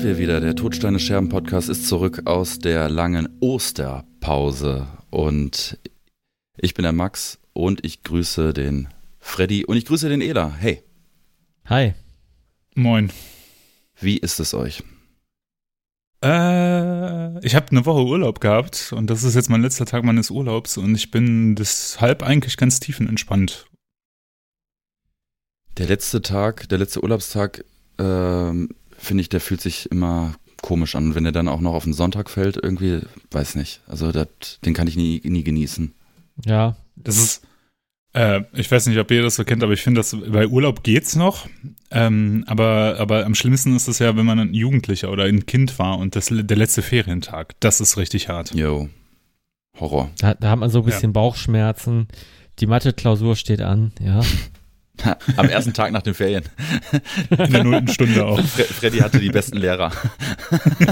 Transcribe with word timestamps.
Sind 0.00 0.08
wir 0.08 0.18
wieder. 0.18 0.40
Der 0.40 0.56
Todsteine 0.56 0.98
Scherben 0.98 1.28
Podcast 1.28 1.68
ist 1.68 1.86
zurück 1.86 2.22
aus 2.24 2.58
der 2.58 2.88
langen 2.88 3.28
Osterpause. 3.40 4.86
Und 5.10 5.78
ich 6.56 6.72
bin 6.72 6.84
der 6.84 6.94
Max 6.94 7.38
und 7.52 7.84
ich 7.84 8.02
grüße 8.02 8.54
den 8.54 8.88
Freddy 9.18 9.66
und 9.66 9.76
ich 9.76 9.84
grüße 9.84 10.08
den 10.08 10.22
Ela. 10.22 10.54
Hey. 10.54 10.82
Hi. 11.66 11.92
Moin. 12.74 13.12
Wie 14.00 14.16
ist 14.16 14.40
es 14.40 14.54
euch? 14.54 14.82
Äh, 16.24 17.44
ich 17.44 17.54
habe 17.54 17.66
eine 17.70 17.84
Woche 17.84 18.02
Urlaub 18.02 18.40
gehabt 18.40 18.94
und 18.96 19.10
das 19.10 19.22
ist 19.22 19.34
jetzt 19.34 19.50
mein 19.50 19.60
letzter 19.60 19.84
Tag 19.84 20.02
meines 20.04 20.30
Urlaubs 20.30 20.78
und 20.78 20.94
ich 20.94 21.10
bin 21.10 21.56
deshalb 21.56 22.22
eigentlich 22.22 22.56
ganz 22.56 22.80
tiefenentspannt. 22.80 23.66
Der 25.76 25.88
letzte 25.88 26.22
Tag, 26.22 26.70
der 26.70 26.78
letzte 26.78 27.02
Urlaubstag, 27.02 27.66
ähm, 27.98 28.70
finde 29.00 29.22
ich, 29.22 29.28
der 29.28 29.40
fühlt 29.40 29.60
sich 29.60 29.90
immer 29.90 30.34
komisch 30.62 30.94
an. 30.94 31.06
Und 31.06 31.14
wenn 31.14 31.24
er 31.24 31.32
dann 31.32 31.48
auch 31.48 31.60
noch 31.60 31.74
auf 31.74 31.84
den 31.84 31.92
Sonntag 31.92 32.30
fällt, 32.30 32.56
irgendwie, 32.56 33.00
weiß 33.30 33.54
nicht. 33.56 33.80
Also 33.86 34.12
dat, 34.12 34.58
den 34.64 34.74
kann 34.74 34.86
ich 34.86 34.96
nie, 34.96 35.20
nie 35.24 35.42
genießen. 35.42 35.94
Ja. 36.44 36.76
Das 36.96 37.18
ist, 37.18 37.46
äh, 38.12 38.42
ich 38.52 38.70
weiß 38.70 38.86
nicht, 38.86 38.98
ob 38.98 39.10
ihr 39.10 39.22
das 39.22 39.36
so 39.36 39.44
kennt, 39.44 39.62
aber 39.62 39.72
ich 39.72 39.82
finde, 39.82 40.00
dass 40.00 40.16
bei 40.16 40.46
Urlaub 40.46 40.82
geht's 40.82 41.16
noch. 41.16 41.48
Ähm, 41.90 42.44
aber, 42.46 42.96
aber 42.98 43.24
am 43.24 43.34
schlimmsten 43.34 43.74
ist 43.74 43.88
es 43.88 43.98
ja, 43.98 44.16
wenn 44.16 44.26
man 44.26 44.38
ein 44.38 44.54
Jugendlicher 44.54 45.10
oder 45.10 45.24
ein 45.24 45.46
Kind 45.46 45.78
war 45.78 45.98
und 45.98 46.16
das, 46.16 46.28
der 46.30 46.56
letzte 46.56 46.82
Ferientag. 46.82 47.54
Das 47.60 47.80
ist 47.80 47.96
richtig 47.96 48.28
hart. 48.28 48.54
Yo. 48.54 48.88
Horror. 49.78 50.10
Da, 50.18 50.34
da 50.34 50.50
hat 50.50 50.58
man 50.58 50.70
so 50.70 50.80
ein 50.80 50.84
bisschen 50.84 51.12
Bauchschmerzen. 51.12 52.08
Die 52.58 52.66
Mathe-Klausur 52.66 53.36
steht 53.36 53.62
an, 53.62 53.92
ja. 54.00 54.20
Am 55.36 55.48
ersten 55.48 55.72
Tag 55.72 55.92
nach 55.92 56.02
den 56.02 56.14
Ferien. 56.14 56.44
In 57.30 57.52
der 57.52 57.64
nullten 57.64 57.88
Stunde 57.88 58.24
auch. 58.24 58.40
Fre 58.40 58.64
Freddy 58.64 58.98
hatte 58.98 59.18
die 59.18 59.30
besten 59.30 59.56
Lehrer. 59.58 59.92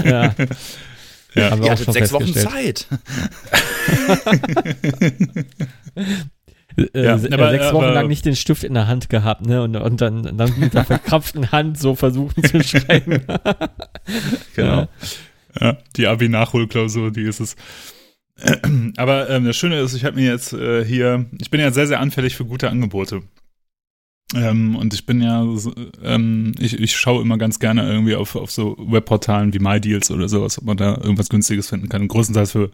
Ja. 0.03 0.33
Ja. 1.35 1.51
Haben 1.51 1.59
wir 1.61 1.67
Ihr 1.67 1.71
hattet 1.73 1.85
schon 1.85 1.93
sechs 1.93 2.11
Wochen. 2.11 2.33
Zeit. 2.33 2.87
Äh, 6.75 7.03
Ja, 7.03 7.17
se- 7.19 7.31
aber- 7.31 7.51
sechs 7.51 7.71
Wochen 7.73 7.83
aber- 7.85 7.93
lang 7.93 8.07
nicht 8.07 8.25
den 8.25 8.35
Stift 8.35 8.63
in 8.63 8.73
der 8.73 8.87
Hand 8.87 9.09
gehabt, 9.09 9.45
ne? 9.45 9.61
Und, 9.61 9.75
und 9.75 10.01
dann, 10.01 10.37
dann 10.37 10.57
mit 10.57 10.73
der 10.73 10.85
verkrampften 10.85 11.51
Hand 11.51 11.77
so 11.77 11.93
versuchen 11.95 12.43
zu 12.43 12.63
schreiben. 12.63 13.21
Genau. 14.55 14.87
Ja, 15.59 15.77
die 15.97 16.07
Abi-Nachholklausur, 16.07 17.11
die 17.11 17.23
ist 17.23 17.39
es. 17.41 17.55
Aber 18.97 19.29
ähm, 19.29 19.45
das 19.45 19.57
Schöne 19.57 19.79
ist, 19.81 19.93
ich 19.93 20.05
habe 20.05 20.15
mir 20.15 20.31
jetzt 20.31 20.53
äh, 20.53 20.85
hier, 20.85 21.25
ich 21.41 21.49
bin 21.49 21.59
ja 21.59 21.71
sehr, 21.71 21.87
sehr 21.87 21.99
anfällig 21.99 22.35
für 22.37 22.45
gute 22.45 22.69
Angebote. 22.69 23.21
Ähm, 24.35 24.75
und 24.75 24.93
ich 24.93 25.07
bin 25.07 25.21
ja, 25.21 25.43
ähm, 26.03 26.53
ich, 26.59 26.79
ich 26.79 26.95
schaue 26.95 27.21
immer 27.21 27.39
ganz 27.39 27.59
gerne 27.59 27.89
irgendwie 27.89 28.15
auf, 28.15 28.35
auf 28.35 28.51
so 28.51 28.77
Webportalen 28.77 29.53
wie 29.53 29.59
MyDeals 29.59 30.11
oder 30.11 30.29
sowas, 30.29 30.59
ob 30.59 30.65
man 30.65 30.77
da 30.77 30.97
irgendwas 30.97 31.29
Günstiges 31.29 31.69
finden 31.69 31.89
kann. 31.89 32.07
Größtenteils 32.07 32.51
für 32.51 32.69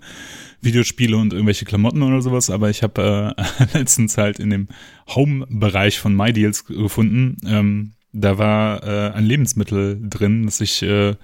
Videospiele 0.61 1.15
und 1.15 1.31
irgendwelche 1.31 1.63
Klamotten 1.63 2.03
oder 2.03 2.21
sowas. 2.21 2.49
Aber 2.49 2.69
ich 2.69 2.83
habe 2.83 3.35
äh, 3.37 3.67
letztens 3.77 4.17
halt 4.17 4.39
in 4.39 4.49
dem 4.49 4.67
Home-Bereich 5.07 5.99
von 5.99 6.15
MyDeals 6.15 6.65
gefunden. 6.65 7.37
Ähm, 7.45 7.93
da 8.11 8.37
war 8.37 8.83
äh, 8.83 9.11
ein 9.11 9.25
Lebensmittel 9.25 9.99
drin, 10.01 10.45
das 10.45 10.59
ich 10.59 10.81
äh, 10.81 11.15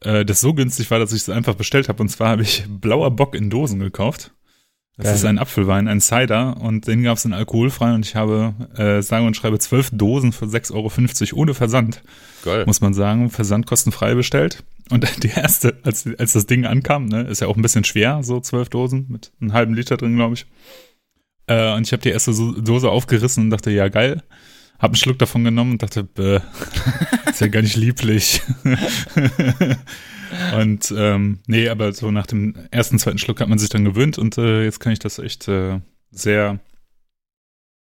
äh, 0.00 0.24
das 0.24 0.40
so 0.40 0.54
günstig 0.54 0.90
war, 0.90 0.98
dass 0.98 1.12
ich 1.12 1.22
es 1.22 1.28
einfach 1.30 1.54
bestellt 1.54 1.88
habe. 1.88 2.02
Und 2.02 2.08
zwar 2.08 2.28
habe 2.30 2.42
ich 2.42 2.64
blauer 2.68 3.10
Bock 3.10 3.34
in 3.34 3.50
Dosen 3.50 3.80
gekauft. 3.80 4.32
Das 4.96 5.04
Geil. 5.04 5.14
ist 5.14 5.24
ein 5.26 5.38
Apfelwein, 5.38 5.88
ein 5.88 6.00
Cider 6.00 6.56
und 6.58 6.86
den 6.86 7.02
gab 7.02 7.18
es 7.18 7.26
in 7.26 7.34
alkoholfrei 7.34 7.92
und 7.92 8.06
ich 8.06 8.16
habe, 8.16 8.54
äh, 8.76 9.02
sage 9.02 9.26
und 9.26 9.36
schreibe, 9.36 9.58
zwölf 9.58 9.90
Dosen 9.92 10.32
für 10.32 10.46
6,50 10.46 11.32
Euro 11.32 11.42
ohne 11.42 11.52
Versand, 11.52 12.02
Geil. 12.42 12.64
muss 12.64 12.80
man 12.80 12.94
sagen, 12.94 13.28
versandkostenfrei 13.28 14.14
bestellt. 14.14 14.64
Und 14.88 15.06
die 15.22 15.28
erste, 15.28 15.76
als, 15.82 16.08
als 16.18 16.32
das 16.32 16.46
Ding 16.46 16.64
ankam, 16.64 17.06
ne, 17.06 17.22
ist 17.22 17.42
ja 17.42 17.46
auch 17.46 17.56
ein 17.56 17.62
bisschen 17.62 17.84
schwer, 17.84 18.22
so 18.22 18.40
zwölf 18.40 18.70
Dosen 18.70 19.04
mit 19.10 19.32
einem 19.38 19.52
halben 19.52 19.74
Liter 19.74 19.98
drin, 19.98 20.16
glaube 20.16 20.34
ich. 20.34 20.46
Äh, 21.46 21.74
und 21.74 21.86
ich 21.86 21.92
habe 21.92 22.02
die 22.02 22.10
erste 22.10 22.32
Dose 22.62 22.90
aufgerissen 22.90 23.44
und 23.44 23.50
dachte, 23.50 23.70
ja 23.70 23.88
geil. 23.88 24.22
Hab 24.78 24.90
einen 24.90 24.96
Schluck 24.96 25.18
davon 25.18 25.44
genommen 25.44 25.72
und 25.72 25.82
dachte, 25.82 26.04
bäh, 26.04 26.40
ist 27.30 27.40
ja 27.42 27.48
gar 27.48 27.62
nicht 27.62 27.76
lieblich. 27.76 28.40
und 30.58 30.92
ähm, 30.96 31.40
nee, 31.46 31.68
aber 31.68 31.92
so 31.92 32.10
nach 32.10 32.26
dem 32.26 32.54
ersten, 32.70 32.98
zweiten 32.98 33.18
Schluck 33.18 33.40
hat 33.40 33.48
man 33.48 33.58
sich 33.58 33.68
dann 33.68 33.84
gewöhnt 33.84 34.18
und 34.18 34.38
äh, 34.38 34.64
jetzt 34.64 34.80
kann 34.80 34.92
ich 34.92 34.98
das 34.98 35.18
echt 35.18 35.48
äh, 35.48 35.80
sehr, 36.10 36.60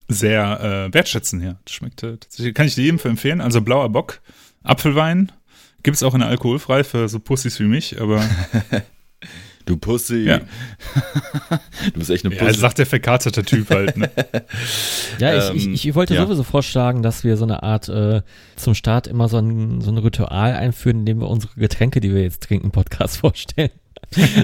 sehr 0.09 0.88
äh, 0.88 0.94
wertschätzen 0.94 1.41
hier. 1.41 1.59
Das 1.65 1.75
schmeckt 1.75 2.03
äh, 2.03 2.16
tatsächlich, 2.16 2.54
kann 2.54 2.66
ich 2.66 2.77
jedem 2.77 2.99
für 2.99 3.09
empfehlen. 3.09 3.41
Also 3.41 3.60
blauer 3.60 3.88
Bock, 3.91 4.21
Apfelwein, 4.62 5.33
gibt 5.83 5.97
es 5.97 6.03
auch 6.03 6.15
in 6.15 6.22
alkoholfrei 6.22 6.84
für 6.84 7.09
so 7.09 7.21
Pussys 7.21 7.60
wie 7.60 7.65
mich, 7.65 8.00
aber 8.00 8.22
Du 9.66 9.76
Pussy. 9.76 10.25
Ja. 10.25 10.38
du 11.92 11.98
bist 11.98 12.10
echt 12.10 12.25
eine 12.26 12.34
ja, 12.34 12.44
Pussy. 12.44 12.58
sagt 12.60 12.78
der 12.78 12.86
verkaterte 12.86 13.42
Typ 13.44 13.70
halt. 13.70 13.97
Ne? 13.97 14.10
Ja, 15.19 15.50
Ähm, 15.50 15.56
ich, 15.56 15.69
ich, 15.69 15.88
ich 15.88 15.94
wollte 15.94 16.14
ja. 16.14 16.25
sowieso 16.25 16.42
vorschlagen, 16.42 17.02
dass 17.02 17.25
wir 17.25 17.36
so 17.36 17.44
eine 17.44 17.62
Art 17.62 17.88
äh, 17.88 18.22
zum 18.56 18.74
Start 18.74 19.06
immer 19.06 19.28
so 19.28 19.38
ein, 19.38 19.80
so 19.80 19.91
ein 19.91 19.98
Ritual 19.98 20.53
einführen, 20.54 21.00
indem 21.00 21.20
wir 21.20 21.28
unsere 21.28 21.54
Getränke, 21.54 22.00
die 22.00 22.12
wir 22.12 22.22
jetzt 22.22 22.42
trinken, 22.42 22.66
im 22.66 22.72
Podcast 22.72 23.16
vorstellen. 23.19 23.70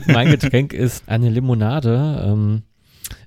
mein 0.06 0.30
Getränk 0.30 0.72
ist 0.72 1.04
eine 1.09 1.28
Limonade, 1.28 2.25
ähm, 2.26 2.62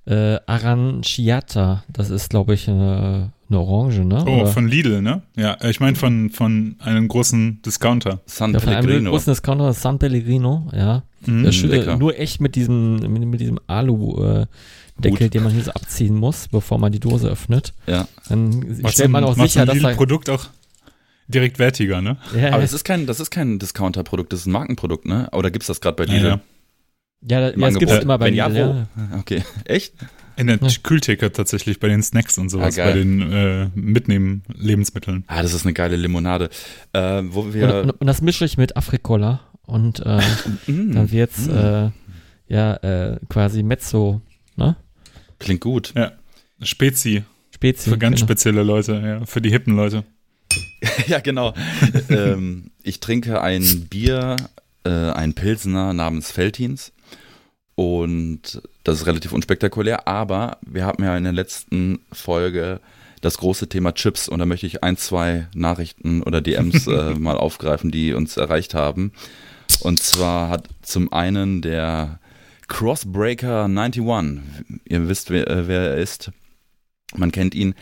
äh, 0.05 0.39
Aranciata. 0.45 1.83
Das 1.89 2.09
ist, 2.09 2.29
glaube 2.29 2.53
ich, 2.53 2.69
eine, 2.69 3.31
eine 3.49 3.59
Orange, 3.59 4.03
ne? 4.05 4.23
Oh, 4.25 4.41
Oder- 4.41 4.47
von 4.47 4.67
Lidl, 4.67 5.01
ne? 5.01 5.21
Ja, 5.35 5.53
äh, 5.55 5.69
ich 5.69 5.79
meine 5.79 5.95
von, 5.95 6.29
von 6.29 6.75
einem 6.79 7.07
großen 7.07 7.61
Discounter. 7.61 8.21
San 8.25 8.53
ja, 8.53 8.59
von 8.59 8.69
einem 8.73 8.85
Pellegrino. 8.85 9.11
großen 9.11 9.31
Discounter 9.31 9.73
San 9.73 9.99
Pellegrino, 9.99 10.69
ja. 10.73 11.03
Mhm. 11.27 11.43
Das 11.43 11.55
ist, 11.55 11.63
äh, 11.63 11.67
lecker. 11.67 11.97
nur 11.97 12.17
echt 12.17 12.41
mit 12.41 12.55
diesem, 12.55 12.95
mit, 12.97 13.25
mit 13.25 13.39
diesem 13.41 13.59
Alu-Deckel, 13.67 15.25
Hut. 15.27 15.33
den 15.33 15.43
man 15.43 15.51
hier 15.53 15.63
so 15.63 15.71
abziehen 15.71 16.15
muss, 16.15 16.47
bevor 16.47 16.77
man 16.79 16.91
die 16.91 16.99
Dose 16.99 17.27
öffnet. 17.29 17.73
Ja. 17.87 18.07
Dann 18.29 18.81
Macht 18.81 18.93
stellt 18.93 19.09
man 19.11 19.23
auch 19.23 19.35
sicher, 19.35 19.65
dass 19.65 19.77
da. 19.79 19.89
Lidl-Produkt 19.89 20.29
auch 20.29 20.45
direkt 21.27 21.57
wertiger, 21.59 22.01
ne? 22.01 22.17
Ja, 22.35 22.47
Aber 22.49 22.57
ja, 22.57 22.61
das 22.61 22.73
ist 22.73 22.83
kein, 22.83 23.05
das 23.07 23.19
ist 23.19 23.31
kein 23.31 23.57
Discounter-Produkt, 23.59 24.33
das 24.33 24.41
ist 24.41 24.45
ein 24.47 24.51
Markenprodukt, 24.51 25.05
ne? 25.05 25.29
Oder 25.31 25.51
gibt's 25.51 25.67
das 25.67 25.79
gerade 25.81 25.95
bei 25.95 26.05
Ja, 26.05 26.13
Lidl? 26.13 26.27
ja. 26.27 26.39
ja, 27.29 27.39
ja, 27.41 27.47
im 27.49 27.61
das 27.61 27.79
gibt's 27.79 27.97
immer 27.99 28.17
bei 28.17 28.25
Wenn 28.27 28.35
ja, 28.35 28.47
Lidl, 28.47 28.87
wo? 28.95 29.01
ja. 29.13 29.19
Okay. 29.19 29.43
Echt? 29.65 29.93
In 30.35 30.47
der 30.47 30.57
Ja. 30.61 30.67
Kühltheke 30.81 31.31
tatsächlich, 31.31 31.79
bei 31.79 31.87
den 31.87 32.01
Snacks 32.01 32.37
und 32.39 32.49
sowas, 32.49 32.77
Ah, 32.79 32.85
bei 32.85 32.93
den 32.93 33.31
äh, 33.31 33.69
Mitnehmen-Lebensmitteln. 33.75 35.23
Ah, 35.27 35.43
das 35.43 35.53
ist 35.53 35.63
eine 35.65 35.73
geile 35.73 35.95
Limonade. 35.95 36.49
Äh, 36.91 37.21
wo 37.27 37.41
Und, 37.41 37.53
wir. 37.53 37.81
und, 37.83 37.91
und 37.91 38.07
das 38.07 38.21
mische 38.21 38.43
ich 38.45 38.57
mit 38.57 38.75
Afrikola 38.75 39.41
und 39.65 39.99
äh, 40.01 40.21
Mm, 40.67 40.93
dann 40.93 41.11
wird's 41.11 41.47
mm. 41.47 41.51
äh, 41.51 41.91
ja 42.47 42.73
äh, 42.75 43.19
quasi 43.29 43.63
Mezzo, 43.63 44.21
ne? 44.55 44.75
Klingt 45.39 45.61
gut. 45.61 45.93
Spezi, 46.61 47.23
Spezi. 47.53 47.89
für 47.89 47.97
ganz 47.97 48.17
genau. 48.17 48.27
spezielle 48.27 48.63
Leute, 48.63 48.93
ja, 48.93 49.25
für 49.25 49.41
die 49.41 49.49
hippen 49.49 49.75
Leute. 49.75 50.03
ja, 51.07 51.19
genau. 51.19 51.53
ähm, 52.09 52.71
ich 52.83 52.99
trinke 52.99 53.41
ein 53.41 53.87
Bier, 53.89 54.37
äh, 54.83 54.89
ein 54.89 55.33
Pilsner 55.33 55.93
namens 55.93 56.35
Veltins. 56.35 56.93
Und 57.75 58.61
das 58.83 58.99
ist 58.99 59.07
relativ 59.07 59.33
unspektakulär, 59.33 60.07
aber 60.07 60.59
wir 60.61 60.85
hatten 60.85 61.03
ja 61.03 61.17
in 61.17 61.23
der 61.23 61.33
letzten 61.33 62.01
Folge 62.11 62.79
das 63.21 63.37
große 63.37 63.67
Thema 63.67 63.93
Chips 63.93 64.29
und 64.29 64.39
da 64.39 64.45
möchte 64.45 64.67
ich 64.67 64.83
ein, 64.83 64.95
zwei 64.97 65.47
Nachrichten 65.55 66.21
oder 66.21 66.39
DMs 66.41 66.87
äh, 66.87 67.15
mal 67.15 67.37
aufgreifen, 67.37 67.89
die 67.89 68.13
uns 68.13 68.37
erreicht 68.37 68.75
haben. 68.75 69.11
Und 69.83 70.01
zwar 70.01 70.49
hat 70.49 70.69
zum 70.81 71.11
einen 71.11 71.61
der 71.61 72.19
Crossbreaker 72.67 73.65
91, 73.65 74.41
ihr 74.87 75.09
wisst, 75.09 75.29
wer, 75.29 75.47
äh, 75.49 75.67
wer 75.67 75.81
er 75.91 75.97
ist, 75.97 76.31
man 77.15 77.31
kennt 77.31 77.53
ihn, 77.53 77.75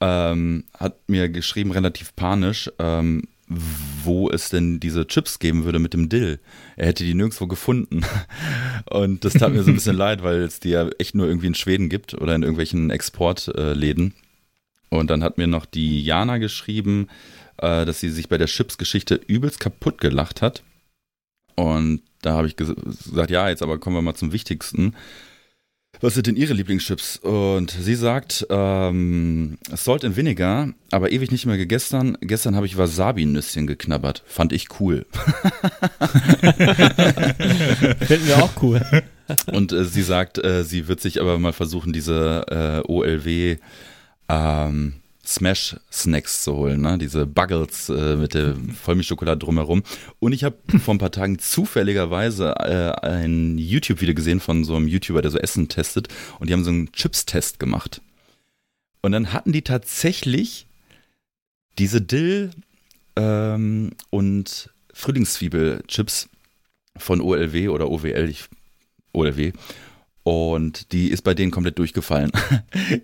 ähm, 0.00 0.64
hat 0.76 1.08
mir 1.08 1.28
geschrieben, 1.28 1.70
relativ 1.70 2.16
panisch, 2.16 2.70
ähm, 2.78 3.28
wo 4.02 4.30
es 4.30 4.48
denn 4.48 4.80
diese 4.80 5.06
Chips 5.06 5.38
geben 5.38 5.64
würde 5.64 5.78
mit 5.78 5.92
dem 5.92 6.08
Dill. 6.08 6.40
Er 6.76 6.86
hätte 6.86 7.04
die 7.04 7.14
nirgendwo 7.14 7.46
gefunden. 7.46 8.00
Und 8.90 9.24
das 9.24 9.34
tat 9.34 9.52
mir 9.52 9.62
so 9.62 9.70
ein 9.70 9.74
bisschen 9.74 9.96
leid, 9.98 10.22
weil 10.22 10.40
es 10.40 10.58
die 10.58 10.70
ja 10.70 10.88
echt 10.98 11.14
nur 11.14 11.26
irgendwie 11.26 11.48
in 11.48 11.54
Schweden 11.54 11.88
gibt 11.88 12.14
oder 12.14 12.34
in 12.34 12.42
irgendwelchen 12.42 12.90
Exportläden. 12.90 14.14
Und 14.88 15.10
dann 15.10 15.22
hat 15.22 15.38
mir 15.38 15.46
noch 15.46 15.66
die 15.66 16.02
Jana 16.02 16.38
geschrieben, 16.38 17.08
äh, 17.58 17.84
dass 17.84 18.00
sie 18.00 18.10
sich 18.10 18.28
bei 18.28 18.38
der 18.38 18.46
Chips-Geschichte 18.46 19.20
übelst 19.26 19.60
kaputt 19.60 20.00
gelacht 20.00 20.40
hat. 20.40 20.62
Und 21.54 22.02
da 22.22 22.34
habe 22.34 22.46
ich 22.46 22.56
ges 22.56 22.74
gesagt, 22.74 23.30
ja, 23.30 23.48
jetzt 23.48 23.62
aber 23.62 23.78
kommen 23.78 23.96
wir 23.96 24.02
mal 24.02 24.14
zum 24.14 24.32
Wichtigsten. 24.32 24.94
Was 26.00 26.14
sind 26.14 26.26
denn 26.26 26.36
Ihre 26.36 26.54
Lieblingschips? 26.54 27.18
Und 27.18 27.70
sie 27.70 27.94
sagt, 27.94 28.46
ähm, 28.50 29.58
Salt 29.72 30.04
and 30.04 30.16
Vinegar, 30.16 30.70
aber 30.90 31.12
ewig 31.12 31.30
nicht 31.30 31.46
mehr 31.46 31.58
gegessen. 31.58 32.18
Gestern 32.20 32.56
habe 32.56 32.66
ich 32.66 32.76
Wasabi-Nüsschen 32.76 33.66
geknabbert. 33.66 34.24
Fand 34.26 34.52
ich 34.52 34.80
cool. 34.80 35.06
Finden 38.00 38.26
wir 38.26 38.42
auch 38.42 38.50
cool. 38.62 38.82
Und 39.52 39.72
äh, 39.72 39.84
sie 39.84 40.02
sagt, 40.02 40.42
äh, 40.42 40.64
sie 40.64 40.88
wird 40.88 41.00
sich 41.00 41.20
aber 41.20 41.38
mal 41.38 41.52
versuchen, 41.52 41.92
diese 41.92 42.46
äh, 42.48 42.90
OLW 42.90 43.58
ähm, 44.28 44.94
Smash-Snacks 45.24 46.42
zu 46.42 46.54
holen, 46.54 46.80
ne? 46.80 46.98
diese 46.98 47.26
Buggles 47.26 47.88
äh, 47.88 48.16
mit 48.16 48.34
der 48.34 48.56
Vollmilchschokolade 48.82 49.38
drumherum. 49.38 49.82
Und 50.18 50.32
ich 50.32 50.44
habe 50.44 50.56
vor 50.84 50.94
ein 50.94 50.98
paar 50.98 51.12
Tagen 51.12 51.38
zufälligerweise 51.38 52.54
äh, 52.56 53.06
ein 53.06 53.56
YouTube-Video 53.58 54.14
gesehen 54.14 54.40
von 54.40 54.64
so 54.64 54.74
einem 54.74 54.88
YouTuber, 54.88 55.22
der 55.22 55.30
so 55.30 55.38
Essen 55.38 55.68
testet. 55.68 56.08
Und 56.40 56.48
die 56.48 56.52
haben 56.52 56.64
so 56.64 56.70
einen 56.70 56.90
Chips-Test 56.92 57.60
gemacht. 57.60 58.00
Und 59.00 59.12
dann 59.12 59.32
hatten 59.32 59.52
die 59.52 59.62
tatsächlich 59.62 60.66
diese 61.78 62.00
Dill 62.00 62.50
ähm, 63.16 63.90
und 64.10 64.70
Frühlingszwiebel-Chips 64.92 66.28
von 66.96 67.20
OLW 67.20 67.68
oder 67.68 67.90
OWL, 67.90 68.28
ich, 68.28 68.44
OLW. 69.12 69.52
Und 70.24 70.92
die 70.92 71.08
ist 71.08 71.22
bei 71.22 71.34
denen 71.34 71.50
komplett 71.50 71.78
durchgefallen. 71.78 72.30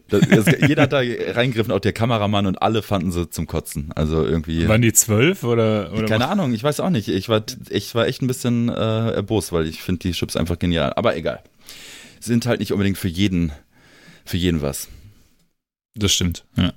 Das, 0.09 0.27
das, 0.27 0.47
jeder 0.67 0.85
hat 0.85 0.93
da 0.93 1.01
reingegriffen, 1.01 1.71
auch 1.71 1.81
der 1.81 1.93
Kameramann 1.93 2.47
und 2.47 2.63
alle 2.63 2.83
fanden 2.83 3.13
sie 3.13 3.29
zum 3.29 3.47
Kotzen. 3.47 3.93
Also 3.95 4.25
irgendwie. 4.25 4.67
Waren 4.67 4.81
die 4.81 4.95
zwölf 4.95 5.45
oder, 5.45 5.93
oder? 5.93 6.07
Keine 6.07 6.29
Ahnung, 6.29 6.55
ich 6.55 6.63
weiß 6.63 6.81
auch 6.81 6.89
nicht. 6.89 7.09
Ich 7.09 7.29
war, 7.29 7.45
ich 7.69 7.95
war 7.95 8.07
echt 8.07 8.23
ein 8.23 8.27
bisschen 8.27 8.71
äh, 8.71 9.11
erbost, 9.11 9.53
weil 9.53 9.67
ich 9.67 9.83
finde 9.83 10.01
die 10.01 10.13
Chips 10.13 10.37
einfach 10.37 10.59
genial. 10.59 10.95
Aber 10.95 11.15
egal. 11.17 11.43
Sind 12.21 12.47
halt 12.47 12.61
nicht 12.61 12.73
unbedingt 12.73 12.97
für 12.97 13.09
jeden, 13.09 13.53
für 14.25 14.39
jeden 14.39 14.63
was. 14.63 14.89
Das 15.95 16.13
stimmt, 16.13 16.45
ja. 16.57 16.73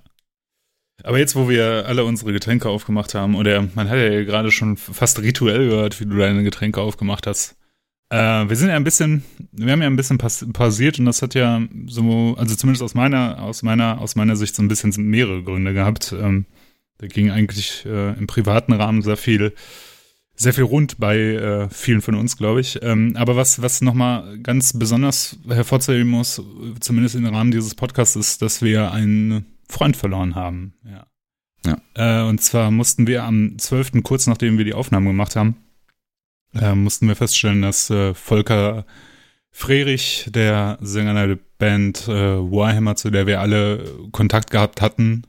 Aber 1.03 1.17
jetzt, 1.17 1.35
wo 1.35 1.49
wir 1.49 1.85
alle 1.87 2.03
unsere 2.03 2.33
Getränke 2.33 2.69
aufgemacht 2.69 3.15
haben, 3.15 3.35
oder 3.35 3.67
man 3.75 3.89
hat 3.89 3.97
ja 3.97 4.23
gerade 4.23 4.51
schon 4.51 4.77
fast 4.77 5.19
rituell 5.19 5.69
gehört, 5.69 5.99
wie 5.99 6.05
du 6.05 6.17
deine 6.17 6.43
Getränke 6.43 6.81
aufgemacht 6.81 7.27
hast. 7.27 7.55
Äh, 8.11 8.49
wir 8.49 8.57
sind 8.57 8.67
ja 8.67 8.75
ein 8.75 8.83
bisschen, 8.83 9.23
wir 9.53 9.71
haben 9.71 9.81
ja 9.81 9.87
ein 9.87 9.95
bisschen 9.95 10.17
pausiert 10.17 10.99
und 10.99 11.05
das 11.05 11.21
hat 11.21 11.33
ja 11.33 11.61
so, 11.87 12.35
also 12.37 12.55
zumindest 12.55 12.83
aus 12.83 12.93
meiner, 12.93 13.41
aus 13.41 13.63
meiner, 13.63 14.01
aus 14.01 14.15
meiner 14.17 14.35
Sicht 14.35 14.53
so 14.53 14.61
ein 14.61 14.67
bisschen 14.67 14.91
mehrere 15.05 15.41
Gründe 15.43 15.73
gehabt. 15.73 16.13
Ähm, 16.19 16.45
da 16.97 17.07
ging 17.07 17.31
eigentlich 17.31 17.85
äh, 17.85 18.17
im 18.17 18.27
privaten 18.27 18.73
Rahmen 18.73 19.01
sehr 19.01 19.15
viel, 19.15 19.53
sehr 20.35 20.53
viel 20.53 20.65
rund 20.65 20.97
bei 20.97 21.17
äh, 21.17 21.69
vielen 21.69 22.01
von 22.01 22.15
uns, 22.15 22.35
glaube 22.35 22.59
ich. 22.59 22.83
Ähm, 22.83 23.15
aber 23.15 23.37
was, 23.37 23.61
was 23.61 23.79
nochmal 23.79 24.37
ganz 24.39 24.77
besonders 24.77 25.39
hervorzuheben 25.47 26.09
muss, 26.09 26.43
zumindest 26.81 27.15
im 27.15 27.25
Rahmen 27.25 27.51
dieses 27.51 27.75
Podcasts, 27.75 28.17
ist, 28.17 28.41
dass 28.41 28.61
wir 28.61 28.91
einen 28.91 29.45
Freund 29.69 29.95
verloren 29.95 30.35
haben. 30.35 30.73
Ja. 30.83 31.07
ja. 31.65 32.23
Äh, 32.25 32.27
und 32.27 32.41
zwar 32.41 32.71
mussten 32.71 33.07
wir 33.07 33.23
am 33.23 33.57
12., 33.57 34.03
kurz 34.03 34.27
nachdem 34.27 34.57
wir 34.57 34.65
die 34.65 34.73
Aufnahme 34.73 35.11
gemacht 35.11 35.37
haben, 35.37 35.55
äh, 36.53 36.75
mussten 36.75 37.07
wir 37.07 37.15
feststellen, 37.15 37.61
dass 37.61 37.89
äh, 37.89 38.13
Volker 38.13 38.85
Frerich, 39.51 40.27
der 40.29 40.77
Sänger 40.81 41.27
der 41.27 41.37
Band 41.57 42.07
äh, 42.07 42.37
Warhammer, 42.37 42.95
zu 42.95 43.09
der 43.09 43.27
wir 43.27 43.41
alle 43.41 43.83
Kontakt 44.11 44.49
gehabt 44.49 44.81
hatten, 44.81 45.23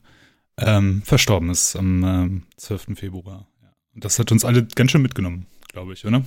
ähm, 0.59 1.03
verstorben 1.03 1.51
ist 1.51 1.77
am 1.77 2.45
12. 2.57 2.89
Ähm, 2.89 2.97
Februar. 2.97 3.47
Ja. 3.63 3.73
Und 3.95 4.05
das 4.05 4.19
hat 4.19 4.31
uns 4.31 4.45
alle 4.45 4.65
ganz 4.65 4.93
schön 4.93 5.03
mitgenommen, 5.03 5.47
glaube 5.73 5.93
ich, 5.93 6.07
oder? 6.07 6.25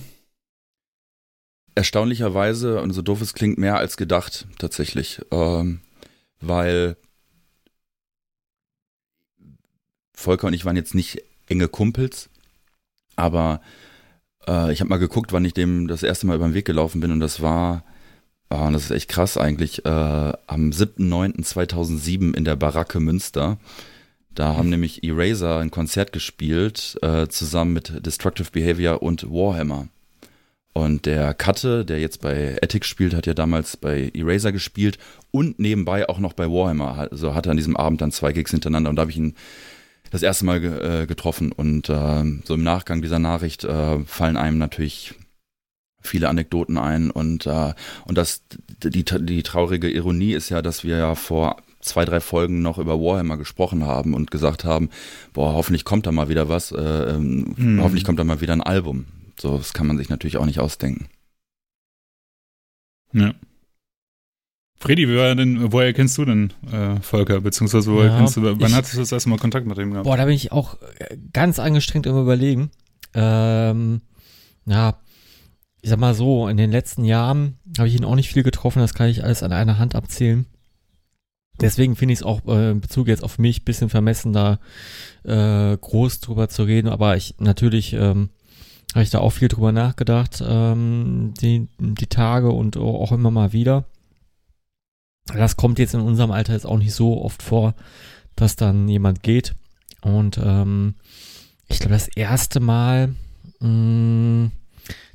Erstaunlicherweise, 1.74 2.80
und 2.80 2.92
so 2.92 3.02
doof 3.02 3.20
es 3.20 3.34
klingt, 3.34 3.58
mehr 3.58 3.76
als 3.76 3.96
gedacht, 3.96 4.46
tatsächlich. 4.58 5.20
Ähm, 5.30 5.80
weil 6.40 6.96
Volker 10.12 10.46
und 10.46 10.54
ich 10.54 10.64
waren 10.64 10.76
jetzt 10.76 10.94
nicht 10.94 11.22
enge 11.46 11.68
Kumpels, 11.68 12.30
aber 13.16 13.60
äh, 14.48 14.72
ich 14.72 14.80
habe 14.80 14.88
mal 14.88 14.98
geguckt, 14.98 15.32
wann 15.32 15.44
ich 15.44 15.54
dem 15.54 15.88
das 15.88 16.02
erste 16.02 16.26
Mal 16.26 16.36
über 16.36 16.46
den 16.46 16.54
Weg 16.54 16.64
gelaufen 16.64 17.00
bin 17.00 17.12
und 17.12 17.20
das 17.20 17.40
war, 17.40 17.84
oh, 18.50 18.68
das 18.72 18.84
ist 18.84 18.90
echt 18.90 19.08
krass 19.08 19.36
eigentlich, 19.36 19.84
äh, 19.84 19.88
am 19.88 20.70
7.9.2007 20.70 22.34
in 22.34 22.44
der 22.44 22.56
Baracke 22.56 23.00
Münster. 23.00 23.58
Da 24.34 24.56
haben 24.56 24.66
mhm. 24.66 24.70
nämlich 24.70 25.02
Eraser 25.02 25.58
ein 25.58 25.70
Konzert 25.70 26.12
gespielt, 26.12 26.98
äh, 27.02 27.26
zusammen 27.28 27.72
mit 27.72 28.04
Destructive 28.04 28.50
Behavior 28.52 29.02
und 29.02 29.30
Warhammer. 29.30 29.88
Und 30.74 31.06
der 31.06 31.32
Katte, 31.32 31.86
der 31.86 32.00
jetzt 32.00 32.20
bei 32.20 32.58
Ethic 32.60 32.84
spielt, 32.84 33.14
hat 33.14 33.26
ja 33.26 33.32
damals 33.32 33.78
bei 33.78 34.10
Eraser 34.12 34.52
gespielt 34.52 34.98
und 35.30 35.58
nebenbei 35.58 36.06
auch 36.06 36.18
noch 36.18 36.34
bei 36.34 36.50
Warhammer. 36.50 37.08
Also 37.10 37.34
hatte 37.34 37.50
an 37.50 37.56
diesem 37.56 37.78
Abend 37.78 38.02
dann 38.02 38.12
zwei 38.12 38.34
Gigs 38.34 38.50
hintereinander 38.50 38.90
und 38.90 38.96
da 38.96 39.00
habe 39.00 39.10
ich 39.10 39.16
ihn 39.16 39.34
das 40.10 40.22
erste 40.22 40.44
Mal 40.44 40.60
ge 40.60 41.02
äh, 41.02 41.06
getroffen 41.06 41.52
und 41.52 41.88
äh, 41.88 42.24
so 42.44 42.54
im 42.54 42.62
Nachgang 42.62 43.02
dieser 43.02 43.18
Nachricht 43.18 43.64
äh, 43.64 43.98
fallen 44.04 44.36
einem 44.36 44.58
natürlich 44.58 45.14
viele 46.00 46.28
Anekdoten 46.28 46.78
ein 46.78 47.10
und 47.10 47.46
äh, 47.46 47.74
und 48.04 48.16
das 48.16 48.42
die 48.82 49.04
die 49.04 49.42
traurige 49.42 49.90
Ironie 49.90 50.32
ist 50.32 50.48
ja, 50.48 50.62
dass 50.62 50.84
wir 50.84 50.96
ja 50.96 51.14
vor 51.14 51.56
zwei 51.80 52.04
drei 52.04 52.20
Folgen 52.20 52.62
noch 52.62 52.78
über 52.78 53.00
Warhammer 53.00 53.36
gesprochen 53.36 53.84
haben 53.84 54.14
und 54.14 54.30
gesagt 54.30 54.64
haben, 54.64 54.90
boah 55.32 55.52
hoffentlich 55.54 55.84
kommt 55.84 56.06
da 56.06 56.12
mal 56.12 56.28
wieder 56.28 56.48
was, 56.48 56.72
äh, 56.72 57.18
mhm. 57.18 57.80
hoffentlich 57.80 58.04
kommt 58.04 58.18
da 58.18 58.24
mal 58.24 58.40
wieder 58.40 58.52
ein 58.52 58.62
Album. 58.62 59.06
So 59.40 59.58
das 59.58 59.72
kann 59.72 59.86
man 59.86 59.98
sich 59.98 60.08
natürlich 60.08 60.36
auch 60.36 60.46
nicht 60.46 60.60
ausdenken. 60.60 61.08
Ja. 63.12 63.34
Freddy, 64.78 65.08
woher, 65.08 65.34
denn, 65.34 65.72
woher 65.72 65.92
kennst 65.92 66.18
du 66.18 66.24
denn 66.24 66.52
äh, 66.70 67.00
Volker? 67.00 67.40
Beziehungsweise 67.40 67.90
woher 67.90 68.10
ja, 68.10 68.18
kennst 68.18 68.36
du, 68.36 68.42
wann 68.42 68.58
ich, 68.60 68.74
hattest 68.74 68.94
du 68.94 68.98
das 68.98 69.12
erste 69.12 69.28
Mal 69.30 69.38
Kontakt 69.38 69.66
mit 69.66 69.78
ihm 69.78 69.90
gehabt? 69.90 70.04
Boah, 70.04 70.16
da 70.16 70.26
bin 70.26 70.34
ich 70.34 70.52
auch 70.52 70.76
äh, 70.98 71.16
ganz 71.32 71.58
angestrengt 71.58 72.06
im 72.06 72.18
Überlegen. 72.18 72.70
Ähm, 73.14 74.02
ja, 74.66 74.98
ich 75.80 75.90
sag 75.90 75.98
mal 75.98 76.14
so, 76.14 76.48
in 76.48 76.56
den 76.56 76.70
letzten 76.70 77.04
Jahren 77.04 77.58
habe 77.78 77.88
ich 77.88 77.96
ihn 77.96 78.04
auch 78.04 78.16
nicht 78.16 78.28
viel 78.28 78.42
getroffen, 78.42 78.80
das 78.80 78.92
kann 78.92 79.08
ich 79.08 79.24
alles 79.24 79.42
an 79.42 79.52
einer 79.52 79.78
Hand 79.78 79.94
abzählen. 79.94 80.46
Deswegen 81.60 81.96
finde 81.96 82.12
ich 82.12 82.20
es 82.20 82.24
auch 82.24 82.46
äh, 82.46 82.72
in 82.72 82.80
Bezug 82.80 83.08
jetzt 83.08 83.24
auf 83.24 83.38
mich 83.38 83.64
bisschen 83.64 83.88
vermessen, 83.88 84.32
da 84.32 84.58
äh, 85.24 85.76
groß 85.76 86.20
drüber 86.20 86.48
zu 86.48 86.64
reden. 86.64 86.88
Aber 86.88 87.16
ich 87.16 87.36
natürlich 87.38 87.94
ähm, 87.94 88.28
habe 88.94 89.04
ich 89.04 89.10
da 89.10 89.20
auch 89.20 89.30
viel 89.30 89.48
drüber 89.48 89.72
nachgedacht, 89.72 90.42
ähm, 90.46 91.32
die, 91.40 91.68
die 91.78 92.06
Tage 92.06 92.50
und 92.50 92.76
auch 92.76 93.12
immer 93.12 93.30
mal 93.30 93.52
wieder. 93.52 93.86
Das 95.34 95.56
kommt 95.56 95.78
jetzt 95.78 95.94
in 95.94 96.00
unserem 96.00 96.30
Alter 96.30 96.52
jetzt 96.52 96.66
auch 96.66 96.78
nicht 96.78 96.94
so 96.94 97.22
oft 97.22 97.42
vor, 97.42 97.74
dass 98.36 98.56
dann 98.56 98.88
jemand 98.88 99.22
geht. 99.22 99.54
Und 100.02 100.38
ähm, 100.42 100.94
ich 101.68 101.80
glaube, 101.80 101.94
das 101.94 102.08
erste 102.08 102.60
Mal, 102.60 103.14
mh, 103.60 103.68
mm, 103.68 104.52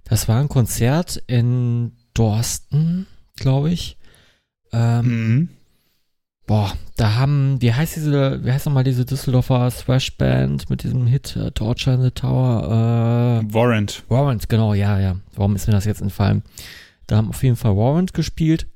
das 0.03 0.27
war 0.27 0.41
ein 0.41 0.50
Konzert 0.50 1.24
in 1.27 1.94
Dorsten, 2.13 3.08
glaube 3.38 3.72
ich. 3.72 3.98
Ähm, 4.74 5.06
mhm. 5.06 5.50
Boah, 6.48 6.74
da 6.98 7.15
haben, 7.15 7.62
wie 7.62 7.74
heißt 7.74 7.96
diese, 7.96 8.44
wie 8.44 8.51
heißt 8.51 8.65
nochmal 8.65 8.84
diese 8.84 9.06
Düsseldorfer 9.06 9.72
Thrash-Band 9.72 10.70
mit 10.70 10.84
diesem 10.84 11.08
Hit 11.08 11.38
äh, 11.38 11.51
Torture 11.51 11.96
in 11.96 12.01
the 12.01 12.12
Tower? 12.12 12.63
Äh, 12.65 13.53
Warrant. 13.53 14.03
Warrant, 14.10 14.50
genau, 14.50 14.74
ja, 14.74 15.00
ja. 15.00 15.15
Warum 15.34 15.56
ist 15.56 15.68
mir 15.68 15.74
das 15.74 15.86
jetzt 15.86 16.01
entfallen? 16.01 16.44
Da 17.08 17.15
haben 17.15 17.30
auf 17.30 17.41
jeden 17.44 17.56
Fall 17.56 17.77
Warrant 17.77 18.13
gespielt. 18.13 18.68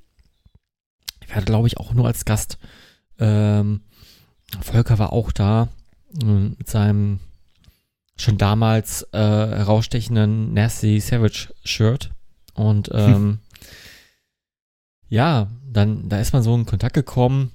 Ich 1.35 1.41
war, 1.41 1.45
glaube 1.45 1.67
ich, 1.67 1.77
auch 1.77 1.93
nur 1.93 2.07
als 2.07 2.23
Gast. 2.23 2.57
Ähm, 3.19 3.81
Volker 4.61 4.99
war 4.99 5.11
auch 5.11 5.33
da 5.33 5.67
äh, 6.21 6.25
mit 6.25 6.69
seinem 6.69 7.19
schon 8.15 8.37
damals 8.37 9.03
äh, 9.11 9.17
herausstechenden 9.17 10.53
Nasty 10.53 11.01
Savage 11.01 11.53
Shirt. 11.65 12.11
Und 12.53 12.89
ähm, 12.93 13.39
ja, 15.09 15.51
dann, 15.69 16.07
da 16.07 16.21
ist 16.21 16.31
man 16.31 16.41
so 16.41 16.55
in 16.55 16.65
Kontakt 16.65 16.93
gekommen. 16.93 17.51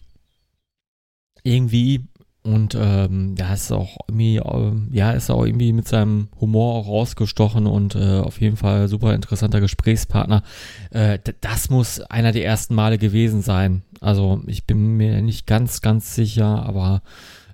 Irgendwie 1.42 2.06
und 2.42 2.74
ähm, 2.74 3.34
ja, 3.38 3.52
ist 3.52 3.70
auch 3.70 3.98
irgendwie, 4.08 4.38
äh, 4.38 4.72
ja, 4.92 5.12
ist 5.12 5.30
auch 5.30 5.44
irgendwie 5.44 5.74
mit 5.74 5.86
seinem 5.86 6.28
Humor 6.40 6.74
auch 6.74 6.86
rausgestochen 6.88 7.66
und 7.66 7.94
äh, 7.96 8.20
auf 8.20 8.40
jeden 8.40 8.56
Fall 8.56 8.88
super 8.88 9.14
interessanter 9.14 9.60
Gesprächspartner. 9.60 10.42
Äh, 10.90 11.18
das 11.42 11.68
muss 11.68 12.00
einer 12.00 12.32
der 12.32 12.44
ersten 12.46 12.74
Male 12.74 12.96
gewesen 12.96 13.42
sein. 13.42 13.82
Also 14.00 14.42
ich 14.46 14.64
bin 14.64 14.96
mir 14.96 15.20
nicht 15.20 15.46
ganz, 15.46 15.82
ganz 15.82 16.14
sicher, 16.14 16.64
aber 16.64 17.02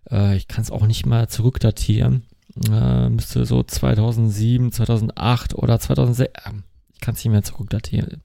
äh, 0.09 0.37
ich 0.37 0.47
kann 0.47 0.62
es 0.62 0.71
auch 0.71 0.87
nicht 0.87 1.05
mal 1.05 1.28
zurückdatieren. 1.28 2.23
Äh, 2.71 3.09
müsste 3.09 3.45
so 3.45 3.64
2007, 3.64 4.71
2008 4.71 5.55
oder 5.55 5.81
2006. 5.81 6.33
Äh, 6.33 6.52
ich 6.95 7.00
kann 7.00 7.14
es 7.14 7.25
nicht 7.25 7.33
mehr 7.33 7.43
zurückdatieren. 7.43 8.23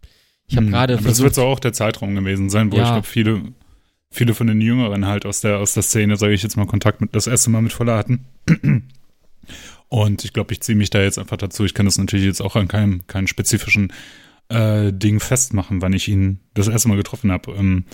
Ich 0.47 0.57
habe 0.57 0.67
hm, 0.67 0.73
gerade. 0.73 0.97
Das 0.97 1.21
wird 1.21 1.33
so 1.33 1.43
auch 1.43 1.59
der 1.59 1.73
Zeitraum 1.73 2.13
gewesen 2.13 2.51
sein, 2.51 2.71
wo 2.71 2.77
ja, 2.77 2.83
ich 2.83 2.89
glaube, 2.89 3.07
viele 3.07 3.41
viele 4.11 4.33
von 4.33 4.47
den 4.47 4.61
Jüngeren 4.61 5.07
halt 5.07 5.25
aus 5.25 5.41
der, 5.41 5.59
aus 5.59 5.73
der 5.73 5.83
Szene, 5.83 6.17
sage 6.17 6.33
ich 6.33 6.43
jetzt 6.43 6.57
mal, 6.57 6.67
Kontakt 6.67 7.01
mit 7.01 7.15
das 7.15 7.27
erste 7.27 7.49
Mal 7.49 7.61
mit 7.61 7.73
Voller 7.73 7.97
hatten. 7.97 8.25
Und 9.89 10.23
ich 10.23 10.33
glaube, 10.33 10.53
ich 10.53 10.61
ziehe 10.61 10.77
mich 10.77 10.89
da 10.89 11.01
jetzt 11.01 11.17
einfach 11.17 11.37
dazu. 11.37 11.65
Ich 11.65 11.73
kann 11.73 11.85
das 11.85 11.97
natürlich 11.97 12.25
jetzt 12.25 12.41
auch 12.41 12.55
an 12.55 12.67
keinem, 12.67 13.07
keinem 13.07 13.27
spezifischen 13.27 13.91
äh, 14.49 14.93
Ding 14.93 15.19
festmachen, 15.19 15.81
wann 15.81 15.93
ich 15.93 16.07
ihn 16.07 16.39
das 16.53 16.67
erste 16.67 16.89
Mal 16.89 16.97
getroffen 16.97 17.31
habe. 17.31 17.51
Ähm, 17.53 17.85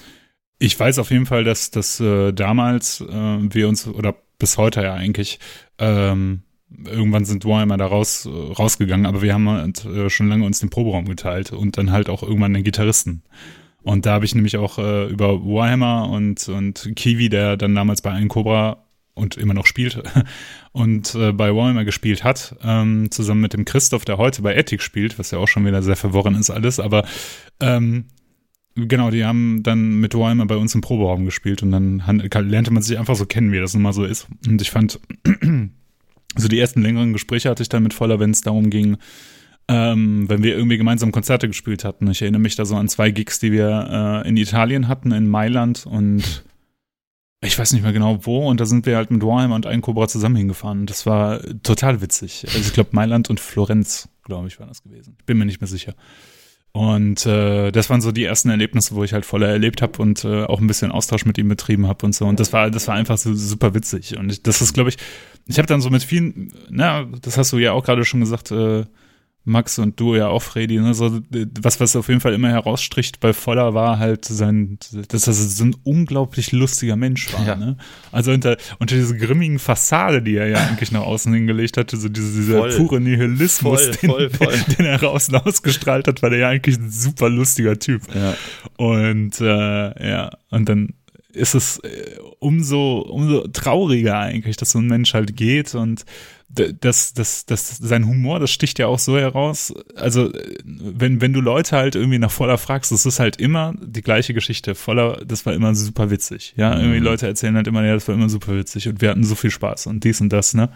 ich 0.60 0.80
weiß 0.80 1.00
auf 1.00 1.12
jeden 1.12 1.28
Fall, 1.28 1.44
dass, 1.44 1.72
dass 1.72 2.00
äh, 2.00 2.34
damals 2.34 3.02
äh, 3.02 3.38
wir 3.54 3.68
uns, 3.68 3.88
oder 3.88 4.16
bis 4.40 4.58
heute 4.58 4.82
ja 4.82 4.94
eigentlich, 4.94 5.40
ähm, 5.78 6.42
irgendwann 6.86 7.26
sind 7.26 7.46
Warhammer 7.46 7.78
da 7.78 7.86
raus, 7.86 8.28
rausgegangen, 8.28 9.06
aber 9.06 9.22
wir 9.22 9.34
haben 9.34 9.50
halt, 9.50 9.86
äh, 9.86 10.10
schon 10.10 10.28
lange 10.28 10.46
uns 10.46 10.60
den 10.60 10.70
Proberaum 10.70 11.06
geteilt 11.06 11.52
und 11.52 11.78
dann 11.78 11.92
halt 11.92 12.10
auch 12.10 12.24
irgendwann 12.24 12.54
den 12.54 12.64
Gitarristen. 12.64 13.24
Und 13.88 14.06
da 14.06 14.12
habe 14.12 14.25
ich 14.25 14.36
nämlich 14.36 14.58
auch 14.58 14.79
äh, 14.79 15.08
über 15.08 15.46
Warhammer 15.46 16.10
und, 16.10 16.50
und 16.50 16.91
Kiwi, 16.98 17.29
der 17.29 17.56
dann 17.56 17.74
damals 17.74 18.01
bei 18.01 18.12
Ein 18.12 18.27
Cobra 18.27 18.84
und 19.13 19.38
immer 19.38 19.53
noch 19.53 19.65
spielt 19.65 20.03
und 20.74 21.15
äh, 21.15 21.32
bei 21.32 21.56
Warhammer 21.56 21.86
gespielt 21.86 22.25
hat, 22.25 22.58
ähm, 22.65 23.10
zusammen 23.12 23.39
mit 23.39 23.53
dem 23.53 23.63
Christoph, 23.63 24.03
der 24.03 24.17
heute 24.17 24.41
bei 24.41 24.56
Ethic 24.56 24.82
spielt, 24.82 25.17
was 25.17 25.32
ja 25.32 25.38
auch 25.38 25.48
schon 25.48 25.65
wieder 25.65 25.82
sehr 25.82 25.96
verworren 25.96 26.36
ist 26.36 26.50
alles, 26.50 26.82
aber 26.82 27.06
ähm, 27.62 28.08
genau, 28.75 29.10
die 29.10 29.24
haben 29.24 29.63
dann 29.63 30.01
mit 30.01 30.13
Warhammer 30.13 30.48
bei 30.48 30.58
uns 30.58 30.75
im 30.75 30.82
Proberaum 30.82 31.24
gespielt 31.24 31.63
und 31.63 31.72
dann 31.72 32.03
lernte 32.41 32.72
man 32.72 32.84
sich 32.84 33.00
einfach 33.00 33.15
so 33.15 33.25
kennen, 33.25 33.53
wie 33.53 33.60
das 33.60 33.74
nun 33.74 33.84
mal 33.84 33.94
so 33.94 34.03
ist. 34.03 34.27
Und 34.46 34.62
ich 34.62 34.70
fand, 34.70 35.00
so 36.36 36.50
die 36.50 36.60
ersten 36.60 36.82
längeren 36.82 37.13
Gespräche 37.13 37.50
hatte 37.50 37.63
ich 37.63 37.70
dann 37.70 37.84
mit 37.84 37.94
Voller, 37.94 38.20
wenn 38.20 38.32
es 38.32 38.41
darum 38.41 38.70
ging, 38.70 38.98
ähm, 39.68 40.30
wenn 40.30 40.44
wir 40.44 40.56
irgendwie 40.56 40.78
gemeinsam 40.78 41.12
Konzerte 41.12 41.48
gespielt 41.48 41.84
hatten. 41.84 42.10
Ich 42.10 42.22
erinnere 42.22 42.42
mich 42.42 42.56
da 42.56 42.66
so 42.66 42.76
an 42.76 42.88
zwei 42.88 43.12
Gigs, 43.12 43.40
die 43.40 43.52
wir 43.52 44.24
äh, 44.24 44.30
in 44.30 44.38
Italien 44.38 44.88
hatten, 44.88 45.12
in 45.12 45.28
Mailand 45.28 45.86
und 45.86 46.44
ich 47.42 47.60
weiß 47.60 47.74
nicht 47.74 47.84
mehr 47.84 47.94
genau 47.94 48.26
wo. 48.26 48.48
Und 48.48 48.60
da 48.60 48.66
sind 48.66 48.86
wir 48.86 48.96
halt 48.96 49.12
mit 49.12 49.22
Warhammer 49.22 49.56
und 49.56 49.66
ein 49.66 49.82
Cobra 49.82 50.08
zusammen 50.08 50.38
hingefahren. 50.38 50.86
Das 50.86 51.06
war 51.06 51.42
total 51.64 52.02
witzig. 52.02 52.46
Also 52.48 52.60
ich 52.60 52.74
glaube 52.74 52.92
Mailand 52.94 53.30
und 53.30 53.40
Florenz, 53.40 54.10
glaube 54.24 54.48
ich, 54.48 54.60
war 54.60 54.68
das 54.68 54.84
gewesen. 54.84 55.16
Ich 55.20 55.26
bin 55.26 55.38
mir 55.38 55.46
nicht 55.46 55.62
mehr 55.62 55.68
sicher. 55.68 55.96
Und 56.72 57.26
äh, 57.26 57.72
das 57.72 57.90
waren 57.90 58.02
so 58.02 58.12
die 58.12 58.24
ersten 58.24 58.50
Erlebnisse, 58.50 58.96
wo 58.96 59.04
ich 59.04 59.14
halt 59.14 59.26
voller 59.26 59.48
erlebt 59.48 59.82
habe 59.82 60.00
und 60.02 60.24
äh, 60.24 60.44
auch 60.44 60.60
ein 60.60 60.68
bisschen 60.68 60.92
Austausch 60.92 61.26
mit 61.26 61.38
ihm 61.38 61.48
betrieben 61.48 61.88
habe 61.88 62.06
und 62.06 62.14
so. 62.14 62.26
Und 62.26 62.40
das 62.40 62.54
war, 62.54 62.70
das 62.70 62.88
war 62.88 62.96
einfach 62.96 63.18
so 63.18 63.34
super 63.34 63.74
witzig. 63.74 64.18
Und 64.18 64.32
ich, 64.32 64.44
das 64.44 64.62
ist, 64.62 64.74
glaube 64.74 64.90
ich, 64.90 64.98
ich 65.48 65.58
habe 65.58 65.68
dann 65.68 65.82
so 65.82 65.90
mit 65.90 66.04
vielen, 66.04 66.54
na, 66.70 67.06
das 67.22 67.38
hast 67.38 67.52
du 67.52 67.58
ja 67.58 67.72
auch 67.72 67.84
gerade 67.84 68.06
schon 68.06 68.20
gesagt, 68.20 68.52
äh, 68.52 68.86
Max 69.48 69.80
und 69.80 69.98
du 70.00 70.16
ja 70.16 70.27
auch, 70.27 70.42
Freddy, 70.42 70.77
ne? 70.77 70.94
so, 70.94 71.22
was, 71.62 71.80
was 71.80 71.96
auf 71.96 72.10
jeden 72.10 72.20
Fall 72.20 72.34
immer 72.34 72.50
herausstricht 72.50 73.22
bei 73.22 73.32
Voller 73.32 73.74
war 73.74 73.98
halt 73.98 74.25
sein, 74.25 74.77
dass 75.08 75.27
er 75.27 75.34
so 75.34 75.63
ein 75.63 75.75
unglaublich 75.84 76.51
lustiger 76.51 76.98
Mensch 76.98 77.32
war. 77.34 77.48
Ja. 77.48 77.56
Ne? 77.56 77.77
Also 78.12 78.34
unter, 78.34 78.58
unter 78.80 78.96
dieser 78.96 79.16
grimmigen 79.16 79.58
Fassade, 79.58 80.22
die 80.22 80.36
er 80.36 80.48
ja 80.48 80.58
eigentlich 80.58 80.92
nach 80.92 81.01
außen 81.01 81.34
hingelegt 81.34 81.77
hatte, 81.77 81.96
so 81.96 82.10
diese, 82.10 82.42
dieser 82.42 82.60
voll. 82.60 82.75
pure 82.75 83.00
Nihilismus, 83.00 83.88
voll, 83.98 84.27
den, 84.27 84.32
voll, 84.32 84.54
den 84.77 84.86
er 84.86 85.01
außen 85.01 85.36
ausgestrahlt 85.36 86.08
hat, 86.10 86.22
war 86.22 86.30
der 86.30 86.39
ja 86.39 86.50
eigentlich 86.50 86.77
ein 86.77 86.92
super 86.92 87.30
lustiger 87.30 87.80
Typ. 87.80 88.01
Ja. 88.13 88.36
Und 88.75 89.39
äh, 89.39 90.10
ja, 90.10 90.30
und 90.50 90.68
dann 90.68 90.94
ist 91.32 91.56
es 91.56 91.80
äh, 91.80 92.18
umso, 92.39 93.00
umso 93.00 93.48
trauriger 93.48 94.20
eigentlich, 94.20 94.58
dass 94.58 94.72
so 94.72 94.80
ein 94.80 94.88
Mensch 94.88 95.13
halt 95.13 95.38
geht 95.38 95.74
und 95.74 96.04
das, 96.50 97.13
das, 97.13 97.46
das, 97.46 97.77
sein 97.77 98.08
Humor, 98.08 98.39
das 98.39 98.51
sticht 98.51 98.80
ja 98.80 98.88
auch 98.88 99.00
so 99.00 99.18
heraus. 99.18 99.74
Also, 99.96 100.32
wenn, 100.63 101.22
wenn 101.22 101.34
du 101.34 101.42
Leute 101.42 101.75
halt 101.75 101.96
irgendwie 101.96 102.20
nach 102.20 102.32
Voller 102.32 102.58
fragst, 102.58 102.92
das 102.92 103.06
ist 103.06 103.20
halt 103.20 103.38
immer 103.38 103.74
die 103.82 104.01
gleiche 104.01 104.34
Geschichte. 104.34 104.74
Voller, 104.74 105.24
das 105.25 105.46
war 105.46 105.54
immer 105.54 105.75
super 105.75 106.10
witzig. 106.10 106.54
Ja, 106.56 106.75
mhm. 106.75 106.82
irgendwie 106.82 107.00
Leute 107.00 107.27
erzählen 107.27 107.56
halt 107.56 107.68
immer, 107.68 107.84
ja, 107.84 107.94
das 107.94 108.08
war 108.08 108.16
immer 108.16 108.30
super 108.30 108.56
witzig 108.56 108.88
und 108.88 109.01
wir 109.01 109.10
hatten 109.10 109.24
so 109.24 109.36
viel 109.36 109.51
Spaß 109.51 109.88
und 109.88 110.04
dies 110.04 110.22
und 110.22 110.32
das, 110.32 110.54
ne? 110.54 110.70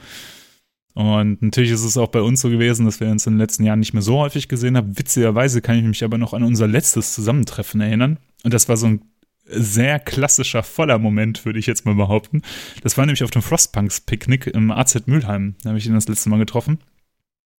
Und 0.94 1.42
natürlich 1.42 1.72
ist 1.72 1.86
es 1.86 1.96
auch 1.98 2.10
bei 2.10 2.22
uns 2.22 2.42
so 2.42 2.50
gewesen, 2.50 2.86
dass 2.86 3.00
wir 3.00 3.08
uns 3.08 3.26
in 3.26 3.34
den 3.34 3.40
letzten 3.40 3.64
Jahren 3.64 3.80
nicht 3.80 3.94
mehr 3.94 4.02
so 4.02 4.20
häufig 4.20 4.50
gesehen 4.50 4.76
haben. 4.76 4.98
Witzigerweise 4.98 5.62
kann 5.62 5.78
ich 5.78 5.86
mich 5.86 6.04
aber 6.04 6.18
noch 6.18 6.34
an 6.34 6.44
unser 6.44 6.68
letztes 6.68 7.14
Zusammentreffen 7.14 7.80
erinnern. 7.80 8.18
Und 8.44 8.54
das 8.54 8.68
war 8.68 8.76
so 8.76 8.88
ein 8.88 9.02
sehr 9.46 10.00
klassischer 10.00 10.64
voller 10.64 10.98
Moment, 10.98 11.46
würde 11.46 11.60
ich 11.60 11.66
jetzt 11.66 11.86
mal 11.86 11.96
behaupten. 11.96 12.42
Das 12.82 12.98
war 12.98 13.06
nämlich 13.06 13.24
auf 13.24 13.32
dem 13.32 13.42
Frostpunks 13.42 14.02
Picknick 14.02 14.48
im 14.48 14.72
AZ 14.72 15.08
Mülheim. 15.08 15.56
Da 15.64 15.70
habe 15.70 15.80
ich 15.80 15.86
ihn 15.86 15.94
das 15.94 16.08
letzte 16.08 16.30
Mal 16.30 16.40
getroffen. 16.40 16.80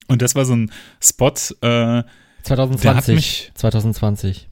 Und 0.09 0.23
das 0.23 0.35
war 0.35 0.45
so 0.45 0.55
ein 0.55 0.73
Spot. 1.01 1.33
Äh, 1.61 2.03
2020. 2.43 3.15
Mich, 3.15 3.53
2020. 3.55 4.49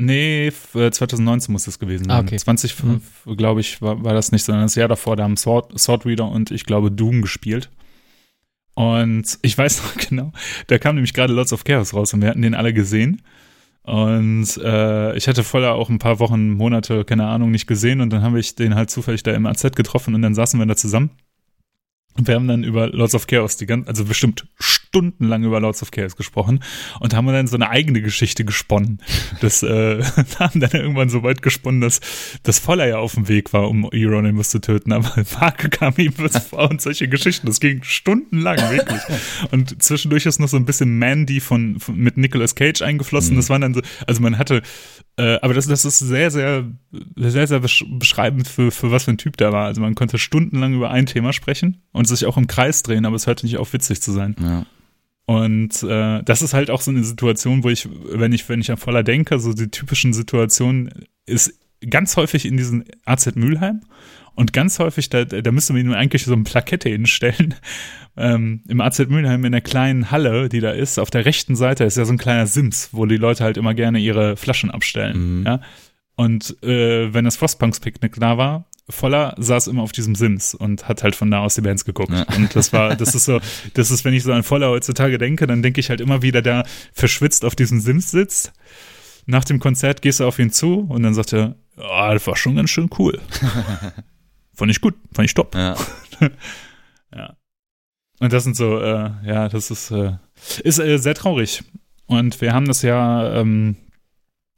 Nee, 0.00 0.52
2019 0.52 1.50
äh, 1.50 1.52
muss 1.52 1.64
das 1.64 1.80
gewesen 1.80 2.04
sein. 2.04 2.12
Ah, 2.12 2.20
okay. 2.20 2.36
2005, 2.36 3.26
mhm. 3.26 3.36
glaube 3.36 3.60
ich, 3.60 3.82
war, 3.82 4.04
war 4.04 4.14
das 4.14 4.30
nicht, 4.30 4.44
sondern 4.44 4.64
das 4.64 4.76
Jahr 4.76 4.86
davor, 4.86 5.16
da 5.16 5.24
haben 5.24 5.36
Sword, 5.36 5.78
Sword 5.78 6.06
Reader 6.06 6.28
und 6.28 6.52
ich 6.52 6.64
glaube 6.64 6.92
Doom 6.92 7.20
gespielt. 7.20 7.68
Und 8.74 9.40
ich 9.42 9.58
weiß 9.58 9.82
noch 9.82 9.96
genau, 10.08 10.32
da 10.68 10.78
kam 10.78 10.94
nämlich 10.94 11.14
gerade 11.14 11.32
Lots 11.32 11.52
of 11.52 11.64
Chaos 11.64 11.94
raus 11.94 12.14
und 12.14 12.22
wir 12.22 12.28
hatten 12.28 12.42
den 12.42 12.54
alle 12.54 12.72
gesehen. 12.72 13.22
Und 13.88 14.58
äh, 14.62 15.16
ich 15.16 15.28
hatte 15.28 15.42
vorher 15.42 15.74
auch 15.74 15.88
ein 15.88 15.98
paar 15.98 16.18
Wochen, 16.18 16.50
Monate, 16.50 17.06
keine 17.06 17.26
Ahnung, 17.26 17.50
nicht 17.50 17.66
gesehen 17.66 18.02
und 18.02 18.10
dann 18.10 18.20
habe 18.20 18.38
ich 18.38 18.54
den 18.54 18.74
halt 18.74 18.90
zufällig 18.90 19.22
da 19.22 19.32
im 19.32 19.46
AZ 19.46 19.62
getroffen 19.74 20.14
und 20.14 20.20
dann 20.20 20.34
saßen 20.34 20.60
wir 20.60 20.66
da 20.66 20.76
zusammen. 20.76 21.08
Und 22.14 22.28
wir 22.28 22.34
haben 22.34 22.48
dann 22.48 22.64
über 22.64 22.88
Lords 22.88 23.14
of 23.14 23.26
Chaos 23.26 23.56
die 23.56 23.64
ganze, 23.64 23.88
also 23.88 24.04
bestimmt 24.04 24.46
stundenlang 24.98 25.44
über 25.44 25.60
Lords 25.60 25.80
of 25.82 25.92
Chaos 25.92 26.16
gesprochen 26.16 26.60
und 26.98 27.14
haben 27.14 27.26
dann 27.28 27.46
so 27.46 27.56
eine 27.56 27.70
eigene 27.70 28.02
Geschichte 28.02 28.44
gesponnen. 28.44 29.00
Das 29.40 29.62
äh, 29.62 30.02
haben 30.38 30.60
dann 30.60 30.72
irgendwann 30.72 31.08
so 31.08 31.22
weit 31.22 31.40
gesponnen, 31.40 31.80
dass 31.80 32.00
das 32.42 32.58
Voller 32.58 32.88
ja 32.88 32.98
auf 32.98 33.14
dem 33.14 33.28
Weg 33.28 33.52
war, 33.52 33.68
um 33.68 33.84
Euronymous 33.84 34.50
zu 34.50 34.60
töten. 34.60 34.92
Aber 34.92 35.12
Marke 35.40 35.68
kam 35.68 35.94
ihm 35.98 36.14
was 36.16 36.46
vor 36.46 36.68
und 36.68 36.80
solche 36.80 37.08
Geschichten. 37.08 37.46
Das 37.46 37.60
ging 37.60 37.82
stundenlang, 37.84 38.58
wirklich. 38.70 39.00
Und 39.52 39.80
zwischendurch 39.80 40.26
ist 40.26 40.40
noch 40.40 40.48
so 40.48 40.56
ein 40.56 40.64
bisschen 40.64 40.98
Mandy 40.98 41.38
von, 41.40 41.78
von 41.78 41.96
mit 41.96 42.16
Nicolas 42.16 42.56
Cage 42.56 42.82
eingeflossen. 42.82 43.34
Mhm. 43.34 43.36
Das 43.36 43.50
waren 43.50 43.60
dann 43.60 43.74
so, 43.74 43.82
also 44.06 44.20
man 44.20 44.36
hatte 44.36 44.62
äh, 45.18 45.40
aber 45.42 45.52
das, 45.52 45.66
das 45.66 45.84
ist 45.84 45.98
sehr, 45.98 46.30
sehr, 46.30 46.64
sehr, 47.16 47.46
sehr 47.48 47.58
beschreibend 47.60 48.46
für, 48.46 48.70
für 48.70 48.92
was 48.92 49.04
für 49.04 49.10
ein 49.10 49.18
Typ 49.18 49.36
der 49.36 49.52
war. 49.52 49.66
Also 49.66 49.80
man 49.80 49.96
konnte 49.96 50.16
stundenlang 50.16 50.74
über 50.74 50.92
ein 50.92 51.06
Thema 51.06 51.32
sprechen 51.32 51.82
und 51.92 52.06
sich 52.06 52.24
auch 52.24 52.36
im 52.36 52.46
Kreis 52.46 52.84
drehen, 52.84 53.04
aber 53.04 53.16
es 53.16 53.26
hörte 53.26 53.44
nicht 53.44 53.58
auf, 53.58 53.72
witzig 53.72 54.00
zu 54.00 54.12
sein. 54.12 54.36
Ja. 54.40 54.64
Und 55.28 55.82
äh, 55.82 56.22
das 56.22 56.40
ist 56.40 56.54
halt 56.54 56.70
auch 56.70 56.80
so 56.80 56.90
eine 56.90 57.04
Situation, 57.04 57.62
wo 57.62 57.68
ich, 57.68 57.86
wenn 57.86 58.32
ich, 58.32 58.48
wenn 58.48 58.62
ich 58.62 58.70
an 58.70 58.78
voller 58.78 59.02
denke, 59.02 59.38
so 59.38 59.52
die 59.52 59.68
typischen 59.68 60.14
Situationen 60.14 60.90
ist 61.26 61.52
ganz 61.86 62.16
häufig 62.16 62.46
in 62.46 62.56
diesen 62.56 62.86
AZ 63.04 63.34
Mülheim 63.34 63.82
und 64.36 64.54
ganz 64.54 64.78
häufig, 64.78 65.10
da, 65.10 65.26
da 65.26 65.52
müsste 65.52 65.74
man 65.74 65.82
ihm 65.82 65.92
eigentlich 65.92 66.24
so 66.24 66.32
eine 66.32 66.44
Plakette 66.44 66.88
hinstellen. 66.88 67.54
Ähm, 68.20 68.64
Im 68.66 68.80
AZ 68.80 68.98
Mülheim 69.06 69.44
in 69.44 69.52
der 69.52 69.60
kleinen 69.60 70.10
Halle, 70.10 70.48
die 70.48 70.58
da 70.58 70.72
ist, 70.72 70.98
auf 70.98 71.08
der 71.08 71.24
rechten 71.24 71.54
Seite 71.54 71.84
ist 71.84 71.96
ja 71.96 72.04
so 72.04 72.12
ein 72.12 72.18
kleiner 72.18 72.48
Sims, 72.48 72.88
wo 72.90 73.06
die 73.06 73.16
Leute 73.16 73.44
halt 73.44 73.56
immer 73.56 73.74
gerne 73.74 74.00
ihre 74.00 74.36
Flaschen 74.36 74.72
abstellen. 74.72 75.38
Mhm. 75.38 75.46
Ja? 75.46 75.60
Und 76.16 76.60
äh, 76.64 77.14
wenn 77.14 77.24
das 77.24 77.36
Frostpunks-Picknick 77.36 78.16
da 78.18 78.36
war, 78.36 78.67
Voller 78.90 79.34
saß 79.38 79.66
immer 79.66 79.82
auf 79.82 79.92
diesem 79.92 80.14
Sims 80.14 80.54
und 80.54 80.88
hat 80.88 81.02
halt 81.02 81.14
von 81.14 81.30
da 81.30 81.40
aus 81.40 81.54
die 81.54 81.60
Bands 81.60 81.84
geguckt. 81.84 82.12
Ja. 82.12 82.24
Und 82.36 82.54
das 82.56 82.72
war, 82.72 82.96
das 82.96 83.14
ist 83.14 83.26
so, 83.26 83.40
das 83.74 83.90
ist, 83.90 84.04
wenn 84.04 84.14
ich 84.14 84.22
so 84.22 84.32
an 84.32 84.42
Voller 84.42 84.70
heutzutage 84.70 85.18
denke, 85.18 85.46
dann 85.46 85.62
denke 85.62 85.80
ich 85.80 85.90
halt 85.90 86.00
immer 86.00 86.22
wieder, 86.22 86.42
da 86.42 86.64
verschwitzt 86.92 87.44
auf 87.44 87.54
diesem 87.54 87.80
Sims 87.80 88.10
sitzt. 88.10 88.52
Nach 89.26 89.44
dem 89.44 89.58
Konzert 89.58 90.00
gehst 90.00 90.20
du 90.20 90.26
auf 90.26 90.38
ihn 90.38 90.50
zu 90.50 90.86
und 90.88 91.02
dann 91.02 91.12
sagt 91.12 91.34
er, 91.34 91.56
oh, 91.76 92.10
das 92.12 92.26
war 92.26 92.36
schon 92.36 92.56
ganz 92.56 92.70
schön 92.70 92.88
cool. 92.98 93.20
fand 94.54 94.70
ich 94.70 94.80
gut, 94.80 94.94
fand 95.12 95.26
ich 95.26 95.34
top. 95.34 95.54
Ja. 95.54 95.76
ja. 97.14 97.36
Und 98.20 98.32
das 98.32 98.44
sind 98.44 98.56
so, 98.56 98.80
äh, 98.80 99.10
ja, 99.24 99.48
das 99.48 99.70
ist, 99.70 99.90
äh, 99.90 100.12
ist 100.64 100.78
äh, 100.78 100.98
sehr 100.98 101.14
traurig. 101.14 101.62
Und 102.06 102.40
wir 102.40 102.54
haben 102.54 102.66
das 102.66 102.82
ja, 102.82 103.40
ähm, 103.40 103.76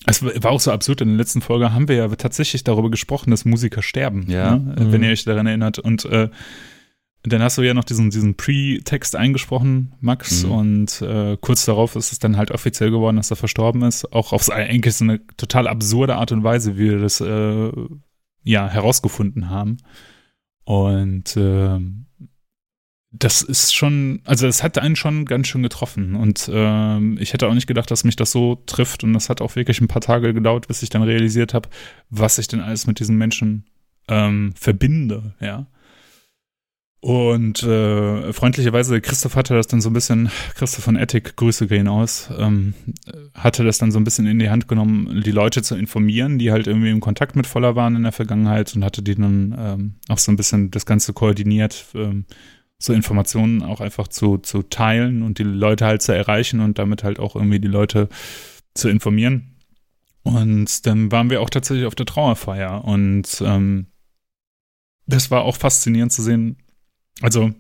es 0.07 0.23
war 0.23 0.51
auch 0.51 0.61
so 0.61 0.73
absurd, 0.73 1.03
in 1.03 1.09
der 1.09 1.17
letzten 1.17 1.43
Folge 1.43 1.73
haben 1.73 1.89
wir 1.89 1.97
ja 1.97 2.09
tatsächlich 2.09 2.65
darüber 2.65 2.91
gesprochen, 2.91 3.31
dass 3.31 3.45
Musiker 3.45 3.83
sterben, 3.83 4.27
ja. 4.29 4.57
Ne? 4.57 4.77
Mhm. 4.79 4.93
wenn 4.93 5.03
ihr 5.03 5.11
euch 5.11 5.25
daran 5.25 5.47
erinnert. 5.47 5.79
Und 5.79 6.05
äh, 6.07 6.31
dann 7.23 7.43
hast 7.43 7.59
du 7.59 7.63
ja 7.63 7.75
noch 7.75 7.85
diesen, 7.85 8.09
diesen 8.09 8.35
Pre-Text 8.35 9.15
eingesprochen, 9.15 9.95
Max, 10.01 10.45
mhm. 10.45 10.51
und 10.53 11.03
äh, 11.03 11.37
kurz 11.39 11.67
darauf 11.67 11.97
ist 11.97 12.13
es 12.13 12.19
dann 12.19 12.39
halt 12.39 12.51
offiziell 12.51 12.91
geworden, 12.91 13.17
dass 13.17 13.31
er 13.31 13.37
verstorben 13.37 13.83
ist. 13.83 14.11
Auch 14.13 14.33
auf 14.33 14.51
eigentlich 14.51 14.95
so 14.95 15.05
eine 15.05 15.27
total 15.37 15.69
absurde 15.69 16.17
Art 16.17 16.33
und 16.33 16.45
Weise, 16.45 16.79
wie 16.79 16.91
wir 16.91 16.99
das 16.99 17.21
äh, 17.21 17.71
ja 18.43 18.69
herausgefunden 18.69 19.51
haben. 19.51 19.77
Und 20.65 21.37
äh, 21.37 21.79
das 23.13 23.43
ist 23.43 23.75
schon, 23.75 24.21
also 24.25 24.47
es 24.47 24.63
hat 24.63 24.79
einen 24.79 24.95
schon 24.95 25.25
ganz 25.25 25.49
schön 25.49 25.63
getroffen. 25.63 26.15
Und 26.15 26.49
äh, 26.49 27.15
ich 27.15 27.33
hätte 27.33 27.49
auch 27.49 27.55
nicht 27.55 27.67
gedacht, 27.67 27.91
dass 27.91 28.05
mich 28.05 28.17
das 28.17 28.31
so 28.31 28.63
trifft. 28.67 29.03
Und 29.03 29.13
das 29.13 29.29
hat 29.29 29.41
auch 29.41 29.57
wirklich 29.57 29.81
ein 29.81 29.89
paar 29.89 30.03
Tage 30.03 30.33
gedauert, 30.33 30.69
bis 30.69 30.83
ich 30.83 30.91
dann 30.91 31.03
realisiert 31.03 31.53
habe, 31.53 31.69
was 32.09 32.39
ich 32.39 32.47
denn 32.47 32.61
alles 32.61 32.87
mit 32.87 33.01
diesen 33.01 33.17
Menschen 33.17 33.65
ähm, 34.09 34.53
verbinde, 34.57 35.35
ja. 35.41 35.67
Und 37.03 37.63
äh, 37.63 38.31
freundlicherweise, 38.35 39.01
Christoph 39.01 39.35
hatte 39.35 39.55
das 39.55 39.67
dann 39.67 39.81
so 39.81 39.89
ein 39.89 39.95
bisschen, 39.95 40.31
Christoph 40.55 40.85
von 40.85 40.97
Ethic, 40.97 41.35
Grüße 41.35 41.67
gehen 41.67 41.89
aus, 41.89 42.29
ähm, 42.37 42.75
hatte 43.33 43.65
das 43.65 43.79
dann 43.79 43.91
so 43.91 43.99
ein 43.99 44.05
bisschen 44.05 44.27
in 44.27 44.39
die 44.39 44.51
Hand 44.51 44.69
genommen, 44.69 45.23
die 45.25 45.31
Leute 45.31 45.63
zu 45.63 45.77
informieren, 45.77 46.39
die 46.39 46.53
halt 46.53 46.67
irgendwie 46.67 46.91
im 46.91 47.01
Kontakt 47.01 47.37
mit 47.37 47.47
Voller 47.47 47.75
waren 47.75 47.97
in 47.97 48.03
der 48.03 48.13
Vergangenheit 48.13 48.77
und 48.77 48.85
hatte 48.85 49.03
die 49.03 49.15
dann 49.15 49.57
ähm, 49.59 49.95
auch 50.09 50.19
so 50.19 50.31
ein 50.31 50.37
bisschen 50.37 50.71
das 50.71 50.85
Ganze 50.85 51.15
koordiniert, 51.15 51.87
ähm, 51.95 52.27
so 52.81 52.93
Informationen 52.93 53.63
auch 53.63 53.81
einfach 53.81 54.09
zu, 54.09 54.39
zu 54.39 54.63
teilen 54.63 55.23
und 55.23 55.39
die 55.39 55.45
Leute 55.45 55.85
halt 55.87 56.03
zu 56.03 56.13
erreichen 56.13 56.61
und 56.61 56.79
damit 56.79 57.05
halt 57.05 57.21
auch 57.21 57.37
irgendwie 57.37 57.61
die 57.61 57.69
Leute 57.69 58.09
zu 58.75 58.89
informieren. 58.89 59.59
Und 60.23 60.87
dann 60.87 61.13
waren 61.13 61.31
wir 61.31 61.41
auch 61.43 61.51
tatsächlich 61.51 61.87
auf 61.87 61.95
der 61.95 62.07
Trauerfeier 62.07 62.85
und 62.85 63.43
ähm, 63.45 63.87
das 65.07 65.31
war 65.31 65.43
auch 65.43 65.57
faszinierend 65.57 66.13
zu 66.13 66.23
sehen, 66.23 66.57
also 67.21 67.53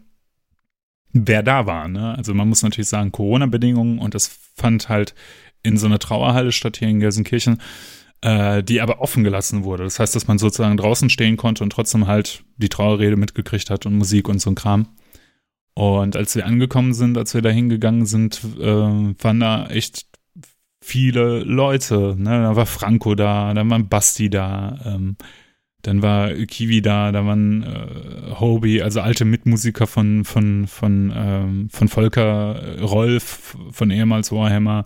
wer 1.12 1.42
da 1.42 1.66
war. 1.66 1.88
Ne? 1.88 2.16
Also 2.16 2.34
man 2.34 2.48
muss 2.48 2.62
natürlich 2.62 2.88
sagen, 2.88 3.12
Corona-Bedingungen 3.12 3.98
und 3.98 4.14
das 4.14 4.28
fand 4.56 4.88
halt 4.88 5.14
in 5.62 5.76
so 5.76 5.86
einer 5.86 5.98
Trauerhalle 5.98 6.52
statt 6.52 6.78
hier 6.78 6.88
in 6.88 7.00
Gelsenkirchen. 7.00 7.60
äh, 8.22 8.62
die 8.62 8.80
aber 8.80 9.00
offen 9.00 9.24
gelassen 9.24 9.64
wurde. 9.64 9.84
Das 9.84 9.98
heißt, 9.98 10.14
dass 10.14 10.26
man 10.26 10.38
sozusagen 10.38 10.76
draußen 10.76 11.08
stehen 11.10 11.36
konnte 11.36 11.64
und 11.64 11.70
trotzdem 11.70 12.06
halt 12.06 12.44
die 12.58 12.68
Trauerrede 12.68 13.16
mitgekriegt 13.16 13.70
hat 13.70 13.86
und 13.86 13.96
Musik 13.96 14.28
und 14.28 14.40
so 14.40 14.50
ein 14.50 14.54
Kram. 14.54 14.88
Und 15.80 16.14
als 16.14 16.36
wir 16.36 16.44
angekommen 16.44 16.92
sind, 16.92 17.16
als 17.16 17.32
wir 17.32 17.40
da 17.40 17.48
hingegangen 17.48 18.04
sind, 18.04 18.42
äh, 18.60 18.64
waren 18.66 19.40
da 19.40 19.66
echt 19.68 20.06
viele 20.82 21.38
Leute. 21.40 22.16
Ne? 22.18 22.42
Da 22.42 22.54
war 22.54 22.66
Franco 22.66 23.14
da, 23.14 23.54
dann 23.54 23.70
war 23.70 23.78
Basti 23.78 24.28
da, 24.28 24.78
ähm, 24.84 25.16
dann 25.80 26.02
war 26.02 26.34
Kiwi 26.34 26.82
da, 26.82 27.12
da 27.12 27.24
waren 27.24 27.62
äh, 27.62 28.38
Hobie, 28.38 28.82
also 28.82 29.00
alte 29.00 29.24
Mitmusiker 29.24 29.86
von, 29.86 30.26
von, 30.26 30.66
von, 30.66 31.12
ähm, 31.16 31.70
von 31.70 31.88
Volker 31.88 32.78
Rolf, 32.82 33.56
von 33.70 33.90
ehemals 33.90 34.32
Warhammer. 34.32 34.84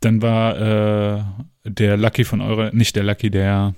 Dann 0.00 0.22
war 0.22 0.56
äh, 0.56 1.22
der 1.64 1.98
Lucky 1.98 2.24
von 2.24 2.40
eure, 2.40 2.74
nicht 2.74 2.96
der 2.96 3.04
Lucky, 3.04 3.30
der 3.30 3.74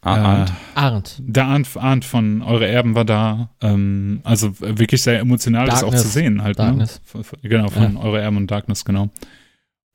Arndt. 0.00 0.50
Äh, 0.50 0.78
Arndt. 0.78 1.22
Der 1.24 1.46
Arndt, 1.46 1.76
Arndt 1.76 2.04
von 2.04 2.42
Eure 2.42 2.68
Erben 2.68 2.94
war 2.94 3.04
da. 3.04 3.50
Ähm, 3.60 4.20
also 4.24 4.58
wirklich 4.60 5.02
sehr 5.02 5.18
emotional, 5.18 5.66
Darkness. 5.66 5.80
das 5.80 6.00
auch 6.00 6.02
zu 6.02 6.08
sehen 6.08 6.42
halt. 6.42 6.58
Ne? 6.58 6.64
Darkness. 6.64 7.00
Ne? 7.14 7.22
Genau, 7.42 7.68
von 7.68 7.94
ja. 7.94 8.00
Eure 8.00 8.20
Erben 8.20 8.36
und 8.36 8.50
Darkness, 8.50 8.84
genau. 8.84 9.10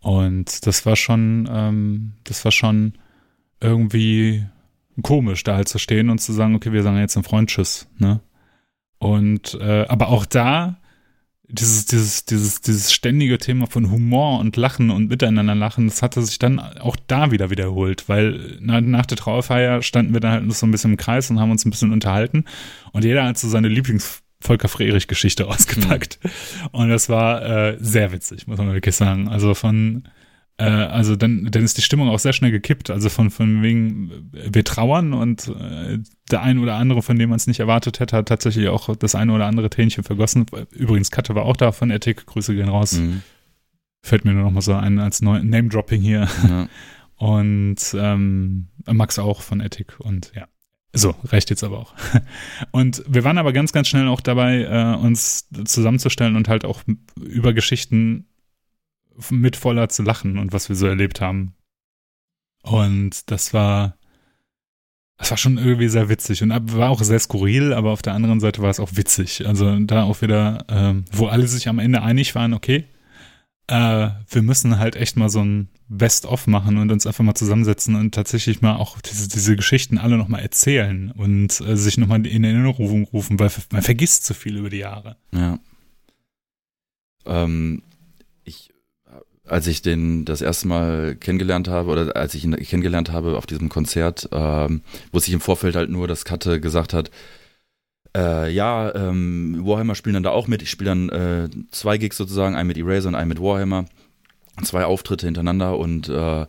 Und 0.01 0.67
das 0.67 0.85
war 0.85 0.97
schon, 0.97 1.47
ähm, 1.49 2.13
das 2.25 2.43
war 2.43 2.51
schon 2.51 2.93
irgendwie 3.61 4.45
komisch, 5.01 5.43
da 5.43 5.55
halt 5.55 5.69
zu 5.69 5.79
stehen 5.79 6.09
und 6.09 6.19
zu 6.19 6.33
sagen, 6.33 6.55
okay, 6.55 6.73
wir 6.73 6.83
sagen 6.83 6.97
jetzt 6.97 7.15
einen 7.15 7.23
Freund 7.23 7.49
Tschüss, 7.49 7.87
ne? 7.97 8.19
Und 8.99 9.57
äh, 9.59 9.85
aber 9.87 10.09
auch 10.09 10.25
da 10.25 10.77
dieses, 11.53 11.85
dieses, 11.85 12.25
dieses, 12.25 12.61
dieses 12.61 12.91
ständige 12.91 13.37
Thema 13.37 13.67
von 13.67 13.91
Humor 13.91 14.39
und 14.39 14.57
Lachen 14.57 14.89
und 14.89 15.09
Miteinander 15.09 15.53
lachen, 15.53 15.87
das 15.87 16.01
hatte 16.01 16.21
sich 16.23 16.39
dann 16.39 16.59
auch 16.59 16.95
da 17.07 17.31
wieder 17.31 17.51
wiederholt, 17.51 18.09
weil 18.09 18.57
na, 18.59 18.81
nach 18.81 19.05
der 19.05 19.17
Trauerfeier 19.17 19.83
standen 19.83 20.13
wir 20.13 20.19
dann 20.19 20.31
halt 20.31 20.45
noch 20.45 20.55
so 20.55 20.65
ein 20.65 20.71
bisschen 20.71 20.91
im 20.91 20.97
Kreis 20.97 21.29
und 21.29 21.39
haben 21.39 21.51
uns 21.51 21.63
ein 21.63 21.69
bisschen 21.69 21.91
unterhalten 21.91 22.45
und 22.91 23.05
jeder 23.05 23.23
hat 23.23 23.37
so 23.37 23.47
seine 23.47 23.67
Lieblings 23.67 24.23
Volker 24.41 24.67
Frerich-Geschichte 24.67 25.47
ausgepackt. 25.47 26.19
Mhm. 26.21 26.29
Und 26.71 26.89
das 26.89 27.07
war 27.07 27.45
äh, 27.45 27.77
sehr 27.79 28.11
witzig, 28.11 28.47
muss 28.47 28.57
man 28.57 28.73
wirklich 28.73 28.95
sagen. 28.95 29.29
Also 29.29 29.53
von 29.53 30.03
äh, 30.57 30.65
also 30.65 31.15
dann, 31.15 31.49
dann 31.49 31.63
ist 31.63 31.77
die 31.77 31.81
Stimmung 31.81 32.09
auch 32.09 32.19
sehr 32.19 32.33
schnell 32.33 32.51
gekippt. 32.51 32.89
Also 32.89 33.09
von, 33.09 33.31
von 33.31 33.63
wegen, 33.63 34.29
wir 34.31 34.63
trauern 34.63 35.13
und 35.13 35.47
äh, 35.47 35.99
der 36.31 36.41
ein 36.41 36.59
oder 36.59 36.75
andere, 36.75 37.01
von 37.01 37.17
dem 37.17 37.29
man 37.29 37.37
es 37.37 37.47
nicht 37.47 37.59
erwartet 37.59 37.99
hätte, 37.99 38.17
hat 38.17 38.27
tatsächlich 38.27 38.67
auch 38.67 38.95
das 38.95 39.15
eine 39.15 39.33
oder 39.33 39.45
andere 39.45 39.69
Tränchen 39.69 40.03
vergossen. 40.03 40.45
Übrigens, 40.71 41.11
Katte 41.11 41.35
war 41.35 41.45
auch 41.45 41.57
da 41.57 41.71
von 41.71 41.91
Ethik. 41.91 42.25
Grüße 42.25 42.55
gehen 42.55 42.69
raus. 42.69 42.93
Mhm. 42.93 43.23
Fällt 44.01 44.25
mir 44.25 44.33
nur 44.33 44.43
noch 44.43 44.51
mal 44.51 44.61
so 44.61 44.73
ein 44.73 44.99
als 44.99 45.21
Name-Dropping 45.21 46.01
hier. 46.01 46.27
Ja. 46.47 46.67
Und 47.15 47.77
ähm, 47.93 48.67
Max 48.85 49.17
auch 49.17 49.41
von 49.41 49.61
Ethik 49.61 49.97
und 49.99 50.33
ja. 50.35 50.47
So, 50.95 51.15
reicht 51.23 51.49
jetzt 51.49 51.63
aber 51.63 51.79
auch. 51.79 51.93
Und 52.71 53.03
wir 53.07 53.23
waren 53.23 53.37
aber 53.37 53.53
ganz, 53.53 53.71
ganz 53.71 53.87
schnell 53.87 54.07
auch 54.07 54.19
dabei, 54.19 54.63
äh, 54.63 54.97
uns 54.97 55.47
zusammenzustellen 55.63 56.35
und 56.35 56.49
halt 56.49 56.65
auch 56.65 56.81
über 57.17 57.53
Geschichten 57.53 58.27
mit 59.29 59.55
voller 59.55 59.89
zu 59.89 60.03
lachen 60.03 60.37
und 60.37 60.53
was 60.53 60.69
wir 60.69 60.75
so 60.75 60.87
erlebt 60.87 61.21
haben. 61.21 61.55
Und 62.63 63.29
das 63.29 63.53
war, 63.53 63.97
das 65.17 65.31
war 65.31 65.37
schon 65.37 65.57
irgendwie 65.57 65.89
sehr 65.89 66.09
witzig 66.09 66.41
und 66.41 66.51
war 66.77 66.89
auch 66.89 67.01
sehr 67.01 67.19
skurril, 67.19 67.73
aber 67.73 67.91
auf 67.91 68.01
der 68.01 68.13
anderen 68.13 68.39
Seite 68.39 68.61
war 68.61 68.69
es 68.69 68.79
auch 68.79 68.91
witzig. 68.93 69.45
Also 69.45 69.79
da 69.79 70.03
auch 70.03 70.21
wieder, 70.21 70.65
äh, 70.69 71.01
wo 71.11 71.27
alle 71.27 71.47
sich 71.47 71.67
am 71.67 71.79
Ende 71.79 72.01
einig 72.01 72.35
waren, 72.35 72.53
okay, 72.53 72.85
äh, 73.67 74.09
wir 74.29 74.41
müssen 74.41 74.79
halt 74.79 74.95
echt 74.95 75.15
mal 75.17 75.29
so 75.29 75.43
ein 75.43 75.69
Best-of 75.87 76.47
machen 76.47 76.77
und 76.77 76.91
uns 76.91 77.05
einfach 77.05 77.23
mal 77.23 77.35
zusammensetzen 77.35 77.95
und 77.95 78.15
tatsächlich 78.15 78.61
mal 78.61 78.75
auch 78.75 78.99
diese, 79.01 79.27
diese 79.27 79.55
Geschichten 79.55 79.97
alle 79.97 80.17
nochmal 80.17 80.41
erzählen 80.41 81.11
und 81.11 81.61
äh, 81.61 81.77
sich 81.77 81.97
nochmal 81.97 82.25
in 82.25 82.43
Erinnerung 82.43 83.03
rufen, 83.05 83.39
weil 83.39 83.51
man 83.71 83.81
vergisst 83.81 84.25
zu 84.25 84.33
viel 84.33 84.57
über 84.57 84.69
die 84.69 84.77
Jahre. 84.77 85.17
Ja. 85.31 85.59
Ähm, 87.25 87.83
als 89.47 89.67
ich 89.67 89.81
den 89.81 90.25
das 90.25 90.41
erste 90.41 90.67
Mal 90.67 91.15
kennengelernt 91.15 91.67
habe 91.67 91.91
oder 91.91 92.15
als 92.15 92.33
ich 92.33 92.45
ihn 92.45 92.55
kennengelernt 92.55 93.11
habe 93.11 93.37
auf 93.37 93.45
diesem 93.45 93.69
Konzert, 93.69 94.29
ähm, 94.31 94.81
wusste 95.11 95.29
ich 95.29 95.33
im 95.33 95.41
Vorfeld 95.41 95.75
halt 95.75 95.89
nur, 95.89 96.07
dass 96.07 96.25
Katte 96.25 96.61
gesagt 96.61 96.93
hat, 96.93 97.11
äh, 98.15 98.51
ja, 98.51 98.93
ähm, 98.95 99.61
Warhammer 99.65 99.95
spielen 99.95 100.13
dann 100.13 100.23
da 100.23 100.29
auch 100.29 100.47
mit. 100.47 100.61
Ich 100.61 100.69
spiele 100.69 100.91
dann 100.91 101.09
äh, 101.09 101.49
zwei 101.71 101.97
Gigs 101.97 102.17
sozusagen, 102.17 102.55
einen 102.55 102.67
mit 102.67 102.77
Eraser 102.77 103.09
und 103.09 103.15
einen 103.15 103.29
mit 103.29 103.41
Warhammer. 103.41 103.85
Zwei 104.63 104.85
Auftritte 104.85 105.25
hintereinander 105.25 105.77
und 105.79 106.09
äh, 106.09 106.45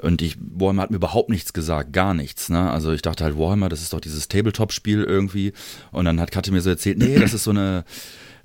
und 0.00 0.22
ich, 0.22 0.38
Warhammer 0.40 0.82
hat 0.82 0.90
mir 0.90 0.96
überhaupt 0.96 1.28
nichts 1.28 1.52
gesagt, 1.52 1.92
gar 1.92 2.14
nichts. 2.14 2.48
Ne? 2.48 2.70
Also 2.70 2.92
ich 2.92 3.02
dachte 3.02 3.24
halt, 3.24 3.36
Warhammer, 3.36 3.68
das 3.68 3.82
ist 3.82 3.92
doch 3.92 4.00
dieses 4.00 4.26
Tabletop-Spiel 4.28 5.04
irgendwie. 5.04 5.52
Und 5.90 6.06
dann 6.06 6.18
hat 6.18 6.30
Katte 6.30 6.50
mir 6.50 6.62
so 6.62 6.70
erzählt, 6.70 6.96
nee, 6.96 7.18
das 7.18 7.34
ist 7.34 7.44
so 7.44 7.50
eine, 7.50 7.84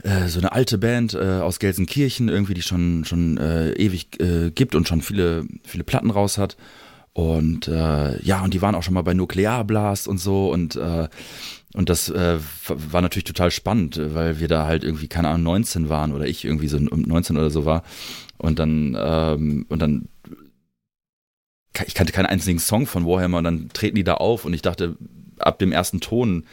äh, 0.04 0.28
so 0.28 0.40
eine 0.40 0.52
alte 0.52 0.78
Band 0.78 1.14
äh, 1.14 1.40
aus 1.40 1.60
Gelsenkirchen, 1.60 2.30
irgendwie, 2.30 2.54
die 2.54 2.62
schon, 2.62 3.06
schon 3.06 3.38
äh, 3.38 3.72
ewig 3.74 4.20
äh, 4.22 4.52
gibt 4.52 4.76
und 4.76 4.88
schon 4.88 5.02
viele, 5.02 5.46
viele 5.64 5.84
Platten 5.84 6.12
raus 6.12 6.38
hat. 6.38 6.58
Und 7.14 7.68
äh, 7.68 8.22
ja, 8.22 8.44
und 8.44 8.54
die 8.54 8.62
waren 8.62 8.76
auch 8.76 8.84
schon 8.84 8.94
mal 8.94 9.02
bei 9.02 9.16
Nuklearblast 9.16 10.08
und 10.08 10.20
so 10.20 10.52
und 10.52 10.80
und 11.74 11.90
das 11.90 12.10
äh, 12.10 12.40
war 12.68 13.02
natürlich 13.02 13.26
total 13.26 13.52
spannend, 13.52 14.00
weil 14.02 14.40
wir 14.40 14.48
da 14.48 14.66
halt 14.66 14.84
irgendwie, 14.84 15.08
keine 15.08 15.28
Ahnung, 15.28 15.44
19 15.44 15.90
waren 15.90 16.12
oder 16.12 16.26
ich 16.26 16.44
irgendwie 16.44 16.70
so 16.70 16.80
19 16.80 17.38
oder 17.38 17.52
so 17.52 17.66
war. 17.66 17.84
Und 18.38 18.58
dann, 18.58 18.98
ähm, 19.00 19.66
und 19.70 19.80
dann, 19.80 20.08
ich 21.86 21.94
kannte 21.94 22.14
keinen 22.14 22.26
einzigen 22.26 22.58
Song 22.58 22.88
von 22.88 23.06
Warhammer 23.06 23.38
und 23.38 23.44
dann 23.44 23.70
treten 23.74 23.96
die 23.96 24.04
da 24.04 24.16
auf 24.16 24.46
und 24.46 24.54
ich 24.54 24.64
dachte, 24.64 24.96
ab 25.38 25.60
dem 25.60 25.72
ersten 25.72 26.00
Ton 26.00 26.46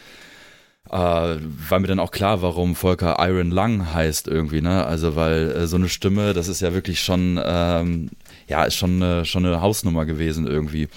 äh, 0.90 0.96
war 0.96 1.80
mir 1.80 1.86
dann 1.86 2.00
auch 2.00 2.10
klar, 2.10 2.42
warum 2.42 2.74
Volker 2.74 3.16
Iron 3.20 3.50
Lung 3.50 3.92
heißt 3.92 4.28
irgendwie, 4.28 4.60
ne? 4.60 4.84
Also 4.84 5.16
weil 5.16 5.50
äh, 5.50 5.66
so 5.66 5.76
eine 5.76 5.88
Stimme, 5.88 6.34
das 6.34 6.48
ist 6.48 6.60
ja 6.60 6.74
wirklich 6.74 7.00
schon, 7.00 7.40
ähm, 7.44 8.10
ja, 8.46 8.64
ist 8.64 8.74
schon 8.74 9.02
eine, 9.02 9.24
schon 9.24 9.46
eine 9.46 9.60
Hausnummer 9.60 10.06
gewesen 10.06 10.46
irgendwie. 10.46 10.88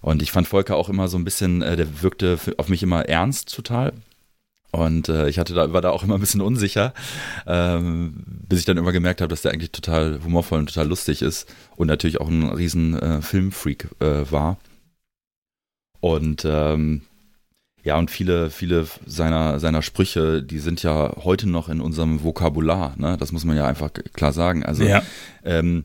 Und 0.00 0.22
ich 0.22 0.32
fand 0.32 0.48
Volker 0.48 0.76
auch 0.76 0.88
immer 0.88 1.08
so 1.08 1.16
ein 1.16 1.24
bisschen, 1.24 1.62
äh, 1.62 1.76
der 1.76 2.02
wirkte 2.02 2.38
auf 2.58 2.68
mich 2.68 2.82
immer 2.82 3.08
ernst 3.08 3.54
total. 3.54 3.92
Und 4.70 5.08
äh, 5.08 5.28
ich 5.28 5.38
hatte 5.38 5.54
da, 5.54 5.72
war 5.72 5.80
da 5.82 5.90
auch 5.90 6.02
immer 6.02 6.16
ein 6.16 6.20
bisschen 6.20 6.40
unsicher, 6.40 6.92
ähm, 7.46 8.24
bis 8.26 8.58
ich 8.58 8.64
dann 8.64 8.76
immer 8.76 8.90
gemerkt 8.90 9.20
habe, 9.20 9.28
dass 9.28 9.42
der 9.42 9.52
eigentlich 9.52 9.70
total 9.70 10.20
humorvoll 10.24 10.58
und 10.58 10.66
total 10.66 10.88
lustig 10.88 11.22
ist 11.22 11.48
und 11.76 11.86
natürlich 11.86 12.20
auch 12.20 12.28
ein 12.28 12.42
riesen 12.48 12.98
äh, 12.98 13.22
Filmfreak 13.22 13.88
äh, 14.00 14.30
war. 14.30 14.58
Und 16.00 16.44
ähm, 16.44 17.02
ja, 17.84 17.98
und 17.98 18.10
viele, 18.10 18.50
viele 18.50 18.86
seiner, 19.06 19.60
seiner 19.60 19.82
Sprüche, 19.82 20.42
die 20.42 20.58
sind 20.58 20.82
ja 20.82 21.12
heute 21.22 21.48
noch 21.48 21.68
in 21.68 21.82
unserem 21.82 22.24
Vokabular, 22.24 22.94
ne? 22.96 23.16
Das 23.18 23.30
muss 23.30 23.44
man 23.44 23.56
ja 23.56 23.66
einfach 23.66 23.90
klar 24.14 24.32
sagen. 24.32 24.64
Also, 24.64 24.84
ja. 24.84 25.02
ähm, 25.44 25.84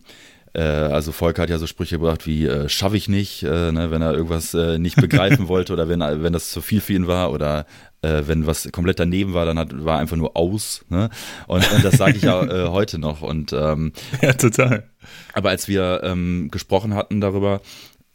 äh, 0.54 0.62
also 0.62 1.12
Volker 1.12 1.42
hat 1.42 1.50
ja 1.50 1.58
so 1.58 1.68
Sprüche 1.68 1.98
gebracht 1.98 2.26
wie 2.26 2.46
äh, 2.46 2.70
schaffe 2.70 2.96
ich 2.96 3.10
nicht, 3.10 3.44
äh, 3.44 3.72
ne, 3.74 3.92
wenn 3.92 4.02
er 4.02 4.14
irgendwas 4.14 4.54
äh, 4.54 4.80
nicht 4.80 4.96
begreifen 5.02 5.50
wollte 5.50 5.74
oder 5.74 5.90
wenn, 5.90 6.00
wenn 6.00 6.34
das 6.34 6.52
zu 6.52 6.62
viel 6.62 6.80
für 6.80 6.94
ihn 6.94 7.08
war 7.08 7.32
oder 7.32 7.66
äh, 8.02 8.24
wenn 8.26 8.48
was 8.48 8.70
komplett 8.72 9.00
daneben 9.00 9.34
war, 9.34 9.46
dann 9.46 9.60
hat, 9.60 9.84
war 9.84 10.00
einfach 10.00 10.16
nur 10.16 10.38
aus. 10.38 10.86
Ne? 10.90 11.10
Und, 11.48 11.70
und 11.72 11.84
das 11.84 11.98
sage 11.98 12.16
ich 12.16 12.24
ja 12.24 12.42
äh, 12.44 12.68
heute 12.70 12.98
noch. 12.98 13.22
Und 13.22 13.52
ähm, 13.52 13.92
ja, 14.22 14.34
total. 14.34 14.90
Aber 15.34 15.50
als 15.50 15.68
wir 15.68 16.02
ähm, 16.04 16.48
gesprochen 16.50 16.96
hatten 16.96 17.20
darüber 17.20 17.62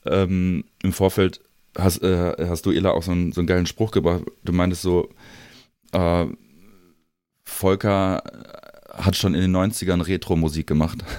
ähm, 0.06 0.64
im 0.82 0.92
Vorfeld, 0.92 1.40
hast, 1.76 2.02
äh, 2.02 2.46
hast 2.48 2.66
du, 2.66 2.70
Ela, 2.70 2.90
auch 2.90 3.02
so 3.02 3.12
einen, 3.12 3.32
so 3.32 3.40
einen 3.40 3.48
geilen 3.48 3.66
Spruch 3.66 3.90
gebracht. 3.90 4.22
Du 4.44 4.52
meintest 4.52 4.82
so, 4.82 5.10
äh, 5.92 6.26
Volker 7.44 8.22
hat 8.92 9.16
schon 9.16 9.34
in 9.34 9.40
den 9.40 9.56
90ern 9.56 10.06
Retro-Musik 10.06 10.66
gemacht. 10.66 10.98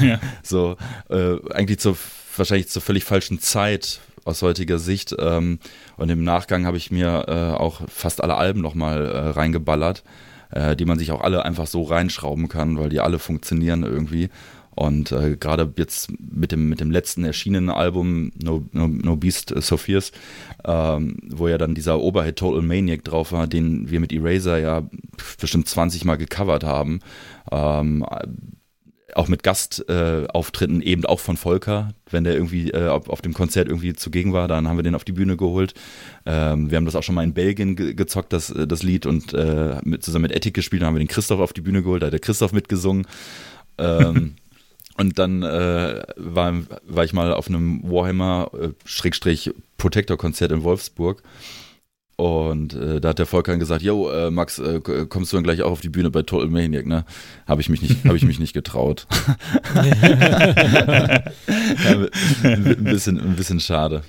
Ja. 0.00 0.20
So, 0.44 0.76
äh, 1.08 1.36
eigentlich 1.52 1.80
zur, 1.80 1.96
wahrscheinlich 2.36 2.68
zur 2.68 2.80
völlig 2.80 3.02
falschen 3.02 3.40
Zeit 3.40 4.00
aus 4.24 4.42
heutiger 4.42 4.78
Sicht. 4.78 5.16
Ähm, 5.18 5.58
und 5.96 6.10
im 6.10 6.22
Nachgang 6.22 6.64
habe 6.66 6.76
ich 6.76 6.92
mir 6.92 7.24
äh, 7.26 7.58
auch 7.58 7.80
fast 7.88 8.22
alle 8.22 8.36
Alben 8.36 8.60
nochmal 8.60 9.06
äh, 9.06 9.18
reingeballert, 9.30 10.04
äh, 10.50 10.76
die 10.76 10.84
man 10.84 10.98
sich 10.98 11.10
auch 11.10 11.22
alle 11.22 11.44
einfach 11.44 11.66
so 11.66 11.82
reinschrauben 11.82 12.48
kann, 12.48 12.78
weil 12.78 12.90
die 12.90 13.00
alle 13.00 13.18
funktionieren 13.18 13.82
irgendwie. 13.82 14.28
Und 14.74 15.12
äh, 15.12 15.36
gerade 15.36 15.72
jetzt 15.76 16.12
mit 16.18 16.52
dem, 16.52 16.68
mit 16.68 16.80
dem 16.80 16.90
letzten 16.90 17.24
erschienenen 17.24 17.70
Album 17.70 18.32
No, 18.42 18.64
no, 18.72 18.88
no 18.88 19.16
Beast 19.16 19.52
uh, 19.52 19.60
So 19.60 19.76
Fierce, 19.76 20.12
ähm, 20.64 21.16
wo 21.28 21.48
ja 21.48 21.58
dann 21.58 21.74
dieser 21.74 22.00
Oberhit 22.00 22.36
Total 22.36 22.62
Maniac 22.62 23.04
drauf 23.04 23.32
war, 23.32 23.46
den 23.46 23.90
wir 23.90 24.00
mit 24.00 24.12
Eraser 24.12 24.58
ja 24.58 24.88
bestimmt 25.40 25.68
20 25.68 26.04
Mal 26.04 26.16
gecovert 26.16 26.64
haben. 26.64 27.00
Ähm, 27.50 28.04
auch 29.14 29.28
mit 29.28 29.42
Gastauftritten, 29.42 30.82
äh, 30.82 30.84
eben 30.84 31.04
auch 31.04 31.20
von 31.20 31.36
Volker, 31.36 31.94
wenn 32.10 32.24
der 32.24 32.34
irgendwie 32.34 32.70
äh, 32.70 32.88
auf, 32.88 33.08
auf, 33.08 33.20
dem 33.22 33.34
Konzert 33.34 33.68
irgendwie 33.68 33.94
zugegen 33.94 34.32
war, 34.32 34.48
dann 34.48 34.68
haben 34.68 34.78
wir 34.78 34.82
den 34.82 34.94
auf 34.94 35.04
die 35.04 35.12
Bühne 35.12 35.36
geholt. 35.36 35.74
Ähm, 36.26 36.70
wir 36.70 36.76
haben 36.76 36.84
das 36.84 36.96
auch 36.96 37.02
schon 37.02 37.14
mal 37.14 37.24
in 37.24 37.34
Belgien 37.34 37.76
ge 37.76 37.94
gezockt, 37.94 38.32
das, 38.32 38.50
äh, 38.50 38.66
das 38.66 38.82
Lied, 38.82 39.06
und 39.06 39.32
äh, 39.34 39.78
mit, 39.84 40.02
zusammen 40.04 40.22
mit 40.22 40.32
Ethik 40.32 40.54
gespielt, 40.54 40.82
dann 40.82 40.88
haben 40.88 40.94
wir 40.94 41.00
den 41.00 41.08
Christoph 41.08 41.40
auf 41.40 41.52
die 41.52 41.60
Bühne 41.60 41.82
geholt, 41.82 42.02
da 42.02 42.06
hat 42.06 42.12
der 42.12 42.20
Christoph 42.20 42.52
mitgesungen. 42.52 43.06
Ähm, 43.78 44.34
Und 45.00 45.18
dann 45.18 45.42
äh, 45.42 46.02
war, 46.16 46.52
war 46.86 47.04
ich 47.04 47.14
mal 47.14 47.32
auf 47.32 47.48
einem 47.48 47.82
Warhammer 47.90 48.50
äh, 48.52 48.68
in 50.52 50.62
Wolfsburg. 50.62 51.22
Und 52.16 52.74
äh, 52.74 53.00
da 53.00 53.08
hat 53.08 53.18
der 53.18 53.24
Volker 53.24 53.56
gesagt, 53.56 53.80
yo, 53.80 54.10
äh, 54.10 54.30
Max, 54.30 54.58
äh, 54.58 54.80
kommst 55.08 55.32
du 55.32 55.38
dann 55.38 55.44
gleich 55.44 55.62
auch 55.62 55.70
auf 55.70 55.80
die 55.80 55.88
Bühne 55.88 56.10
bei 56.10 56.20
Total 56.20 56.48
Maniac, 56.48 56.84
ne? 56.84 57.06
Habe 57.46 57.62
ich 57.62 57.70
mich 57.70 57.80
nicht, 57.80 58.04
ich 58.18 58.24
mich 58.24 58.38
nicht 58.38 58.52
getraut. 58.52 59.06
ein, 62.42 62.84
bisschen, 62.84 63.18
ein 63.18 63.36
bisschen 63.36 63.60
schade. 63.60 64.02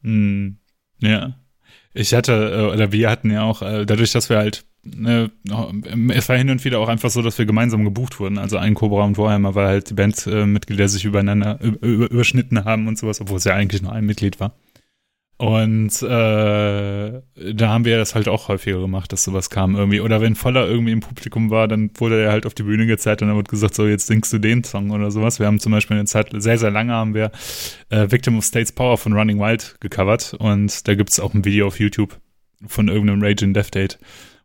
Mm, 0.00 0.52
ja. 1.00 1.34
Ich 1.92 2.14
hatte, 2.14 2.32
äh, 2.32 2.72
oder 2.72 2.92
wir 2.92 3.10
hatten 3.10 3.30
ja 3.30 3.42
auch, 3.42 3.60
äh, 3.60 3.84
dadurch, 3.84 4.12
dass 4.12 4.30
wir 4.30 4.38
halt 4.38 4.64
ne, 4.96 5.30
es 6.14 6.28
war 6.28 6.36
hin 6.36 6.50
und 6.50 6.64
wieder 6.64 6.78
auch 6.80 6.88
einfach 6.88 7.10
so, 7.10 7.22
dass 7.22 7.38
wir 7.38 7.46
gemeinsam 7.46 7.84
gebucht 7.84 8.20
wurden. 8.20 8.38
Also 8.38 8.58
ein 8.58 8.74
Cobra 8.74 9.04
und 9.04 9.18
Warhammer, 9.18 9.54
weil 9.54 9.66
halt 9.66 9.90
die 9.90 9.94
Bandmitglieder 9.94 10.88
sich 10.88 11.04
übereinander 11.04 11.58
über, 11.60 12.10
überschnitten 12.10 12.64
haben 12.64 12.88
und 12.88 12.98
sowas, 12.98 13.20
obwohl 13.20 13.38
es 13.38 13.44
ja 13.44 13.54
eigentlich 13.54 13.82
nur 13.82 13.92
ein 13.92 14.06
Mitglied 14.06 14.40
war. 14.40 14.54
Und 15.38 16.02
äh, 16.02 17.22
da 17.54 17.68
haben 17.68 17.84
wir 17.84 17.96
das 17.96 18.16
halt 18.16 18.26
auch 18.26 18.48
häufiger 18.48 18.80
gemacht, 18.80 19.12
dass 19.12 19.22
sowas 19.22 19.50
kam 19.50 19.76
irgendwie. 19.76 20.00
Oder 20.00 20.20
wenn 20.20 20.34
Voller 20.34 20.66
irgendwie 20.66 20.90
im 20.90 20.98
Publikum 20.98 21.50
war, 21.50 21.68
dann 21.68 21.90
wurde 21.94 22.20
er 22.20 22.32
halt 22.32 22.44
auf 22.44 22.54
die 22.54 22.64
Bühne 22.64 22.86
gezeigt 22.86 23.22
und 23.22 23.28
dann 23.28 23.36
wurde 23.36 23.48
gesagt, 23.48 23.76
so 23.76 23.86
jetzt 23.86 24.08
singst 24.08 24.32
du 24.32 24.40
den 24.40 24.64
Song 24.64 24.90
oder 24.90 25.12
sowas. 25.12 25.38
Wir 25.38 25.46
haben 25.46 25.60
zum 25.60 25.70
Beispiel 25.70 25.96
eine 25.96 26.06
Zeit, 26.06 26.30
sehr, 26.32 26.58
sehr 26.58 26.72
lange 26.72 26.92
haben 26.92 27.14
wir 27.14 27.30
äh, 27.88 28.10
Victim 28.10 28.36
of 28.36 28.44
State's 28.44 28.72
Power 28.72 28.98
von 28.98 29.12
Running 29.12 29.38
Wild 29.38 29.76
gecovert 29.78 30.34
und 30.34 30.88
da 30.88 30.96
gibt's 30.96 31.20
auch 31.20 31.34
ein 31.34 31.44
Video 31.44 31.68
auf 31.68 31.78
YouTube 31.78 32.18
von 32.66 32.88
irgendeinem 32.88 33.22
Rage 33.22 33.44
in 33.44 33.54
Death 33.54 33.72
Date 33.72 34.00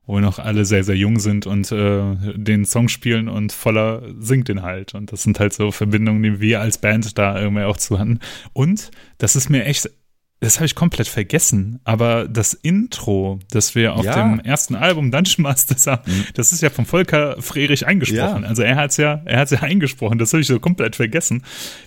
wo 0.05 0.19
noch 0.19 0.39
alle 0.39 0.65
sehr, 0.65 0.83
sehr 0.83 0.97
jung 0.97 1.19
sind 1.19 1.47
und 1.47 1.71
äh, 1.71 2.15
den 2.35 2.65
Song 2.65 2.89
spielen 2.89 3.29
und 3.29 3.53
voller 3.53 4.03
singt 4.19 4.49
den 4.49 4.61
halt. 4.61 4.95
Und 4.95 5.11
das 5.11 5.23
sind 5.23 5.39
halt 5.39 5.53
so 5.53 5.71
Verbindungen, 5.71 6.21
die 6.23 6.39
wir 6.41 6.59
als 6.59 6.77
Band 6.77 7.17
da 7.17 7.39
irgendwie 7.39 7.63
auch 7.63 7.77
zu 7.77 7.99
hatten. 7.99 8.19
Und 8.51 8.91
das 9.17 9.37
ist 9.37 9.49
mir 9.49 9.63
echt, 9.63 9.89
das 10.41 10.57
habe 10.57 10.65
ich 10.65 10.75
komplett 10.75 11.07
vergessen, 11.07 11.79
aber 11.85 12.27
das 12.27 12.53
Intro, 12.53 13.39
das 13.49 13.75
wir 13.75 13.93
auf 13.93 14.03
ja. 14.03 14.21
dem 14.21 14.41
ersten 14.41 14.75
Album 14.75 15.09
Dungeon 15.09 15.43
Masters 15.43 15.87
haben, 15.87 16.11
mhm. 16.11 16.25
das 16.33 16.51
ist 16.51 16.61
ja 16.61 16.69
von 16.69 16.85
Volker 16.85 17.41
Frerich 17.41 17.87
eingesprochen. 17.87 18.43
Ja. 18.43 18.49
Also 18.49 18.61
er 18.61 18.75
hat's 18.75 18.97
ja, 18.97 19.21
er 19.23 19.39
hat's 19.39 19.51
ja 19.51 19.61
eingesprochen, 19.61 20.17
das 20.17 20.33
habe 20.33 20.41
ich 20.41 20.47
so 20.47 20.59
komplett 20.59 20.97
vergessen. 20.97 21.43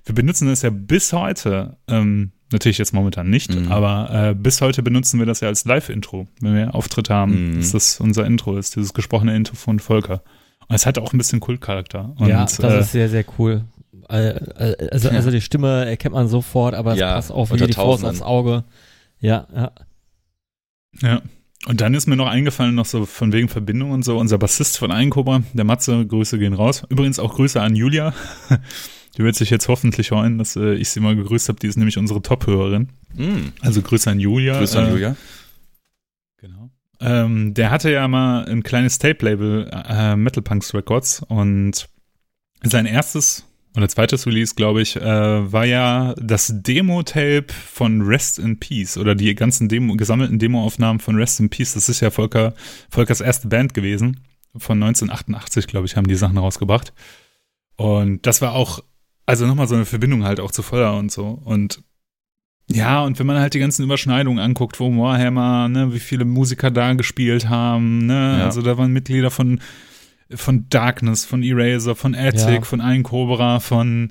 Wir 0.07 0.14
benutzen 0.14 0.48
das 0.48 0.62
ja 0.62 0.70
bis 0.70 1.12
heute. 1.12 1.76
Ähm, 1.87 2.33
Natürlich 2.52 2.78
jetzt 2.78 2.94
momentan 2.94 3.28
nicht, 3.28 3.52
mhm. 3.52 3.72
aber 3.72 4.28
äh, 4.30 4.35
bis 4.35 4.61
heute 4.61 4.82
benutzen 4.82 5.18
wir 5.18 5.26
das 5.26 5.40
ja 5.40 5.48
als 5.48 5.64
Live-Intro. 5.64 6.28
Wenn 6.40 6.54
wir 6.54 6.74
Auftritte 6.76 7.12
haben, 7.12 7.54
mhm. 7.54 7.59
ist 7.59 7.74
das 7.74 7.98
unser 7.98 8.24
Intro, 8.24 8.56
ist 8.56 8.76
dieses 8.76 8.94
gesprochene 8.94 9.35
Intro 9.35 9.56
von 9.56 9.80
Volker. 9.80 10.22
Und 10.68 10.76
es 10.76 10.87
hat 10.87 10.98
auch 10.98 11.12
ein 11.12 11.18
bisschen 11.18 11.40
Kultcharakter. 11.40 12.14
Und, 12.16 12.28
ja, 12.28 12.42
das 12.42 12.59
äh, 12.61 12.80
ist 12.80 12.92
sehr, 12.92 13.09
sehr 13.09 13.24
cool. 13.38 13.64
Also, 14.09 15.09
also 15.09 15.30
die 15.32 15.40
Stimme 15.40 15.87
erkennt 15.87 16.14
man 16.14 16.28
sofort, 16.28 16.74
aber 16.74 16.92
es 16.92 17.00
ja, 17.00 17.14
passt 17.14 17.32
auch 17.32 17.50
wie 17.50 17.56
die 17.56 17.72
Faust 17.72 18.04
aufs 18.04 18.22
Auge. 18.22 18.62
Ja, 19.18 19.48
ja. 19.54 19.72
Ja. 21.02 21.22
Und 21.66 21.80
dann 21.80 21.94
ist 21.94 22.06
mir 22.06 22.14
noch 22.14 22.28
eingefallen, 22.28 22.76
noch 22.76 22.87
so 22.87 23.06
von 23.06 23.32
wegen 23.32 23.48
Verbindung 23.48 23.90
und 23.90 24.04
so, 24.04 24.18
unser 24.18 24.38
Bassist 24.38 24.78
von 24.78 24.92
Einkobra, 24.92 25.42
der 25.52 25.64
Matze, 25.64 26.06
Grüße 26.06 26.38
gehen 26.38 26.52
raus. 26.52 26.85
Übrigens 26.88 27.18
auch 27.18 27.35
Grüße 27.35 27.61
an 27.61 27.74
Julia. 27.74 28.14
Die 29.16 29.24
wird 29.24 29.35
sich 29.35 29.50
jetzt 29.50 29.68
hoffentlich 29.68 30.09
freuen, 30.09 30.38
dass 30.38 30.57
äh, 30.57 30.74
ich 30.74 30.90
sie 30.90 31.00
mal 31.00 31.16
gegrüßt 31.16 31.48
habe. 31.48 31.59
Die 31.59 31.66
ist 31.66 31.76
nämlich 31.76 31.96
unsere 31.96 32.20
Top-Hörerin. 32.20 32.90
Mm. 33.14 33.52
Also 33.61 33.81
Grüße 33.81 34.11
an 34.11 34.20
Julia. 34.20 34.59
Grüße 34.59 34.79
an 34.79 34.88
äh, 34.88 34.90
Julia. 34.90 35.16
Genau. 36.38 36.70
Ähm, 37.00 37.55
der 37.55 37.70
hatte 37.70 37.90
ja 37.90 38.07
mal 38.09 38.44
ein 38.44 38.62
kleines 38.62 38.98
Tape-Label, 38.98 39.70
äh, 39.72 40.16
Metal 40.16 40.42
Punks 40.42 40.74
Records. 40.74 41.22
Und 41.22 41.88
sein 42.62 42.85
erstes 42.85 43.46
oder 43.76 43.88
zweites 43.88 44.26
Release, 44.26 44.55
glaube 44.55 44.83
ich, 44.83 44.96
äh, 44.96 45.52
war 45.52 45.64
ja 45.64 46.14
das 46.18 46.52
Demo-Tape 46.55 47.46
von 47.50 48.02
Rest 48.02 48.38
in 48.38 48.59
Peace 48.59 48.96
oder 48.96 49.14
die 49.14 49.35
ganzen 49.35 49.68
Demo, 49.68 49.94
gesammelten 49.96 50.38
Demoaufnahmen 50.38 51.00
von 51.00 51.16
Rest 51.16 51.40
in 51.40 51.50
Peace. 51.50 51.74
Das 51.74 51.88
ist 51.88 52.00
ja 52.00 52.11
Volker, 52.11 52.55
Volkers 52.90 53.20
erste 53.20 53.48
Band 53.48 53.74
gewesen. 53.74 54.20
Von 54.57 54.83
1988, 54.83 55.66
glaube 55.66 55.87
ich, 55.87 55.96
haben 55.96 56.07
die 56.07 56.14
Sachen 56.14 56.38
rausgebracht. 56.38 56.94
Und 57.76 58.26
das 58.26 58.40
war 58.40 58.52
auch 58.52 58.83
also 59.26 59.46
nochmal 59.46 59.68
so 59.68 59.74
eine 59.74 59.84
Verbindung 59.84 60.24
halt 60.24 60.40
auch 60.40 60.50
zu 60.50 60.62
Voller 60.62 60.96
und 60.96 61.12
so. 61.12 61.40
Und 61.44 61.82
ja, 62.68 63.04
und 63.04 63.18
wenn 63.18 63.26
man 63.26 63.38
halt 63.38 63.54
die 63.54 63.60
ganzen 63.60 63.84
Überschneidungen 63.84 64.40
anguckt, 64.40 64.80
wo 64.80 64.90
Warhammer, 64.90 65.68
ne, 65.68 65.92
wie 65.92 66.00
viele 66.00 66.24
Musiker 66.24 66.70
da 66.70 66.94
gespielt 66.94 67.48
haben, 67.48 68.06
ne, 68.06 68.38
ja. 68.38 68.44
also 68.44 68.62
da 68.62 68.76
waren 68.76 68.92
Mitglieder 68.92 69.30
von, 69.30 69.60
von 70.34 70.68
Darkness, 70.68 71.24
von 71.24 71.42
Eraser, 71.42 71.94
von 71.94 72.14
Attic, 72.14 72.48
ja. 72.48 72.62
von 72.62 72.80
Ein 72.80 73.04
Cobra, 73.04 73.60
von 73.60 74.10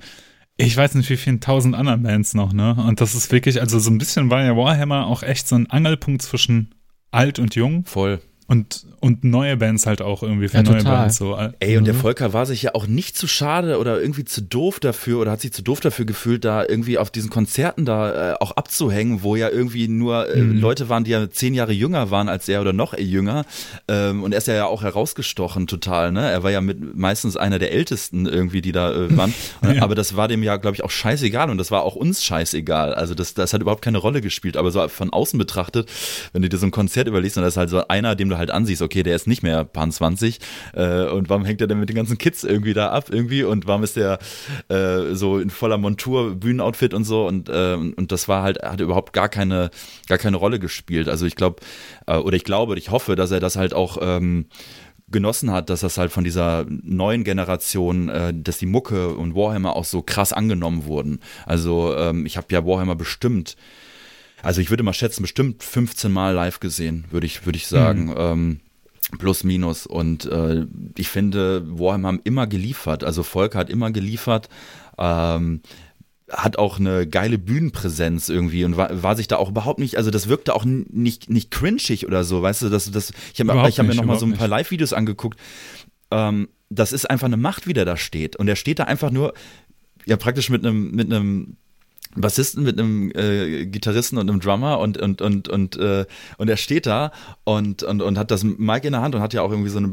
ich 0.58 0.78
weiß 0.78 0.96
nicht 0.96 1.10
wie 1.10 1.18
vielen 1.18 1.42
tausend 1.42 1.76
anderen 1.76 2.04
Bands 2.04 2.34
noch, 2.34 2.54
ne? 2.54 2.76
Und 2.76 3.02
das 3.02 3.14
ist 3.14 3.30
wirklich, 3.32 3.60
also 3.60 3.78
so 3.78 3.92
ein 3.92 3.98
bisschen 3.98 4.30
war 4.30 4.42
ja 4.42 4.56
Warhammer 4.56 5.06
auch 5.08 5.22
echt 5.22 5.50
so 5.50 5.56
ein 5.56 5.70
Angelpunkt 5.70 6.22
zwischen 6.22 6.74
alt 7.12 7.40
und 7.40 7.56
jung. 7.56 7.84
Voll. 7.84 8.22
Und, 8.48 8.86
und 9.00 9.24
neue 9.24 9.58
Bands 9.58 9.88
halt 9.88 10.04
auch 10.04 10.22
irgendwie 10.22 10.48
für 10.50 10.58
ja, 10.58 10.64
neue 10.64 10.78
total. 10.78 10.98
Bands 10.98 11.18
so. 11.18 11.36
Ey, 11.60 11.78
und 11.78 11.84
mhm. 11.84 11.86
der 11.86 11.96
Volker 11.96 12.32
war 12.32 12.46
sich 12.46 12.62
ja 12.62 12.76
auch 12.76 12.86
nicht 12.86 13.18
zu 13.18 13.26
schade 13.28 13.80
oder 13.80 14.00
irgendwie 14.00 14.24
zu 14.24 14.42
doof 14.42 14.80
dafür 14.80 15.20
oder 15.20 15.32
hat 15.32 15.42
sich 15.42 15.52
zu 15.52 15.64
doof 15.64 15.80
dafür 15.80 16.06
gefühlt, 16.06 16.46
da 16.46 16.64
irgendwie 16.64 17.00
auf 17.00 17.10
diesen 17.10 17.32
Konzerten 17.32 17.86
da 17.86 18.34
äh, 18.34 18.36
auch 18.40 18.52
abzuhängen, 18.52 19.24
wo 19.24 19.36
ja 19.36 19.50
irgendwie 19.50 19.88
nur 19.88 20.30
äh, 20.30 20.42
mhm. 20.42 20.60
Leute 20.60 20.90
waren, 20.90 21.04
die 21.04 21.12
ja 21.12 21.28
zehn 21.28 21.56
Jahre 21.56 21.72
jünger 21.72 22.12
waren 22.12 22.30
als 22.30 22.48
er 22.48 22.62
oder 22.62 22.72
noch 22.72 22.96
jünger. 22.96 23.46
Ähm, 23.88 24.22
und 24.22 24.32
er 24.32 24.38
ist 24.38 24.48
ja 24.48 24.68
auch 24.68 24.84
herausgestochen 24.84 25.66
total, 25.66 26.12
ne? 26.12 26.30
Er 26.30 26.44
war 26.44 26.52
ja 26.52 26.62
mit 26.62 26.96
meistens 26.96 27.38
einer 27.38 27.58
der 27.58 27.72
ältesten 27.72 28.28
irgendwie, 28.28 28.62
die 28.62 28.72
da 28.72 28.94
äh, 28.94 29.18
waren. 29.18 29.34
ja. 29.64 29.82
Aber 29.82 29.96
das 29.96 30.16
war 30.16 30.28
dem 30.28 30.44
ja, 30.44 30.58
glaube 30.58 30.76
ich, 30.76 30.84
auch 30.84 30.92
scheißegal 30.92 31.50
und 31.50 31.58
das 31.58 31.72
war 31.72 31.82
auch 31.82 31.96
uns 31.96 32.24
scheißegal. 32.24 32.94
Also 32.94 33.16
das, 33.16 33.34
das 33.34 33.54
hat 33.54 33.62
überhaupt 33.62 33.82
keine 33.82 33.98
Rolle 33.98 34.22
gespielt. 34.22 34.56
Aber 34.56 34.70
so 34.70 34.88
von 34.88 35.12
außen 35.12 35.40
betrachtet, 35.40 35.90
wenn 36.32 36.44
du 36.44 36.50
dir 36.50 36.58
so 36.58 36.68
ein 36.68 36.72
Konzert 36.72 37.08
überlegst, 37.08 37.38
und 37.38 37.44
das 37.44 37.54
ist 37.54 37.58
halt 37.58 37.70
so 37.72 37.88
einer, 37.88 38.16
dem 38.16 38.30
du 38.30 38.35
halt 38.38 38.52
ansiehst, 38.52 38.82
okay, 38.82 39.04
der 39.04 39.16
ist 39.16 39.28
nicht 39.28 39.44
mehr 39.44 39.64
Pan 39.64 39.92
20 39.92 40.40
äh, 40.74 41.06
und 41.06 41.30
warum 41.30 41.46
hängt 41.46 41.62
er 41.62 41.68
denn 41.68 41.80
mit 41.80 41.90
den 41.90 41.96
ganzen 41.96 42.18
Kids 42.18 42.44
irgendwie 42.44 42.74
da 42.74 42.90
ab 42.90 43.06
irgendwie 43.10 43.44
und 43.44 43.68
warum 43.68 43.84
ist 43.84 43.96
der 43.96 44.20
äh, 44.70 45.14
so 45.14 45.40
in 45.40 45.50
voller 45.50 45.78
Montur, 45.78 46.36
Bühnenoutfit 46.36 46.94
und 46.94 47.04
so 47.04 47.28
und, 47.28 47.50
äh, 47.50 47.76
und 47.76 48.12
das 48.12 48.28
war 48.28 48.44
halt, 48.44 48.62
hat 48.64 48.82
überhaupt 48.82 49.14
gar 49.14 49.30
keine, 49.30 49.70
gar 50.08 50.18
keine 50.18 50.38
Rolle 50.38 50.60
gespielt. 50.60 51.10
Also 51.10 51.26
ich 51.26 51.36
glaube, 51.36 51.62
äh, 52.08 52.18
oder 52.18 52.36
ich 52.36 52.44
glaube, 52.44 52.78
ich 52.78 52.92
hoffe, 52.92 53.16
dass 53.16 53.32
er 53.32 53.40
das 53.40 53.56
halt 53.56 53.74
auch 53.74 53.98
ähm, 54.02 54.48
genossen 55.10 55.52
hat, 55.52 55.70
dass 55.70 55.82
das 55.82 55.98
halt 55.98 56.12
von 56.12 56.24
dieser 56.24 56.66
neuen 56.68 57.24
Generation, 57.24 58.10
äh, 58.10 58.34
dass 58.36 58.58
die 58.58 58.66
Mucke 58.66 59.10
und 59.10 59.36
Warhammer 59.36 59.76
auch 59.76 59.86
so 59.86 60.02
krass 60.02 60.34
angenommen 60.34 60.86
wurden. 60.86 61.20
Also 61.46 61.96
ähm, 61.96 62.26
ich 62.26 62.38
habe 62.38 62.48
ja 62.50 62.66
Warhammer 62.66 62.96
bestimmt 62.96 63.56
also 64.46 64.62
ich 64.62 64.70
würde 64.70 64.84
mal 64.84 64.94
schätzen, 64.94 65.24
bestimmt 65.24 65.64
15 65.64 66.12
Mal 66.12 66.34
live 66.34 66.60
gesehen, 66.60 67.06
würde 67.10 67.26
ich, 67.26 67.46
würde 67.46 67.58
ich 67.58 67.68
sagen. 67.68 68.06
Mhm. 68.06 68.16
Ähm, 68.18 68.60
plus 69.18 69.44
minus. 69.44 69.86
Und 69.86 70.26
äh, 70.26 70.66
ich 70.98 71.10
finde, 71.10 71.64
Warhammer 71.68 72.10
haben 72.10 72.22
immer 72.24 72.48
geliefert. 72.48 73.04
Also 73.04 73.24
Volker 73.24 73.60
hat 73.60 73.70
immer 73.70 73.92
geliefert. 73.92 74.50
Ähm, 74.98 75.62
hat 76.32 76.58
auch 76.58 76.80
eine 76.80 77.08
geile 77.08 77.38
Bühnenpräsenz 77.38 78.30
irgendwie 78.30 78.66
und 78.66 78.78
war, 78.78 79.04
war 79.04 79.16
sich 79.16 79.28
da 79.28 79.38
auch 79.38 79.50
überhaupt 79.50 79.80
nicht, 79.80 79.98
also 79.98 80.10
das 80.10 80.28
wirkte 80.28 80.56
auch 80.56 80.66
nicht, 80.66 81.30
nicht 81.30 81.52
cringig 81.52 82.08
oder 82.08 82.24
so, 82.24 82.42
weißt 82.42 82.64
du, 82.64 82.70
das, 82.70 82.90
das, 82.90 83.14
ich 83.32 83.40
habe 83.40 83.54
hab 83.54 83.86
mir 83.86 83.94
noch 83.94 84.06
mal 84.06 84.18
so 84.18 84.26
ein 84.26 84.34
paar 84.34 84.48
Live-Videos 84.48 84.92
angeguckt. 84.94 85.40
Ähm, 86.10 86.50
das 86.70 86.94
ist 86.94 87.10
einfach 87.10 87.28
eine 87.28 87.38
Macht, 87.38 87.68
wie 87.68 87.74
der 87.74 87.86
da 87.86 87.96
steht. 87.96 88.36
Und 88.36 88.48
er 88.48 88.56
steht 88.56 88.80
da 88.80 88.86
einfach 88.86 89.12
nur, 89.12 89.34
ja, 90.06 90.18
praktisch 90.18 90.50
mit 90.50 90.66
einem, 90.66 90.92
mit 90.92 91.14
einem 91.14 91.58
Bassisten 92.16 92.64
mit 92.64 92.80
einem 92.80 93.12
äh, 93.12 93.66
Gitarristen 93.66 94.18
und 94.18 94.30
einem 94.30 94.40
Drummer 94.40 94.80
und 94.80 94.98
und 94.98 95.22
und 95.22 95.48
und 95.50 95.76
äh, 95.78 96.06
und 96.38 96.50
er 96.50 96.58
steht 96.58 96.86
da 96.86 97.12
und 97.44 97.84
und 97.84 98.02
und 98.02 98.18
hat 98.18 98.32
das 98.32 98.44
Mic 98.44 98.86
in 98.86 98.94
der 98.94 99.02
Hand 99.02 99.16
und 99.16 99.22
hat 99.22 99.34
ja 99.34 99.42
auch 99.42 99.52
irgendwie 99.52 99.70
so 99.70 99.78
eine 99.80 99.90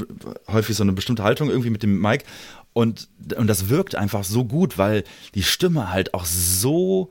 häufig 0.47 0.75
so 0.75 0.83
eine 0.83 0.93
bestimmte 0.93 1.23
Haltung 1.23 1.49
irgendwie 1.49 1.69
mit 1.69 1.83
dem 1.83 1.99
Mic 2.01 2.23
und 2.71 3.09
und 3.37 3.47
das 3.47 3.69
wirkt 3.69 3.95
einfach 3.95 4.23
so 4.23 4.45
gut, 4.45 4.77
weil 4.77 5.03
die 5.35 5.43
Stimme 5.43 5.91
halt 5.91 6.13
auch 6.13 6.25
so 6.25 7.09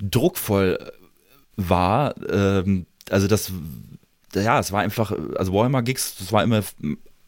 druckvoll 0.00 0.78
war. 1.56 2.14
Ähm, 2.28 2.86
also 3.10 3.28
das 3.28 3.52
ja, 4.34 4.58
es 4.58 4.72
war 4.72 4.80
einfach 4.80 5.12
also 5.36 5.52
Warhammer 5.52 5.82
Gigs, 5.82 6.16
das 6.18 6.32
war 6.32 6.42
immer 6.42 6.62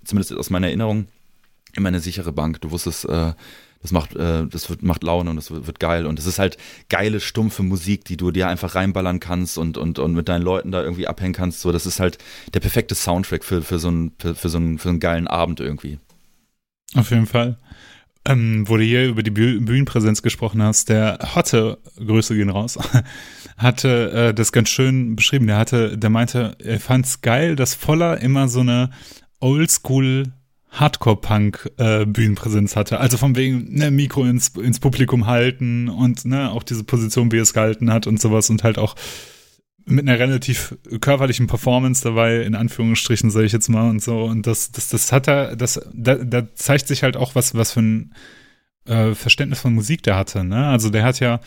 zumindest 0.04 0.32
aus 0.32 0.50
meiner 0.50 0.66
Erinnerung 0.66 1.06
immer 1.76 1.88
eine 1.88 2.00
sichere 2.00 2.32
Bank. 2.32 2.60
Du 2.60 2.70
wusstest 2.70 3.04
äh, 3.06 3.32
das 3.84 3.92
macht, 3.92 4.16
äh, 4.16 4.46
das 4.46 4.70
wird, 4.70 4.82
macht 4.82 5.02
Laune 5.02 5.28
und 5.28 5.36
das 5.36 5.50
wird, 5.50 5.66
wird 5.66 5.78
geil. 5.78 6.06
Und 6.06 6.18
es 6.18 6.24
ist 6.24 6.38
halt 6.38 6.56
geile, 6.88 7.20
stumpfe 7.20 7.62
Musik, 7.62 8.06
die 8.06 8.16
du 8.16 8.30
dir 8.30 8.48
einfach 8.48 8.74
reinballern 8.74 9.20
kannst 9.20 9.58
und, 9.58 9.76
und, 9.76 9.98
und 9.98 10.14
mit 10.14 10.26
deinen 10.30 10.40
Leuten 10.40 10.72
da 10.72 10.82
irgendwie 10.82 11.06
abhängen 11.06 11.34
kannst. 11.34 11.60
So, 11.60 11.70
das 11.70 11.84
ist 11.84 12.00
halt 12.00 12.16
der 12.54 12.60
perfekte 12.60 12.94
Soundtrack 12.94 13.44
für, 13.44 13.60
für, 13.60 13.78
so, 13.78 13.88
einen, 13.88 14.12
für, 14.18 14.34
für, 14.34 14.48
so, 14.48 14.56
einen, 14.56 14.78
für 14.78 14.88
einen 14.88 15.00
geilen 15.00 15.28
Abend 15.28 15.60
irgendwie. 15.60 15.98
Auf 16.94 17.10
jeden 17.10 17.26
Fall. 17.26 17.58
Ähm, 18.24 18.66
wo 18.66 18.78
du 18.78 18.84
hier 18.84 19.06
über 19.06 19.22
die 19.22 19.30
Bühnenpräsenz 19.30 20.22
gesprochen 20.22 20.62
hast, 20.62 20.88
der 20.88 21.18
Hotte, 21.34 21.76
Grüße 21.98 22.34
gehen 22.34 22.48
raus, 22.48 22.78
hatte 23.58 24.12
äh, 24.12 24.32
das 24.32 24.50
ganz 24.50 24.70
schön 24.70 25.14
beschrieben. 25.14 25.46
Der 25.46 25.58
hatte, 25.58 25.98
der 25.98 26.08
meinte, 26.08 26.56
er 26.58 26.80
fand's 26.80 27.20
geil, 27.20 27.54
dass 27.54 27.74
Voller 27.74 28.18
immer 28.22 28.48
so 28.48 28.60
eine 28.60 28.88
Oldschool 29.40 30.32
Hardcore-Punk-Bühnenpräsenz 30.74 32.72
äh, 32.72 32.76
hatte. 32.76 33.00
Also 33.00 33.16
von 33.16 33.36
wegen 33.36 33.74
ne, 33.74 33.90
Mikro 33.90 34.24
ins, 34.24 34.48
ins 34.48 34.80
Publikum 34.80 35.26
halten 35.26 35.88
und 35.88 36.24
ne, 36.24 36.50
auch 36.50 36.62
diese 36.62 36.84
Position, 36.84 37.32
wie 37.32 37.38
es 37.38 37.52
gehalten 37.52 37.92
hat 37.92 38.06
und 38.06 38.20
sowas 38.20 38.50
und 38.50 38.64
halt 38.64 38.78
auch 38.78 38.94
mit 39.86 40.08
einer 40.08 40.18
relativ 40.18 40.76
körperlichen 41.00 41.46
Performance 41.46 42.02
dabei, 42.02 42.42
in 42.42 42.54
Anführungsstrichen, 42.54 43.30
sage 43.30 43.46
ich 43.46 43.52
jetzt 43.52 43.68
mal 43.68 43.88
und 43.90 44.02
so. 44.02 44.24
Und 44.24 44.46
das, 44.46 44.72
das, 44.72 44.88
das 44.88 45.12
hat 45.12 45.28
er, 45.28 45.56
das, 45.56 45.80
da, 45.92 46.14
da 46.14 46.54
zeigt 46.54 46.88
sich 46.88 47.02
halt 47.02 47.16
auch, 47.16 47.34
was, 47.34 47.54
was 47.54 47.72
für 47.72 47.80
ein 47.80 48.14
äh, 48.86 49.14
Verständnis 49.14 49.60
von 49.60 49.74
Musik 49.74 50.02
der 50.02 50.16
hatte. 50.16 50.44
Ne? 50.44 50.66
Also 50.66 50.90
der 50.90 51.04
hat 51.04 51.20
ja 51.20 51.40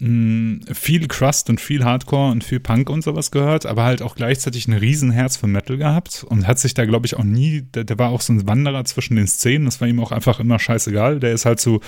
mh, 0.00 0.74
viel 0.74 1.08
Crust 1.08 1.50
und 1.50 1.60
viel 1.60 1.84
Hardcore 1.84 2.30
und 2.30 2.44
viel 2.44 2.60
Punk 2.60 2.90
und 2.90 3.02
sowas 3.02 3.30
gehört, 3.30 3.66
aber 3.66 3.84
halt 3.84 4.02
auch 4.02 4.14
gleichzeitig 4.14 4.68
ein 4.68 4.72
Riesenherz 4.72 5.36
für 5.36 5.46
Metal 5.46 5.76
gehabt 5.76 6.24
und 6.28 6.46
hat 6.46 6.58
sich 6.58 6.74
da, 6.74 6.84
glaube 6.84 7.06
ich, 7.06 7.16
auch 7.16 7.24
nie, 7.24 7.62
der, 7.62 7.84
der, 7.84 7.98
war 7.98 8.10
auch 8.10 8.20
so 8.20 8.32
ein 8.32 8.46
Wanderer 8.46 8.84
zwischen 8.84 9.16
den 9.16 9.26
Szenen, 9.26 9.64
das 9.64 9.80
war 9.80 9.88
ihm 9.88 10.00
auch 10.00 10.12
einfach 10.12 10.40
immer 10.40 10.58
scheißegal. 10.58 11.20
Der 11.20 11.32
ist 11.32 11.44
halt 11.44 11.60
zu 11.60 11.80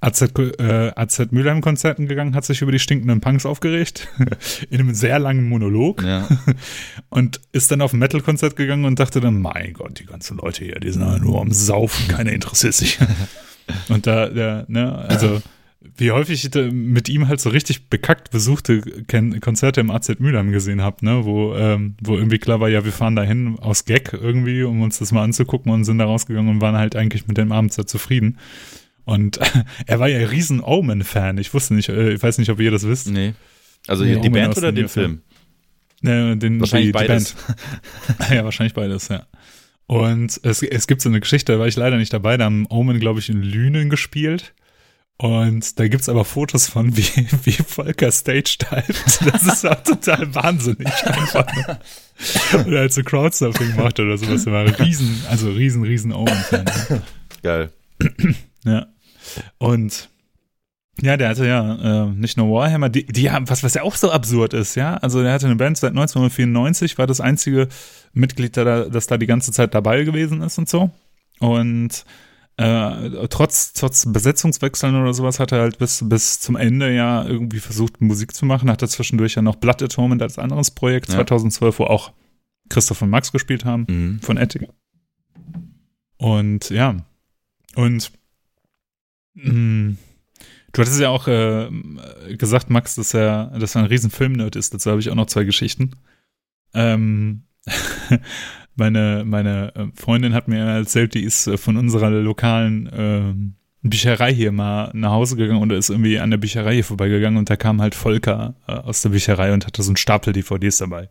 AZ, 0.00 0.22
äh, 0.22 0.92
AZ 0.94 1.30
Mülheim-Konzerten 1.30 2.06
gegangen, 2.06 2.34
hat 2.34 2.44
sich 2.44 2.62
über 2.62 2.72
die 2.72 2.78
stinkenden 2.78 3.20
Punks 3.20 3.44
aufgeregt, 3.44 4.08
in 4.70 4.80
einem 4.80 4.94
sehr 4.94 5.18
langen 5.18 5.48
Monolog 5.48 6.02
ja. 6.02 6.26
und 7.10 7.40
ist 7.52 7.70
dann 7.70 7.82
auf 7.82 7.92
ein 7.92 7.98
Metal-Konzert 7.98 8.56
gegangen 8.56 8.84
und 8.84 8.98
dachte 8.98 9.20
dann, 9.20 9.40
mein 9.40 9.74
Gott, 9.74 9.98
die 9.98 10.06
ganzen 10.06 10.38
Leute 10.38 10.64
hier, 10.64 10.80
die 10.80 10.90
sind 10.90 11.04
halt 11.04 11.22
nur 11.22 11.40
am 11.40 11.52
Saufen, 11.52 12.08
keiner 12.08 12.32
interessiert 12.32 12.74
sich. 12.74 12.98
und 13.88 14.06
da, 14.06 14.28
der, 14.28 14.64
ne, 14.68 14.94
also 14.94 15.42
wie 15.96 16.12
häufig 16.12 16.44
ich 16.44 16.72
mit 16.72 17.08
ihm 17.08 17.28
halt 17.28 17.40
so 17.40 17.50
richtig 17.50 17.88
bekackt 17.88 18.30
besuchte 18.30 18.80
Konzerte 19.40 19.80
im 19.80 19.90
AZ 19.90 20.18
Mülheim 20.18 20.52
gesehen 20.52 20.82
habe, 20.82 21.04
ne, 21.04 21.24
wo, 21.24 21.54
ähm, 21.54 21.96
wo 22.02 22.16
irgendwie 22.16 22.38
klar 22.38 22.60
war, 22.60 22.68
ja, 22.68 22.84
wir 22.84 22.92
fahren 22.92 23.16
dahin 23.16 23.58
aus 23.58 23.84
Gag 23.84 24.12
irgendwie, 24.12 24.62
um 24.62 24.82
uns 24.82 24.98
das 24.98 25.12
mal 25.12 25.24
anzugucken 25.24 25.72
und 25.72 25.84
sind 25.84 25.98
da 25.98 26.04
rausgegangen 26.04 26.50
und 26.50 26.60
waren 26.60 26.76
halt 26.76 26.96
eigentlich 26.96 27.26
mit 27.26 27.38
dem 27.38 27.52
Abend 27.52 27.72
sehr 27.72 27.86
zufrieden. 27.86 28.38
Und 29.04 29.40
er 29.86 30.00
war 30.00 30.08
ja 30.08 30.18
ein 30.18 30.26
riesen 30.26 30.60
Omen-Fan. 30.60 31.38
Ich 31.38 31.54
wusste 31.54 31.74
nicht, 31.74 31.88
äh, 31.88 32.12
ich 32.12 32.22
weiß 32.22 32.38
nicht, 32.38 32.50
ob 32.50 32.60
ihr 32.60 32.70
das 32.70 32.86
wisst. 32.86 33.10
Nee. 33.10 33.34
Also 33.86 34.04
nee, 34.04 34.20
die 34.20 34.30
Band 34.30 34.56
oder 34.56 34.72
den 34.72 34.88
Film? 34.88 35.22
Ne, 36.02 36.36
den, 36.36 36.60
wahrscheinlich 36.60 36.88
die, 36.88 36.92
beides. 36.92 37.34
Die 38.28 38.34
ja, 38.34 38.44
wahrscheinlich 38.44 38.74
beides, 38.74 39.08
ja. 39.08 39.26
Und 39.86 40.38
es, 40.42 40.62
es 40.62 40.86
gibt 40.86 41.00
so 41.00 41.08
eine 41.08 41.20
Geschichte, 41.20 41.52
da 41.52 41.58
war 41.58 41.66
ich 41.66 41.76
leider 41.76 41.96
nicht 41.96 42.12
dabei, 42.12 42.36
da 42.36 42.44
haben 42.44 42.66
Omen, 42.68 43.00
glaube 43.00 43.20
ich, 43.20 43.30
in 43.30 43.42
Lünen 43.42 43.88
gespielt. 43.88 44.52
Und 45.20 45.80
da 45.80 45.88
gibt's 45.88 46.08
aber 46.08 46.24
Fotos 46.24 46.68
von, 46.68 46.96
wie, 46.96 47.02
wie 47.44 47.52
Volker 47.52 48.12
Stage 48.12 48.58
divet. 48.60 49.32
Das 49.32 49.42
ist 49.42 49.66
auch 49.66 49.82
total 49.82 50.32
wahnsinnig 50.34 50.86
einfach. 51.06 51.46
Oder 52.66 52.80
als 52.80 52.94
so 52.94 53.02
Crowdsurfing 53.02 53.74
macht 53.76 53.98
oder 53.98 54.16
sowas. 54.16 54.46
Er 54.46 54.52
war 54.52 54.78
riesen, 54.78 55.22
also 55.28 55.50
riesen, 55.50 55.82
riesen 55.82 56.12
Owen-Fan. 56.12 56.66
Geil. 57.42 57.70
Ja. 58.64 58.86
Und 59.58 60.08
ja, 61.00 61.16
der 61.16 61.28
hatte 61.28 61.46
ja 61.46 62.06
äh, 62.06 62.10
nicht 62.10 62.36
nur 62.36 62.50
Warhammer, 62.50 62.88
die, 62.88 63.06
die 63.06 63.30
haben, 63.30 63.48
was, 63.48 63.62
was 63.62 63.74
ja 63.74 63.82
auch 63.82 63.94
so 63.94 64.10
absurd 64.10 64.52
ist, 64.52 64.74
ja. 64.74 64.96
Also 64.96 65.22
der 65.22 65.32
hatte 65.32 65.46
eine 65.46 65.56
Band 65.56 65.78
seit 65.78 65.90
1994, 65.90 66.98
war 66.98 67.06
das 67.06 67.20
einzige 67.20 67.68
Mitglied, 68.12 68.56
da, 68.56 68.84
das 68.84 69.06
da 69.06 69.16
die 69.16 69.26
ganze 69.26 69.52
Zeit 69.52 69.74
dabei 69.74 70.02
gewesen 70.02 70.42
ist 70.42 70.58
und 70.58 70.68
so. 70.68 70.90
Und 71.38 72.04
äh, 72.58 73.28
trotz, 73.28 73.72
trotz 73.72 74.04
Besetzungswechseln 74.12 75.00
oder 75.00 75.14
sowas 75.14 75.38
hat 75.38 75.52
er 75.52 75.60
halt 75.60 75.78
bis, 75.78 76.02
bis 76.08 76.40
zum 76.40 76.56
Ende 76.56 76.92
ja 76.92 77.24
irgendwie 77.24 77.60
versucht, 77.60 78.00
Musik 78.00 78.34
zu 78.34 78.46
machen. 78.46 78.68
Hat 78.68 78.82
er 78.82 78.88
zwischendurch 78.88 79.36
ja 79.36 79.42
noch 79.42 79.54
Blood 79.56 79.80
Atonement 79.80 80.20
als 80.22 80.40
anderes 80.40 80.72
Projekt, 80.72 81.08
ja. 81.08 81.14
2012, 81.14 81.78
wo 81.78 81.84
auch 81.84 82.12
Christoph 82.68 83.00
und 83.02 83.10
Max 83.10 83.30
gespielt 83.30 83.64
haben, 83.64 83.86
mhm. 83.88 84.20
von 84.20 84.36
Ethic. 84.36 84.68
Und 86.16 86.70
ja, 86.70 86.96
und 87.76 88.10
mh, 89.34 89.52
mm, 89.52 89.98
du 90.72 90.80
hattest 90.80 91.00
ja 91.00 91.10
auch 91.10 91.28
äh, 91.28 91.70
gesagt, 92.36 92.70
Max, 92.70 92.96
dass 92.96 93.14
er, 93.14 93.56
dass 93.56 93.76
er 93.76 93.82
ein 93.82 93.86
riesen 93.86 94.10
Filmnerd 94.10 94.56
ist. 94.56 94.74
Dazu 94.74 94.90
habe 94.90 95.00
ich 95.00 95.10
auch 95.10 95.14
noch 95.14 95.26
zwei 95.26 95.44
Geschichten. 95.44 95.92
Ähm, 96.74 97.44
meine, 98.78 99.24
meine 99.26 99.74
äh, 99.74 99.86
Freundin 99.94 100.34
hat 100.34 100.48
mir 100.48 100.58
erzählt, 100.58 101.14
die 101.14 101.22
ist 101.22 101.46
äh, 101.46 101.56
von 101.56 101.76
unserer 101.76 102.10
lokalen 102.10 102.86
äh, 102.86 103.88
Bücherei 103.88 104.32
hier 104.32 104.52
mal 104.52 104.90
nach 104.94 105.12
Hause 105.12 105.36
gegangen 105.36 105.62
und 105.62 105.72
ist 105.72 105.90
irgendwie 105.90 106.18
an 106.18 106.30
der 106.30 106.38
Bücherei 106.38 106.74
hier 106.74 106.84
vorbeigegangen 106.84 107.38
und 107.38 107.48
da 107.48 107.56
kam 107.56 107.80
halt 107.80 107.94
Volker 107.94 108.54
äh, 108.66 108.72
aus 108.72 109.02
der 109.02 109.10
Bücherei 109.10 109.52
und 109.52 109.66
hatte 109.66 109.82
so 109.82 109.90
einen 109.90 109.96
Stapel 109.96 110.32
DVDs 110.32 110.78
dabei. 110.78 111.08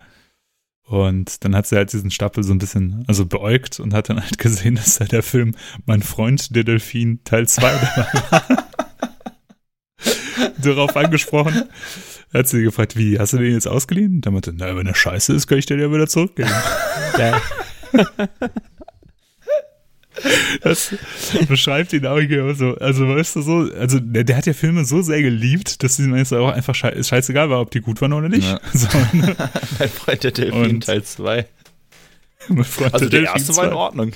Und 0.84 1.43
dann 1.43 1.53
hat 1.53 1.67
sie 1.67 1.75
halt 1.75 1.91
diesen 1.91 2.12
Stapel 2.12 2.43
so 2.43 2.53
ein 2.53 2.60
bisschen, 2.60 3.03
also 3.08 3.25
beäugt 3.25 3.80
und 3.80 3.93
hat 3.93 4.10
dann 4.10 4.21
halt 4.21 4.38
gesehen, 4.38 4.75
dass 4.75 4.97
da 4.97 5.06
der 5.06 5.23
Film 5.23 5.56
Mein 5.86 6.01
Freund, 6.01 6.56
der 6.56 6.63
Delfin, 6.63 7.19
Teil 7.25 7.47
2 7.47 7.62
war. 8.32 8.43
Darauf 10.62 10.95
angesprochen 10.95 11.63
hat 12.34 12.48
sie 12.48 12.63
gefragt, 12.63 12.98
wie, 12.98 13.20
hast 13.20 13.34
du 13.34 13.38
den 13.38 13.54
jetzt 13.54 13.68
ausgeliehen? 13.68 14.16
Und 14.16 14.22
dann 14.26 14.34
meinte, 14.34 14.54
na, 14.56 14.76
wenn 14.76 14.88
er 14.88 14.96
scheiße 14.96 15.34
ist, 15.34 15.48
kann 15.48 15.58
ich 15.58 15.66
den 15.66 15.80
ja 15.80 15.92
wieder 15.92 16.08
zurückgeben. 16.08 16.52
Ja. 17.18 17.42
Das 20.62 20.96
beschreibt 21.48 21.94
ihn 21.94 22.06
auch 22.06 22.20
hier 22.20 22.56
so. 22.56 22.76
Also, 22.78 23.08
weißt 23.08 23.36
du, 23.36 23.42
so, 23.42 23.70
also 23.80 24.00
der, 24.00 24.24
der, 24.24 24.38
hat 24.38 24.46
ja 24.46 24.54
Filme 24.54 24.86
so 24.86 25.02
sehr 25.02 25.22
geliebt, 25.22 25.84
dass 25.84 26.00
ihm 26.00 26.16
jetzt 26.16 26.34
auch 26.34 26.52
einfach 26.52 26.76
schei 26.76 27.02
scheißegal 27.02 27.50
war, 27.50 27.62
ob 27.62 27.72
die 27.72 27.82
gut 27.82 28.02
waren 28.02 28.13
oder 28.13 28.30
nicht. 28.30 28.48
Ja. 28.48 28.60
So, 28.74 28.88
ne? 29.13 29.36
mein 29.80 29.90
Freund 29.90 30.24
der 30.24 30.32
Delfin 30.32 30.82
Teil 30.82 31.04
2. 31.04 31.46
Also 32.92 33.10
der, 33.10 33.24
erste 33.24 33.56
war 33.58 33.66
in 33.66 33.74
Ordnung. 33.74 34.13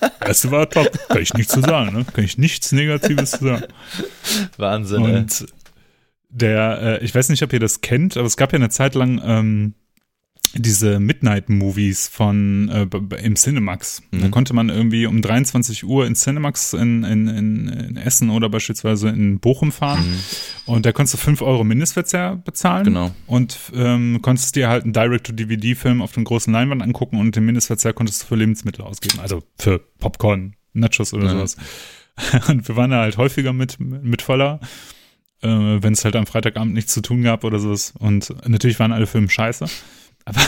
Der 0.00 0.28
erste 0.28 0.50
war 0.50 0.70
top. 0.70 0.90
Kann 1.08 1.20
ich 1.20 1.34
nichts 1.34 1.52
zu 1.52 1.60
sagen, 1.60 1.96
ne? 1.96 2.04
Kann 2.12 2.24
ich 2.24 2.38
nichts 2.38 2.70
Negatives 2.72 3.32
zu 3.32 3.44
sagen. 3.44 3.64
Wahnsinn. 4.56 5.02
Und 5.02 5.46
der, 6.34 7.00
äh, 7.00 7.04
ich 7.04 7.14
weiß 7.14 7.28
nicht, 7.28 7.42
ob 7.42 7.52
ihr 7.52 7.60
das 7.60 7.80
kennt, 7.80 8.16
aber 8.16 8.26
es 8.26 8.36
gab 8.36 8.52
ja 8.52 8.56
eine 8.56 8.68
Zeit 8.68 8.94
lang 8.94 9.20
ähm, 9.24 9.74
diese 10.56 11.00
Midnight-Movies 11.00 12.08
von 12.08 12.68
äh, 12.68 13.16
im 13.22 13.34
Cinemax. 13.34 14.02
Mhm. 14.10 14.20
Da 14.20 14.28
konnte 14.28 14.54
man 14.54 14.68
irgendwie 14.68 15.06
um 15.06 15.20
23 15.20 15.84
Uhr 15.84 16.06
in 16.06 16.14
Cinemax 16.14 16.74
in, 16.74 17.02
in, 17.02 17.28
in, 17.28 17.68
in 17.68 17.96
Essen 17.96 18.30
oder 18.30 18.48
beispielsweise 18.48 19.08
in 19.08 19.40
Bochum 19.40 19.72
fahren. 19.72 20.06
Mhm. 20.06 20.20
Und 20.66 20.86
da 20.86 20.92
konntest 20.92 21.14
du 21.14 21.18
5 21.18 21.42
Euro 21.42 21.64
Mindestverzehr 21.64 22.36
bezahlen. 22.36 22.84
Genau. 22.84 23.14
Und 23.26 23.58
ähm, 23.74 24.20
konntest 24.22 24.54
dir 24.54 24.68
halt 24.68 24.84
einen 24.84 24.92
Direct-to-DVD-Film 24.92 26.02
auf 26.02 26.12
den 26.12 26.24
großen 26.24 26.52
Leinwand 26.52 26.82
angucken 26.82 27.18
und 27.18 27.34
den 27.34 27.44
Mindestverzehr 27.44 27.92
konntest 27.92 28.22
du 28.22 28.26
für 28.26 28.36
Lebensmittel 28.36 28.84
ausgeben. 28.84 29.20
Also 29.20 29.42
für 29.58 29.80
Popcorn, 29.98 30.54
Nachos 30.72 31.14
oder 31.14 31.24
mhm. 31.24 31.30
sowas. 31.30 31.56
Und 32.48 32.68
wir 32.68 32.76
waren 32.76 32.92
da 32.92 33.00
halt 33.00 33.16
häufiger 33.16 33.52
mit, 33.52 33.80
mit 33.80 34.22
voller 34.22 34.60
äh, 35.44 35.82
wenn 35.82 35.92
es 35.92 36.04
halt 36.04 36.16
am 36.16 36.26
Freitagabend 36.26 36.74
nichts 36.74 36.92
zu 36.92 37.02
tun 37.02 37.22
gab 37.22 37.44
oder 37.44 37.58
so. 37.58 37.74
Und 37.98 38.34
natürlich 38.48 38.80
waren 38.80 38.92
alle 38.92 39.06
Filme 39.06 39.28
scheiße. 39.28 39.66
Aber 40.24 40.40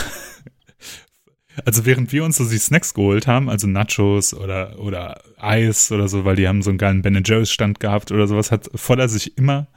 also 1.64 1.84
während 1.86 2.12
wir 2.12 2.24
uns 2.24 2.36
so 2.36 2.48
die 2.48 2.58
Snacks 2.58 2.94
geholt 2.94 3.26
haben, 3.26 3.48
also 3.48 3.66
Nachos 3.66 4.34
oder, 4.34 4.78
oder 4.78 5.22
Eis 5.38 5.92
oder 5.92 6.08
so, 6.08 6.24
weil 6.24 6.36
die 6.36 6.48
haben 6.48 6.62
so 6.62 6.70
einen 6.70 6.78
geilen 6.78 7.02
Ben 7.02 7.22
Jerry's 7.24 7.50
Stand 7.50 7.80
gehabt 7.80 8.10
oder 8.10 8.26
sowas, 8.26 8.50
hat 8.50 8.70
Voller 8.74 9.08
sich 9.08 9.36
immer 9.38 9.68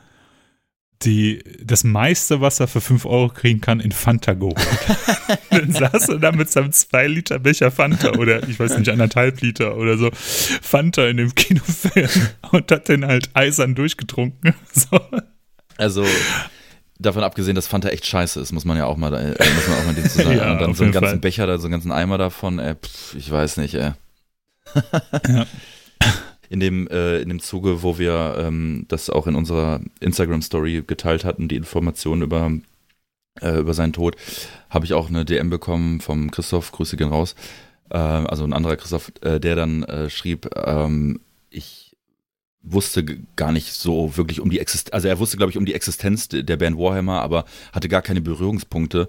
die, 1.03 1.41
das 1.63 1.85
meiste, 1.85 2.41
was 2.41 2.59
er 2.59 2.67
für 2.67 2.81
5 2.81 3.05
Euro 3.05 3.29
kriegen 3.29 3.61
kann, 3.61 3.79
in 3.79 3.91
Fanta 3.91 4.33
geholt. 4.33 4.57
dann 5.49 5.71
saß 5.71 6.09
er 6.09 6.19
da 6.19 6.31
mit 6.31 6.49
seinem 6.49 6.71
2 6.71 7.07
Liter 7.07 7.39
Becher 7.39 7.71
Fanta 7.71 8.11
oder 8.17 8.47
ich 8.47 8.59
weiß 8.59 8.77
nicht, 8.77 8.89
anderthalb 8.89 9.39
Liter 9.41 9.77
oder 9.77 9.97
so 9.97 10.09
Fanta 10.13 11.07
in 11.07 11.17
dem 11.17 11.33
Kinofilm 11.35 12.09
und 12.51 12.71
hat 12.71 12.89
den 12.89 13.05
halt 13.05 13.29
eisern 13.33 13.75
durchgetrunken. 13.75 14.53
So. 14.71 14.99
Also 15.77 16.05
davon 16.99 17.23
abgesehen, 17.23 17.55
dass 17.55 17.67
Fanta 17.67 17.89
echt 17.89 18.05
scheiße 18.05 18.39
ist, 18.39 18.51
muss 18.51 18.65
man 18.65 18.77
ja 18.77 18.85
auch 18.85 18.97
mal, 18.97 19.13
äh, 19.13 19.29
muss 19.29 19.67
man 19.67 19.77
auch 19.79 19.85
mal 19.85 19.93
den 19.93 20.09
zu 20.09 20.17
sagen. 20.17 20.31
ja, 20.37 20.51
und 20.53 20.61
dann 20.61 20.73
so 20.73 20.83
einen 20.83 20.93
ganzen 20.93 21.09
Fall. 21.09 21.19
Becher, 21.19 21.47
da 21.47 21.57
so 21.57 21.65
einen 21.65 21.73
ganzen 21.73 21.91
Eimer 21.91 22.17
davon, 22.17 22.59
äh, 22.59 22.75
pff, 22.75 23.15
ich 23.15 23.29
weiß 23.29 23.57
nicht, 23.57 23.73
ey. 23.75 23.91
ja 25.27 25.45
in 26.49 26.59
dem, 26.59 26.87
äh, 26.87 27.19
in 27.21 27.29
dem 27.29 27.39
Zuge, 27.39 27.83
wo 27.83 27.97
wir 27.97 28.35
ähm, 28.39 28.85
das 28.87 29.09
auch 29.09 29.27
in 29.27 29.35
unserer 29.35 29.81
Instagram-Story 29.99 30.83
geteilt 30.85 31.23
hatten, 31.23 31.47
die 31.47 31.55
Informationen 31.55 32.23
über, 32.23 32.51
äh, 33.41 33.59
über 33.59 33.73
seinen 33.73 33.93
Tod, 33.93 34.15
habe 34.69 34.85
ich 34.85 34.93
auch 34.93 35.09
eine 35.09 35.25
DM 35.25 35.49
bekommen 35.49 36.01
vom 36.01 36.31
Christoph, 36.31 36.71
Grüße 36.71 36.97
gehen 36.97 37.09
raus, 37.09 37.35
äh, 37.89 37.97
also 37.97 38.43
ein 38.43 38.53
anderer 38.53 38.77
Christoph, 38.77 39.11
äh, 39.21 39.39
der 39.39 39.55
dann 39.55 39.83
äh, 39.83 40.09
schrieb, 40.09 40.49
ähm, 40.55 41.19
ich 41.51 41.95
wusste 42.61 43.05
gar 43.35 43.51
nicht 43.51 43.71
so 43.71 44.17
wirklich 44.17 44.41
um 44.41 44.49
die 44.49 44.59
Existenz, 44.59 44.93
also 44.93 45.07
er 45.07 45.19
wusste, 45.19 45.37
glaube 45.37 45.51
ich, 45.51 45.57
um 45.57 45.65
die 45.65 45.73
Existenz 45.73 46.27
der 46.29 46.57
Band 46.57 46.77
Warhammer, 46.77 47.21
aber 47.21 47.45
hatte 47.71 47.87
gar 47.89 48.01
keine 48.01 48.21
Berührungspunkte 48.21 49.07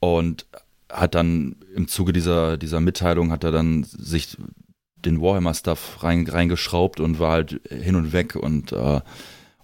und 0.00 0.46
hat 0.90 1.14
dann 1.14 1.56
im 1.74 1.88
Zuge 1.88 2.12
dieser, 2.12 2.58
dieser 2.58 2.80
Mitteilung 2.80 3.30
hat 3.30 3.44
er 3.44 3.52
dann 3.52 3.84
sich 3.84 4.36
den 5.04 5.20
Warhammer-Stuff 5.20 6.02
rein, 6.02 6.26
reingeschraubt 6.26 7.00
und 7.00 7.18
war 7.18 7.32
halt 7.32 7.60
hin 7.68 7.96
und 7.96 8.12
weg 8.12 8.36
und, 8.36 8.72
äh, 8.72 9.00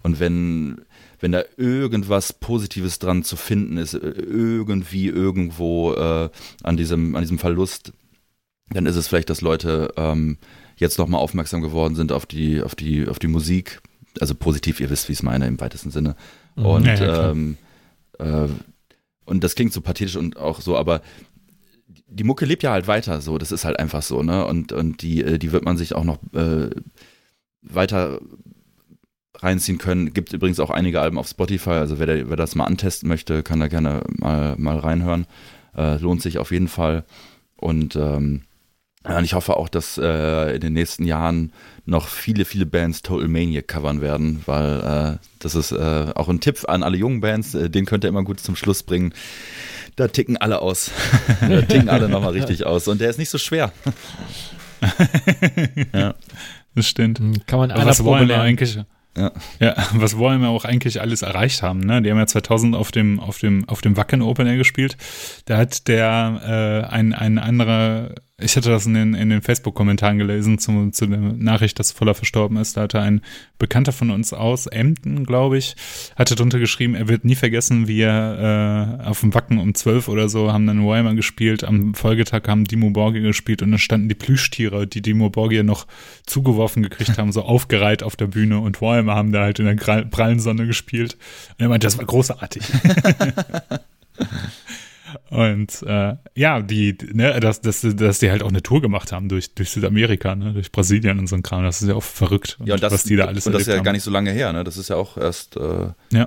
und 0.01 0.19
wenn, 0.19 0.81
wenn 1.19 1.31
da 1.31 1.43
irgendwas 1.57 2.33
Positives 2.33 2.99
dran 2.99 3.23
zu 3.23 3.35
finden 3.35 3.77
ist, 3.77 3.93
irgendwie 3.93 5.07
irgendwo 5.07 5.93
äh, 5.93 6.29
an 6.63 6.77
diesem, 6.77 7.15
an 7.15 7.21
diesem 7.21 7.39
Verlust, 7.39 7.93
dann 8.69 8.85
ist 8.85 8.95
es 8.95 9.07
vielleicht, 9.07 9.29
dass 9.29 9.41
Leute 9.41 9.93
ähm, 9.97 10.37
jetzt 10.77 10.97
nochmal 10.97 11.21
aufmerksam 11.21 11.61
geworden 11.61 11.95
sind 11.95 12.11
auf 12.11 12.25
die, 12.25 12.61
auf 12.61 12.75
die, 12.75 13.07
auf 13.07 13.19
die 13.19 13.27
Musik. 13.27 13.81
Also 14.19 14.35
positiv, 14.35 14.79
ihr 14.79 14.89
wisst, 14.89 15.07
wie 15.07 15.13
ich 15.13 15.19
es 15.19 15.23
meine, 15.23 15.47
im 15.47 15.59
weitesten 15.59 15.91
Sinne. 15.91 16.15
Mhm. 16.55 16.65
Und, 16.65 16.85
Ja, 16.85 16.95
ja, 16.95 17.31
ähm, 17.31 17.57
äh, 18.17 18.47
und 19.25 19.43
das 19.43 19.55
klingt 19.55 19.73
so 19.73 19.81
pathetisch 19.81 20.15
und 20.15 20.37
auch 20.37 20.61
so, 20.61 20.75
aber 20.75 21.01
die 22.09 22.23
Mucke 22.23 22.45
lebt 22.45 22.63
ja 22.63 22.71
halt 22.71 22.87
weiter, 22.87 23.21
so, 23.21 23.37
das 23.37 23.51
ist 23.51 23.65
halt 23.65 23.79
einfach 23.79 24.01
so, 24.01 24.23
ne? 24.23 24.45
Und, 24.45 24.71
und 24.71 25.01
die, 25.01 25.23
äh, 25.23 25.37
die 25.37 25.51
wird 25.51 25.65
man 25.65 25.77
sich 25.77 25.93
auch 25.95 26.03
noch 26.03 26.19
äh, 26.33 26.69
weiter 27.61 28.19
reinziehen 29.35 29.77
können. 29.77 30.13
Gibt 30.13 30.33
übrigens 30.33 30.59
auch 30.59 30.69
einige 30.69 31.01
Alben 31.01 31.17
auf 31.17 31.27
Spotify, 31.27 31.71
also 31.71 31.99
wer, 31.99 32.29
wer 32.29 32.37
das 32.37 32.55
mal 32.55 32.65
antesten 32.65 33.07
möchte, 33.07 33.43
kann 33.43 33.59
da 33.59 33.67
gerne 33.67 34.03
mal, 34.09 34.55
mal 34.57 34.77
reinhören. 34.77 35.27
Äh, 35.75 35.97
lohnt 35.97 36.21
sich 36.21 36.39
auf 36.39 36.51
jeden 36.51 36.67
Fall. 36.67 37.05
Und 37.55 37.95
ähm, 37.95 38.43
und 39.03 39.23
ich 39.23 39.33
hoffe 39.33 39.55
auch, 39.55 39.69
dass 39.69 39.97
äh, 39.97 40.55
in 40.55 40.61
den 40.61 40.73
nächsten 40.73 41.05
Jahren 41.05 41.53
noch 41.85 42.07
viele, 42.07 42.45
viele 42.45 42.65
Bands 42.65 43.01
Total 43.01 43.27
Maniac 43.27 43.67
covern 43.67 44.01
werden, 44.01 44.41
weil 44.45 44.79
äh, 44.79 45.25
das 45.39 45.55
ist 45.55 45.71
äh, 45.71 46.11
auch 46.15 46.27
ein 46.27 46.41
Tipp 46.41 46.65
an 46.67 46.83
alle 46.83 46.97
jungen 46.97 47.21
Bands, 47.21 47.55
äh, 47.55 47.69
den 47.69 47.85
könnt 47.85 48.03
ihr 48.03 48.09
immer 48.09 48.23
gut 48.23 48.39
zum 48.39 48.55
Schluss 48.55 48.83
bringen. 48.83 49.13
Da 49.95 50.07
ticken 50.07 50.37
alle 50.37 50.61
aus. 50.61 50.91
da 51.41 51.61
ticken 51.61 51.89
alle 51.89 52.09
nochmal 52.09 52.31
richtig 52.31 52.65
aus. 52.65 52.87
Und 52.87 53.01
der 53.01 53.09
ist 53.09 53.17
nicht 53.17 53.29
so 53.29 53.37
schwer. 53.37 53.71
ja. 55.93 56.15
Das 56.75 56.87
stimmt. 56.87 57.19
Hm, 57.19 57.45
Kann 57.45 57.59
man 57.59 57.71
was 57.73 58.03
wollen 58.03 58.27
wir 58.27 58.39
eigentlich? 58.39 58.79
Ja. 59.17 59.31
Ja, 59.59 59.75
was 59.93 60.17
wollen 60.17 60.39
wir 60.39 60.49
auch 60.49 60.65
eigentlich 60.65 61.01
alles 61.01 61.23
erreicht 61.23 61.61
haben, 61.61 61.79
ne? 61.79 62.01
Die 62.01 62.09
haben 62.09 62.17
ja 62.17 62.27
2000 62.27 62.75
auf 62.75 62.91
dem, 62.91 63.19
auf 63.19 63.39
dem, 63.39 63.67
auf 63.67 63.81
dem 63.81 63.97
Wacken 63.97 64.21
Open 64.21 64.47
Air 64.47 64.55
gespielt. 64.55 64.95
Da 65.45 65.57
hat 65.57 65.87
der, 65.87 66.85
äh, 66.87 66.93
ein, 66.93 67.13
ein 67.13 67.37
anderer, 67.37 68.11
ich 68.41 68.55
hatte 68.55 68.69
das 68.69 68.85
in 68.85 68.93
den, 68.93 69.13
in 69.13 69.29
den 69.29 69.41
Facebook-Kommentaren 69.41 70.17
gelesen 70.17 70.59
zu, 70.59 70.89
zu 70.91 71.07
der 71.07 71.19
Nachricht, 71.19 71.79
dass 71.79 71.91
Voller 71.91 72.15
verstorben 72.15 72.57
ist. 72.57 72.77
Da 72.77 72.81
hatte 72.81 73.01
ein 73.01 73.21
Bekannter 73.57 73.91
von 73.91 74.09
uns 74.09 74.33
aus 74.33 74.67
Emden, 74.67 75.25
glaube 75.25 75.57
ich, 75.57 75.75
hatte 76.15 76.35
drunter 76.35 76.59
geschrieben, 76.59 76.95
er 76.95 77.07
wird 77.07 77.25
nie 77.25 77.35
vergessen, 77.35 77.87
wie 77.87 78.01
er, 78.01 78.99
äh, 79.01 79.07
auf 79.07 79.21
dem 79.21 79.33
Wacken 79.33 79.59
um 79.59 79.73
12 79.73 80.07
oder 80.07 80.29
so 80.29 80.51
haben 80.51 80.67
dann 80.67 80.85
Weimar 80.85 81.15
gespielt. 81.15 81.63
Am 81.63 81.93
Folgetag 81.93 82.47
haben 82.47 82.65
Dimo 82.65 82.89
Borgia 82.89 83.21
gespielt 83.21 83.61
und 83.61 83.71
dann 83.71 83.79
standen 83.79 84.09
die 84.09 84.15
Plüschtiere, 84.15 84.87
die 84.87 85.01
Dimo 85.01 85.29
Borgia 85.29 85.63
noch 85.63 85.87
zugeworfen 86.25 86.83
gekriegt 86.83 87.17
haben, 87.17 87.31
so 87.31 87.43
aufgereiht 87.43 88.03
auf 88.03 88.15
der 88.15 88.27
Bühne 88.27 88.59
und 88.59 88.81
Weimar 88.81 89.15
haben 89.15 89.31
da 89.31 89.41
halt 89.41 89.59
in 89.59 89.65
der 89.65 89.75
prallen 89.75 90.39
Sonne 90.39 90.65
gespielt. 90.65 91.17
Und 91.57 91.63
er 91.63 91.69
meinte, 91.69 91.87
das 91.87 91.97
war 91.97 92.05
großartig. 92.05 92.63
und 95.29 95.83
äh, 95.85 96.15
ja, 96.35 96.61
die, 96.61 96.97
ne, 97.13 97.39
dass, 97.39 97.61
dass, 97.61 97.81
dass 97.81 98.19
die 98.19 98.29
halt 98.31 98.43
auch 98.43 98.49
eine 98.49 98.61
Tour 98.63 98.81
gemacht 98.81 99.11
haben 99.11 99.29
durch, 99.29 99.53
durch 99.55 99.69
Südamerika, 99.71 100.35
ne, 100.35 100.53
durch 100.53 100.71
Brasilien 100.71 101.19
und 101.19 101.27
so 101.27 101.35
ein 101.35 101.43
Kram, 101.43 101.63
das 101.63 101.81
ist 101.81 101.87
ja 101.87 101.95
auch 101.95 102.03
verrückt, 102.03 102.57
Ja, 102.65 102.75
und 102.75 102.83
das, 102.83 102.93
was 102.93 103.03
die 103.03 103.15
da 103.15 103.25
alles 103.25 103.45
und 103.47 103.53
das 103.53 103.61
ist 103.63 103.67
ja 103.67 103.73
erlebt 103.73 103.85
gar 103.85 103.91
haben. 103.91 103.95
nicht 103.95 104.03
so 104.03 104.11
lange 104.11 104.31
her, 104.31 104.53
ne? 104.53 104.63
Das 104.63 104.77
ist 104.77 104.89
ja 104.89 104.95
auch 104.95 105.17
erst, 105.17 105.57
äh, 105.57 105.87
Ja. 106.11 106.23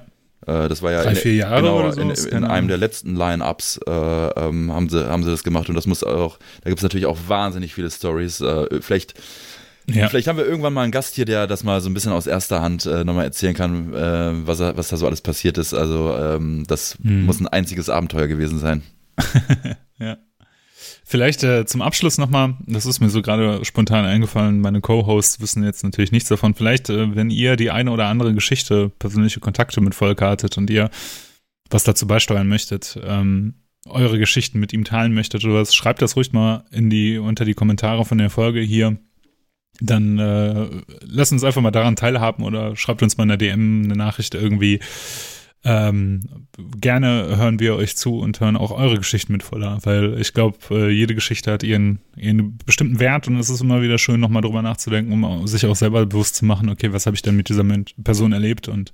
äh, 0.46 0.68
das 0.68 0.82
war 0.82 0.92
ja 0.92 1.02
Drei, 1.02 1.10
in, 1.10 1.16
vier 1.16 1.34
Jahre 1.34 1.62
genau, 1.62 1.78
oder 1.80 1.92
so, 1.92 2.00
in, 2.00 2.10
in 2.10 2.16
keine 2.30 2.50
einem 2.50 2.68
der 2.68 2.76
letzten 2.78 3.14
Line-Ups 3.16 3.80
äh, 3.86 3.90
ähm, 3.90 4.72
haben, 4.72 4.88
sie, 4.88 5.08
haben 5.08 5.22
sie 5.24 5.30
das 5.30 5.42
gemacht 5.44 5.68
und 5.68 5.74
das 5.74 5.86
muss 5.86 6.02
auch, 6.04 6.38
da 6.62 6.70
gibt 6.70 6.78
es 6.78 6.82
natürlich 6.82 7.06
auch 7.06 7.18
wahnsinnig 7.28 7.74
viele 7.74 7.90
Stories. 7.90 8.40
Äh, 8.40 8.80
vielleicht, 8.80 9.14
Ja. 9.86 10.08
vielleicht 10.08 10.28
haben 10.28 10.36
wir 10.38 10.46
irgendwann 10.46 10.72
mal 10.72 10.82
einen 10.82 10.92
Gast 10.92 11.14
hier, 11.16 11.24
der 11.24 11.46
das 11.46 11.64
mal 11.64 11.80
so 11.80 11.90
ein 11.90 11.94
bisschen 11.94 12.12
aus 12.12 12.26
erster 12.26 12.62
Hand 12.62 12.86
äh, 12.86 13.04
nochmal 13.04 13.24
erzählen 13.24 13.54
kann, 13.54 13.92
äh, 13.94 14.46
was, 14.46 14.60
was 14.60 14.88
da 14.88 14.96
so 14.96 15.06
alles 15.06 15.20
passiert 15.20 15.58
ist. 15.58 15.74
Also 15.74 16.16
ähm, 16.16 16.64
das 16.68 16.96
Hm. 17.02 17.26
muss 17.26 17.40
ein 17.40 17.48
einziges 17.48 17.88
Abenteuer 17.88 18.26
gewesen 18.28 18.58
sein. 18.58 18.82
Ja. 19.98 20.16
Vielleicht 21.04 21.44
äh, 21.44 21.64
zum 21.66 21.80
Abschluss 21.82 22.18
nochmal, 22.18 22.56
das 22.66 22.86
ist 22.86 22.98
mir 23.00 23.08
so 23.10 23.22
gerade 23.22 23.64
spontan 23.64 24.04
eingefallen, 24.04 24.60
meine 24.60 24.80
Co-Hosts 24.80 25.40
wissen 25.40 25.62
jetzt 25.62 25.84
natürlich 25.84 26.10
nichts 26.10 26.28
davon. 26.28 26.54
Vielleicht, 26.54 26.90
äh, 26.90 27.14
wenn 27.14 27.30
ihr 27.30 27.54
die 27.56 27.70
eine 27.70 27.90
oder 27.92 28.06
andere 28.06 28.34
Geschichte, 28.34 28.90
persönliche 28.98 29.38
Kontakte 29.40 29.80
mit 29.80 29.94
Volker 29.94 30.30
hattet 30.30 30.58
und 30.58 30.70
ihr 30.70 30.90
was 31.70 31.84
dazu 31.84 32.06
beisteuern 32.06 32.48
möchtet, 32.48 32.98
ähm, 33.04 33.54
eure 33.86 34.18
Geschichten 34.18 34.58
mit 34.58 34.72
ihm 34.72 34.84
teilen 34.84 35.14
möchtet 35.14 35.44
oder 35.44 35.54
was, 35.54 35.74
schreibt 35.74 36.02
das 36.02 36.16
ruhig 36.16 36.32
mal 36.32 36.64
in 36.72 36.90
die, 36.90 37.18
unter 37.18 37.44
die 37.44 37.54
Kommentare 37.54 38.04
von 38.04 38.18
der 38.18 38.30
Folge 38.30 38.60
hier. 38.60 38.96
Dann 39.80 40.18
äh, 40.18 40.68
lasst 41.00 41.32
uns 41.32 41.44
einfach 41.44 41.62
mal 41.62 41.70
daran 41.70 41.96
teilhaben 41.96 42.44
oder 42.44 42.76
schreibt 42.76 43.02
uns 43.02 43.16
mal 43.16 43.24
in 43.24 43.28
der 43.30 43.38
DM 43.38 43.84
eine 43.84 43.96
Nachricht 43.96 44.34
irgendwie. 44.34 44.80
Ähm, 45.64 46.48
gerne 46.80 47.36
hören 47.36 47.60
wir 47.60 47.76
euch 47.76 47.96
zu 47.96 48.18
und 48.18 48.40
hören 48.40 48.56
auch 48.56 48.72
eure 48.72 48.96
Geschichten 48.96 49.32
mit 49.32 49.44
voller, 49.44 49.78
weil 49.84 50.20
ich 50.20 50.34
glaube, 50.34 50.58
äh, 50.70 50.90
jede 50.90 51.14
Geschichte 51.14 51.52
hat 51.52 51.62
ihren, 51.62 52.00
ihren 52.16 52.58
bestimmten 52.66 52.98
Wert 52.98 53.28
und 53.28 53.36
es 53.38 53.48
ist 53.48 53.60
immer 53.60 53.80
wieder 53.80 53.96
schön, 53.98 54.18
nochmal 54.18 54.42
drüber 54.42 54.60
nachzudenken, 54.60 55.22
um 55.22 55.46
sich 55.46 55.64
auch 55.66 55.76
selber 55.76 56.04
bewusst 56.04 56.34
zu 56.34 56.44
machen, 56.44 56.68
okay, 56.68 56.92
was 56.92 57.06
habe 57.06 57.14
ich 57.14 57.22
denn 57.22 57.36
mit 57.36 57.48
dieser 57.48 57.64
Person 58.02 58.32
erlebt 58.32 58.66
und 58.66 58.92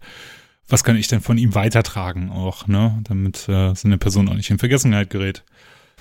was 0.68 0.84
kann 0.84 0.96
ich 0.96 1.08
denn 1.08 1.22
von 1.22 1.38
ihm 1.38 1.54
weitertragen 1.54 2.30
auch, 2.30 2.66
ne, 2.66 3.00
damit 3.04 3.48
äh, 3.48 3.74
so 3.74 3.88
eine 3.88 3.96
Person 3.96 4.28
auch 4.28 4.34
nicht 4.34 4.50
in 4.50 4.58
Vergessenheit 4.58 5.08
gerät. 5.08 5.44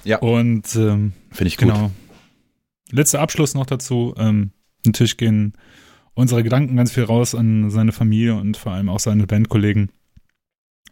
Ja. 0.03 0.19
Und 0.19 0.75
ähm, 0.75 1.13
Finde 1.31 1.47
ich 1.47 1.57
gut. 1.57 1.69
Genau. 1.69 1.91
Letzter 2.91 3.21
Abschluss 3.21 3.53
noch 3.53 3.65
dazu. 3.65 4.13
Ähm, 4.17 4.51
natürlich 4.87 5.17
gehen 5.17 5.53
unsere 6.17 6.43
Gedanken 6.43 6.75
ganz 6.75 6.91
viel 6.91 7.03
raus 7.03 7.35
an 7.35 7.69
seine 7.69 7.91
Familie 7.91 8.35
und 8.35 8.57
vor 8.57 8.71
allem 8.71 8.89
auch 8.89 8.99
seine 8.99 9.27
Bandkollegen. 9.27 9.91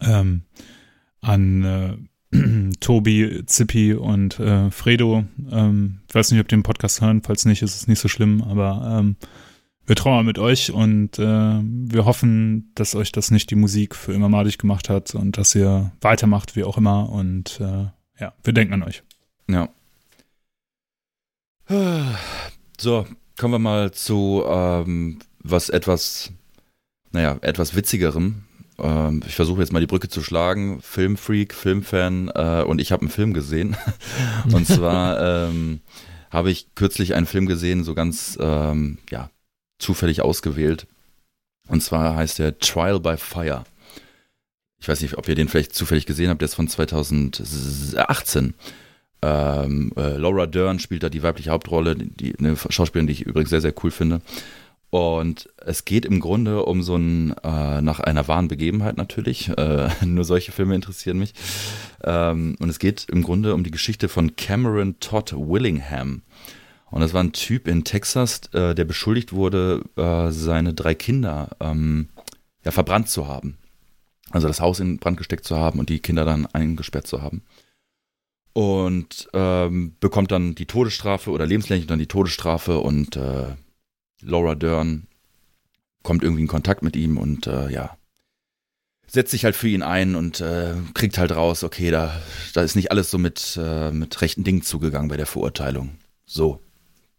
Ähm, 0.02 0.44
an 1.22 1.64
äh, 1.64 1.98
Tobi, 2.80 3.44
Zippi 3.48 3.94
und 3.94 4.40
äh, 4.40 4.70
Fredo. 4.70 5.26
Ähm, 5.52 6.02
ich 6.08 6.14
weiß 6.14 6.32
nicht, 6.32 6.42
ob 6.42 6.48
die 6.48 6.56
den 6.56 6.64
Podcast 6.64 7.02
hören. 7.02 7.24
Falls 7.24 7.46
nicht, 7.46 7.64
ist 7.64 7.76
es 7.76 7.88
nicht 7.88 8.00
so 8.00 8.08
schlimm. 8.08 8.44
Aber 8.44 9.00
ähm, 9.00 9.16
wir 9.88 9.96
trauern 9.96 10.26
mit 10.28 10.38
euch 10.38 10.72
und 10.72 11.18
äh, 11.18 11.60
wir 11.62 12.06
hoffen, 12.06 12.72
dass 12.76 12.94
euch 12.94 13.12
das 13.12 13.32
nicht 13.32 13.50
die 13.50 13.56
Musik 13.56 13.96
für 13.96 14.14
immer 14.14 14.30
madig 14.30 14.60
gemacht 14.60 14.90
hat 14.90 15.16
und 15.16 15.38
dass 15.38 15.56
ihr 15.56 15.92
weitermacht, 16.02 16.56
wie 16.56 16.64
auch 16.64 16.78
immer. 16.78 17.10
Und 17.10 17.60
äh, 17.60 17.88
ja, 18.20 18.34
wir 18.44 18.54
denken 18.54 18.74
an 18.74 18.84
euch. 18.84 19.04
Ja. 19.50 19.70
So, 22.78 23.08
kommen 23.38 23.54
wir 23.54 23.60
mal 23.60 23.92
zu 23.92 24.44
ähm, 24.48 25.20
was 25.40 25.70
etwas, 25.70 26.32
naja, 27.12 27.38
etwas 27.42 27.76
witzigerem. 27.76 28.44
Ähm, 28.80 29.22
ich 29.28 29.36
versuche 29.36 29.62
jetzt 29.62 29.72
mal 29.72 29.80
die 29.80 29.88
Brücke 29.88 30.10
zu 30.10 30.22
schlagen. 30.22 30.82
Filmfreak, 30.82 31.54
Filmfan 31.54 32.30
äh, 32.34 32.64
und 32.66 32.80
ich 32.80 32.92
habe 32.92 33.02
einen 33.02 33.12
Film 33.12 33.34
gesehen. 33.34 33.78
und 34.52 34.68
zwar 34.68 35.48
ähm, 35.50 35.82
habe 36.32 36.52
ich 36.52 36.74
kürzlich 36.76 37.16
einen 37.16 37.26
Film 37.26 37.46
gesehen, 37.46 37.84
so 37.84 37.94
ganz, 37.94 38.38
ähm, 38.42 38.98
ja, 39.10 39.30
zufällig 39.80 40.22
ausgewählt. 40.22 40.88
Und 41.68 41.82
zwar 41.82 42.16
heißt 42.16 42.40
der 42.40 42.60
Trial 42.60 43.00
by 43.00 43.18
Fire. 43.18 43.64
Ich 44.80 44.88
weiß 44.88 45.02
nicht, 45.02 45.18
ob 45.18 45.28
ihr 45.28 45.36
den 45.36 45.48
vielleicht 45.48 45.74
zufällig 45.74 46.06
gesehen 46.06 46.30
habt, 46.30 46.42
der 46.42 46.48
ist 46.48 46.56
von 46.56 46.68
2018. 46.68 48.54
Ähm, 49.26 49.92
äh, 49.98 50.18
Laura 50.18 50.46
Dern 50.46 50.78
spielt 50.78 51.02
da 51.02 51.10
die 51.10 51.24
weibliche 51.24 51.50
Hauptrolle, 51.50 51.96
die, 51.96 52.38
eine 52.38 52.56
Schauspielerin, 52.56 53.08
die 53.08 53.14
ich 53.14 53.26
übrigens 53.26 53.50
sehr, 53.50 53.62
sehr 53.62 53.74
cool 53.84 53.90
finde. 53.90 54.22
Und 54.92 55.50
es 55.58 55.84
geht 55.84 56.06
im 56.06 56.20
Grunde 56.20 56.64
um 56.64 56.84
so 56.84 56.96
ein, 56.96 57.32
äh, 57.44 57.82
nach 57.82 58.00
einer 58.00 58.28
wahren 58.28 58.48
Begebenheit 58.48 58.98
natürlich, 58.98 59.50
äh, 59.58 59.90
nur 60.06 60.24
solche 60.24 60.52
Filme 60.52 60.76
interessieren 60.76 61.18
mich. 61.18 61.34
Ähm, 62.04 62.56
und 62.60 62.70
es 62.70 62.78
geht 62.78 63.08
im 63.10 63.24
Grunde 63.24 63.56
um 63.56 63.64
die 63.64 63.72
Geschichte 63.72 64.10
von 64.10 64.36
Cameron 64.36 65.00
Todd 65.00 65.34
Willingham. 65.36 66.22
Und 66.92 67.02
das 67.02 67.14
war 67.16 67.24
ein 67.24 67.34
Typ 67.34 67.68
in 67.68 67.84
Texas, 67.84 68.42
äh, 68.54 68.76
der 68.76 68.86
beschuldigt 68.86 69.34
wurde, 69.34 69.82
äh, 69.96 70.30
seine 70.30 70.76
drei 70.76 70.94
Kinder 70.94 71.50
ähm, 71.60 72.10
ja, 72.64 72.70
verbrannt 72.70 73.10
zu 73.10 73.28
haben. 73.28 73.58
Also 74.30 74.48
das 74.48 74.62
Haus 74.62 74.80
in 74.80 75.00
Brand 75.00 75.18
gesteckt 75.18 75.46
zu 75.46 75.58
haben 75.58 75.80
und 75.80 75.90
die 75.90 76.00
Kinder 76.00 76.26
dann 76.26 76.46
eingesperrt 76.46 77.08
zu 77.08 77.24
haben 77.24 77.42
und 78.56 79.28
ähm, 79.34 79.96
bekommt 80.00 80.32
dann 80.32 80.56
die 80.56 80.66
Todesstrafe 80.66 81.30
oder 81.30 81.46
lebenslänglich 81.46 81.88
dann 81.88 82.00
die 82.00 82.08
Todesstrafe 82.08 82.80
und 82.80 83.18
äh, 83.18 83.56
Laura 84.22 84.56
Dern 84.56 85.08
kommt 86.04 86.24
irgendwie 86.24 86.44
in 86.44 86.48
Kontakt 86.48 86.82
mit 86.82 86.96
ihm 86.96 87.18
und 87.18 87.48
äh, 87.48 87.70
ja 87.70 87.98
setzt 89.08 89.32
sich 89.32 89.46
halt 89.46 89.56
für 89.56 89.68
ihn 89.68 89.84
ein 89.84 90.16
und 90.16 90.42
äh, 90.42 90.74
kriegt 90.94 91.18
halt 91.18 91.32
raus, 91.32 91.64
okay, 91.64 91.92
da, 91.92 92.22
da 92.54 92.62
ist 92.62 92.76
nicht 92.76 92.92
alles 92.92 93.12
so 93.12 93.18
mit, 93.18 93.58
äh, 93.62 93.92
mit 93.92 94.22
rechten 94.22 94.44
Dingen 94.44 94.62
zugegangen 94.62 95.10
bei 95.10 95.18
der 95.18 95.26
Verurteilung. 95.26 95.98
So. 96.26 96.62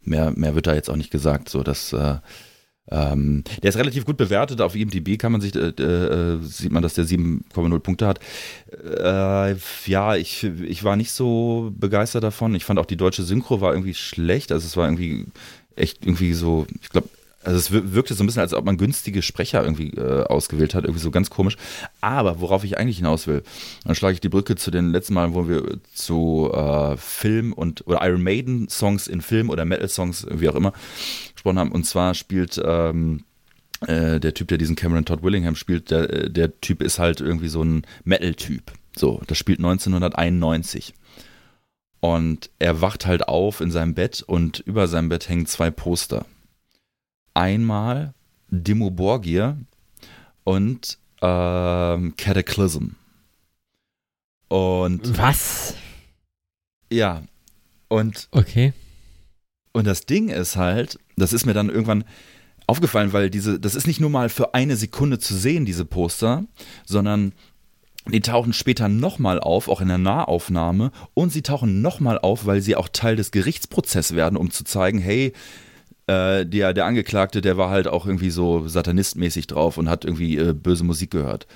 Mehr, 0.03 0.31
mehr 0.33 0.55
wird 0.55 0.67
da 0.67 0.75
jetzt 0.75 0.89
auch 0.89 0.97
nicht 0.97 1.11
gesagt. 1.11 1.49
So, 1.49 1.63
dass 1.63 1.93
äh, 1.93 2.19
ähm, 2.91 3.43
der 3.63 3.71
ist 3.71 3.77
relativ 3.77 4.05
gut 4.05 4.17
bewertet. 4.17 4.61
Auf 4.61 4.77
IMDb 4.77 5.19
kann 5.19 5.33
man 5.33 5.41
sich, 5.41 5.55
äh, 5.57 5.69
äh, 5.69 6.39
sieht 6.43 6.71
man, 6.71 6.83
dass 6.83 6.95
der 6.95 7.05
7,0 7.05 7.79
Punkte 7.81 8.07
hat. 8.07 8.21
Äh, 8.71 9.57
ja, 9.87 10.15
ich, 10.15 10.45
ich 10.45 10.85
war 10.85 10.97
nicht 10.97 11.11
so 11.11 11.73
begeistert 11.77 12.23
davon. 12.23 12.55
Ich 12.55 12.65
fand 12.65 12.79
auch 12.79 12.87
die 12.87 12.97
deutsche 12.97 13.25
Synchro 13.25 13.61
war 13.61 13.73
irgendwie 13.73 13.95
schlecht. 13.95 14.53
Also 14.53 14.67
es 14.67 14.77
war 14.77 14.87
irgendwie 14.87 15.27
echt 15.75 16.07
irgendwie 16.07 16.33
so, 16.33 16.67
ich 16.81 16.89
glaube, 16.89 17.09
Also 17.47 17.59
es 17.59 17.71
wirkte 17.71 18.15
so 18.15 18.25
ein 18.25 18.27
bisschen, 18.27 18.43
als 18.43 18.55
ob 18.55 18.65
man 18.65 18.77
günstige 18.77 19.23
Sprecher 19.23 19.63
irgendwie 19.63 19.91
äh, 19.91 20.25
ausgewählt 20.25 20.75
hat, 20.75 20.83
irgendwie 20.83 21.03
so 21.03 21.13
ganz 21.13 21.31
komisch. 21.31 21.57
Aber 22.01 22.41
worauf 22.41 22.65
ich 22.65 22.77
eigentlich 22.77 22.97
hinaus 22.97 23.29
will, 23.29 23.45
dann 23.85 23.95
schlage 23.95 24.15
ich 24.15 24.21
die 24.21 24.29
Brücke 24.29 24.57
zu 24.57 24.73
den 24.73 24.91
letzten 24.91 25.15
Malen, 25.15 25.33
wo 25.33 25.49
wir 25.49 25.79
zu 25.95 26.51
äh, 26.53 26.97
Film 26.97 27.53
und 27.53 27.87
oder 27.87 28.05
Iron 28.05 28.25
Maiden 28.25 28.69
Songs 28.69 29.07
in 29.07 29.21
Film 29.21 29.49
oder 29.49 29.65
Metal 29.65 29.89
Songs, 29.89 30.27
wie 30.29 30.49
auch 30.49 30.57
immer, 30.57 30.73
gesprochen 31.35 31.61
haben. 31.61 31.71
Und 31.71 31.85
zwar 31.85 32.15
spielt 32.15 32.61
ähm, 32.65 33.23
äh, 33.87 34.19
der 34.19 34.35
Typ, 34.35 34.49
der 34.49 34.59
diesen 34.59 34.75
Cameron 34.75 35.05
Todd 35.05 35.23
Willingham 35.23 35.55
spielt, 35.55 35.93
der, 35.93 36.11
äh, 36.11 36.29
der 36.29 36.61
Typ 36.61 36.83
ist 36.83 36.99
halt 36.99 37.21
irgendwie 37.21 37.49
so 37.49 37.63
ein 37.63 37.87
Metal-Typ. 38.03 38.73
So, 38.97 39.23
das 39.29 39.39
spielt 39.39 39.61
1991. 39.61 40.95
Und 42.01 42.51
er 42.59 42.81
wacht 42.81 43.07
halt 43.07 43.29
auf 43.29 43.61
in 43.61 43.71
seinem 43.71 43.95
Bett 43.95 44.25
und 44.27 44.59
über 44.67 44.89
seinem 44.89 45.11
Bett 45.11 45.29
hängen 45.29 45.47
zwei 45.47 45.71
Poster 45.71 46.27
einmal 47.37 48.15
Dimo 48.49 48.91
Borgir 48.91 49.57
und 50.45 50.99
ähm, 51.21 52.15
Cataclysm. 52.17 52.91
Und 54.49 55.19
Was? 55.19 55.75
ja, 56.91 57.23
und 57.89 58.29
Okay. 58.31 58.73
Und 59.73 59.87
das 59.87 60.07
Ding 60.07 60.31
ist 60.31 60.57
halt, 60.57 60.99
das 61.17 61.35
ist 61.35 61.45
mir 61.45 61.53
dann 61.53 61.69
irgendwann 61.69 62.05
aufgefallen, 62.67 63.13
weil 63.13 63.29
diese, 63.29 63.61
das 63.61 63.75
ist 63.75 63.87
nicht 63.87 64.01
nur 64.01 64.09
mal 64.09 64.31
für 64.31 64.55
eine 64.55 64.75
Sekunde 64.77 65.19
zu 65.19 65.37
sehen, 65.37 65.67
diese 65.67 65.85
Poster, 65.85 66.45
sondern 66.87 67.33
die 68.09 68.21
tauchen 68.21 68.53
später 68.53 68.89
nochmal 68.89 69.39
auf, 69.41 69.69
auch 69.69 69.81
in 69.81 69.89
der 69.89 69.99
Nahaufnahme, 69.99 70.93
und 71.13 71.31
sie 71.31 71.43
tauchen 71.43 71.83
nochmal 71.83 72.19
auf, 72.19 72.47
weil 72.47 72.61
sie 72.61 72.77
auch 72.77 72.89
Teil 72.89 73.17
des 73.17 73.33
Gerichtsprozesses 73.33 74.17
werden, 74.17 74.37
um 74.37 74.51
zu 74.51 74.65
zeigen, 74.65 74.99
hey, 74.99 75.33
äh, 76.07 76.45
der, 76.47 76.73
der 76.73 76.87
Angeklagte, 76.87 77.41
der 77.41 77.57
war 77.57 77.71
halt 77.71 77.89
auch 77.89 78.07
irgendwie 78.07 78.31
so 78.31 78.69
satanistmäßig 78.69 79.47
drauf 79.47 79.77
und 79.79 79.89
hat 79.89 80.05
irgendwie 80.05 80.37
äh, 80.37 80.53
böse 80.53 80.85
Musik 80.85 81.11
gehört. 81.11 81.47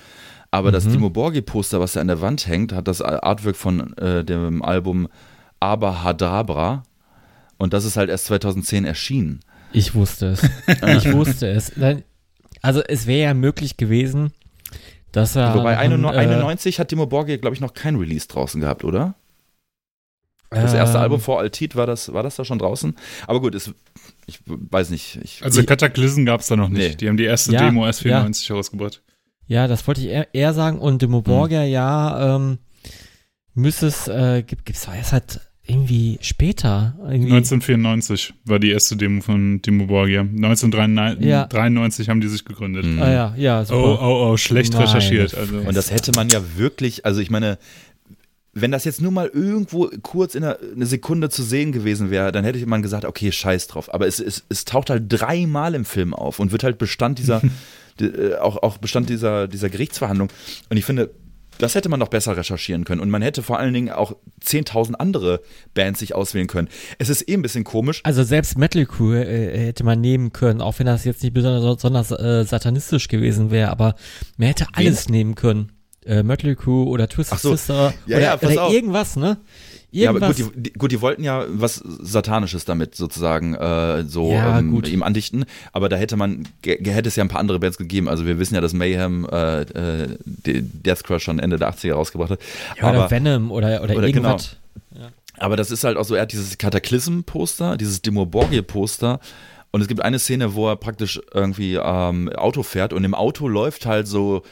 Aber 0.51 0.73
das 0.73 0.85
Mhm. 0.85 0.93
Timo 0.93 1.11
Borghi-Poster, 1.11 1.79
was 1.79 1.93
da 1.93 2.01
an 2.01 2.09
der 2.09 2.21
Wand 2.21 2.47
hängt, 2.49 2.73
hat 2.73 2.89
das 2.89 3.01
Artwork 3.01 3.55
von 3.57 3.97
äh, 3.99 4.25
dem 4.25 4.63
Album 4.63 5.09
Abahadabra. 5.61 6.83
Und 7.59 7.73
das 7.73 7.85
ist 7.85 7.97
halt 7.97 8.11
erst 8.11 8.27
2010 8.27 8.85
erschienen. 8.85 9.41
Ich 9.73 9.95
wusste 9.95 10.29
es. 10.29 10.43
ich 10.97 11.13
wusste 11.13 11.49
es. 11.49 11.73
Also 12.63 12.83
es 12.83 13.07
wäre 13.07 13.29
ja 13.29 13.35
möglich 13.35 13.77
gewesen, 13.77 14.33
dass 15.13 15.37
er. 15.37 15.55
Wobei 15.55 15.75
dann, 15.75 15.93
91, 15.93 16.17
äh, 16.17 16.35
91 16.35 16.81
hat 16.81 16.89
Timo 16.89 17.07
Borghi, 17.07 17.39
glaube 17.39 17.55
ich, 17.55 17.61
noch 17.61 17.75
kein 17.75 17.97
Release 17.97 18.27
draußen 18.27 18.61
gehabt, 18.61 18.83
oder? 18.83 19.15
Das 20.51 20.75
erste 20.75 20.97
ähm, 20.99 21.03
Album 21.05 21.21
vor 21.21 21.39
Altit, 21.39 21.77
war 21.77 21.87
das, 21.87 22.13
war 22.13 22.23
das 22.25 22.37
da 22.37 22.45
schon 22.45 22.59
draußen? 22.59 22.95
Aber 23.29 23.41
gut, 23.41 23.55
ist, 23.55 23.73
ich 24.27 24.41
weiß 24.47 24.91
nicht. 24.91 25.19
Ich, 25.23 25.41
Also 25.45 25.63
Cataclysm 25.63 26.25
gab 26.25 26.41
es 26.41 26.49
da 26.49 26.57
noch 26.57 26.69
nicht. 26.69 26.89
Nee. 26.91 26.95
Die 26.97 27.09
haben 27.09 27.17
die 27.17 27.25
erste 27.25 27.53
Ja, 27.53 27.65
Demo 27.67 27.87
erst 27.87 28.01
94 28.03 28.51
rausgebracht. 28.51 29.01
Ja, 29.47 29.69
das 29.69 29.87
wollte 29.87 30.01
ich 30.01 30.09
eher, 30.09 30.27
eher 30.35 30.53
sagen. 30.53 30.79
Und 30.79 31.03
Dimo 31.03 31.23
Borgia, 31.23 31.63
ja, 31.65 32.37
ähm, 32.37 32.59
müsste 33.55 33.87
es, 33.87 34.09
äh, 34.09 34.43
gibt 34.47 34.69
es 34.71 34.87
erst 34.89 35.13
halt 35.13 35.41
irgendwie 35.67 36.19
später. 36.21 36.95
Irgendwie. 36.99 37.33
1994 37.33 38.35
war 38.45 38.59
die 38.59 38.71
erste 38.71 38.97
Demo 38.97 39.21
von 39.23 39.63
Dimo 39.63 39.87
Borgia. 39.87 40.23
1993 40.23 41.25
Ja. 41.27 41.47
93 41.47 42.09
haben 42.09 42.21
die 42.21 42.29
sich 42.29 42.45
gegründet. 42.45 42.85
Mhm. 42.87 43.01
Ah 43.03 43.11
ja, 43.13 43.35
ja, 43.37 43.61
Oh, 43.61 43.65
super. 43.65 44.03
oh, 44.03 44.31
oh, 44.33 44.37
schlecht 44.37 44.73
Meine 44.73 44.87
recherchiert. 44.87 45.35
Also, 45.37 45.59
Und 45.59 45.77
das 45.77 45.91
hätte 45.93 46.13
man 46.17 46.29
ja 46.29 46.41
wirklich, 46.57 47.05
also 47.05 47.21
ich 47.21 47.31
meine, 47.31 47.59
wenn 48.53 48.73
das 48.73 48.85
jetzt 48.85 49.01
nur 49.01 49.13
mal 49.13 49.29
irgendwo 49.29 49.91
kurz 50.03 50.35
in 50.35 50.45
einer 50.45 50.59
eine 50.75 50.87
Sekunde 50.87 51.31
zu 51.31 51.43
sehen 51.43 51.73
gewesen 51.73 52.11
wäre, 52.11 52.33
dann 52.33 52.45
hätte 52.45 52.65
man 52.67 52.83
gesagt, 52.83 53.05
okay, 53.05 53.31
scheiß 53.31 53.69
drauf. 53.69 53.93
Aber 53.95 54.07
es, 54.07 54.19
es, 54.19 54.45
es 54.49 54.65
taucht 54.65 54.91
halt 54.91 55.05
dreimal 55.09 55.75
im 55.75 55.85
Film 55.85 56.15
auf 56.15 56.41
und 56.41 56.51
wird 56.51 56.65
halt 56.65 56.79
Bestand 56.79 57.19
dieser, 57.19 57.43
die, 58.01 58.07
äh, 58.07 58.37
auch, 58.37 58.63
auch 58.63 58.79
Bestand 58.79 59.09
dieser, 59.09 59.47
dieser 59.47 59.71
Gerichtsverhandlung. 59.71 60.31
Und 60.69 60.77
ich 60.77 60.85
finde, 60.85 61.11
das 61.59 61.75
hätte 61.75 61.89
man 61.89 62.01
noch 62.01 62.09
besser 62.09 62.37
recherchieren 62.37 62.85
können. 62.85 63.01
Und 63.01 63.11
man 63.11 63.23
hätte 63.23 63.43
vor 63.43 63.59
allen 63.59 63.75
Dingen 63.75 63.91
auch 63.91 64.17
10.000 64.43 64.95
andere 64.95 65.41
Bands 65.75 66.01
sich 66.01 66.15
auswählen 66.15 66.47
können. 66.47 66.69
Es 66.99 67.09
ist 67.09 67.29
eh 67.29 67.35
ein 67.35 67.43
bisschen 67.43 67.65
komisch. 67.65 68.01
Also 68.05 68.25
selbst 68.25 68.59
Metal 68.59 68.87
Crew 68.87 69.13
äh, 69.13 69.67
hätte 69.67 69.85
man 69.85 70.01
nehmen 70.01 70.33
können, 70.33 70.61
auch 70.61 70.79
wenn 70.79 70.87
das 70.87 71.05
jetzt 71.05 71.23
nicht 71.23 71.35
besonders, 71.35 71.77
besonders 71.77 72.11
äh, 72.11 72.45
satanistisch 72.45 73.09
gewesen 73.09 73.51
wäre, 73.51 73.71
aber 73.71 73.95
man 74.39 74.49
hätte 74.49 74.67
alles 74.73 75.09
nehmen 75.09 75.35
können. 75.35 75.73
Äh, 76.07 76.23
Metal 76.23 76.55
Crew 76.57 76.85
oder 76.85 77.09
Twisted 77.09 77.39
so. 77.39 77.51
Sister 77.51 77.93
Ja, 78.07 78.17
oder, 78.17 78.25
ja, 78.25 78.37
oder 78.37 78.71
irgendwas, 78.71 79.17
ne? 79.17 79.39
Ja, 79.93 80.11
aber 80.11 80.21
Irgendwas. 80.21 80.45
gut 80.45 80.55
die, 80.57 80.63
die, 80.63 80.73
gut, 80.75 80.93
die 80.93 81.01
wollten 81.01 81.25
ja 81.25 81.45
was 81.49 81.77
Satanisches 81.77 82.65
damit 82.65 82.95
sozusagen 82.95 83.55
äh, 83.55 84.05
so 84.05 84.31
Ja, 84.31 84.61
ähm, 84.61 84.71
gut. 84.71 84.89
ihm 84.89 85.03
andichten. 85.03 85.45
Aber 85.73 85.89
da 85.89 85.97
hätte 85.97 86.17
man, 86.17 86.47
hätte 86.65 87.09
es 87.09 87.17
ja 87.17 87.25
ein 87.25 87.29
paar 87.29 87.41
andere 87.41 87.59
Bands 87.59 87.77
gegeben. 87.77 88.09
Also 88.09 88.25
wir 88.25 88.39
wissen 88.39 88.55
ja, 88.55 88.61
dass 88.61 88.73
Mayhem 88.73 89.27
äh, 89.31 89.63
äh, 89.63 90.17
Death 90.25 91.03
Crush 91.03 91.25
schon 91.25 91.41
Ende 91.41 91.59
der 91.59 91.73
80er 91.75 91.95
rausgebracht 91.95 92.31
hat. 92.31 92.41
ja, 92.81 92.89
oder 92.89 92.99
aber, 93.01 93.11
Venom 93.11 93.51
oder, 93.51 93.83
oder, 93.83 93.97
oder 93.97 94.13
genau. 94.13 94.29
irgendwas. 94.29 94.57
aber 95.39 95.57
das 95.57 95.73
ist 95.73 95.83
halt 95.83 95.97
auch 95.97 96.05
so, 96.05 96.15
er 96.15 96.23
hat 96.23 96.33
dieses 96.33 96.57
Cataclysm-Poster, 96.57 97.77
dieses 97.77 98.01
Demo 98.01 98.27
Borgir-Poster. 98.27 99.19
Und 99.73 99.81
es 99.81 99.89
gibt 99.89 100.03
eine 100.03 100.19
Szene, 100.19 100.55
wo 100.55 100.69
er 100.69 100.77
praktisch 100.77 101.21
irgendwie 101.33 101.75
ähm, 101.75 102.29
Auto 102.31 102.63
fährt 102.63 102.93
und 102.93 103.05
im 103.05 103.15
Auto 103.15 103.47
läuft 103.49 103.87
halt 103.87 104.09
so, 104.09 104.43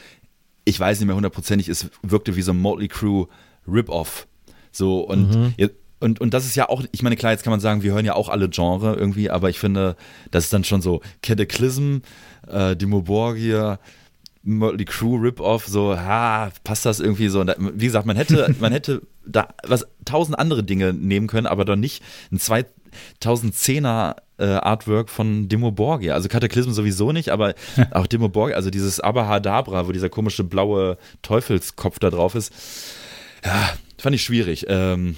ich 0.69 0.79
weiß 0.79 0.99
nicht 0.99 1.07
mehr 1.07 1.15
hundertprozentig, 1.15 1.67
es 1.69 1.89
wirkte 2.03 2.35
wie 2.35 2.41
so 2.41 2.51
ein 2.51 2.61
Motley 2.61 2.87
Crew 2.87 3.25
Rip-Off. 3.67 4.27
So 4.71 5.01
und, 5.01 5.35
Mhm. 5.35 5.53
und, 5.99 6.21
und 6.21 6.33
das 6.33 6.45
ist 6.45 6.55
ja 6.55 6.69
auch, 6.69 6.83
ich 6.91 7.01
meine, 7.01 7.15
klar, 7.15 7.31
jetzt 7.31 7.43
kann 7.43 7.51
man 7.51 7.59
sagen, 7.59 7.83
wir 7.83 7.91
hören 7.93 8.05
ja 8.05 8.13
auch 8.15 8.29
alle 8.29 8.49
Genre 8.49 8.95
irgendwie, 8.95 9.29
aber 9.29 9.49
ich 9.49 9.59
finde, 9.59 9.95
das 10.31 10.45
ist 10.45 10.53
dann 10.53 10.63
schon 10.63 10.81
so 10.81 11.01
Cataclysm, 11.21 11.97
äh, 12.47 12.75
Borgir, 12.75 13.79
Motley 14.43 14.85
Crew 14.85 15.17
Rip-Off, 15.17 15.67
so, 15.67 15.97
ha, 15.97 16.51
passt 16.63 16.85
das 16.85 16.99
irgendwie 16.99 17.27
so? 17.27 17.43
Da, 17.43 17.55
wie 17.57 17.85
gesagt, 17.85 18.05
man 18.05 18.15
hätte, 18.15 18.55
man 18.59 18.71
hätte 18.71 19.01
da 19.25 19.49
was 19.67 19.85
tausend 20.05 20.39
andere 20.39 20.63
Dinge 20.63 20.93
nehmen 20.93 21.27
können, 21.27 21.47
aber 21.47 21.65
doch 21.65 21.75
nicht 21.75 22.01
ein 22.31 22.37
2010er 22.39 24.15
äh, 24.39 24.45
Artwork 24.45 25.09
von 25.09 25.49
Dimo 25.49 25.71
Borgia. 25.71 26.13
Also 26.13 26.29
Cataclysm 26.29 26.71
sowieso 26.71 27.11
nicht, 27.11 27.29
aber 27.29 27.53
auch 27.91 28.07
Dimo 28.07 28.29
Borgia, 28.29 28.55
also 28.55 28.69
dieses 28.69 28.99
Abahadabra, 28.99 29.87
wo 29.87 29.91
dieser 29.91 30.09
komische 30.09 30.43
blaue 30.43 30.97
Teufelskopf 31.21 31.99
da 31.99 32.09
drauf 32.09 32.35
ist. 32.35 32.53
Ja, 33.45 33.69
fand 33.97 34.15
ich 34.15 34.23
schwierig. 34.23 34.65
Ähm, 34.67 35.15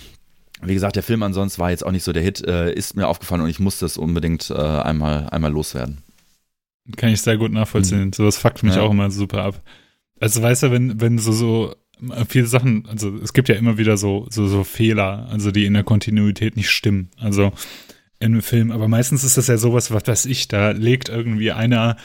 wie 0.63 0.73
gesagt, 0.75 0.95
der 0.95 1.03
Film 1.03 1.23
ansonsten 1.23 1.59
war 1.59 1.71
jetzt 1.71 1.85
auch 1.85 1.91
nicht 1.91 2.03
so 2.03 2.13
der 2.13 2.21
Hit, 2.21 2.45
äh, 2.45 2.71
ist 2.73 2.95
mir 2.95 3.07
aufgefallen 3.07 3.41
und 3.41 3.49
ich 3.49 3.59
musste 3.59 3.85
es 3.85 3.97
unbedingt 3.97 4.49
äh, 4.51 4.53
einmal, 4.55 5.27
einmal 5.29 5.51
loswerden. 5.51 5.99
Kann 6.97 7.09
ich 7.09 7.21
sehr 7.21 7.37
gut 7.37 7.51
nachvollziehen. 7.51 8.11
Sowas 8.13 8.37
fuckt 8.37 8.63
mich 8.63 8.75
Ja. 8.75 8.81
auch 8.81 8.91
immer 8.91 9.09
super 9.11 9.43
ab. 9.43 9.61
Also 10.19 10.41
weißt 10.41 10.63
du, 10.63 10.71
wenn, 10.71 10.99
wenn 11.01 11.17
so, 11.17 11.31
so 11.31 11.73
viele 12.27 12.45
Sachen, 12.47 12.85
also 12.87 13.15
es 13.23 13.33
gibt 13.33 13.49
ja 13.49 13.55
immer 13.55 13.77
wieder 13.77 13.97
so, 13.97 14.27
so, 14.29 14.47
so 14.47 14.63
Fehler, 14.63 15.27
also 15.31 15.51
die 15.51 15.65
in 15.65 15.73
der 15.73 15.83
Kontinuität 15.83 16.55
nicht 16.57 16.69
stimmen. 16.69 17.09
Also 17.19 17.51
im 18.21 18.41
Film, 18.41 18.71
aber 18.71 18.87
meistens 18.87 19.23
ist 19.23 19.37
das 19.37 19.47
ja 19.47 19.57
sowas, 19.57 19.91
was 19.91 20.07
weiß 20.07 20.25
ich, 20.27 20.47
da 20.47 20.71
legt 20.71 21.09
irgendwie 21.09 21.51
einer 21.51 21.97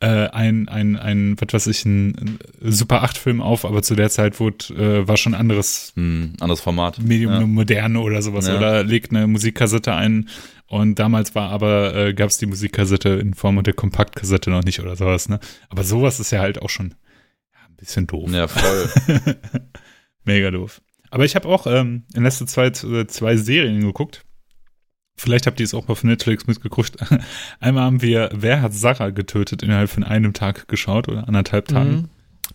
äh, 0.00 0.28
ein, 0.28 0.68
ein, 0.68 0.96
ein, 0.96 1.36
was 1.40 1.52
weiß 1.52 1.66
ich, 1.66 1.84
ein, 1.84 2.38
ein 2.62 2.72
Super 2.72 3.02
8-Film 3.04 3.40
auf, 3.42 3.64
aber 3.64 3.82
zu 3.82 3.96
der 3.96 4.10
Zeit 4.10 4.38
wurde, 4.38 4.74
äh, 4.74 5.08
war 5.08 5.16
schon 5.16 5.34
anderes 5.34 5.92
Hm, 5.96 6.34
anderes 6.40 6.60
Format. 6.60 7.00
Medium, 7.02 7.32
Ja. 7.32 7.40
moderne 7.46 7.98
oder 8.00 8.22
sowas, 8.22 8.46
Ja. 8.46 8.56
oder 8.56 8.84
legt 8.84 9.10
eine 9.10 9.26
Musikkassette 9.26 9.92
ein. 9.94 10.28
Und 10.66 10.98
damals 11.00 11.34
war 11.34 11.50
aber, 11.50 11.94
äh, 11.96 12.14
gab 12.14 12.30
es 12.30 12.38
die 12.38 12.46
Musikkassette 12.46 13.08
in 13.08 13.34
Form 13.34 13.60
der 13.62 13.72
Kompaktkassette 13.74 14.50
noch 14.50 14.62
nicht 14.62 14.78
oder 14.80 14.94
sowas, 14.96 15.28
ne? 15.28 15.40
Aber 15.68 15.82
sowas 15.82 16.20
ist 16.20 16.30
ja 16.30 16.40
halt 16.40 16.62
auch 16.62 16.70
schon 16.70 16.90
ja, 17.52 17.58
ein 17.68 17.76
bisschen 17.76 18.06
doof. 18.06 18.30
Ja, 18.30 18.46
voll. 18.46 18.88
Mega 20.24 20.50
doof. 20.50 20.80
Aber 21.10 21.24
ich 21.24 21.34
habe 21.36 21.48
auch 21.48 21.66
ähm, 21.66 22.04
in 22.14 22.22
letzter 22.22 22.46
Zeit 22.46 22.84
äh, 22.84 23.06
zwei 23.06 23.36
Serien 23.36 23.80
geguckt. 23.80 24.24
Vielleicht 25.20 25.46
habt 25.48 25.58
ihr 25.58 25.64
es 25.64 25.74
auch 25.74 25.88
auf 25.88 26.04
Netflix 26.04 26.46
mitgeguckt. 26.46 26.96
Einmal 27.60 27.82
haben 27.82 28.02
wir 28.02 28.30
Wer 28.32 28.62
hat 28.62 28.72
Sarah 28.72 29.10
getötet 29.10 29.64
innerhalb 29.64 29.90
von 29.90 30.04
einem 30.04 30.32
Tag 30.32 30.68
geschaut 30.68 31.08
oder 31.08 31.26
anderthalb 31.26 31.66
Tagen. 31.66 31.90
Mhm. 31.90 32.08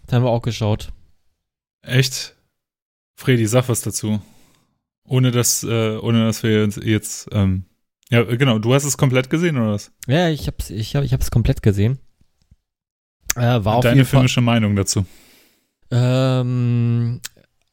Da 0.07 0.15
haben 0.15 0.23
wir 0.23 0.29
auch 0.29 0.41
geschaut. 0.41 0.93
Echt? 1.81 2.35
Fredi, 3.15 3.45
sag 3.45 3.67
was 3.67 3.81
dazu. 3.81 4.21
Ohne 5.05 5.31
dass, 5.31 5.63
äh, 5.63 5.97
ohne 5.97 6.25
dass 6.25 6.41
wir 6.43 6.63
uns 6.63 6.77
jetzt, 6.81 7.27
ähm, 7.33 7.65
ja, 8.09 8.23
genau, 8.23 8.59
du 8.59 8.73
hast 8.73 8.85
es 8.85 8.97
komplett 8.97 9.29
gesehen 9.29 9.57
oder 9.57 9.73
was? 9.73 9.91
Ja, 10.07 10.29
ich 10.29 10.47
hab's, 10.47 10.69
ich 10.69 10.95
hab, 10.95 11.03
ich 11.03 11.11
hab's 11.11 11.31
komplett 11.31 11.61
gesehen. 11.61 11.99
Äh, 13.35 13.41
war 13.65 13.75
auf 13.75 13.83
Deine 13.83 13.97
jeden 13.97 14.07
Fall, 14.07 14.19
filmische 14.19 14.41
Meinung 14.41 14.75
dazu. 14.77 15.05
ähm, 15.91 17.19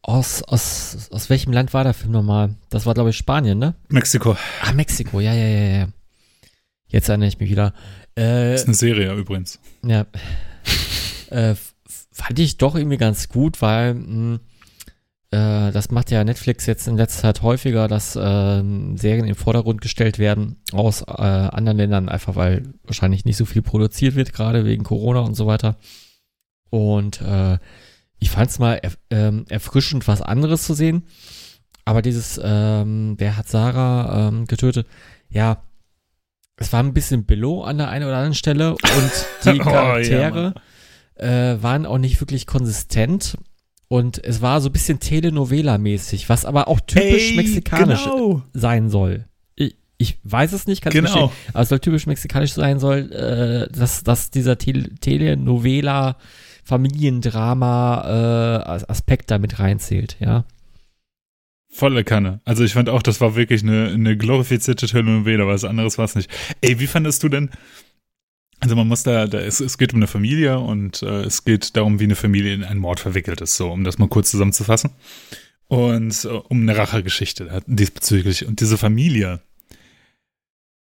aus, 0.03 0.43
aus, 0.43 1.09
aus 1.11 1.31
welchem 1.31 1.53
Land 1.53 1.75
war 1.75 1.85
der 1.85 1.95
Film 1.95 2.13
nochmal? 2.13 2.57
Das 2.71 2.87
war, 2.87 2.95
glaube 2.95 3.11
ich, 3.11 3.17
Spanien, 3.17 3.59
ne? 3.59 3.75
Mexiko. 3.89 4.37
Ah, 4.63 4.73
Mexiko, 4.73 5.21
ja, 5.21 5.35
ja, 5.35 5.47
ja, 5.47 5.79
ja. 5.79 5.89
Jetzt 6.89 7.09
erinnere 7.09 7.29
ich 7.29 7.39
mich 7.39 7.51
wieder. 7.51 7.73
Äh, 8.19 8.55
Ist 8.55 8.67
eine 8.67 8.75
Serie 8.75 9.13
übrigens. 9.15 9.61
ja. 9.85 10.07
äh, 11.31 11.55
fand 12.13 12.39
ich 12.39 12.59
doch 12.59 12.75
irgendwie 12.75 12.99
ganz 12.99 13.29
gut, 13.29 13.63
weil 13.63 13.95
mh, 13.95 14.41
äh, 15.31 15.71
das 15.73 15.91
macht 15.91 16.11
ja 16.11 16.23
Netflix 16.25 16.67
jetzt 16.67 16.89
in 16.89 16.97
letzter 16.97 17.23
Zeit 17.23 17.43
häufiger, 17.43 17.87
dass 17.89 18.17
äh, 18.17 18.63
Serien 18.97 19.27
im 19.27 19.37
Vordergrund 19.37 19.81
gestellt 19.81 20.19
werden 20.19 20.57
aus 20.73 21.03
äh, 21.03 21.13
anderen 21.13 21.79
Ländern, 21.79 22.09
einfach 22.09 22.37
weil 22.37 22.65
wahrscheinlich 22.85 23.25
nicht 23.25 23.37
so 23.37 23.45
viel 23.45 23.63
produziert 23.63 24.17
wird, 24.17 24.33
gerade 24.33 24.65
wegen 24.65 24.83
Corona 24.83 25.21
und 25.21 25.35
so 25.35 25.47
weiter. 25.47 25.77
Und 26.71 27.21
äh, 27.23 27.59
ich 28.21 28.31
fand 28.31 28.51
es 28.51 28.59
mal 28.59 28.75
erf 28.75 28.99
ähm, 29.11 29.47
erfrischend, 29.49 30.07
was 30.07 30.23
anderes 30.23 30.63
zu 30.63 30.75
sehen. 30.75 31.05
Aber 31.85 32.03
dieses, 32.03 32.41
ähm, 32.43 33.15
wer 33.19 33.37
hat 33.37 33.49
Sarah 33.49 34.29
ähm, 34.29 34.47
getötet? 34.47 34.87
Ja, 35.31 35.63
es 36.57 36.73
war 36.73 36.83
ein 36.83 36.93
bisschen 36.93 37.25
below 37.25 37.63
an 37.63 37.79
der 37.79 37.89
einen 37.89 38.05
oder 38.05 38.17
anderen 38.17 38.35
Stelle 38.35 38.73
und 38.73 39.27
die 39.53 39.59
Charaktere 39.59 40.55
oh, 40.55 41.23
ja, 41.23 41.55
äh, 41.55 41.63
waren 41.63 41.87
auch 41.87 41.99
nicht 41.99 42.21
wirklich 42.21 42.47
konsistent. 42.47 43.39
Und 43.89 44.23
es 44.23 44.41
war 44.41 44.61
so 44.61 44.69
ein 44.69 44.73
bisschen 44.73 45.01
Telenovela-mäßig, 45.01 46.29
was 46.29 46.45
aber 46.45 46.69
auch 46.69 46.79
typisch 46.79 47.31
Ey, 47.31 47.37
mexikanisch 47.37 48.05
genau. 48.05 48.43
sein 48.53 48.89
soll. 48.89 49.25
Ich, 49.57 49.75
ich, 49.99 50.19
weiß 50.23 50.53
es 50.53 50.69
nicht, 50.69 50.81
kann 50.81 50.93
genau. 50.93 51.11
Verstehen, 51.11 51.31
aber 51.55 51.63
es 51.63 51.69
soll 51.71 51.81
typisch 51.81 52.07
mexikanisch 52.07 52.53
sein 52.53 52.79
soll, 52.79 53.11
äh, 53.11 53.73
dass, 53.77 54.05
dass 54.05 54.31
dieser 54.31 54.59
Te 54.59 54.95
Telenovela 55.01 56.19
Familiendrama 56.65 58.67
äh, 58.67 58.91
Aspekt 58.91 59.31
da 59.31 59.39
mit 59.39 59.59
reinzählt, 59.59 60.17
ja. 60.21 60.45
Volle 61.73 62.03
Kanne. 62.03 62.41
Also 62.45 62.65
ich 62.65 62.73
fand 62.73 62.89
auch, 62.89 63.03
das 63.03 63.21
war 63.21 63.37
wirklich 63.37 63.63
eine, 63.63 63.91
eine 63.91 64.17
glorifizierte 64.17 64.87
Telenovela, 64.87 65.47
was 65.47 65.65
anderes 65.65 65.99
war 65.99 66.05
es 66.05 66.17
nicht. 66.17 66.31
Ey, 66.61 66.81
wie 66.81 66.89
fandest 66.89 67.23
du 67.23 67.29
denn, 67.29 67.51
also 68.59 68.77
man 68.77 68.89
muss 68.89 69.05
da, 69.05 69.27
da 69.27 69.39
es, 69.39 69.61
es 69.61 69.79
geht 69.79 69.95
um 69.95 70.01
eine 70.01 70.07
Familie 70.07 70.59
und 70.59 71.03
äh, 71.03 71.23
es 71.23 71.45
geht 71.45 71.77
darum, 71.77 72.01
wie 72.01 72.05
eine 72.05 72.17
Familie 72.17 72.55
in 72.55 72.65
einen 72.65 72.81
Mord 72.81 73.01
verwickelt 73.01 73.41
ist, 73.41 73.57
so 73.57 73.71
um 73.71 73.85
das 73.85 73.99
mal 73.99 74.09
kurz 74.09 74.31
zusammenzufassen. 74.31 74.91
Und 75.69 76.25
äh, 76.25 76.29
um 76.29 76.63
eine 76.63 76.77
Rachegeschichte 76.77 77.63
diesbezüglich. 77.67 78.47
Und 78.47 78.61
diese 78.61 78.77
Familie, 78.77 79.41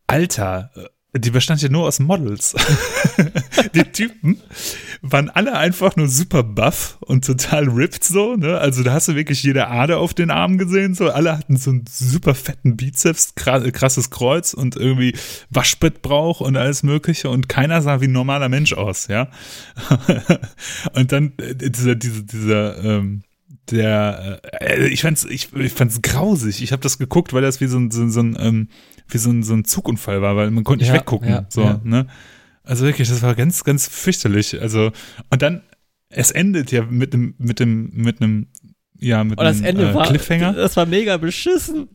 Alter, 0.09 0.73
äh, 0.75 1.19
die 1.19 1.31
bestand 1.31 1.63
ja 1.63 1.69
nur 1.69 1.87
aus 1.87 2.01
Models. 2.01 2.57
die 3.75 3.85
Typen 3.85 4.43
waren 5.03 5.29
alle 5.31 5.57
einfach 5.57 5.97
nur 5.97 6.07
super 6.07 6.45
buff 6.45 6.97
und 7.01 7.25
total 7.25 7.69
ripped 7.69 8.05
so, 8.05 8.37
ne? 8.37 8.59
Also 8.59 8.85
da 8.85 8.93
hast 8.93 9.09
du 9.09 9.17
wirklich 9.17 9.43
jede 9.43 9.67
Ader 9.67 9.99
auf 9.99 10.15
den 10.15 10.31
Armen 10.31 10.59
gesehen, 10.59 10.95
so. 10.95 11.11
Alle 11.11 11.37
hatten 11.37 11.57
so 11.57 11.71
einen 11.71 11.85
super 11.91 12.37
fetten 12.37 12.77
Bizeps, 12.77 13.35
krasses 13.35 14.11
Kreuz 14.11 14.55
und 14.55 14.77
irgendwie 14.77 15.17
Waschbettbrauch 15.51 16.41
und 16.41 16.57
alles 16.57 16.85
mögliche 16.85 17.29
und 17.31 17.49
keiner 17.49 17.83
sah 17.83 18.01
wie 18.01 18.07
ein 18.07 18.13
normaler 18.13 18.49
Mensch 18.49 18.75
aus, 18.75 19.09
ja? 19.09 19.29
und 20.95 21.11
dann 21.11 21.33
äh, 21.39 21.55
dieser, 21.57 21.97
dieser, 21.97 22.23
dieser, 22.23 22.85
ähm, 22.85 23.23
der, 23.71 24.41
äh, 24.61 24.87
ich 24.87 25.03
fand's, 25.03 25.25
ich, 25.25 25.53
ich 25.53 25.73
fand's 25.73 26.01
grausig. 26.03 26.63
Ich 26.63 26.71
habe 26.71 26.83
das 26.83 26.99
geguckt, 26.99 27.33
weil 27.33 27.43
das 27.43 27.61
wie 27.61 27.67
so 27.67 27.79
ein, 27.79 27.91
so, 27.91 28.09
so 28.09 28.21
ein, 28.21 28.37
ähm, 28.39 28.69
wie 29.09 29.19
so 29.19 29.31
ein, 29.31 29.43
so 29.43 29.55
ein 29.55 29.65
Zugunfall 29.65 30.23
war, 30.23 30.37
weil 30.37 30.51
man 30.53 30.63
konnte 30.63 30.85
nicht 30.85 30.93
ja, 30.93 31.01
weggucken. 31.01 31.29
Ja, 31.29 31.47
so, 31.49 31.63
ja. 31.63 31.81
ne? 31.83 32.07
Also 32.65 32.85
wirklich, 32.85 33.09
das 33.09 33.23
war 33.23 33.35
ganz, 33.35 33.65
ganz 33.65 33.89
fürchterlich. 33.89 34.61
Also, 34.61 34.93
und 35.31 35.43
dann, 35.43 35.63
es 36.09 36.31
endet 36.31 36.71
ja 36.71 36.83
mit 36.83 37.15
einem, 37.15 37.35
mit 37.39 37.61
dem, 37.61 37.91
mit 37.95 38.21
einem, 38.21 38.47
ja, 38.99 39.25
mit 39.25 39.39
einem 39.39 39.65
äh, 39.65 39.95
war, 39.95 40.07
Cliffhanger. 40.07 40.53
Das 40.53 40.77
war 40.77 40.87
mega 40.87 41.17
beschissen. 41.17 41.89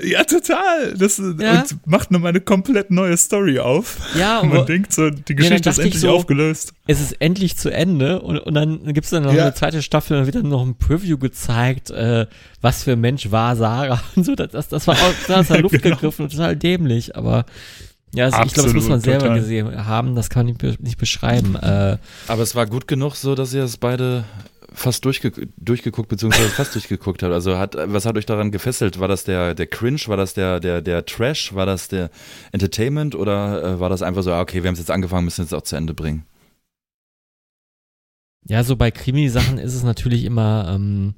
Ja, 0.00 0.22
total. 0.22 0.94
Das 0.96 1.18
ja. 1.18 1.62
Und 1.62 1.86
macht 1.86 2.10
nochmal 2.12 2.30
eine 2.30 2.40
komplett 2.40 2.90
neue 2.90 3.16
Story 3.16 3.58
auf. 3.58 3.96
Ja, 4.16 4.38
und 4.42 4.50
man 4.50 4.66
denkt 4.66 4.92
so, 4.92 5.10
die 5.10 5.34
Geschichte 5.34 5.68
ja, 5.68 5.72
ist 5.72 5.78
endlich 5.78 6.00
so, 6.00 6.10
aufgelöst. 6.10 6.72
Es 6.86 7.00
ist 7.00 7.20
endlich 7.20 7.56
zu 7.56 7.70
Ende 7.70 8.22
und, 8.22 8.38
und 8.38 8.54
dann 8.54 8.84
gibt 8.92 9.06
es 9.06 9.10
dann 9.10 9.24
noch 9.24 9.32
ja. 9.32 9.42
eine 9.42 9.54
zweite 9.54 9.82
Staffel, 9.82 10.18
dann 10.18 10.26
wird 10.26 10.36
dann 10.36 10.48
noch 10.48 10.64
ein 10.64 10.76
Preview 10.76 11.18
gezeigt, 11.18 11.90
äh, 11.90 12.26
was 12.60 12.84
für 12.84 12.92
ein 12.92 13.00
Mensch 13.00 13.32
war 13.32 13.56
Sarah 13.56 14.00
und 14.14 14.24
so. 14.24 14.36
Das, 14.36 14.52
das, 14.52 14.68
das 14.68 14.86
war 14.86 14.96
aus 15.28 15.48
der 15.48 15.58
Luft 15.62 15.82
genau. 15.82 15.96
gegriffen 15.96 16.24
und 16.26 16.30
total 16.30 16.54
dämlich, 16.54 17.16
aber 17.16 17.44
ja, 18.14 18.26
also 18.26 18.42
ich 18.44 18.54
glaube, 18.54 18.68
das 18.68 18.74
muss 18.74 18.88
man 18.88 19.00
selber 19.00 19.26
total. 19.26 19.38
gesehen 19.40 19.86
haben, 19.86 20.14
das 20.14 20.30
kann 20.30 20.48
ich 20.48 20.56
nicht 20.80 20.98
beschreiben. 20.98 21.56
Äh, 21.68 21.98
aber 22.28 22.42
es 22.42 22.54
war 22.54 22.66
gut 22.66 22.86
genug, 22.86 23.16
so 23.16 23.34
dass 23.34 23.52
ihr 23.52 23.64
es 23.64 23.76
beide 23.76 24.24
fast 24.72 25.04
durchge 25.04 25.32
durchgeguckt, 25.56 26.08
beziehungsweise 26.08 26.48
fast 26.50 26.74
durchgeguckt 26.74 27.22
habt. 27.22 27.32
Also 27.32 27.58
hat, 27.58 27.76
was 27.76 28.06
hat 28.06 28.16
euch 28.16 28.26
daran 28.26 28.50
gefesselt? 28.50 29.00
War 29.00 29.08
das 29.08 29.24
der, 29.24 29.54
der 29.54 29.66
Cringe? 29.66 30.00
War 30.06 30.16
das 30.16 30.34
der, 30.34 30.60
der, 30.60 30.80
der 30.80 31.04
Trash? 31.04 31.54
War 31.54 31.66
das 31.66 31.88
der 31.88 32.10
Entertainment? 32.52 33.14
Oder 33.14 33.62
äh, 33.62 33.80
war 33.80 33.88
das 33.88 34.02
einfach 34.02 34.22
so, 34.22 34.32
ah, 34.32 34.40
okay, 34.40 34.62
wir 34.62 34.68
haben 34.68 34.74
es 34.74 34.80
jetzt 34.80 34.90
angefangen, 34.90 35.24
müssen 35.24 35.44
es 35.44 35.52
auch 35.52 35.62
zu 35.62 35.76
Ende 35.76 35.94
bringen? 35.94 36.24
Ja, 38.46 38.62
so 38.62 38.76
bei 38.76 38.90
Krimi-Sachen 38.90 39.58
ist 39.58 39.74
es 39.74 39.82
natürlich 39.82 40.24
immer, 40.24 40.72
ähm, 40.74 41.14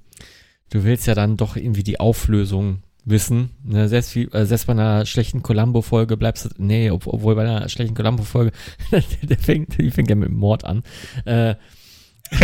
du 0.70 0.84
willst 0.84 1.06
ja 1.06 1.14
dann 1.14 1.36
doch 1.36 1.56
irgendwie 1.56 1.84
die 1.84 2.00
Auflösung 2.00 2.82
wissen. 3.04 3.50
Ne? 3.64 3.88
Selbst, 3.88 4.14
wie, 4.14 4.24
äh, 4.24 4.46
selbst 4.46 4.66
bei 4.66 4.72
einer 4.72 5.06
schlechten 5.06 5.42
Columbo-Folge 5.42 6.16
bleibst 6.16 6.44
du, 6.44 6.48
nee, 6.58 6.90
ob, 6.90 7.06
obwohl 7.06 7.34
bei 7.34 7.42
einer 7.42 7.68
schlechten 7.68 7.94
Columbo-Folge, 7.94 8.52
der 9.22 9.38
fängt, 9.38 9.78
die 9.78 9.90
fängt 9.90 10.10
ja 10.10 10.16
mit 10.16 10.28
dem 10.28 10.36
Mord 10.36 10.64
an. 10.64 10.82
Äh, 11.24 11.54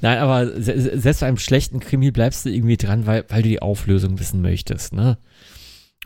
Nein, 0.00 0.18
aber 0.18 0.50
selbst 0.60 1.20
bei 1.20 1.26
einem 1.26 1.38
schlechten 1.38 1.80
Krimi 1.80 2.10
bleibst 2.10 2.44
du 2.44 2.50
irgendwie 2.50 2.78
dran, 2.78 3.06
weil, 3.06 3.24
weil 3.28 3.42
du 3.42 3.48
die 3.48 3.60
Auflösung 3.60 4.18
wissen 4.18 4.40
möchtest, 4.40 4.94
ne? 4.94 5.18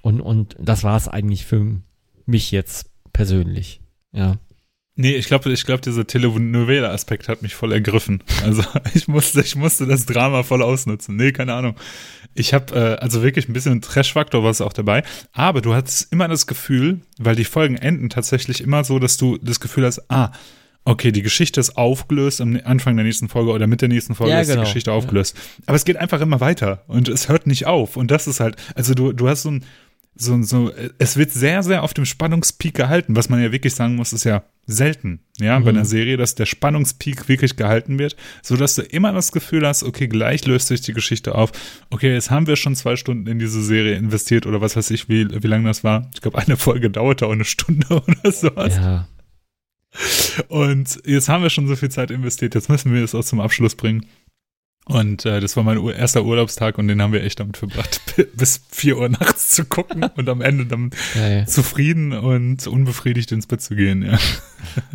Und, 0.03 0.21
und 0.21 0.57
das 0.59 0.83
war 0.83 0.97
es 0.97 1.09
eigentlich 1.09 1.45
für 1.45 1.81
mich 2.27 2.51
jetzt 2.51 2.91
persönlich, 3.13 3.83
ja. 4.13 4.39
Nee, 4.97 5.15
ich 5.17 5.27
glaube, 5.27 5.51
ich 5.51 5.65
glaube, 5.65 5.81
dieser 5.81 6.07
Telenovela-Aspekt 6.07 7.29
hat 7.29 7.41
mich 7.41 7.55
voll 7.55 7.73
ergriffen. 7.73 8.23
Also 8.45 8.63
ich 8.95 9.09
musste, 9.09 9.41
ich 9.41 9.57
musste 9.57 9.87
das 9.87 10.05
Drama 10.05 10.43
voll 10.43 10.63
ausnutzen. 10.63 11.17
Nee, 11.17 11.33
keine 11.33 11.55
Ahnung. 11.55 11.75
Ich 12.35 12.55
habe 12.55 12.75
äh, 12.75 13.03
also 13.03 13.23
wirklich 13.23 13.49
ein 13.49 13.53
bisschen 13.53 13.81
Trash-Faktor 13.81 14.45
was 14.45 14.61
auch 14.61 14.73
dabei. 14.73 15.03
Aber 15.33 15.61
du 15.61 15.75
hattest 15.75 16.13
immer 16.13 16.29
das 16.29 16.47
Gefühl, 16.47 17.01
weil 17.19 17.37
die 17.37 17.45
Folgen 17.45 17.77
enden 17.77 18.09
tatsächlich 18.09 18.61
immer 18.61 18.85
so, 18.85 18.99
dass 18.99 19.17
du 19.17 19.39
das 19.39 19.61
Gefühl 19.61 19.85
hast, 19.85 20.11
ah, 20.11 20.33
okay, 20.85 21.13
die 21.13 21.23
Geschichte 21.23 21.61
ist 21.61 21.77
aufgelöst 21.77 22.41
am 22.41 22.59
Anfang 22.65 22.97
der 22.97 23.05
nächsten 23.05 23.29
Folge 23.29 23.51
oder 23.51 23.67
mit 23.67 23.81
der 23.81 23.89
nächsten 23.89 24.15
Folge 24.15 24.33
ja, 24.33 24.41
ist 24.41 24.49
genau. 24.49 24.63
die 24.63 24.67
Geschichte 24.67 24.93
aufgelöst. 24.93 25.37
Ja. 25.37 25.65
Aber 25.67 25.77
es 25.77 25.85
geht 25.85 25.97
einfach 25.97 26.21
immer 26.21 26.41
weiter 26.41 26.85
und 26.87 27.09
es 27.09 27.29
hört 27.29 27.47
nicht 27.47 27.67
auf. 27.67 27.97
Und 27.97 28.11
das 28.11 28.27
ist 28.27 28.41
halt, 28.41 28.57
also 28.75 28.95
du, 28.95 29.13
du 29.13 29.29
hast 29.29 29.43
so 29.43 29.51
ein, 29.51 29.65
so, 30.21 30.43
so, 30.43 30.71
es 30.99 31.17
wird 31.17 31.33
sehr, 31.33 31.63
sehr 31.63 31.83
auf 31.83 31.95
dem 31.95 32.05
Spannungspeak 32.05 32.75
gehalten, 32.75 33.17
was 33.17 33.29
man 33.29 33.43
ja 33.43 33.53
wirklich 33.53 33.75
sagen 33.75 33.97
muss, 33.97 34.13
ist 34.13 34.25
ja 34.25 34.45
selten, 34.67 35.21
ja, 35.39 35.59
mhm. 35.59 35.65
bei 35.65 35.71
einer 35.71 35.85
Serie, 35.85 36.17
dass 36.17 36.35
der 36.35 36.47
Spannungspeak 36.47 37.29
wirklich 37.29 37.57
gehalten 37.57 37.99
wird, 37.99 38.17
so 38.43 38.57
dass 38.57 38.75
du 38.75 38.83
immer 38.83 39.13
das 39.13 39.33
Gefühl 39.33 39.67
hast, 39.67 39.83
okay, 39.83 40.09
gleich 40.09 40.47
löst 40.47 40.69
sich 40.69 40.81
die 40.83 40.93
Geschichte 40.93 41.35
auf. 41.35 41.53
Okay, 41.91 42.13
jetzt 42.13 42.31
haben 42.31 42.47
wir 42.47 42.57
schon 42.57 42.77
zwei 42.77 42.97
Stunden 42.97 43.27
in 43.27 43.39
diese 43.39 43.63
Serie 43.63 43.97
investiert 43.97 44.47
oder 44.47 44.61
was 44.61 44.77
weiß 44.77 44.91
ich, 44.91 45.09
wie, 45.09 45.27
wie 45.43 45.49
lange 45.49 45.67
das 45.67 45.83
war. 45.83 46.11
Ich 46.15 46.21
glaube, 46.21 46.39
eine 46.39 46.57
Folge 46.57 46.91
dauerte 46.91 47.27
auch 47.27 47.33
eine 47.33 47.45
Stunde 47.45 47.87
oder 47.91 48.33
sowas. 48.33 48.77
Ja, 48.77 49.09
und 50.49 51.01
jetzt 51.05 51.29
haben 51.29 51.43
wir 51.43 51.51
schon 51.51 51.67
so 51.67 51.75
viel 51.75 51.91
Zeit 51.91 52.11
investiert, 52.11 52.55
jetzt 52.55 52.69
müssen 52.69 52.95
wir 52.95 53.03
es 53.03 53.15
auch 53.15 53.25
zum 53.25 53.41
Abschluss 53.41 53.75
bringen. 53.75 54.07
Und 54.91 55.25
äh, 55.25 55.41
das 55.41 55.57
war 55.57 55.63
mein 55.63 55.79
erster 55.89 56.25
Urlaubstag 56.25 56.77
und 56.79 56.89
den 56.89 57.01
haben 57.01 57.13
wir 57.13 57.23
echt 57.23 57.39
damit 57.39 57.57
verbracht, 57.57 58.01
bis 58.37 58.61
4 58.71 58.99
Uhr 58.99 59.09
nachts 59.09 59.51
zu 59.51 59.65
gucken 59.65 60.05
und 60.17 60.29
am 60.29 60.41
Ende 60.41 60.67
dann 60.67 60.91
ja. 61.15 61.47
zufrieden 61.47 62.13
und 62.13 62.67
unbefriedigt 62.67 63.31
ins 63.33 63.47
Bett 63.47 63.63
zu 63.63 63.77
gehen, 63.77 64.03
ja. 64.03 64.19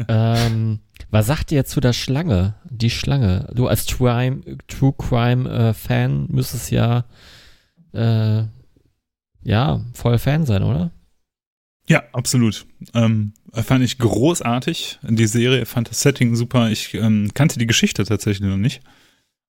Ähm, 0.08 0.80
was 1.10 1.28
sagt 1.28 1.52
ihr 1.52 1.66
zu 1.66 1.80
der 1.80 1.94
Schlange? 1.94 2.56
Die 2.70 2.90
Schlange. 2.90 3.48
Du 3.54 3.68
als 3.68 3.86
True, 3.86 4.42
True 4.68 4.94
Crime 4.98 5.50
äh, 5.50 5.74
Fan 5.74 6.28
müsstest 6.30 6.72
ja 6.72 7.06
äh, 7.94 8.44
ja 9.44 9.86
voll 9.94 10.18
Fan 10.18 10.46
sein, 10.46 10.64
oder? 10.64 10.92
Ja, 11.88 12.04
absolut. 12.14 12.66
Ähm, 12.94 13.34
fand 13.54 13.84
ich 13.84 13.98
großartig. 13.98 15.00
Die 15.04 15.28
Serie 15.28 15.66
fand 15.66 15.90
das 15.90 16.02
Setting 16.02 16.36
super. 16.36 16.70
Ich 16.70 16.94
ähm, 16.96 17.32
kannte 17.34 17.60
die 17.60 17.68
Geschichte 17.68 18.04
tatsächlich 18.04 18.50
noch 18.50 18.58
nicht. 18.58 18.82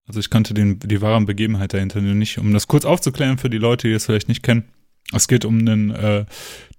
Also 0.07 0.19
ich 0.19 0.29
kannte 0.29 0.53
den, 0.53 0.79
die 0.79 1.01
wahre 1.01 1.21
Begebenheit 1.21 1.73
dahinter 1.73 2.01
nicht. 2.01 2.37
Um 2.37 2.53
das 2.53 2.67
kurz 2.67 2.85
aufzuklären 2.85 3.37
für 3.37 3.49
die 3.49 3.57
Leute, 3.57 3.87
die 3.87 3.93
es 3.93 4.05
vielleicht 4.05 4.27
nicht 4.27 4.43
kennen. 4.43 4.65
Es 5.13 5.27
geht 5.27 5.45
um 5.45 5.59
einen 5.59 5.91
äh, 5.91 6.25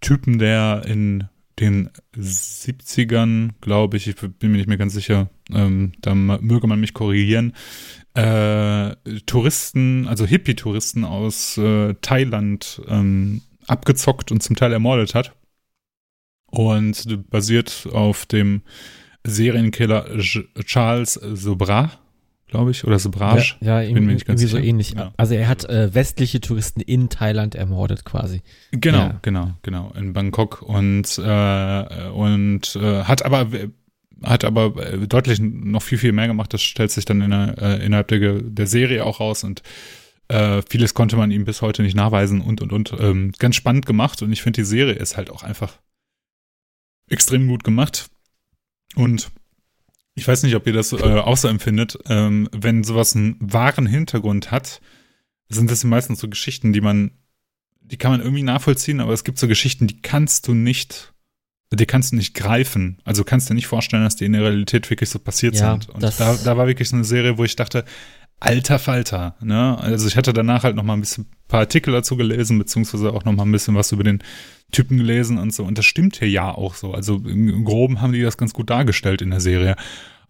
Typen, 0.00 0.38
der 0.38 0.82
in 0.86 1.28
den 1.60 1.90
70ern, 2.16 3.50
glaube 3.60 3.96
ich, 3.96 4.08
ich 4.08 4.16
bin 4.16 4.50
mir 4.50 4.58
nicht 4.58 4.68
mehr 4.68 4.76
ganz 4.76 4.92
sicher, 4.92 5.30
ähm, 5.52 5.92
da 6.00 6.14
möge 6.14 6.66
man 6.66 6.80
mich 6.80 6.94
korrigieren, 6.94 7.54
äh, 8.14 8.96
Touristen, 9.26 10.08
also 10.08 10.26
Hippie-Touristen 10.26 11.04
aus 11.04 11.56
äh, 11.56 11.94
Thailand 12.00 12.82
ähm, 12.88 13.42
abgezockt 13.66 14.32
und 14.32 14.42
zum 14.42 14.56
Teil 14.56 14.72
ermordet 14.72 15.14
hat 15.14 15.36
und 16.46 17.30
basiert 17.30 17.88
auf 17.92 18.26
dem 18.26 18.62
Serienkiller 19.24 20.06
Charles 20.64 21.14
Sobra, 21.14 21.92
glaube 22.47 22.70
ich, 22.70 22.84
oder 22.84 22.99
Sobrage. 22.99 23.57
Ja, 23.61 23.80
ja 23.80 23.88
irgendwie, 23.88 24.12
irgendwie 24.12 24.47
so 24.47 24.59
ähnlich. 24.59 24.92
Ja. 24.92 25.12
Also 25.16 25.34
er 25.34 25.49
hat 25.49 25.64
äh, 25.64 25.95
westliche 25.95 26.40
Touristen 26.40 26.80
in 26.80 27.09
Thailand 27.09 27.55
ermordet 27.55 28.05
quasi. 28.05 28.42
Genau, 28.70 28.99
ja. 28.99 29.18
genau, 29.22 29.53
genau, 29.62 29.92
in 29.97 30.12
Bangkok 30.12 30.62
und, 30.62 31.18
äh, 31.18 32.09
und 32.11 32.76
äh, 32.76 33.05
hat 33.05 33.24
aber 33.24 33.49
hat 34.22 34.45
aber 34.45 34.76
äh, 34.76 35.07
deutlich 35.07 35.40
noch 35.40 35.82
viel, 35.82 35.99
viel 35.99 36.12
mehr 36.12 36.26
gemacht. 36.26 36.55
Das 36.55 36.62
stellt 36.62 36.90
sich 36.90 37.05
dann 37.05 37.20
in 37.20 37.30
der, 37.30 37.57
äh, 37.61 37.84
innerhalb 37.84 38.09
der, 38.09 38.40
der 38.40 38.66
Serie 38.66 39.05
auch 39.05 39.20
raus 39.20 39.45
und 39.45 39.62
äh, 40.28 40.62
vieles 40.68 40.95
konnte 40.95 41.16
man 41.16 41.30
ihm 41.30 41.45
bis 41.45 41.61
heute 41.61 41.82
nicht 41.82 41.95
nachweisen 41.97 42.40
und, 42.40 42.62
und, 42.62 42.72
und. 42.72 42.95
Ähm, 42.99 43.32
ganz 43.38 43.57
spannend 43.57 43.86
gemacht 43.86 44.22
und 44.22 44.32
ich 44.32 44.42
finde, 44.42 44.62
die 44.62 44.66
Serie 44.66 44.95
ist 44.95 45.16
halt 45.16 45.30
auch 45.30 45.42
einfach 45.42 45.78
extrem 47.09 47.49
gut 47.49 47.64
gemacht. 47.64 48.09
Und 48.95 49.30
ich 50.14 50.26
weiß 50.26 50.42
nicht, 50.44 50.54
ob 50.54 50.66
ihr 50.66 50.72
das 50.72 50.92
äh, 50.92 50.96
auch 50.96 51.36
so 51.36 51.48
empfindet, 51.48 51.98
ähm, 52.08 52.48
wenn 52.52 52.84
sowas 52.84 53.16
einen 53.16 53.36
wahren 53.40 53.86
Hintergrund 53.86 54.50
hat, 54.50 54.80
sind 55.48 55.70
das 55.70 55.84
meistens 55.84 56.20
so 56.20 56.28
Geschichten, 56.28 56.72
die 56.72 56.80
man, 56.80 57.12
die 57.80 57.96
kann 57.96 58.12
man 58.12 58.20
irgendwie 58.20 58.42
nachvollziehen, 58.42 59.00
aber 59.00 59.12
es 59.12 59.24
gibt 59.24 59.38
so 59.38 59.48
Geschichten, 59.48 59.86
die 59.86 60.00
kannst 60.00 60.46
du 60.48 60.54
nicht, 60.54 61.12
die 61.72 61.86
kannst 61.86 62.12
du 62.12 62.16
nicht 62.16 62.34
greifen. 62.34 63.00
Also 63.04 63.24
kannst 63.24 63.50
du 63.50 63.54
nicht 63.54 63.66
vorstellen, 63.66 64.04
dass 64.04 64.16
die 64.16 64.24
in 64.24 64.32
der 64.32 64.42
Realität 64.42 64.88
wirklich 64.88 65.10
so 65.10 65.18
passiert 65.18 65.56
ja, 65.56 65.72
sind. 65.72 65.88
Und 65.88 66.02
da, 66.02 66.10
da 66.10 66.56
war 66.56 66.66
wirklich 66.66 66.88
so 66.88 66.96
eine 66.96 67.04
Serie, 67.04 67.36
wo 67.36 67.44
ich 67.44 67.56
dachte, 67.56 67.84
alter 68.41 68.78
Falter, 68.78 69.37
ne? 69.41 69.78
Also 69.78 70.07
ich 70.07 70.16
hatte 70.16 70.32
danach 70.32 70.64
halt 70.64 70.76
noch 70.76 70.82
mal 70.82 70.95
ein 70.95 71.01
bisschen 71.01 71.24
ein 71.24 71.49
paar 71.49 71.61
Artikel 71.61 71.93
dazu 71.93 72.16
gelesen, 72.16 72.59
beziehungsweise 72.59 73.12
auch 73.12 73.24
noch 73.24 73.32
mal 73.32 73.45
ein 73.45 73.53
bisschen 73.53 73.74
was 73.74 73.93
über 73.93 74.05
den 74.05 74.22
Typen 74.72 74.99
gelesen 74.99 75.39
und 75.39 75.55
so. 75.55 75.64
Und 75.64 75.78
das 75.78 75.87
stimmt 75.87 76.16
hier 76.16 76.28
ja 76.28 76.51
auch 76.51 76.74
so. 76.74 76.93
Also 76.93 77.16
im 77.16 77.64
Groben 77.64 78.01
haben 78.01 78.12
die 78.12 78.22
das 78.22 78.37
ganz 78.37 78.53
gut 78.53 78.70
dargestellt 78.70 79.22
in 79.22 79.30
der 79.30 79.41
Serie. 79.41 79.76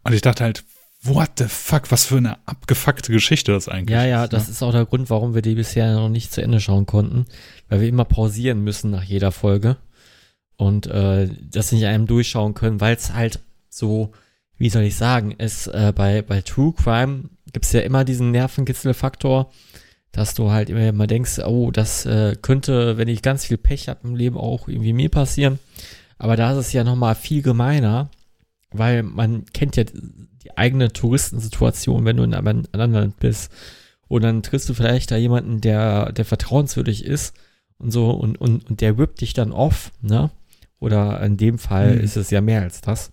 Und 0.05 0.13
ich 0.13 0.21
dachte 0.21 0.45
halt, 0.45 0.65
what 1.03 1.31
the 1.39 1.45
fuck, 1.49 1.91
was 1.91 2.07
für 2.07 2.17
eine 2.17 2.39
abgefuckte 2.47 3.13
Geschichte 3.13 3.53
das 3.53 3.69
eigentlich 3.69 3.97
ist. 3.97 4.03
Ja, 4.03 4.09
ja, 4.09 4.27
das 4.27 4.47
ne? 4.47 4.53
ist 4.53 4.63
auch 4.63 4.73
der 4.73 4.87
Grund, 4.87 5.11
warum 5.11 5.35
wir 5.35 5.43
die 5.43 5.55
bisher 5.55 5.95
noch 5.95 6.09
nicht 6.09 6.33
zu 6.33 6.43
Ende 6.43 6.61
schauen 6.61 6.87
konnten, 6.87 7.27
weil 7.69 7.81
wir 7.81 7.89
immer 7.89 8.05
pausieren 8.05 8.63
müssen 8.63 8.91
nach 8.91 9.05
jeder 9.05 9.33
Folge 9.33 9.77
und 10.57 10.87
äh, 10.87 11.29
das 11.51 11.73
nicht 11.73 11.85
einem 11.85 12.07
durchschauen 12.07 12.55
können, 12.55 12.81
weil 12.81 12.97
es 12.97 13.13
halt 13.13 13.41
so, 13.69 14.13
wie 14.57 14.71
soll 14.71 14.83
ich 14.85 14.97
sagen, 14.97 15.33
ist 15.33 15.67
äh, 15.69 15.93
bei, 15.95 16.23
bei 16.23 16.41
True 16.41 16.73
Crime 16.73 17.31
gibt 17.53 17.67
es 17.67 17.73
ja 17.73 17.81
immer 17.81 18.05
diesen 18.05 18.31
Nervenkitzelfaktor, 18.31 19.51
dass 20.13 20.35
du 20.35 20.51
halt 20.51 20.71
immer, 20.71 20.89
immer 20.89 21.07
denkst, 21.07 21.41
oh, 21.41 21.71
das 21.71 22.07
äh, 22.07 22.37
könnte, 22.41 22.97
wenn 22.97 23.09
ich 23.09 23.23
ganz 23.23 23.45
viel 23.47 23.59
Pech 23.59 23.89
habe 23.89 24.07
im 24.07 24.15
Leben, 24.15 24.37
auch 24.37 24.69
irgendwie 24.69 24.93
mir 24.93 25.09
passieren. 25.09 25.59
Aber 26.19 26.37
da 26.37 26.53
ist 26.53 26.59
es 26.59 26.73
ja 26.73 26.85
nochmal 26.85 27.15
viel 27.15 27.43
gemeiner, 27.43 28.11
weil 28.71 29.03
man 29.03 29.45
kennt 29.47 29.77
ja 29.77 29.85
die 29.85 30.57
eigene 30.57 30.93
Touristensituation, 30.93 32.05
wenn 32.05 32.17
du 32.17 32.23
in 32.23 32.35
einem 32.35 32.65
anderen 32.73 32.93
Land 32.93 33.19
bist. 33.19 33.53
Und 34.07 34.23
dann 34.23 34.43
triffst 34.43 34.69
du 34.69 34.75
vielleicht 34.75 35.11
da 35.11 35.17
jemanden, 35.17 35.61
der, 35.61 36.13
der 36.13 36.25
vertrauenswürdig 36.25 37.05
ist 37.05 37.35
und 37.79 37.91
so 37.91 38.11
und, 38.11 38.41
und, 38.41 38.69
und 38.69 38.81
der 38.81 38.99
whippt 38.99 39.21
dich 39.21 39.33
dann 39.33 39.53
off, 39.53 39.91
ne? 40.03 40.31
Oder 40.79 41.21
in 41.23 41.37
dem 41.37 41.59
Fall 41.59 41.97
mhm. 41.97 42.01
ist 42.03 42.17
es 42.17 42.31
ja 42.31 42.41
mehr 42.41 42.63
als 42.63 42.81
das. 42.83 43.11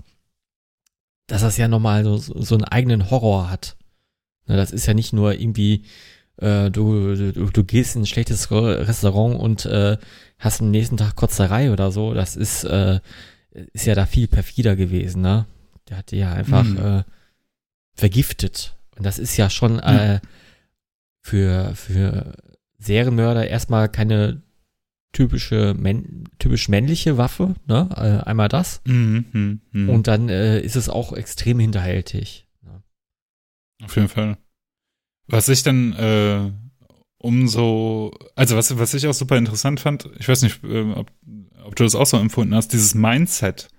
Dass 1.32 1.44
das 1.44 1.56
ja 1.56 1.70
nochmal 1.70 2.04
so, 2.04 2.18
so 2.18 2.56
einen 2.56 2.66
eigenen 2.66 3.10
Horror 3.10 3.50
hat. 3.50 3.78
Ne, 4.48 4.58
das 4.58 4.72
ist 4.72 4.86
ja 4.86 4.94
nicht 4.94 5.14
nur 5.14 5.34
irgendwie, 5.34 5.86
äh, 6.36 6.70
du, 6.70 7.16
du, 7.16 7.46
du 7.46 7.64
gehst 7.64 7.96
in 7.96 8.02
ein 8.02 8.06
schlechtes 8.06 8.52
Restaurant 8.52 9.40
und 9.40 9.66
äh, 9.66 9.98
hast 10.40 10.60
am 10.60 10.72
nächsten 10.72 10.98
Tag 10.98 11.16
Kotzerei 11.16 11.72
oder 11.72 11.90
so. 11.94 12.14
Das 12.14 12.36
ist, 12.36 12.66
äh, 12.66 13.00
ist 13.72 13.86
ja 13.86 13.96
da 13.96 14.06
viel 14.06 14.28
perfider 14.28 14.76
gewesen, 14.76 15.22
ne? 15.22 15.46
Der 15.88 16.00
hat 16.00 16.12
die 16.12 16.18
ja 16.18 16.34
einfach 16.34 16.64
mhm. 16.64 16.78
äh, 16.78 17.04
vergiftet. 17.94 18.76
Und 18.98 19.06
das 19.06 19.18
ist 19.18 19.38
ja 19.38 19.50
schon 19.50 19.76
mhm. 19.76 19.80
äh, 19.84 20.20
für, 21.22 21.74
für 21.76 22.34
Serienmörder 22.78 23.48
erstmal 23.48 23.88
keine 23.88 24.42
typische 25.12 25.74
männ 25.78 26.30
typisch 26.40 26.70
männliche 26.70 27.18
Waffe, 27.18 27.56
ne? 27.68 27.90
Äh, 27.96 28.28
einmal 28.28 28.48
das. 28.48 28.82
Mhm, 28.86 29.26
mh, 29.32 29.58
mh. 29.72 29.94
Und 29.94 30.08
dann 30.08 30.30
äh, 30.30 30.60
ist 30.62 30.76
es 30.76 30.90
auch 30.90 31.14
extrem 31.14 31.60
hinterhältig. 31.60 32.48
Ne? 32.62 32.82
Auf 33.84 33.96
jeden 33.96 34.08
Fall. 34.08 34.38
Was 35.28 35.50
ich 35.50 35.64
dann 35.64 35.94
äh, 35.94 36.52
umso, 37.18 38.12
also 38.36 38.58
was, 38.58 38.78
was 38.78 38.94
ich 38.94 39.08
auch 39.08 39.14
super 39.14 39.38
interessant 39.38 39.80
fand, 39.80 40.10
ich 40.18 40.28
weiß 40.28 40.42
nicht, 40.42 40.64
äh, 40.64 40.92
ob, 40.94 41.12
ob 41.64 41.76
du 41.76 41.84
das 41.84 41.96
auch 41.96 42.06
so 42.06 42.18
empfunden 42.18 42.56
hast, 42.56 42.74
dieses 42.74 42.96
Mindset, 42.96 43.70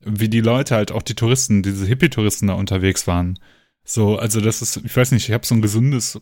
wie 0.00 0.28
die 0.28 0.40
Leute 0.40 0.74
halt, 0.74 0.92
auch 0.92 1.02
die 1.02 1.14
Touristen, 1.14 1.62
diese 1.62 1.86
Hippie-Touristen 1.86 2.48
da 2.48 2.54
unterwegs 2.54 3.06
waren. 3.06 3.38
So, 3.84 4.18
also 4.18 4.40
das 4.40 4.62
ist, 4.62 4.78
ich 4.84 4.96
weiß 4.96 5.12
nicht, 5.12 5.28
ich 5.28 5.34
habe 5.34 5.46
so 5.46 5.54
ein 5.54 5.62
gesundes, 5.62 6.20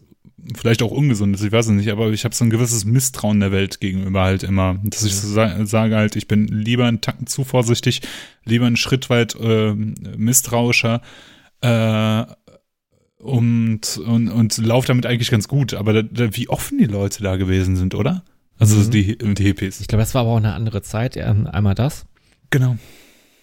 vielleicht 0.54 0.82
auch 0.82 0.90
ungesundes, 0.90 1.42
ich 1.42 1.52
weiß 1.52 1.66
es 1.66 1.72
nicht, 1.72 1.90
aber 1.90 2.10
ich 2.10 2.24
habe 2.24 2.34
so 2.34 2.44
ein 2.44 2.50
gewisses 2.50 2.84
Misstrauen 2.84 3.40
der 3.40 3.52
Welt 3.52 3.80
gegenüber 3.80 4.22
halt 4.22 4.42
immer. 4.42 4.78
Dass 4.84 5.04
ich 5.04 5.16
so 5.16 5.28
sa 5.28 5.64
sage 5.64 5.96
halt, 5.96 6.16
ich 6.16 6.28
bin 6.28 6.46
lieber 6.48 6.86
einen 6.86 7.00
Tacken 7.00 7.26
zu 7.26 7.44
vorsichtig, 7.44 8.02
lieber 8.44 8.66
einen 8.66 8.76
Schritt 8.76 9.10
weit 9.10 9.34
äh, 9.40 9.74
misstrauischer, 9.74 11.00
äh, 11.62 12.24
und, 13.18 13.98
und, 13.98 14.28
und 14.28 14.58
laufe 14.58 14.86
damit 14.86 15.06
eigentlich 15.06 15.30
ganz 15.30 15.48
gut. 15.48 15.74
Aber 15.74 15.92
da, 15.92 16.02
da, 16.02 16.36
wie 16.36 16.48
offen 16.48 16.78
die 16.78 16.84
Leute 16.84 17.22
da 17.22 17.36
gewesen 17.36 17.76
sind, 17.76 17.94
oder? 17.94 18.22
Also 18.58 18.76
mhm. 18.76 18.90
die, 18.90 19.18
die 19.18 19.42
Hippies. 19.42 19.80
Ich 19.80 19.88
glaube, 19.88 20.02
das 20.02 20.14
war 20.14 20.22
aber 20.22 20.30
auch 20.30 20.36
eine 20.36 20.54
andere 20.54 20.82
Zeit. 20.82 21.18
Einmal 21.18 21.74
das. 21.74 22.06
Genau. 22.50 22.76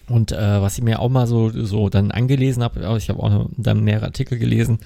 Und 0.08 0.32
äh, 0.32 0.60
was 0.62 0.78
ich 0.78 0.84
mir 0.84 1.00
auch 1.00 1.08
mal 1.08 1.26
so, 1.26 1.50
so 1.50 1.88
dann 1.88 2.10
angelesen 2.10 2.62
habe, 2.62 2.96
ich 2.98 3.08
habe 3.08 3.22
auch 3.22 3.30
noch 3.30 3.50
dann 3.56 3.84
mehrere 3.84 4.06
Artikel 4.06 4.38
gelesen, 4.38 4.78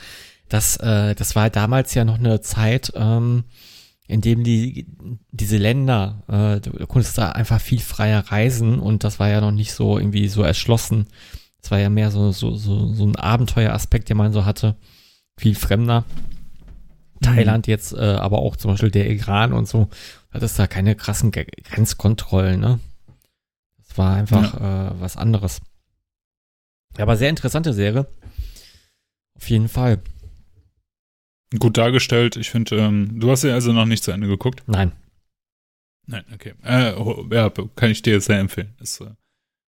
dass 0.48 0.76
äh, 0.78 1.14
das 1.14 1.36
war 1.36 1.50
damals 1.50 1.94
ja 1.94 2.04
noch 2.04 2.18
eine 2.18 2.40
Zeit, 2.40 2.92
ähm, 2.94 3.44
in 4.06 4.20
dem 4.20 4.42
die 4.42 4.86
diese 5.30 5.58
Länder, 5.58 6.22
äh, 6.28 6.60
du 6.60 6.86
konntest 6.86 7.18
da 7.18 7.30
einfach 7.30 7.60
viel 7.60 7.80
freier 7.80 8.20
reisen 8.20 8.78
und 8.78 9.04
das 9.04 9.20
war 9.20 9.28
ja 9.28 9.40
noch 9.40 9.52
nicht 9.52 9.72
so 9.72 9.98
irgendwie 9.98 10.28
so 10.28 10.42
erschlossen. 10.42 11.06
Es 11.62 11.70
war 11.70 11.78
ja 11.78 11.90
mehr 11.90 12.10
so, 12.10 12.32
so, 12.32 12.54
so, 12.56 12.92
so 12.94 13.04
ein 13.04 13.16
Abenteueraspekt, 13.16 14.08
den 14.08 14.16
man 14.16 14.32
so 14.32 14.44
hatte. 14.44 14.76
Viel 15.36 15.54
fremder. 15.54 16.04
Mhm. 17.20 17.24
Thailand 17.24 17.66
jetzt, 17.66 17.92
äh, 17.92 17.98
aber 17.98 18.38
auch 18.38 18.56
zum 18.56 18.72
Beispiel 18.72 18.90
der 18.90 19.10
Iran 19.10 19.52
und 19.52 19.68
so, 19.68 19.88
hat 20.30 20.42
es 20.42 20.54
da 20.54 20.66
keine 20.66 20.94
krassen 20.94 21.30
Grenzkontrollen, 21.30 22.60
ne? 22.60 22.80
Das 23.86 23.98
war 23.98 24.14
einfach 24.14 24.58
ja. 24.58 24.88
äh, 24.88 25.00
was 25.00 25.16
anderes. 25.16 25.60
Aber 26.96 27.16
sehr 27.16 27.30
interessante 27.30 27.72
Serie. 27.72 28.06
Auf 29.34 29.48
jeden 29.50 29.68
Fall. 29.68 30.00
Gut 31.56 31.78
dargestellt. 31.78 32.36
Ich 32.36 32.50
finde, 32.50 32.76
ähm, 32.76 33.20
du 33.20 33.30
hast 33.30 33.44
ja 33.44 33.54
also 33.54 33.72
noch 33.72 33.86
nicht 33.86 34.04
zu 34.04 34.10
Ende 34.10 34.28
geguckt. 34.28 34.62
Nein. 34.66 34.92
Nein, 36.06 36.24
okay. 36.34 36.54
Äh, 36.62 36.94
ja, 37.34 37.50
kann 37.76 37.90
ich 37.90 38.02
dir 38.02 38.20
sehr 38.20 38.38
empfehlen. 38.38 38.74
Ist 38.80 39.00
äh, 39.00 39.10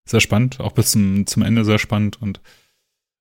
sehr 0.06 0.20
spannend, 0.20 0.60
auch 0.60 0.72
bis 0.72 0.92
zum, 0.92 1.26
zum 1.26 1.42
Ende 1.42 1.64
sehr 1.64 1.78
spannend 1.78 2.20
und 2.20 2.40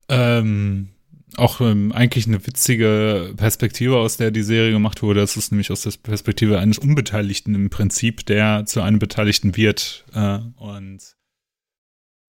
ähm, 0.09 0.89
auch 1.35 1.61
ähm, 1.61 1.91
eigentlich 1.91 2.27
eine 2.27 2.45
witzige 2.45 3.33
Perspektive, 3.37 3.97
aus 3.97 4.17
der 4.17 4.31
die 4.31 4.43
Serie 4.43 4.71
gemacht 4.71 5.03
wurde. 5.03 5.19
Das 5.19 5.37
ist 5.37 5.51
nämlich 5.51 5.71
aus 5.71 5.83
der 5.83 5.91
Perspektive 6.01 6.59
eines 6.59 6.79
Unbeteiligten 6.79 7.55
im 7.55 7.69
Prinzip, 7.69 8.25
der 8.25 8.65
zu 8.65 8.81
einem 8.81 8.99
Beteiligten 8.99 9.55
wird. 9.55 10.05
Äh, 10.13 10.39
und 10.55 11.15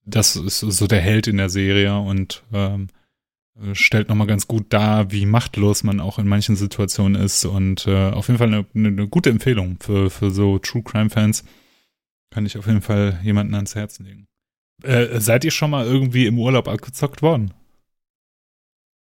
das 0.05 0.37
ist 0.37 0.61
so 0.61 0.87
der 0.87 1.01
Held 1.01 1.27
in 1.27 1.37
der 1.37 1.51
Serie 1.51 1.99
und 1.99 2.43
ähm, 2.53 2.89
stellt 3.73 4.09
nochmal 4.09 4.27
ganz 4.27 4.47
gut 4.47 4.67
dar, 4.73 5.11
wie 5.11 5.27
machtlos 5.27 5.83
man 5.83 6.01
auch 6.01 6.19
in 6.19 6.29
manchen 6.29 6.57
Situationen 6.57 7.21
ist. 7.21 7.45
Und 7.45 7.87
äh, 7.87 8.11
auf 8.11 8.29
jeden 8.29 8.39
Fall 8.39 8.49
eine, 8.49 8.67
eine 8.75 9.09
gute 9.09 9.31
Empfehlung 9.31 9.79
für, 9.81 10.11
für 10.11 10.31
so 10.31 10.59
True 10.59 10.83
Crime-Fans. 10.83 11.45
Kann 12.31 12.47
ich 12.47 12.59
auf 12.59 12.67
jeden 12.67 12.83
Fall 12.83 13.19
jemanden 13.23 13.55
ans 13.55 13.75
Herzen 13.75 14.05
legen. 14.05 14.27
Äh, 14.83 15.21
seid 15.21 15.45
ihr 15.45 15.51
schon 15.51 15.71
mal 15.71 15.87
irgendwie 15.87 16.27
im 16.27 16.39
Urlaub 16.39 16.69
abgezockt 16.69 17.23
worden? 17.23 17.53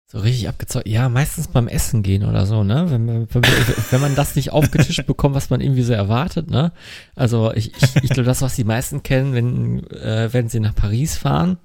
So 0.05 0.19
richtig 0.19 0.47
abgezockt. 0.47 0.87
Ja, 0.87 1.09
meistens 1.09 1.47
beim 1.47 1.67
Essen 1.67 2.03
gehen 2.03 2.23
oder 2.23 2.45
so, 2.45 2.63
ne? 2.63 2.85
Wenn, 2.89 3.07
wenn, 3.07 3.43
wenn 3.89 4.01
man 4.01 4.13
das 4.13 4.35
nicht 4.35 4.51
aufgetischt 4.51 5.07
bekommt, 5.07 5.33
was 5.33 5.49
man 5.49 5.61
irgendwie 5.61 5.81
so 5.81 5.93
erwartet, 5.93 6.51
ne? 6.51 6.71
Also 7.15 7.51
ich, 7.53 7.73
ich, 7.75 7.95
ich 7.95 8.09
glaube, 8.09 8.25
das, 8.25 8.43
was 8.43 8.55
die 8.55 8.63
meisten 8.63 9.01
kennen, 9.01 9.33
wenn, 9.33 9.87
äh, 9.89 10.31
wenn 10.31 10.49
sie 10.49 10.59
nach 10.59 10.75
Paris 10.75 11.17
fahren 11.17 11.57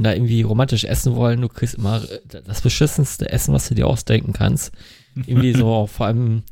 und 0.00 0.04
da 0.04 0.14
irgendwie 0.14 0.40
romantisch 0.40 0.84
essen 0.84 1.14
wollen, 1.14 1.42
du 1.42 1.48
kriegst 1.48 1.74
immer 1.74 2.02
das 2.26 2.62
beschissenste 2.62 3.30
Essen, 3.30 3.52
was 3.52 3.68
du 3.68 3.74
dir 3.74 3.86
ausdenken 3.86 4.32
kannst. 4.32 4.72
Irgendwie 5.14 5.52
so, 5.52 5.86
vor 5.92 6.06
allem 6.06 6.42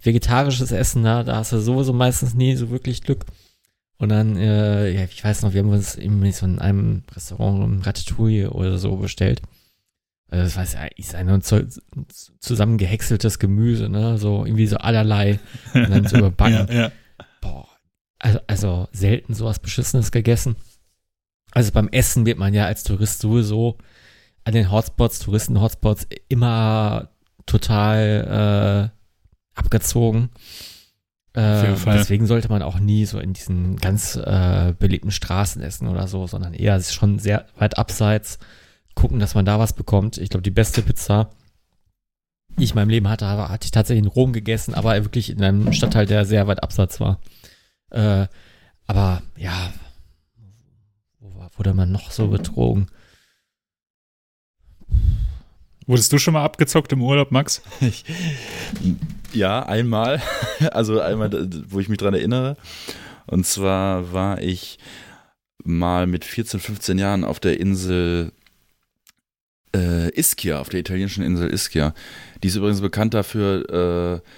vegetarisches 0.00 0.70
Essen, 0.70 1.02
ne? 1.02 1.24
da 1.24 1.34
hast 1.38 1.50
du 1.50 1.58
sowieso 1.58 1.92
meistens 1.92 2.34
nie 2.34 2.54
so 2.54 2.70
wirklich 2.70 3.02
Glück. 3.02 3.24
Und 3.98 4.10
dann, 4.10 4.36
äh, 4.36 4.90
ja, 4.90 5.02
ich 5.02 5.24
weiß 5.24 5.42
noch, 5.42 5.54
wir 5.54 5.62
haben 5.62 5.70
uns 5.70 5.96
irgendwie 5.96 6.30
so 6.30 6.46
in 6.46 6.60
einem 6.60 7.02
Restaurant 7.12 7.84
Ratatouille 7.84 8.50
oder 8.50 8.78
so 8.78 8.94
bestellt. 8.94 9.42
Also 10.28 10.44
das 10.44 10.56
weiß 10.56 10.74
ja, 10.74 10.84
ist 10.94 11.16
ein 11.16 11.42
zusammengehäckseltes 12.38 13.40
Gemüse, 13.40 13.88
ne? 13.88 14.18
So 14.18 14.46
irgendwie 14.46 14.68
so 14.68 14.76
allerlei. 14.76 15.40
Und 15.74 15.90
dann 15.90 16.06
so 16.06 16.16
überbacken. 16.18 16.68
ja, 16.68 16.82
ja. 16.82 16.92
Boah. 17.40 17.66
Also, 18.20 18.38
also 18.46 18.88
selten 18.92 19.34
sowas 19.34 19.58
Beschissenes 19.58 20.12
gegessen. 20.12 20.54
Also 21.54 21.72
beim 21.72 21.88
Essen 21.88 22.26
wird 22.26 22.38
man 22.38 22.52
ja 22.52 22.66
als 22.66 22.82
Tourist 22.82 23.20
sowieso 23.20 23.78
an 24.44 24.52
den 24.52 24.70
Hotspots, 24.70 25.20
Touristen-Hotspots 25.20 26.06
immer 26.28 27.10
total 27.46 28.90
äh, 28.92 29.58
abgezogen. 29.58 30.30
Äh, 31.32 31.74
deswegen 31.86 32.26
sollte 32.26 32.48
man 32.48 32.62
auch 32.62 32.78
nie 32.78 33.06
so 33.06 33.18
in 33.18 33.32
diesen 33.32 33.76
ganz 33.76 34.16
äh, 34.16 34.74
belebten 34.78 35.10
Straßen 35.10 35.62
essen 35.62 35.88
oder 35.88 36.06
so, 36.06 36.26
sondern 36.26 36.54
eher 36.54 36.80
schon 36.82 37.18
sehr 37.18 37.46
weit 37.56 37.78
abseits 37.78 38.38
gucken, 38.94 39.18
dass 39.18 39.34
man 39.34 39.44
da 39.44 39.58
was 39.58 39.72
bekommt. 39.72 40.18
Ich 40.18 40.30
glaube, 40.30 40.42
die 40.42 40.50
beste 40.50 40.82
Pizza, 40.82 41.30
die 42.56 42.64
ich 42.64 42.70
in 42.70 42.76
meinem 42.76 42.90
Leben 42.90 43.08
hatte, 43.08 43.26
hatte 43.26 43.64
ich 43.64 43.72
tatsächlich 43.72 44.04
in 44.04 44.10
Rom 44.10 44.32
gegessen, 44.32 44.74
aber 44.74 44.94
wirklich 45.02 45.30
in 45.30 45.42
einem 45.42 45.72
Stadtteil, 45.72 46.06
der 46.06 46.24
sehr 46.24 46.46
weit 46.46 46.62
abseits 46.62 47.00
war. 47.00 47.20
Äh, 47.90 48.26
aber 48.86 49.22
ja, 49.36 49.72
wurde 51.56 51.74
man 51.74 51.92
noch 51.92 52.10
so 52.10 52.28
betrogen? 52.28 52.88
Wurdest 55.86 56.12
du 56.12 56.18
schon 56.18 56.34
mal 56.34 56.44
abgezockt 56.44 56.92
im 56.92 57.02
Urlaub, 57.02 57.30
Max? 57.30 57.62
Ich, 57.80 58.04
ja, 59.32 59.64
einmal. 59.64 60.22
Also 60.70 61.00
einmal, 61.00 61.30
wo 61.68 61.80
ich 61.80 61.88
mich 61.88 61.98
dran 61.98 62.14
erinnere. 62.14 62.56
Und 63.26 63.44
zwar 63.44 64.12
war 64.12 64.40
ich 64.40 64.78
mal 65.62 66.06
mit 66.06 66.24
14, 66.24 66.60
15 66.60 66.98
Jahren 66.98 67.24
auf 67.24 67.40
der 67.40 67.58
Insel 67.58 68.32
äh, 69.74 70.08
Ischia, 70.18 70.60
auf 70.60 70.68
der 70.68 70.80
italienischen 70.80 71.24
Insel 71.24 71.52
Ischia. 71.52 71.92
Die 72.42 72.48
ist 72.48 72.56
übrigens 72.56 72.80
bekannt 72.80 73.14
dafür, 73.14 74.22
äh, 74.22 74.28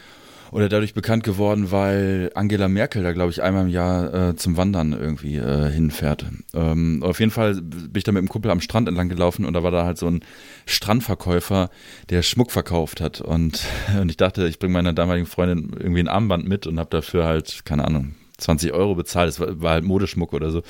oder 0.53 0.69
dadurch 0.69 0.95
bekannt 0.95 1.25
geworden, 1.25 1.71
weil 1.71 2.31
Angela 2.35 2.69
Merkel 2.69 3.03
da, 3.03 3.13
glaube 3.13 3.31
ich, 3.31 3.43
einmal 3.43 3.65
im 3.65 3.69
Jahr 3.69 4.15
äh, 4.15 4.37
zum 4.37 4.57
Wandern 4.57 4.93
irgendwie 4.93 5.37
äh, 5.37 5.71
hinfährt. 5.71 6.27
Ähm, 6.55 7.03
auf 7.03 7.21
jeden 7.21 7.31
Fall 7.33 7.55
bin 7.55 7.91
ich 7.95 8.05
da 8.05 8.13
mit 8.13 8.23
dem 8.23 8.29
Kumpel 8.29 8.51
am 8.51 8.61
Strand 8.61 8.89
entlang 8.89 9.09
gelaufen 9.09 9.45
und 9.45 9.55
da 9.55 9.63
war 9.63 9.71
da 9.71 9.85
halt 9.85 9.99
so 9.99 10.07
ein 10.07 10.21
Strandverkäufer, 10.67 11.71
der 12.11 12.23
Schmuck 12.23 12.53
verkauft 12.53 13.01
hat. 13.01 13.21
Und, 13.21 13.65
und 14.01 14.11
ich 14.11 14.17
dachte, 14.17 14.47
ich 14.47 14.59
bringe 14.59 14.73
meiner 14.73 14.93
damaligen 14.93 15.27
Freundin 15.27 15.77
irgendwie 15.79 16.01
ein 16.01 16.09
Armband 16.09 16.47
mit 16.47 16.67
und 16.67 16.79
habe 16.79 16.91
dafür 16.91 17.25
halt, 17.25 17.65
keine 17.65 17.85
Ahnung, 17.85 18.15
20 18.39 18.73
Euro 18.73 18.95
bezahlt. 18.95 19.29
Es 19.29 19.41
war, 19.41 19.61
war 19.61 19.73
halt 19.73 19.85
Modeschmuck 19.85 20.33
oder 20.33 20.51
so. 20.51 20.63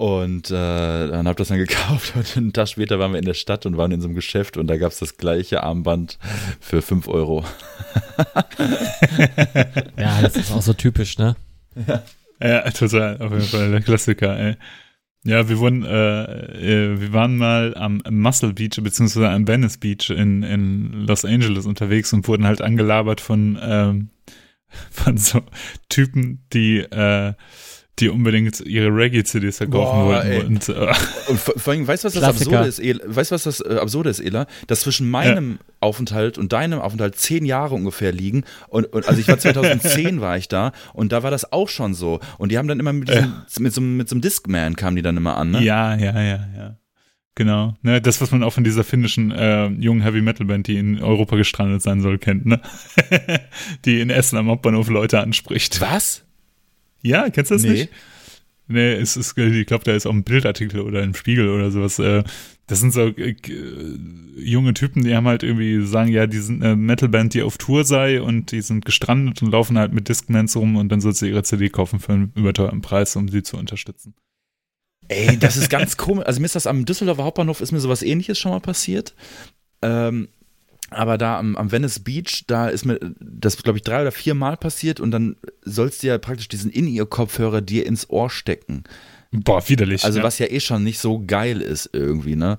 Und 0.00 0.50
äh, 0.50 0.54
dann 1.08 1.28
hab 1.28 1.36
das 1.36 1.48
dann 1.48 1.58
gekauft 1.58 2.14
und 2.16 2.34
einen 2.34 2.54
Tag 2.54 2.68
später 2.68 2.98
waren 2.98 3.12
wir 3.12 3.18
in 3.18 3.26
der 3.26 3.34
Stadt 3.34 3.66
und 3.66 3.76
waren 3.76 3.92
in 3.92 4.00
so 4.00 4.08
einem 4.08 4.14
Geschäft 4.14 4.56
und 4.56 4.66
da 4.66 4.78
gab 4.78 4.92
es 4.92 4.98
das 4.98 5.18
gleiche 5.18 5.62
Armband 5.62 6.18
für 6.58 6.80
5 6.80 7.06
Euro. 7.06 7.44
ja, 9.98 10.22
das 10.22 10.36
ist 10.36 10.52
auch 10.52 10.62
so 10.62 10.72
typisch, 10.72 11.18
ne? 11.18 11.36
Ja. 11.86 12.02
ja, 12.40 12.70
total. 12.70 13.20
Auf 13.20 13.30
jeden 13.30 13.42
Fall 13.42 13.70
der 13.72 13.82
Klassiker, 13.82 14.38
ey. 14.38 14.56
Ja, 15.24 15.50
wir 15.50 15.58
wurden, 15.58 15.84
äh, 15.84 16.94
äh, 16.94 16.98
wir 16.98 17.12
waren 17.12 17.36
mal 17.36 17.74
am 17.76 18.02
Muscle 18.08 18.54
Beach 18.54 18.80
beziehungsweise 18.82 19.28
am 19.28 19.46
Venice 19.46 19.76
Beach 19.76 20.08
in, 20.08 20.42
in 20.42 21.06
Los 21.06 21.26
Angeles 21.26 21.66
unterwegs 21.66 22.14
und 22.14 22.26
wurden 22.26 22.46
halt 22.46 22.62
angelabert 22.62 23.20
von, 23.20 23.58
ähm, 23.60 24.08
von 24.90 25.18
so 25.18 25.42
Typen, 25.90 26.42
die 26.54 26.78
äh, 26.78 27.34
die 28.00 28.08
unbedingt 28.08 28.60
ihre 28.60 28.88
Reggae-CDs 28.88 29.58
verkaufen 29.58 30.00
Boah, 30.00 30.24
wollten. 30.24 30.46
Und, 30.46 30.68
äh, 30.68 30.92
und, 31.28 31.38
vor 31.38 31.72
allem, 31.72 31.86
weißt 31.86 32.04
du, 32.04 32.06
was 32.06 32.14
das 32.14 32.22
Absurde 32.22 32.66
ist, 32.66 32.78
Ela? 32.78 33.00
Weißt 33.06 33.30
du, 33.30 33.34
was 33.34 33.42
das 33.44 33.60
äh, 33.60 33.76
Absurde 33.76 34.10
ist, 34.10 34.20
Ela? 34.20 34.46
Dass 34.66 34.80
zwischen 34.80 35.10
meinem 35.10 35.52
ja. 35.52 35.74
Aufenthalt 35.80 36.38
und 36.38 36.52
deinem 36.52 36.80
Aufenthalt 36.80 37.16
zehn 37.16 37.44
Jahre 37.44 37.74
ungefähr 37.74 38.12
liegen. 38.12 38.44
Und, 38.68 38.86
und 38.86 39.06
also 39.08 39.20
ich 39.20 39.28
war 39.28 39.38
2010 39.38 40.20
war 40.20 40.36
ich 40.36 40.48
da 40.48 40.72
und 40.92 41.12
da 41.12 41.22
war 41.22 41.30
das 41.30 41.52
auch 41.52 41.68
schon 41.68 41.94
so. 41.94 42.20
Und 42.38 42.52
die 42.52 42.58
haben 42.58 42.68
dann 42.68 42.80
immer 42.80 42.92
mit, 42.92 43.08
diesem, 43.08 43.24
ja. 43.24 43.44
mit, 43.58 43.72
so, 43.72 43.80
mit 43.80 44.08
so 44.08 44.14
einem 44.14 44.22
Discman 44.22 44.76
kamen 44.76 44.96
die 44.96 45.02
dann 45.02 45.16
immer 45.16 45.36
an, 45.36 45.50
ne? 45.50 45.62
Ja, 45.62 45.94
ja, 45.96 46.20
ja, 46.20 46.48
ja. 46.56 46.76
Genau, 47.36 47.74
ne, 47.80 48.02
das, 48.02 48.20
was 48.20 48.32
man 48.32 48.42
auch 48.42 48.52
von 48.52 48.64
dieser 48.64 48.84
finnischen 48.84 49.30
äh, 49.30 49.68
jungen 49.68 50.02
Heavy 50.02 50.20
Metal 50.20 50.46
Band, 50.46 50.66
die 50.66 50.76
in 50.76 51.00
Europa 51.00 51.36
gestrandet 51.36 51.80
sein 51.80 52.02
soll, 52.02 52.18
kennt, 52.18 52.44
ne? 52.44 52.60
die 53.84 54.00
in 54.00 54.10
Essen 54.10 54.36
am 54.36 54.48
Hauptbahnhof 54.48 54.90
Leute 54.90 55.20
anspricht. 55.20 55.80
Was? 55.80 56.24
Ja, 57.02 57.30
kennst 57.30 57.50
du 57.50 57.54
das 57.54 57.62
nee. 57.62 57.70
nicht? 57.70 57.90
Nee, 58.68 58.92
es 58.92 59.16
ist, 59.16 59.36
ich 59.36 59.66
glaube, 59.66 59.82
da 59.82 59.92
ist 59.92 60.06
auch 60.06 60.12
ein 60.12 60.22
Bildartikel 60.22 60.80
oder 60.82 61.02
ein 61.02 61.14
Spiegel 61.14 61.48
oder 61.48 61.72
sowas. 61.72 61.98
Äh, 61.98 62.22
das 62.68 62.78
sind 62.78 62.92
so 62.92 63.08
äh, 63.08 63.34
junge 64.36 64.74
Typen, 64.74 65.02
die 65.02 65.14
haben 65.16 65.26
halt 65.26 65.42
irgendwie 65.42 65.84
sagen, 65.84 66.12
ja, 66.12 66.28
die 66.28 66.38
sind 66.38 66.62
eine 66.62 66.76
Metalband, 66.76 67.34
die 67.34 67.42
auf 67.42 67.58
Tour 67.58 67.84
sei 67.84 68.22
und 68.22 68.52
die 68.52 68.60
sind 68.60 68.84
gestrandet 68.84 69.42
und 69.42 69.50
laufen 69.50 69.76
halt 69.76 69.92
mit 69.92 70.08
Discmans 70.08 70.54
rum 70.56 70.76
und 70.76 70.88
dann 70.90 71.00
sollst 71.00 71.20
du 71.20 71.26
ihre 71.26 71.42
CD 71.42 71.68
kaufen 71.68 71.98
für 71.98 72.12
einen 72.12 72.32
überteuerten 72.36 72.80
Preis, 72.80 73.16
um 73.16 73.28
sie 73.28 73.42
zu 73.42 73.56
unterstützen. 73.56 74.14
Ey, 75.08 75.36
das 75.36 75.56
ist 75.56 75.68
ganz 75.68 75.96
komisch. 75.96 76.26
Also 76.26 76.38
mir 76.38 76.46
ist 76.46 76.54
das 76.54 76.68
am 76.68 76.84
Düsseldorfer 76.84 77.24
Hauptbahnhof 77.24 77.60
ist 77.60 77.72
mir 77.72 77.80
sowas 77.80 78.02
ähnliches 78.02 78.38
schon 78.38 78.52
mal 78.52 78.60
passiert. 78.60 79.16
Ähm, 79.82 80.28
aber 80.90 81.18
da 81.18 81.38
am, 81.38 81.56
am, 81.56 81.72
Venice 81.72 82.00
Beach, 82.00 82.44
da 82.46 82.68
ist 82.68 82.84
mir 82.84 82.98
das, 83.20 83.56
glaube 83.62 83.78
ich, 83.78 83.84
drei 83.84 84.02
oder 84.02 84.12
vier 84.12 84.34
Mal 84.34 84.56
passiert 84.56 85.00
und 85.00 85.10
dann 85.10 85.36
sollst 85.62 86.02
du 86.02 86.08
ja 86.08 86.18
praktisch 86.18 86.48
diesen 86.48 86.70
In-Ear-Kopfhörer 86.70 87.60
dir 87.60 87.86
ins 87.86 88.10
Ohr 88.10 88.30
stecken. 88.30 88.84
Boah, 89.32 89.68
widerlich. 89.68 90.04
Also, 90.04 90.18
ja. 90.18 90.24
was 90.24 90.38
ja 90.40 90.46
eh 90.46 90.58
schon 90.58 90.82
nicht 90.82 90.98
so 90.98 91.22
geil 91.24 91.60
ist 91.60 91.90
irgendwie, 91.92 92.34
ne? 92.34 92.56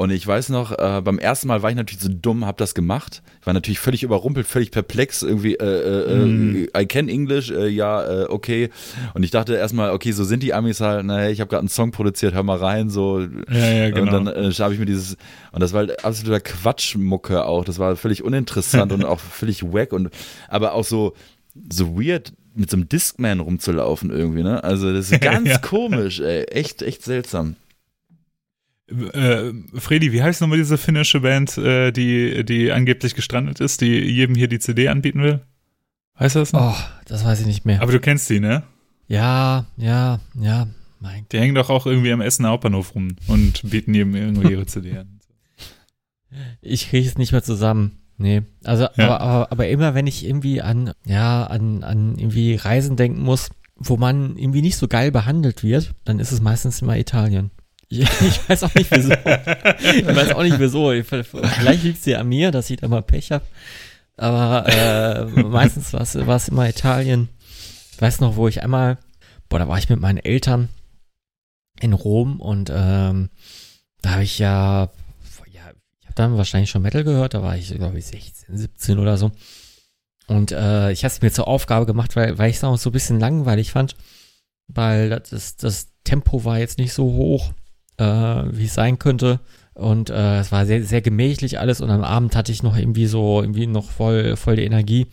Und 0.00 0.12
ich 0.12 0.26
weiß 0.26 0.48
noch, 0.48 0.72
äh, 0.72 1.02
beim 1.04 1.18
ersten 1.18 1.46
Mal 1.46 1.62
war 1.62 1.68
ich 1.68 1.76
natürlich 1.76 2.00
so 2.00 2.08
dumm, 2.10 2.46
hab 2.46 2.56
das 2.56 2.74
gemacht. 2.74 3.20
Ich 3.38 3.46
war 3.46 3.52
natürlich 3.52 3.80
völlig 3.80 4.02
überrumpelt, 4.02 4.46
völlig 4.46 4.70
perplex, 4.70 5.20
irgendwie, 5.20 5.56
äh, 5.56 5.66
äh, 5.66 6.24
mm. 6.24 6.68
I 6.74 6.86
can 6.86 7.10
English, 7.10 7.50
äh, 7.50 7.68
ja, 7.68 8.22
äh, 8.22 8.24
okay. 8.24 8.70
Und 9.12 9.24
ich 9.24 9.30
dachte 9.30 9.54
erstmal, 9.56 9.90
okay, 9.90 10.12
so 10.12 10.24
sind 10.24 10.42
die 10.42 10.54
Amis 10.54 10.80
halt, 10.80 11.04
naja, 11.04 11.28
ich 11.28 11.38
habe 11.42 11.50
gerade 11.50 11.60
einen 11.60 11.68
Song 11.68 11.90
produziert, 11.90 12.32
hör 12.32 12.42
mal 12.42 12.56
rein, 12.56 12.88
so. 12.88 13.20
Ja, 13.20 13.72
ja, 13.72 13.90
genau. 13.90 14.16
Und 14.16 14.24
dann 14.24 14.52
habe 14.54 14.72
ich 14.72 14.80
mir 14.80 14.86
dieses, 14.86 15.18
und 15.52 15.60
das 15.60 15.74
war 15.74 15.80
halt 15.80 16.02
absoluter 16.02 16.40
Quatschmucke 16.40 17.44
auch, 17.44 17.66
das 17.66 17.78
war 17.78 17.94
völlig 17.94 18.24
uninteressant 18.24 18.92
und 18.92 19.04
auch 19.04 19.20
völlig 19.20 19.62
wack 19.62 19.92
und, 19.92 20.08
aber 20.48 20.72
auch 20.72 20.84
so, 20.84 21.12
so 21.70 22.00
weird, 22.00 22.32
mit 22.54 22.70
so 22.70 22.78
einem 22.78 22.88
Discman 22.88 23.40
rumzulaufen 23.40 24.10
irgendwie, 24.10 24.44
ne? 24.44 24.64
Also 24.64 24.94
das 24.94 25.12
ist 25.12 25.20
ganz 25.20 25.46
ja. 25.46 25.58
komisch, 25.58 26.20
ey. 26.20 26.44
Echt, 26.44 26.80
echt 26.80 27.02
seltsam. 27.02 27.56
Äh, 28.90 29.52
Fredi, 29.74 30.12
wie 30.12 30.22
heißt 30.22 30.40
nochmal 30.40 30.58
diese 30.58 30.78
finnische 30.78 31.20
Band, 31.20 31.56
äh, 31.58 31.92
die, 31.92 32.44
die 32.44 32.72
angeblich 32.72 33.14
gestrandet 33.14 33.60
ist, 33.60 33.80
die 33.80 33.98
jedem 33.98 34.34
hier 34.34 34.48
die 34.48 34.58
CD 34.58 34.88
anbieten 34.88 35.22
will? 35.22 35.40
Heißt 36.18 36.36
das 36.36 36.52
noch? 36.52 36.76
Oh, 36.76 36.82
das 37.06 37.24
weiß 37.24 37.40
ich 37.40 37.46
nicht 37.46 37.64
mehr. 37.64 37.80
Aber 37.82 37.92
du 37.92 38.00
kennst 38.00 38.28
die, 38.28 38.40
ne? 38.40 38.62
Ja, 39.06 39.66
ja, 39.76 40.20
ja. 40.40 40.68
Mein 41.00 41.24
die 41.32 41.38
hängen 41.38 41.54
doch 41.54 41.70
auch 41.70 41.86
irgendwie 41.86 42.12
am 42.12 42.20
Essen 42.20 42.46
Hauptbahnhof 42.46 42.94
rum 42.94 43.16
und 43.26 43.62
bieten 43.70 43.94
jedem 43.94 44.14
irgendwie 44.14 44.50
ihre 44.52 44.66
CD 44.66 44.98
an. 44.98 45.20
Ich 46.60 46.90
kriege 46.90 47.08
es 47.08 47.16
nicht 47.16 47.32
mehr 47.32 47.42
zusammen. 47.42 47.98
Nee, 48.18 48.42
also 48.64 48.84
ja. 48.96 49.06
aber, 49.06 49.20
aber, 49.20 49.52
aber 49.52 49.68
immer 49.68 49.94
wenn 49.94 50.06
ich 50.06 50.26
irgendwie 50.26 50.60
an 50.60 50.92
ja 51.06 51.46
an 51.46 51.82
an 51.82 52.18
irgendwie 52.18 52.54
Reisen 52.54 52.96
denken 52.96 53.22
muss, 53.22 53.48
wo 53.76 53.96
man 53.96 54.36
irgendwie 54.36 54.60
nicht 54.60 54.76
so 54.76 54.88
geil 54.88 55.10
behandelt 55.10 55.62
wird, 55.62 55.94
dann 56.04 56.20
ist 56.20 56.30
es 56.30 56.42
meistens 56.42 56.82
immer 56.82 56.98
Italien. 56.98 57.50
Ich, 58.20 58.48
weiß 58.48 58.62
auch 58.62 58.74
nicht 58.74 58.90
wieso. 58.90 59.10
ich 59.10 60.06
weiß 60.06 60.32
auch 60.32 60.42
nicht 60.42 60.60
wieso. 60.60 60.92
Vielleicht 61.02 61.82
liegt 61.82 61.98
es 61.98 62.06
ja 62.06 62.20
an 62.20 62.28
mir, 62.28 62.52
dass 62.52 62.70
ich 62.70 62.78
da 62.78 62.88
mal 62.88 63.02
Pech 63.02 63.32
habe. 63.32 63.44
Aber 64.16 64.68
äh, 64.68 65.24
meistens 65.42 65.92
war 65.92 66.02
es 66.36 66.48
immer 66.48 66.68
Italien. 66.68 67.28
Ich 67.92 68.00
weiß 68.00 68.20
noch, 68.20 68.36
wo 68.36 68.46
ich 68.48 68.62
einmal, 68.62 68.98
boah, 69.48 69.58
da 69.58 69.66
war 69.66 69.78
ich 69.78 69.88
mit 69.88 70.00
meinen 70.00 70.18
Eltern 70.18 70.68
in 71.80 71.92
Rom 71.92 72.40
und 72.40 72.70
ähm, 72.72 73.30
da 74.02 74.10
habe 74.10 74.22
ich 74.22 74.38
ja, 74.38 74.90
ja, 75.52 75.72
ich 76.00 76.06
habe 76.06 76.14
dann 76.14 76.36
wahrscheinlich 76.36 76.70
schon 76.70 76.82
Metal 76.82 77.04
gehört, 77.04 77.34
da 77.34 77.42
war 77.42 77.56
ich, 77.56 77.74
glaube 77.74 77.98
ich, 77.98 78.06
16, 78.06 78.56
17 78.56 78.98
oder 78.98 79.16
so. 79.16 79.32
Und 80.28 80.52
äh, 80.52 80.92
ich 80.92 81.02
habe 81.02 81.12
es 81.12 81.22
mir 81.22 81.32
zur 81.32 81.48
Aufgabe 81.48 81.86
gemacht, 81.86 82.14
weil, 82.14 82.38
weil 82.38 82.50
ich 82.50 82.56
es 82.56 82.64
auch 82.64 82.76
so 82.76 82.90
ein 82.90 82.92
bisschen 82.92 83.18
langweilig 83.18 83.72
fand, 83.72 83.96
weil 84.68 85.10
das, 85.10 85.56
das 85.56 85.88
Tempo 86.04 86.44
war 86.44 86.58
jetzt 86.58 86.78
nicht 86.78 86.92
so 86.92 87.04
hoch 87.04 87.52
äh, 88.00 88.56
wie 88.56 88.64
es 88.64 88.74
sein 88.74 88.98
könnte. 88.98 89.40
Und 89.74 90.10
äh, 90.10 90.40
es 90.40 90.50
war 90.50 90.66
sehr, 90.66 90.82
sehr 90.82 91.00
gemächlich 91.00 91.58
alles 91.58 91.80
und 91.80 91.90
am 91.90 92.02
Abend 92.02 92.34
hatte 92.34 92.52
ich 92.52 92.62
noch 92.62 92.76
irgendwie 92.76 93.06
so, 93.06 93.40
irgendwie 93.40 93.66
noch 93.66 93.90
voll, 93.90 94.36
voll 94.36 94.56
die 94.56 94.64
Energie. 94.64 95.06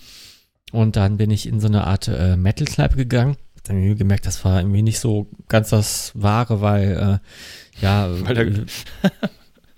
Und 0.71 0.95
dann 0.95 1.17
bin 1.17 1.31
ich 1.31 1.47
in 1.47 1.59
so 1.59 1.67
eine 1.67 1.85
Art 1.85 2.07
äh, 2.07 2.35
Metal-Kneipe 2.35 2.97
gegangen. 2.97 3.38
Dann 3.63 3.77
habe 3.77 3.88
ich 3.91 3.97
gemerkt, 3.97 4.25
das 4.25 4.43
war 4.43 4.59
irgendwie 4.59 4.81
nicht 4.81 4.99
so 4.99 5.27
ganz 5.47 5.69
das 5.69 6.11
Wahre, 6.15 6.61
weil, 6.61 7.19
äh, 7.21 7.83
ja, 7.83 8.09
weil, 8.25 8.35
da, 8.35 9.09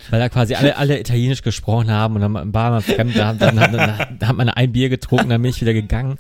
weil 0.10 0.20
da 0.20 0.30
quasi 0.30 0.55
alle, 0.55 0.78
alle 0.78 0.99
Italienisch 0.99 1.41
gesprochen 1.41 1.91
haben 1.91 2.16
und 2.16 2.22
dann 2.22 2.53
war 2.53 2.72
man 2.72 2.82
fremd, 2.82 3.16
da, 3.16 3.34
dann, 3.34 3.57
dann, 3.57 3.72
dann, 3.72 4.18
dann 4.18 4.28
hat 4.28 4.36
man 4.36 4.49
ein 4.49 4.72
Bier 4.72 4.89
getrunken, 4.89 5.30
dann 5.30 5.41
bin 5.41 5.51
ich 5.51 5.62
wieder 5.62 5.74
gegangen 5.74 6.18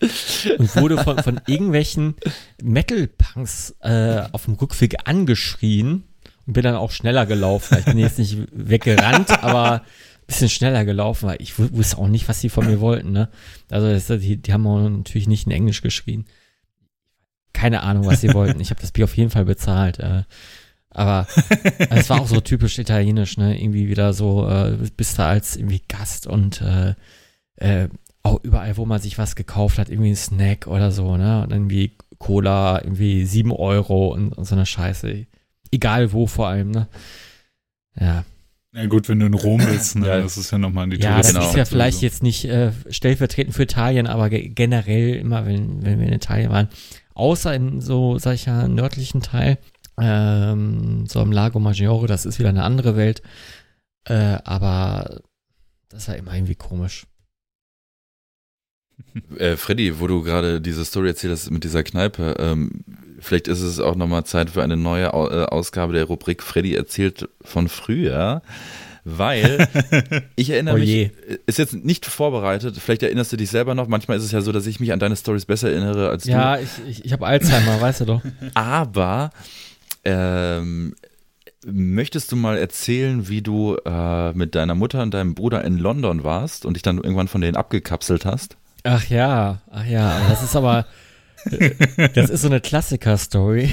und 0.57 0.75
wurde 0.75 0.97
von, 0.97 1.17
von 1.19 1.41
irgendwelchen 1.47 2.15
Metal-Punks 2.61 3.77
äh, 3.81 4.23
auf 4.31 4.45
dem 4.45 4.55
Rückweg 4.55 4.95
angeschrien 5.05 6.03
und 6.49 6.53
bin 6.53 6.63
dann 6.63 6.75
auch 6.75 6.89
schneller 6.89 7.27
gelaufen. 7.27 7.77
Ich 7.77 7.85
bin 7.85 7.99
jetzt 7.99 8.17
nicht 8.17 8.39
weggerannt, 8.51 9.29
aber 9.43 9.73
ein 9.73 9.81
bisschen 10.25 10.49
schneller 10.49 10.83
gelaufen, 10.83 11.29
weil 11.29 11.39
ich 11.39 11.59
wusste 11.59 11.99
auch 11.99 12.07
nicht, 12.07 12.27
was 12.27 12.41
sie 12.41 12.49
von 12.49 12.65
mir 12.65 12.79
wollten. 12.79 13.11
Ne? 13.11 13.29
Also 13.69 13.87
das, 13.87 14.07
die, 14.07 14.37
die 14.37 14.51
haben 14.51 14.65
auch 14.65 14.81
natürlich 14.89 15.27
nicht 15.27 15.45
in 15.45 15.51
Englisch 15.51 15.83
geschrien. 15.83 16.25
Keine 17.53 17.83
Ahnung, 17.83 18.07
was 18.07 18.21
sie 18.21 18.33
wollten. 18.33 18.59
Ich 18.59 18.71
habe 18.71 18.81
das 18.81 18.91
Bier 18.91 19.03
auf 19.03 19.15
jeden 19.15 19.29
Fall 19.29 19.45
bezahlt. 19.45 19.99
Äh, 19.99 20.23
aber 20.89 21.27
es 21.91 22.09
war 22.09 22.19
auch 22.19 22.27
so 22.27 22.41
typisch 22.41 22.79
italienisch, 22.79 23.37
ne? 23.37 23.61
Irgendwie 23.61 23.87
wieder 23.87 24.13
so, 24.13 24.49
äh, 24.49 24.75
bist 24.97 25.19
da 25.19 25.27
als 25.27 25.55
irgendwie 25.55 25.83
Gast 25.87 26.25
und 26.25 26.63
äh, 26.63 26.95
äh, 27.57 27.89
auch 28.23 28.43
überall, 28.43 28.75
wo 28.77 28.87
man 28.87 28.99
sich 28.99 29.19
was 29.19 29.35
gekauft 29.35 29.77
hat, 29.77 29.89
irgendwie 29.89 30.09
ein 30.09 30.15
Snack 30.15 30.65
oder 30.65 30.91
so, 30.91 31.15
ne? 31.15 31.43
Und 31.43 31.51
irgendwie 31.51 31.95
Cola, 32.17 32.81
irgendwie 32.83 33.23
7 33.23 33.51
Euro 33.51 34.07
und, 34.13 34.33
und 34.33 34.45
so 34.45 34.55
eine 34.55 34.65
Scheiße. 34.65 35.27
Egal 35.71 36.11
wo 36.13 36.27
vor 36.27 36.47
allem, 36.47 36.71
ne? 36.71 36.87
Ja. 37.99 38.23
Ja 38.71 38.85
gut, 38.85 39.09
wenn 39.09 39.19
du 39.19 39.25
in 39.25 39.33
Rom 39.33 39.65
bist, 39.65 39.95
ne? 39.95 40.07
Ja. 40.07 40.21
das 40.21 40.37
ist 40.37 40.51
ja 40.51 40.59
nochmal 40.59 40.87
die 40.89 40.97
Ja, 40.97 41.17
das 41.17 41.33
ist 41.33 41.55
ja 41.55 41.65
vielleicht 41.65 42.01
jetzt 42.01 42.21
nicht 42.21 42.45
äh, 42.45 42.71
stellvertretend 42.89 43.55
für 43.55 43.63
Italien, 43.63 44.05
aber 44.05 44.29
generell 44.29 45.15
immer, 45.15 45.45
wenn, 45.47 45.83
wenn 45.83 45.99
wir 45.99 46.07
in 46.07 46.13
Italien 46.13 46.51
waren, 46.51 46.69
außer 47.15 47.53
in 47.55 47.81
so, 47.81 48.19
sag 48.19 48.35
ich 48.35 48.45
ja, 48.45 48.67
nördlichen 48.67 49.21
Teil, 49.21 49.57
ähm, 49.99 51.05
so 51.07 51.21
im 51.21 51.31
Lago 51.31 51.59
Maggiore, 51.59 52.05
das 52.05 52.25
ist 52.27 52.37
wieder 52.37 52.49
eine 52.49 52.63
andere 52.63 52.95
Welt, 52.95 53.23
äh, 54.05 54.37
aber 54.43 55.19
das 55.89 56.03
ist 56.03 56.07
ja 56.07 56.13
immer 56.13 56.35
irgendwie 56.35 56.55
komisch. 56.55 57.07
Äh, 59.37 59.57
Freddy, 59.57 59.99
wo 59.99 60.07
du 60.07 60.23
gerade 60.23 60.61
diese 60.61 60.85
Story 60.85 61.09
erzählt 61.09 61.33
hast 61.33 61.49
mit 61.51 61.63
dieser 61.63 61.83
Kneipe, 61.83 62.35
ähm, 62.39 62.83
vielleicht 63.19 63.47
ist 63.47 63.61
es 63.61 63.79
auch 63.79 63.95
nochmal 63.95 64.25
Zeit 64.25 64.51
für 64.51 64.63
eine 64.63 64.77
neue 64.77 65.05
äh, 65.05 65.45
Ausgabe 65.45 65.93
der 65.93 66.05
Rubrik 66.05 66.43
Freddy 66.43 66.75
erzählt 66.75 67.29
von 67.41 67.67
früher. 67.67 68.41
Weil 69.05 69.67
ich 70.35 70.49
erinnere 70.49 70.75
oh 70.75 70.77
mich, 70.77 71.11
ist 71.45 71.57
jetzt 71.57 71.73
nicht 71.73 72.05
vorbereitet, 72.05 72.77
vielleicht 72.77 73.01
erinnerst 73.01 73.31
du 73.31 73.37
dich 73.37 73.49
selber 73.49 73.73
noch, 73.73 73.87
manchmal 73.87 74.17
ist 74.17 74.23
es 74.23 74.31
ja 74.31 74.41
so, 74.41 74.51
dass 74.51 74.67
ich 74.67 74.79
mich 74.79 74.91
an 74.91 74.99
deine 74.99 75.15
Stories 75.15 75.45
besser 75.45 75.71
erinnere 75.71 76.09
als 76.09 76.25
ja, 76.25 76.57
du. 76.57 76.61
Ja, 76.61 76.67
ich, 76.67 76.89
ich, 76.89 77.05
ich 77.05 77.13
habe 77.13 77.25
Alzheimer, 77.25 77.79
weißt 77.81 78.01
du 78.01 78.05
doch. 78.05 78.21
Aber 78.53 79.31
ähm, 80.03 80.95
möchtest 81.65 82.31
du 82.31 82.35
mal 82.35 82.57
erzählen, 82.57 83.29
wie 83.29 83.41
du 83.41 83.77
äh, 83.85 84.33
mit 84.33 84.55
deiner 84.55 84.75
Mutter 84.75 85.01
und 85.01 85.13
deinem 85.13 85.33
Bruder 85.33 85.63
in 85.63 85.77
London 85.77 86.23
warst 86.23 86.65
und 86.65 86.75
dich 86.75 86.83
dann 86.83 86.97
irgendwann 86.97 87.27
von 87.27 87.41
denen 87.41 87.55
abgekapselt 87.57 88.25
hast? 88.25 88.57
Ach 88.91 89.07
ja, 89.07 89.61
ach 89.69 89.85
ja, 89.85 90.19
das 90.29 90.41
ist 90.41 90.55
aber, 90.55 90.87
das 92.15 92.31
ist 92.31 92.41
so 92.41 92.47
eine 92.47 92.59
Klassiker-Story. 92.59 93.71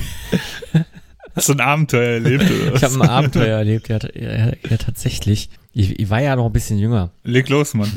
Hast 1.34 1.48
du 1.48 1.54
ein 1.54 1.60
Abenteuer 1.60 2.14
erlebt? 2.14 2.44
Oder 2.44 2.74
ich 2.74 2.84
habe 2.84 2.94
ein 2.96 3.08
Abenteuer 3.08 3.56
erlebt, 3.56 3.88
ja, 3.88 3.98
ja, 4.14 4.48
ja 4.48 4.76
tatsächlich. 4.76 5.48
Ich, 5.72 5.98
ich, 5.98 6.10
war 6.10 6.20
ja 6.20 6.36
noch 6.36 6.44
ein 6.44 6.52
bisschen 6.52 6.78
jünger. 6.78 7.12
Leg 7.24 7.48
los, 7.48 7.72
Mann. 7.72 7.90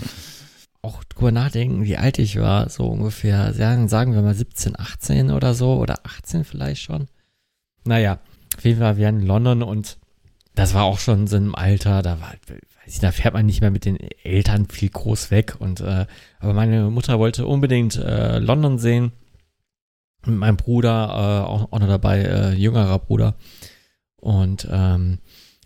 Auch 0.81 1.03
drüber 1.03 1.33
nachdenken, 1.33 1.83
wie 1.83 1.97
alt 1.97 2.19
ich 2.19 2.39
war, 2.39 2.69
so 2.69 2.85
ungefähr, 2.85 3.53
sagen, 3.53 3.89
sagen 3.89 4.13
wir 4.13 4.21
mal 4.21 4.33
17, 4.33 4.79
18 4.79 5.31
oder 5.31 5.53
so, 5.53 5.73
oder 5.73 5.99
18 6.03 6.45
vielleicht 6.45 6.83
schon. 6.83 7.09
Naja, 7.83 8.19
auf 8.57 8.63
jeden 8.63 8.79
Fall, 8.79 8.95
wir 8.95 9.07
waren 9.07 9.19
in 9.19 9.27
London 9.27 9.63
und 9.63 9.97
das 10.55 10.73
war 10.73 10.83
auch 10.83 10.99
schon 10.99 11.27
so 11.27 11.37
im 11.37 11.55
Alter, 11.55 12.01
da 12.01 12.19
war, 12.19 12.33
weiß 12.85 12.99
da 12.99 13.11
fährt 13.11 13.33
man 13.33 13.45
nicht 13.45 13.61
mehr 13.61 13.71
mit 13.71 13.85
den 13.85 13.97
Eltern 14.23 14.67
viel 14.67 14.89
groß 14.89 15.31
weg. 15.31 15.55
Und 15.59 15.81
äh, 15.81 16.05
aber 16.39 16.53
meine 16.53 16.89
Mutter 16.89 17.19
wollte 17.19 17.45
unbedingt 17.45 17.95
äh, 17.95 18.39
London 18.39 18.79
sehen. 18.79 19.11
Mit 20.25 20.37
meinem 20.37 20.57
Bruder 20.57 21.09
äh, 21.09 21.47
auch, 21.47 21.71
auch 21.71 21.79
noch 21.79 21.87
dabei, 21.87 22.23
äh, 22.23 22.53
jüngerer 22.53 22.99
Bruder. 22.99 23.35
Und 24.17 24.67
ähm, 24.69 25.19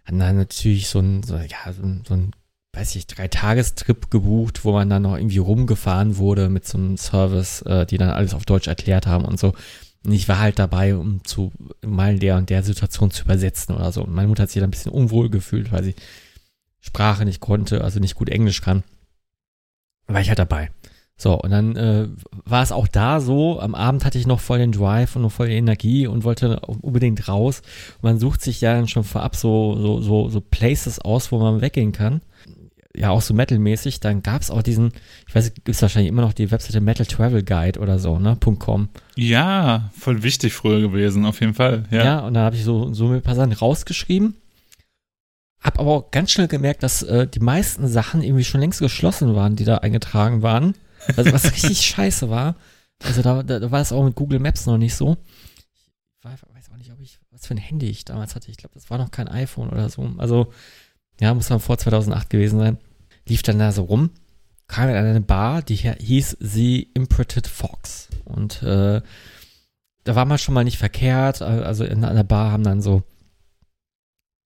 hatten 0.06 0.20
dann 0.20 0.38
natürlich 0.38 0.90
so 0.90 1.00
ein, 1.00 1.24
so, 1.24 1.38
ja, 1.38 1.74
so, 1.74 1.82
so 2.08 2.14
ein, 2.14 2.32
weiß 2.74 2.96
ich, 2.96 3.08
Drei-Tagestrip 3.08 4.12
gebucht, 4.12 4.66
wo 4.66 4.74
man 4.74 4.90
dann 4.90 5.04
noch 5.04 5.16
irgendwie 5.16 5.38
rumgefahren 5.40 6.18
wurde 6.18 6.50
mit 6.50 6.68
so 6.68 6.78
einem 6.78 6.98
Service, 6.98 7.62
äh, 7.64 7.86
die 7.86 7.98
dann 7.98 8.10
alles 8.10 8.34
auf 8.34 8.46
Deutsch 8.46 8.68
erklärt 8.68 9.08
haben 9.08 9.26
und 9.26 9.40
so. 9.40 9.54
Ich 10.06 10.28
war 10.28 10.40
halt 10.40 10.60
dabei, 10.60 10.96
um 10.96 11.24
zu 11.24 11.52
mal 11.86 12.20
der 12.20 12.38
und 12.38 12.50
der 12.50 12.64
Situation 12.64 13.12
zu 13.12 13.24
übersetzen 13.24 13.76
oder 13.76 13.92
so. 13.92 14.04
Und 14.04 14.14
meine 14.14 14.28
Mutter 14.28 14.44
hat 14.44 14.50
sich 14.50 14.60
dann 14.60 14.68
ein 14.68 14.72
bisschen 14.72 14.92
unwohl 14.92 15.30
gefühlt, 15.30 15.72
weil 15.72 15.84
sie 15.84 15.96
Sprache 16.82 17.24
nicht 17.24 17.40
konnte, 17.40 17.84
also 17.84 18.00
nicht 18.00 18.16
gut 18.16 18.30
Englisch 18.30 18.62
kann, 18.62 18.84
war 20.08 20.20
ich 20.20 20.28
halt 20.28 20.40
dabei. 20.40 20.70
So, 21.16 21.40
und 21.40 21.52
dann 21.52 21.76
äh, 21.78 22.08
war 22.44 22.64
es 22.64 22.72
auch 22.72 22.88
da 22.88 23.22
so, 23.22 23.60
am 23.60 23.76
Abend 23.76 24.04
hatte 24.04 24.18
ich 24.18 24.28
noch 24.28 24.40
voll 24.40 24.58
den 24.58 24.72
Drive 24.72 25.16
und 25.16 25.22
noch 25.22 25.32
voll 25.32 25.48
die 25.48 25.56
Energie 25.56 26.08
und 26.08 26.24
wollte 26.24 26.60
unbedingt 26.60 27.30
raus. 27.30 27.62
Man 28.02 28.20
sucht 28.20 28.42
sich 28.42 28.60
ja 28.62 28.74
dann 28.74 28.88
schon 28.88 29.04
vorab 29.04 29.36
so, 29.36 29.78
so, 29.80 30.02
so, 30.02 30.30
so 30.30 30.42
Places 30.42 31.00
aus, 31.00 31.32
wo 31.32 31.40
man 31.40 31.62
weggehen 31.62 31.92
kann. 31.94 32.22
Ja, 32.96 33.10
auch 33.10 33.22
so 33.22 33.34
metalmäßig. 33.34 34.00
Dann 34.00 34.22
gab 34.22 34.42
es 34.42 34.52
auch 34.52 34.62
diesen, 34.62 34.92
ich 35.28 35.34
weiß, 35.34 35.54
gibt 35.54 35.70
es 35.70 35.82
wahrscheinlich 35.82 36.10
immer 36.10 36.22
noch 36.22 36.34
die 36.34 36.52
Webseite 36.52 36.80
Metal 36.80 37.06
Travel 37.06 37.44
Guide 37.44 37.80
oder 37.80 37.98
so, 37.98 38.20
ne? 38.20 38.38
.com. 38.60 38.90
Ja, 39.16 39.92
voll 39.98 40.22
wichtig 40.22 40.54
früher 40.54 40.80
gewesen, 40.80 41.26
auf 41.26 41.40
jeden 41.40 41.56
Fall. 41.56 41.86
Ja, 41.90 42.04
ja 42.04 42.20
und 42.20 42.36
da 42.36 42.42
habe 42.42 42.56
ich 42.56 42.64
so, 42.64 42.94
so 42.94 43.10
ein 43.10 43.22
paar 43.22 43.36
Sachen 43.36 43.52
rausgeschrieben 43.52 44.36
hab 45.64 45.80
aber 45.80 45.92
auch 45.92 46.12
ganz 46.12 46.32
schnell 46.32 46.50
gemerkt, 46.50 46.84
dass 46.84 47.04
äh, 47.04 47.26
die 47.26 47.40
meisten 47.40 47.88
Sachen 47.88 48.22
irgendwie 48.22 48.44
schon 48.44 48.60
längst 48.60 48.80
geschlossen 48.80 49.34
waren, 49.34 49.56
die 49.56 49.64
da 49.64 49.78
eingetragen 49.78 50.42
waren. 50.42 50.76
Also 51.16 51.32
was 51.32 51.46
richtig 51.54 51.82
scheiße 51.82 52.30
war. 52.30 52.56
Also 53.02 53.22
da, 53.22 53.44
da, 53.44 53.60
da 53.60 53.72
war 53.72 53.82
es 53.82 53.94
auch 53.94 54.04
mit 54.04 54.16
Google 54.16 54.40
Maps 54.40 54.66
noch 54.66 54.78
nicht 54.78 54.96
so. 54.96 55.18
Ich 56.20 56.26
weiß 56.26 56.44
auch 56.70 56.78
nicht, 56.78 56.92
ob 56.92 57.00
ich, 57.00 57.20
was 57.32 57.48
für 57.48 57.54
ein 57.54 57.58
Handy 57.58 57.90
ich 57.90 58.04
damals 58.04 58.36
hatte. 58.36 58.52
Ich 58.52 58.58
glaube, 58.58 58.76
das 58.76 58.90
war 58.90 58.98
noch 58.98 59.12
kein 59.12 59.30
iPhone 59.30 59.70
oder 59.70 59.90
so. 59.90 60.12
Also, 60.18 60.52
ja, 61.20 61.34
muss 61.34 61.48
dann 61.48 61.60
vor 61.60 61.78
2008 61.78 62.30
gewesen 62.30 62.60
sein. 62.60 62.78
Lief 63.28 63.44
dann 63.44 63.60
da 63.60 63.72
so 63.72 63.84
rum, 63.84 64.12
kam 64.68 64.90
in 64.90 64.96
eine 64.96 65.22
Bar, 65.22 65.62
die 65.62 65.76
hieß 65.76 66.38
The 66.40 66.90
Imprinted 66.94 67.48
Fox. 67.48 68.10
Und 68.26 68.64
äh, 68.64 69.02
da 70.04 70.16
war 70.16 70.26
man 70.26 70.38
schon 70.38 70.54
mal 70.54 70.64
nicht 70.64 70.78
verkehrt. 70.78 71.42
Also 71.42 71.86
in 71.86 72.04
einer 72.04 72.24
Bar 72.24 72.52
haben 72.52 72.64
dann 72.64 72.82
so 72.82 73.04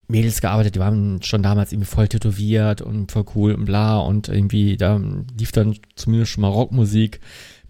Mädels 0.08 0.40
gearbeitet, 0.40 0.76
die 0.76 0.80
waren 0.80 1.20
schon 1.22 1.42
damals 1.42 1.72
irgendwie 1.72 1.90
voll 1.90 2.08
tätowiert 2.08 2.80
und 2.80 3.10
voll 3.10 3.24
cool 3.34 3.52
und 3.54 3.64
bla 3.64 3.98
und 3.98 4.28
irgendwie 4.28 4.76
da 4.76 5.00
lief 5.36 5.50
dann 5.50 5.76
zumindest 5.96 6.30
schon 6.32 6.42
mal 6.42 6.48
Rockmusik, 6.48 7.20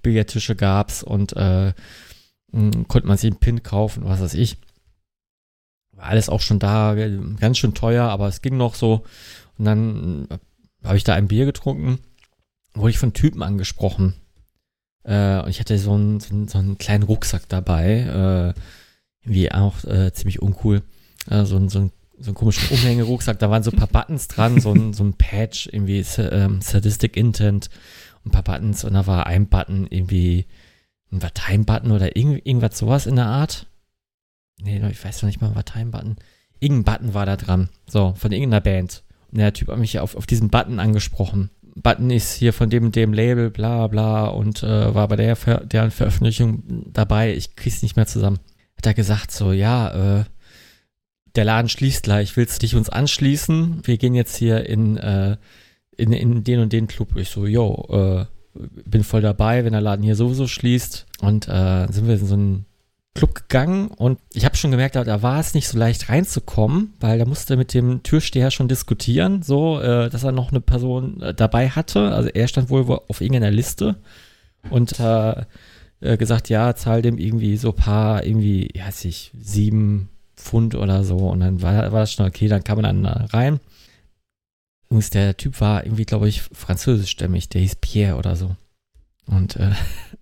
Billardtische 0.03 0.55
gab's 0.55 1.03
und 1.03 1.35
äh, 1.35 1.73
konnte 2.53 3.07
man 3.07 3.17
sich 3.17 3.31
einen 3.31 3.41
Pin 3.41 3.63
kaufen, 3.63 4.05
was 4.05 4.21
weiß 4.21 4.35
ich. 4.35 4.59
War 5.97 6.07
alles 6.07 6.29
auch 6.29 6.41
schon 6.41 6.59
da, 6.59 6.95
ganz 7.39 7.59
schön 7.59 7.75
teuer, 7.75 8.05
aber 8.05 8.29
es 8.29 8.43
ging 8.43 8.57
noch 8.57 8.75
so. 8.75 9.03
Und 9.59 9.65
dann 9.65 10.29
habe 10.85 10.97
ich 10.97 11.05
da 11.05 11.15
ein 11.15 11.29
Bier 11.29 11.47
getrunken, 11.47 11.99
wurde 12.75 12.91
ich 12.91 12.99
von 12.99 13.13
Typen 13.13 13.43
angesprochen. 13.43 14.15
Äh, 15.05 15.41
und 15.41 15.49
ich 15.49 15.61
hatte 15.61 15.79
so 15.79 15.95
einen, 15.95 16.21
so 16.21 16.35
einen, 16.35 16.49
so 16.49 16.59
einen 16.59 16.79
kleinen 16.79 17.05
Rucksack 17.05 17.49
dabei, 17.49 18.55
äh, 18.55 18.61
irgendwie 19.23 19.53
auch 19.53 19.85
äh, 19.85 20.13
ziemlich 20.13 20.43
uncool. 20.43 20.83
Äh, 21.31 21.45
so, 21.45 21.69
so 21.69 21.81
ein 21.81 21.93
so 22.19 22.31
einen 22.31 22.35
komischen 22.35 22.69
Umhängerucksack, 22.71 23.39
da 23.39 23.51
waren 23.51 23.63
so 23.63 23.71
ein 23.71 23.77
paar 23.77 23.89
Buttons 23.89 24.29
dran, 24.29 24.59
so 24.59 24.73
ein, 24.73 24.95
so 24.95 25.05
ein 25.05 25.15
Patch, 25.15 25.69
irgendwie 25.71 26.03
ähm, 26.19 26.63
Sadistic 26.63 27.15
Intent 27.15 27.69
ein 28.25 28.31
paar 28.31 28.43
Buttons 28.43 28.85
und 28.85 28.95
da 28.95 29.07
war 29.07 29.27
ein 29.27 29.49
Button 29.49 29.87
irgendwie 29.89 30.47
ein 31.13 31.21
Time-Button 31.21 31.93
oder 31.93 32.17
irgend, 32.17 32.45
irgendwas 32.45 32.79
sowas 32.79 33.07
in 33.07 33.17
der 33.17 33.27
Art. 33.27 33.67
Nee, 34.61 34.83
ich 34.91 35.05
weiß 35.05 35.23
noch 35.23 35.29
nicht 35.29 35.41
mal, 35.41 35.55
was 35.55 35.65
Time-Button. 35.65 36.17
Irgendein 36.61 36.95
Button 36.95 37.15
war 37.15 37.27
da 37.27 37.37
dran, 37.37 37.69
so, 37.87 38.15
von 38.17 38.33
irgendeiner 38.33 38.63
Band. 38.63 39.03
Und 39.31 39.39
der 39.39 39.53
Typ 39.53 39.69
hat 39.69 39.79
mich 39.79 39.99
auf, 39.99 40.17
auf 40.17 40.27
diesen 40.27 40.49
Button 40.49 40.81
angesprochen. 40.81 41.51
Button 41.75 42.11
ist 42.11 42.35
hier 42.35 42.55
von 42.55 42.71
dem 42.71 42.87
und 42.87 42.97
dem 42.97 43.13
Label, 43.13 43.51
bla 43.51 43.87
bla, 43.87 44.27
und 44.27 44.63
äh, 44.63 44.95
war 44.95 45.09
bei 45.09 45.17
der, 45.17 45.37
Ver 45.37 45.61
deren 45.61 45.91
Veröffentlichung 45.91 46.63
dabei. 46.93 47.35
Ich 47.35 47.55
krieg's 47.55 47.83
nicht 47.83 47.97
mehr 47.97 48.07
zusammen. 48.07 48.39
Hat 48.79 48.87
er 48.87 48.95
gesagt, 48.95 49.31
so, 49.31 49.53
ja, 49.53 50.21
äh, 50.21 50.25
der 51.35 51.45
Laden 51.45 51.69
schließt 51.69 52.03
gleich, 52.03 52.37
willst 52.37 52.57
du 52.57 52.61
dich 52.61 52.75
uns 52.75 52.89
anschließen? 52.89 53.83
Wir 53.85 53.99
gehen 53.99 54.15
jetzt 54.15 54.37
hier 54.37 54.67
in, 54.67 54.97
äh, 54.97 55.37
in, 55.97 56.13
in 56.13 56.45
den 56.45 56.61
und 56.61 56.73
den 56.73 56.87
Club. 56.87 57.15
Ich 57.17 57.29
so, 57.29 57.47
yo, 57.47 57.87
äh, 57.91 58.25
bin 58.87 59.05
voll 59.05 59.21
dabei, 59.21 59.65
wenn 59.65 59.73
der 59.73 59.83
Laden 59.83 60.03
hier 60.03 60.17
sowieso 60.17 60.47
schließt. 60.47 61.07
Und 61.21 61.47
äh, 61.47 61.87
sind 61.91 62.07
wir 62.07 62.15
in 62.15 62.27
so 62.27 62.35
einen 62.35 62.67
Club 63.17 63.35
gegangen 63.35 63.89
und 63.89 64.19
ich 64.33 64.45
habe 64.45 64.57
schon 64.57 64.71
gemerkt, 64.71 64.97
da 64.97 65.23
war 65.23 65.41
es 65.41 65.55
nicht 65.55 65.69
so 65.69 65.79
leicht 65.79 66.09
reinzukommen, 66.09 66.95
weil 67.01 67.19
da 67.19 67.25
musste 67.25 67.57
mit 67.57 67.75
dem 67.75 68.03
Türsteher 68.03 68.51
schon 68.51 68.69
diskutieren, 68.69 69.43
so, 69.43 69.81
äh, 69.81 70.09
dass 70.09 70.25
er 70.25 70.33
noch 70.33 70.51
eine 70.51 70.61
Person 70.61 71.21
äh, 71.23 71.35
dabei 71.35 71.69
hatte. 71.69 72.13
Also 72.13 72.29
er 72.29 72.49
stand 72.49 72.71
wohl 72.71 73.01
auf 73.09 73.21
irgendeiner 73.21 73.51
Liste 73.51 73.97
und 74.71 75.01
äh, 75.01 75.45
äh, 76.01 76.17
gesagt, 76.17 76.49
ja, 76.49 76.75
zahl 76.75 77.03
dem 77.03 77.19
irgendwie 77.19 77.57
so 77.57 77.73
paar, 77.73 78.25
irgendwie, 78.25 78.71
ja, 78.75 78.87
weiß 78.87 79.07
ich, 79.07 79.33
sieben 79.39 80.11
Pfund 80.37 80.75
oder 80.75 81.05
so. 81.05 81.17
Und 81.17 81.41
dann 81.41 81.63
war, 81.63 81.93
war 81.93 82.01
das 82.01 82.13
schon 82.13 82.27
okay, 82.27 82.49
dann 82.49 82.65
kam 82.65 82.81
man 82.81 83.03
dann 83.03 83.07
rein. 83.07 83.61
Und 84.89 85.15
der 85.15 85.37
Typ 85.37 85.61
war 85.61 85.85
irgendwie, 85.85 86.05
glaube 86.05 86.29
ich, 86.29 86.43
französischstämmig, 86.43 87.49
der 87.49 87.63
hieß 87.63 87.77
Pierre 87.77 88.17
oder 88.17 88.37
so. 88.37 88.57
Und 89.27 89.57
äh, 89.57 89.73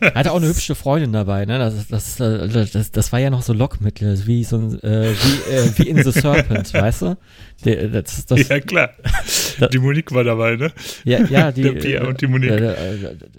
er 0.00 0.14
hatte 0.14 0.32
auch 0.32 0.36
eine 0.36 0.48
hübsche 0.48 0.74
Freundin 0.74 1.12
dabei, 1.12 1.44
ne? 1.44 1.58
Das, 1.58 1.88
das, 1.88 2.16
das, 2.16 2.72
das, 2.72 2.90
das 2.90 3.12
war 3.12 3.18
ja 3.18 3.30
noch 3.30 3.42
so 3.42 3.52
Lockmittel, 3.52 4.26
wie 4.26 4.44
so 4.44 4.56
ein, 4.56 4.82
äh, 4.82 5.12
wie, 5.12 5.52
äh, 5.52 5.78
wie 5.78 5.88
in 5.88 6.02
The 6.02 6.12
Serpent, 6.12 6.72
weißt 6.74 7.02
du? 7.02 7.16
Der, 7.64 7.88
das, 7.88 8.26
das, 8.26 8.48
ja, 8.48 8.60
klar. 8.60 8.90
die 9.72 9.78
Monique 9.78 10.12
war 10.12 10.24
dabei, 10.24 10.56
ne? 10.56 10.72
Ja, 11.04 11.24
ja, 11.24 11.52
die. 11.52 11.62
Der 11.62 11.72
Pierre 11.72 12.06
und 12.06 12.20
die 12.20 12.26
Monique. 12.26 12.56
Da, 12.56 12.74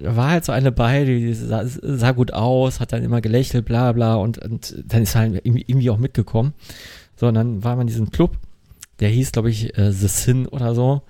da 0.02 0.16
war 0.16 0.30
halt 0.32 0.46
so 0.46 0.52
eine 0.52 0.72
bei, 0.72 1.06
die 1.06 1.34
sah, 1.34 1.64
sah, 1.66 2.12
gut 2.12 2.34
aus, 2.34 2.80
hat 2.80 2.94
dann 2.94 3.04
immer 3.04 3.22
gelächelt, 3.22 3.66
bla 3.66 3.92
bla, 3.92 4.16
und, 4.16 4.38
und 4.40 4.84
dann 4.86 5.04
ist 5.04 5.16
halt 5.16 5.36
irgendwie, 5.44 5.66
irgendwie 5.68 5.90
auch 5.90 5.98
mitgekommen. 5.98 6.54
So, 7.16 7.28
und 7.28 7.34
dann 7.34 7.64
war 7.64 7.76
man 7.76 7.82
in 7.82 7.88
diesem 7.88 8.12
Club, 8.12 8.38
der 9.00 9.10
hieß, 9.10 9.32
glaube 9.32 9.50
ich, 9.50 9.78
äh, 9.78 9.92
The 9.92 10.08
Sin 10.08 10.48
oder 10.48 10.76
so. 10.76 11.04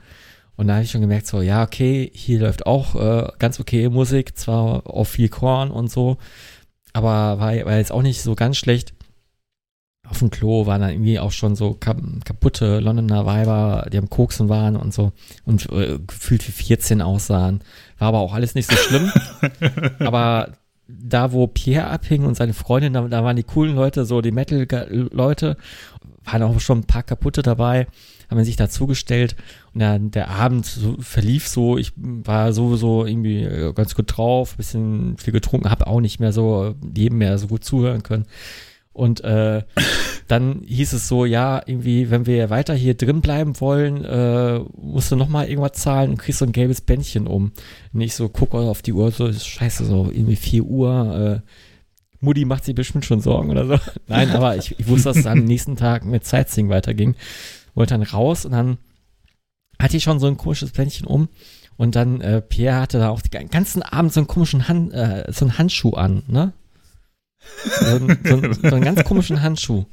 Und 0.58 0.68
da 0.68 0.74
habe 0.74 0.84
ich 0.84 0.91
schon 0.91 1.01
gemerkt, 1.01 1.28
so, 1.28 1.41
ja, 1.41 1.64
okay, 1.64 2.12
hier 2.14 2.39
läuft 2.39 2.66
auch 2.66 2.95
äh, 2.95 3.30
ganz 3.38 3.60
okay 3.60 3.89
Musik, 3.89 4.38
zwar 4.38 4.88
auf 4.88 5.08
viel 5.08 5.30
Korn 5.30 5.70
und 5.70 5.89
so, 5.89 6.18
aber 6.93 7.39
war, 7.39 7.66
war 7.66 7.78
jetzt 7.78 7.91
auch 7.91 8.01
nicht 8.01 8.24
so 8.24 8.36
ganz 8.36 8.58
schlecht. 8.58 8.93
Auf 10.10 10.20
dem 10.20 10.32
Klo 10.32 10.66
waren 10.66 10.82
dann 10.82 10.91
irgendwie 10.91 11.20
auch 11.20 11.32
schon 11.32 11.55
so 11.55 11.74
kap 11.74 11.97
kaputte 12.26 12.80
Londoner 12.80 13.26
Weiber, 13.26 13.88
die 13.91 13.97
am 13.97 14.10
Koksen 14.10 14.49
waren 14.49 14.78
und 14.78 14.93
so 14.93 15.12
und 15.45 15.70
äh, 15.72 15.99
gefühlt 15.99 16.47
wie 16.47 16.51
14 16.51 17.01
aussahen. 17.01 17.62
War 17.99 18.08
aber 18.10 18.20
auch 18.20 18.34
alles 18.34 18.55
nicht 18.55 18.72
so 18.72 18.78
schlimm. 18.78 19.12
aber 19.99 20.53
da, 20.88 21.34
wo 21.34 21.47
Pierre 21.47 21.88
abhing 21.88 22.24
und 22.24 22.36
seine 22.36 22.53
Freundin, 22.53 22.93
da, 22.93 23.01
da 23.01 23.24
waren 23.24 23.36
die 23.36 23.43
coolen 23.43 23.76
Leute, 23.76 24.05
so 24.05 24.22
die 24.22 24.32
Metal-Leute, 24.32 25.58
waren 26.28 26.43
auch 26.43 26.59
schon 26.59 26.80
ein 26.80 26.88
paar 26.88 27.03
kaputte 27.03 27.41
dabei, 27.41 27.88
haben 28.30 28.43
sich 28.43 28.55
dazugestellt 28.55 29.36
und 29.73 29.80
dann 29.80 30.11
der 30.11 30.30
Abend 30.30 30.65
so, 30.65 30.97
verlief 30.99 31.47
so, 31.47 31.78
ich 31.78 31.93
war 31.95 32.53
sowieso 32.53 33.05
irgendwie 33.05 33.43
äh, 33.43 33.73
ganz 33.73 33.95
gut 33.95 34.17
drauf, 34.17 34.57
bisschen 34.57 35.17
viel 35.17 35.34
getrunken, 35.34 35.69
habe 35.69 35.88
auch 35.88 36.01
nicht 36.01 36.19
mehr 36.19 36.34
so 36.34 36.75
jedem 36.95 37.19
mehr 37.19 37.38
so 37.38 37.47
gut 37.47 37.63
zuhören 37.63 38.03
können. 38.03 38.25
Und 38.97 39.23
äh, 39.23 39.61
dann 40.28 40.63
hieß 40.65 40.93
es 40.93 41.07
so, 41.07 41.23
ja, 41.23 41.61
irgendwie, 41.65 42.09
wenn 42.09 42.25
wir 42.25 42.49
weiter 42.49 42.73
hier 42.73 42.95
drin 42.95 43.21
bleiben 43.21 43.59
wollen, 43.61 44.03
äh, 44.03 44.59
musst 44.75 45.11
du 45.11 45.15
nochmal 45.15 45.47
irgendwas 45.47 45.73
zahlen 45.73 46.09
und 46.09 46.17
kriegst 46.17 46.39
so 46.39 46.45
ein 46.45 46.51
gelbes 46.51 46.82
Bändchen 46.82 47.28
um. 47.28 47.51
Und 47.93 48.01
ich 48.01 48.15
so, 48.15 48.28
guck 48.28 48.55
auf 48.55 48.82
die 48.82 48.93
Uhr, 48.93 49.11
so, 49.11 49.32
scheiße, 49.32 49.86
so 49.86 50.09
irgendwie 50.11 50.36
4 50.36 50.63
Uhr, 50.63 51.43
äh, 51.45 51.47
Mutti 52.20 52.45
macht 52.45 52.65
sich 52.65 52.76
bestimmt 52.76 53.05
schon 53.05 53.22
Sorgen 53.22 53.49
oder 53.49 53.68
so. 53.68 53.80
Nein, 54.07 54.32
aber 54.32 54.55
ich, 54.57 54.78
ich 54.80 54.88
wusste, 54.88 55.09
dass 55.09 55.18
es 55.18 55.26
am 55.28 55.43
nächsten 55.43 55.76
Tag 55.76 56.05
mit 56.05 56.26
Sightseeing 56.26 56.70
weiterging. 56.70 57.15
Wollte 57.76 57.93
dann 57.93 58.03
raus 58.03 58.45
und 58.45 58.53
dann 58.53 58.78
hatte 59.80 59.97
ich 59.97 60.03
schon 60.03 60.20
so 60.20 60.28
ein 60.28 60.38
komisches 60.38 60.72
Bändchen 60.72 61.05
um. 61.07 61.30
Und 61.78 61.95
dann, 61.95 62.22
äh, 62.22 62.41
Pierre 62.41 62.82
hatte 62.82 62.97
da 62.97 63.09
auch 63.09 63.22
den 63.22 63.49
ganzen 63.49 63.84
Abend 63.84 64.11
so 64.11 64.20
einen 64.20 64.28
komischen 64.28 64.68
Hand, 64.68 64.93
äh, 64.93 65.32
so 65.32 65.45
einen 65.45 65.59
Handschuh 65.59 65.93
an, 65.93 66.24
ne? 66.28 66.53
so, 67.63 67.99
so, 68.24 68.53
so 68.53 68.76
einen 68.76 68.84
ganz 68.84 69.03
komischen 69.03 69.41
Handschuh. 69.41 69.86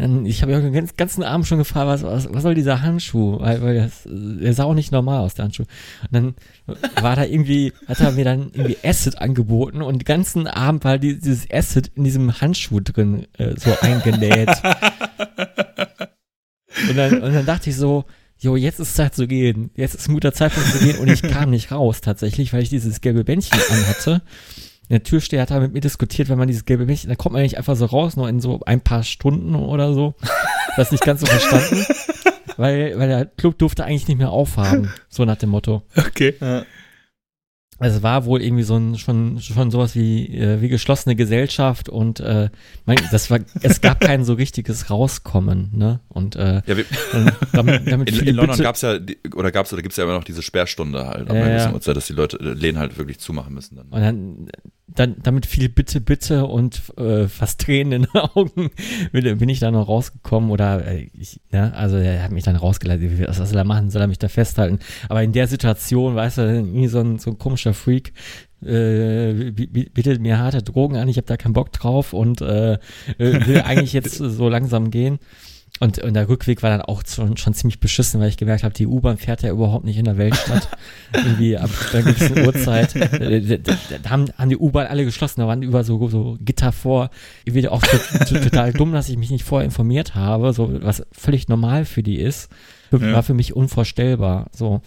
Dann, 0.00 0.24
ich 0.24 0.40
habe 0.40 0.52
ja 0.52 0.60
den 0.60 0.88
ganzen 0.96 1.22
Abend 1.22 1.46
schon 1.46 1.58
gefragt, 1.58 1.86
was, 1.86 2.02
was, 2.02 2.32
was 2.32 2.42
soll 2.42 2.54
dieser 2.54 2.80
Handschuh? 2.80 3.38
Weil, 3.38 3.60
weil 3.60 3.74
das, 3.76 4.02
der 4.06 4.54
sah 4.54 4.64
auch 4.64 4.72
nicht 4.72 4.92
normal 4.92 5.20
aus, 5.20 5.34
der 5.34 5.44
Handschuh. 5.44 5.64
Und 5.64 6.08
dann 6.10 6.34
war 7.02 7.16
da 7.16 7.24
irgendwie, 7.24 7.74
hat 7.86 8.00
er 8.00 8.12
mir 8.12 8.24
dann 8.24 8.50
irgendwie 8.54 8.78
Acid 8.82 9.18
angeboten 9.18 9.82
und 9.82 9.98
den 9.98 10.04
ganzen 10.04 10.46
Abend 10.46 10.84
war 10.84 10.96
dieses 10.96 11.46
Acid 11.50 11.92
in 11.96 12.04
diesem 12.04 12.40
Handschuh 12.40 12.80
drin 12.80 13.26
äh, 13.36 13.54
so 13.58 13.76
eingenäht. 13.82 14.48
und, 16.88 16.96
dann, 16.96 17.20
und 17.20 17.34
dann 17.34 17.44
dachte 17.44 17.68
ich 17.68 17.76
so, 17.76 18.06
jo, 18.38 18.56
jetzt 18.56 18.80
ist 18.80 18.94
Zeit 18.94 19.14
zu 19.14 19.26
gehen. 19.26 19.70
Jetzt 19.74 19.96
ist 19.96 20.08
ein 20.08 20.14
guter 20.14 20.32
Zeitpunkt 20.32 20.70
zu 20.70 20.78
gehen 20.78 20.98
und 20.98 21.08
ich 21.08 21.20
kam 21.20 21.50
nicht 21.50 21.72
raus 21.72 22.00
tatsächlich, 22.00 22.54
weil 22.54 22.62
ich 22.62 22.70
dieses 22.70 23.02
gelbe 23.02 23.22
Bändchen 23.22 23.60
anhatte 23.68 24.22
der 24.90 25.02
Türsteher 25.02 25.42
hat 25.42 25.50
da 25.50 25.60
mit 25.60 25.72
mir 25.72 25.80
diskutiert, 25.80 26.28
wenn 26.28 26.38
man 26.38 26.48
dieses 26.48 26.64
gelbe 26.64 26.84
Milch, 26.84 27.06
dann 27.06 27.16
kommt 27.16 27.32
man 27.32 27.42
nicht 27.42 27.56
einfach 27.56 27.76
so 27.76 27.86
raus, 27.86 28.16
nur 28.16 28.28
in 28.28 28.40
so 28.40 28.60
ein 28.66 28.80
paar 28.80 29.02
Stunden 29.04 29.54
oder 29.54 29.94
so. 29.94 30.14
Das 30.76 30.92
nicht 30.92 31.04
ganz 31.04 31.20
so 31.20 31.26
verstanden. 31.26 31.84
weil, 32.56 32.96
weil 32.96 33.08
der 33.08 33.26
Club 33.26 33.58
durfte 33.58 33.84
eigentlich 33.84 34.06
nicht 34.06 34.18
mehr 34.18 34.30
aufhaben. 34.30 34.88
So 35.08 35.24
nach 35.24 35.34
dem 35.34 35.50
Motto. 35.50 35.82
Okay. 35.96 36.34
Ja. 36.40 36.64
Also 37.80 37.96
es 37.96 38.02
war 38.02 38.26
wohl 38.26 38.42
irgendwie 38.42 38.62
so 38.62 38.76
ein 38.76 38.98
schon 38.98 39.40
schon 39.40 39.70
sowas 39.70 39.94
wie 39.94 40.26
äh, 40.36 40.60
wie 40.60 40.68
geschlossene 40.68 41.16
Gesellschaft 41.16 41.88
und 41.88 42.20
äh, 42.20 42.50
mein, 42.84 42.98
das 43.10 43.30
war 43.30 43.40
es 43.62 43.80
gab 43.80 44.00
kein 44.00 44.22
so 44.22 44.34
richtiges 44.34 44.90
Rauskommen 44.90 45.70
ne 45.74 46.00
und 46.08 46.36
äh, 46.36 46.60
ja, 46.66 46.76
wir, 46.76 46.84
damit, 47.54 47.90
damit 47.90 48.10
in, 48.10 48.26
in 48.28 48.34
London 48.36 48.58
gab 48.58 48.74
es 48.74 48.82
ja 48.82 48.98
oder 49.34 49.50
gab 49.50 49.64
es 49.64 49.72
oder 49.72 49.80
gibt 49.80 49.92
es 49.92 49.96
ja 49.96 50.04
immer 50.04 50.12
noch 50.12 50.24
diese 50.24 50.42
Sperrstunde 50.42 51.06
halt 51.06 51.30
ab 51.30 51.34
ja, 51.34 51.42
einer 51.42 51.54
gewissen 51.54 51.72
Uhrzeit, 51.72 51.96
dass 51.96 52.06
die 52.06 52.12
Leute 52.12 52.38
äh, 52.38 52.52
Läden 52.52 52.78
halt 52.78 52.98
wirklich 52.98 53.18
zumachen 53.18 53.54
müssen 53.54 53.76
dann. 53.76 53.88
Und 53.88 54.00
dann 54.02 54.48
dann, 54.94 55.16
damit 55.22 55.46
viel 55.46 55.68
Bitte, 55.68 56.00
Bitte 56.00 56.46
und 56.46 56.82
äh, 56.98 57.28
fast 57.28 57.60
Tränen 57.60 57.92
in 57.92 58.02
den 58.02 58.20
Augen 58.20 58.70
bin, 59.12 59.38
bin 59.38 59.48
ich 59.48 59.60
da 59.60 59.70
noch 59.70 59.88
rausgekommen 59.88 60.50
oder 60.50 60.86
äh, 60.86 61.08
ich, 61.12 61.40
ne, 61.50 61.74
also 61.74 61.96
er 61.96 62.22
hat 62.22 62.32
mich 62.32 62.44
dann 62.44 62.56
rausgeleitet, 62.56 63.28
was 63.28 63.36
soll 63.36 63.58
er 63.58 63.64
machen, 63.64 63.90
soll 63.90 64.02
er 64.02 64.08
mich 64.08 64.18
da 64.18 64.28
festhalten? 64.28 64.80
Aber 65.08 65.22
in 65.22 65.32
der 65.32 65.46
Situation, 65.46 66.14
weißt 66.14 66.38
du, 66.38 66.42
irgendwie 66.42 66.88
so 66.88 67.00
ein, 67.00 67.18
so 67.18 67.30
ein 67.30 67.38
komischer 67.38 67.74
Freak, 67.74 68.12
äh, 68.62 69.50
bietet 69.52 70.20
mir 70.20 70.38
harte 70.38 70.62
Drogen 70.62 70.96
an, 70.96 71.08
ich 71.08 71.16
habe 71.16 71.26
da 71.26 71.36
keinen 71.36 71.54
Bock 71.54 71.72
drauf 71.72 72.12
und 72.12 72.40
äh, 72.40 72.78
will 73.18 73.62
eigentlich 73.64 73.92
jetzt 73.92 74.16
so 74.16 74.48
langsam 74.48 74.90
gehen. 74.90 75.18
Und, 75.82 75.98
und 75.98 76.12
der 76.12 76.28
Rückweg 76.28 76.62
war 76.62 76.68
dann 76.68 76.82
auch 76.82 77.02
schon, 77.06 77.38
schon 77.38 77.54
ziemlich 77.54 77.80
beschissen, 77.80 78.20
weil 78.20 78.28
ich 78.28 78.36
gemerkt 78.36 78.64
habe, 78.64 78.74
die 78.74 78.86
U-Bahn 78.86 79.16
fährt 79.16 79.40
ja 79.40 79.50
überhaupt 79.50 79.86
nicht 79.86 79.96
in 79.96 80.04
der 80.04 80.18
Weltstadt. 80.18 80.68
Irgendwie 81.14 81.56
ab 81.56 81.70
einer 81.92 82.02
gewissen 82.02 82.44
Uhrzeit. 82.44 82.94
Da, 82.94 83.76
da, 84.02 84.10
haben, 84.10 84.26
haben 84.36 84.50
die 84.50 84.58
U-Bahn 84.58 84.88
alle 84.88 85.06
geschlossen, 85.06 85.40
da 85.40 85.46
waren 85.46 85.62
über 85.62 85.82
so, 85.82 86.06
so 86.08 86.36
Gitter 86.38 86.72
vor. 86.72 87.08
Irgendwie 87.46 87.66
auch 87.66 87.82
so, 88.26 88.38
total 88.38 88.74
dumm, 88.74 88.92
dass 88.92 89.08
ich 89.08 89.16
mich 89.16 89.30
nicht 89.30 89.44
vorher 89.44 89.64
informiert 89.64 90.14
habe, 90.14 90.52
so 90.52 90.70
was 90.82 91.02
völlig 91.12 91.48
normal 91.48 91.86
für 91.86 92.02
die 92.02 92.18
ist. 92.18 92.50
Ja. 92.92 93.14
War 93.14 93.22
für 93.22 93.34
mich 93.34 93.56
unvorstellbar. 93.56 94.50
So 94.52 94.82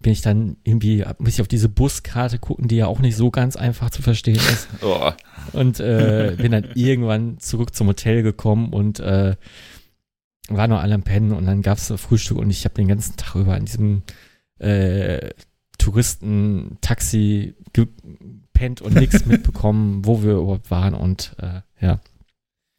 bin 0.00 0.12
ich 0.12 0.22
dann 0.22 0.56
irgendwie, 0.64 1.04
muss 1.18 1.34
ich 1.34 1.40
auf 1.40 1.46
diese 1.46 1.68
Buskarte 1.68 2.40
gucken, 2.40 2.66
die 2.66 2.76
ja 2.76 2.88
auch 2.88 2.98
nicht 2.98 3.14
so 3.14 3.30
ganz 3.30 3.54
einfach 3.54 3.90
zu 3.90 4.02
verstehen 4.02 4.36
ist. 4.36 4.66
Oh. 4.82 5.12
Und 5.52 5.78
äh, 5.78 6.34
bin 6.36 6.50
dann 6.50 6.68
irgendwann 6.74 7.38
zurück 7.38 7.76
zum 7.76 7.86
Hotel 7.86 8.24
gekommen 8.24 8.72
und 8.72 8.98
äh, 8.98 9.36
war 10.48 10.68
noch 10.68 10.80
alle 10.80 10.94
am 10.94 11.02
Pennen 11.02 11.32
und 11.32 11.46
dann 11.46 11.62
gab's 11.62 11.92
Frühstück 11.96 12.38
und 12.38 12.50
ich 12.50 12.64
habe 12.64 12.74
den 12.74 12.88
ganzen 12.88 13.16
Tag 13.16 13.36
über 13.36 13.56
in 13.56 13.64
diesem 13.64 14.02
äh, 14.58 15.30
Touristen-Taxi 15.78 17.54
gepennt 17.72 18.82
und 18.82 18.94
nichts 18.94 19.24
mitbekommen, 19.26 20.04
wo 20.04 20.22
wir 20.22 20.32
überhaupt 20.32 20.70
waren 20.70 20.94
und 20.94 21.34
äh, 21.38 21.60
ja. 21.84 22.00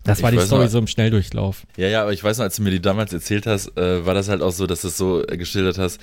Das 0.04 0.20
ich 0.20 0.24
war 0.24 0.32
die 0.32 0.40
Story 0.40 0.64
noch, 0.64 0.72
so 0.72 0.80
im 0.80 0.88
Schnelldurchlauf. 0.88 1.68
Ja, 1.78 1.88
ja, 1.88 2.02
aber 2.02 2.12
ich 2.12 2.24
weiß 2.24 2.40
noch, 2.40 2.46
als 2.46 2.56
du 2.56 2.64
mir 2.64 2.72
die 2.72 2.82
damals 2.82 3.14
erzählt 3.14 3.46
hast, 3.46 3.78
äh, 3.78 4.04
war 4.06 4.16
das 4.16 4.30
halt 4.30 4.42
auch 4.42 4.52
so, 4.52 4.66
dass 4.66 4.82
du 4.82 4.88
es 4.88 4.98
so 4.98 5.24
geschildert 5.28 5.78
hast, 5.78 6.00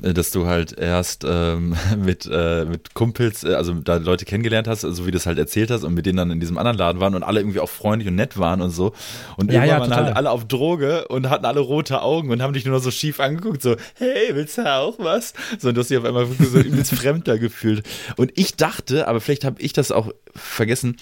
dass 0.00 0.30
du 0.30 0.46
halt 0.46 0.78
erst 0.78 1.24
ähm, 1.28 1.76
mit, 1.98 2.28
äh, 2.30 2.64
mit 2.64 2.94
Kumpels, 2.94 3.44
äh, 3.44 3.54
also 3.54 3.74
da 3.74 3.96
Leute 3.96 4.24
kennengelernt 4.24 4.68
hast, 4.68 4.82
so 4.82 5.06
wie 5.06 5.10
du 5.10 5.16
es 5.16 5.26
halt 5.26 5.38
erzählt 5.38 5.70
hast 5.70 5.84
und 5.84 5.94
mit 5.94 6.06
denen 6.06 6.16
dann 6.16 6.30
in 6.30 6.40
diesem 6.40 6.58
anderen 6.58 6.78
Laden 6.78 7.00
waren 7.00 7.14
und 7.14 7.22
alle 7.22 7.40
irgendwie 7.40 7.60
auch 7.60 7.68
freundlich 7.68 8.08
und 8.08 8.14
nett 8.14 8.38
waren 8.38 8.60
und 8.60 8.70
so. 8.70 8.92
Und 9.36 9.52
ja, 9.52 9.64
irgendwann 9.64 9.90
ja, 9.90 9.96
waren 9.96 10.06
halt 10.06 10.16
alle 10.16 10.30
auf 10.30 10.46
Droge 10.46 11.08
und 11.08 11.28
hatten 11.28 11.44
alle 11.44 11.60
rote 11.60 12.02
Augen 12.02 12.30
und 12.30 12.42
haben 12.42 12.52
dich 12.52 12.64
nur 12.64 12.74
noch 12.74 12.82
so 12.82 12.90
schief 12.90 13.20
angeguckt, 13.20 13.62
so, 13.62 13.76
hey, 13.94 14.30
willst 14.32 14.58
du 14.58 14.70
auch 14.70 14.98
was? 14.98 15.34
So, 15.58 15.68
und 15.68 15.74
du 15.74 15.80
hast 15.80 15.90
dich 15.90 15.98
auf 15.98 16.04
einmal 16.04 16.26
so 16.26 16.58
übelst 16.58 16.94
fremder 16.94 17.38
gefühlt. 17.38 17.86
Und 18.16 18.32
ich 18.36 18.56
dachte, 18.56 19.08
aber 19.08 19.20
vielleicht 19.20 19.44
habe 19.44 19.60
ich 19.60 19.72
das 19.72 19.92
auch 19.92 20.10
vergessen, 20.34 20.96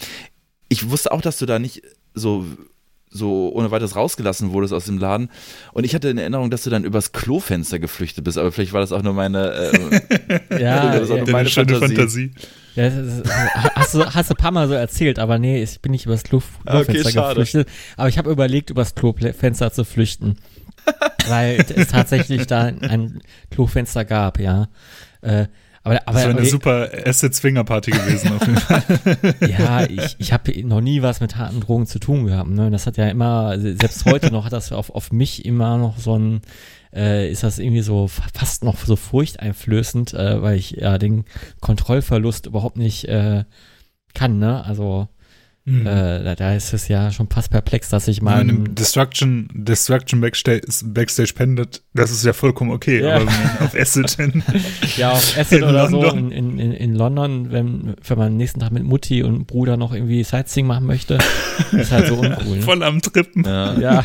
ich 0.68 0.90
wusste 0.90 1.12
auch, 1.12 1.20
dass 1.20 1.38
du 1.38 1.46
da 1.46 1.58
nicht 1.58 1.82
so 2.14 2.44
so 3.10 3.52
ohne 3.52 3.70
weiteres 3.70 3.96
rausgelassen 3.96 4.52
wurdest 4.52 4.72
aus 4.72 4.84
dem 4.84 4.98
Laden. 4.98 5.30
Und 5.72 5.84
ich 5.84 5.94
hatte 5.94 6.08
in 6.08 6.18
Erinnerung, 6.18 6.50
dass 6.50 6.62
du 6.62 6.70
dann 6.70 6.84
übers 6.84 7.12
Klofenster 7.12 7.78
geflüchtet 7.78 8.24
bist, 8.24 8.38
aber 8.38 8.52
vielleicht 8.52 8.72
war 8.72 8.80
das 8.80 8.92
auch 8.92 9.02
nur 9.02 9.14
meine, 9.14 9.70
äh, 10.50 10.60
ja, 10.60 10.98
das 10.98 11.10
auch 11.10 11.16
ja, 11.16 11.24
nur 11.24 11.32
meine 11.32 11.48
Fantasie. 11.48 11.80
Fantasie. 11.86 12.30
Ja, 12.74 12.90
hast, 13.74 13.94
du, 13.94 14.04
hast 14.04 14.30
du 14.30 14.34
ein 14.34 14.36
paar 14.36 14.52
Mal 14.52 14.68
so 14.68 14.74
erzählt, 14.74 15.18
aber 15.18 15.38
nee, 15.38 15.62
ich 15.62 15.80
bin 15.80 15.92
nicht 15.92 16.06
übers 16.06 16.22
Klo, 16.22 16.42
Klofenster 16.64 17.22
okay, 17.22 17.28
geflüchtet. 17.28 17.68
Aber 17.96 18.08
ich 18.08 18.18
habe 18.18 18.30
überlegt, 18.30 18.70
übers 18.70 18.94
Klofenster 18.94 19.72
zu 19.72 19.84
flüchten. 19.84 20.36
weil 21.28 21.64
es 21.74 21.88
tatsächlich 21.88 22.46
da 22.46 22.64
ein 22.64 23.20
Klofenster 23.50 24.04
gab, 24.04 24.38
ja. 24.38 24.68
Äh, 25.20 25.46
aber, 25.88 26.02
aber, 26.06 26.12
das 26.12 26.26
wäre 26.28 26.38
eine 26.38 26.46
super 26.46 26.90
Acid-Swinger-Party 27.06 27.90
gewesen, 27.90 28.32
auf 28.32 28.46
jeden 28.46 28.58
Fall. 28.58 28.82
ja, 29.48 29.84
ich, 29.84 30.16
ich 30.18 30.32
habe 30.32 30.66
noch 30.66 30.80
nie 30.80 31.02
was 31.02 31.20
mit 31.20 31.36
harten 31.36 31.60
Drogen 31.60 31.86
zu 31.86 31.98
tun 31.98 32.26
gehabt. 32.26 32.50
Ne? 32.50 32.70
Das 32.70 32.86
hat 32.86 32.96
ja 32.96 33.08
immer, 33.08 33.58
selbst 33.58 34.04
heute 34.04 34.30
noch, 34.30 34.44
hat 34.44 34.52
das 34.52 34.72
auf, 34.72 34.90
auf 34.90 35.12
mich 35.12 35.44
immer 35.44 35.78
noch 35.78 35.98
so 35.98 36.18
ein, 36.18 36.42
äh, 36.94 37.30
ist 37.30 37.42
das 37.42 37.58
irgendwie 37.58 37.82
so 37.82 38.08
fast 38.08 38.64
noch 38.64 38.76
so 38.76 38.96
furchteinflößend, 38.96 40.14
äh, 40.14 40.42
weil 40.42 40.56
ich 40.58 40.72
ja 40.72 40.98
den 40.98 41.24
Kontrollverlust 41.60 42.46
überhaupt 42.46 42.76
nicht 42.76 43.06
äh, 43.06 43.44
kann. 44.14 44.38
Ne? 44.38 44.64
Also 44.64 45.08
Mhm. 45.68 45.86
Äh, 45.86 46.34
da, 46.34 46.54
ist 46.54 46.72
es 46.72 46.88
ja 46.88 47.12
schon 47.12 47.28
fast 47.28 47.50
perplex, 47.50 47.90
dass 47.90 48.08
ich 48.08 48.22
mal. 48.22 48.46
Ja, 48.46 48.52
Destruction, 48.52 49.50
Destruction 49.52 50.18
Backstage, 50.22 50.62
Backstage 50.84 51.34
pendet, 51.34 51.82
das 51.92 52.10
ist 52.10 52.24
ja 52.24 52.32
vollkommen 52.32 52.70
okay, 52.70 53.02
ja. 53.02 53.16
aber 53.16 53.26
auf 53.60 53.74
Acid 53.74 54.18
in, 54.18 54.42
Ja, 54.96 55.12
auf 55.12 55.36
Acid 55.36 55.62
oder 55.62 55.90
London. 55.90 56.10
so 56.10 56.16
in, 56.16 56.30
in, 56.30 56.58
in, 56.58 56.72
in 56.72 56.94
London, 56.94 57.52
wenn, 57.52 57.94
wenn 58.02 58.18
man 58.18 58.36
nächsten 58.38 58.60
Tag 58.60 58.72
mit 58.72 58.84
Mutti 58.84 59.22
und 59.22 59.46
Bruder 59.46 59.76
noch 59.76 59.92
irgendwie 59.92 60.24
Sightseeing 60.24 60.66
machen 60.66 60.86
möchte, 60.86 61.18
ist 61.72 61.92
halt 61.92 62.06
so 62.06 62.14
uncool. 62.18 62.56
Ne? 62.56 62.62
Voll 62.62 62.82
am 62.82 63.02
Trippen. 63.02 63.44
Ja. 63.44 63.78
ja. 63.78 64.04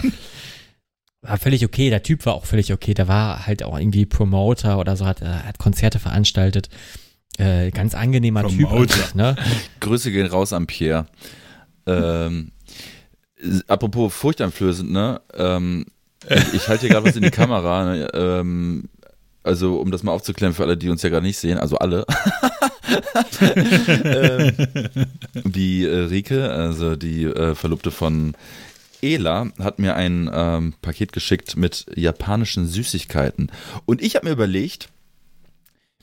War 1.22 1.38
völlig 1.38 1.64
okay, 1.64 1.90
der 1.90 2.04
Typ 2.04 2.26
war 2.26 2.34
auch 2.34 2.46
völlig 2.46 2.74
okay, 2.74 2.94
der 2.94 3.08
war 3.08 3.48
halt 3.48 3.64
auch 3.64 3.80
irgendwie 3.80 4.06
Promoter 4.06 4.80
oder 4.80 4.98
so, 4.98 5.06
hat, 5.06 5.22
äh, 5.22 5.28
hat 5.28 5.60
Konzerte 5.60 6.00
veranstaltet. 6.00 6.68
Äh, 7.38 7.72
ganz 7.72 7.96
angenehmer 7.96 8.44
Promoter. 8.44 8.96
Typ. 8.96 9.16
Ne? 9.16 9.36
Grüße 9.80 10.12
gehen 10.12 10.28
raus 10.28 10.52
an 10.52 10.68
Pierre. 10.68 11.08
Ähm, 11.86 12.52
apropos 13.68 14.14
furchteinflößend, 14.14 14.92
ne? 14.92 15.22
Ähm, 15.34 15.86
ich, 16.54 16.68
halte 16.68 16.82
hier 16.82 16.90
gerade 16.90 17.08
was 17.08 17.16
in 17.16 17.24
die 17.24 17.32
Kamera. 17.32 17.86
Ne? 17.86 18.08
Ähm, 18.14 18.90
also 19.44 19.80
um 19.80 19.92
das 19.92 20.04
mal 20.04 20.14
aufzuklären 20.14 20.54
für 20.54 20.64
alle, 20.64 20.78
die 20.78 20.90
uns 20.90 21.02
ja 21.04 21.10
gerade 21.10 21.26
nicht 21.26 21.38
sehen, 21.38 21.58
also 21.58 21.78
alle. 21.78 22.06
ähm, 24.04 24.54
die 25.44 25.84
äh, 25.84 26.00
Rike, 26.06 26.50
also 26.50 26.96
die 26.96 27.26
äh, 27.26 27.56
Verlobte 27.56 27.92
von 27.92 28.36
Ela, 29.02 29.52
hat 29.60 29.80
mir 29.80 29.96
ein 29.96 30.30
ähm, 30.34 30.74
Paket 30.82 31.12
geschickt 31.12 31.58
mit 31.58 31.86
japanischen 31.94 32.68
Süßigkeiten. 32.68 33.52
Und 33.86 34.02
ich 34.02 34.16
habe 34.16 34.28
mir 34.28 34.34
überlegt, 34.34 34.90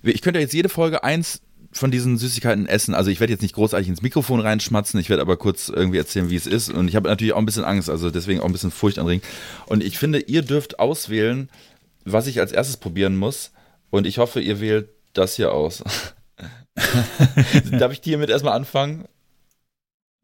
ich 0.03 0.21
könnte 0.21 0.41
jetzt 0.41 0.55
jede 0.55 0.69
Folge 0.69 1.03
eins 1.03 1.41
von 1.73 1.91
diesen 1.91 2.19
Süßigkeiten 2.19 2.67
essen. 2.67 2.95
Also 2.95 3.11
ich 3.11 3.21
werde 3.21 3.33
jetzt 3.33 3.43
nicht 3.43 3.55
großartig 3.55 3.89
ins 3.89 4.03
Mikrofon 4.03 4.41
reinschmatzen, 4.41 4.99
ich 4.99 5.09
werde 5.09 5.23
aber 5.23 5.37
kurz 5.37 5.69
irgendwie 5.69 5.99
erzählen, 5.99 6.31
wie 6.31 6.37
es 6.37 6.47
ist. 6.47 6.71
Und 6.71 6.89
ich 6.89 6.97
habe 6.97 7.09
natürlich 7.09 7.33
auch 7.33 7.39
ein 7.39 7.47
bisschen 7.47 7.65
Angst, 7.65 7.89
also 7.89 8.11
deswegen 8.11 8.41
auch 8.41 8.47
ein 8.47 8.53
bisschen 8.53 8.71
Furcht 8.71 8.99
anregen. 8.99 9.23
Und 9.67 9.83
ich 9.85 9.99
finde, 9.99 10.19
ihr 10.21 10.43
dürft 10.43 10.79
auswählen, 10.79 11.49
was 12.05 12.27
ich 12.27 12.41
als 12.41 12.53
erstes 12.53 12.77
probieren 12.77 13.17
muss. 13.17 13.53
Und 13.91 14.07
ich 14.07 14.19
hoffe, 14.19 14.41
ihr 14.41 14.61
wählt 14.61 14.89
das 15.13 15.37
hier 15.37 15.53
aus. 15.53 15.83
Darf 17.71 17.93
ich 17.93 18.01
hiermit 18.03 18.31
erstmal 18.31 18.55
anfangen? 18.55 19.07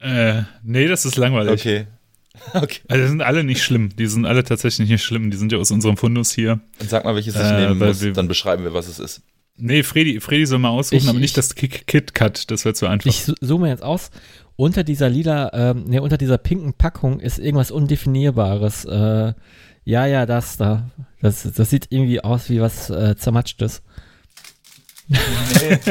Äh, 0.01 0.42
nee, 0.62 0.86
das 0.88 1.05
ist 1.05 1.16
langweilig. 1.16 1.53
Okay. 1.53 1.86
Okay. 2.53 2.80
Also 2.88 3.03
die 3.03 3.09
sind 3.09 3.22
alle 3.22 3.44
nicht 3.44 3.62
schlimm. 3.62 3.97
Die 3.97 4.07
sind 4.07 4.26
alle 4.26 4.44
tatsächlich 4.44 4.90
nicht 4.90 5.03
schlimm. 5.03 5.30
Die 5.30 5.38
sind 5.38 5.53
ja 5.53 5.59
aus 5.59 5.70
unserem 5.70 5.97
Fundus 5.97 6.32
hier. 6.32 6.61
Und 6.78 6.90
sag 6.90 7.05
mal, 7.07 7.14
welches 7.14 7.34
ich 7.34 7.40
äh, 7.40 7.66
nehmen 7.66 7.78
muss, 7.78 8.05
dann 8.12 8.28
beschreiben 8.28 8.62
wir, 8.62 8.74
was 8.74 8.88
es 8.88 8.99
ist. 8.99 9.22
Nee, 9.59 9.82
Freddy, 9.82 10.20
Freddy 10.20 10.46
soll 10.46 10.59
mal 10.59 10.68
aussuchen, 10.68 10.96
ich, 10.96 11.09
aber 11.09 11.18
nicht 11.18 11.36
das 11.36 11.54
Kit-Cut, 11.54 12.50
das 12.50 12.64
wird 12.64 12.76
zu 12.76 12.86
einfach. 12.86 13.09
Ich 13.09 13.32
zoome 13.40 13.68
jetzt 13.68 13.82
aus. 13.82 14.11
Unter 14.57 14.84
dieser 14.84 15.09
lila, 15.09 15.50
ähm, 15.52 15.84
nee, 15.86 15.98
unter 15.98 16.18
dieser 16.18 16.38
pinken 16.38 16.74
Packung 16.74 17.20
ist 17.20 17.38
irgendwas 17.38 17.70
Undefinierbares. 17.70 18.84
Äh, 18.86 19.34
ja, 19.84 20.07
ja, 20.07 20.26
das 20.26 20.57
da. 20.57 20.90
Das, 21.20 21.42
das 21.42 21.70
sieht 21.70 21.86
irgendwie 21.90 22.20
aus 22.20 22.50
wie 22.50 22.61
was 22.61 22.90
äh, 22.90 23.16
Zermatschtes. 23.16 23.82
Nee. 25.09 25.78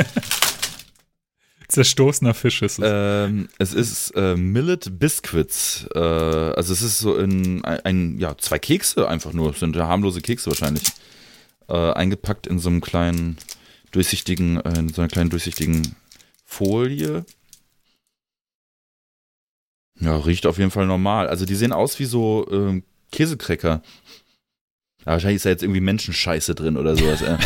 Zerstoßener 1.67 2.33
Fisch 2.33 2.61
ist 2.61 2.79
es. 2.79 2.85
Ähm, 2.87 3.49
es 3.57 3.73
ist 3.73 4.11
äh, 4.11 4.35
Millet 4.35 4.99
Biscuits. 4.99 5.87
Äh, 5.93 5.99
also 5.99 6.73
es 6.73 6.81
ist 6.81 6.99
so 6.99 7.17
in 7.17 7.63
ein, 7.65 7.79
ein, 7.81 8.19
ja, 8.19 8.37
zwei 8.37 8.59
Kekse 8.59 9.07
einfach 9.07 9.33
nur. 9.33 9.51
Das 9.51 9.59
sind 9.59 9.75
ja 9.75 9.87
harmlose 9.87 10.21
Kekse 10.21 10.51
wahrscheinlich. 10.51 10.83
Äh, 11.67 11.93
eingepackt 11.93 12.47
in 12.47 12.59
so 12.59 12.69
einem 12.69 12.81
kleinen 12.81 13.37
durchsichtigen, 13.91 14.59
äh, 14.61 14.79
in 14.79 14.89
so 14.89 15.01
einer 15.01 15.09
kleinen 15.09 15.29
durchsichtigen 15.29 15.95
Folie. 16.45 17.25
Ja, 19.99 20.17
riecht 20.17 20.45
auf 20.45 20.57
jeden 20.57 20.71
Fall 20.71 20.85
normal. 20.85 21.27
Also 21.27 21.45
die 21.45 21.55
sehen 21.55 21.71
aus 21.71 21.99
wie 21.99 22.05
so 22.05 22.47
ähm, 22.51 22.83
Käsekräcker. 23.11 23.81
Ja, 24.99 25.05
wahrscheinlich 25.13 25.37
ist 25.37 25.45
da 25.45 25.49
jetzt 25.49 25.63
irgendwie 25.63 25.81
Menschenscheiße 25.81 26.55
drin 26.55 26.77
oder 26.77 26.95
sowas. 26.95 27.21
Äh. 27.21 27.37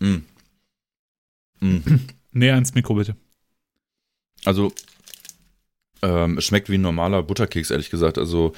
mm. 0.04 0.24
Mm. 1.60 1.78
Näher 2.32 2.54
ans 2.54 2.74
Mikro, 2.74 2.94
bitte. 2.94 3.16
Also, 4.44 4.72
ähm, 6.02 6.38
es 6.38 6.44
schmeckt 6.44 6.68
wie 6.70 6.78
ein 6.78 6.82
normaler 6.82 7.22
Butterkeks, 7.22 7.70
ehrlich 7.70 7.90
gesagt. 7.90 8.18
Also, 8.18 8.52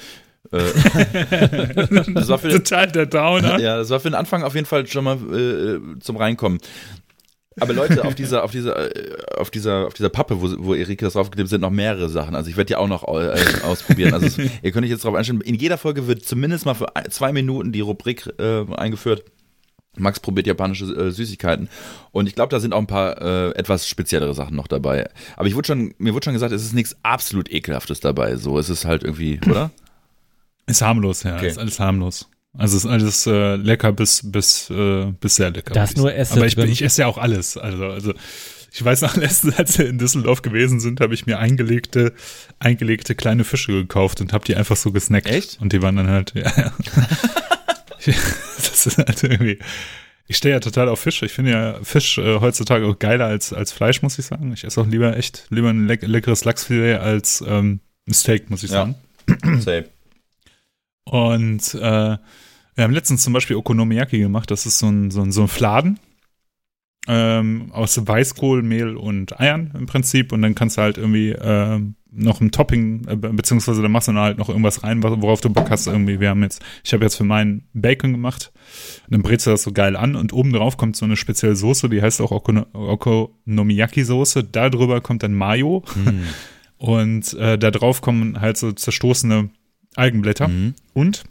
äh, 0.51 0.57
das 2.13 2.27
war 2.27 2.39
für 2.39 2.49
Total 2.49 2.87
der 2.87 3.05
Downer. 3.05 3.59
Ja, 3.59 3.77
das 3.77 3.89
war 3.89 3.99
für 3.99 4.09
den 4.09 4.15
Anfang 4.15 4.43
auf 4.43 4.55
jeden 4.55 4.65
Fall 4.65 4.87
schon 4.87 5.03
mal 5.03 5.17
äh, 5.17 5.99
zum 5.99 6.17
Reinkommen. 6.17 6.59
Aber 7.59 7.73
Leute, 7.73 8.05
auf 8.05 8.15
dieser, 8.15 8.43
auf 8.43 8.51
dieser, 8.51 8.95
äh, 8.95 9.17
auf 9.35 9.51
dieser, 9.51 9.87
auf 9.87 9.93
dieser 9.93 10.09
Pappe, 10.09 10.41
wo, 10.41 10.49
wo 10.65 10.73
Erika 10.73 11.05
das 11.05 11.13
draufgeklebt 11.13 11.49
sind 11.49 11.61
noch 11.61 11.69
mehrere 11.69 12.07
Sachen. 12.07 12.33
Also 12.33 12.49
ich 12.49 12.55
werde 12.55 12.67
die 12.67 12.75
auch 12.77 12.87
noch 12.87 13.03
äh, 13.03 13.35
ausprobieren. 13.63 14.13
Also 14.13 14.25
es, 14.25 14.37
ihr 14.61 14.71
könnt 14.71 14.85
euch 14.85 14.91
jetzt 14.91 15.03
darauf 15.03 15.17
einstellen. 15.17 15.41
In 15.41 15.55
jeder 15.55 15.77
Folge 15.77 16.07
wird 16.07 16.23
zumindest 16.23 16.65
mal 16.65 16.75
für 16.75 16.87
zwei 17.09 17.33
Minuten 17.33 17.71
die 17.71 17.81
Rubrik 17.81 18.27
äh, 18.39 18.63
eingeführt. 18.75 19.25
Max 19.97 20.19
probiert 20.19 20.47
japanische 20.47 20.85
äh, 20.85 21.11
Süßigkeiten. 21.11 21.69
Und 22.11 22.27
ich 22.27 22.35
glaube, 22.35 22.49
da 22.49 22.59
sind 22.59 22.73
auch 22.73 22.79
ein 22.79 22.87
paar 22.87 23.21
äh, 23.21 23.49
etwas 23.51 23.87
speziellere 23.87 24.33
Sachen 24.33 24.55
noch 24.55 24.67
dabei. 24.67 25.09
Aber 25.35 25.47
ich 25.47 25.55
wurde 25.55 25.67
schon, 25.67 25.93
mir 25.97 26.13
wurde 26.13 26.25
schon 26.25 26.33
gesagt, 26.33 26.53
es 26.53 26.63
ist 26.63 26.73
nichts 26.73 26.95
absolut 27.03 27.51
ekelhaftes 27.51 27.99
dabei. 27.99 28.37
So, 28.37 28.57
es 28.57 28.69
ist 28.69 28.85
halt 28.85 29.03
irgendwie, 29.03 29.39
oder? 29.49 29.71
Ist 30.65 30.81
harmlos, 30.81 31.23
ja. 31.23 31.35
Okay. 31.35 31.47
Ist 31.47 31.57
alles 31.57 31.79
harmlos. 31.79 32.29
Also 32.57 32.77
ist 32.77 32.85
alles 32.85 33.25
äh, 33.27 33.55
lecker 33.55 33.93
bis, 33.93 34.29
bis, 34.29 34.69
äh, 34.69 35.11
bis 35.19 35.35
sehr 35.35 35.51
lecker. 35.51 35.73
Da 35.73 35.85
ist 35.85 35.97
nur 35.97 36.13
Essen 36.13 36.37
Aber 36.37 36.47
ich, 36.47 36.55
bin, 36.55 36.69
ich 36.69 36.81
esse 36.81 37.01
ja 37.01 37.07
auch 37.07 37.17
alles. 37.17 37.57
Also, 37.57 37.85
also 37.85 38.13
ich 38.71 38.83
weiß 38.83 39.01
noch, 39.01 39.15
letztens, 39.15 39.57
als 39.57 39.77
wir 39.77 39.87
in 39.87 39.97
Düsseldorf 39.97 40.41
gewesen 40.41 40.79
sind, 40.79 41.01
habe 41.01 41.13
ich 41.13 41.25
mir 41.25 41.39
eingelegte, 41.39 42.13
eingelegte 42.59 43.15
kleine 43.15 43.43
Fische 43.43 43.73
gekauft 43.73 44.21
und 44.21 44.33
habe 44.33 44.45
die 44.45 44.55
einfach 44.55 44.75
so 44.75 44.91
gesnackt. 44.91 45.27
Echt? 45.27 45.59
Und 45.61 45.73
die 45.73 45.81
waren 45.81 45.95
dann 45.95 46.09
halt, 46.09 46.33
ja. 46.35 46.51
das 48.57 48.85
ist 48.85 48.97
halt 48.97 49.23
irgendwie. 49.23 49.59
Ich 50.27 50.37
stehe 50.37 50.53
ja 50.53 50.59
total 50.59 50.87
auf 50.87 50.99
Fisch. 50.99 51.21
Ich 51.23 51.33
finde 51.33 51.51
ja 51.51 51.79
Fisch 51.83 52.17
äh, 52.17 52.39
heutzutage 52.39 52.85
auch 52.85 52.97
geiler 52.99 53.25
als, 53.25 53.51
als 53.51 53.71
Fleisch, 53.71 54.01
muss 54.01 54.17
ich 54.17 54.25
sagen. 54.25 54.53
Ich 54.53 54.63
esse 54.63 54.79
auch 54.79 54.87
lieber 54.87 55.17
echt 55.17 55.45
lieber 55.49 55.69
ein 55.69 55.87
leck 55.87 56.03
leckeres 56.03 56.45
Lachsfilet 56.45 56.99
als 56.99 57.43
ähm, 57.45 57.81
ein 58.07 58.13
Steak, 58.13 58.49
muss 58.49 58.63
ich 58.63 58.69
sagen. 58.69 58.95
Ja. 59.45 59.57
Safe. 59.59 59.85
Und 61.05 61.73
äh, 61.75 62.17
wir 62.75 62.83
haben 62.83 62.93
letztens 62.93 63.23
zum 63.23 63.33
Beispiel 63.33 63.55
Okonomiyaki 63.55 64.19
gemacht. 64.19 64.51
Das 64.51 64.65
ist 64.65 64.79
so 64.79 64.87
ein, 64.87 65.11
so 65.11 65.21
ein, 65.21 65.31
so 65.31 65.43
ein 65.43 65.47
Fladen 65.47 65.99
ähm, 67.07 67.69
aus 67.71 67.99
Weißkohl, 68.05 68.61
Mehl 68.61 68.95
und 68.95 69.39
Eiern 69.39 69.73
im 69.77 69.85
Prinzip. 69.85 70.31
Und 70.31 70.41
dann 70.41 70.55
kannst 70.55 70.77
du 70.77 70.81
halt 70.81 70.97
irgendwie 70.97 71.31
äh, 71.31 71.79
noch 72.11 72.41
ein 72.41 72.51
Topping, 72.51 73.07
äh, 73.07 73.15
beziehungsweise 73.15 73.81
da 73.81 73.89
machst 73.89 74.07
du 74.07 74.13
halt 74.13 74.37
noch 74.37 74.49
irgendwas 74.49 74.83
rein, 74.83 75.01
worauf 75.01 75.41
du 75.41 75.49
Bock 75.49 75.69
hast. 75.69 75.87
Irgendwie, 75.87 76.19
wir 76.19 76.29
haben 76.29 76.43
jetzt, 76.43 76.61
ich 76.83 76.93
habe 76.93 77.03
jetzt 77.03 77.15
für 77.15 77.23
meinen 77.23 77.67
Bacon 77.73 78.11
gemacht. 78.11 78.51
Und 79.05 79.13
dann 79.13 79.21
brätst 79.21 79.47
du 79.47 79.51
das 79.51 79.63
so 79.63 79.71
geil 79.71 79.95
an 79.95 80.15
und 80.15 80.33
oben 80.33 80.53
drauf 80.53 80.77
kommt 80.77 80.95
so 80.95 81.05
eine 81.05 81.17
spezielle 81.17 81.55
Soße, 81.55 81.89
die 81.89 82.01
heißt 82.01 82.21
auch 82.21 82.31
Okonomiyaki-Soße. 82.31 84.43
Da 84.51 84.69
drüber 84.69 85.01
kommt 85.01 85.23
dann 85.23 85.33
Mayo. 85.33 85.83
Mm. 85.95 86.21
Und 86.81 87.33
äh, 87.33 87.59
da 87.59 87.69
drauf 87.69 88.01
kommen 88.01 88.41
halt 88.41 88.57
so 88.57 88.71
zerstoßene 88.71 89.51
Algenblätter 89.95 90.47
mhm. 90.47 90.73
und 90.93 91.23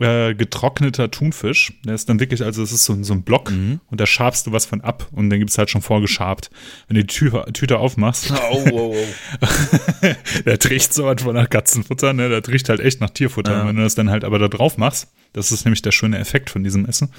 äh, 0.00 0.34
getrockneter 0.34 1.10
Thunfisch. 1.10 1.74
Der 1.84 1.94
ist 1.94 2.08
dann 2.08 2.20
wirklich, 2.20 2.42
also 2.42 2.62
es 2.62 2.72
ist 2.72 2.84
so, 2.84 3.00
so 3.02 3.12
ein 3.12 3.22
Block 3.22 3.50
mhm. 3.50 3.80
und 3.90 4.00
da 4.00 4.06
schabst 4.06 4.46
du 4.46 4.52
was 4.52 4.66
von 4.66 4.80
ab 4.80 5.06
und 5.12 5.30
dann 5.30 5.38
gibt 5.38 5.50
es 5.50 5.58
halt 5.58 5.70
schon 5.70 5.82
vorgeschabt. 5.82 6.50
Wenn 6.88 6.96
du 6.96 7.04
die 7.04 7.06
Tü 7.06 7.30
Tüte 7.52 7.78
aufmachst, 7.78 8.32
oh, 8.52 8.64
oh, 8.72 8.94
oh. 8.94 10.06
der 10.46 10.58
riecht 10.70 10.94
so 10.94 11.14
von 11.16 11.34
nach 11.34 11.50
Katzenfutter, 11.50 12.12
ne? 12.12 12.28
Der 12.28 12.46
riecht 12.48 12.68
halt 12.68 12.80
echt 12.80 13.00
nach 13.00 13.10
Tierfutter. 13.10 13.52
Ja. 13.52 13.66
wenn 13.66 13.76
du 13.76 13.82
das 13.82 13.94
dann 13.94 14.10
halt 14.10 14.24
aber 14.24 14.38
da 14.38 14.48
drauf 14.48 14.78
machst, 14.78 15.08
das 15.32 15.52
ist 15.52 15.64
nämlich 15.64 15.82
der 15.82 15.92
schöne 15.92 16.18
Effekt 16.18 16.50
von 16.50 16.64
diesem 16.64 16.86
Essen. 16.86 17.10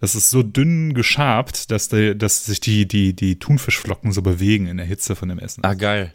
Das 0.00 0.14
ist 0.14 0.30
so 0.30 0.44
dünn 0.44 0.94
geschabt, 0.94 1.70
dass, 1.72 1.88
der, 1.88 2.14
dass 2.14 2.44
sich 2.44 2.60
die, 2.60 2.86
die, 2.86 3.14
die 3.14 3.38
Thunfischflocken 3.38 4.12
so 4.12 4.22
bewegen 4.22 4.66
in 4.66 4.76
der 4.76 4.86
Hitze 4.86 5.16
von 5.16 5.28
dem 5.28 5.40
Essen. 5.40 5.64
Ah, 5.64 5.74
geil. 5.74 6.14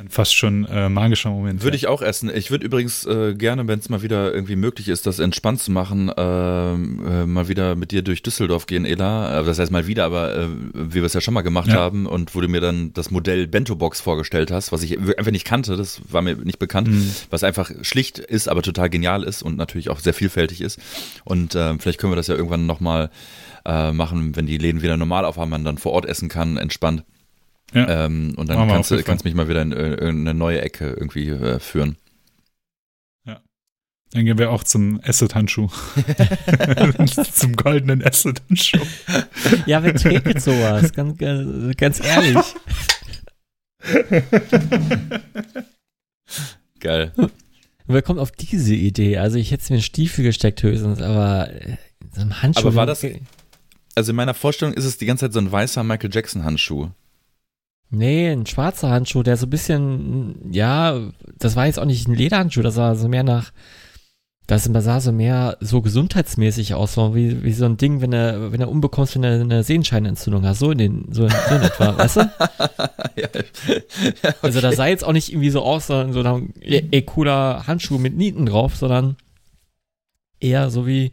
Ein 0.00 0.08
fast 0.08 0.34
schon 0.34 0.64
äh, 0.64 0.88
magischer 0.88 1.28
Moment. 1.28 1.62
Würde 1.62 1.76
ja. 1.76 1.80
ich 1.80 1.86
auch 1.86 2.00
essen. 2.00 2.30
Ich 2.34 2.50
würde 2.50 2.64
übrigens 2.64 3.04
äh, 3.04 3.34
gerne, 3.34 3.68
wenn 3.68 3.80
es 3.80 3.90
mal 3.90 4.00
wieder 4.00 4.32
irgendwie 4.32 4.56
möglich 4.56 4.88
ist, 4.88 5.06
das 5.06 5.18
entspannt 5.18 5.60
zu 5.60 5.70
machen, 5.70 6.10
ähm, 6.16 7.06
äh, 7.06 7.26
mal 7.26 7.48
wieder 7.48 7.76
mit 7.76 7.90
dir 7.90 8.00
durch 8.00 8.22
Düsseldorf 8.22 8.64
gehen, 8.64 8.86
Ela. 8.86 9.40
Äh, 9.40 9.44
das 9.44 9.58
heißt 9.58 9.70
mal 9.70 9.86
wieder, 9.86 10.06
aber 10.06 10.34
äh, 10.34 10.48
wie 10.72 10.94
wir 10.94 11.04
es 11.04 11.12
ja 11.12 11.20
schon 11.20 11.34
mal 11.34 11.42
gemacht 11.42 11.68
ja. 11.68 11.74
haben 11.74 12.06
und 12.06 12.34
wo 12.34 12.40
du 12.40 12.48
mir 12.48 12.62
dann 12.62 12.94
das 12.94 13.10
Modell 13.10 13.46
Bento 13.46 13.76
Box 13.76 14.00
vorgestellt 14.00 14.50
hast, 14.50 14.72
was 14.72 14.82
ich 14.82 14.98
einfach 14.98 15.32
nicht 15.32 15.44
kannte, 15.44 15.76
das 15.76 16.00
war 16.08 16.22
mir 16.22 16.34
nicht 16.34 16.58
bekannt, 16.58 16.88
mhm. 16.88 17.10
was 17.28 17.44
einfach 17.44 17.70
schlicht 17.82 18.18
ist, 18.18 18.48
aber 18.48 18.62
total 18.62 18.88
genial 18.88 19.22
ist 19.22 19.42
und 19.42 19.58
natürlich 19.58 19.90
auch 19.90 20.00
sehr 20.00 20.14
vielfältig 20.14 20.62
ist. 20.62 20.80
Und 21.24 21.54
äh, 21.54 21.78
vielleicht 21.78 22.00
können 22.00 22.12
wir 22.12 22.16
das 22.16 22.28
ja 22.28 22.36
irgendwann 22.36 22.64
nochmal 22.64 23.10
äh, 23.66 23.92
machen, 23.92 24.34
wenn 24.34 24.46
die 24.46 24.56
Läden 24.56 24.80
wieder 24.80 24.96
normal 24.96 25.26
aufhaben, 25.26 25.50
man 25.50 25.64
dann 25.64 25.76
vor 25.76 25.92
Ort 25.92 26.06
essen 26.06 26.30
kann, 26.30 26.56
entspannt. 26.56 27.04
Ja. 27.72 28.06
Ähm, 28.06 28.34
und 28.36 28.48
dann 28.48 28.68
kannst 28.68 28.90
du 28.90 29.02
kannst 29.02 29.24
mich 29.24 29.34
mal 29.34 29.48
wieder 29.48 29.62
in, 29.62 29.72
in, 29.72 30.20
eine 30.20 30.34
neue 30.34 30.60
Ecke 30.60 30.90
irgendwie 30.90 31.28
äh, 31.28 31.60
führen. 31.60 31.96
Ja. 33.24 33.40
Dann 34.10 34.24
gehen 34.24 34.38
wir 34.38 34.50
auch 34.50 34.64
zum 34.64 35.00
Acid-Handschuh. 35.04 35.68
zum 37.32 37.54
goldenen 37.54 38.04
Acid-Handschuh. 38.04 38.80
Ja, 39.66 39.82
wer 39.84 39.94
trägt 39.94 40.40
sowas? 40.40 40.92
Ganz, 40.92 41.18
ganz 41.76 42.00
ehrlich. 42.04 42.44
Geil. 46.80 47.12
Wer 47.86 48.02
kommt 48.02 48.20
auf 48.20 48.32
diese 48.32 48.74
Idee? 48.74 49.18
Also 49.18 49.38
ich 49.38 49.50
hätte 49.50 49.64
mir 49.72 49.76
einen 49.76 49.82
Stiefel 49.82 50.24
gesteckt 50.24 50.62
höchstens, 50.62 51.00
aber 51.00 51.50
äh, 51.52 51.76
so 52.14 52.20
ein 52.20 52.42
Handschuh. 52.42 52.62
Aber 52.62 52.74
war 52.74 52.86
das, 52.86 53.04
also 53.94 54.10
in 54.10 54.16
meiner 54.16 54.34
Vorstellung 54.34 54.74
ist 54.74 54.84
es 54.84 54.98
die 54.98 55.06
ganze 55.06 55.26
Zeit 55.26 55.32
so 55.32 55.40
ein 55.40 55.50
weißer 55.50 55.82
Michael 55.82 56.10
Jackson 56.12 56.44
Handschuh. 56.44 56.90
Nee, 57.92 58.30
ein 58.30 58.46
schwarzer 58.46 58.90
Handschuh, 58.90 59.24
der 59.24 59.36
so 59.36 59.46
ein 59.46 59.50
bisschen, 59.50 60.52
ja, 60.52 61.10
das 61.38 61.56
war 61.56 61.66
jetzt 61.66 61.78
auch 61.80 61.84
nicht 61.84 62.06
ein 62.06 62.14
Lederhandschuh, 62.14 62.62
das 62.62 62.76
war 62.76 62.94
so 62.94 63.08
mehr 63.08 63.24
nach, 63.24 63.50
Das 64.46 64.64
sah 64.64 65.00
so 65.00 65.10
mehr 65.10 65.56
so 65.60 65.82
gesundheitsmäßig 65.82 66.74
aus, 66.74 66.94
so 66.94 67.16
wie, 67.16 67.42
wie 67.42 67.52
so 67.52 67.64
ein 67.64 67.78
Ding, 67.78 68.00
wenn 68.00 68.12
er, 68.12 68.52
wenn 68.52 68.60
er 68.60 68.68
unbekommst, 68.68 69.16
wenn 69.16 69.24
er 69.24 69.40
eine 69.40 69.64
Sehenscheinentzündung 69.64 70.46
hat, 70.46 70.56
so 70.56 70.70
in 70.70 70.78
den, 70.78 71.12
so 71.12 71.24
in, 71.24 71.30
so 71.48 71.54
in 71.56 71.62
etwa, 71.62 71.98
weißt 71.98 72.16
du? 72.16 72.20
ja, 73.16 73.26
okay. 73.26 73.82
Also 74.42 74.60
da 74.60 74.70
sah 74.70 74.86
jetzt 74.86 75.04
auch 75.04 75.12
nicht 75.12 75.30
irgendwie 75.30 75.50
so 75.50 75.62
aus, 75.62 75.88
so, 75.88 76.12
so 76.12 76.20
ein 76.22 76.54
e, 76.60 76.82
e 76.92 77.02
cooler 77.02 77.66
Handschuh 77.66 77.98
mit 77.98 78.16
Nieten 78.16 78.46
drauf, 78.46 78.76
sondern 78.76 79.16
eher 80.38 80.70
so 80.70 80.86
wie, 80.86 81.10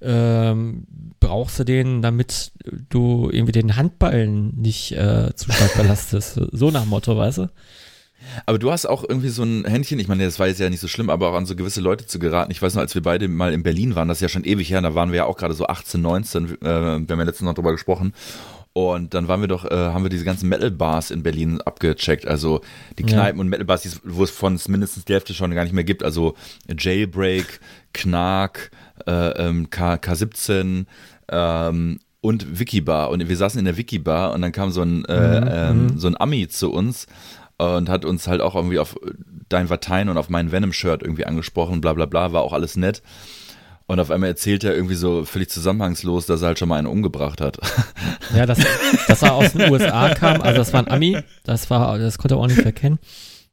ähm, 0.00 0.84
brauchst 1.28 1.58
du 1.58 1.64
den, 1.64 2.00
damit 2.00 2.52
du 2.88 3.28
irgendwie 3.30 3.52
den 3.52 3.76
Handballen 3.76 4.54
nicht 4.56 4.92
äh, 4.92 5.34
zu 5.34 5.52
stark 5.52 5.76
belastest. 5.76 6.40
so 6.52 6.70
nach 6.70 6.86
Motto, 6.86 7.16
weißt 7.16 7.38
du? 7.38 7.50
Aber 8.46 8.58
du 8.58 8.72
hast 8.72 8.86
auch 8.86 9.04
irgendwie 9.06 9.28
so 9.28 9.42
ein 9.42 9.66
Händchen, 9.66 9.98
ich 9.98 10.08
meine, 10.08 10.24
das 10.24 10.38
war 10.38 10.48
jetzt 10.48 10.58
ja 10.58 10.70
nicht 10.70 10.80
so 10.80 10.88
schlimm, 10.88 11.10
aber 11.10 11.28
auch 11.28 11.34
an 11.34 11.44
so 11.44 11.54
gewisse 11.54 11.82
Leute 11.82 12.06
zu 12.06 12.18
geraten. 12.18 12.50
Ich 12.50 12.62
weiß 12.62 12.74
noch, 12.74 12.80
als 12.80 12.94
wir 12.94 13.02
beide 13.02 13.28
mal 13.28 13.52
in 13.52 13.62
Berlin 13.62 13.94
waren, 13.94 14.08
das 14.08 14.18
ist 14.18 14.22
ja 14.22 14.28
schon 14.30 14.44
ewig 14.44 14.70
her, 14.70 14.80
da 14.80 14.94
waren 14.94 15.10
wir 15.10 15.18
ja 15.18 15.24
auch 15.26 15.36
gerade 15.36 15.54
so 15.54 15.66
18, 15.66 16.00
19, 16.00 16.44
äh, 16.46 16.50
wir 16.60 16.70
haben 16.70 17.06
ja 17.08 17.22
letztens 17.22 17.46
noch 17.46 17.54
drüber 17.54 17.72
gesprochen. 17.72 18.14
Und 18.72 19.12
dann 19.12 19.26
waren 19.28 19.40
wir 19.40 19.48
doch, 19.48 19.64
äh, 19.64 19.74
haben 19.74 20.04
wir 20.04 20.08
diese 20.08 20.24
ganzen 20.24 20.48
Metal-Bars 20.48 21.10
in 21.10 21.22
Berlin 21.22 21.60
abgecheckt. 21.60 22.28
Also 22.28 22.60
die 22.96 23.02
Kneipen 23.02 23.38
ja. 23.38 23.40
und 23.40 23.48
Metal-Bars, 23.48 24.00
wo 24.04 24.22
es 24.22 24.30
von 24.30 24.58
mindestens 24.68 25.04
die 25.04 25.14
Hälfte 25.14 25.34
schon 25.34 25.52
gar 25.52 25.64
nicht 25.64 25.72
mehr 25.72 25.84
gibt. 25.84 26.04
Also 26.04 26.34
Jailbreak, 26.68 27.60
Knark, 27.92 28.70
äh, 29.06 29.48
ähm, 29.48 29.70
K, 29.70 29.94
K17 29.94 30.86
ähm, 31.30 32.00
und 32.20 32.58
Wikibar. 32.58 33.10
Und 33.10 33.28
wir 33.28 33.36
saßen 33.36 33.58
in 33.58 33.64
der 33.64 33.76
Wikibar 33.76 34.32
und 34.32 34.42
dann 34.42 34.52
kam 34.52 34.70
so 34.70 34.82
ein, 34.82 35.04
äh, 35.04 35.40
mhm, 35.40 35.48
ähm, 35.50 35.82
mhm. 35.82 35.98
so 35.98 36.08
ein 36.08 36.20
Ami 36.20 36.48
zu 36.48 36.72
uns 36.72 37.06
und 37.58 37.88
hat 37.88 38.04
uns 38.04 38.28
halt 38.28 38.40
auch 38.40 38.54
irgendwie 38.54 38.78
auf 38.78 38.96
dein 39.48 39.68
Vatein 39.68 40.08
und 40.08 40.18
auf 40.18 40.28
mein 40.28 40.52
Venom-Shirt 40.52 41.02
irgendwie 41.02 41.26
angesprochen, 41.26 41.80
bla 41.80 41.92
bla 41.92 42.06
bla, 42.06 42.32
war 42.32 42.42
auch 42.42 42.52
alles 42.52 42.76
nett. 42.76 43.02
Und 43.86 44.00
auf 44.00 44.10
einmal 44.10 44.28
erzählt 44.28 44.64
er 44.64 44.74
irgendwie 44.74 44.94
so 44.94 45.24
völlig 45.24 45.48
zusammenhangslos, 45.48 46.26
dass 46.26 46.42
er 46.42 46.48
halt 46.48 46.58
schon 46.58 46.68
mal 46.68 46.76
einen 46.76 46.86
umgebracht 46.86 47.40
hat. 47.40 47.58
Ja, 48.36 48.44
dass, 48.44 48.58
dass 49.06 49.22
er 49.22 49.32
aus 49.32 49.52
den 49.52 49.72
USA 49.72 50.14
kam, 50.14 50.42
also 50.42 50.58
das 50.58 50.74
war 50.74 50.80
ein 50.80 50.88
Ami, 50.88 51.16
das 51.44 51.70
war, 51.70 51.98
das 51.98 52.18
konnte 52.18 52.34
er 52.34 52.38
auch 52.38 52.46
nicht 52.46 52.58
erkennen. 52.58 52.98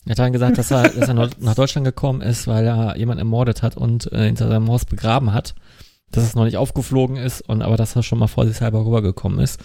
Er 0.05 0.11
hat 0.11 0.19
dann 0.19 0.33
gesagt, 0.33 0.57
dass 0.57 0.69
er, 0.69 0.89
dass 0.89 1.07
er 1.07 1.13
nach 1.13 1.55
Deutschland 1.55 1.85
gekommen 1.85 2.19
ist, 2.19 2.45
weil 2.45 2.67
er 2.67 2.97
jemanden 2.97 3.19
ermordet 3.19 3.63
hat 3.63 3.77
und 3.77 4.11
äh, 4.11 4.25
hinter 4.25 4.49
seinem 4.49 4.67
Haus 4.67 4.83
begraben 4.83 5.31
hat. 5.31 5.55
Dass 6.11 6.23
es 6.23 6.35
noch 6.35 6.45
nicht 6.45 6.57
aufgeflogen 6.57 7.17
ist 7.17 7.41
und 7.41 7.61
aber 7.61 7.77
dass 7.77 7.95
er 7.95 8.03
schon 8.03 8.19
mal 8.19 8.27
vorsichtshalber 8.27 8.85
rübergekommen 8.85 9.39
ist. 9.39 9.59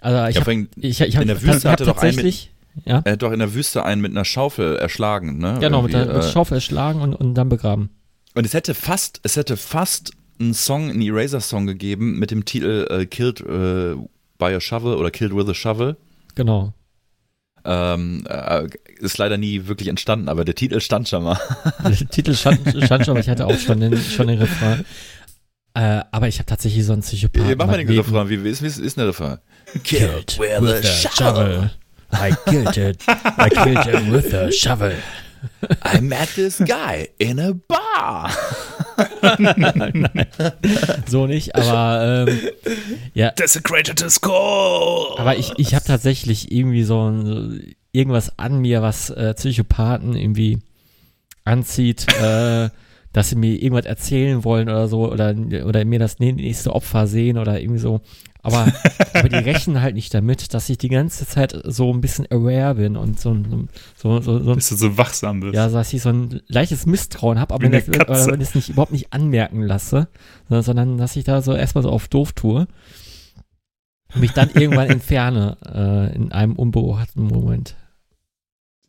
Also 0.00 0.26
ich 0.28 0.36
ja, 0.36 0.40
habe 0.40 0.68
ich, 0.76 1.00
ich 1.00 1.16
hab, 1.16 1.22
in 1.22 1.28
der 1.28 1.42
Wüste 1.42 1.70
hab, 1.70 1.80
hab 1.80 1.86
tatsächlich 1.86 2.52
ja? 2.84 3.00
Er 3.04 3.12
hat 3.12 3.22
doch 3.22 3.32
in 3.32 3.38
der 3.38 3.54
Wüste 3.54 3.84
einen 3.84 4.02
mit 4.02 4.10
einer 4.10 4.24
Schaufel 4.24 4.76
erschlagen, 4.76 5.38
ne? 5.38 5.56
Genau, 5.60 5.82
mit 5.82 5.94
der, 5.94 6.06
mit 6.06 6.16
äh, 6.16 6.22
Schaufel 6.22 6.56
erschlagen 6.56 7.00
und, 7.00 7.14
und 7.14 7.34
dann 7.34 7.48
begraben. 7.48 7.90
Und 8.34 8.44
es 8.44 8.52
hätte 8.52 8.74
fast, 8.74 9.20
es 9.22 9.36
hätte 9.36 9.56
fast 9.56 10.12
einen 10.38 10.52
Song, 10.52 10.90
einen 10.90 11.00
Eraser-Song 11.00 11.66
gegeben 11.66 12.18
mit 12.18 12.30
dem 12.30 12.44
Titel 12.44 12.86
äh, 12.90 13.06
Killed 13.06 13.40
äh, 13.40 13.94
by 14.38 14.54
a 14.54 14.60
Shovel 14.60 14.94
oder 14.94 15.10
Killed 15.10 15.34
with 15.34 15.48
a 15.48 15.54
Shovel. 15.54 15.96
Genau. 16.34 16.74
Ähm, 17.64 18.24
äh, 18.28 18.68
ist 18.98 19.18
leider 19.18 19.38
nie 19.38 19.66
wirklich 19.66 19.88
entstanden, 19.88 20.28
aber 20.28 20.44
der 20.44 20.54
Titel 20.54 20.80
stand 20.80 21.08
schon 21.08 21.24
mal. 21.24 21.40
der 21.82 21.96
Titel 21.96 22.34
stand, 22.34 22.60
stand 22.84 23.06
schon, 23.06 23.12
aber 23.12 23.20
ich 23.20 23.28
hatte 23.28 23.46
auch 23.46 23.58
schon 23.58 23.80
den, 23.80 23.96
schon 23.96 24.28
den 24.28 24.38
Refrain. 24.38 24.84
Äh, 25.76 26.02
aber 26.10 26.26
ich 26.26 26.38
habe 26.38 26.46
tatsächlich 26.46 26.86
so 26.86 26.94
einen 26.94 27.02
Psychopath. 27.02 27.58
Mach 27.58 27.66
mal 27.66 27.76
den 27.76 27.86
Refrain, 27.90 28.30
wie, 28.30 28.42
wie, 28.42 28.48
ist, 28.48 28.62
wie 28.62 28.66
ist 28.66 28.96
der 28.96 29.08
Refrain? 29.08 29.36
Killed 29.84 30.38
with, 30.38 30.62
with 30.62 30.70
a 30.70 30.82
shovel. 30.82 31.14
shovel. 31.14 31.70
I 32.14 32.34
killed 32.48 32.78
it. 32.78 33.04
I 33.06 33.50
killed 33.50 33.86
it 33.86 34.10
with 34.10 34.32
a 34.32 34.50
shovel. 34.50 34.94
I 35.84 36.00
met 36.00 36.30
this 36.34 36.62
guy 36.64 37.10
in 37.18 37.38
a 37.38 37.52
bar. 37.52 38.30
so 41.06 41.26
nicht, 41.26 41.54
aber 41.54 42.24
ähm, 42.26 42.40
ja. 43.12 43.32
Desecrated 43.32 44.00
the 44.00 44.08
skull. 44.08 45.18
Aber 45.18 45.36
ich, 45.36 45.52
ich 45.58 45.74
habe 45.74 45.84
tatsächlich 45.84 46.50
irgendwie 46.50 46.84
so, 46.84 47.10
ein, 47.10 47.74
irgendwas 47.92 48.38
an 48.38 48.62
mir, 48.62 48.80
was 48.80 49.10
äh, 49.10 49.34
Psychopathen 49.34 50.16
irgendwie 50.16 50.60
anzieht, 51.44 52.06
äh, 52.18 52.70
dass 53.16 53.30
sie 53.30 53.36
mir 53.36 53.62
irgendwas 53.62 53.86
erzählen 53.86 54.44
wollen 54.44 54.68
oder 54.68 54.88
so 54.88 55.10
oder, 55.10 55.34
oder 55.64 55.86
mir 55.86 55.98
das 55.98 56.18
nächste 56.18 56.74
Opfer 56.74 57.06
sehen 57.06 57.38
oder 57.38 57.58
irgendwie 57.58 57.80
so. 57.80 58.02
Aber, 58.42 58.70
aber 59.14 59.30
die 59.30 59.36
rechnen 59.36 59.80
halt 59.80 59.94
nicht 59.94 60.12
damit, 60.12 60.52
dass 60.52 60.68
ich 60.68 60.76
die 60.76 60.90
ganze 60.90 61.26
Zeit 61.26 61.58
so 61.64 61.90
ein 61.94 62.02
bisschen 62.02 62.26
aware 62.30 62.74
bin 62.74 62.94
und 62.94 63.18
so, 63.18 63.34
so, 63.96 64.20
so, 64.20 64.42
so 64.42 64.54
Bist 64.54 64.70
du 64.70 64.76
so 64.76 64.98
wachsam 64.98 65.40
bist. 65.40 65.54
Ja, 65.54 65.70
dass 65.70 65.94
ich 65.94 66.02
so 66.02 66.10
ein 66.10 66.42
leichtes 66.48 66.84
Misstrauen 66.84 67.40
habe, 67.40 67.54
aber 67.54 67.62
wenn, 67.62 67.72
das, 67.72 67.88
wenn 68.26 68.42
ich 68.42 68.48
es 68.48 68.54
nicht, 68.54 68.68
überhaupt 68.68 68.92
nicht 68.92 69.14
anmerken 69.14 69.62
lasse, 69.62 70.08
sondern, 70.50 70.64
sondern 70.64 70.98
dass 70.98 71.16
ich 71.16 71.24
da 71.24 71.40
so 71.40 71.54
erstmal 71.54 71.84
so 71.84 71.88
auf 71.88 72.08
doof 72.08 72.34
tue 72.34 72.66
und 74.14 74.20
mich 74.20 74.32
dann 74.32 74.50
irgendwann 74.50 74.90
entferne 74.90 75.56
äh, 75.64 76.14
in 76.14 76.32
einem 76.32 76.52
unbeobachteten 76.52 77.24
Moment. 77.24 77.76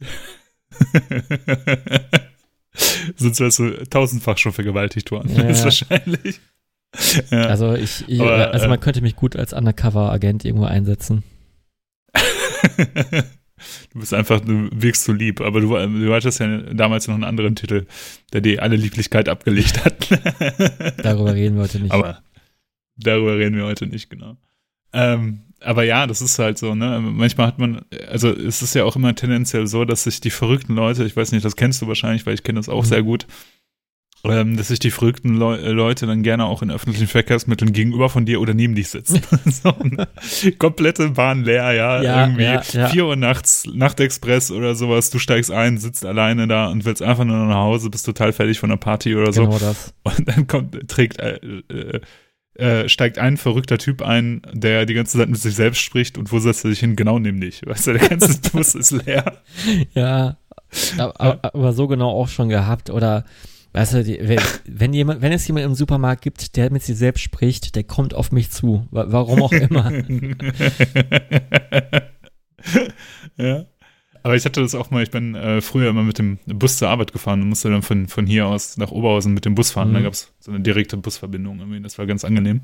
Sonst 3.16 3.40
wärst 3.40 3.60
du 3.60 3.72
tausendfach 3.90 4.38
schon 4.38 4.54
vergewaltigt 4.54 5.12
worden. 5.12 5.32
Ja, 5.36 5.44
ja. 5.50 5.64
wahrscheinlich. 5.64 6.40
Ja. 7.30 7.44
Also 7.44 7.76
ich, 7.76 8.06
ich 8.08 8.22
Aber, 8.22 8.54
also 8.54 8.70
man 8.70 8.80
äh, 8.80 8.82
könnte 8.82 9.02
mich 9.02 9.18
gut 9.18 9.36
als 9.36 9.52
Undercover-Agent 9.52 10.46
irgendwo 10.46 10.66
einsetzen. 10.66 11.22
du 12.14 14.00
bist 14.00 14.14
einfach, 14.14 14.40
du 14.40 14.70
wirkst 14.72 15.04
so 15.04 15.12
lieb, 15.12 15.42
aber 15.42 15.60
du, 15.60 15.68
du 15.68 16.14
hattest 16.14 16.40
ja 16.40 16.58
damals 16.74 17.08
noch 17.08 17.14
einen 17.14 17.26
anderen 17.26 17.56
Titel, 17.56 17.86
der 18.32 18.40
dir 18.42 18.64
alle 18.64 18.78
Lieblichkeit 18.78 19.28
abgelegt 19.28 19.84
hat. 19.84 20.10
darüber 21.04 21.36
reden 21.36 21.58
wir 21.58 21.64
heute 21.64 21.82
nicht. 21.82 21.92
Aber 21.92 22.24
darüber 22.96 23.38
reden 23.38 23.58
wir 23.58 23.66
heute 23.66 23.86
nicht, 23.86 24.10
genau. 24.10 24.38
Ähm, 24.94 25.47
aber 25.62 25.84
ja, 25.84 26.08
das 26.08 26.22
ist 26.22 26.40
halt 26.40 26.58
so, 26.58 26.76
ne? 26.76 27.00
Manchmal 27.02 27.48
hat 27.48 27.60
man, 27.60 27.82
also 28.10 28.30
es 28.30 28.62
ist 28.62 28.76
ja 28.76 28.84
auch 28.84 28.96
immer 28.96 29.16
tendenziell 29.16 29.68
so, 29.68 29.86
dass 29.86 30.04
sich 30.04 30.22
die 30.22 30.30
verrückten 30.30 30.76
Leute, 30.76 31.04
ich 31.04 31.16
weiß 31.16 31.32
nicht, 31.32 31.46
das 31.46 31.56
kennst 31.56 31.82
du 31.82 31.88
wahrscheinlich, 31.88 32.26
weil 32.26 32.34
ich 32.34 32.44
kenne 32.44 32.60
das 32.60 32.70
auch 32.70 32.84
mhm. 32.84 32.88
sehr 32.88 33.04
gut, 33.04 33.28
ähm, 34.24 34.58
dass 34.58 34.70
sich 34.70 34.80
die 34.80 34.92
verrückten 34.92 35.36
Le 35.36 35.60
äh, 35.60 35.72
Leute 35.72 36.06
dann 36.06 36.24
gerne 36.24 36.46
auch 36.46 36.62
in 36.62 36.72
öffentlichen 36.72 37.08
Verkehrsmitteln 37.08 37.72
gegenüber 37.72 38.10
von 38.10 38.26
dir 38.26 38.42
oder 38.42 38.54
neben 38.54 38.76
dich 38.76 38.90
sitzen. 38.90 39.22
so, 39.46 39.74
ne? 39.84 40.08
Komplette 40.58 41.10
Bahn 41.10 41.44
leer, 41.44 41.72
ja, 41.74 42.02
ja 42.02 42.24
irgendwie 42.26 42.44
ja, 42.44 42.62
ja. 42.62 42.90
4 42.90 43.06
Uhr 43.06 43.16
nachts, 43.16 43.66
Nachtexpress 43.72 44.52
oder 44.52 44.76
sowas, 44.76 45.10
du 45.10 45.20
steigst 45.20 45.52
ein, 45.52 45.78
sitzt 45.78 46.06
alleine 46.06 46.48
da 46.48 46.68
und 46.68 46.86
willst 46.86 47.02
einfach 47.02 47.26
nur 47.26 47.38
nach 47.46 47.56
Hause, 47.56 47.90
bist 47.90 48.06
total 48.06 48.34
fertig 48.34 48.60
von 48.60 48.70
der 48.70 48.78
Party 48.78 49.16
oder 49.16 49.32
so. 49.32 49.46
Genau 49.46 49.60
das. 49.60 49.94
Und 50.04 50.28
dann 50.28 50.48
kommt, 50.48 50.88
trägt, 50.88 51.20
äh, 51.20 51.40
äh, 51.70 52.02
äh, 52.58 52.90
steigt 52.90 53.18
ein 53.20 53.38
verrückter 53.38 53.78
Typ 53.78 54.02
ein, 54.02 54.42
der 54.52 54.86
die 54.86 54.94
ganze 54.94 55.18
Zeit 55.18 55.30
mit 55.30 55.40
sich 55.40 55.56
selbst 55.56 55.80
spricht 55.80 56.18
und 56.18 56.32
wo 56.32 56.40
setzt 56.40 56.66
er 56.66 56.72
sich 56.72 56.80
hin? 56.80 56.96
Genau 56.96 57.20
neben 57.20 57.40
dich. 57.40 57.62
Weißt 57.66 57.88
du, 57.88 57.94
der 57.94 58.10
ganze 58.10 58.40
Bus 58.52 58.76
ist 58.76 58.92
leer. 59.06 59.38
Ja, 59.94 60.38
aber, 60.98 61.40
aber 61.42 61.74
so 61.74 61.88
genau 61.88 62.10
auch 62.10 62.28
schon 62.28 62.50
gehabt 62.50 62.90
oder 62.90 63.26
Weißt 63.74 63.94
du, 63.94 64.04
die, 64.04 64.18
wenn, 64.22 64.40
wenn, 64.66 64.92
jemand, 64.94 65.22
wenn 65.22 65.32
es 65.32 65.46
jemand 65.46 65.66
im 65.68 65.76
Supermarkt 65.76 66.24
gibt, 66.24 66.56
der 66.56 66.72
mit 66.72 66.82
sich 66.82 66.98
selbst 66.98 67.22
spricht, 67.22 67.76
der 67.76 67.84
kommt 67.84 68.16
auf 68.16 68.32
mich 68.32 68.50
zu. 68.50 68.88
Warum 68.90 69.44
auch 69.44 69.52
immer. 69.52 69.92
ja. 73.38 73.66
Aber 74.28 74.36
ich 74.36 74.44
hatte 74.44 74.60
das 74.60 74.76
auch 74.76 74.92
mal, 74.92 75.02
ich 75.02 75.10
bin 75.10 75.36
äh, 75.36 75.62
früher 75.62 75.90
immer 75.90 76.04
mit 76.04 76.18
dem 76.18 76.38
Bus 76.48 76.76
zur 76.76 76.90
Arbeit 76.90 77.14
gefahren 77.14 77.42
und 77.42 77.48
musste 77.48 77.70
dann 77.70 77.82
von, 77.82 78.10
von 78.10 78.28
hier 78.28 78.46
aus 78.46 78.76
nach 78.76 78.92
Oberhausen 78.92 79.34
mit 79.34 79.46
dem 79.46 79.56
Bus 79.56 79.72
fahren. 79.72 79.92
Mhm. 79.92 79.94
Da 79.94 80.02
gab 80.02 80.12
es 80.12 80.34
so 80.42 80.52
eine 80.52 80.60
direkte 80.60 80.98
Busverbindung 80.98 81.60
irgendwie. 81.60 81.80
Das 81.80 81.98
war 81.98 82.06
ganz 82.08 82.26
angenehm. 82.26 82.60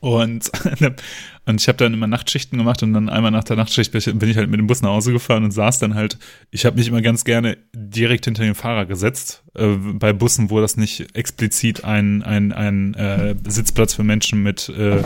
Und, 0.00 0.50
und 1.46 1.60
ich 1.60 1.68
habe 1.68 1.78
dann 1.78 1.94
immer 1.94 2.08
Nachtschichten 2.08 2.58
gemacht 2.58 2.82
und 2.82 2.94
dann 2.94 3.08
einmal 3.08 3.30
nach 3.30 3.44
der 3.44 3.54
Nachtschicht 3.54 3.92
bin 3.92 4.28
ich 4.28 4.36
halt 4.36 4.50
mit 4.50 4.58
dem 4.58 4.66
Bus 4.66 4.82
nach 4.82 4.90
Hause 4.90 5.12
gefahren 5.12 5.44
und 5.44 5.52
saß 5.52 5.78
dann 5.78 5.94
halt, 5.94 6.18
ich 6.50 6.66
habe 6.66 6.78
mich 6.78 6.88
immer 6.88 7.00
ganz 7.00 7.22
gerne 7.22 7.58
direkt 7.72 8.24
hinter 8.24 8.42
den 8.42 8.56
Fahrer 8.56 8.86
gesetzt, 8.86 9.44
äh, 9.54 9.68
bei 9.68 10.12
Bussen, 10.12 10.50
wo 10.50 10.60
das 10.60 10.76
nicht 10.76 11.14
explizit 11.16 11.84
ein, 11.84 12.24
ein, 12.24 12.50
ein 12.50 12.94
äh, 12.94 13.36
Sitzplatz 13.46 13.94
für 13.94 14.02
Menschen 14.02 14.42
mit, 14.42 14.68
äh, 14.68 15.00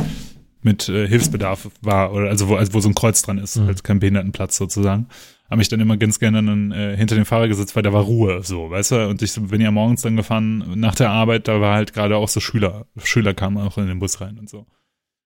mit 0.62 0.88
äh, 0.88 1.06
Hilfsbedarf 1.06 1.68
war, 1.82 2.14
oder 2.14 2.30
also 2.30 2.48
wo, 2.48 2.56
also 2.56 2.72
wo 2.72 2.80
so 2.80 2.88
ein 2.88 2.94
Kreuz 2.94 3.20
dran 3.20 3.36
ist, 3.36 3.56
mhm. 3.56 3.66
halt 3.66 3.84
kein 3.84 4.00
Behindertenplatz 4.00 4.56
sozusagen. 4.56 5.06
Habe 5.50 5.58
mich 5.58 5.68
dann 5.68 5.80
immer 5.80 5.96
ganz 5.96 6.20
gerne 6.20 6.42
dann 6.42 6.70
äh, 6.70 6.96
hinter 6.96 7.16
den 7.16 7.24
Fahrer 7.24 7.48
gesetzt, 7.48 7.74
weil 7.74 7.82
da 7.82 7.92
war 7.92 8.04
Ruhe, 8.04 8.42
so, 8.44 8.70
weißt 8.70 8.92
du? 8.92 9.08
Und 9.08 9.20
ich 9.20 9.34
bin 9.34 9.60
ja 9.60 9.72
morgens 9.72 10.02
dann 10.02 10.16
gefahren 10.16 10.78
nach 10.78 10.94
der 10.94 11.10
Arbeit, 11.10 11.48
da 11.48 11.60
war 11.60 11.74
halt 11.74 11.92
gerade 11.92 12.16
auch 12.16 12.28
so 12.28 12.38
Schüler, 12.38 12.86
Schüler 13.02 13.34
kamen 13.34 13.58
auch 13.58 13.76
in 13.76 13.88
den 13.88 13.98
Bus 13.98 14.20
rein 14.20 14.38
und 14.38 14.48
so. 14.48 14.66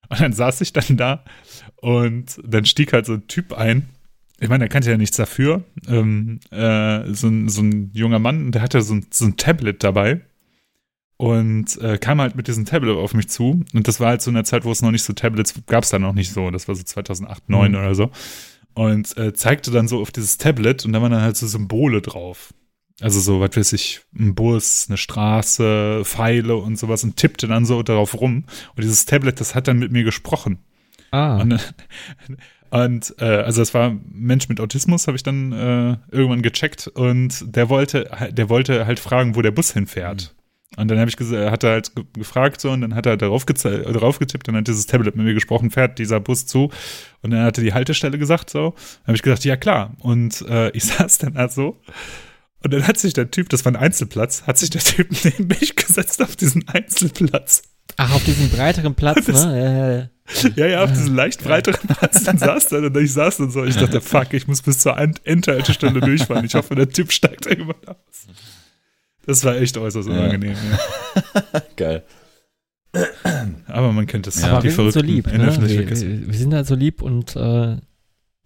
Und 0.09 0.21
dann 0.21 0.33
saß 0.33 0.61
ich 0.63 0.73
dann 0.73 0.97
da 0.97 1.25
und 1.77 2.41
dann 2.43 2.65
stieg 2.65 2.93
halt 2.93 3.07
so 3.07 3.15
ein 3.15 3.27
Typ 3.27 3.53
ein. 3.53 3.89
Ich 4.41 4.49
meine, 4.49 4.61
der 4.61 4.69
kannte 4.69 4.91
ja 4.91 4.97
nichts 4.97 5.17
dafür. 5.17 5.65
Ähm, 5.87 6.41
äh, 6.51 7.13
so, 7.13 7.29
ein, 7.29 7.49
so 7.49 7.63
ein 7.63 7.91
junger 7.93 8.19
Mann, 8.19 8.51
der 8.51 8.63
hatte 8.63 8.81
so 8.83 8.95
ein, 8.95 9.07
so 9.11 9.27
ein 9.27 9.37
Tablet 9.37 9.85
dabei 9.85 10.23
und 11.17 11.81
äh, 11.81 11.99
kam 11.99 12.21
halt 12.21 12.35
mit 12.35 12.49
diesem 12.49 12.65
Tablet 12.65 12.97
auf 12.97 13.15
mich 13.15 13.29
zu. 13.29 13.65
Und 13.73 13.89
das 13.89 14.01
war 14.01 14.09
halt 14.09 14.23
so 14.23 14.31
in 14.31 14.35
der 14.35 14.45
Zeit, 14.45 14.65
wo 14.65 14.73
es 14.73 14.83
noch 14.83 14.91
nicht 14.91 15.05
so 15.05 15.13
Tablets 15.13 15.55
gab 15.67 15.85
es 15.85 15.91
da 15.91 15.99
noch 15.99 16.13
nicht 16.13 16.33
so. 16.33 16.51
Das 16.51 16.67
war 16.67 16.75
so 16.75 16.83
2008, 16.83 17.45
2009 17.47 17.71
mhm. 17.71 17.79
oder 17.79 17.95
so. 17.95 18.11
Und 18.75 19.17
äh, 19.17 19.33
zeigte 19.33 19.71
dann 19.71 19.89
so 19.89 20.01
auf 20.01 20.11
dieses 20.11 20.39
Tablet 20.39 20.85
und 20.85 20.93
da 20.93 21.01
waren 21.01 21.13
dann 21.13 21.23
halt 21.23 21.37
so 21.37 21.47
Symbole 21.47 22.03
drauf. 22.03 22.53
Also 23.01 23.21
so, 23.21 23.41
was 23.41 23.57
weiß 23.57 23.73
ich, 23.73 24.03
ein 24.17 24.35
Bus, 24.35 24.87
eine 24.89 24.97
Straße, 24.97 26.03
Pfeile 26.05 26.57
und 26.57 26.79
sowas 26.79 27.03
und 27.03 27.17
tippte 27.17 27.49
dann 27.49 27.67
so 27.67 27.83
darauf 27.83 28.21
rum. 28.21 28.45
Und 28.77 28.83
dieses 28.83 29.05
Tablet, 29.05 29.41
das 29.41 29.55
hat 29.55 29.69
dann 29.69 29.79
mit 29.79 29.91
mir 29.91 30.05
gesprochen. 30.05 30.59
Ah. 31.11 31.41
Und, 31.41 31.75
und 32.71 33.15
äh, 33.19 33.25
also 33.25 33.63
das 33.63 33.75
war 33.75 33.91
ein 33.91 34.05
Mensch 34.13 34.49
mit 34.49 34.61
Autismus, 34.61 35.07
habe 35.07 35.17
ich 35.17 35.23
dann 35.23 35.53
äh, 35.53 35.97
irgendwann 36.11 36.43
gecheckt 36.43 36.87
und 36.89 37.57
der 37.57 37.69
wollte, 37.69 38.11
der 38.31 38.49
wollte 38.49 38.87
halt 38.87 39.01
fragen, 39.01 39.35
wo 39.35 39.43
der 39.43 39.51
Bus 39.51 39.73
hinfährt. 39.73 40.34
Und 40.77 40.91
dann 40.91 40.99
habe 40.99 41.09
ich 41.09 41.17
hat 41.17 41.63
er 41.65 41.71
halt 41.71 41.95
ge- 41.95 42.05
gefragt 42.15 42.61
so 42.61 42.71
und 42.71 42.81
dann 42.81 42.95
hat 42.95 43.07
er 43.07 43.17
darauf, 43.17 43.45
darauf 43.47 44.19
getippt 44.19 44.49
und 44.49 44.55
dann 44.55 44.61
hat 44.63 44.69
dieses 44.69 44.87
Tablet 44.87 45.15
mit 45.17 45.25
mir 45.25 45.35
gesprochen, 45.35 45.71
fährt 45.71 45.99
dieser 45.99 46.19
Bus 46.21 46.47
zu 46.47 46.71
und 47.23 47.31
dann 47.31 47.45
hat 47.45 47.59
er 47.59 47.65
die 47.65 47.73
Haltestelle 47.75 48.19
gesagt 48.19 48.51
so. 48.51 48.71
Dann 48.71 49.07
habe 49.09 49.17
ich 49.17 49.23
gesagt, 49.23 49.45
ja 49.45 49.57
klar. 49.57 49.95
Und 50.01 50.43
äh, 50.49 50.71
ich 50.77 50.85
saß 50.85 51.19
dann 51.19 51.35
da 51.35 51.49
so 51.49 51.81
und 52.63 52.73
dann 52.73 52.87
hat 52.87 52.99
sich 52.99 53.13
der 53.13 53.31
Typ, 53.31 53.49
das 53.51 53.65
war 53.65 53.73
ein 53.73 53.77
Einzelplatz, 53.77 54.43
hat 54.47 54.59
sich 54.59 54.71
der 54.71 54.81
Typ 54.83 55.09
neben 55.25 55.47
mich 55.49 55.77
gesetzt 55.77 56.21
auf 56.23 56.35
diesen 56.37 56.67
Einzelplatz. 56.69 57.63
Ach, 57.97 58.13
auf 58.15 58.25
diesem 58.25 58.49
breiteren 58.51 58.95
Platz, 58.95 59.29
ne? 59.29 60.11
Ja, 60.57 60.67
ja, 60.67 60.83
auf 60.85 60.91
diesen 60.91 61.15
leicht 61.15 61.45
breiteren 61.45 61.87
Platz 61.87 62.27
und 62.27 62.41
saß 62.41 62.69
dann 62.69 62.87
und 62.87 62.97
ich 62.97 63.13
saß 63.13 63.37
dann 63.37 63.51
so. 63.51 63.63
Ich 63.65 63.77
dachte, 63.77 64.01
fuck, 64.01 64.33
ich 64.33 64.49
muss 64.49 64.63
bis 64.63 64.79
zur 64.79 64.97
End- 64.97 65.21
Endhaltestelle 65.25 66.01
durchfahren. 66.01 66.45
Ich 66.47 66.55
hoffe, 66.55 66.75
der 66.75 66.89
Typ 66.89 67.13
steigt 67.13 67.45
irgendwann 67.47 67.77
aus. 67.87 68.27
Das 69.27 69.45
war 69.45 69.57
echt 69.57 69.77
äußerst 69.77 70.09
Ja. 70.09 70.15
unangenehm. 70.15 70.55
Ja. 70.55 71.63
Geil. 71.77 72.05
Aber 73.67 73.93
man 73.93 74.07
kennt 74.07 74.27
es. 74.27 74.43
Aber 74.45 74.61
die 74.61 74.65
wir 74.65 74.71
sind 74.71 74.85
so 74.85 74.91
Verrückten 74.93 75.13
lieb, 75.13 75.27
ne? 75.27 75.69
Wir, 75.69 75.89
wir, 75.91 76.27
wir 76.29 76.35
sind 76.39 76.51
da 76.51 76.65
so 76.65 76.75
lieb 76.75 77.03
und 77.03 77.35
äh, 77.35 77.77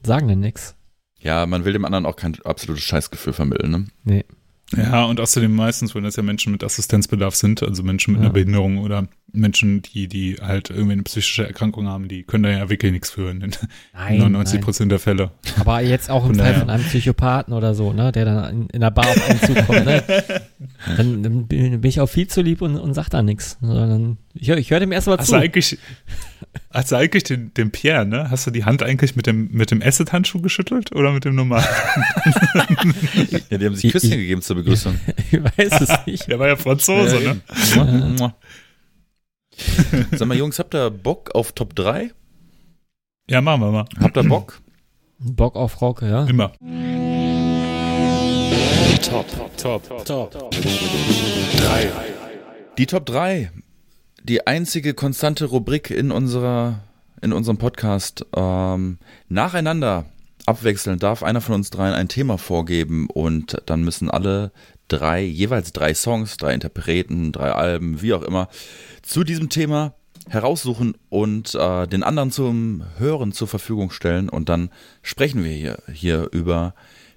sagen 0.02 0.28
dann 0.28 0.40
nix. 0.40 0.74
Ja, 1.20 1.44
man 1.46 1.64
will 1.64 1.72
dem 1.72 1.84
anderen 1.84 2.06
auch 2.06 2.16
kein 2.16 2.36
absolutes 2.44 2.84
Scheißgefühl 2.84 3.32
vermitteln, 3.32 3.70
ne? 3.70 3.84
Nee. 4.04 4.24
Ja, 4.76 5.04
und 5.04 5.18
außerdem 5.18 5.54
meistens, 5.54 5.94
wenn 5.94 6.04
das 6.04 6.16
ja 6.16 6.22
Menschen 6.22 6.52
mit 6.52 6.62
Assistenzbedarf 6.62 7.34
sind, 7.34 7.62
also 7.62 7.82
Menschen 7.82 8.12
mit 8.12 8.20
Ja. 8.20 8.26
einer 8.26 8.34
Behinderung 8.34 8.78
oder 8.78 9.08
Menschen, 9.32 9.80
die, 9.82 10.08
die 10.08 10.36
halt 10.42 10.68
irgendwie 10.70 10.92
eine 10.92 11.02
psychische 11.04 11.46
Erkrankung 11.46 11.86
haben, 11.86 12.08
die 12.08 12.22
können 12.22 12.44
da 12.44 12.50
ja 12.50 12.68
wirklich 12.68 12.92
nichts 12.92 13.10
führen 13.10 13.40
in 13.40 13.50
Nein, 13.94 14.18
99 14.18 14.54
nein. 14.56 14.64
Prozent 14.64 14.92
der 14.92 14.98
Fälle. 14.98 15.30
Aber 15.58 15.80
jetzt 15.80 16.10
auch 16.10 16.26
im 16.28 16.34
Fall 16.34 16.54
von 16.54 16.68
einem 16.68 16.84
Psychopathen 16.84 17.54
oder 17.54 17.74
so, 17.74 17.92
ne, 17.94 18.12
der 18.12 18.24
dann 18.26 18.50
in, 18.62 18.66
in 18.70 18.80
der 18.80 18.90
Bar 18.90 19.06
auf 19.08 19.30
einen 19.30 19.40
zukommt, 19.40 19.84
ne, 19.86 20.02
dann, 20.96 21.22
dann 21.22 21.46
bin 21.46 21.82
ich 21.84 22.00
auch 22.00 22.06
viel 22.08 22.26
zu 22.28 22.42
lieb 22.42 22.60
und, 22.62 22.76
und 22.76 22.92
sag 22.94 23.08
da 23.08 23.22
nichts. 23.22 23.58
Ich, 24.34 24.48
ich 24.50 24.70
höre 24.70 24.80
dem 24.80 24.92
erstmal 24.92 25.16
Hast 25.18 25.26
zu. 25.28 25.32
du 25.32 25.38
eigentlich, 25.40 25.78
hast 26.72 26.92
du 26.92 26.96
eigentlich 26.96 27.24
den, 27.24 27.52
den 27.54 27.70
Pierre, 27.70 28.04
ne? 28.06 28.30
Hast 28.30 28.46
du 28.46 28.50
die 28.50 28.64
Hand 28.64 28.82
eigentlich 28.82 29.16
mit 29.16 29.26
dem, 29.26 29.48
mit 29.52 29.70
dem 29.70 29.82
Acid-Handschuh 29.82 30.40
geschüttelt 30.40 30.92
oder 30.94 31.12
mit 31.12 31.24
dem 31.24 31.34
normalen? 31.34 31.64
Ja, 33.50 33.58
die 33.58 33.66
haben 33.66 33.74
sich 33.74 33.84
Ich- 33.86 33.92
Küsschen 33.92 34.12
ich- 34.12 34.16
gegeben 34.18 34.42
zur 34.42 34.56
Begrüßung. 34.56 34.98
ich 35.30 35.42
weiß 35.42 35.80
es 35.80 35.90
nicht. 36.06 36.28
Der 36.28 36.38
war 36.38 36.48
ja 36.48 36.56
Franzose, 36.56 37.20
ne? 37.20 37.40
ne? 38.18 38.34
Sag 40.16 40.28
mal, 40.28 40.36
Jungs, 40.36 40.58
habt 40.58 40.74
ihr 40.74 40.90
Bock 40.90 41.34
auf 41.34 41.52
Top 41.52 41.74
3? 41.74 42.10
Ja, 43.30 43.40
machen 43.40 43.60
wir 43.60 43.70
mal. 43.72 43.84
Habt 44.00 44.16
ihr 44.16 44.22
Bock? 44.24 44.60
Bock 45.18 45.56
auf 45.56 45.80
Rock, 45.80 46.02
ja. 46.02 46.24
Immer. 46.26 46.52
Die 52.78 52.86
Top 52.86 53.06
3. 53.06 53.50
Die 54.28 54.46
einzige 54.46 54.92
konstante 54.92 55.46
Rubrik 55.46 55.90
in 55.90 56.10
unserer, 56.10 56.80
in 57.22 57.32
unserem 57.32 57.56
Podcast. 57.56 58.26
Ähm, 58.36 58.98
nacheinander 59.30 60.04
abwechselnd 60.44 61.02
darf 61.02 61.22
einer 61.22 61.40
von 61.40 61.54
uns 61.54 61.70
dreien 61.70 61.94
ein 61.94 62.08
Thema 62.08 62.36
vorgeben 62.36 63.08
und 63.08 63.62
dann 63.64 63.82
müssen 63.84 64.10
alle 64.10 64.52
drei, 64.88 65.22
jeweils 65.22 65.72
drei 65.72 65.94
Songs, 65.94 66.36
drei 66.36 66.52
Interpreten, 66.52 67.32
drei 67.32 67.52
Alben, 67.52 68.02
wie 68.02 68.12
auch 68.12 68.20
immer, 68.20 68.48
zu 69.00 69.24
diesem 69.24 69.48
Thema 69.48 69.94
heraussuchen 70.28 70.94
und 71.08 71.54
äh, 71.54 71.86
den 71.86 72.02
anderen 72.02 72.30
zum 72.30 72.82
Hören 72.98 73.32
zur 73.32 73.48
Verfügung 73.48 73.90
stellen 73.90 74.28
und 74.28 74.50
dann 74.50 74.68
sprechen 75.00 75.42
wir 75.42 75.52
hier, 75.52 75.78
hier 75.90 76.28
über 76.32 76.74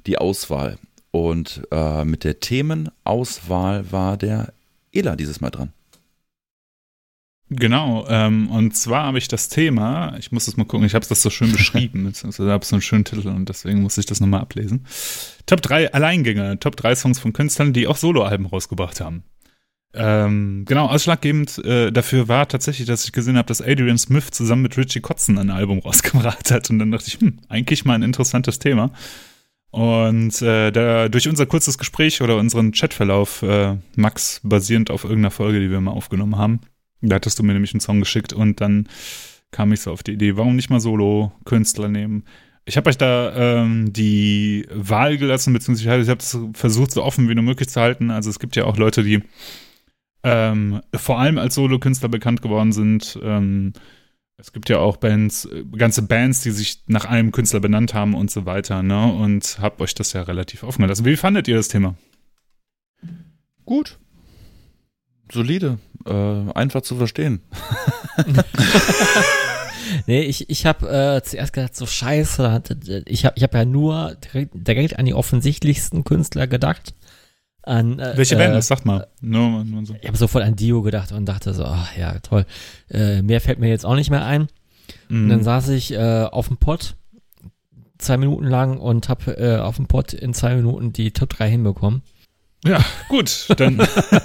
die 0.07 0.17
Auswahl. 0.17 0.77
Und 1.11 1.67
äh, 1.71 2.05
mit 2.05 2.23
der 2.23 2.39
Themenauswahl 2.39 3.91
war 3.91 4.15
der 4.15 4.53
Ela 4.93 5.17
dieses 5.17 5.41
Mal 5.41 5.49
dran. 5.49 5.73
Genau, 7.53 8.07
ähm, 8.07 8.49
und 8.49 8.78
zwar 8.78 9.03
habe 9.03 9.18
ich 9.18 9.28
das 9.28 9.49
Thema, 9.49 10.15
ich 10.18 10.32
muss 10.32 10.45
das 10.45 10.56
mal 10.56 10.64
gucken, 10.64 10.86
ich 10.86 10.95
habe 10.95 11.06
das 11.06 11.22
so 11.22 11.30
schön 11.30 11.52
beschrieben, 11.52 12.06
beziehungsweise 12.06 12.49
habe 12.49 12.64
so 12.64 12.78
einen 12.78 12.82
schönen 12.82 13.03
Titel 13.03 13.28
und 13.28 13.49
deswegen 13.49 13.82
muss 13.82 13.98
ich 13.98 14.06
das 14.06 14.22
nochmal 14.22 14.40
ablesen. 14.40 14.86
Top 15.48 15.61
3 15.61 15.94
Alleingänge, 15.94 16.60
Top 16.60 16.78
3 16.78 16.95
Songs 16.95 17.19
von 17.19 17.34
Künstlern, 17.34 17.73
die 17.73 17.88
auch 17.88 17.98
Soloalben 17.98 18.45
rausgebracht 18.45 19.02
haben. 19.02 19.23
Ähm, 19.94 20.64
genau, 20.65 20.88
ausschlaggebend 20.88 21.57
äh, 21.65 21.91
dafür 21.91 22.30
war 22.30 22.48
tatsächlich, 22.48 22.88
dass 22.88 23.03
ich 23.03 23.11
gesehen 23.11 23.36
habe, 23.36 23.48
dass 23.48 23.61
Adrian 23.61 23.98
Smith 23.98 24.32
zusammen 24.32 24.61
mit 24.61 24.78
Richie 24.78 25.02
Kotzen 25.02 25.38
ein 25.38 25.49
Album 25.49 25.80
rausgebracht 25.80 26.52
hat 26.52 26.69
und 26.69 26.80
dann 26.80 26.91
dachte 26.91 27.07
ich, 27.07 27.19
hm, 27.19 27.40
eigentlich 27.49 27.84
mal 27.84 27.95
ein 27.95 28.03
interessantes 28.03 28.60
Thema. 28.60 28.94
Und 29.72 30.41
äh, 30.41 30.72
da, 30.72 31.10
durch 31.10 31.28
unser 31.28 31.45
kurzes 31.45 31.78
Gespräch 31.78 32.22
oder 32.22 32.38
unseren 32.38 32.72
Chatverlauf, 32.72 33.41
äh, 33.41 33.76
Max, 33.98 34.40
basierend 34.44 34.90
auf 34.90 35.03
irgendeiner 35.03 35.32
Folge, 35.32 35.60
die 35.60 35.69
wir 35.69 35.82
mal 35.82 35.91
aufgenommen 35.91 36.38
haben, 36.38 36.61
da 37.02 37.15
hattest 37.15 37.40
du 37.40 37.44
mir 37.44 37.53
nämlich 37.53 37.73
einen 37.73 37.82
Song 37.82 37.99
geschickt 37.99 38.34
und 38.34 38.61
dann 38.61 38.88
kam 39.52 39.73
ich 39.73 39.82
so 39.82 39.91
auf 39.91 40.03
die 40.03 40.14
Idee, 40.14 40.38
warum 40.38 40.56
nicht 40.56 40.69
mal 40.69 40.80
Solo-Künstler 40.80 41.90
nehmen? 41.90 42.23
Ich 42.65 42.78
habe 42.78 42.90
euch 42.90 42.98
da 42.98 43.34
ähm, 43.36 43.91
die 43.91 44.68
Wahl 44.72 45.18
gelassen, 45.18 45.52
beziehungsweise 45.52 46.03
ich 46.03 46.10
habe 46.10 46.19
es 46.19 46.38
versucht, 46.53 46.91
so 46.91 47.03
offen 47.03 47.28
wie 47.28 47.36
nur 47.36 47.44
möglich 47.44 47.69
zu 47.69 47.82
halten. 47.82 48.11
Also 48.11 48.30
es 48.30 48.40
gibt 48.40 48.56
ja 48.56 48.65
auch 48.65 48.78
Leute, 48.78 49.03
die 49.03 49.23
ähm, 50.23 50.82
vor 50.94 51.19
allem 51.19 51.38
als 51.38 51.56
Solo-Künstler 51.56 52.10
bekannt 52.10 52.41
geworden 52.41 52.72
sind. 52.72 53.19
Ähm, 53.22 53.73
es 54.38 54.53
gibt 54.53 54.69
ja 54.69 54.80
auch 54.80 54.98
Bands, 54.98 55.48
ganze 55.76 56.02
Bands, 56.03 56.41
die 56.41 56.52
sich 56.52 56.84
nach 56.88 57.06
einem 57.06 57.32
Künstler 57.32 57.60
benannt 57.60 57.94
haben 57.94 58.15
und 58.15 58.32
so 58.32 58.45
weiter, 58.45 58.82
ne? 58.82 59.11
Und 59.14 59.60
habt 59.60 59.82
euch 59.82 59.94
das 59.94 60.14
ja 60.14 60.23
relativ 60.23 60.64
offen 60.64 60.82
gelassen. 60.82 61.06
Wie 61.06 61.15
fandet 61.15 61.48
ihr 61.48 61.56
das 61.56 61.68
Thema? 61.68 61.95
Gut. 63.65 63.99
Solide. 65.32 65.78
Äh, 66.06 66.52
einfach 66.53 66.82
zu 66.82 66.95
verstehen. 66.95 67.41
Nee, 70.07 70.22
ich, 70.22 70.49
ich 70.49 70.65
habe 70.65 70.90
äh, 70.90 71.22
zuerst 71.23 71.53
gedacht, 71.53 71.76
so 71.76 71.86
scheiße, 71.86 72.49
hatte- 72.52 73.03
ich 73.07 73.26
habe 73.26 73.34
ich 73.38 73.44
hab 73.44 73.53
ja 73.53 73.65
nur 73.65 74.15
direkt, 74.23 74.52
direkt 74.68 74.98
an 74.98 75.06
die 75.06 75.14
offensichtlichsten 75.14 76.03
Künstler 76.03 76.48
gedacht. 76.48 76.94
An, 77.64 77.99
äh, 77.99 78.14
Welche 78.15 78.36
äh, 78.36 78.38
Band? 78.38 78.56
Das 78.56 78.68
sagt 78.68 78.86
mal. 78.86 79.07
Nur, 79.22 79.64
nur 79.65 79.86
so. 79.86 79.95
Ich 80.02 80.07
habe 80.07 80.18
sofort 80.18 80.44
an 80.45 80.56
Dio 80.56 80.82
gedacht 80.82 81.11
und 81.11 81.26
dachte 81.26 81.53
so, 81.53 81.65
ach 81.65 81.95
ja, 81.98 82.18
toll. 82.19 82.45
Äh, 82.90 83.22
mehr 83.22 83.41
fällt 83.41 83.60
mir 83.60 83.68
jetzt 83.69 83.86
auch 83.86 83.95
nicht 83.95 84.10
mehr 84.10 84.26
ein. 84.26 84.44
Und 85.10 85.26
Mhm. 85.26 85.30
dann 85.30 85.44
saß 85.44 85.69
ich 85.69 85.91
äh, 85.94 86.23
auf 86.23 86.48
dem 86.48 86.57
Pott 86.57 86.95
zwei 87.98 88.18
Minuten 88.18 88.45
lang 88.45 88.78
und 88.78 89.10
habe 89.10 89.38
äh, 89.38 89.57
auf 89.57 89.76
dem 89.76 89.88
Pott 89.88 90.14
in 90.14 90.34
zwei 90.34 90.56
Minuten 90.56 90.94
die 90.94 91.11
Top 91.11 91.30
3 91.32 91.49
hinbekommen. 91.49 92.02
Ja, 92.63 92.83
gut, 93.09 93.47
dann 93.57 93.79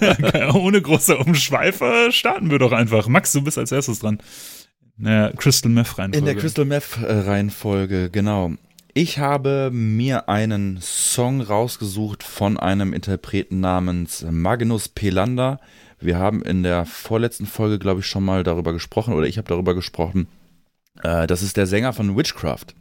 ohne 0.54 0.82
große 0.82 1.16
Umschweife 1.16 2.08
starten 2.10 2.50
wir 2.50 2.58
doch 2.58 2.72
einfach. 2.72 3.08
Max, 3.08 3.32
du 3.32 3.42
bist 3.42 3.56
als 3.56 3.72
erstes 3.72 4.00
dran. 4.00 4.18
Naja, 4.98 5.32
Crystal 5.36 5.70
Meth 5.70 5.98
rein. 5.98 6.12
In 6.12 6.24
der 6.24 6.34
Crystal 6.34 6.64
Meth 6.64 6.98
äh, 7.02 7.12
Reihenfolge, 7.12 8.10
genau. 8.10 8.52
Ich 8.92 9.18
habe 9.18 9.70
mir 9.72 10.28
einen 10.28 10.78
Song 10.80 11.42
rausgesucht 11.42 12.22
von 12.22 12.58
einem 12.58 12.94
Interpreten 12.94 13.60
namens 13.60 14.24
Magnus 14.30 14.88
Pelander. 14.88 15.60
Wir 15.98 16.18
haben 16.18 16.42
in 16.42 16.62
der 16.62 16.86
vorletzten 16.86 17.46
Folge, 17.46 17.78
glaube 17.78 18.00
ich, 18.00 18.06
schon 18.06 18.24
mal 18.24 18.42
darüber 18.42 18.72
gesprochen, 18.72 19.14
oder 19.14 19.26
ich 19.26 19.38
habe 19.38 19.48
darüber 19.48 19.74
gesprochen. 19.74 20.28
Äh, 21.02 21.26
das 21.26 21.42
ist 21.42 21.56
der 21.56 21.66
Sänger 21.66 21.92
von 21.92 22.16
Witchcraft. 22.16 22.74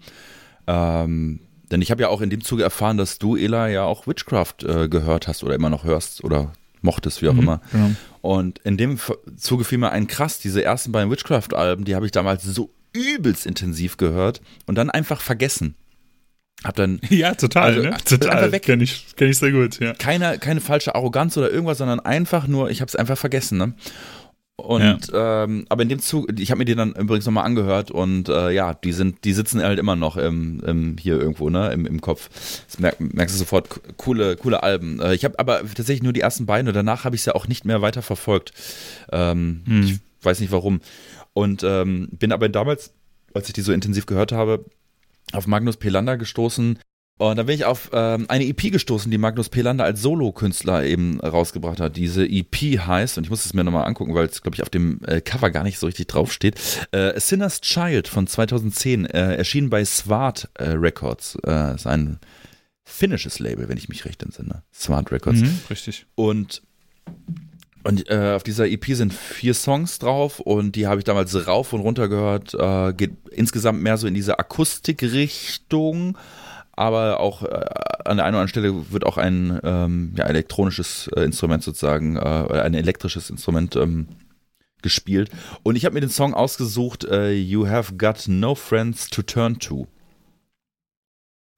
Ähm, 0.67 1.41
denn 1.71 1.81
ich 1.81 1.91
habe 1.91 2.01
ja 2.01 2.09
auch 2.09 2.21
in 2.21 2.29
dem 2.29 2.43
Zuge 2.43 2.63
erfahren, 2.63 2.97
dass 2.97 3.17
du, 3.19 3.35
Ela, 3.35 3.67
ja 3.67 3.83
auch 3.83 4.07
Witchcraft 4.07 4.63
äh, 4.63 4.87
gehört 4.87 5.27
hast 5.27 5.43
oder 5.43 5.55
immer 5.55 5.69
noch 5.69 5.83
hörst 5.83 6.23
oder 6.23 6.53
mochtest, 6.81 7.21
wie 7.21 7.29
auch 7.29 7.37
immer. 7.37 7.61
Genau. 7.71 7.91
Und 8.21 8.59
in 8.59 8.77
dem 8.77 8.99
Zuge 9.37 9.63
fiel 9.63 9.77
mir 9.79 9.91
ein 9.91 10.07
krass, 10.07 10.39
diese 10.39 10.63
ersten 10.63 10.91
beiden 10.91 11.11
Witchcraft-Alben, 11.11 11.85
die 11.85 11.95
habe 11.95 12.05
ich 12.05 12.11
damals 12.11 12.43
so 12.43 12.69
übelst 12.93 13.45
intensiv 13.45 13.97
gehört 13.97 14.41
und 14.67 14.75
dann 14.75 14.89
einfach 14.89 15.21
vergessen. 15.21 15.75
Hab 16.63 16.75
dann 16.75 17.01
Ja, 17.09 17.35
total, 17.35 17.63
Also, 17.63 17.81
ne? 17.81 17.93
einfach 17.93 18.05
Total. 18.05 18.51
weg. 18.51 18.63
Kenn 18.63 18.81
ich, 18.81 19.15
kenn 19.15 19.29
ich 19.29 19.37
sehr 19.37 19.51
gut, 19.51 19.79
ja. 19.79 19.93
keine, 19.93 20.39
keine 20.39 20.61
falsche 20.61 20.95
Arroganz 20.95 21.37
oder 21.37 21.51
irgendwas, 21.51 21.79
sondern 21.79 21.99
einfach 21.99 22.47
nur, 22.47 22.69
ich 22.69 22.81
habe 22.81 22.89
es 22.89 22.95
einfach 22.95 23.17
vergessen, 23.17 23.57
ne? 23.57 23.73
Und 24.57 25.11
ähm, 25.13 25.65
aber 25.67 25.83
in 25.83 25.89
dem 25.89 25.99
Zug, 25.99 26.27
ich 26.39 26.49
habe 26.49 26.59
mir 26.59 26.65
die 26.65 26.75
dann 26.75 26.93
übrigens 26.93 27.25
nochmal 27.25 27.45
angehört 27.45 27.91
und 27.91 28.29
äh, 28.29 28.51
ja, 28.51 28.73
die 28.73 28.93
sind, 28.93 29.25
die 29.25 29.33
sitzen 29.33 29.61
halt 29.61 29.77
immer 29.79 29.95
noch 29.97 30.15
im, 30.15 30.61
im, 30.65 30.97
hier 30.97 31.19
irgendwo, 31.19 31.49
ne, 31.49 31.71
im, 31.73 31.85
im 31.85 31.99
Kopf. 31.99 32.29
Das 32.65 32.79
merk, 32.79 32.99
merkst 32.99 33.35
du 33.35 33.39
sofort, 33.39 33.81
coole, 33.97 34.37
coole 34.37 34.63
Alben. 34.63 35.01
Äh, 35.01 35.13
ich 35.13 35.25
habe 35.25 35.37
aber 35.39 35.59
tatsächlich 35.59 36.03
nur 36.03 36.13
die 36.13 36.21
ersten 36.21 36.45
beiden 36.45 36.69
und 36.69 36.73
danach 36.73 37.03
habe 37.03 37.15
ich 37.15 37.21
es 37.21 37.25
ja 37.25 37.35
auch 37.35 37.47
nicht 37.47 37.65
mehr 37.65 37.81
weiter 37.81 38.01
verfolgt. 38.01 38.53
Ähm, 39.11 39.61
Hm. 39.65 39.83
Ich 39.83 39.99
weiß 40.21 40.39
nicht 40.39 40.51
warum. 40.51 40.81
Und 41.33 41.63
ähm, 41.63 42.07
bin 42.11 42.31
aber 42.31 42.47
damals, 42.49 42.93
als 43.33 43.47
ich 43.47 43.53
die 43.53 43.61
so 43.61 43.73
intensiv 43.73 44.05
gehört 44.05 44.31
habe, 44.31 44.65
auf 45.33 45.47
Magnus 45.47 45.77
Pelander 45.77 46.17
gestoßen, 46.17 46.79
Und 47.17 47.37
dann 47.37 47.45
bin 47.45 47.55
ich 47.55 47.63
auf 47.63 47.91
ähm, 47.93 48.25
eine 48.27 48.45
EP 48.45 48.71
gestoßen, 48.71 49.09
die 49.09 49.17
Magnus 49.17 49.47
Pelander 49.47 49.85
als 49.85 50.01
Solo-Künstler 50.01 50.83
eben 50.83 51.21
rausgebracht 51.21 51.79
hat. 51.79 51.95
Diese 51.95 52.27
EP 52.27 52.55
heißt, 52.55 53.17
und 53.17 53.23
ich 53.23 53.29
muss 53.29 53.45
es 53.45 53.53
mir 53.53 53.63
nochmal 53.63 53.85
angucken, 53.85 54.13
weil 54.13 54.25
es, 54.25 54.41
glaube 54.41 54.55
ich, 54.55 54.61
auf 54.61 54.69
dem 54.69 54.99
äh, 55.05 55.21
Cover 55.21 55.49
gar 55.49 55.63
nicht 55.63 55.79
so 55.79 55.85
richtig 55.85 56.07
draufsteht, 56.07 56.59
äh, 56.91 57.17
Sinner's 57.17 57.61
Child 57.61 58.09
von 58.09 58.27
2010, 58.27 59.05
äh, 59.05 59.35
erschienen 59.35 59.69
bei 59.69 59.85
Swart 59.85 60.49
äh, 60.55 60.71
Records. 60.71 61.37
Äh, 61.45 61.75
ist 61.75 61.87
ein 61.87 62.19
finnisches 62.83 63.39
Label, 63.39 63.69
wenn 63.69 63.77
ich 63.77 63.87
mich 63.87 64.03
recht 64.03 64.21
entsinne. 64.21 64.63
Swart 64.73 65.11
Records. 65.11 65.39
Mhm, 65.39 65.59
richtig. 65.69 66.05
Und 66.15 66.63
und 67.85 68.09
äh, 68.09 68.33
auf 68.35 68.41
dieser 68.41 68.67
EP 68.67 68.83
sind 68.89 69.13
vier 69.13 69.53
Songs 69.53 69.99
drauf 69.99 70.39
und 70.39 70.75
die 70.75 70.87
habe 70.87 70.99
ich 70.99 71.03
damals 71.03 71.45
rauf 71.45 71.71
und 71.71 71.81
runter 71.81 72.07
gehört. 72.07 72.55
Äh, 72.55 72.93
geht 72.93 73.11
insgesamt 73.29 73.83
mehr 73.83 73.97
so 73.97 74.07
in 74.07 74.15
diese 74.15 74.39
Akustikrichtung, 74.39 76.17
aber 76.75 77.19
auch 77.19 77.43
äh, 77.43 77.45
an 78.05 78.17
der 78.17 78.25
einen 78.25 78.35
oder 78.35 78.41
anderen 78.41 78.47
Stelle 78.47 78.91
wird 78.91 79.05
auch 79.05 79.17
ein 79.17 79.59
ähm, 79.63 80.13
ja, 80.17 80.25
elektronisches 80.25 81.09
äh, 81.15 81.21
Instrument 81.21 81.63
sozusagen, 81.63 82.17
äh, 82.17 82.19
ein 82.19 82.73
elektrisches 82.73 83.29
Instrument 83.29 83.75
ähm, 83.75 84.07
gespielt. 84.81 85.29
Und 85.63 85.75
ich 85.75 85.85
habe 85.85 85.95
mir 85.95 86.01
den 86.01 86.09
Song 86.09 86.33
ausgesucht, 86.33 87.05
äh, 87.05 87.31
You 87.31 87.67
Have 87.67 87.95
Got 87.95 88.27
No 88.27 88.55
Friends 88.55 89.09
to 89.09 89.21
Turn 89.21 89.59
To. 89.59 89.87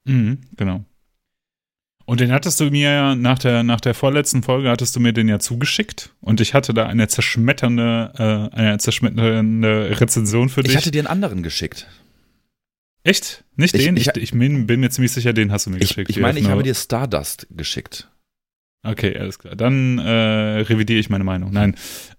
Mhm, 0.06 0.40
genau. 0.56 0.86
Und 2.06 2.22
den 2.22 2.32
hattest 2.32 2.62
du 2.62 2.72
mir 2.72 2.90
ja 2.90 3.16
nach 3.16 3.38
der, 3.38 3.64
nach 3.64 3.82
der 3.82 3.94
vorletzten 3.94 4.42
Folge 4.42 4.70
hattest 4.70 4.96
du 4.96 5.02
mir 5.02 5.12
den 5.12 5.28
ja 5.28 5.40
zugeschickt 5.40 6.14
und 6.22 6.40
ich 6.40 6.54
hatte 6.54 6.74
da 6.74 6.86
eine 6.86 7.10
zerschmetternde, 7.10 8.14
äh, 8.54 8.56
eine 8.56 8.78
zerschmetternde 8.78 10.00
Rezension 10.00 10.48
für 10.48 10.64
dich. 10.64 10.72
Ich 10.72 10.78
hatte 10.78 10.92
dir 10.92 11.00
einen 11.00 11.08
anderen 11.08 11.44
geschickt. 11.44 11.86
Echt? 13.08 13.44
Nicht 13.56 13.74
Ich- 13.76 13.84
den? 13.86 13.96
ich- 13.98 14.08
Ich, 14.08 14.16
ich, 14.18 14.32
bin, 14.32 14.68
bin 14.68 14.80
mir 14.80 14.90
ziemlich 14.90 15.12
sicher, 15.12 15.34
den 15.34 15.52
hast 15.52 15.66
du 15.66 15.70
mir 15.70 15.80
geschickt. 15.80 16.10
ich 16.10 16.20
meine, 16.20 16.40
ich 16.40 16.48
habe 16.48 16.64
dir 16.64 16.76
Stardust 16.76 17.48
geschickt. 17.52 18.10
Okay, 18.84 19.18
alles 19.18 19.40
klar. 19.40 19.56
Dann 19.56 19.98
äh, 20.00 20.10
revidiere 20.62 21.00
ich 21.00 21.10
meine 21.10 21.24
Meinung. 21.24 21.52
Nein. 21.52 21.76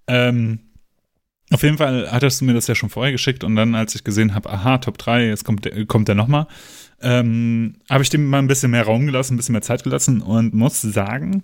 Ähm, 0.07 0.59
auf 1.51 1.63
jeden 1.63 1.77
Fall 1.77 2.11
hattest 2.11 2.41
du 2.41 2.45
mir 2.45 2.53
das 2.53 2.67
ja 2.67 2.75
schon 2.75 2.89
vorher 2.89 3.11
geschickt 3.11 3.43
und 3.43 3.55
dann, 3.55 3.73
als 3.75 3.95
ich 3.95 4.03
gesehen 4.03 4.35
habe, 4.35 4.49
aha, 4.49 4.77
Top 4.79 4.97
3, 4.97 5.27
jetzt 5.27 5.45
kommt, 5.45 5.65
der- 5.65 5.85
kommt 5.85 6.07
der 6.07 6.15
nochmal, 6.15 6.47
ähm, 7.01 7.75
habe 7.89 8.03
ich 8.03 8.09
dem 8.09 8.25
mal 8.27 8.39
ein 8.39 8.47
bisschen 8.47 8.71
mehr 8.71 8.83
Raum 8.83 9.05
gelassen, 9.05 9.33
ein 9.33 9.37
bisschen 9.37 9.53
mehr 9.53 9.61
Zeit 9.61 9.83
gelassen 9.83 10.21
und 10.21 10.53
muss 10.53 10.81
sagen, 10.81 11.43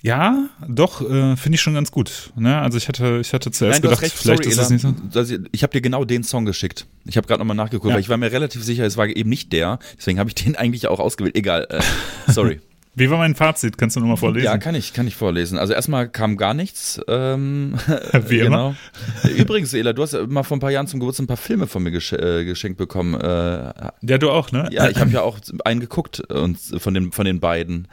ja, 0.00 0.48
doch, 0.66 1.00
äh, 1.02 1.36
finde 1.36 1.56
ich 1.56 1.60
schon 1.60 1.74
ganz 1.74 1.90
gut. 1.90 2.32
Ne? 2.36 2.56
Also 2.60 2.78
ich 2.78 2.86
hatte, 2.88 3.18
ich 3.20 3.32
hatte 3.32 3.50
zuerst 3.50 3.76
Nein, 3.82 3.82
gedacht, 3.82 4.02
recht, 4.02 4.14
vielleicht 4.16 4.44
sorry, 4.44 4.52
ist 4.52 4.58
es 4.58 4.82
Ela. 4.82 4.92
nicht 4.92 5.12
so. 5.12 5.18
Also, 5.18 5.36
ich 5.50 5.62
habe 5.64 5.72
dir 5.72 5.80
genau 5.80 6.04
den 6.04 6.22
Song 6.22 6.44
geschickt. 6.44 6.86
Ich 7.04 7.16
habe 7.16 7.26
gerade 7.26 7.40
nochmal 7.40 7.56
nachgeguckt, 7.56 7.88
Ja. 7.88 7.94
weil 7.94 8.00
ich 8.00 8.08
war 8.08 8.16
mir 8.16 8.30
relativ 8.30 8.62
sicher, 8.62 8.84
es 8.84 8.96
war 8.96 9.06
eben 9.08 9.28
nicht 9.28 9.52
der. 9.52 9.78
Deswegen 9.98 10.18
habe 10.20 10.30
ich 10.30 10.34
den 10.34 10.54
eigentlich 10.56 10.86
auch 10.86 11.00
ausgewählt. 11.00 11.36
Egal, 11.36 11.66
äh, 11.70 11.80
sorry. 12.30 12.60
Wie 12.94 13.10
war 13.10 13.18
mein 13.18 13.36
Fazit? 13.36 13.78
Kannst 13.78 13.94
du 13.94 14.00
nochmal 14.00 14.16
vorlesen? 14.16 14.44
ja, 14.46 14.58
kann 14.58 14.74
ich, 14.74 14.92
kann 14.92 15.06
ich 15.06 15.14
vorlesen. 15.14 15.56
Also 15.56 15.72
erstmal 15.72 16.08
kam 16.08 16.36
gar 16.36 16.52
nichts. 16.52 17.00
Ähm, 17.06 17.74
Wie 18.28 18.40
immer. 18.40 18.74
Genau. 19.22 19.36
Übrigens, 19.36 19.72
Ela, 19.72 19.92
du 19.92 20.02
hast 20.02 20.14
mal 20.28 20.42
vor 20.42 20.56
ein 20.56 20.60
paar 20.60 20.72
Jahren 20.72 20.88
zum 20.88 20.98
Geburtstag 20.98 21.24
ein 21.24 21.28
paar 21.28 21.36
Filme 21.36 21.68
von 21.68 21.82
mir 21.84 21.92
gesch 21.92 22.12
äh, 22.12 22.44
geschenkt 22.44 22.76
bekommen. 22.76 23.14
Äh, 23.14 23.72
Ja, 24.02 24.18
du 24.18 24.30
auch, 24.30 24.50
ne? 24.50 24.68
ja, 24.72 24.88
ich 24.88 24.98
habe 24.98 25.10
ja 25.10 25.22
auch 25.22 25.38
einen 25.64 25.78
geguckt 25.80 26.20
und 26.32 26.58
von 26.78 26.92
den, 26.94 27.12
von 27.12 27.24
den 27.24 27.38
beiden. 27.38 27.86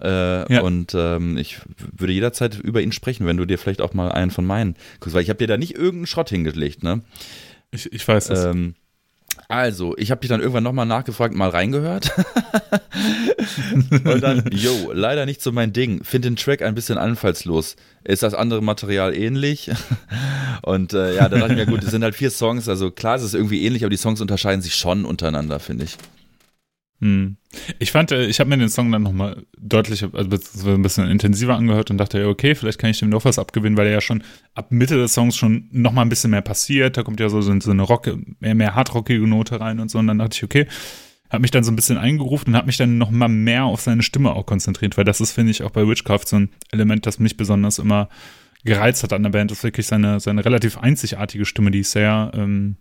Äh, 0.00 0.52
Ja. 0.52 0.60
Und 0.62 0.94
ähm, 0.94 1.36
ich 1.36 1.58
würde 1.96 2.12
jederzeit 2.12 2.58
über 2.58 2.80
ihn 2.82 2.92
sprechen, 2.92 3.26
wenn 3.26 3.36
du 3.36 3.44
dir 3.46 3.58
vielleicht 3.58 3.80
auch 3.80 3.94
mal 3.94 4.10
einen 4.12 4.30
von 4.30 4.44
meinen 4.46 4.74
guckst, 5.00 5.14
weil 5.14 5.22
ich 5.22 5.30
habe 5.30 5.38
dir 5.38 5.46
da 5.46 5.56
nicht 5.56 5.74
irgendeinen 5.74 6.06
Schrott 6.06 6.28
hingelegt, 6.30 6.82
ne? 6.82 7.02
Ich, 7.70 7.92
ich 7.92 8.06
weiß 8.06 8.28
das. 8.28 8.44
Ähm, 8.44 8.74
also, 9.48 9.94
ich 9.98 10.10
habe 10.10 10.20
dich 10.22 10.30
dann 10.30 10.40
irgendwann 10.40 10.64
nochmal 10.64 10.86
nachgefragt, 10.86 11.34
mal 11.34 11.50
reingehört. 11.50 12.10
Und 14.04 14.22
dann, 14.22 14.44
yo, 14.52 14.90
leider 14.92 15.26
nicht 15.26 15.42
so 15.42 15.52
mein 15.52 15.72
Ding. 15.72 16.02
Finde 16.04 16.30
den 16.30 16.36
Track 16.36 16.62
ein 16.62 16.74
bisschen 16.74 16.98
anfallslos. 16.98 17.76
Ist 18.04 18.22
das 18.22 18.34
andere 18.34 18.62
Material 18.62 19.14
ähnlich? 19.14 19.70
Und 20.62 20.94
äh, 20.94 21.14
ja, 21.16 21.28
da 21.28 21.38
dachte 21.38 21.52
ich 21.52 21.58
mir, 21.58 21.66
gut, 21.66 21.84
es 21.84 21.90
sind 21.90 22.02
halt 22.02 22.14
vier 22.14 22.30
Songs, 22.30 22.68
also 22.68 22.90
klar, 22.90 23.16
es 23.16 23.22
ist 23.22 23.34
irgendwie 23.34 23.64
ähnlich, 23.64 23.84
aber 23.84 23.90
die 23.90 23.96
Songs 23.98 24.20
unterscheiden 24.20 24.62
sich 24.62 24.74
schon 24.74 25.04
untereinander, 25.04 25.60
finde 25.60 25.84
ich. 25.84 25.96
Hm. 27.00 27.36
Ich 27.78 27.92
fand, 27.92 28.10
äh, 28.10 28.26
ich 28.26 28.40
habe 28.40 28.48
mir 28.48 28.56
den 28.56 28.68
Song 28.68 28.90
dann 28.90 29.02
nochmal 29.02 29.44
deutlich, 29.58 30.02
also 30.02 30.70
ein 30.70 30.82
bisschen 30.82 31.10
intensiver 31.10 31.54
angehört 31.54 31.90
und 31.90 31.98
dachte, 31.98 32.26
okay, 32.26 32.54
vielleicht 32.54 32.78
kann 32.78 32.90
ich 32.90 32.98
dem 32.98 33.10
noch 33.10 33.24
was 33.24 33.38
abgewinnen, 33.38 33.76
weil 33.76 33.86
er 33.86 33.92
ja 33.92 34.00
schon 34.00 34.22
ab 34.54 34.72
Mitte 34.72 34.96
des 34.96 35.12
Songs 35.12 35.36
schon 35.36 35.68
nochmal 35.72 36.06
ein 36.06 36.08
bisschen 36.08 36.30
mehr 36.30 36.42
passiert. 36.42 36.96
Da 36.96 37.02
kommt 37.02 37.20
ja 37.20 37.28
so, 37.28 37.40
so 37.42 37.70
eine 37.70 37.82
Rock, 37.82 38.10
mehr, 38.40 38.54
mehr 38.54 38.74
hardrockige 38.74 39.26
Note 39.26 39.60
rein 39.60 39.78
und 39.78 39.90
so. 39.90 39.98
Und 39.98 40.06
dann 40.06 40.18
dachte 40.18 40.36
ich, 40.36 40.44
okay, 40.44 40.66
habe 41.28 41.42
mich 41.42 41.50
dann 41.50 41.64
so 41.64 41.72
ein 41.72 41.76
bisschen 41.76 41.98
eingerufen 41.98 42.50
und 42.50 42.56
habe 42.56 42.66
mich 42.66 42.76
dann 42.76 42.98
nochmal 42.98 43.28
mehr 43.28 43.64
auf 43.64 43.80
seine 43.80 44.02
Stimme 44.02 44.32
auch 44.32 44.46
konzentriert, 44.46 44.96
weil 44.96 45.04
das 45.04 45.20
ist, 45.20 45.32
finde 45.32 45.50
ich, 45.50 45.62
auch 45.62 45.70
bei 45.70 45.86
Witchcraft 45.86 46.26
so 46.26 46.36
ein 46.36 46.50
Element, 46.70 47.04
das 47.06 47.18
mich 47.18 47.36
besonders 47.36 47.78
immer 47.78 48.08
gereizt 48.64 49.02
hat 49.02 49.12
an 49.12 49.22
der 49.22 49.30
Band. 49.30 49.50
Das 49.50 49.58
ist 49.58 49.64
wirklich 49.64 49.86
seine, 49.86 50.20
seine 50.20 50.44
relativ 50.44 50.78
einzigartige 50.78 51.44
Stimme, 51.44 51.70
die 51.70 51.80
ich 51.80 51.88
sehr 51.88 52.30
ähm, 52.34 52.76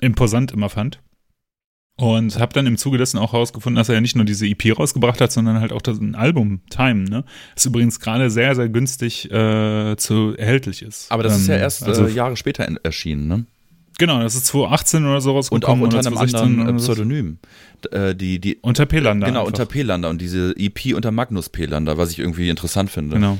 imposant 0.00 0.52
immer 0.52 0.68
fand. 0.68 1.00
Und 2.00 2.38
habe 2.38 2.52
dann 2.54 2.66
im 2.66 2.78
Zuge 2.78 2.96
dessen 2.96 3.18
auch 3.18 3.32
herausgefunden, 3.34 3.76
dass 3.76 3.88
er 3.90 3.96
ja 3.96 4.00
nicht 4.00 4.16
nur 4.16 4.24
diese 4.24 4.46
EP 4.46 4.78
rausgebracht 4.78 5.20
hat, 5.20 5.30
sondern 5.32 5.60
halt 5.60 5.72
auch 5.72 5.82
das 5.82 5.98
ein 6.00 6.14
Album 6.14 6.60
Time, 6.70 7.04
ne? 7.04 7.24
Das 7.54 7.66
übrigens 7.66 8.00
gerade 8.00 8.30
sehr, 8.30 8.54
sehr 8.54 8.68
günstig 8.70 9.30
äh, 9.30 9.96
zu 9.96 10.34
erhältlich 10.36 10.80
ist. 10.82 11.12
Aber 11.12 11.22
das 11.22 11.38
ist 11.38 11.46
ja 11.48 11.56
Ähm, 11.56 11.60
erst 11.60 11.82
also, 11.82 12.06
äh, 12.06 12.10
Jahre 12.10 12.36
später 12.38 12.64
erschienen, 12.82 13.28
ne? 13.28 13.44
Genau, 13.98 14.22
das 14.22 14.34
ist 14.34 14.46
2018 14.46 15.04
oder 15.04 15.20
so 15.20 15.30
Und 15.30 15.36
auch 15.36 15.36
rausgekommen. 15.38 15.84
unter 15.84 15.98
einem 15.98 16.14
2016 16.14 16.60
anderen. 16.60 16.76
Pseudonym. 16.78 17.38
Äh, 17.90 18.14
die, 18.14 18.38
die, 18.38 18.56
Unter 18.62 18.86
Pelander. 18.86 19.26
genau, 19.26 19.40
einfach. 19.40 19.48
unter 19.52 19.66
Pelander 19.66 20.08
und 20.08 20.22
diese 20.22 20.54
EP 20.56 20.94
unter 20.94 21.10
Magnus 21.10 21.50
Pelander, 21.50 21.98
was 21.98 22.10
ich 22.10 22.18
irgendwie 22.18 22.48
interessant 22.48 22.90
finde. 22.90 23.16
Genau. 23.16 23.36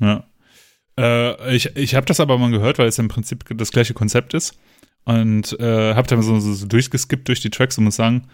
Ja. 0.00 0.24
Äh, 0.98 1.56
ich 1.56 1.76
ich 1.76 1.94
habe 1.94 2.04
das 2.04 2.20
aber 2.20 2.36
mal 2.36 2.50
gehört, 2.50 2.78
weil 2.78 2.88
es 2.88 2.98
im 2.98 3.08
Prinzip 3.08 3.44
das 3.56 3.70
gleiche 3.70 3.94
Konzept 3.94 4.34
ist. 4.34 4.54
Und 5.04 5.58
äh, 5.58 5.94
habe 5.94 6.06
dann 6.08 6.22
so, 6.22 6.38
so, 6.38 6.52
so 6.52 6.66
durchgeskippt 6.66 7.28
durch 7.28 7.40
die 7.40 7.50
Tracks 7.50 7.78
und 7.78 7.84
muss 7.84 7.96
sagen, 7.96 8.24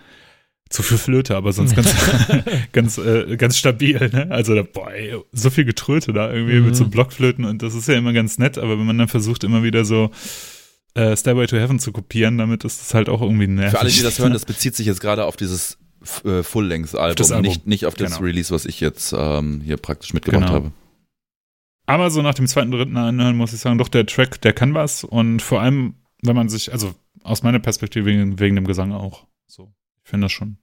zu 0.70 0.82
viel 0.82 0.98
Flöte, 0.98 1.36
aber 1.36 1.52
sonst 1.52 1.76
ganz, 1.76 1.94
ganz, 2.72 2.98
äh, 2.98 3.36
ganz 3.36 3.56
stabil. 3.58 4.10
Ne? 4.12 4.28
Also, 4.30 4.54
da, 4.54 4.62
boah, 4.62 4.90
ey, 4.92 5.14
so 5.32 5.50
viel 5.50 5.64
Getröte 5.64 6.12
da 6.12 6.32
irgendwie 6.32 6.58
Mhm. 6.58 6.66
mit 6.66 6.76
so 6.76 6.86
Blockflöten 6.88 7.44
und 7.44 7.62
das 7.62 7.74
ist 7.74 7.86
ja 7.86 7.94
immer 7.94 8.12
ganz 8.12 8.38
nett, 8.38 8.58
aber 8.58 8.78
wenn 8.78 8.86
man 8.86 8.98
dann 8.98 9.08
versucht, 9.08 9.44
immer 9.44 9.62
wieder 9.62 9.84
so 9.84 10.10
äh, 10.94 11.16
Stairway 11.16 11.46
to 11.46 11.56
Heaven 11.56 11.78
zu 11.78 11.92
kopieren, 11.92 12.38
damit 12.38 12.64
ist 12.64 12.80
das 12.80 12.94
halt 12.94 13.08
auch 13.08 13.20
irgendwie 13.20 13.46
nervig. 13.46 13.72
Für 13.72 13.80
alle, 13.80 13.90
die 13.90 14.02
das 14.02 14.18
hören, 14.18 14.32
das 14.32 14.44
bezieht 14.46 14.74
sich 14.74 14.86
jetzt 14.86 15.00
gerade 15.00 15.24
auf 15.26 15.36
dieses 15.36 15.78
äh, 16.24 16.42
Full-Length-Album, 16.42 17.40
nicht, 17.40 17.66
nicht 17.66 17.86
auf 17.86 17.94
das 17.94 18.12
Genau. 18.16 18.24
Release, 18.26 18.52
was 18.52 18.64
ich 18.66 18.80
jetzt 18.80 19.14
ähm, 19.16 19.60
hier 19.64 19.76
praktisch 19.76 20.12
mitgebracht 20.14 20.42
Genau. 20.46 20.54
habe. 20.54 20.72
Aber 21.86 22.10
so 22.10 22.22
nach 22.22 22.34
dem 22.34 22.46
zweiten, 22.46 22.70
dritten 22.70 22.96
Anhören 22.96 23.36
muss 23.36 23.52
ich 23.52 23.60
sagen, 23.60 23.78
doch 23.78 23.88
der 23.88 24.06
Track, 24.06 24.40
der 24.40 24.52
kann 24.54 24.72
was. 24.74 25.04
Und 25.04 25.42
vor 25.42 25.60
allem, 25.60 25.94
wenn 26.24 26.36
man 26.36 26.48
sich, 26.48 26.72
also 26.72 26.94
aus 27.22 27.42
meiner 27.42 27.60
Perspektive 27.60 28.06
wegen, 28.06 28.38
wegen 28.38 28.56
dem 28.56 28.66
Gesang 28.66 28.92
auch. 28.92 29.26
So, 29.46 29.72
ich 30.02 30.10
finde 30.10 30.26
das 30.26 30.32
schon 30.32 30.58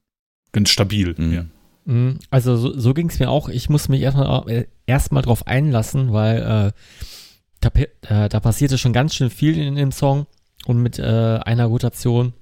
ganz 0.52 0.70
stabil. 0.70 1.16
Mhm. 1.18 1.34
Ja. 1.34 1.46
Mm, 1.86 2.20
Also 2.30 2.58
so, 2.58 2.78
so 2.78 2.94
ging 2.94 3.10
es 3.10 3.20
mir 3.20 3.30
auch. 3.30 3.50
Ich 3.50 3.70
musste 3.70 3.92
mich 3.92 4.02
erstmal 4.02 4.50
äh, 4.50 4.66
erstmal 4.86 5.24
drauf 5.24 5.48
einlassen, 5.48 6.14
weil 6.14 6.38
äh, 6.38 6.72
da, 7.62 7.70
äh, 7.80 8.30
da 8.30 8.40
passierte 8.40 8.78
schon 8.78 8.94
ganz 8.94 9.16
schön 9.16 9.30
viel 9.30 9.58
in 9.58 9.76
dem 9.76 9.92
Song 9.92 10.28
und 10.66 10.82
mit 10.82 11.00
äh, 11.00 11.40
einer 11.44 11.66
Rotation 11.66 12.34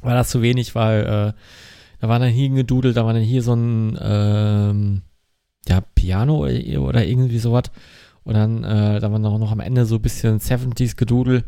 war 0.00 0.14
das 0.14 0.30
zu 0.30 0.42
wenig, 0.42 0.74
weil 0.74 1.00
äh, 1.00 1.32
da 2.00 2.08
war 2.08 2.18
dann 2.18 2.30
hier 2.30 2.48
ein 2.48 2.54
Gedudel, 2.54 2.92
da 2.94 3.04
war 3.04 3.12
dann 3.12 3.22
hier 3.22 3.42
so 3.42 3.54
ein 3.54 3.98
ähm, 4.00 5.02
ja, 5.66 5.80
Piano 5.80 6.36
oder, 6.38 6.82
oder 6.82 7.04
irgendwie 7.04 7.38
sowas 7.38 7.64
und 8.24 8.34
dann 8.34 8.62
äh, 8.62 9.00
da 9.00 9.10
war 9.10 9.18
noch, 9.18 9.38
noch 9.38 9.52
am 9.52 9.60
Ende 9.60 9.86
so 9.86 9.96
ein 9.96 10.02
bisschen 10.02 10.38
70s 10.38 10.96
Gedudel. 10.96 11.44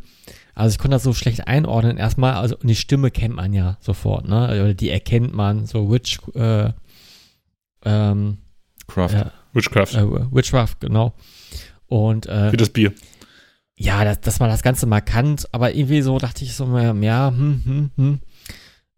Also 0.60 0.74
ich 0.74 0.78
konnte 0.78 0.96
das 0.96 1.02
so 1.02 1.14
schlecht 1.14 1.48
einordnen 1.48 1.96
erstmal, 1.96 2.34
also 2.34 2.54
und 2.56 2.68
die 2.68 2.74
Stimme 2.74 3.10
kennt 3.10 3.34
man 3.34 3.54
ja 3.54 3.78
sofort, 3.80 4.28
ne? 4.28 4.44
Oder 4.44 4.74
die 4.74 4.90
erkennt 4.90 5.34
man, 5.34 5.64
so 5.64 5.90
Witch, 5.90 6.18
äh, 6.34 6.70
ähm, 7.84 8.38
Craft. 8.86 9.12
ja, 9.12 9.32
Witchcraft, 9.54 9.94
äh, 9.94 10.04
Witchcraft, 10.32 10.76
genau. 10.80 11.14
Und 11.86 12.26
äh, 12.26 12.52
wie 12.52 12.58
das 12.58 12.68
Bier. 12.68 12.92
ja, 13.74 14.04
das, 14.04 14.20
das 14.20 14.38
war 14.38 14.48
das 14.48 14.62
Ganze 14.62 14.84
markant, 14.84 15.48
aber 15.52 15.74
irgendwie 15.74 16.02
so 16.02 16.18
dachte 16.18 16.44
ich 16.44 16.54
so, 16.54 16.66
ja, 16.76 16.92
ja 16.92 17.30
hm, 17.34 17.62
hm, 17.64 17.90
hm, 17.96 18.20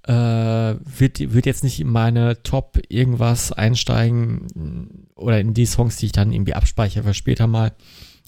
äh, 0.08 0.74
wird, 0.84 1.32
wird 1.32 1.46
jetzt 1.46 1.62
nicht 1.62 1.78
in 1.78 1.88
meine 1.88 2.42
Top 2.42 2.80
irgendwas 2.88 3.52
einsteigen 3.52 5.06
oder 5.14 5.38
in 5.38 5.54
die 5.54 5.66
Songs, 5.66 5.96
die 5.96 6.06
ich 6.06 6.12
dann 6.12 6.32
irgendwie 6.32 6.54
abspeichere 6.54 7.04
für 7.04 7.14
später 7.14 7.46
mal. 7.46 7.72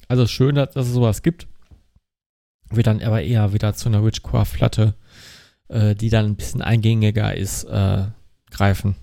Also 0.06 0.28
schön, 0.28 0.54
dass, 0.54 0.74
dass 0.74 0.86
es 0.86 0.92
sowas 0.92 1.22
gibt. 1.22 1.48
Wird 2.70 2.86
dann 2.86 3.02
aber 3.02 3.22
eher 3.22 3.52
wieder 3.52 3.74
zu 3.74 3.88
einer 3.88 4.04
Witchcraft-Platte, 4.04 4.94
äh, 5.68 5.94
die 5.94 6.10
dann 6.10 6.26
ein 6.26 6.36
bisschen 6.36 6.62
eingängiger 6.62 7.36
ist, 7.36 7.64
äh, 7.64 8.04
greifen. 8.50 8.96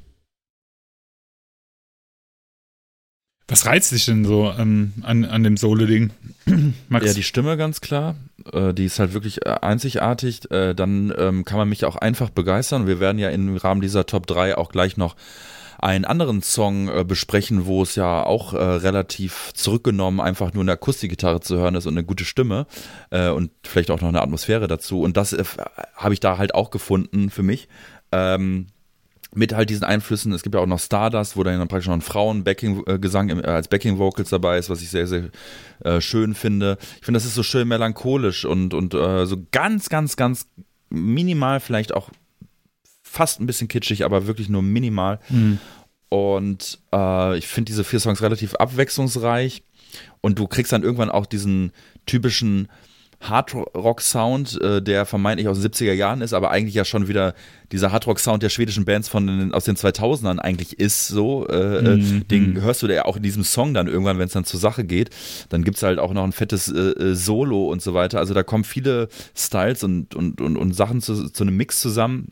Was 3.51 3.65
reizt 3.65 3.91
dich 3.91 4.05
denn 4.05 4.23
so 4.23 4.49
ähm, 4.57 4.93
an, 5.01 5.25
an 5.25 5.43
dem 5.43 5.57
Solo-Ding? 5.57 6.11
Ja, 6.89 6.99
die 6.99 7.23
Stimme 7.23 7.57
ganz 7.57 7.81
klar. 7.81 8.15
Äh, 8.51 8.73
die 8.73 8.85
ist 8.85 8.99
halt 8.99 9.13
wirklich 9.13 9.45
äh, 9.45 9.49
einzigartig. 9.61 10.49
Äh, 10.51 10.73
dann 10.73 11.13
ähm, 11.17 11.45
kann 11.45 11.57
man 11.57 11.69
mich 11.69 11.85
auch 11.85 11.95
einfach 11.97 12.29
begeistern. 12.29 12.88
Wir 12.88 12.99
werden 12.99 13.19
ja 13.19 13.29
im 13.29 13.55
Rahmen 13.57 13.81
dieser 13.81 14.05
Top 14.05 14.25
3 14.27 14.57
auch 14.57 14.71
gleich 14.71 14.97
noch 14.97 15.15
einen 15.81 16.05
anderen 16.05 16.41
Song 16.41 16.87
äh, 16.87 17.03
besprechen, 17.03 17.65
wo 17.65 17.81
es 17.81 17.95
ja 17.95 18.23
auch 18.23 18.53
äh, 18.53 18.57
relativ 18.57 19.51
zurückgenommen 19.53 20.21
einfach 20.21 20.53
nur 20.53 20.63
eine 20.63 20.73
Akustikgitarre 20.73 21.41
zu 21.41 21.57
hören 21.57 21.75
ist 21.75 21.87
und 21.87 21.93
eine 21.93 22.05
gute 22.05 22.23
Stimme 22.23 22.67
äh, 23.09 23.29
und 23.29 23.51
vielleicht 23.63 23.91
auch 23.91 23.99
noch 23.99 24.09
eine 24.09 24.21
Atmosphäre 24.21 24.67
dazu. 24.67 25.01
Und 25.01 25.17
das 25.17 25.35
habe 25.95 26.13
ich 26.13 26.19
da 26.19 26.37
halt 26.37 26.55
auch 26.55 26.69
gefunden 26.69 27.29
für 27.29 27.43
mich. 27.43 27.67
Ähm, 28.11 28.67
mit 29.33 29.53
halt 29.53 29.69
diesen 29.69 29.85
Einflüssen. 29.85 30.33
Es 30.33 30.43
gibt 30.43 30.55
ja 30.55 30.61
auch 30.61 30.67
noch 30.67 30.79
Stardust, 30.79 31.37
wo 31.37 31.43
dann 31.43 31.67
praktisch 31.67 31.87
noch 31.87 31.95
ein 31.95 32.01
Frauen-Backing-Gesang 32.01 33.29
äh, 33.29 33.47
als 33.47 33.69
Backing-Vocals 33.69 34.29
dabei 34.29 34.57
ist, 34.57 34.69
was 34.69 34.81
ich 34.81 34.89
sehr, 34.89 35.07
sehr 35.07 35.29
äh, 35.83 36.01
schön 36.01 36.35
finde. 36.35 36.77
Ich 36.99 37.05
finde, 37.05 37.17
das 37.17 37.25
ist 37.25 37.35
so 37.35 37.43
schön 37.43 37.67
melancholisch 37.67 38.45
und, 38.45 38.73
und 38.73 38.93
äh, 38.93 39.25
so 39.25 39.37
ganz, 39.51 39.89
ganz, 39.89 40.17
ganz 40.17 40.47
minimal, 40.89 41.61
vielleicht 41.61 41.93
auch 41.93 42.09
fast 43.11 43.41
ein 43.41 43.45
bisschen 43.45 43.67
kitschig, 43.67 44.05
aber 44.05 44.25
wirklich 44.25 44.47
nur 44.47 44.61
minimal. 44.61 45.19
Mhm. 45.29 45.59
Und 46.07 46.79
äh, 46.93 47.38
ich 47.38 47.47
finde 47.47 47.69
diese 47.69 47.83
vier 47.83 47.99
Songs 47.99 48.21
relativ 48.21 48.55
abwechslungsreich. 48.55 49.63
Und 50.21 50.39
du 50.39 50.47
kriegst 50.47 50.71
dann 50.71 50.83
irgendwann 50.83 51.09
auch 51.09 51.25
diesen 51.25 51.73
typischen 52.05 52.69
Hardrock-Sound, 53.19 54.59
äh, 54.61 54.81
der 54.81 55.05
vermeintlich 55.05 55.47
aus 55.49 55.59
den 55.59 55.69
70er 55.69 55.91
Jahren 55.91 56.21
ist, 56.21 56.33
aber 56.33 56.51
eigentlich 56.51 56.73
ja 56.73 56.85
schon 56.85 57.09
wieder 57.09 57.35
dieser 57.71 57.91
Hardrock-Sound 57.91 58.41
der 58.41 58.49
schwedischen 58.49 58.85
Bands 58.85 59.09
von 59.09 59.27
den, 59.27 59.53
aus 59.53 59.65
den 59.65 59.75
2000ern 59.75 60.39
eigentlich 60.39 60.79
ist, 60.79 61.09
so. 61.09 61.47
Äh, 61.47 61.81
mhm. 61.81 62.27
Den 62.29 62.53
mhm. 62.53 62.61
hörst 62.61 62.81
du 62.81 62.88
ja 62.88 63.05
auch 63.05 63.17
in 63.17 63.23
diesem 63.23 63.43
Song 63.43 63.73
dann 63.73 63.88
irgendwann, 63.88 64.17
wenn 64.17 64.27
es 64.27 64.33
dann 64.33 64.45
zur 64.45 64.59
Sache 64.59 64.85
geht. 64.85 65.09
Dann 65.49 65.63
gibt 65.65 65.77
es 65.77 65.83
halt 65.83 65.99
auch 65.99 66.13
noch 66.13 66.23
ein 66.23 66.31
fettes 66.31 66.69
äh, 66.69 66.79
äh, 66.79 67.13
Solo 67.13 67.67
und 67.67 67.81
so 67.81 67.93
weiter. 67.93 68.19
Also 68.19 68.33
da 68.33 68.41
kommen 68.43 68.63
viele 68.63 69.09
Styles 69.35 69.83
und, 69.83 70.15
und, 70.15 70.39
und, 70.39 70.55
und 70.55 70.73
Sachen 70.73 71.01
zu, 71.01 71.29
zu 71.29 71.43
einem 71.43 71.57
Mix 71.57 71.81
zusammen 71.81 72.31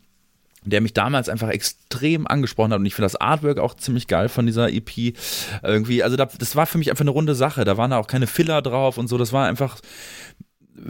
der 0.64 0.80
mich 0.80 0.92
damals 0.92 1.28
einfach 1.28 1.48
extrem 1.48 2.26
angesprochen 2.26 2.72
hat 2.72 2.80
und 2.80 2.86
ich 2.86 2.94
finde 2.94 3.06
das 3.06 3.16
Artwork 3.16 3.58
auch 3.58 3.74
ziemlich 3.74 4.06
geil 4.06 4.28
von 4.28 4.46
dieser 4.46 4.70
EP 4.72 5.14
irgendwie, 5.62 6.02
also 6.02 6.16
da, 6.16 6.26
das 6.26 6.56
war 6.56 6.66
für 6.66 6.78
mich 6.78 6.90
einfach 6.90 7.04
eine 7.04 7.10
runde 7.10 7.34
Sache, 7.34 7.64
da 7.64 7.76
waren 7.76 7.90
da 7.90 7.98
auch 7.98 8.06
keine 8.06 8.26
Filler 8.26 8.60
drauf 8.62 8.98
und 8.98 9.08
so, 9.08 9.16
das 9.16 9.32
war 9.32 9.46
einfach 9.46 9.80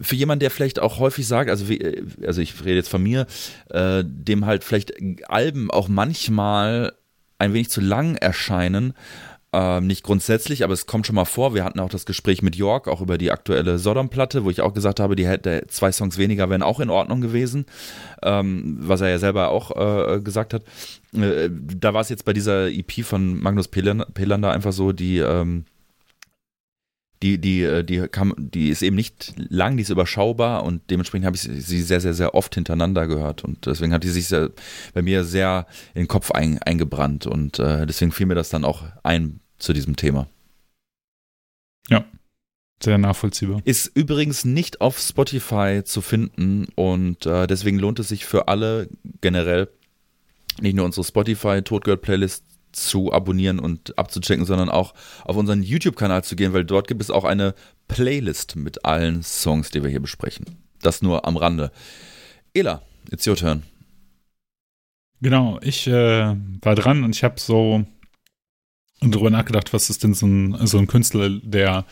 für 0.02 0.16
jemanden, 0.16 0.40
der 0.40 0.50
vielleicht 0.50 0.80
auch 0.80 0.98
häufig 0.98 1.26
sagt, 1.26 1.50
also, 1.50 1.68
wie, 1.68 2.04
also 2.24 2.40
ich 2.40 2.64
rede 2.64 2.76
jetzt 2.76 2.88
von 2.88 3.02
mir, 3.02 3.26
äh, 3.70 4.04
dem 4.04 4.46
halt 4.46 4.64
vielleicht 4.64 4.92
Alben 5.28 5.70
auch 5.70 5.88
manchmal 5.88 6.92
ein 7.38 7.54
wenig 7.54 7.70
zu 7.70 7.80
lang 7.80 8.16
erscheinen, 8.16 8.92
ähm, 9.52 9.88
nicht 9.88 10.04
grundsätzlich, 10.04 10.62
aber 10.62 10.72
es 10.72 10.86
kommt 10.86 11.06
schon 11.06 11.16
mal 11.16 11.24
vor. 11.24 11.54
Wir 11.54 11.64
hatten 11.64 11.80
auch 11.80 11.88
das 11.88 12.06
Gespräch 12.06 12.40
mit 12.40 12.54
York, 12.54 12.86
auch 12.86 13.00
über 13.00 13.18
die 13.18 13.32
aktuelle 13.32 13.78
Sodom-Platte, 13.78 14.44
wo 14.44 14.50
ich 14.50 14.60
auch 14.60 14.74
gesagt 14.74 15.00
habe, 15.00 15.16
die 15.16 15.26
hätte 15.26 15.64
zwei 15.68 15.90
Songs 15.90 16.18
weniger 16.18 16.48
wären 16.50 16.62
auch 16.62 16.78
in 16.78 16.90
Ordnung 16.90 17.20
gewesen, 17.20 17.66
ähm, 18.22 18.78
was 18.80 19.00
er 19.00 19.08
ja 19.08 19.18
selber 19.18 19.48
auch 19.48 19.70
äh, 19.76 20.20
gesagt 20.20 20.54
hat. 20.54 20.62
Äh, 21.14 21.50
da 21.50 21.92
war 21.94 22.00
es 22.00 22.08
jetzt 22.10 22.24
bei 22.24 22.32
dieser 22.32 22.68
EP 22.68 23.04
von 23.04 23.40
Magnus 23.42 23.66
Pelander 23.68 24.52
einfach 24.52 24.72
so, 24.72 24.92
die 24.92 25.18
ähm, 25.18 25.64
die, 27.22 27.38
die, 27.38 27.62
äh, 27.62 27.84
die, 27.84 28.08
kam, 28.08 28.34
die 28.38 28.70
ist 28.70 28.82
eben 28.82 28.96
nicht 28.96 29.34
lang, 29.36 29.76
die 29.76 29.82
ist 29.82 29.90
überschaubar 29.90 30.64
und 30.64 30.90
dementsprechend 30.90 31.26
habe 31.26 31.36
ich 31.36 31.42
sie 31.42 31.82
sehr, 31.82 32.00
sehr, 32.00 32.14
sehr 32.14 32.34
oft 32.34 32.54
hintereinander 32.54 33.06
gehört 33.06 33.44
und 33.44 33.66
deswegen 33.66 33.92
hat 33.92 34.04
die 34.04 34.08
sich 34.08 34.28
sehr, 34.28 34.50
bei 34.94 35.02
mir 35.02 35.24
sehr 35.24 35.66
in 35.94 36.02
den 36.02 36.08
Kopf 36.08 36.30
ein, 36.30 36.58
eingebrannt 36.58 37.26
und 37.26 37.58
äh, 37.58 37.86
deswegen 37.86 38.12
fiel 38.12 38.26
mir 38.26 38.34
das 38.34 38.48
dann 38.48 38.64
auch 38.64 38.84
ein 39.02 39.40
zu 39.58 39.72
diesem 39.72 39.96
Thema. 39.96 40.28
Ja, 41.88 42.04
sehr 42.82 42.96
nachvollziehbar. 42.96 43.60
Ist 43.64 43.90
übrigens 43.94 44.46
nicht 44.46 44.80
auf 44.80 44.98
Spotify 44.98 45.82
zu 45.84 46.00
finden 46.00 46.66
und 46.74 47.26
äh, 47.26 47.46
deswegen 47.46 47.78
lohnt 47.78 47.98
es 47.98 48.08
sich 48.08 48.24
für 48.24 48.48
alle 48.48 48.88
generell 49.20 49.68
nicht 50.60 50.74
nur 50.74 50.86
unsere 50.86 51.04
Spotify 51.04 51.62
Totgirl 51.62 51.98
Playlist 51.98 52.44
zu 52.72 53.12
abonnieren 53.12 53.58
und 53.58 53.98
abzuchecken, 53.98 54.44
sondern 54.44 54.68
auch 54.68 54.94
auf 55.24 55.36
unseren 55.36 55.62
YouTube-Kanal 55.62 56.24
zu 56.24 56.36
gehen, 56.36 56.52
weil 56.52 56.64
dort 56.64 56.88
gibt 56.88 57.02
es 57.02 57.10
auch 57.10 57.24
eine 57.24 57.54
Playlist 57.88 58.56
mit 58.56 58.84
allen 58.84 59.22
Songs, 59.22 59.70
die 59.70 59.82
wir 59.82 59.90
hier 59.90 60.00
besprechen. 60.00 60.46
Das 60.80 61.02
nur 61.02 61.26
am 61.26 61.36
Rande. 61.36 61.72
Ela, 62.54 62.82
it's 63.10 63.26
your 63.26 63.36
turn. 63.36 63.62
Genau, 65.20 65.58
ich 65.62 65.86
äh, 65.86 66.34
war 66.62 66.74
dran 66.74 67.04
und 67.04 67.14
ich 67.14 67.24
habe 67.24 67.38
so 67.38 67.84
darüber 69.00 69.30
nachgedacht, 69.30 69.72
was 69.72 69.90
ist 69.90 70.02
denn 70.02 70.14
so 70.14 70.26
ein, 70.26 70.66
so 70.66 70.78
ein 70.78 70.86
Künstler, 70.86 71.28
der 71.28 71.84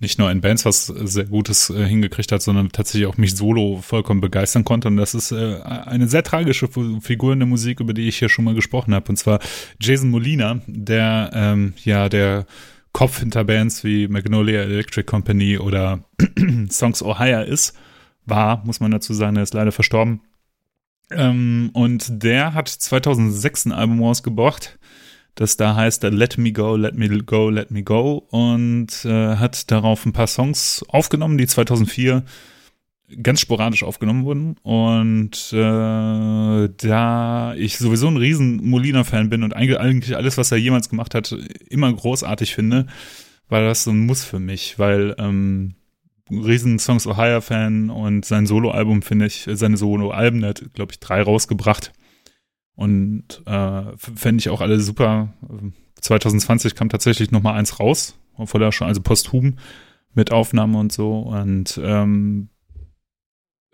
nicht 0.00 0.18
nur 0.18 0.30
in 0.30 0.40
Bands 0.40 0.64
was 0.64 0.86
sehr 0.86 1.26
Gutes 1.26 1.70
äh, 1.70 1.86
hingekriegt 1.86 2.32
hat, 2.32 2.42
sondern 2.42 2.70
tatsächlich 2.70 3.06
auch 3.06 3.18
mich 3.18 3.36
solo 3.36 3.80
vollkommen 3.82 4.22
begeistern 4.22 4.64
konnte. 4.64 4.88
Und 4.88 4.96
das 4.96 5.14
ist 5.14 5.30
äh, 5.30 5.60
eine 5.62 6.08
sehr 6.08 6.22
tragische 6.22 6.68
Figur 7.00 7.34
in 7.34 7.38
der 7.38 7.46
Musik, 7.46 7.80
über 7.80 7.92
die 7.92 8.08
ich 8.08 8.18
hier 8.18 8.30
schon 8.30 8.46
mal 8.46 8.54
gesprochen 8.54 8.94
habe. 8.94 9.10
Und 9.10 9.16
zwar 9.16 9.40
Jason 9.78 10.10
Molina, 10.10 10.60
der 10.66 11.30
ähm, 11.34 11.74
ja 11.84 12.08
der 12.08 12.46
Kopf 12.92 13.20
hinter 13.20 13.44
Bands 13.44 13.84
wie 13.84 14.08
Magnolia 14.08 14.62
Electric 14.62 15.04
Company 15.04 15.58
oder 15.58 16.02
Songs 16.70 17.02
Ohio 17.02 17.42
ist. 17.42 17.76
War, 18.24 18.64
muss 18.64 18.80
man 18.80 18.90
dazu 18.90 19.12
sagen, 19.12 19.36
er 19.36 19.42
ist 19.42 19.54
leider 19.54 19.72
verstorben. 19.72 20.22
Ähm, 21.10 21.70
und 21.74 22.22
der 22.22 22.54
hat 22.54 22.68
2006 22.68 23.66
ein 23.66 23.72
Album 23.72 24.02
rausgebracht 24.02 24.78
das 25.34 25.56
da 25.56 25.74
heißt 25.74 26.02
Let 26.02 26.38
Me 26.38 26.52
Go, 26.52 26.76
Let 26.76 26.96
Me 26.96 27.08
Go, 27.08 27.50
Let 27.50 27.70
Me 27.70 27.82
Go 27.82 28.26
und 28.30 29.04
äh, 29.04 29.36
hat 29.36 29.70
darauf 29.70 30.04
ein 30.06 30.12
paar 30.12 30.26
Songs 30.26 30.84
aufgenommen, 30.88 31.38
die 31.38 31.46
2004 31.46 32.24
ganz 33.22 33.40
sporadisch 33.40 33.82
aufgenommen 33.82 34.24
wurden 34.24 34.56
und 34.62 35.52
äh, 35.52 36.68
da 36.76 37.54
ich 37.56 37.78
sowieso 37.78 38.06
ein 38.06 38.16
riesen 38.16 38.64
Molina-Fan 38.68 39.30
bin 39.30 39.42
und 39.42 39.54
eigentlich 39.54 40.16
alles, 40.16 40.38
was 40.38 40.52
er 40.52 40.58
jemals 40.58 40.88
gemacht 40.88 41.14
hat, 41.14 41.34
immer 41.68 41.92
großartig 41.92 42.54
finde, 42.54 42.86
war 43.48 43.62
das 43.62 43.84
so 43.84 43.90
ein 43.90 44.06
Muss 44.06 44.24
für 44.24 44.38
mich, 44.38 44.78
weil 44.78 45.16
ähm, 45.18 45.74
riesen 46.30 46.78
Songs 46.78 47.06
Ohio-Fan 47.06 47.90
und 47.90 48.24
sein 48.24 48.46
Soloalbum 48.46 49.02
finde 49.02 49.26
ich, 49.26 49.48
seine 49.52 49.76
Solo-Alben, 49.76 50.40
der 50.40 50.50
hat, 50.50 50.74
glaube 50.74 50.92
ich, 50.92 51.00
drei 51.00 51.22
rausgebracht 51.22 51.92
und 52.80 53.42
äh, 53.44 53.82
fände 53.98 54.40
ich 54.40 54.48
auch 54.48 54.62
alle 54.62 54.80
super. 54.80 55.34
2020 56.00 56.74
kam 56.74 56.88
tatsächlich 56.88 57.30
noch 57.30 57.42
mal 57.42 57.52
eins 57.52 57.78
raus, 57.78 58.18
obwohl 58.38 58.62
er 58.62 58.72
schon, 58.72 58.86
also 58.86 59.02
posthum 59.02 59.58
mit 60.14 60.32
Aufnahme 60.32 60.78
und 60.78 60.90
so. 60.90 61.18
Und 61.18 61.78
ähm, 61.84 62.48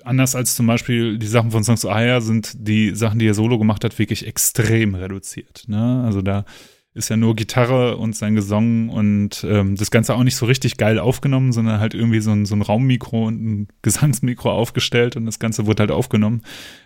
anders 0.02 0.34
als 0.34 0.56
zum 0.56 0.66
Beispiel 0.66 1.18
die 1.18 1.28
Sachen 1.28 1.52
von 1.52 1.62
Songs 1.62 1.86
Aya 1.86 2.20
sind 2.20 2.56
die 2.58 2.96
Sachen, 2.96 3.20
die 3.20 3.28
er 3.28 3.34
solo 3.34 3.60
gemacht 3.60 3.84
hat, 3.84 3.96
wirklich 3.96 4.26
extrem 4.26 4.96
reduziert. 4.96 5.66
Ne? 5.68 6.02
Also 6.04 6.20
da 6.20 6.44
ist 6.96 7.10
ja 7.10 7.16
nur 7.16 7.36
Gitarre 7.36 7.98
und 7.98 8.16
sein 8.16 8.34
Gesang 8.34 8.88
und 8.88 9.46
ähm, 9.48 9.76
das 9.76 9.90
Ganze 9.90 10.14
auch 10.14 10.22
nicht 10.24 10.34
so 10.34 10.46
richtig 10.46 10.78
geil 10.78 10.98
aufgenommen, 10.98 11.52
sondern 11.52 11.78
halt 11.78 11.92
irgendwie 11.92 12.20
so 12.20 12.30
ein, 12.30 12.46
so 12.46 12.54
ein 12.56 12.62
Raummikro 12.62 13.26
und 13.26 13.44
ein 13.44 13.68
Gesangsmikro 13.82 14.50
aufgestellt 14.50 15.14
und 15.14 15.26
das 15.26 15.38
Ganze 15.38 15.66
wurde 15.66 15.82
halt 15.82 15.90
aufgenommen, 15.90 16.40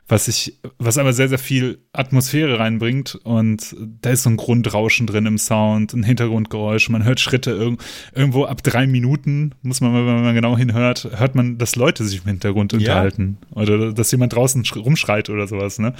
was 0.09 0.27
ich, 0.27 0.59
was 0.78 0.99
aber 0.99 1.12
sehr, 1.12 1.28
sehr 1.28 1.39
viel 1.39 1.78
Atmosphäre 1.93 2.59
reinbringt 2.59 3.15
und 3.23 3.77
da 4.03 4.11
ist 4.11 4.24
so 4.24 4.31
ein 4.31 4.37
Grundrauschen 4.37 5.07
drin 5.07 5.27
im 5.27 5.39
Sound, 5.39 5.95
ein 5.95 6.03
Hintergrundgeräusch, 6.03 6.89
man 6.89 7.05
hört 7.05 7.20
Schritte 7.20 7.53
irg 7.53 7.81
irgendwo 8.12 8.45
ab 8.45 8.65
drei 8.65 8.89
Minuten, 8.89 9.55
muss 9.62 9.81
man, 9.81 9.95
wenn 9.95 10.23
man 10.23 10.35
genau 10.35 10.59
hinhört, 10.59 11.09
hört 11.15 11.37
man, 11.37 11.57
dass 11.57 11.77
Leute 11.77 12.05
sich 12.05 12.23
im 12.23 12.27
Hintergrund 12.27 12.74
unterhalten 12.74 13.39
ja. 13.55 13.62
oder 13.62 13.93
dass 13.93 14.11
jemand 14.11 14.35
draußen 14.35 14.65
rumschreit 14.74 15.31
oder 15.31 15.47
sowas, 15.47 15.78
ne? 15.78 15.95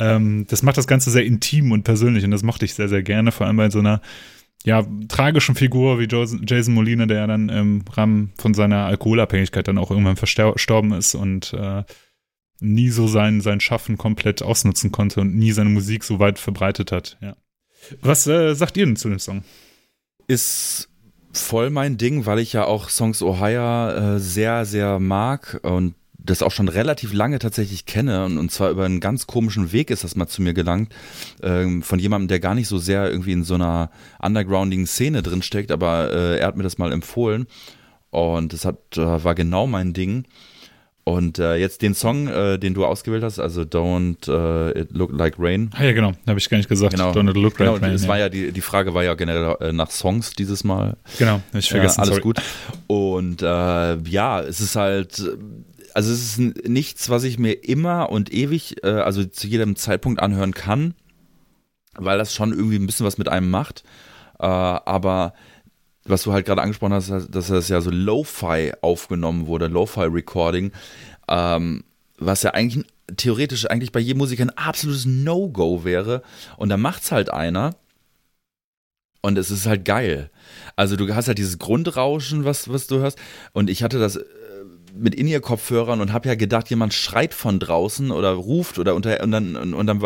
Ähm, 0.00 0.46
das 0.48 0.62
macht 0.62 0.78
das 0.78 0.86
Ganze 0.86 1.10
sehr 1.10 1.24
intim 1.24 1.72
und 1.72 1.84
persönlich 1.84 2.24
und 2.24 2.30
das 2.30 2.42
mochte 2.42 2.64
ich 2.64 2.74
sehr, 2.74 2.88
sehr 2.88 3.02
gerne, 3.02 3.32
vor 3.32 3.46
allem 3.46 3.58
bei 3.58 3.70
so 3.70 3.78
einer 3.80 4.00
ja, 4.64 4.84
tragischen 5.08 5.54
Figur 5.54 5.98
wie 5.98 6.08
Jason 6.10 6.74
Molina, 6.74 7.06
der 7.06 7.18
ja 7.18 7.26
dann 7.26 7.48
im 7.48 7.84
Rahmen 7.90 8.32
von 8.36 8.52
seiner 8.54 8.86
Alkoholabhängigkeit 8.86 9.68
dann 9.68 9.78
auch 9.78 9.90
irgendwann 9.90 10.16
verstorben 10.16 10.92
ist 10.92 11.14
und 11.14 11.54
äh, 11.54 11.84
nie 12.60 12.90
so 12.90 13.06
sein, 13.06 13.40
sein 13.40 13.60
Schaffen 13.60 13.96
komplett 13.96 14.42
ausnutzen 14.42 14.92
konnte 14.92 15.20
und 15.20 15.34
nie 15.34 15.52
seine 15.52 15.70
Musik 15.70 16.04
so 16.04 16.18
weit 16.18 16.38
verbreitet 16.38 16.92
hat. 16.92 17.16
Ja. 17.20 17.36
Was 18.02 18.26
äh, 18.26 18.54
sagt 18.54 18.76
ihr 18.76 18.84
denn 18.84 18.96
zu 18.96 19.08
dem 19.08 19.18
Song? 19.18 19.44
Ist 20.26 20.88
voll 21.32 21.70
mein 21.70 21.96
Ding, 21.96 22.26
weil 22.26 22.38
ich 22.38 22.52
ja 22.52 22.64
auch 22.64 22.88
Songs 22.88 23.22
Ohio 23.22 23.88
äh, 23.88 24.20
sehr, 24.20 24.66
sehr 24.66 24.98
mag 24.98 25.60
und 25.62 25.94
das 26.24 26.42
auch 26.42 26.52
schon 26.52 26.68
relativ 26.68 27.12
lange 27.12 27.38
tatsächlich 27.38 27.86
kenne 27.86 28.24
und, 28.24 28.38
und 28.38 28.50
zwar 28.50 28.70
über 28.70 28.84
einen 28.84 29.00
ganz 29.00 29.26
komischen 29.26 29.72
Weg 29.72 29.90
ist 29.90 30.04
das 30.04 30.16
mal 30.16 30.26
zu 30.26 30.42
mir 30.42 30.54
gelangt, 30.54 30.92
ähm, 31.42 31.82
von 31.82 31.98
jemandem, 31.98 32.28
der 32.28 32.40
gar 32.40 32.54
nicht 32.54 32.68
so 32.68 32.78
sehr 32.78 33.10
irgendwie 33.10 33.32
in 33.32 33.44
so 33.44 33.54
einer 33.54 33.90
undergroundigen 34.20 34.86
Szene 34.86 35.22
drinsteckt, 35.22 35.72
aber 35.72 36.12
äh, 36.12 36.38
er 36.38 36.46
hat 36.46 36.56
mir 36.56 36.62
das 36.62 36.78
mal 36.78 36.92
empfohlen 36.92 37.46
und 38.10 38.52
das 38.52 38.64
hat, 38.64 38.96
äh, 38.96 39.24
war 39.24 39.34
genau 39.34 39.66
mein 39.66 39.92
Ding. 39.92 40.24
Und 41.02 41.38
äh, 41.38 41.56
jetzt 41.56 41.82
den 41.82 41.94
Song, 41.94 42.28
äh, 42.28 42.58
den 42.58 42.74
du 42.74 42.84
ausgewählt 42.84 43.24
hast, 43.24 43.40
also 43.40 43.62
Don't 43.62 44.30
äh, 44.30 44.78
It 44.80 44.92
Look 44.92 45.10
Like 45.12 45.36
Rain. 45.38 45.70
Ah 45.74 45.82
ja, 45.82 45.92
genau, 45.92 46.12
habe 46.26 46.38
ich 46.38 46.48
gar 46.48 46.58
nicht 46.58 46.68
gesagt. 46.68 46.92
Genau. 46.92 47.10
Don't 47.10 47.30
It 47.30 47.36
Look 47.36 47.56
Genau, 47.56 47.72
Like 47.72 47.82
Rain. 47.82 47.92
das 47.92 48.02
ja. 48.02 48.08
war 48.08 48.18
ja 48.18 48.28
die, 48.28 48.52
die 48.52 48.60
Frage 48.60 48.94
war 48.94 49.02
ja 49.02 49.14
generell 49.14 49.56
äh, 49.60 49.72
nach 49.72 49.90
Songs 49.90 50.32
dieses 50.34 50.62
Mal. 50.62 50.96
Genau, 51.18 51.40
ich 51.54 51.70
vergessen. 51.70 51.96
Ja, 51.96 52.02
alles 52.02 52.16
sorry. 52.16 52.20
gut. 52.20 52.42
Und 52.86 53.42
äh, 53.42 53.96
ja, 54.02 54.40
es 54.42 54.60
ist 54.60 54.76
halt, 54.76 55.20
also 55.94 56.12
es 56.12 56.38
ist 56.38 56.68
nichts, 56.68 57.08
was 57.10 57.24
ich 57.24 57.38
mir 57.38 57.52
immer 57.52 58.10
und 58.10 58.32
ewig, 58.32 58.82
äh, 58.84 58.88
also 58.88 59.24
zu 59.24 59.46
jedem 59.46 59.76
Zeitpunkt 59.76 60.20
anhören 60.20 60.52
kann, 60.52 60.94
weil 61.94 62.18
das 62.18 62.34
schon 62.34 62.52
irgendwie 62.52 62.76
ein 62.76 62.86
bisschen 62.86 63.06
was 63.06 63.18
mit 63.18 63.28
einem 63.28 63.50
macht. 63.50 63.84
Äh, 64.38 64.46
aber 64.46 65.34
was 66.04 66.22
du 66.22 66.32
halt 66.32 66.46
gerade 66.46 66.62
angesprochen 66.62 66.94
hast, 66.94 67.10
dass 67.10 67.48
das 67.48 67.68
ja 67.68 67.80
so 67.80 67.90
Lo-Fi 67.90 68.72
aufgenommen 68.80 69.46
wurde, 69.46 69.66
Lo-Fi-Recording, 69.66 70.72
ähm, 71.28 71.84
was 72.18 72.42
ja 72.42 72.52
eigentlich 72.52 72.84
theoretisch 73.16 73.68
eigentlich 73.68 73.92
bei 73.92 74.00
jedem 74.00 74.18
Musiker 74.18 74.44
ein 74.44 74.56
absolutes 74.56 75.06
No-Go 75.06 75.84
wäre. 75.84 76.22
Und 76.56 76.68
da 76.68 76.76
macht's 76.76 77.12
halt 77.12 77.32
einer. 77.32 77.76
Und 79.22 79.36
es 79.36 79.50
ist 79.50 79.66
halt 79.66 79.84
geil. 79.84 80.30
Also 80.76 80.96
du 80.96 81.14
hast 81.14 81.28
halt 81.28 81.38
dieses 81.38 81.58
Grundrauschen, 81.58 82.44
was, 82.44 82.70
was 82.70 82.86
du 82.86 82.98
hörst. 82.98 83.18
Und 83.52 83.68
ich 83.68 83.82
hatte 83.82 83.98
das 83.98 84.18
mit 84.94 85.14
In-Ear-Kopfhörern 85.14 86.00
und 86.00 86.12
habe 86.12 86.28
ja 86.28 86.34
gedacht, 86.34 86.70
jemand 86.70 86.94
schreit 86.94 87.34
von 87.34 87.58
draußen 87.58 88.10
oder 88.10 88.32
ruft 88.32 88.78
oder 88.78 88.94
unter 88.94 89.22
und 89.22 89.30
dann, 89.30 89.56
und, 89.56 89.74
und 89.74 89.86
dann 89.86 90.02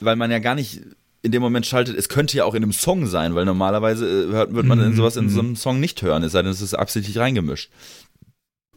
weil 0.00 0.16
man 0.16 0.30
ja 0.30 0.38
gar 0.38 0.54
nicht 0.54 0.82
in 1.22 1.30
dem 1.30 1.42
Moment 1.42 1.66
schaltet, 1.66 1.96
es 1.96 2.08
könnte 2.08 2.36
ja 2.36 2.44
auch 2.44 2.54
in 2.54 2.62
einem 2.62 2.72
Song 2.72 3.06
sein, 3.06 3.34
weil 3.34 3.44
normalerweise 3.44 4.06
äh, 4.06 4.32
hört, 4.32 4.54
wird 4.54 4.66
man 4.66 4.80
in 4.80 4.90
Mhm, 4.90 4.96
sowas 4.96 5.16
in 5.16 5.26
mhm. 5.26 5.30
so 5.30 5.40
einem 5.40 5.56
Song 5.56 5.80
nicht 5.80 6.02
hören, 6.02 6.24
es 6.24 6.32
sei 6.32 6.42
denn, 6.42 6.50
es 6.50 6.60
ist 6.60 6.74
absichtlich 6.74 7.18
reingemischt. 7.18 7.70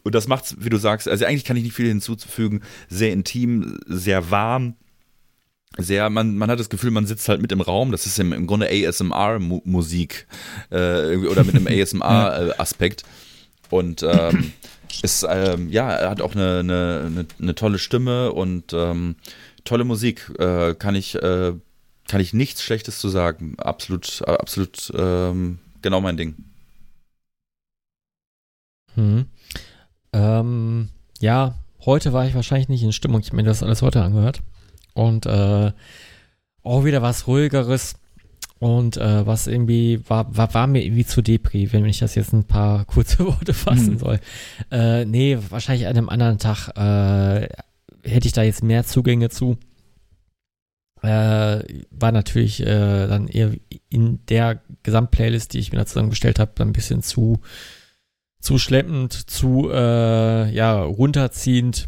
Und 0.03 0.13
das 0.13 0.27
macht's, 0.27 0.55
wie 0.59 0.69
du 0.69 0.77
sagst, 0.77 1.07
also 1.07 1.25
eigentlich 1.25 1.45
kann 1.45 1.57
ich 1.57 1.63
nicht 1.63 1.75
viel 1.75 1.87
hinzufügen, 1.87 2.61
sehr 2.87 3.11
intim, 3.11 3.79
sehr 3.87 4.29
warm, 4.29 4.75
sehr, 5.77 6.09
man, 6.11 6.37
man 6.37 6.51
hat 6.51 6.59
das 6.59 6.69
Gefühl, 6.69 6.91
man 6.91 7.07
sitzt 7.07 7.27
halt 7.27 7.41
mit 7.41 7.51
im 7.51 7.61
Raum, 7.61 7.91
das 7.91 8.05
ist 8.05 8.19
im, 8.19 8.31
im 8.31 8.45
Grunde 8.45 8.69
ASMR-Musik 8.69 10.27
äh, 10.69 11.17
oder 11.17 11.43
mit 11.43 11.55
einem 11.55 11.67
ASMR-Aspekt. 11.81 13.03
Und 13.71 14.03
ähm, 14.03 14.53
ist, 15.03 15.25
ähm, 15.29 15.69
ja, 15.69 15.91
er 15.91 16.09
hat 16.09 16.21
auch 16.21 16.35
eine, 16.35 16.59
eine, 16.59 17.03
eine, 17.05 17.25
eine 17.39 17.55
tolle 17.55 17.79
Stimme 17.79 18.31
und 18.31 18.73
ähm, 18.73 19.15
tolle 19.63 19.83
Musik. 19.83 20.31
Äh, 20.39 20.75
kann 20.75 20.95
ich, 20.95 21.15
äh, 21.15 21.53
kann 22.07 22.21
ich 22.21 22.33
nichts 22.33 22.63
Schlechtes 22.63 22.99
zu 22.99 23.09
sagen. 23.09 23.55
Absolut, 23.57 24.21
absolut 24.27 24.91
ähm, 24.95 25.59
genau 25.81 26.01
mein 26.01 26.17
Ding. 26.17 26.35
Hm. 28.95 29.25
Ähm, 30.13 30.89
ja, 31.19 31.55
heute 31.85 32.13
war 32.13 32.25
ich 32.25 32.35
wahrscheinlich 32.35 32.69
nicht 32.69 32.83
in 32.83 32.93
Stimmung. 32.93 33.21
Ich 33.21 33.27
habe 33.27 33.37
mir 33.37 33.43
das 33.43 33.63
alles 33.63 33.81
heute 33.81 34.01
angehört. 34.01 34.41
Und 34.93 35.25
äh, 35.25 35.71
auch 36.63 36.85
wieder 36.85 37.01
was 37.01 37.27
ruhigeres. 37.27 37.95
Und 38.59 38.97
äh, 38.97 39.25
was 39.27 39.47
irgendwie 39.47 39.99
war, 40.07 40.35
war, 40.35 40.53
war 40.53 40.65
mir 40.67 40.83
irgendwie 40.83 41.05
zu 41.05 41.21
Depri, 41.21 41.71
wenn 41.73 41.85
ich 41.85 41.99
das 41.99 42.15
jetzt 42.15 42.33
ein 42.33 42.45
paar 42.45 42.85
kurze 42.85 43.25
Worte 43.25 43.53
fassen 43.53 43.93
Mhm. 43.95 43.99
soll. 43.99 44.19
Äh, 44.71 45.05
nee, 45.05 45.37
wahrscheinlich 45.49 45.87
an 45.87 45.97
einem 45.97 46.09
anderen 46.09 46.37
Tag 46.39 46.69
äh, 46.77 47.47
hätte 48.09 48.27
ich 48.27 48.33
da 48.33 48.43
jetzt 48.43 48.63
mehr 48.63 48.85
Zugänge 48.85 49.29
zu. 49.29 49.57
Äh, 51.01 51.63
war 51.91 52.11
natürlich 52.11 52.61
äh, 52.61 53.07
dann 53.07 53.27
eher 53.27 53.51
in 53.89 54.25
der 54.27 54.61
Gesamtplaylist, 54.83 55.53
die 55.53 55.59
ich 55.59 55.71
mir 55.71 55.77
da 55.77 55.85
zusammengestellt 55.85 56.39
habe, 56.39 56.51
ein 56.63 56.73
bisschen 56.73 57.03
zu 57.03 57.39
zu 58.39 58.57
schleppend, 58.59 59.11
zu 59.29 59.69
äh, 59.71 60.49
ja 60.51 60.81
runterziehend. 60.81 61.87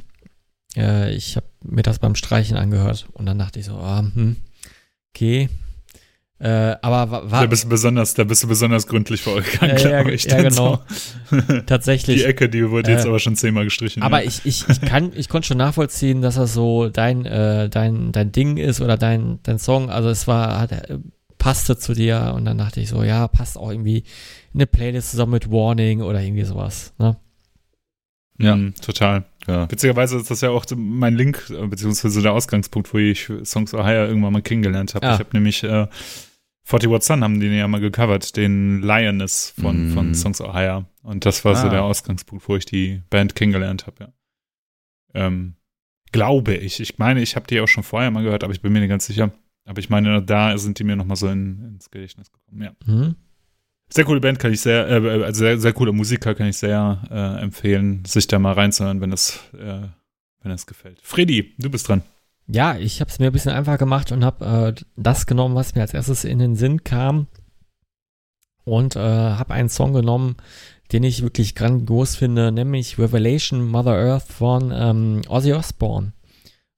Äh, 0.75 1.13
ich 1.15 1.35
habe 1.35 1.47
mir 1.63 1.83
das 1.83 1.99
beim 1.99 2.15
Streichen 2.15 2.57
angehört 2.57 3.07
und 3.13 3.25
dann 3.25 3.39
dachte 3.39 3.59
ich 3.59 3.65
so, 3.67 3.75
ah, 3.75 3.99
hm, 3.99 4.37
okay. 5.15 5.49
Äh, 6.39 6.75
aber 6.83 7.09
wa- 7.09 7.21
Da 7.21 7.31
war 7.31 7.47
bist 7.47 7.63
du 7.63 7.69
besonders, 7.69 8.13
da 8.13 8.23
bist 8.23 8.43
du 8.43 8.47
besonders 8.47 8.85
gründlich 8.85 9.21
vorgegangen, 9.23 9.75
Ja, 9.77 9.81
ja, 9.83 9.89
glaube 10.01 10.11
ich. 10.11 10.25
ja, 10.25 10.41
genau. 10.43 10.83
so. 11.31 11.37
tatsächlich. 11.65 12.17
Die 12.19 12.25
Ecke, 12.25 12.47
die 12.47 12.69
wurde 12.69 12.91
jetzt 12.91 13.05
Äh, 13.05 13.09
aber 13.09 13.17
schon 13.19 13.35
zehnmal 13.35 13.63
gestrichen. 13.63 14.03
Aber 14.03 14.21
ja. 14.21 14.27
ich, 14.27 14.45
ich, 14.45 14.69
ich 14.69 14.81
kann, 14.81 15.11
ich 15.15 15.29
konnte 15.29 15.47
schon 15.47 15.57
nachvollziehen, 15.57 16.21
dass 16.21 16.35
das 16.35 16.53
so 16.53 16.89
dein, 16.89 17.25
äh, 17.25 17.69
dein, 17.69 18.11
dein 18.11 18.31
Ding 18.31 18.57
ist 18.57 18.81
oder 18.81 18.97
dein, 18.97 19.39
dein 19.43 19.57
Song. 19.57 19.89
Also 19.89 20.09
es 20.09 20.27
war, 20.27 20.59
hat, 20.59 20.71
äh, 20.73 20.99
passte 21.39 21.77
zu 21.77 21.93
dir 21.93 22.33
und 22.35 22.45
dann 22.45 22.57
dachte 22.59 22.81
ich 22.81 22.89
so, 22.89 23.03
ja, 23.03 23.27
passt 23.27 23.57
auch 23.57 23.71
irgendwie 23.71 24.03
in 24.53 24.59
eine 24.59 24.67
Playlist 24.67 25.11
zusammen 25.11 25.31
mit 25.31 25.49
Warning 25.51 26.01
oder 26.01 26.21
irgendwie 26.21 26.43
sowas. 26.43 26.93
Ne? 26.99 27.17
Ja. 28.39 28.55
Mhm, 28.55 28.75
total. 28.75 29.25
Ja. 29.47 29.69
Witzigerweise 29.71 30.17
ist 30.17 30.29
das 30.29 30.41
ja 30.41 30.49
auch 30.51 30.65
mein 30.75 31.15
Link, 31.15 31.49
äh, 31.49 31.65
beziehungsweise 31.65 32.21
der 32.21 32.33
Ausgangspunkt, 32.33 32.93
wo 32.93 32.97
ich 32.99 33.31
Songs 33.43 33.73
of 33.73 33.83
Hire 33.85 34.07
irgendwann 34.07 34.33
mal 34.33 34.41
kennengelernt 34.43 34.93
habe. 34.93 35.07
Ah. 35.07 35.13
Ich 35.13 35.19
habe 35.19 35.29
nämlich 35.33 35.63
äh, 35.63 35.87
40 36.67 36.89
Watt 36.89 37.03
Sun 37.03 37.23
haben 37.23 37.39
den 37.39 37.53
ja 37.53 37.65
mal 37.67 37.79
gecovert, 37.79 38.35
den 38.35 38.81
Lioness 38.81 39.53
von, 39.59 39.89
Mm. 39.91 39.93
von 39.93 40.13
Songs 40.15 40.41
of 40.41 40.53
Hire. 40.53 40.85
Und 41.01 41.25
das 41.25 41.45
war 41.45 41.55
so 41.55 41.67
Ah. 41.67 41.69
der 41.69 41.83
Ausgangspunkt, 41.83 42.47
wo 42.49 42.57
ich 42.57 42.65
die 42.65 43.01
Band 43.09 43.35
kennengelernt 43.35 43.87
habe, 43.87 43.95
ja. 44.03 44.13
Ähm, 45.13 45.55
glaube 46.11 46.55
ich. 46.55 46.79
Ich 46.81 46.97
meine, 46.97 47.21
ich 47.21 47.35
habe 47.37 47.47
die 47.47 47.61
auch 47.61 47.67
schon 47.67 47.83
vorher 47.83 48.11
mal 48.11 48.23
gehört, 48.23 48.43
aber 48.43 48.51
ich 48.53 48.61
bin 48.61 48.73
mir 48.73 48.79
nicht 48.81 48.89
ganz 48.89 49.05
sicher. 49.05 49.31
Aber 49.65 49.79
ich 49.79 49.89
meine, 49.89 50.21
da 50.21 50.57
sind 50.57 50.79
die 50.79 50.83
mir 50.83 50.95
nochmal 50.97 51.15
so 51.17 51.27
in, 51.29 51.63
ins 51.75 51.89
Gedächtnis 51.89 52.31
gekommen, 52.31 52.61
ja. 52.61 52.71
Hm? 52.85 53.15
Sehr 53.89 54.03
coole 54.03 54.19
Band 54.19 54.37
kann 54.39 54.51
ich 54.51 54.59
sehr, 54.59 54.89
äh, 54.89 55.23
also 55.23 55.39
sehr, 55.39 55.57
sehr 55.59 55.71
cooler 55.71 55.93
Musiker 55.93 56.35
kann 56.35 56.47
ich 56.47 56.57
sehr 56.57 57.01
äh, 57.09 57.41
empfehlen, 57.41 58.03
sich 58.03 58.27
da 58.27 58.39
mal 58.39 58.51
reinzuhören, 58.53 58.99
wenn 58.99 59.11
das, 59.11 59.39
äh, 59.53 59.83
wenn 60.41 60.51
das 60.51 60.65
gefällt. 60.67 60.99
Freddy, 61.01 61.53
du 61.57 61.69
bist 61.69 61.87
dran. 61.87 62.01
Ja, 62.49 62.77
ich 62.77 63.01
habe 63.01 63.11
es 63.11 63.19
mir 63.19 63.27
ein 63.27 63.33
bisschen 63.33 63.51
einfach 63.51 63.77
gemacht 63.77 64.11
und 64.11 64.23
habe 64.23 64.75
äh, 64.77 64.83
das 64.95 65.25
genommen, 65.25 65.55
was 65.55 65.75
mir 65.75 65.81
als 65.81 65.93
erstes 65.93 66.23
in 66.23 66.39
den 66.39 66.55
Sinn 66.55 66.83
kam 66.83 67.27
und 68.63 68.95
äh, 68.95 68.99
habe 68.99 69.53
einen 69.53 69.69
Song 69.69 69.93
genommen, 69.93 70.37
den 70.91 71.03
ich 71.03 71.21
wirklich 71.21 71.55
grandios 71.55 72.15
finde, 72.15 72.51
nämlich 72.51 72.97
Revelation 72.97 73.65
Mother 73.67 73.95
Earth 73.95 74.27
von 74.31 74.71
ähm, 74.73 75.21
Ozzy 75.27 75.53
Osbourne. 75.53 76.13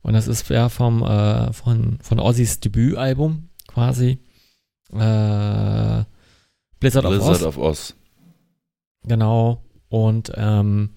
Und 0.02 0.14
das 0.14 0.28
ist 0.28 0.50
ja 0.50 0.70
vom 0.70 1.04
äh, 1.04 1.54
von 1.54 2.00
von 2.02 2.20
Ozzys 2.20 2.60
Debütalbum 2.62 3.50
quasi 3.68 4.20
äh, 4.92 6.04
Blizzard, 6.80 7.06
of 7.06 7.12
Blizzard 7.12 7.42
Oz. 7.42 7.44
of 7.44 7.58
Oz. 7.58 7.96
Genau. 9.04 9.64
Und 9.90 10.32
ähm, 10.36 10.92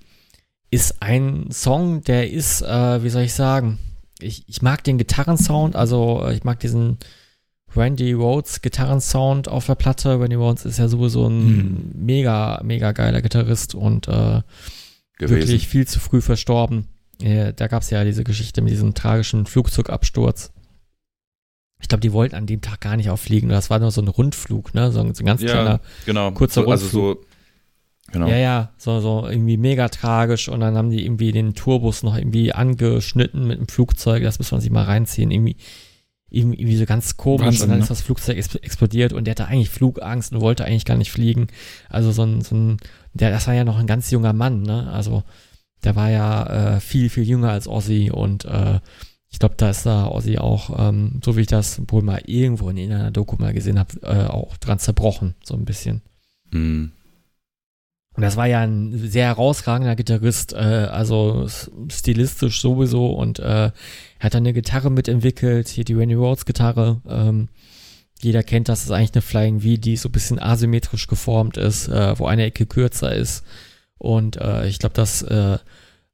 ist 0.70 1.03
ein 1.03 1.51
Song, 1.51 2.03
der 2.03 2.31
ist, 2.31 2.62
äh, 2.62 3.03
wie 3.03 3.11
soll 3.11 3.23
ich 3.23 3.35
sagen, 3.35 3.78
ich, 4.23 4.49
ich 4.49 4.62
mag 4.62 4.85
den 4.85 4.99
Gitarrensound, 4.99 5.77
also 5.77 6.23
äh, 6.24 6.35
ich 6.35 6.44
mag 6.44 6.61
diesen 6.61 6.99
Randy 7.74 8.12
Rhodes 8.12 8.61
Gitarrensound 8.61 9.49
auf 9.49 9.66
der 9.66 9.74
Platte. 9.77 10.20
Randy 10.20 10.36
Rhodes 10.36 10.65
ist 10.65 10.78
ja 10.78 10.89
sowieso 10.89 11.27
ein 11.27 11.40
Hm. 11.40 11.90
mega, 12.07 12.61
mega 12.65 12.93
geiler 12.93 13.23
Gitarrist 13.23 13.74
und 13.74 14.09
äh, 14.09 14.43
Gewesen. 15.19 15.36
wirklich 15.36 15.69
viel 15.69 15.86
zu 15.86 15.99
früh 16.01 16.20
verstorben. 16.20 16.89
Äh, 17.20 17.53
da 17.55 17.69
gab 17.69 17.82
es 17.82 17.90
ja 17.90 18.05
diese 18.05 18.24
Geschichte 18.24 18.61
mit 18.62 18.73
diesem 18.73 18.94
tragischen 18.94 19.47
Flugzeugabsturz. 19.47 20.53
Ich 21.81 21.89
glaube, 21.89 22.01
die 22.01 22.12
wollten 22.12 22.35
an 22.36 22.47
dem 22.47 22.61
Tag 22.61 22.81
gar 22.81 22.97
nicht 22.97 23.11
auffliegen. 23.11 23.49
Das 23.49 23.70
war 23.70 23.78
nur 23.78 23.90
so 23.90 24.01
ein 24.03 24.09
Rundflug, 24.09 24.73
ne? 24.74 24.93
So 24.93 25.01
ein, 25.01 25.15
so 25.15 25.23
ein 25.23 25.27
ganz 25.27 25.43
Ja, 25.43 25.51
kleiner 25.53 25.81
genau. 26.07 26.31
kurzer 26.32 26.62
so, 26.62 26.70
also 26.70 26.86
so, 26.86 27.20
genau. 28.12 28.28
ja, 28.28 28.36
ja, 28.36 28.72
so, 28.76 29.01
so 29.01 29.26
irgendwie 29.28 29.56
mega 29.56 29.89
tragisch 29.89 30.48
und 30.48 30.60
dann 30.60 30.76
haben 30.76 30.90
die 30.90 31.05
irgendwie 31.05 31.32
den 31.32 31.55
Tourbus 31.55 32.02
noch 32.02 32.16
irgendwie 32.16 32.52
angeschnitten 32.52 33.47
mit 33.47 33.59
dem 33.59 33.68
Flugzeug, 33.68 34.22
das 34.22 34.39
muss 34.39 34.52
man 34.52 34.60
sich 34.60 34.70
mal 34.70 34.84
reinziehen, 34.84 35.30
irgendwie, 35.30 35.56
irgendwie, 36.30 36.76
so 36.76 36.86
ganz 36.86 37.16
komisch 37.16 37.47
Wahnsinn, 37.47 37.62
und 37.64 37.70
dann 37.70 37.78
ne? 37.78 37.82
ist 37.82 37.90
das 37.90 38.02
Flugzeug 38.02 38.39
ex 38.39 38.55
explodiert 38.55 39.12
und 39.12 39.24
der 39.24 39.32
hatte 39.32 39.47
eigentlich 39.47 39.70
Flugangst 39.70 40.32
und 40.32 40.40
wollte 40.40 40.64
eigentlich 40.64 40.84
gar 40.84 40.97
nicht 40.97 41.12
fliegen. 41.12 41.48
Also 41.90 42.10
so 42.12 42.22
ein, 42.22 42.40
so 42.40 42.55
ein, 42.55 42.76
der, 43.12 43.30
das 43.30 43.47
war 43.47 43.55
ja 43.55 43.64
noch 43.64 43.78
ein 43.78 43.86
ganz 43.86 44.10
junger 44.10 44.32
Mann, 44.32 44.62
ne? 44.62 44.90
Also 44.93 45.24
der 45.84 45.97
war 45.97 46.10
ja 46.10 46.76
äh, 46.76 46.80
viel, 46.80 47.10
viel 47.10 47.24
jünger 47.24 47.51
als 47.51 47.68
Ozzy 47.68 48.10
und 48.10 48.44
äh, 48.44 48.80
ich 49.30 49.39
glaube, 49.39 49.55
da 49.56 49.70
ist 49.70 49.84
da 49.84 50.06
Ozzy 50.06 50.39
auch, 50.39 50.89
ähm, 50.89 51.20
so 51.24 51.36
wie 51.36 51.43
ich 51.43 51.47
das 51.47 51.80
wohl 51.89 52.02
mal 52.02 52.22
irgendwo 52.26 52.68
in 52.70 52.78
einer 52.78 53.10
Doku 53.10 53.36
mal 53.39 53.52
gesehen 53.52 53.78
habe, 53.78 54.01
äh, 54.02 54.26
auch 54.26 54.56
dran 54.59 54.78
zerbrochen, 54.78 55.34
so 55.43 55.55
ein 55.55 55.64
bisschen. 55.64 56.02
Hm. 56.51 56.93
Und 58.14 58.22
das 58.22 58.36
war 58.36 58.47
ja 58.47 58.60
ein 58.60 58.93
sehr 59.09 59.26
herausragender 59.26 59.97
Gitarrist, 59.97 60.52
äh, 60.52 60.56
also 60.56 61.47
stilistisch 61.90 62.60
sowieso 62.60 63.12
und 63.12 63.39
äh, 63.39 63.66
er 63.66 63.72
hat 64.20 64.34
dann 64.34 64.43
eine 64.43 64.52
Gitarre 64.52 64.90
mitentwickelt, 64.90 65.68
hier 65.68 65.84
die 65.84 65.94
Randy 65.94 66.14
Rhodes 66.14 66.44
Gitarre. 66.44 67.01
Ähm, 67.09 67.48
jeder 68.20 68.43
kennt 68.43 68.68
das, 68.68 68.84
ist 68.84 68.90
eigentlich 68.90 69.14
eine 69.14 69.22
Flying 69.22 69.60
V, 69.60 69.80
die 69.80 69.97
so 69.97 70.09
ein 70.09 70.12
bisschen 70.12 70.39
asymmetrisch 70.39 71.06
geformt 71.06 71.56
ist, 71.56 71.89
äh, 71.89 72.18
wo 72.18 72.26
eine 72.26 72.44
Ecke 72.44 72.66
kürzer 72.66 73.14
ist. 73.14 73.44
Und 73.98 74.36
äh, 74.36 74.66
ich 74.68 74.78
glaube, 74.78 74.94
dass 74.94 75.22
äh, 75.22 75.59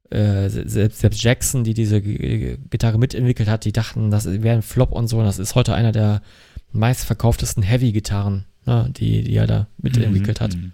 äh, 0.09 0.49
selbst, 0.49 0.99
selbst 0.99 1.21
Jackson, 1.21 1.63
die 1.63 1.73
diese 1.73 2.01
G- 2.01 2.57
Gitarre 2.69 2.97
mitentwickelt 2.97 3.49
hat, 3.49 3.65
die 3.65 3.73
dachten, 3.73 4.09
das 4.09 4.25
wäre 4.25 4.55
ein 4.55 4.61
Flop 4.61 4.91
und 4.91 5.07
so. 5.07 5.19
Und 5.19 5.25
das 5.25 5.37
ist 5.37 5.53
heute 5.53 5.75
einer 5.75 5.91
der 5.91 6.21
meistverkauftesten 6.71 7.61
Heavy-Gitarren, 7.61 8.45
ne, 8.65 8.89
die, 8.95 9.23
die 9.23 9.35
er 9.35 9.47
da 9.47 9.67
mitentwickelt 9.77 10.39
hat. 10.39 10.55
Mhm. 10.55 10.71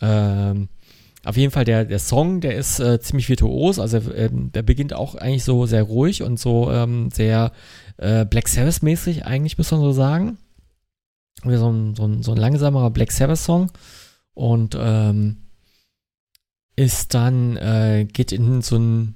Ähm, 0.00 0.68
auf 1.24 1.36
jeden 1.36 1.52
Fall 1.52 1.64
der, 1.64 1.84
der 1.84 1.98
Song, 1.98 2.40
der 2.40 2.56
ist 2.56 2.80
äh, 2.80 3.00
ziemlich 3.00 3.28
virtuos. 3.28 3.78
Also 3.78 3.98
ähm, 4.12 4.50
der 4.52 4.62
beginnt 4.62 4.92
auch 4.92 5.14
eigentlich 5.14 5.44
so 5.44 5.66
sehr 5.66 5.84
ruhig 5.84 6.22
und 6.22 6.38
so 6.38 6.70
ähm, 6.70 7.10
sehr 7.12 7.52
äh, 7.98 8.24
Black 8.24 8.48
Sabbath-mäßig, 8.48 9.24
eigentlich, 9.24 9.58
muss 9.58 9.70
man 9.70 9.80
so 9.80 9.92
sagen. 9.92 10.38
Wie 11.44 11.56
so 11.56 11.70
ein, 11.70 11.94
so 11.94 12.06
ein, 12.06 12.22
so 12.22 12.32
ein 12.32 12.38
langsamerer 12.38 12.90
Black 12.90 13.12
Sabbath-Song. 13.12 13.70
Und 14.34 14.76
ähm, 14.78 15.42
ist 16.74 17.14
dann, 17.14 17.56
äh, 17.56 18.06
geht 18.10 18.32
in 18.32 18.62
so 18.62 18.76
ein 18.76 19.14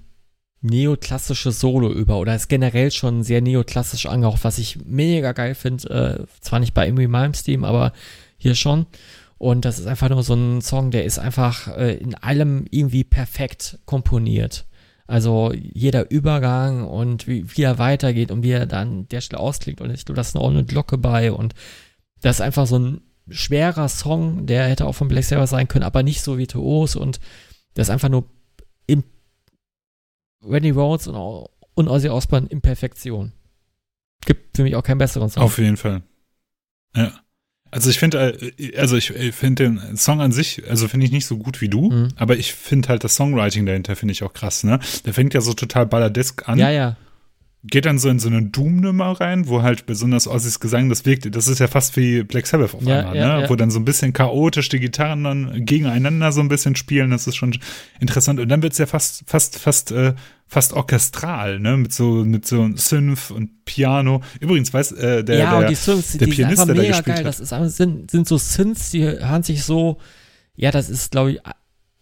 neoklassisches 0.60 1.60
Solo 1.60 1.92
über 1.92 2.18
oder 2.18 2.34
ist 2.34 2.48
generell 2.48 2.90
schon 2.90 3.22
sehr 3.22 3.40
neoklassisch 3.40 4.06
angehaucht, 4.06 4.44
was 4.44 4.58
ich 4.58 4.78
mega 4.84 5.32
geil 5.32 5.54
finde. 5.54 5.88
Äh, 6.20 6.40
zwar 6.40 6.60
nicht 6.60 6.74
bei 6.74 6.88
Amy 6.88 7.06
Malmsteen, 7.08 7.64
aber 7.64 7.92
hier 8.36 8.54
schon. 8.54 8.86
Und 9.38 9.64
das 9.64 9.78
ist 9.78 9.86
einfach 9.86 10.08
nur 10.08 10.22
so 10.22 10.34
ein 10.34 10.62
Song, 10.62 10.90
der 10.90 11.04
ist 11.04 11.18
einfach 11.18 11.68
äh, 11.76 11.94
in 11.96 12.14
allem 12.14 12.64
irgendwie 12.70 13.04
perfekt 13.04 13.78
komponiert. 13.84 14.66
Also 15.06 15.52
jeder 15.52 16.10
Übergang 16.10 16.84
und 16.84 17.28
wie, 17.28 17.56
wie 17.56 17.62
er 17.62 17.78
weitergeht 17.78 18.30
und 18.30 18.42
wie 18.42 18.50
er 18.50 18.66
dann 18.66 19.06
der 19.08 19.20
Stelle 19.20 19.40
ausklickt. 19.40 19.80
Und 19.80 19.90
ich 19.90 20.04
glaube, 20.04 20.16
da 20.16 20.22
ist 20.22 20.34
noch 20.34 20.48
eine 20.48 20.64
Glocke 20.64 20.98
bei. 20.98 21.32
Und 21.32 21.54
das 22.20 22.36
ist 22.36 22.40
einfach 22.40 22.66
so 22.66 22.78
ein 22.78 23.00
schwerer 23.28 23.88
Song, 23.88 24.46
der 24.46 24.66
hätte 24.66 24.86
auch 24.86 24.94
von 24.94 25.08
Black 25.08 25.24
Sabbath 25.24 25.48
sein 25.48 25.68
können, 25.68 25.84
aber 25.84 26.02
nicht 26.02 26.22
so 26.22 26.38
virtuos. 26.38 26.96
Und 26.96 27.20
das 27.74 27.88
ist 27.88 27.92
einfach 27.92 28.08
nur 28.08 28.24
im 28.86 29.04
Randy 30.42 30.70
Rhodes 30.70 31.06
und, 31.06 31.16
und 31.74 31.88
Ozzy 31.88 32.08
Osbourne 32.08 32.48
in 32.48 32.60
Perfektion. 32.60 33.32
Gibt 34.24 34.56
für 34.56 34.62
mich 34.62 34.74
auch 34.74 34.82
keinen 34.82 34.98
besseren 34.98 35.28
Song. 35.28 35.42
Auf 35.42 35.58
jeden 35.58 35.76
Fall. 35.76 36.02
Ja. 36.96 37.12
Also 37.70 37.90
ich 37.90 37.98
finde, 37.98 38.38
äh, 38.58 38.76
also 38.78 38.96
ich 38.96 39.12
finde 39.32 39.64
den 39.64 39.96
Song 39.96 40.20
an 40.20 40.32
sich, 40.32 40.62
also 40.68 40.88
finde 40.88 41.06
ich 41.06 41.12
nicht 41.12 41.26
so 41.26 41.36
gut 41.36 41.60
wie 41.60 41.68
du, 41.68 41.90
mhm. 41.90 42.08
aber 42.16 42.36
ich 42.36 42.54
finde 42.54 42.88
halt 42.88 43.04
das 43.04 43.16
Songwriting 43.16 43.66
dahinter 43.66 43.96
finde 43.96 44.12
ich 44.12 44.22
auch 44.22 44.32
krass, 44.32 44.64
ne? 44.64 44.78
Der 45.04 45.12
fängt 45.12 45.34
ja 45.34 45.40
so 45.40 45.52
total 45.52 45.86
balladesk 45.86 46.48
an. 46.48 46.58
Ja, 46.58 46.70
ja 46.70 46.96
geht 47.68 47.86
dann 47.86 47.98
so 47.98 48.08
in 48.08 48.18
so 48.18 48.28
eine 48.28 48.42
Doom-Nummer 48.42 49.20
rein, 49.20 49.48
wo 49.48 49.62
halt 49.62 49.86
besonders 49.86 50.28
Ozzys 50.28 50.60
Gesang, 50.60 50.88
das 50.88 51.04
wirkt, 51.04 51.34
das 51.34 51.48
ist 51.48 51.58
ja 51.58 51.66
fast 51.66 51.96
wie 51.96 52.22
Black 52.22 52.46
Sabbath 52.46 52.74
auf 52.74 52.82
ja, 52.82 53.00
einmal, 53.00 53.16
ja, 53.16 53.36
ne? 53.36 53.42
Ja. 53.42 53.50
Wo 53.50 53.56
dann 53.56 53.70
so 53.70 53.78
ein 53.78 53.84
bisschen 53.84 54.12
chaotisch 54.12 54.68
die 54.68 54.80
Gitarren 54.80 55.24
dann 55.24 55.64
gegeneinander 55.64 56.32
so 56.32 56.40
ein 56.40 56.48
bisschen 56.48 56.76
spielen, 56.76 57.10
das 57.10 57.26
ist 57.26 57.36
schon 57.36 57.56
interessant. 57.98 58.40
Und 58.40 58.48
dann 58.48 58.62
wird's 58.62 58.78
ja 58.78 58.86
fast, 58.86 59.24
fast, 59.26 59.58
fast, 59.58 59.90
äh, 59.92 60.14
fast 60.46 60.72
orchestral, 60.72 61.58
ne? 61.58 61.76
Mit 61.76 61.92
so, 61.92 62.24
mit 62.24 62.46
so 62.46 62.68
Synth 62.76 63.30
und 63.30 63.64
Piano. 63.64 64.22
Übrigens, 64.40 64.72
weiß, 64.72 64.92
äh, 64.92 65.24
der, 65.24 65.38
ja, 65.38 65.60
der, 65.60 65.68
die 65.68 65.74
Synths, 65.74 66.16
der 66.16 66.28
die 66.28 66.34
Pianist, 66.34 66.58
sind 66.58 66.68
der 66.68 66.76
mega 66.76 66.96
gespielt 66.96 67.16
geil. 67.16 67.24
hat. 67.24 67.26
Das 67.26 67.40
ist, 67.40 67.76
sind, 67.76 68.10
sind 68.10 68.28
so 68.28 68.38
Synths, 68.38 68.90
die 68.90 69.02
hören 69.02 69.42
sich 69.42 69.64
so, 69.64 69.98
ja, 70.54 70.70
das 70.70 70.88
ist, 70.88 71.10
glaube 71.10 71.32
ich, 71.32 71.40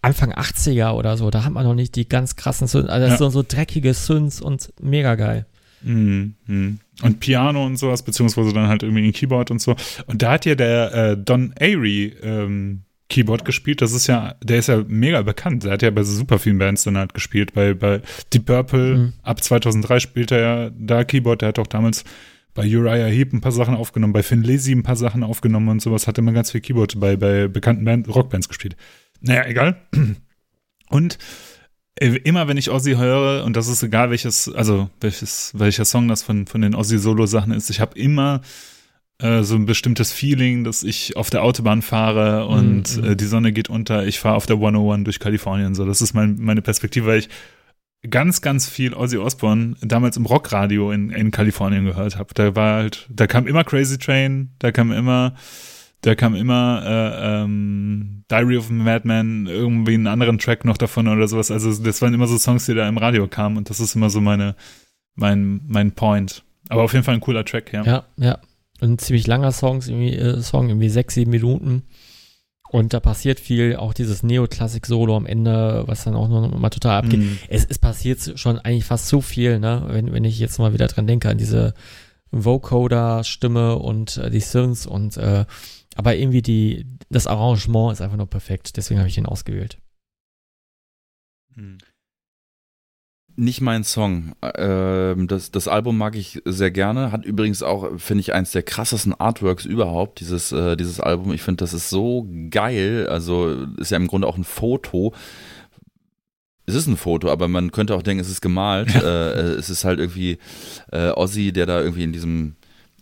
Anfang 0.02 0.32
80er 0.32 0.92
oder 0.92 1.16
so. 1.16 1.30
Da 1.30 1.44
hat 1.44 1.52
man 1.52 1.64
noch 1.64 1.74
nicht 1.74 1.96
die 1.96 2.06
ganz 2.08 2.36
krassen 2.36 2.68
Synths, 2.68 2.90
also 2.90 3.06
das 3.06 3.18
ja. 3.18 3.24
sind 3.26 3.32
so 3.32 3.44
dreckige 3.46 3.94
Synths 3.94 4.40
und 4.40 4.72
mega 4.80 5.14
geil. 5.14 5.46
Mhm. 5.82 6.34
Und 7.02 7.20
Piano 7.20 7.64
und 7.64 7.76
sowas, 7.76 8.02
beziehungsweise 8.02 8.52
dann 8.52 8.68
halt 8.68 8.82
irgendwie 8.82 9.06
ein 9.06 9.12
Keyboard 9.12 9.50
und 9.50 9.60
so. 9.60 9.76
Und 10.06 10.22
da 10.22 10.32
hat 10.32 10.46
ja 10.46 10.54
der 10.54 10.94
äh, 10.94 11.16
Don 11.16 11.54
Airy 11.58 12.14
ähm, 12.22 12.83
Keyboard 13.08 13.44
gespielt. 13.44 13.82
Das 13.82 13.92
ist 13.92 14.06
ja, 14.06 14.34
der 14.42 14.58
ist 14.58 14.68
ja 14.68 14.82
mega 14.86 15.22
bekannt. 15.22 15.64
Der 15.64 15.72
hat 15.72 15.82
ja 15.82 15.90
bei 15.90 16.02
super 16.02 16.38
vielen 16.38 16.58
Bands 16.58 16.84
dann 16.84 16.96
halt 16.96 17.14
gespielt. 17.14 17.52
Bei, 17.52 17.74
bei 17.74 18.00
Deep 18.32 18.46
Purple, 18.46 18.96
mhm. 18.96 19.12
ab 19.22 19.42
2003 19.42 20.00
spielt 20.00 20.32
er 20.32 20.40
ja 20.40 20.70
da 20.70 21.04
Keyboard. 21.04 21.42
Der 21.42 21.48
hat 21.48 21.58
auch 21.58 21.66
damals 21.66 22.04
bei 22.54 22.64
Uriah 22.64 23.06
Heep 23.06 23.32
ein 23.32 23.40
paar 23.40 23.52
Sachen 23.52 23.74
aufgenommen, 23.74 24.12
bei 24.12 24.22
Finn 24.22 24.42
Lizzy 24.42 24.72
ein 24.72 24.84
paar 24.84 24.96
Sachen 24.96 25.22
aufgenommen 25.22 25.68
und 25.68 25.82
sowas. 25.82 26.06
Hat 26.06 26.18
immer 26.18 26.32
ganz 26.32 26.52
viel 26.52 26.60
Keyboard 26.60 26.98
bei, 26.98 27.16
bei 27.16 27.48
bekannten 27.48 27.84
Band, 27.84 28.08
Rockbands 28.08 28.48
gespielt. 28.48 28.76
Naja, 29.20 29.46
egal. 29.46 29.76
Und 30.90 31.18
äh, 31.96 32.16
immer 32.24 32.46
wenn 32.46 32.56
ich 32.56 32.70
Ozzy 32.70 32.92
höre, 32.92 33.44
und 33.44 33.56
das 33.56 33.68
ist 33.68 33.82
egal 33.82 34.10
welches, 34.10 34.52
also 34.52 34.90
welches, 35.00 35.52
welcher 35.56 35.84
Song 35.84 36.08
das 36.08 36.22
von, 36.22 36.46
von 36.46 36.60
den 36.60 36.74
Ozzy-Solo-Sachen 36.74 37.52
ist, 37.52 37.70
ich 37.70 37.80
habe 37.80 37.98
immer 37.98 38.42
äh, 39.18 39.42
so 39.42 39.54
ein 39.54 39.66
bestimmtes 39.66 40.12
Feeling, 40.12 40.64
dass 40.64 40.82
ich 40.82 41.16
auf 41.16 41.30
der 41.30 41.42
Autobahn 41.42 41.82
fahre 41.82 42.46
und 42.46 42.96
mhm. 42.96 43.04
äh, 43.04 43.16
die 43.16 43.26
Sonne 43.26 43.52
geht 43.52 43.70
unter, 43.70 44.06
ich 44.06 44.18
fahre 44.18 44.36
auf 44.36 44.46
der 44.46 44.56
101 44.56 45.04
durch 45.04 45.20
Kalifornien. 45.20 45.74
So, 45.74 45.84
das 45.84 46.02
ist 46.02 46.14
mein, 46.14 46.36
meine 46.38 46.62
Perspektive, 46.62 47.06
weil 47.06 47.20
ich 47.20 47.28
ganz, 48.10 48.42
ganz 48.42 48.68
viel 48.68 48.94
Ozzy 48.94 49.16
Osbourne 49.16 49.76
damals 49.80 50.16
im 50.16 50.26
Rockradio 50.26 50.92
in, 50.92 51.10
in 51.10 51.30
Kalifornien 51.30 51.84
gehört 51.84 52.18
habe. 52.18 52.34
Da 52.34 52.54
war 52.54 52.76
halt, 52.76 53.06
da 53.08 53.26
kam 53.26 53.46
immer 53.46 53.64
Crazy 53.64 53.98
Train, 53.98 54.50
da 54.58 54.72
kam 54.72 54.92
immer 54.92 55.34
da 56.04 56.14
kam 56.14 56.34
immer 56.34 56.82
äh, 56.84 57.42
ähm, 57.44 58.24
Diary 58.30 58.58
of 58.58 58.68
a 58.68 58.72
Madman, 58.74 59.46
irgendwie 59.46 59.94
einen 59.94 60.06
anderen 60.06 60.38
Track 60.38 60.66
noch 60.66 60.76
davon 60.76 61.08
oder 61.08 61.28
sowas. 61.28 61.50
Also 61.50 61.82
das 61.82 62.02
waren 62.02 62.12
immer 62.12 62.26
so 62.26 62.36
Songs, 62.36 62.66
die 62.66 62.74
da 62.74 62.86
im 62.86 62.98
Radio 62.98 63.26
kamen 63.26 63.56
und 63.56 63.70
das 63.70 63.80
ist 63.80 63.94
immer 63.94 64.10
so 64.10 64.20
meine, 64.20 64.54
mein, 65.14 65.62
mein 65.66 65.92
Point. 65.92 66.42
Aber 66.68 66.82
auf 66.82 66.92
jeden 66.92 67.06
Fall 67.06 67.14
ein 67.14 67.20
cooler 67.20 67.44
Track, 67.46 67.72
ja. 67.72 67.84
Ja, 67.84 68.04
ja. 68.18 68.38
Ein 68.80 68.98
ziemlich 68.98 69.26
langer 69.26 69.52
Song, 69.52 69.80
irgendwie, 69.82 70.14
äh, 70.14 70.40
Song, 70.42 70.68
irgendwie 70.68 70.88
sechs, 70.88 71.14
sieben 71.14 71.30
Minuten. 71.30 71.84
Und 72.70 72.92
da 72.92 72.98
passiert 72.98 73.38
viel, 73.38 73.76
auch 73.76 73.94
dieses 73.94 74.24
Neoklassik-Solo 74.24 75.16
am 75.16 75.26
Ende, 75.26 75.84
was 75.86 76.04
dann 76.04 76.16
auch 76.16 76.28
noch 76.28 76.58
mal 76.58 76.70
total 76.70 77.04
abgeht. 77.04 77.20
Mm. 77.20 77.38
Es, 77.48 77.64
es 77.64 77.78
passiert 77.78 78.36
schon 78.36 78.58
eigentlich 78.58 78.84
fast 78.84 79.06
so 79.06 79.20
viel, 79.20 79.60
ne? 79.60 79.84
Wenn, 79.88 80.12
wenn 80.12 80.24
ich 80.24 80.40
jetzt 80.40 80.58
mal 80.58 80.72
wieder 80.72 80.88
dran 80.88 81.06
denke, 81.06 81.28
an 81.28 81.38
diese 81.38 81.74
Vocoder-Stimme 82.32 83.76
und 83.76 84.16
äh, 84.16 84.28
die 84.28 84.40
Synths 84.40 84.86
und 84.86 85.16
äh, 85.16 85.44
aber 85.94 86.16
irgendwie 86.16 86.42
die, 86.42 86.86
das 87.08 87.26
Arrangement 87.26 87.92
ist 87.92 88.00
einfach 88.00 88.16
nur 88.16 88.28
perfekt. 88.28 88.76
Deswegen 88.76 88.98
habe 88.98 89.08
ich 89.08 89.18
ihn 89.18 89.26
ausgewählt. 89.26 89.78
Hm. 91.54 91.78
Nicht 93.36 93.60
mein 93.60 93.82
Song. 93.82 94.32
Ähm, 94.56 95.26
das, 95.26 95.50
das 95.50 95.66
Album 95.66 95.98
mag 95.98 96.14
ich 96.14 96.40
sehr 96.44 96.70
gerne. 96.70 97.10
Hat 97.10 97.24
übrigens 97.24 97.64
auch, 97.64 97.98
finde 97.98 98.20
ich, 98.20 98.32
eins 98.32 98.52
der 98.52 98.62
krassesten 98.62 99.12
Artworks 99.12 99.64
überhaupt, 99.64 100.20
dieses, 100.20 100.52
äh, 100.52 100.76
dieses 100.76 101.00
Album. 101.00 101.32
Ich 101.32 101.42
finde, 101.42 101.64
das 101.64 101.74
ist 101.74 101.90
so 101.90 102.28
geil. 102.50 103.08
Also 103.08 103.66
ist 103.76 103.90
ja 103.90 103.96
im 103.96 104.06
Grunde 104.06 104.28
auch 104.28 104.36
ein 104.36 104.44
Foto. 104.44 105.14
Es 106.66 106.76
ist 106.76 106.86
ein 106.86 106.96
Foto, 106.96 107.28
aber 107.28 107.48
man 107.48 107.72
könnte 107.72 107.96
auch 107.96 108.02
denken, 108.02 108.20
es 108.20 108.30
ist 108.30 108.40
gemalt. 108.40 108.94
Ja. 108.94 109.00
Äh, 109.00 109.54
es 109.54 109.68
ist 109.68 109.84
halt 109.84 109.98
irgendwie 109.98 110.38
äh, 110.92 111.10
Ozzy, 111.10 111.52
der 111.52 111.66
da 111.66 111.80
irgendwie 111.80 112.04
in 112.04 112.12
diesem 112.12 112.54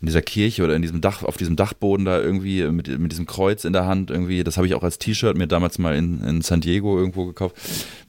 in 0.03 0.07
dieser 0.07 0.21
Kirche 0.21 0.65
oder 0.65 0.75
in 0.75 0.83
diesem 0.83 1.01
Dach, 1.01 1.23
auf 1.23 1.37
diesem 1.37 1.55
Dachboden 1.55 2.05
da 2.05 2.21
irgendwie 2.21 2.65
mit, 2.65 2.89
mit 2.99 3.13
diesem 3.13 3.25
Kreuz 3.25 3.65
in 3.65 3.73
der 3.73 3.87
Hand 3.87 4.11
irgendwie, 4.11 4.43
das 4.43 4.57
habe 4.57 4.67
ich 4.67 4.75
auch 4.75 4.83
als 4.83 4.99
T-Shirt 4.99 5.39
mir 5.39 5.47
damals 5.47 5.79
mal 5.79 5.95
in, 5.95 6.21
in 6.25 6.43
San 6.43 6.61
Diego 6.61 6.99
irgendwo 6.99 7.25
gekauft 7.27 7.55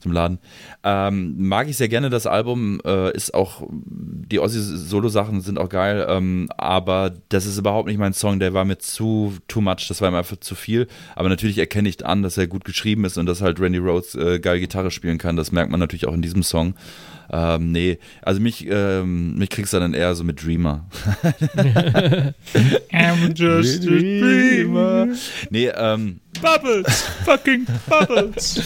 zum 0.00 0.10
Laden. 0.10 0.40
Ähm, 0.82 1.36
mag 1.38 1.68
ich 1.68 1.76
sehr 1.76 1.88
gerne 1.88 2.10
das 2.10 2.26
Album, 2.26 2.80
äh, 2.84 3.14
ist 3.14 3.32
auch, 3.32 3.62
die 3.70 4.40
Ossi-Solo-Sachen 4.40 5.40
sind 5.40 5.56
auch 5.56 5.68
geil, 5.68 6.04
ähm, 6.08 6.48
aber 6.56 7.14
das 7.28 7.46
ist 7.46 7.58
überhaupt 7.58 7.86
nicht 7.86 7.98
mein 7.98 8.12
Song, 8.12 8.40
der 8.40 8.54
war 8.54 8.64
mir 8.64 8.78
zu 8.78 9.34
too 9.46 9.60
much, 9.60 9.86
das 9.86 10.00
war 10.00 10.10
mir 10.10 10.18
einfach 10.18 10.40
zu 10.40 10.56
viel. 10.56 10.88
Aber 11.14 11.28
natürlich 11.28 11.58
erkenne 11.58 11.88
ich 11.88 12.04
an, 12.04 12.24
dass 12.24 12.36
er 12.36 12.48
gut 12.48 12.64
geschrieben 12.64 13.04
ist 13.04 13.18
und 13.18 13.26
dass 13.26 13.40
halt 13.40 13.60
Randy 13.60 13.78
Rhodes 13.78 14.16
äh, 14.16 14.40
geil 14.40 14.58
Gitarre 14.58 14.90
spielen 14.90 15.18
kann, 15.18 15.36
das 15.36 15.52
merkt 15.52 15.70
man 15.70 15.78
natürlich 15.78 16.08
auch 16.08 16.14
in 16.14 16.22
diesem 16.22 16.42
Song. 16.42 16.74
Ähm, 17.30 17.72
nee, 17.72 17.98
also 18.22 18.40
mich, 18.40 18.66
ähm, 18.68 19.36
mich 19.36 19.48
kriegst 19.48 19.72
du 19.72 19.78
dann 19.78 19.94
eher 19.94 20.14
so 20.14 20.24
mit 20.24 20.44
Dreamer. 20.44 20.86
I'm 22.92 23.34
just 23.34 23.82
a 23.82 23.86
dreamer. 23.86 25.08
Nee, 25.50 25.68
ähm. 25.68 26.20
Bubbles! 26.40 27.02
Fucking 27.24 27.66
Bubbles! 27.88 28.60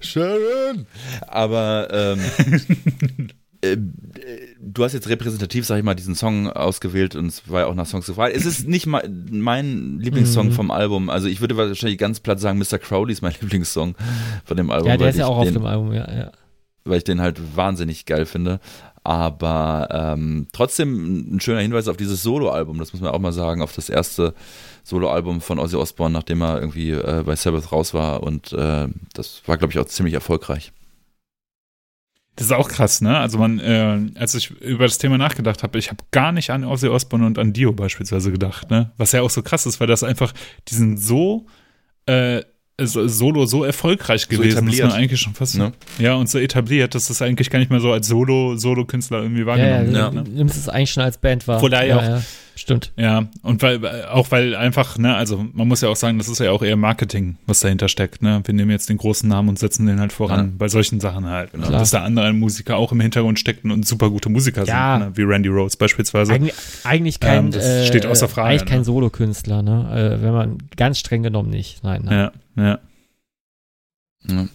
Sharon! 0.00 0.86
Aber, 1.28 1.88
ähm. 1.90 2.20
Äh, 3.64 3.78
du 4.60 4.84
hast 4.84 4.92
jetzt 4.92 5.08
repräsentativ, 5.08 5.64
sag 5.64 5.78
ich 5.78 5.84
mal, 5.84 5.94
diesen 5.94 6.14
Song 6.14 6.50
ausgewählt 6.50 7.14
und 7.14 7.28
es 7.28 7.48
war 7.48 7.62
ja 7.62 7.66
auch 7.66 7.74
nach 7.74 7.86
Songs 7.86 8.04
gefragt. 8.04 8.36
Es 8.36 8.44
ist 8.44 8.68
nicht 8.68 8.84
mal 8.84 9.08
mein 9.30 10.00
Lieblingssong 10.00 10.48
mhm. 10.48 10.52
vom 10.52 10.70
Album. 10.70 11.08
Also 11.08 11.28
ich 11.28 11.40
würde 11.40 11.56
wahrscheinlich 11.56 11.96
ganz 11.96 12.20
platt 12.20 12.40
sagen, 12.40 12.58
Mr. 12.58 12.78
Crowley 12.78 13.14
ist 13.14 13.22
mein 13.22 13.32
Lieblingssong 13.40 13.94
von 14.44 14.56
dem 14.58 14.70
Album. 14.70 14.88
Ja, 14.88 14.98
der 14.98 15.08
ist 15.08 15.16
ja 15.16 15.26
auch 15.26 15.38
auf 15.38 15.50
dem 15.50 15.64
Album, 15.64 15.94
ja, 15.94 16.06
ja 16.12 16.32
weil 16.84 16.98
ich 16.98 17.04
den 17.04 17.20
halt 17.20 17.56
wahnsinnig 17.56 18.06
geil 18.06 18.26
finde. 18.26 18.60
Aber 19.04 19.88
ähm, 19.90 20.46
trotzdem 20.52 21.36
ein 21.36 21.40
schöner 21.40 21.60
Hinweis 21.60 21.88
auf 21.88 21.98
dieses 21.98 22.22
Solo-Album, 22.22 22.78
das 22.78 22.94
muss 22.94 23.02
man 23.02 23.12
auch 23.12 23.18
mal 23.18 23.32
sagen, 23.32 23.60
auf 23.60 23.74
das 23.74 23.90
erste 23.90 24.34
Solo-Album 24.82 25.42
von 25.42 25.58
Ozzy 25.58 25.76
Osbourne, 25.76 26.14
nachdem 26.14 26.42
er 26.42 26.58
irgendwie 26.58 26.92
äh, 26.92 27.22
bei 27.24 27.36
Sabbath 27.36 27.70
raus 27.70 27.92
war. 27.92 28.22
Und 28.22 28.54
äh, 28.54 28.88
das 29.12 29.42
war, 29.46 29.58
glaube 29.58 29.72
ich, 29.72 29.78
auch 29.78 29.84
ziemlich 29.84 30.14
erfolgreich. 30.14 30.72
Das 32.36 32.46
ist 32.46 32.52
auch 32.52 32.68
krass, 32.68 33.02
ne? 33.02 33.18
Also 33.18 33.38
man, 33.38 33.60
äh, 33.60 34.10
als 34.16 34.34
ich 34.34 34.50
über 34.50 34.84
das 34.84 34.98
Thema 34.98 35.18
nachgedacht 35.18 35.62
habe, 35.62 35.78
ich 35.78 35.90
habe 35.90 36.02
gar 36.10 36.32
nicht 36.32 36.50
an 36.50 36.64
Ozzy 36.64 36.88
Osbourne 36.88 37.26
und 37.26 37.38
an 37.38 37.52
Dio 37.52 37.72
beispielsweise 37.72 38.32
gedacht, 38.32 38.70
ne? 38.70 38.90
Was 38.96 39.12
ja 39.12 39.20
auch 39.20 39.30
so 39.30 39.42
krass 39.42 39.66
ist, 39.66 39.80
weil 39.80 39.86
das 39.86 40.02
einfach, 40.02 40.32
die 40.68 40.74
sind 40.74 40.96
so 40.96 41.46
äh, 42.06 42.42
Solo 42.76 43.46
so 43.46 43.62
erfolgreich 43.62 44.28
gewesen, 44.28 44.66
so 44.66 44.66
dass 44.66 44.90
man 44.90 44.92
eigentlich 44.92 45.20
schon 45.20 45.34
fast 45.34 45.56
ne? 45.56 45.72
ja 45.98 46.14
und 46.14 46.28
so 46.28 46.38
etabliert, 46.38 46.96
dass 46.96 47.06
das 47.06 47.22
eigentlich 47.22 47.48
gar 47.50 47.60
nicht 47.60 47.70
mehr 47.70 47.78
so 47.78 47.92
als 47.92 48.08
Solo 48.08 48.56
Solo 48.56 48.84
Künstler 48.84 49.22
irgendwie 49.22 49.46
wahrgenommen 49.46 49.92
ja, 49.92 49.98
ja, 50.00 50.12
wird. 50.12 50.14
Ja. 50.14 50.22
Ne? 50.22 50.28
Nimmst 50.28 50.56
es 50.56 50.68
eigentlich 50.68 50.90
schon 50.90 51.04
als 51.04 51.18
Band 51.18 51.46
wahr. 51.46 51.62
Wo 51.62 51.68
da 51.68 51.84
ja, 51.84 52.16
auch 52.16 52.22
Stimmt. 52.56 52.92
Ja, 52.96 53.26
und 53.42 53.62
weil, 53.62 54.04
auch 54.06 54.30
weil 54.30 54.54
einfach, 54.54 54.96
ne, 54.96 55.16
also 55.16 55.44
man 55.52 55.66
muss 55.66 55.80
ja 55.80 55.88
auch 55.88 55.96
sagen, 55.96 56.18
das 56.18 56.28
ist 56.28 56.38
ja 56.38 56.52
auch 56.52 56.62
eher 56.62 56.76
Marketing, 56.76 57.36
was 57.46 57.60
dahinter 57.60 57.88
steckt, 57.88 58.22
ne. 58.22 58.42
Wir 58.44 58.54
nehmen 58.54 58.70
jetzt 58.70 58.88
den 58.88 58.96
großen 58.96 59.28
Namen 59.28 59.48
und 59.48 59.58
setzen 59.58 59.86
den 59.86 59.98
halt 60.00 60.12
voran, 60.12 60.46
ja. 60.46 60.52
bei 60.58 60.68
solchen 60.68 61.00
Sachen 61.00 61.26
halt. 61.26 61.56
Ne? 61.56 61.66
Dass 61.68 61.90
da 61.90 62.04
andere 62.04 62.32
Musiker 62.32 62.76
auch 62.76 62.92
im 62.92 63.00
Hintergrund 63.00 63.38
stecken 63.38 63.70
und 63.70 63.86
super 63.86 64.10
gute 64.10 64.28
Musiker 64.28 64.64
ja. 64.64 64.98
sind, 64.98 65.08
ne? 65.08 65.16
wie 65.16 65.22
Randy 65.22 65.48
Rhodes 65.48 65.76
beispielsweise. 65.76 66.32
Eig 66.32 66.54
eigentlich 66.84 67.18
kein, 67.18 67.46
ähm, 67.46 67.50
das 67.50 67.86
steht 67.88 68.06
außer 68.06 68.28
Frage. 68.28 68.50
Eigentlich 68.50 68.66
kein 68.66 68.78
ne? 68.78 68.84
Solokünstler, 68.84 69.62
ne, 69.62 70.18
äh, 70.18 70.22
wenn 70.22 70.32
man 70.32 70.58
ganz 70.76 70.98
streng 70.98 71.22
genommen 71.22 71.50
nicht, 71.50 71.82
nein. 71.82 72.02
nein. 72.04 72.30
Ja, 72.56 72.64
ja. 72.64 72.78
ja. 74.28 74.48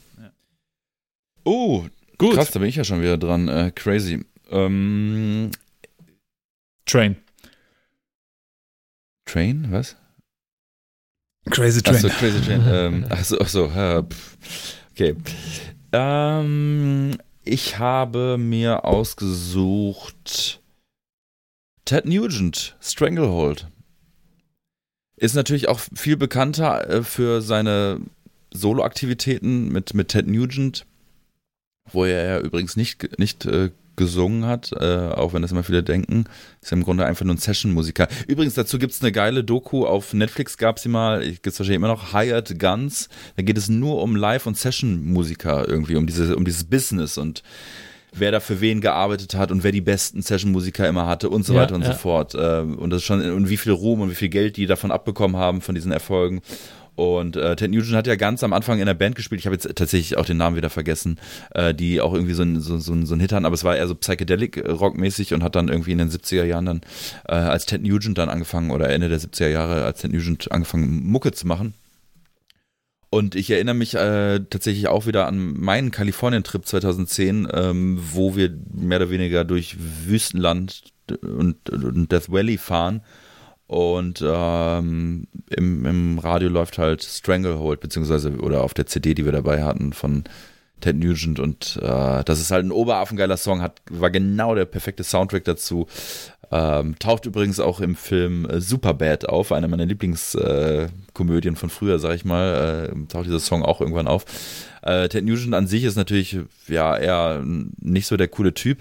Oh, 1.44 1.84
gut. 2.18 2.36
Krass, 2.36 2.52
da 2.52 2.60
bin 2.60 2.70
ich 2.70 2.76
ja 2.76 2.84
schon 2.84 3.02
wieder 3.02 3.18
dran. 3.18 3.48
Äh, 3.48 3.72
crazy. 3.74 4.24
Ähm, 4.52 5.52
Train. 6.86 7.18
Train, 9.30 9.68
was? 9.70 9.96
Crazy 11.52 11.82
Train. 11.82 11.98
Achso, 11.98 12.10
Crazy 12.10 12.42
Train. 12.42 12.64
ähm, 12.68 13.06
achso, 13.10 13.38
achso. 13.38 13.66
Äh, 13.66 14.04
okay. 14.92 15.16
Ähm, 15.92 17.18
ich 17.44 17.78
habe 17.78 18.38
mir 18.38 18.86
ausgesucht 18.86 20.62
Ted 21.86 22.06
Nugent, 22.06 22.76
Stranglehold. 22.82 23.68
Ist 25.16 25.36
natürlich 25.36 25.68
auch 25.68 25.80
viel 25.80 26.18
bekannter 26.18 26.90
äh, 26.90 27.04
für 27.04 27.42
seine 27.42 28.02
Soloaktivitäten 28.52 29.72
mit, 29.72 29.94
mit 29.94 30.08
Ted 30.08 30.28
Nugent, 30.28 30.86
wo 31.92 32.06
er 32.06 32.26
ja 32.26 32.40
übrigens 32.40 32.76
nicht, 32.76 33.20
nicht 33.20 33.46
äh, 33.46 33.70
gesungen 34.00 34.46
hat, 34.46 34.72
äh, 34.72 35.10
auch 35.10 35.34
wenn 35.34 35.44
das 35.44 35.52
immer 35.52 35.64
viele 35.64 35.84
denken. 35.84 36.24
Ist 36.62 36.72
im 36.72 36.84
Grunde 36.84 37.06
einfach 37.06 37.26
nur 37.26 37.36
ein 37.36 37.38
Session-Musiker. 37.38 38.08
Übrigens, 38.28 38.56
dazu 38.56 38.80
gibt 38.80 38.94
es 38.94 39.02
eine 39.02 39.12
geile 39.12 39.44
Doku 39.44 39.86
auf 39.86 40.14
Netflix, 40.14 40.58
gab 40.58 40.80
sie 40.80 40.90
mal, 40.90 41.20
gibt 41.22 41.46
es 41.46 41.60
wahrscheinlich 41.60 41.76
immer 41.76 41.90
noch, 41.90 42.14
Hired 42.14 42.58
Guns. 42.58 43.10
Da 43.36 43.44
geht 43.44 43.58
es 43.58 43.70
nur 43.70 44.02
um 44.02 44.16
Live- 44.16 44.48
und 44.48 44.58
Session-Musiker 44.58 45.68
irgendwie, 45.68 45.98
um, 45.98 46.08
diese, 46.08 46.36
um 46.36 46.46
dieses 46.46 46.64
Business 46.64 47.18
und 47.18 47.44
wer 48.14 48.32
da 48.32 48.40
für 48.40 48.62
wen 48.62 48.82
gearbeitet 48.82 49.36
hat 49.36 49.52
und 49.52 49.64
wer 49.64 49.72
die 49.72 49.82
besten 49.82 50.22
Session-Musiker 50.22 50.88
immer 50.88 51.06
hatte 51.06 51.30
und 51.30 51.46
so 51.46 51.54
ja, 51.54 51.62
weiter 51.62 51.76
und 51.76 51.84
ja. 51.84 51.92
so 51.92 51.98
fort. 51.98 52.36
Äh, 52.36 52.62
und 52.62 52.90
das 52.90 53.04
schon, 53.04 53.22
und 53.22 53.50
wie 53.50 53.58
viel 53.58 53.74
Ruhm 53.74 54.02
und 54.02 54.10
wie 54.10 54.16
viel 54.16 54.30
Geld 54.30 54.58
die 54.58 54.66
davon 54.66 54.92
abbekommen 54.92 55.38
haben, 55.38 55.62
von 55.62 55.76
diesen 55.76 55.92
Erfolgen. 55.92 56.42
Und 57.00 57.38
äh, 57.38 57.56
Ted 57.56 57.72
Nugent 57.72 57.94
hat 57.94 58.08
ja 58.08 58.18
ganz 58.18 58.44
am 58.44 58.52
Anfang 58.52 58.82
in 58.82 58.86
der 58.86 58.94
Band 58.94 59.16
gespielt. 59.16 59.40
Ich 59.40 59.46
habe 59.46 59.56
jetzt 59.56 59.74
tatsächlich 59.74 60.18
auch 60.18 60.26
den 60.26 60.36
Namen 60.36 60.58
wieder 60.58 60.70
vergessen, 60.70 61.18
äh, 61.52 61.74
die 61.74 62.02
auch 62.02 62.14
irgendwie 62.14 62.34
so 62.34 62.44
ein, 62.44 62.60
so, 62.60 62.78
so, 62.78 63.06
so 63.06 63.14
ein 63.14 63.22
Hit 63.22 63.32
hatten, 63.32 63.46
aber 63.46 63.56
es 63.56 63.64
war 63.64 63.78
eher 63.78 63.88
so 63.88 63.96
Psychedelic-Rock-mäßig 63.96 65.34
und 65.34 65.42
hat 65.42 65.56
dann 65.56 65.70
irgendwie 65.70 65.94
in 65.94 65.98
den 65.98 66.10
70er 66.10 66.44
Jahren 66.44 66.66
dann 66.66 66.82
äh, 67.26 67.36
als 67.36 67.66
Ted 67.66 67.84
Nugent 67.84 68.18
dann 68.18 68.28
angefangen 68.28 68.72
oder 68.72 68.90
Ende 68.90 69.08
der 69.08 69.22
70er 69.22 69.48
Jahre 69.48 69.86
als 69.86 70.02
Ted 70.02 70.12
Nugent 70.12 70.52
angefangen, 70.52 71.10
Mucke 71.10 71.32
zu 71.32 71.48
machen. 71.48 71.74
Und 73.10 73.34
ich 73.36 73.50
erinnere 73.50 73.76
mich 73.76 73.96
äh, 73.96 74.42
tatsächlich 74.50 74.90
auch 74.90 75.06
wieder 75.06 75.26
an 75.26 75.54
meinen 75.54 75.92
Kalifornien-Trip 75.92 76.66
2010, 76.66 77.48
ähm, 77.54 77.98
wo 78.12 78.36
wir 78.36 78.54
mehr 78.74 78.98
oder 78.98 79.10
weniger 79.10 79.46
durch 79.46 79.78
Wüstenland 80.06 80.84
und, 81.22 81.70
und 81.70 82.12
Death 82.12 82.30
Valley 82.30 82.58
fahren 82.58 83.04
und 83.70 84.24
ähm, 84.26 85.28
im, 85.52 85.86
im 85.86 86.18
Radio 86.18 86.50
läuft 86.50 86.80
halt 86.80 87.04
Stranglehold, 87.04 87.80
beziehungsweise 87.80 88.36
oder 88.38 88.64
auf 88.64 88.74
der 88.74 88.88
CD, 88.88 89.14
die 89.14 89.26
wir 89.26 89.32
dabei 89.32 89.64
hatten 89.64 89.94
von 89.94 90.24
Ted 90.82 90.96
Nugent. 90.96 91.40
Und 91.40 91.78
äh, 91.80 92.24
das 92.24 92.40
ist 92.42 92.50
halt 92.50 92.66
ein 92.66 92.72
oberaffengeiler 92.72 93.38
Song, 93.38 93.62
hat, 93.62 93.80
war 93.92 94.10
genau 94.10 94.56
der 94.56 94.66
perfekte 94.66 95.04
Soundtrack 95.04 95.44
dazu. 95.44 95.86
Ähm, 96.52 96.98
taucht 96.98 97.28
übrigens 97.28 97.60
auch 97.60 97.80
im 97.80 97.96
Film 97.96 98.50
äh, 98.50 98.60
Superbad 98.60 99.30
auf, 99.30 99.52
eine 99.52 99.68
meiner 99.68 99.86
Lieblingskomödien 99.86 101.54
äh, 101.54 101.58
von 101.58 101.70
früher, 101.70 102.00
sag 102.00 102.16
ich 102.16 102.26
mal. 102.26 102.90
Äh, 102.92 103.08
taucht 103.08 103.28
dieser 103.28 103.40
Song 103.40 103.62
auch 103.62 103.82
irgendwann 103.82 104.08
auf. 104.08 104.26
Äh, 104.82 105.10
Ted 105.10 105.26
Nugent 105.26 105.54
an 105.54 105.68
sich 105.68 105.84
ist 105.84 105.96
natürlich 105.96 106.40
ja 106.68 106.98
eher 106.98 107.44
nicht 107.46 108.08
so 108.08 108.18
der 108.18 108.30
coole 108.30 108.56
Typ, 108.56 108.80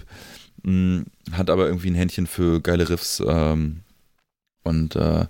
mh, 0.63 0.71
mm, 0.71 1.05
hat 1.33 1.51
aber 1.51 1.67
irgendwie 1.67 1.91
ein 1.91 1.95
Händchen 1.95 2.25
für 2.25 2.59
geile 2.59 2.89
Riffs. 2.89 3.21
Ähm, 3.23 3.81
und 4.63 4.95
äh, 4.95 5.25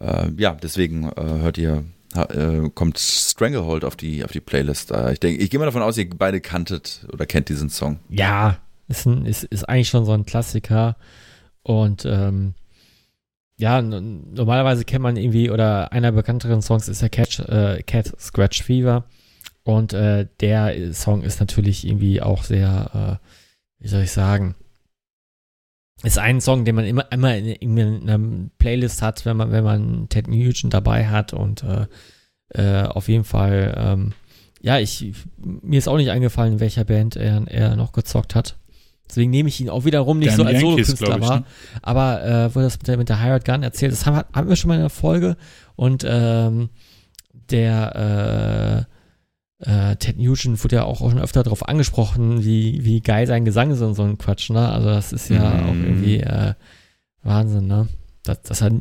äh, 0.00 0.30
ja, 0.36 0.52
deswegen 0.54 1.04
äh, 1.04 1.12
hört 1.16 1.58
ihr, 1.58 1.84
äh, 2.14 2.68
kommt 2.74 2.98
Stranglehold 2.98 3.84
auf 3.84 3.96
die, 3.96 4.24
auf 4.24 4.32
die 4.32 4.40
Playlist. 4.40 4.90
Äh, 4.90 5.12
ich 5.12 5.20
denke, 5.20 5.42
ich 5.42 5.50
gehe 5.50 5.58
mal 5.58 5.66
davon 5.66 5.82
aus, 5.82 5.96
ihr 5.96 6.08
beide 6.10 6.40
kanntet 6.40 7.06
oder 7.12 7.26
kennt 7.26 7.48
diesen 7.48 7.70
Song. 7.70 8.00
Ja, 8.08 8.58
ist, 8.88 9.06
ein, 9.06 9.24
ist, 9.24 9.44
ist 9.44 9.68
eigentlich 9.68 9.88
schon 9.88 10.04
so 10.04 10.12
ein 10.12 10.26
Klassiker. 10.26 10.96
Und 11.62 12.04
ähm, 12.04 12.54
ja, 13.56 13.80
normalerweise 13.80 14.84
kennt 14.84 15.02
man 15.02 15.16
irgendwie, 15.16 15.50
oder 15.50 15.92
einer 15.92 16.10
bekannteren 16.12 16.62
Songs 16.62 16.88
ist 16.88 17.02
der 17.02 17.10
Catch, 17.10 17.40
äh, 17.40 17.82
Cat 17.84 18.12
Scratch 18.20 18.62
Fever. 18.62 19.04
Und 19.62 19.92
äh, 19.92 20.26
der 20.40 20.92
Song 20.92 21.22
ist 21.22 21.38
natürlich 21.38 21.86
irgendwie 21.86 22.20
auch 22.20 22.42
sehr, 22.42 23.20
äh, 23.22 23.82
wie 23.82 23.88
soll 23.88 24.02
ich 24.02 24.10
sagen, 24.10 24.56
ist 26.02 26.18
ein 26.18 26.40
Song, 26.40 26.64
den 26.64 26.74
man 26.74 26.84
immer, 26.84 27.10
immer 27.12 27.36
in, 27.36 27.78
in, 27.78 28.08
einer 28.08 28.48
Playlist 28.58 29.02
hat, 29.02 29.24
wenn 29.24 29.36
man, 29.36 29.52
wenn 29.52 29.64
man 29.64 30.08
Ted 30.08 30.28
Nugent 30.28 30.74
dabei 30.74 31.06
hat 31.06 31.32
und 31.32 31.62
äh, 31.62 31.86
äh, 32.54 32.86
auf 32.86 33.08
jeden 33.08 33.24
Fall, 33.24 33.74
ähm, 33.76 34.12
ja, 34.60 34.78
ich, 34.78 35.12
mir 35.36 35.78
ist 35.78 35.88
auch 35.88 35.96
nicht 35.96 36.10
eingefallen, 36.10 36.54
in 36.54 36.60
welcher 36.60 36.84
Band 36.84 37.16
er, 37.16 37.46
er 37.48 37.76
noch 37.76 37.92
gezockt 37.92 38.34
hat. 38.34 38.56
Deswegen 39.08 39.30
nehme 39.30 39.48
ich 39.48 39.60
ihn 39.60 39.68
auch 39.68 39.84
wiederum 39.84 40.18
nicht 40.18 40.30
Dan 40.30 40.36
so 40.36 40.44
als 40.44 40.60
Solo-Künstler 40.60 41.20
wahr. 41.20 41.40
Ne? 41.40 41.44
Aber 41.82 42.24
äh, 42.24 42.54
wo 42.54 42.60
das 42.60 42.78
mit 42.78 42.88
der, 42.88 42.96
mit 42.96 43.08
der 43.08 43.22
Hired 43.22 43.44
Gun 43.44 43.62
erzählt, 43.62 43.92
das 43.92 44.06
haben, 44.06 44.24
haben 44.32 44.48
wir 44.48 44.56
schon 44.56 44.68
mal 44.68 44.74
in 44.74 44.80
der 44.80 44.90
Folge 44.90 45.36
und 45.76 46.04
ähm, 46.06 46.70
der 47.50 48.86
äh, 49.62 49.96
Ted 49.96 50.18
Nugent 50.18 50.62
wurde 50.62 50.76
ja 50.76 50.84
auch 50.84 50.98
schon 50.98 51.20
öfter 51.20 51.42
darauf 51.42 51.68
angesprochen, 51.68 52.44
wie, 52.44 52.84
wie 52.84 53.00
geil 53.00 53.26
sein 53.26 53.44
Gesang 53.44 53.70
ist 53.70 53.80
und 53.80 53.94
so 53.94 54.02
ein 54.02 54.18
Quatsch, 54.18 54.50
ne? 54.50 54.68
Also 54.68 54.88
das 54.88 55.12
ist 55.12 55.30
ja 55.30 55.50
mm. 55.50 55.64
auch 55.64 55.74
irgendwie 55.74 56.20
äh, 56.20 56.54
Wahnsinn, 57.22 57.68
ne? 57.68 57.88
Dass, 58.24 58.42
dass 58.42 58.60
er 58.60 58.72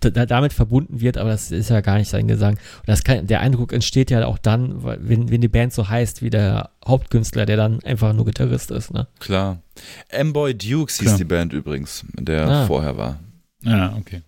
da, 0.00 0.26
damit 0.26 0.52
verbunden 0.52 1.00
wird, 1.00 1.18
aber 1.18 1.30
das 1.30 1.50
ist 1.50 1.70
ja 1.70 1.80
gar 1.80 1.98
nicht 1.98 2.08
sein 2.08 2.28
Gesang. 2.28 2.54
Und 2.54 2.88
das 2.88 3.04
kann, 3.04 3.26
der 3.26 3.40
Eindruck 3.40 3.72
entsteht 3.72 4.10
ja 4.10 4.26
auch 4.26 4.38
dann, 4.38 4.82
wenn, 4.82 5.30
wenn 5.30 5.40
die 5.40 5.48
Band 5.48 5.72
so 5.72 5.88
heißt 5.88 6.22
wie 6.22 6.30
der 6.30 6.70
Hauptkünstler, 6.86 7.46
der 7.46 7.56
dann 7.56 7.82
einfach 7.84 8.12
nur 8.14 8.24
Gitarrist 8.24 8.70
ist, 8.70 8.92
ne? 8.92 9.08
Klar. 9.20 9.62
M-Boy 10.08 10.54
Dukes 10.54 10.98
hieß 10.98 11.08
Klar. 11.08 11.18
die 11.18 11.24
Band 11.24 11.52
übrigens, 11.52 12.04
der 12.14 12.48
ah. 12.48 12.66
vorher 12.66 12.96
war. 12.96 13.20
Ja, 13.62 13.94
okay. 13.98 14.22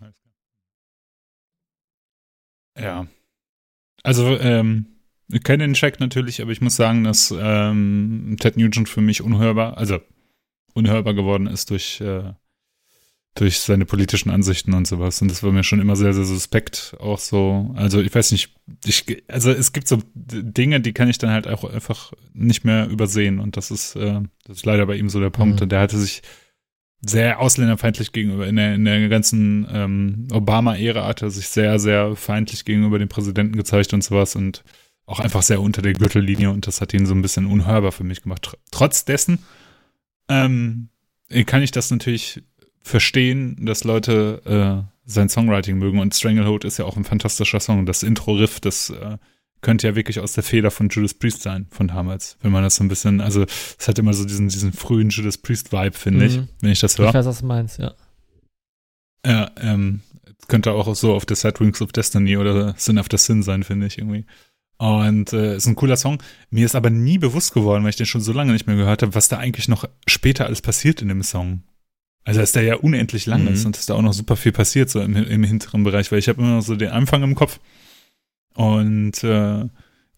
Ja. 2.78 3.06
Also, 4.02 4.38
ähm, 4.38 4.86
ich 5.28 5.42
kenne 5.42 5.64
den 5.64 5.74
Check 5.74 6.00
natürlich, 6.00 6.42
aber 6.42 6.52
ich 6.52 6.60
muss 6.60 6.76
sagen, 6.76 7.04
dass 7.04 7.34
ähm, 7.36 8.36
Ted 8.40 8.56
Nugent 8.56 8.88
für 8.88 9.00
mich 9.00 9.22
unhörbar, 9.22 9.78
also 9.78 9.98
unhörbar 10.74 11.14
geworden 11.14 11.46
ist 11.46 11.70
durch, 11.70 12.00
äh, 12.00 12.32
durch 13.34 13.58
seine 13.58 13.86
politischen 13.86 14.30
Ansichten 14.30 14.74
und 14.74 14.86
sowas. 14.86 15.22
Und 15.22 15.30
das 15.30 15.42
war 15.42 15.50
mir 15.50 15.64
schon 15.64 15.80
immer 15.80 15.96
sehr, 15.96 16.12
sehr 16.12 16.24
suspekt. 16.24 16.96
Auch 17.00 17.18
so, 17.18 17.72
also 17.74 18.00
ich 18.00 18.14
weiß 18.14 18.32
nicht, 18.32 18.54
ich, 18.84 19.24
also 19.28 19.50
es 19.50 19.72
gibt 19.72 19.88
so 19.88 20.00
Dinge, 20.14 20.80
die 20.80 20.92
kann 20.92 21.08
ich 21.08 21.18
dann 21.18 21.30
halt 21.30 21.48
auch 21.48 21.64
einfach 21.64 22.12
nicht 22.32 22.64
mehr 22.64 22.88
übersehen. 22.88 23.40
Und 23.40 23.56
das 23.56 23.70
ist, 23.70 23.96
äh, 23.96 24.20
das 24.44 24.58
ist 24.58 24.66
leider 24.66 24.86
bei 24.86 24.96
ihm 24.96 25.08
so 25.08 25.20
der 25.20 25.30
Punkt. 25.30 25.56
Mhm. 25.56 25.62
Und 25.62 25.72
der 25.72 25.80
hatte 25.80 25.98
sich 25.98 26.22
sehr 27.00 27.40
ausländerfeindlich 27.40 28.12
gegenüber, 28.12 28.46
in 28.46 28.56
der, 28.56 28.74
in 28.74 28.84
der 28.84 29.08
ganzen 29.08 29.66
ähm, 29.70 30.28
Obama-Ära 30.32 31.06
hat 31.06 31.22
er 31.22 31.30
sich 31.30 31.48
sehr, 31.48 31.78
sehr 31.78 32.16
feindlich 32.16 32.64
gegenüber 32.64 32.98
dem 32.98 33.08
Präsidenten 33.08 33.56
gezeigt 33.56 33.92
und 33.92 34.02
sowas. 34.02 34.36
Und 34.36 34.64
auch 35.06 35.20
einfach 35.20 35.42
sehr 35.42 35.60
unter 35.60 35.82
der 35.82 35.92
Gürtellinie 35.92 36.50
und 36.50 36.66
das 36.66 36.80
hat 36.80 36.94
ihn 36.94 37.06
so 37.06 37.14
ein 37.14 37.22
bisschen 37.22 37.46
unhörbar 37.46 37.92
für 37.92 38.04
mich 38.04 38.22
gemacht. 38.22 38.56
Trotz 38.70 39.04
dessen 39.04 39.38
ähm, 40.28 40.88
kann 41.46 41.62
ich 41.62 41.70
das 41.70 41.90
natürlich 41.90 42.42
verstehen, 42.82 43.64
dass 43.64 43.84
Leute 43.84 44.86
äh, 44.86 44.90
sein 45.04 45.28
Songwriting 45.28 45.78
mögen 45.78 45.98
und 45.98 46.14
Stranglehold 46.14 46.64
ist 46.64 46.78
ja 46.78 46.84
auch 46.84 46.96
ein 46.96 47.04
fantastischer 47.04 47.60
Song. 47.60 47.86
Das 47.86 48.02
Intro-Riff, 48.02 48.60
das 48.60 48.90
äh, 48.90 49.18
könnte 49.60 49.86
ja 49.88 49.96
wirklich 49.96 50.20
aus 50.20 50.34
der 50.34 50.42
Feder 50.42 50.70
von 50.70 50.88
Judas 50.88 51.14
Priest 51.14 51.42
sein, 51.42 51.66
von 51.70 51.88
damals, 51.88 52.36
wenn 52.42 52.52
man 52.52 52.62
das 52.62 52.76
so 52.76 52.84
ein 52.84 52.88
bisschen, 52.88 53.20
also 53.20 53.44
es 53.78 53.88
hat 53.88 53.98
immer 53.98 54.14
so 54.14 54.24
diesen, 54.24 54.48
diesen 54.48 54.72
frühen 54.72 55.10
Judas 55.10 55.38
Priest-Vibe, 55.38 55.96
finde 55.96 56.20
mhm. 56.20 56.26
ich, 56.26 56.40
wenn 56.60 56.70
ich 56.70 56.80
das 56.80 56.98
höre. 56.98 57.08
Ich 57.08 57.14
weiß, 57.14 57.26
was 57.26 57.40
du 57.40 57.46
meinst, 57.46 57.78
ja. 57.78 57.94
Ja, 59.26 59.50
ähm, 59.58 60.00
könnte 60.48 60.72
auch 60.72 60.94
so 60.94 61.14
auf 61.14 61.24
The 61.26 61.34
Sad 61.34 61.60
Wings 61.60 61.80
of 61.80 61.92
Destiny 61.92 62.36
oder 62.36 62.74
Sin 62.76 62.98
After 62.98 63.16
Sin 63.16 63.42
sein, 63.42 63.62
finde 63.62 63.86
ich 63.86 63.98
irgendwie. 63.98 64.26
Und 64.76 65.32
äh, 65.32 65.56
ist 65.56 65.66
ein 65.66 65.76
cooler 65.76 65.96
Song. 65.96 66.22
Mir 66.50 66.66
ist 66.66 66.74
aber 66.74 66.90
nie 66.90 67.18
bewusst 67.18 67.54
geworden, 67.54 67.84
weil 67.84 67.90
ich 67.90 67.96
den 67.96 68.06
schon 68.06 68.20
so 68.20 68.32
lange 68.32 68.52
nicht 68.52 68.66
mehr 68.66 68.76
gehört 68.76 69.02
habe, 69.02 69.14
was 69.14 69.28
da 69.28 69.38
eigentlich 69.38 69.68
noch 69.68 69.88
später 70.06 70.46
alles 70.46 70.62
passiert 70.62 71.00
in 71.00 71.08
dem 71.08 71.22
Song. 71.22 71.62
Also 72.24 72.40
dass 72.40 72.52
der 72.52 72.62
ja 72.62 72.76
unendlich 72.76 73.26
lang 73.26 73.42
mhm. 73.42 73.48
ist 73.48 73.66
und 73.66 73.76
dass 73.76 73.86
da 73.86 73.94
auch 73.94 74.02
noch 74.02 74.14
super 74.14 74.36
viel 74.36 74.52
passiert, 74.52 74.90
so 74.90 75.00
im, 75.00 75.14
im 75.14 75.44
hinteren 75.44 75.84
Bereich, 75.84 76.10
weil 76.10 76.18
ich 76.18 76.28
habe 76.28 76.40
immer 76.40 76.56
noch 76.56 76.62
so 76.62 76.74
den 76.74 76.90
Anfang 76.90 77.22
im 77.22 77.34
Kopf. 77.34 77.60
Und 78.54 79.22
äh, 79.22 79.68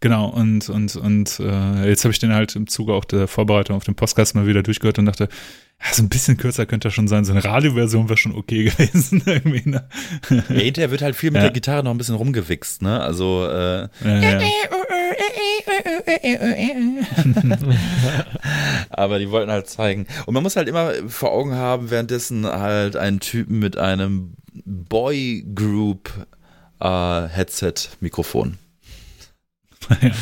Genau, 0.01 0.29
und, 0.29 0.69
und, 0.69 0.95
und 0.97 1.41
äh, 1.41 1.89
jetzt 1.89 2.05
habe 2.05 2.13
ich 2.13 2.19
den 2.19 2.35
halt 2.35 2.55
im 2.55 2.67
Zuge 2.67 2.93
auch 2.93 3.05
der 3.05 3.27
Vorbereitung 3.29 3.77
auf 3.77 3.85
den 3.85 3.95
Podcast 3.95 4.35
mal 4.35 4.47
wieder 4.47 4.63
durchgehört 4.63 4.99
und 4.99 5.07
dachte, 5.07 5.29
ja, 5.81 5.93
so 5.93 6.03
ein 6.03 6.09
bisschen 6.09 6.37
kürzer 6.37 6.67
könnte 6.67 6.89
er 6.89 6.91
schon 6.91 7.09
sein. 7.09 7.25
So 7.25 7.33
eine 7.33 7.45
Radioversion 7.45 8.09
wäre 8.09 8.17
schon 8.17 8.35
okay 8.35 8.65
gewesen. 8.71 9.23
irgendwie, 9.25 9.69
ne? 9.69 9.89
Ja, 10.31 10.43
hinterher 10.49 10.91
wird 10.91 11.03
halt 11.03 11.17
viel 11.17 11.31
mit 11.31 11.37
ja. 11.37 11.45
der 11.45 11.53
Gitarre 11.53 11.83
noch 11.85 11.91
ein 11.93 11.99
bisschen 11.99 12.15
rumgewichst, 12.15 12.83
ne? 12.83 13.01
Also 13.01 13.47
äh, 13.49 13.89
ja, 14.05 14.41
Aber 18.91 19.19
die 19.19 19.31
wollten 19.31 19.51
halt 19.51 19.69
zeigen. 19.69 20.07
Und 20.27 20.35
man 20.35 20.43
muss 20.43 20.57
halt 20.57 20.69
immer 20.69 20.93
vor 21.09 21.33
Augen 21.33 21.55
haben, 21.55 21.91
währenddessen 21.91 22.47
halt 22.47 22.97
einen 22.97 23.21
Typen 23.21 23.59
mit 23.59 23.77
einem 23.77 24.35
Boy 24.65 25.47
Group 25.55 26.11
äh. 26.81 27.29
Ja. 30.03 30.13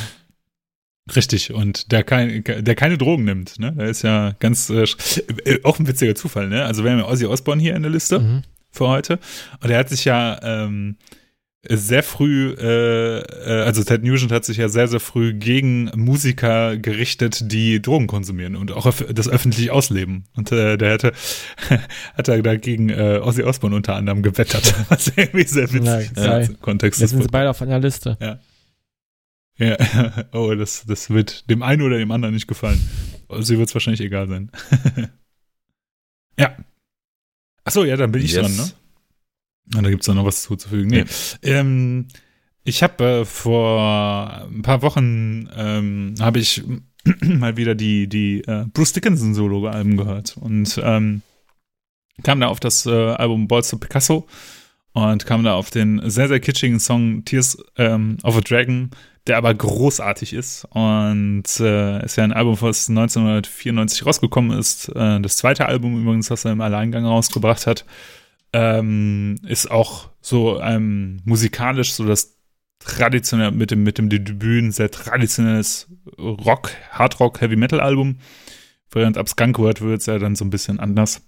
Richtig, 1.14 1.52
und 1.52 1.92
der, 1.92 2.02
kein, 2.02 2.42
der 2.44 2.74
keine 2.74 2.96
Drogen 2.96 3.24
nimmt, 3.24 3.58
ne? 3.58 3.72
Der 3.72 3.88
ist 3.88 4.00
ja 4.00 4.34
ganz, 4.40 4.70
äh, 4.70 4.86
äh, 5.44 5.62
auch 5.62 5.78
ein 5.78 5.86
witziger 5.86 6.14
Zufall, 6.14 6.48
ne? 6.48 6.64
Also 6.64 6.82
wir 6.82 6.92
haben 6.92 6.98
ja 6.98 7.06
Ozzy 7.06 7.26
Osbourne 7.26 7.60
hier 7.60 7.76
in 7.76 7.82
der 7.82 7.90
Liste 7.90 8.20
mhm. 8.20 8.42
für 8.70 8.88
heute. 8.88 9.18
Und 9.62 9.68
er 9.68 9.80
hat 9.80 9.90
sich 9.90 10.06
ja 10.06 10.40
ähm, 10.42 10.96
sehr 11.68 12.02
früh, 12.02 12.54
äh, 12.58 13.18
äh, 13.18 13.64
also 13.64 13.84
Ted 13.84 14.02
Nugent 14.02 14.32
hat 14.32 14.46
sich 14.46 14.56
ja 14.56 14.70
sehr, 14.70 14.88
sehr 14.88 15.00
früh 15.00 15.34
gegen 15.34 15.90
Musiker 15.94 16.78
gerichtet, 16.78 17.52
die 17.52 17.82
Drogen 17.82 18.06
konsumieren 18.06 18.56
und 18.56 18.72
auch 18.72 18.90
das 19.12 19.28
öffentlich 19.28 19.70
ausleben. 19.70 20.24
Und 20.34 20.52
äh, 20.52 20.78
der 20.78 20.92
hätte, 20.92 21.12
hat 22.14 22.28
er 22.28 22.42
dagegen 22.42 22.88
äh, 22.88 23.20
Ozzy 23.22 23.42
Osbourne 23.42 23.76
unter 23.76 23.94
anderem 23.94 24.22
gewettert, 24.22 24.74
was 24.88 25.12
irgendwie 25.16 25.46
sehr 25.46 25.70
witzig 25.70 26.12
ja, 26.16 26.38
ist 26.38 26.48
im 26.48 26.60
Kontext. 26.60 27.00
Jetzt 27.02 27.10
sind 27.10 27.22
sie 27.22 27.28
beide 27.30 27.50
auf 27.50 27.60
einer 27.60 27.78
Liste. 27.78 28.16
Ja. 28.20 28.38
Ja, 29.56 29.76
oh, 30.32 30.54
das, 30.54 30.84
das 30.86 31.10
wird 31.10 31.48
dem 31.48 31.62
einen 31.62 31.82
oder 31.82 31.98
dem 31.98 32.10
anderen 32.10 32.34
nicht 32.34 32.48
gefallen. 32.48 32.80
Sie 33.40 33.58
wird 33.58 33.68
es 33.68 33.74
wahrscheinlich 33.74 34.00
egal 34.00 34.28
sein. 34.28 34.50
ja. 36.38 36.56
Achso, 37.64 37.84
ja, 37.84 37.96
dann 37.96 38.12
bin 38.12 38.22
ich 38.22 38.32
yes. 38.32 38.42
dran, 38.42 38.56
ne? 38.56 38.72
Und 39.76 39.82
da 39.84 39.90
gibt 39.90 40.02
es 40.02 40.14
noch 40.14 40.24
was 40.24 40.42
zuzufügen. 40.42 40.88
Nee. 40.88 41.04
Ja. 41.42 41.60
Ähm, 41.60 42.08
ich 42.64 42.82
habe 42.82 43.04
äh, 43.04 43.24
vor 43.24 44.46
ein 44.50 44.62
paar 44.62 44.82
Wochen 44.82 45.48
ähm, 45.54 46.14
habe 46.20 46.38
ich 46.38 46.62
mal 47.20 47.56
wieder 47.56 47.74
die, 47.74 48.08
die 48.08 48.40
äh, 48.46 48.66
Bruce 48.72 48.92
Dickinson 48.92 49.34
Solo-Alben 49.34 49.96
gehört 49.96 50.36
und 50.36 50.80
ähm, 50.82 51.22
kam 52.22 52.40
da 52.40 52.48
auf 52.48 52.60
das 52.60 52.86
äh, 52.86 52.90
Album 52.90 53.48
Balls 53.48 53.68
to 53.68 53.78
Picasso 53.78 54.26
und 54.92 55.26
kam 55.26 55.44
da 55.44 55.54
auf 55.54 55.70
den 55.70 56.08
sehr, 56.08 56.28
sehr 56.28 56.40
kitschigen 56.40 56.80
Song 56.80 57.24
Tears 57.24 57.58
ähm, 57.76 58.18
of 58.22 58.36
a 58.36 58.40
Dragon 58.40 58.90
der 59.26 59.38
aber 59.38 59.54
großartig 59.54 60.34
ist 60.34 60.66
und 60.70 61.44
äh, 61.58 62.04
ist 62.04 62.16
ja 62.16 62.24
ein 62.24 62.32
Album, 62.32 62.60
was 62.60 62.88
1994 62.90 64.04
rausgekommen 64.04 64.58
ist. 64.58 64.88
Äh, 64.90 65.20
das 65.20 65.36
zweite 65.36 65.66
Album 65.66 66.00
übrigens, 66.00 66.30
was 66.30 66.44
er 66.44 66.52
im 66.52 66.60
Alleingang 66.60 67.06
rausgebracht 67.06 67.66
hat, 67.66 67.86
ähm, 68.52 69.36
ist 69.46 69.70
auch 69.70 70.10
so 70.20 70.60
ähm, 70.60 71.20
musikalisch 71.24 71.94
so 71.94 72.04
das 72.04 72.36
traditionell 72.80 73.52
mit 73.52 73.70
dem 73.70 73.82
mit 73.82 73.96
dem 73.96 74.10
Debüt 74.10 74.62
ein 74.62 74.72
sehr 74.72 74.90
traditionelles 74.90 75.88
Rock, 76.18 76.72
Hardrock, 76.90 77.40
Heavy 77.40 77.56
Metal 77.56 77.80
Album. 77.80 78.18
Während 78.90 79.16
ab 79.16 79.28
Skunk 79.28 79.58
Word 79.58 79.80
wird 79.80 80.00
es 80.00 80.06
ja 80.06 80.18
dann 80.18 80.36
so 80.36 80.44
ein 80.44 80.50
bisschen 80.50 80.78
anders. 80.80 81.22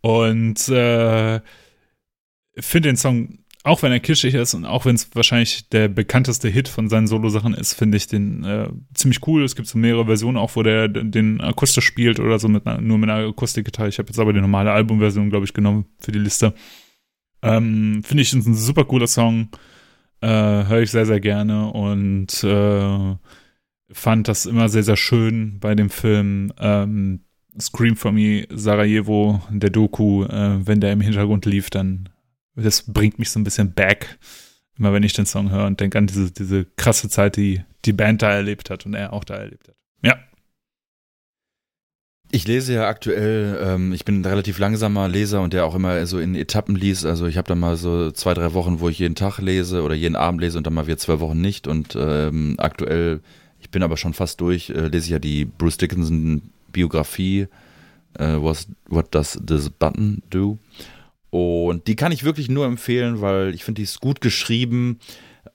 Und 0.00 0.68
äh, 0.68 1.40
finde 2.58 2.88
den 2.88 2.96
Song 2.96 3.38
auch 3.64 3.82
wenn 3.82 3.92
er 3.92 4.00
kitschig 4.00 4.34
ist 4.34 4.54
und 4.54 4.64
auch 4.64 4.84
wenn 4.84 4.94
es 4.94 5.14
wahrscheinlich 5.14 5.68
der 5.68 5.88
bekannteste 5.88 6.48
Hit 6.48 6.68
von 6.68 6.88
seinen 6.88 7.06
Solo-Sachen 7.06 7.54
ist, 7.54 7.74
finde 7.74 7.96
ich 7.96 8.06
den 8.06 8.44
äh, 8.44 8.68
ziemlich 8.94 9.26
cool. 9.26 9.42
Es 9.42 9.56
gibt 9.56 9.68
so 9.68 9.78
mehrere 9.78 10.06
Versionen 10.06 10.36
auch, 10.36 10.54
wo 10.56 10.62
der 10.62 10.88
den 10.88 11.40
akustisch 11.40 11.84
spielt 11.84 12.20
oder 12.20 12.38
so 12.38 12.48
mit 12.48 12.66
einer, 12.66 12.80
nur 12.80 12.98
mit 12.98 13.10
einer 13.10 13.28
Akustikgitarre. 13.28 13.88
Ich 13.88 13.98
habe 13.98 14.08
jetzt 14.08 14.18
aber 14.18 14.32
die 14.32 14.40
normale 14.40 14.72
Albumversion, 14.72 15.30
glaube 15.30 15.44
ich, 15.44 15.54
genommen 15.54 15.86
für 15.98 16.12
die 16.12 16.20
Liste. 16.20 16.54
Ähm, 17.42 18.02
finde 18.04 18.22
ich 18.22 18.32
ein 18.32 18.54
super 18.54 18.84
cooler 18.84 19.06
Song. 19.06 19.48
Äh, 20.20 20.28
Höre 20.28 20.82
ich 20.82 20.90
sehr, 20.90 21.06
sehr 21.06 21.20
gerne 21.20 21.70
und 21.72 22.42
äh, 22.44 23.16
fand 23.90 24.28
das 24.28 24.46
immer 24.46 24.68
sehr, 24.68 24.82
sehr 24.82 24.96
schön 24.96 25.58
bei 25.60 25.74
dem 25.74 25.90
Film 25.90 26.52
ähm, 26.58 27.20
Scream 27.60 27.96
for 27.96 28.12
Me 28.12 28.46
Sarajevo, 28.50 29.42
der 29.50 29.70
Doku. 29.70 30.24
Äh, 30.24 30.66
wenn 30.66 30.80
der 30.80 30.92
im 30.92 31.00
Hintergrund 31.00 31.44
lief, 31.44 31.70
dann 31.70 32.08
das 32.64 32.82
bringt 32.82 33.18
mich 33.18 33.30
so 33.30 33.38
ein 33.38 33.44
bisschen 33.44 33.72
back, 33.72 34.18
immer 34.78 34.92
wenn 34.92 35.02
ich 35.02 35.12
den 35.12 35.26
Song 35.26 35.50
höre 35.50 35.66
und 35.66 35.80
denke 35.80 35.98
an 35.98 36.06
diese, 36.06 36.30
diese 36.30 36.64
krasse 36.76 37.08
Zeit, 37.08 37.36
die 37.36 37.62
die 37.84 37.92
Band 37.92 38.22
da 38.22 38.32
erlebt 38.32 38.70
hat 38.70 38.86
und 38.86 38.94
er 38.94 39.12
auch 39.12 39.24
da 39.24 39.34
erlebt 39.34 39.68
hat. 39.68 39.74
Ja. 40.02 40.18
Ich 42.30 42.46
lese 42.46 42.74
ja 42.74 42.88
aktuell, 42.88 43.58
ähm, 43.62 43.92
ich 43.92 44.04
bin 44.04 44.20
ein 44.20 44.24
relativ 44.24 44.58
langsamer 44.58 45.08
Leser 45.08 45.40
und 45.40 45.54
der 45.54 45.64
auch 45.64 45.74
immer 45.74 46.04
so 46.06 46.18
in 46.18 46.34
Etappen 46.34 46.76
liest. 46.76 47.06
Also 47.06 47.26
ich 47.26 47.38
habe 47.38 47.48
dann 47.48 47.58
mal 47.58 47.76
so 47.76 48.10
zwei, 48.10 48.34
drei 48.34 48.52
Wochen, 48.52 48.80
wo 48.80 48.88
ich 48.90 48.98
jeden 48.98 49.14
Tag 49.14 49.38
lese 49.38 49.82
oder 49.82 49.94
jeden 49.94 50.16
Abend 50.16 50.42
lese 50.42 50.58
und 50.58 50.66
dann 50.66 50.74
mal 50.74 50.86
wieder 50.86 50.98
zwei 50.98 51.20
Wochen 51.20 51.40
nicht. 51.40 51.66
Und 51.66 51.96
ähm, 51.98 52.56
aktuell, 52.58 53.20
ich 53.60 53.70
bin 53.70 53.82
aber 53.82 53.96
schon 53.96 54.12
fast 54.12 54.42
durch, 54.42 54.68
äh, 54.68 54.88
lese 54.88 55.06
ich 55.06 55.10
ja 55.10 55.18
die 55.18 55.46
Bruce 55.46 55.78
Dickinson 55.78 56.42
Biografie, 56.70 57.46
äh, 58.18 58.36
What 58.36 59.14
Does 59.14 59.40
This 59.46 59.70
Button 59.70 60.22
Do? 60.28 60.58
Und 61.30 61.86
die 61.86 61.96
kann 61.96 62.12
ich 62.12 62.24
wirklich 62.24 62.48
nur 62.48 62.66
empfehlen, 62.66 63.20
weil 63.20 63.54
ich 63.54 63.64
finde, 63.64 63.80
die 63.80 63.84
ist 63.84 64.00
gut 64.00 64.20
geschrieben, 64.20 64.98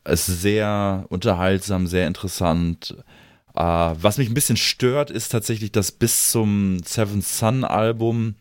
ist 0.05 0.25
sehr 0.25 1.05
unterhaltsam, 1.09 1.87
sehr 1.87 2.07
interessant. 2.07 2.95
Uh, 3.55 3.93
was 4.01 4.17
mich 4.17 4.29
ein 4.29 4.33
bisschen 4.33 4.57
stört, 4.57 5.11
ist 5.11 5.29
tatsächlich, 5.29 5.71
dass 5.71 5.91
bis 5.91 6.31
zum 6.31 6.79
Seven 6.83 7.21
Sun 7.21 7.63
Album 7.63 8.35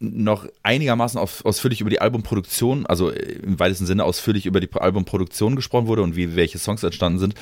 noch 0.00 0.46
einigermaßen 0.62 1.20
auf, 1.20 1.44
ausführlich 1.44 1.82
über 1.82 1.90
die 1.90 2.00
Albumproduktion, 2.00 2.86
also 2.86 3.10
im 3.10 3.58
weitesten 3.58 3.84
Sinne 3.84 4.04
ausführlich 4.04 4.46
über 4.46 4.58
die 4.58 4.72
Albumproduktion 4.72 5.56
gesprochen 5.56 5.88
wurde 5.88 6.02
und 6.02 6.16
wie 6.16 6.36
welche 6.36 6.58
Songs 6.58 6.82
entstanden 6.82 7.18
sind. 7.18 7.34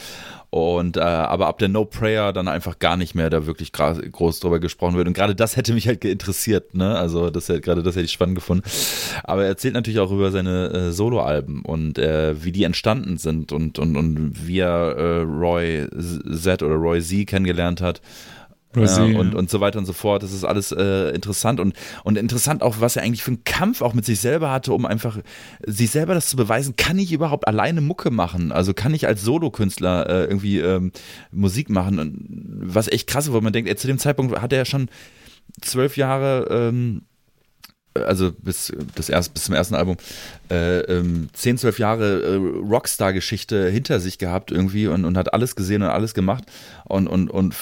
Und 0.50 0.96
äh, 0.96 1.00
aber 1.00 1.46
ab 1.46 1.58
der 1.58 1.68
No 1.68 1.84
Prayer 1.84 2.32
dann 2.32 2.48
einfach 2.48 2.78
gar 2.78 2.96
nicht 2.96 3.14
mehr 3.14 3.30
da 3.30 3.46
wirklich 3.46 3.70
groß 3.72 4.40
drüber 4.40 4.58
gesprochen 4.58 4.96
wird. 4.96 5.06
Und 5.06 5.12
gerade 5.12 5.34
das 5.34 5.56
hätte 5.56 5.74
mich 5.74 5.86
halt 5.86 6.04
interessiert, 6.04 6.74
ne? 6.74 6.96
Also 6.96 7.30
das 7.30 7.46
gerade 7.46 7.82
das 7.82 7.94
hätte 7.94 8.06
ich 8.06 8.12
spannend 8.12 8.34
gefunden. 8.34 8.64
Aber 9.24 9.42
er 9.42 9.48
erzählt 9.48 9.74
natürlich 9.74 10.00
auch 10.00 10.10
über 10.10 10.30
seine 10.30 10.70
äh, 10.70 10.90
Soloalben 10.90 11.62
und 11.62 11.98
äh, 11.98 12.42
wie 12.42 12.52
die 12.52 12.64
entstanden 12.64 13.18
sind 13.18 13.52
und 13.52 13.78
und 13.78 13.96
und 13.96 14.46
wie 14.46 14.60
er 14.60 14.96
äh, 14.96 15.20
Roy 15.20 15.86
Z 16.34 16.62
oder 16.62 16.76
Roy 16.76 17.02
Z 17.02 17.26
kennengelernt 17.26 17.82
hat. 17.82 18.00
Rosé, 18.74 19.16
und, 19.16 19.34
und 19.34 19.48
so 19.48 19.60
weiter 19.60 19.78
und 19.78 19.86
so 19.86 19.92
fort. 19.92 20.22
Das 20.22 20.32
ist 20.32 20.44
alles 20.44 20.72
äh, 20.72 21.10
interessant 21.10 21.58
und, 21.58 21.74
und 22.04 22.18
interessant 22.18 22.62
auch, 22.62 22.76
was 22.80 22.96
er 22.96 23.02
eigentlich 23.02 23.22
für 23.22 23.30
einen 23.30 23.44
Kampf 23.44 23.80
auch 23.80 23.94
mit 23.94 24.04
sich 24.04 24.20
selber 24.20 24.50
hatte, 24.50 24.72
um 24.72 24.84
einfach 24.84 25.18
sich 25.64 25.90
selber 25.90 26.14
das 26.14 26.28
zu 26.28 26.36
beweisen, 26.36 26.76
kann 26.76 26.98
ich 26.98 27.12
überhaupt 27.12 27.48
alleine 27.48 27.80
Mucke 27.80 28.10
machen? 28.10 28.52
Also 28.52 28.74
kann 28.74 28.92
ich 28.92 29.06
als 29.06 29.22
Solokünstler 29.22 30.08
äh, 30.08 30.24
irgendwie 30.24 30.58
ähm, 30.58 30.92
Musik 31.32 31.70
machen? 31.70 31.98
Und 31.98 32.26
was 32.60 32.88
echt 32.88 33.06
krass 33.06 33.26
ist, 33.26 33.32
wo 33.32 33.40
man 33.40 33.52
denkt, 33.52 33.70
ey, 33.70 33.76
zu 33.76 33.86
dem 33.86 33.98
Zeitpunkt 33.98 34.38
hat 34.40 34.52
er 34.52 34.58
ja 34.58 34.64
schon 34.64 34.88
zwölf 35.62 35.96
Jahre 35.96 36.46
ähm, 36.50 37.02
also 37.94 38.32
bis, 38.32 38.72
das 38.94 39.08
erst, 39.08 39.34
bis 39.34 39.44
zum 39.44 39.54
ersten 39.54 39.74
Album, 39.74 39.96
äh, 40.50 40.80
ähm, 40.82 41.30
10, 41.32 41.58
12 41.58 41.78
Jahre 41.80 42.22
äh, 42.22 42.34
Rockstar-Geschichte 42.36 43.68
hinter 43.68 43.98
sich 43.98 44.18
gehabt 44.18 44.52
irgendwie 44.52 44.86
und, 44.86 45.04
und 45.04 45.16
hat 45.16 45.32
alles 45.32 45.56
gesehen 45.56 45.82
und 45.82 45.88
alles 45.88 46.14
gemacht 46.14 46.44
und, 46.84 47.08
und, 47.08 47.28
und 47.28 47.56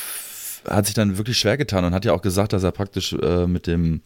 hat 0.69 0.87
sich 0.87 0.95
dann 0.95 1.19
wirklich 1.19 1.39
schwer 1.39 1.57
getan 1.57 1.85
und 1.85 1.95
hat 1.95 2.05
ja 2.05 2.13
auch 2.13 2.23
gesagt, 2.23 2.53
dass 2.53 2.63
er 2.63 2.73
praktisch 2.73 3.13
äh, 3.13 3.47
mit 3.47 3.67
dem 3.67 4.03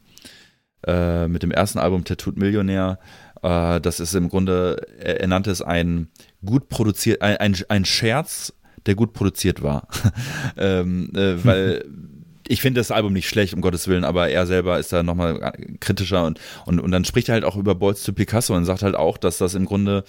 äh, 0.87 1.29
mit 1.29 1.43
dem 1.43 1.51
ersten 1.51 1.79
Album 1.79 2.05
Tattooed 2.05 2.39
Millionär, 2.39 2.99
äh, 3.43 3.81
das 3.81 4.01
ist 4.01 4.15
im 4.15 4.29
Grunde, 4.29 4.87
er, 4.99 5.21
er 5.21 5.29
nannte 5.29 5.51
es 5.51 5.61
ein 5.61 6.09
gut 6.45 6.69
produziert, 6.69 7.21
ein, 7.21 7.37
ein, 7.37 7.57
ein 7.69 7.85
Scherz, 7.85 8.55
der 8.87 8.95
gut 8.95 9.13
produziert 9.13 9.63
war. 9.63 9.89
ähm, 10.57 11.11
äh, 11.15 11.45
weil 11.45 11.85
ich 12.49 12.63
finde 12.63 12.81
das 12.81 12.91
Album 12.91 13.13
nicht 13.13 13.29
schlecht, 13.29 13.55
um 13.55 13.61
Gottes 13.61 13.87
Willen, 13.87 14.05
aber 14.05 14.29
er 14.29 14.45
selber 14.47 14.79
ist 14.79 14.93
da 14.93 15.03
nochmal 15.03 15.53
kritischer 15.79 16.25
und, 16.25 16.41
und, 16.67 16.81
und 16.81 16.91
dann 16.91 17.05
spricht 17.05 17.29
er 17.29 17.35
halt 17.35 17.45
auch 17.45 17.57
über 17.57 17.77
Balls 17.77 18.03
to 18.03 18.13
Picasso 18.13 18.57
und 18.57 18.65
sagt 18.65 18.83
halt 18.83 18.97
auch, 18.97 19.19
dass 19.19 19.39
das 19.39 19.55
im 19.55 19.67
Grunde, 19.67 20.03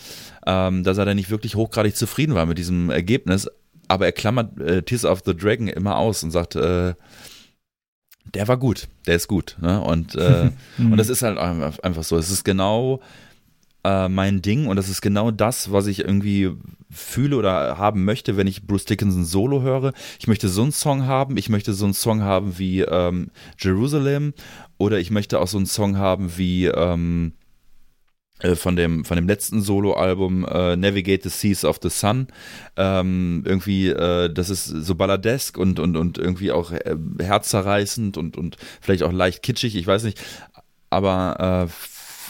ähm, 0.47 0.83
dass 0.83 0.97
er 0.97 1.05
da 1.05 1.13
nicht 1.13 1.29
wirklich 1.29 1.55
hochgradig 1.55 1.95
zufrieden 1.95 2.33
war 2.33 2.47
mit 2.47 2.57
diesem 2.57 2.89
Ergebnis, 2.89 3.47
aber 3.91 4.05
er 4.05 4.13
klammert 4.13 4.57
äh, 4.59 4.81
Tears 4.83 5.03
of 5.03 5.21
the 5.25 5.35
Dragon 5.35 5.67
immer 5.67 5.97
aus 5.97 6.23
und 6.23 6.31
sagt, 6.31 6.55
äh, 6.55 6.93
der 8.33 8.47
war 8.47 8.57
gut, 8.57 8.87
der 9.05 9.17
ist 9.17 9.27
gut. 9.27 9.57
Ne? 9.59 9.81
Und, 9.81 10.15
äh, 10.15 10.51
und 10.77 10.95
das 10.95 11.09
ist 11.09 11.23
halt 11.23 11.37
einfach 11.37 12.03
so. 12.03 12.17
Es 12.17 12.31
ist 12.31 12.45
genau 12.45 13.01
äh, 13.83 14.07
mein 14.07 14.41
Ding 14.41 14.67
und 14.67 14.77
das 14.77 14.87
ist 14.87 15.01
genau 15.01 15.29
das, 15.29 15.73
was 15.73 15.87
ich 15.87 15.99
irgendwie 15.99 16.51
fühle 16.89 17.35
oder 17.35 17.77
haben 17.77 18.05
möchte, 18.05 18.37
wenn 18.37 18.47
ich 18.47 18.65
Bruce 18.65 18.85
Dickinson 18.85 19.25
Solo 19.25 19.61
höre. 19.61 19.91
Ich 20.19 20.27
möchte 20.27 20.47
so 20.47 20.61
einen 20.61 20.71
Song 20.71 21.05
haben, 21.05 21.35
ich 21.35 21.49
möchte 21.49 21.73
so 21.73 21.83
einen 21.83 21.93
Song 21.93 22.21
haben 22.21 22.57
wie 22.57 22.81
ähm, 22.81 23.29
Jerusalem 23.59 24.33
oder 24.77 24.99
ich 24.99 25.11
möchte 25.11 25.39
auch 25.39 25.47
so 25.47 25.57
einen 25.57 25.65
Song 25.65 25.97
haben 25.97 26.37
wie 26.37 26.67
ähm, 26.67 27.33
äh, 27.33 27.40
von 28.55 28.75
dem, 28.75 29.05
von 29.05 29.15
dem 29.15 29.27
letzten 29.27 29.61
Soloalbum 29.61 30.45
äh, 30.45 30.75
Navigate 30.75 31.29
the 31.29 31.29
Seas 31.29 31.65
of 31.65 31.79
the 31.81 31.89
Sun. 31.89 32.27
Ähm, 32.75 33.43
irgendwie, 33.45 33.89
äh, 33.89 34.31
das 34.33 34.49
ist 34.49 34.65
so 34.65 34.95
balladesk 34.95 35.57
und, 35.57 35.79
und, 35.79 35.95
und 35.95 36.17
irgendwie 36.17 36.51
auch 36.51 36.71
äh, 36.71 36.95
herzzerreißend 37.19 38.17
und, 38.17 38.37
und 38.37 38.57
vielleicht 38.79 39.03
auch 39.03 39.11
leicht 39.11 39.43
kitschig, 39.43 39.75
ich 39.75 39.87
weiß 39.87 40.03
nicht. 40.03 40.19
Aber 40.89 41.67
äh, 41.67 41.71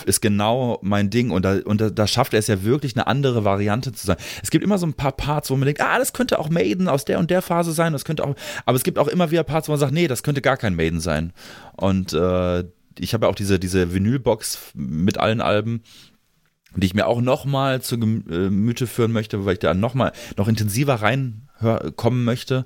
ist 0.05 0.21
genau 0.21 0.79
mein 0.81 1.09
Ding 1.09 1.31
und 1.31 1.43
da, 1.43 1.59
und 1.63 1.81
da, 1.81 1.89
da 1.89 2.07
schafft 2.07 2.33
er 2.33 2.39
es 2.39 2.47
ja 2.47 2.63
wirklich 2.63 2.95
eine 2.95 3.07
andere 3.07 3.43
Variante 3.45 3.91
zu 3.91 4.05
sein. 4.05 4.17
Es 4.41 4.49
gibt 4.51 4.63
immer 4.63 4.77
so 4.77 4.87
ein 4.87 4.93
paar 4.93 5.11
Parts, 5.11 5.49
wo 5.49 5.55
man 5.55 5.65
denkt, 5.65 5.81
ah, 5.81 5.99
das 5.99 6.13
könnte 6.13 6.39
auch 6.39 6.49
Maiden 6.49 6.87
aus 6.87 7.05
der 7.05 7.19
und 7.19 7.29
der 7.29 7.41
Phase 7.41 7.71
sein, 7.71 7.93
das 7.93 8.05
könnte 8.05 8.23
auch, 8.23 8.35
aber 8.65 8.75
es 8.75 8.83
gibt 8.83 8.97
auch 8.97 9.07
immer 9.07 9.31
wieder 9.31 9.43
Parts, 9.43 9.67
wo 9.67 9.73
man 9.73 9.79
sagt, 9.79 9.93
nee, 9.93 10.07
das 10.07 10.23
könnte 10.23 10.41
gar 10.41 10.57
kein 10.57 10.75
Maiden 10.75 10.99
sein. 10.99 11.33
Und 11.77 12.13
äh, 12.13 12.63
ich 12.99 13.13
habe 13.13 13.25
ja 13.25 13.29
auch 13.29 13.35
diese, 13.35 13.59
diese 13.59 13.93
Vinylbox 13.93 14.71
mit 14.73 15.17
allen 15.17 15.41
Alben, 15.41 15.83
die 16.75 16.87
ich 16.87 16.93
mir 16.93 17.07
auch 17.07 17.21
nochmal 17.21 17.81
zu 17.81 17.99
Gemüte 17.99 18.87
führen 18.87 19.11
möchte, 19.11 19.45
weil 19.45 19.53
ich 19.53 19.59
da 19.59 19.73
nochmal 19.73 20.13
noch 20.37 20.47
intensiver 20.47 20.95
reinkommen 20.95 22.23
möchte, 22.23 22.65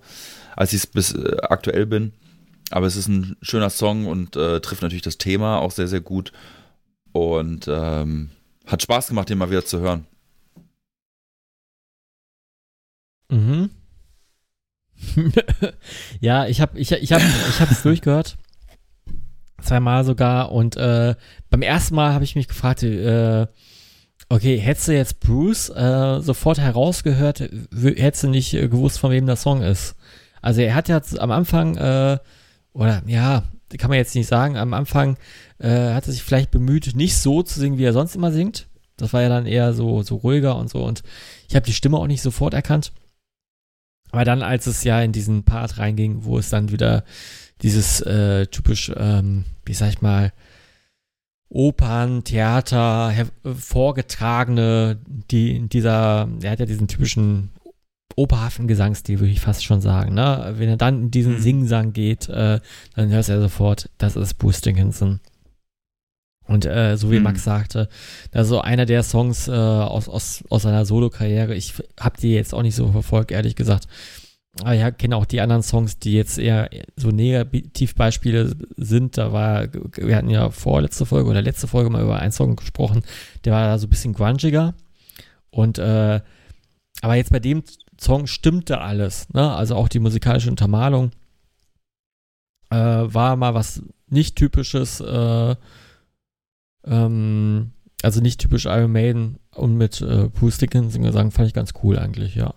als 0.56 0.74
ich 0.74 0.80
es 0.80 0.88
bis 0.88 1.14
äh, 1.14 1.38
aktuell 1.42 1.86
bin. 1.86 2.14
Aber 2.72 2.88
es 2.88 2.96
ist 2.96 3.08
ein 3.08 3.36
schöner 3.42 3.70
Song 3.70 4.08
und 4.08 4.36
äh, 4.36 4.60
trifft 4.60 4.82
natürlich 4.82 5.02
das 5.04 5.18
Thema 5.18 5.60
auch 5.60 5.72
sehr, 5.72 5.88
sehr 5.88 6.02
gut. 6.02 6.32
Und 7.12 7.68
ähm, 7.68 8.32
hat 8.66 8.82
Spaß 8.82 9.08
gemacht, 9.08 9.30
den 9.30 9.38
mal 9.38 9.50
wieder 9.50 9.66
zu 9.66 9.80
hören. 9.80 10.06
Mhm. 13.30 13.70
ja, 16.20 16.48
ich 16.48 16.62
habe 16.62 16.80
ich, 16.80 16.92
ich 16.92 17.14
hab, 17.14 17.22
ich 17.22 17.60
hab 17.60 17.72
es 17.72 17.82
durchgehört 17.84 18.38
zweimal 19.62 20.04
sogar. 20.04 20.52
Und 20.52 20.78
äh, 20.78 21.16
beim 21.50 21.62
ersten 21.62 21.96
Mal 21.96 22.14
habe 22.14 22.24
ich 22.24 22.36
mich 22.36 22.48
gefragt, 22.48 22.84
äh, 22.84 23.48
okay, 24.30 24.58
hättest 24.58 24.88
du 24.88 24.94
jetzt 24.94 25.20
Bruce 25.20 25.70
äh, 25.70 26.20
sofort 26.22 26.60
herausgehört, 26.60 27.40
hättest 27.74 28.24
du 28.24 28.28
nicht 28.30 28.54
äh, 28.54 28.68
gewusst, 28.68 29.00
von 29.00 29.12
wem 29.12 29.26
der 29.26 29.36
Song 29.36 29.62
ist. 29.62 29.96
Also 30.42 30.62
er 30.62 30.76
hat 30.76 30.90
ja 30.90 31.02
am 31.20 31.32
Anfang, 31.32 31.76
äh, 31.78 32.18
oder 32.74 33.02
ja, 33.06 33.44
kann 33.78 33.90
man 33.90 33.98
jetzt 33.98 34.16
nicht 34.16 34.28
sagen, 34.28 34.58
am 34.58 34.74
Anfang 34.74 35.18
äh, 35.60 35.94
hat 35.94 36.08
er 36.08 36.14
sich 36.14 36.24
vielleicht 36.24 36.52
bemüht, 36.52 36.96
nicht 36.96 37.18
so 37.18 37.44
zu 37.44 37.60
singen, 37.60 37.78
wie 37.78 37.84
er 37.84 37.94
sonst 37.94 38.16
immer 38.16 38.32
singt. 38.32 38.68
Das 38.98 39.12
war 39.12 39.22
ja 39.22 39.30
dann 39.30 39.46
eher 39.46 39.74
so, 39.74 40.04
so 40.04 40.16
ruhiger 40.18 40.56
und 40.58 40.70
so. 40.70 40.84
Und 40.84 41.04
ich 41.50 41.56
habe 41.56 41.66
die 41.66 41.74
Stimme 41.74 41.98
auch 41.98 42.08
nicht 42.08 42.22
sofort 42.22 42.54
erkannt. 42.54 42.94
Aber 44.12 44.24
dann, 44.24 44.42
als 44.42 44.68
es 44.68 44.84
ja 44.84 45.02
in 45.02 45.12
diesen 45.12 45.44
Part 45.44 45.78
reinging, 45.78 46.24
wo 46.24 46.38
es 46.38 46.50
dann 46.50 46.72
wieder 46.72 47.04
dieses 47.62 48.02
äh, 48.02 48.48
typisch, 48.48 48.92
ähm, 48.96 49.46
wie 49.66 49.74
sag 49.74 49.90
ich 49.90 50.02
mal, 50.02 50.32
Opern, 51.50 52.24
Theater, 52.24 53.14
vorgetragene, 53.44 55.00
die 55.08 55.68
dieser, 55.70 56.28
er 56.42 56.52
hat 56.52 56.60
ja 56.60 56.66
diesen 56.66 56.88
typischen 56.88 57.52
operhaften 58.16 58.68
Gesangsstil, 58.68 59.20
würde 59.20 59.32
ich 59.32 59.42
fast 59.42 59.64
schon 59.64 59.82
sagen. 59.82 60.14
Ne? 60.14 60.54
Wenn 60.58 60.70
er 60.70 60.78
dann 60.78 61.04
in 61.04 61.12
diesen 61.12 61.34
mhm. 61.34 61.42
Singsang 61.42 61.94
geht, 61.94 62.30
äh, 62.30 62.60
dann 62.96 63.10
hörst 63.10 63.30
du 63.30 63.34
ja 63.34 63.42
sofort, 63.42 63.90
das 63.98 64.16
ist 64.16 64.36
Bruce 64.36 64.62
Dickinson. 64.62 65.20
Und 66.48 66.66
äh, 66.66 66.96
so 66.96 67.12
wie 67.12 67.18
mhm. 67.18 67.24
Max 67.24 67.44
sagte, 67.44 67.90
also 68.32 68.62
einer 68.62 68.86
der 68.86 69.04
Songs 69.04 69.48
äh, 69.48 69.52
aus, 69.52 70.08
aus, 70.08 70.44
aus 70.50 70.62
seiner 70.62 70.86
Solo-Karriere, 70.86 71.56
ich 71.56 71.74
habe 72.00 72.20
die 72.20 72.34
jetzt 72.34 72.54
auch 72.54 72.62
nicht 72.62 72.76
so 72.76 72.92
verfolgt, 72.92 73.32
ehrlich 73.32 73.56
gesagt. 73.56 73.88
Ah 74.64 74.74
ich 74.74 74.98
kenne 74.98 75.18
auch 75.18 75.26
die 75.26 75.42
anderen 75.42 75.64
Songs, 75.64 76.00
die 76.00 76.14
jetzt 76.14 76.38
eher 76.38 76.70
so 76.96 77.10
Negativbeispiele 77.10 78.56
sind. 78.78 79.18
Da 79.18 79.34
war, 79.34 79.68
wir 79.74 80.16
hatten 80.16 80.30
ja 80.30 80.50
vorletzte 80.50 81.06
Folge 81.06 81.30
oder 81.30 81.42
letzte 81.42 81.68
Folge 81.68 81.90
mal 81.90 82.04
über 82.04 82.20
einen 82.20 82.32
Song 82.32 82.56
gesprochen, 82.56 83.04
der 83.44 83.54
war 83.54 83.68
da 83.68 83.78
so 83.78 83.88
ein 83.88 83.90
bisschen 83.90 84.14
grungiger. 84.14 84.74
Und, 85.50 85.78
äh, 85.78 86.22
aber 87.02 87.16
jetzt 87.16 87.32
bei 87.32 87.40
dem 87.40 87.64
Song 88.00 88.28
stimmte 88.28 88.80
alles, 88.80 89.28
ne? 89.34 89.54
Also 89.54 89.76
auch 89.76 89.90
die 89.90 90.00
musikalische 90.00 90.50
Untermalung 90.50 91.12
äh, 92.70 92.76
war 92.78 93.36
mal 93.36 93.54
was 93.54 93.82
nicht 94.08 94.36
typisches, 94.36 95.02
äh, 95.02 95.56
ähm, 96.86 97.72
also 98.04 98.22
nicht 98.22 98.40
typisch 98.40 98.66
Iron 98.66 98.92
Maiden 98.92 99.40
und 99.54 99.78
mit 99.78 100.02
äh, 100.02 100.30
Bruce 100.30 100.60
Dickinson 100.60 101.04
gesang, 101.04 101.32
fand 101.32 101.48
ich 101.48 101.54
ganz 101.54 101.74
cool 101.84 101.98
eigentlich, 101.98 102.36
ja. 102.36 102.54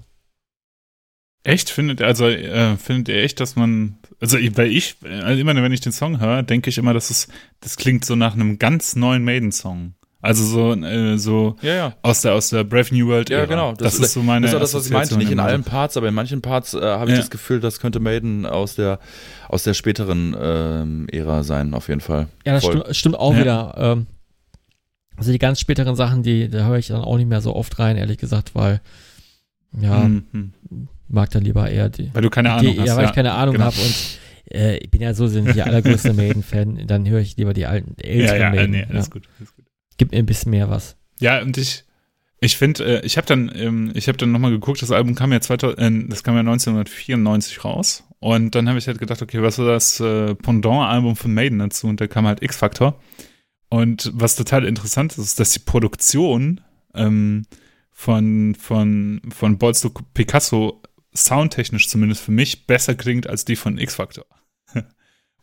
Echt? 1.49 1.70
Findet, 1.70 2.03
also, 2.03 2.27
äh, 2.27 2.77
findet 2.77 3.09
ihr 3.09 3.23
echt, 3.23 3.41
dass 3.41 3.57
man, 3.57 3.97
also, 4.20 4.37
weil 4.37 4.70
ich, 4.70 4.97
also 5.03 5.41
immer 5.41 5.55
wenn 5.55 5.73
ich 5.73 5.81
den 5.81 5.93
Song 5.93 6.20
höre, 6.20 6.43
denke 6.43 6.69
ich 6.69 6.77
immer, 6.77 6.93
dass 6.93 7.09
es, 7.09 7.29
das 7.61 7.77
klingt 7.77 8.05
so 8.05 8.16
nach 8.16 8.35
einem 8.35 8.59
ganz 8.59 8.97
neuen 8.97 9.25
Maiden-Song. 9.25 9.95
Also 10.20 10.45
so, 10.45 10.75
äh, 10.75 11.16
so 11.16 11.57
ja, 11.62 11.75
ja. 11.75 11.97
aus 12.03 12.23
der 12.23 12.35
aus 12.35 12.51
der 12.51 12.65
Brave 12.65 12.93
New 12.93 13.07
World. 13.07 13.31
Ja, 13.31 13.47
genau. 13.47 13.73
Das, 13.73 13.97
das 13.97 14.09
ist 14.09 14.12
so 14.15 14.23
meine. 14.23 14.47
Das 14.47 14.53
ist 14.53 14.61
das, 14.61 14.75
was 14.75 14.87
ich 14.87 14.93
meinte. 14.93 15.16
Nicht 15.16 15.31
in 15.31 15.39
allen 15.39 15.62
Parts, 15.62 15.97
aber 15.97 16.09
in 16.09 16.15
manchen 16.15 16.43
Parts 16.43 16.75
äh, 16.75 16.81
habe 16.81 17.12
ich 17.12 17.16
ja. 17.16 17.23
das 17.23 17.31
Gefühl, 17.31 17.61
das 17.61 17.79
könnte 17.79 18.01
Maiden 18.01 18.45
aus 18.45 18.75
der 18.75 18.99
aus 19.49 19.62
der 19.62 19.75
späteren 19.75 20.37
ähm, 20.39 21.07
Ära 21.12 21.45
sein, 21.45 21.73
auf 21.73 21.89
jeden 21.89 22.01
Fall. 22.01 22.27
Ja, 22.45 22.55
das 22.55 22.65
stimmt, 22.65 22.97
stimmt, 22.97 23.15
auch 23.15 23.37
wieder. 23.37 23.75
Ähm, 23.79 24.07
also 25.16 25.31
die 25.31 25.39
ganz 25.39 25.61
späteren 25.61 25.95
Sachen, 25.95 26.25
die 26.25 26.49
da 26.49 26.66
höre 26.66 26.79
ich 26.79 26.89
dann 26.89 27.01
auch 27.01 27.16
nicht 27.16 27.29
mehr 27.29 27.41
so 27.41 27.55
oft 27.55 27.79
rein, 27.79 27.97
ehrlich 27.97 28.19
gesagt, 28.19 28.57
weil 28.57 28.81
ja. 29.81 30.01
Mhm 30.01 30.53
mag 31.09 31.31
dann 31.31 31.45
lieber 31.45 31.71
eher 31.71 31.89
die. 31.89 32.11
Weil 32.15 32.23
du 32.23 32.31
keine 32.31 32.53
Ahnung 32.53 32.73
die, 32.73 32.81
hast. 32.81 32.87
Ja, 32.87 32.97
weil 32.97 33.07
ich 33.07 33.13
keine 33.13 33.33
Ahnung 33.33 33.55
genau. 33.55 33.67
habe 33.67 33.77
und 33.77 34.19
äh, 34.51 34.79
ich 34.79 34.91
bin 34.91 35.01
ja 35.01 35.15
so 35.15 35.27
sind 35.27 35.55
die 35.55 35.63
allergrößte 35.63 36.13
Maiden-Fan, 36.15 36.87
dann 36.87 37.09
höre 37.09 37.21
ich 37.21 37.37
lieber 37.37 37.53
die 37.53 37.67
alten, 37.67 37.97
älteren 38.01 38.41
ja, 38.41 38.49
ja, 38.49 38.51
Maiden. 38.51 38.71
Nee, 38.71 38.87
alles 38.89 39.07
ja. 39.07 39.13
gut, 39.13 39.29
alles 39.39 39.55
gut. 39.55 39.65
Gibt 39.97 40.13
mir 40.13 40.19
ein 40.19 40.27
bisschen 40.27 40.51
mehr 40.51 40.71
was. 40.71 40.97
Ja, 41.21 41.43
und 41.43 41.59
ich, 41.59 41.85
ich 42.41 42.57
finde, 42.57 43.03
äh, 43.03 43.07
ich 43.07 43.17
habe 43.17 43.27
dann, 43.27 43.51
ähm, 43.55 43.91
ich 43.95 44.09
habe 44.09 44.17
dann 44.17 44.33
nochmal 44.33 44.51
geguckt, 44.51 44.81
das 44.81 44.93
Album 44.93 45.15
kam 45.15 45.33
ja 45.33 45.41
2000, 45.41 45.79
äh, 45.79 46.09
das 46.09 46.23
kam 46.23 46.35
ja 46.35 46.41
1994 46.41 47.65
raus. 47.65 48.05
Und 48.21 48.55
dann 48.55 48.69
habe 48.69 48.79
ich 48.79 48.87
halt 48.89 48.99
gedacht, 48.99 49.23
okay, 49.23 49.43
was 49.43 49.59
war 49.59 49.67
das 49.67 50.01
äh, 50.01 50.35
Pendant-Album 50.35 51.15
von 51.15 51.35
Maiden 51.35 51.59
dazu? 51.59 51.87
Und 51.87 52.01
da 52.01 52.07
kam 52.07 52.27
halt 52.27 52.43
X-Factor. 52.43 52.99
Und 53.69 54.11
was 54.15 54.35
total 54.35 54.65
interessant 54.65 55.13
ist, 55.13 55.19
ist, 55.19 55.41
dass 55.41 55.53
die 55.53 55.61
Produktion 55.61 56.61
ähm, 56.95 57.45
von, 57.91 58.57
von, 58.59 59.21
von 59.33 59.59
Bolsto 59.59 59.91
Picasso 60.15 60.83
soundtechnisch 61.24 61.89
zumindest 61.89 62.23
für 62.23 62.32
mich 62.32 62.66
besser 62.66 62.95
klingt 62.95 63.28
als 63.28 63.45
die 63.45 63.57
von 63.57 63.78
X-Factor. 63.78 64.24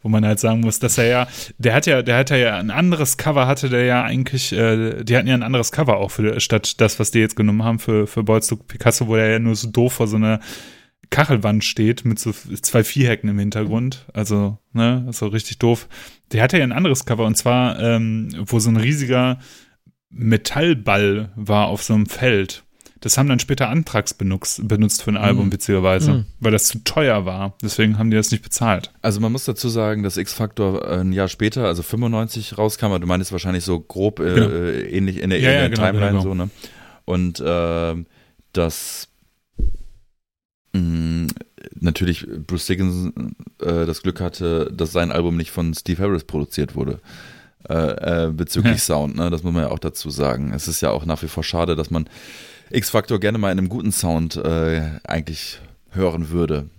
Wo 0.01 0.09
man 0.09 0.25
halt 0.25 0.39
sagen 0.39 0.59
muss, 0.59 0.79
dass 0.79 0.97
er 0.97 1.07
ja, 1.07 1.27
der 1.57 1.73
hat 1.73 1.87
ja, 1.87 2.01
der 2.03 2.17
hat 2.17 2.29
ja 2.29 2.57
ein 2.57 2.69
anderes 2.69 3.17
Cover, 3.17 3.47
hatte 3.47 3.69
der 3.69 3.85
ja 3.85 4.03
eigentlich, 4.03 4.51
äh, 4.51 5.03
die 5.03 5.17
hatten 5.17 5.27
ja 5.27 5.33
ein 5.33 5.43
anderes 5.43 5.71
Cover 5.71 5.97
auch 5.97 6.11
für, 6.11 6.39
statt 6.39 6.79
das, 6.79 6.99
was 6.99 7.11
die 7.11 7.19
jetzt 7.19 7.35
genommen 7.35 7.63
haben 7.63 7.79
für, 7.79 8.05
für 8.05 8.23
Boys 8.23 8.47
to 8.47 8.55
Picasso, 8.55 9.07
wo 9.07 9.15
er 9.15 9.31
ja 9.31 9.39
nur 9.39 9.55
so 9.55 9.69
doof 9.69 9.93
vor 9.93 10.07
so 10.07 10.17
einer 10.17 10.39
Kachelwand 11.09 11.63
steht 11.63 12.05
mit 12.05 12.19
so 12.19 12.31
zwei 12.33 12.83
Vierhecken 12.83 13.29
im 13.29 13.39
Hintergrund. 13.39 14.05
Also, 14.13 14.57
ne, 14.73 15.07
so 15.11 15.27
richtig 15.27 15.59
doof. 15.59 15.87
Der 16.31 16.43
hatte 16.43 16.57
ja 16.57 16.63
ein 16.63 16.71
anderes 16.71 17.05
Cover 17.05 17.25
und 17.25 17.37
zwar, 17.37 17.79
ähm, 17.79 18.29
wo 18.47 18.59
so 18.59 18.69
ein 18.69 18.77
riesiger 18.77 19.39
Metallball 20.09 21.31
war 21.35 21.67
auf 21.67 21.83
so 21.83 21.93
einem 21.93 22.05
Feld 22.05 22.64
das 23.05 23.19
haben 23.19 23.29
dann 23.29 23.37
später 23.37 23.69
Antrags 23.69 24.15
benutzt, 24.15 24.67
benutzt 24.67 25.03
für 25.03 25.11
ein 25.11 25.17
Album, 25.17 25.45
mhm. 25.45 25.53
witzigerweise, 25.53 26.11
mhm. 26.11 26.25
weil 26.39 26.51
das 26.51 26.65
zu 26.65 26.83
teuer 26.83 27.23
war. 27.23 27.53
Deswegen 27.61 27.99
haben 27.99 28.09
die 28.09 28.17
das 28.17 28.31
nicht 28.31 28.41
bezahlt. 28.41 28.91
Also 29.03 29.19
man 29.19 29.31
muss 29.31 29.45
dazu 29.45 29.69
sagen, 29.69 30.01
dass 30.01 30.17
X-Factor 30.17 30.89
ein 30.89 31.13
Jahr 31.13 31.27
später, 31.27 31.65
also 31.65 31.83
95 31.83 32.57
rauskam, 32.57 32.85
aber 32.85 32.99
du 32.99 33.05
meinst 33.05 33.31
wahrscheinlich 33.31 33.63
so 33.63 33.79
grob 33.79 34.19
äh, 34.21 34.33
genau. 34.33 34.47
äh, 34.47 34.89
ähnlich 34.89 35.21
in 35.21 35.29
der, 35.29 35.39
ja, 35.39 35.51
in 35.51 35.55
der 35.55 35.61
ja, 35.61 35.67
genau, 35.67 35.81
Timeline 35.83 36.11
genau. 36.13 36.21
so, 36.23 36.33
ne? 36.33 36.49
Und 37.05 37.39
äh, 37.41 38.03
dass 38.53 39.07
mh, 40.73 41.27
natürlich 41.79 42.25
Bruce 42.47 42.65
Dickinson 42.65 43.35
äh, 43.61 43.85
das 43.85 44.01
Glück 44.01 44.19
hatte, 44.19 44.71
dass 44.75 44.91
sein 44.91 45.11
Album 45.11 45.37
nicht 45.37 45.51
von 45.51 45.75
Steve 45.75 46.01
Harris 46.01 46.23
produziert 46.23 46.73
wurde. 46.73 47.01
Äh, 47.69 48.25
äh, 48.25 48.31
bezüglich 48.31 48.73
ja. 48.73 48.79
Sound, 48.79 49.15
ne? 49.15 49.29
Das 49.29 49.43
muss 49.43 49.53
man 49.53 49.61
ja 49.61 49.69
auch 49.69 49.77
dazu 49.77 50.09
sagen. 50.09 50.53
Es 50.55 50.67
ist 50.67 50.81
ja 50.81 50.89
auch 50.89 51.05
nach 51.05 51.21
wie 51.21 51.27
vor 51.27 51.43
schade, 51.43 51.75
dass 51.75 51.91
man 51.91 52.09
X-Factor 52.71 53.19
gerne 53.19 53.37
mal 53.37 53.51
in 53.51 53.59
einem 53.59 53.69
guten 53.69 53.91
Sound 53.91 54.35
äh, 54.37 54.99
eigentlich 55.03 55.59
hören 55.91 56.29
würde. 56.29 56.69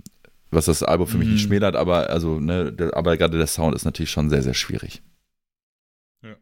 Was 0.51 0.67
das 0.67 0.83
Album 0.83 1.07
für 1.07 1.19
mich 1.19 1.29
nicht 1.29 1.43
mhm. 1.43 1.49
schmälert, 1.49 1.77
aber 1.77 2.09
also, 2.09 2.39
ne, 2.39 2.73
der, 2.73 2.97
aber 2.97 3.17
gerade 3.17 3.37
der 3.37 3.47
Sound 3.47 3.75
ist 3.75 3.85
natürlich 3.85 4.11
schon 4.11 4.31
sehr, 4.31 4.43
sehr 4.43 4.55
schwierig. 4.55 5.03
Ja. 6.23 6.35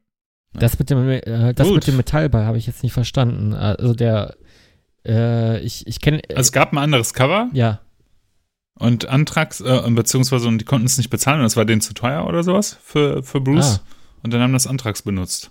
Das 0.53 0.79
mit 0.79 0.91
dem, 0.91 1.09
äh, 1.09 1.55
das 1.55 1.71
mit 1.71 1.87
dem 1.87 1.97
Metallball 1.97 2.45
habe 2.45 2.59
ich 2.59 2.67
jetzt 2.67 2.83
nicht 2.83 2.93
verstanden. 2.93 3.55
Also 3.55 3.95
der, 3.95 4.37
äh, 5.07 5.61
ich, 5.61 5.87
ich 5.87 6.01
kenne. 6.01 6.21
also 6.29 6.41
es 6.41 6.53
gab 6.53 6.73
ein 6.73 6.79
anderes 6.79 7.15
Cover. 7.15 7.49
Ja. 7.55 7.81
Und 8.79 9.09
Antrags, 9.09 9.61
äh, 9.61 9.91
beziehungsweise 9.91 10.49
und 10.49 10.59
die 10.59 10.65
konnten 10.65 10.87
es 10.87 10.99
nicht 10.99 11.11
bezahlen 11.11 11.39
und 11.39 11.45
das 11.45 11.57
war 11.57 11.65
denen 11.65 11.81
zu 11.81 11.95
teuer 11.95 12.27
oder 12.27 12.43
sowas 12.43 12.77
für, 12.83 13.23
für 13.23 13.41
Bruce. 13.41 13.81
Ah. 13.81 13.87
Und 14.23 14.33
dann 14.33 14.41
haben 14.41 14.53
das 14.53 14.67
Antrags 14.67 15.03
benutzt. 15.03 15.51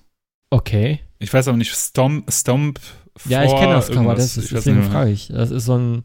Okay. 0.50 1.00
Ich 1.20 1.34
weiß 1.34 1.48
aber 1.48 1.58
nicht, 1.58 1.74
Stomp, 1.74 2.32
Stomp 2.32 2.80
ja, 3.28 3.44
ich 3.44 3.52
kenne 3.52 3.74
das 3.74 3.90
Cover, 3.90 4.16
das 4.16 4.38
ist, 4.38 4.52
deswegen 4.52 4.84
frage 4.84 5.12
ich. 5.12 5.28
Das 5.28 5.52
ist 5.52 5.66
so 5.66 5.78
ein 5.78 6.04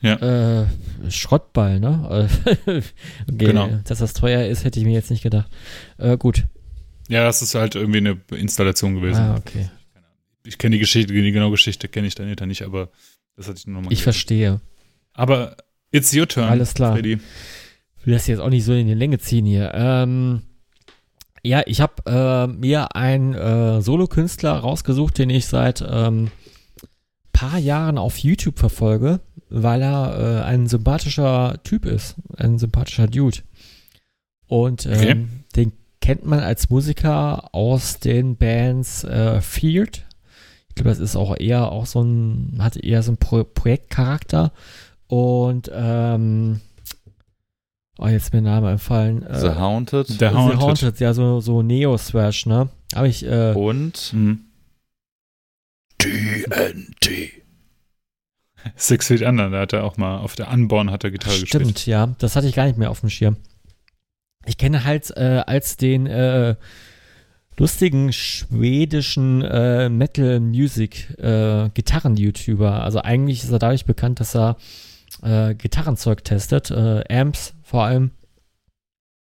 ja. 0.00 0.62
äh, 0.62 0.66
Schrottball, 1.08 1.80
ne? 1.80 2.28
okay, 2.66 2.82
genau. 3.28 3.68
Dass 3.84 3.98
das 3.98 4.14
teuer 4.14 4.46
ist, 4.46 4.64
hätte 4.64 4.80
ich 4.80 4.86
mir 4.86 4.92
jetzt 4.92 5.10
nicht 5.10 5.22
gedacht. 5.22 5.48
Äh, 5.98 6.16
gut. 6.16 6.44
Ja, 7.08 7.24
das 7.24 7.42
ist 7.42 7.54
halt 7.54 7.74
irgendwie 7.74 7.98
eine 7.98 8.20
Installation 8.30 8.94
gewesen. 8.94 9.20
Ah, 9.20 9.36
okay. 9.36 9.68
ich 10.44 10.58
kenne 10.58 10.76
die 10.76 10.80
Geschichte, 10.80 11.12
die 11.12 11.32
genaue 11.32 11.50
Geschichte 11.50 11.88
kenne 11.88 12.06
ich 12.06 12.14
dahinter 12.14 12.46
nicht, 12.46 12.62
aber 12.62 12.88
das 13.36 13.48
hatte 13.48 13.58
ich 13.58 13.66
nur 13.66 13.76
nochmal 13.76 13.92
Ich 13.92 14.02
verstehe. 14.02 14.60
Aber 15.12 15.56
it's 15.90 16.14
your 16.14 16.28
turn, 16.28 16.48
Alles 16.48 16.74
klar. 16.74 16.94
Freddy. 16.94 17.18
Ich 17.98 18.06
will 18.06 18.14
das 18.14 18.26
jetzt 18.26 18.38
auch 18.38 18.48
nicht 18.48 18.64
so 18.64 18.72
in 18.72 18.86
die 18.86 18.94
Länge 18.94 19.18
ziehen 19.18 19.44
hier. 19.44 19.72
Ähm, 19.74 20.42
ja, 21.42 21.62
ich 21.66 21.80
habe 21.80 21.94
äh, 22.06 22.46
mir 22.46 22.94
einen 22.94 23.34
äh, 23.34 23.80
Solokünstler 23.82 24.52
rausgesucht, 24.52 25.18
den 25.18 25.30
ich 25.30 25.46
seit 25.46 25.84
ähm, 25.86 26.30
paar 27.40 27.58
Jahren 27.58 27.98
auf 27.98 28.18
YouTube 28.18 28.58
verfolge, 28.58 29.20
weil 29.48 29.82
er 29.82 30.18
äh, 30.42 30.44
ein 30.44 30.66
sympathischer 30.66 31.58
Typ 31.64 31.84
ist, 31.86 32.16
ein 32.36 32.58
sympathischer 32.58 33.06
Dude. 33.06 33.38
Und 34.46 34.86
ähm, 34.86 34.92
Okay. 34.92 35.26
den 35.56 35.72
kennt 36.00 36.24
man 36.26 36.40
als 36.40 36.70
Musiker 36.70 37.54
aus 37.54 38.00
den 38.00 38.36
Bands 38.36 39.04
äh, 39.04 39.40
Feared. 39.40 40.06
Ich 40.68 40.74
glaube, 40.76 40.90
das 40.90 40.98
ist 40.98 41.16
auch 41.16 41.36
eher 41.38 41.70
auch 41.72 41.86
so 41.86 42.00
ein, 42.02 42.56
hat 42.60 42.76
eher 42.76 43.02
so 43.02 43.10
einen 43.10 43.18
Pro 43.18 43.44
Projektcharakter. 43.44 44.52
Und 45.08 45.70
ähm, 45.74 46.60
oh, 47.98 48.06
jetzt 48.06 48.24
ist 48.24 48.32
mir 48.32 48.42
der 48.42 48.52
Name 48.52 48.70
entfallen. 48.72 49.22
Äh, 49.24 49.40
The 49.40 49.48
Haunted 49.50 50.06
The 50.06 50.14
The 50.18 50.26
Haunted. 50.28 50.60
Haunted, 50.60 51.00
ja, 51.00 51.12
so, 51.14 51.40
so 51.40 51.62
Neo-Thrash, 51.62 52.46
ne? 52.46 52.68
Habe 52.94 53.08
ich, 53.08 53.24
äh, 53.26 53.52
und 53.54 54.12
Mhm. 54.14 54.40
TNT. 56.00 57.30
Six 58.76 59.06
Feet 59.06 59.22
Under, 59.22 59.48
da 59.50 59.60
hat 59.60 59.72
er 59.72 59.84
auch 59.84 59.96
mal 59.96 60.18
auf 60.18 60.34
der 60.34 60.50
Unborn 60.50 60.90
hat 60.90 61.04
er 61.04 61.10
Gitarre 61.10 61.36
stimmt, 61.36 61.74
gespielt. 61.74 61.86
ja. 61.86 62.14
Das 62.18 62.36
hatte 62.36 62.46
ich 62.46 62.54
gar 62.54 62.66
nicht 62.66 62.76
mehr 62.78 62.90
auf 62.90 63.00
dem 63.00 63.08
Schirm. 63.10 63.36
Ich 64.46 64.56
kenne 64.58 64.84
halt 64.84 65.10
äh, 65.16 65.42
als 65.46 65.76
den 65.76 66.06
äh, 66.06 66.54
lustigen 67.56 68.12
schwedischen 68.12 69.42
äh, 69.42 69.88
Metal-Music-Gitarren-YouTuber. 69.90 72.82
also 72.82 73.02
eigentlich 73.02 73.44
ist 73.44 73.50
er 73.50 73.58
dadurch 73.58 73.84
bekannt, 73.84 74.20
dass 74.20 74.34
er 74.34 74.56
äh, 75.22 75.54
Gitarrenzeug 75.54 76.24
testet, 76.24 76.70
äh, 76.70 77.04
Amps 77.10 77.54
vor 77.62 77.84
allem. 77.84 78.12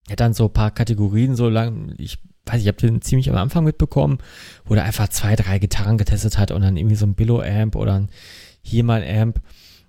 Er 0.09 0.13
hat 0.13 0.21
dann 0.21 0.35
so 0.35 0.47
ein 0.47 0.53
paar 0.53 0.71
Kategorien 0.73 1.35
so 1.37 1.49
lang, 1.49 1.95
ich 1.99 2.19
weiß, 2.47 2.61
ich 2.63 2.69
habe 2.69 2.79
den 2.79 3.03
ziemlich 3.03 3.29
am 3.31 3.37
Anfang 3.37 3.65
mitbekommen, 3.65 4.19
wo 4.65 4.75
er 4.75 4.85
einfach 4.85 5.09
zwei, 5.09 5.37
drei 5.37 5.59
Gitarren 5.59 5.99
getestet 5.99 6.39
hat 6.39 6.51
und 6.51 6.63
dann 6.63 6.77
irgendwie 6.77 6.97
so 6.97 7.07
ein 7.07 7.15
Billo-Amp 7.15 7.77
oder 7.77 7.95
ein, 7.95 8.09
hier 8.63 8.85
mal 8.85 9.03
ein 9.03 9.21
Amp. 9.23 9.41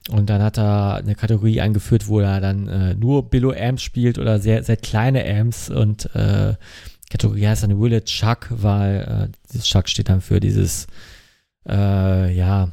Und 0.09 0.29
dann 0.29 0.41
hat 0.41 0.57
er 0.57 0.95
eine 0.95 1.15
Kategorie 1.15 1.59
eingeführt, 1.59 2.07
wo 2.07 2.19
er 2.21 2.39
dann 2.39 2.67
äh, 2.67 2.93
nur 2.95 3.29
Billo-Amps 3.29 3.81
spielt 3.83 4.17
oder 4.17 4.39
sehr, 4.39 4.63
sehr 4.63 4.77
kleine 4.77 5.25
Amps 5.29 5.69
und 5.69 6.13
äh, 6.15 6.55
Kategorie 7.09 7.47
heißt 7.47 7.63
dann 7.63 7.79
Willet 7.79 8.05
Chuck, 8.05 8.47
weil 8.49 9.29
äh, 9.31 9.37
dieses 9.51 9.65
Chuck 9.67 9.87
steht 9.89 10.09
dann 10.09 10.21
für 10.21 10.39
dieses, 10.39 10.87
äh, 11.67 12.33
ja, 12.33 12.69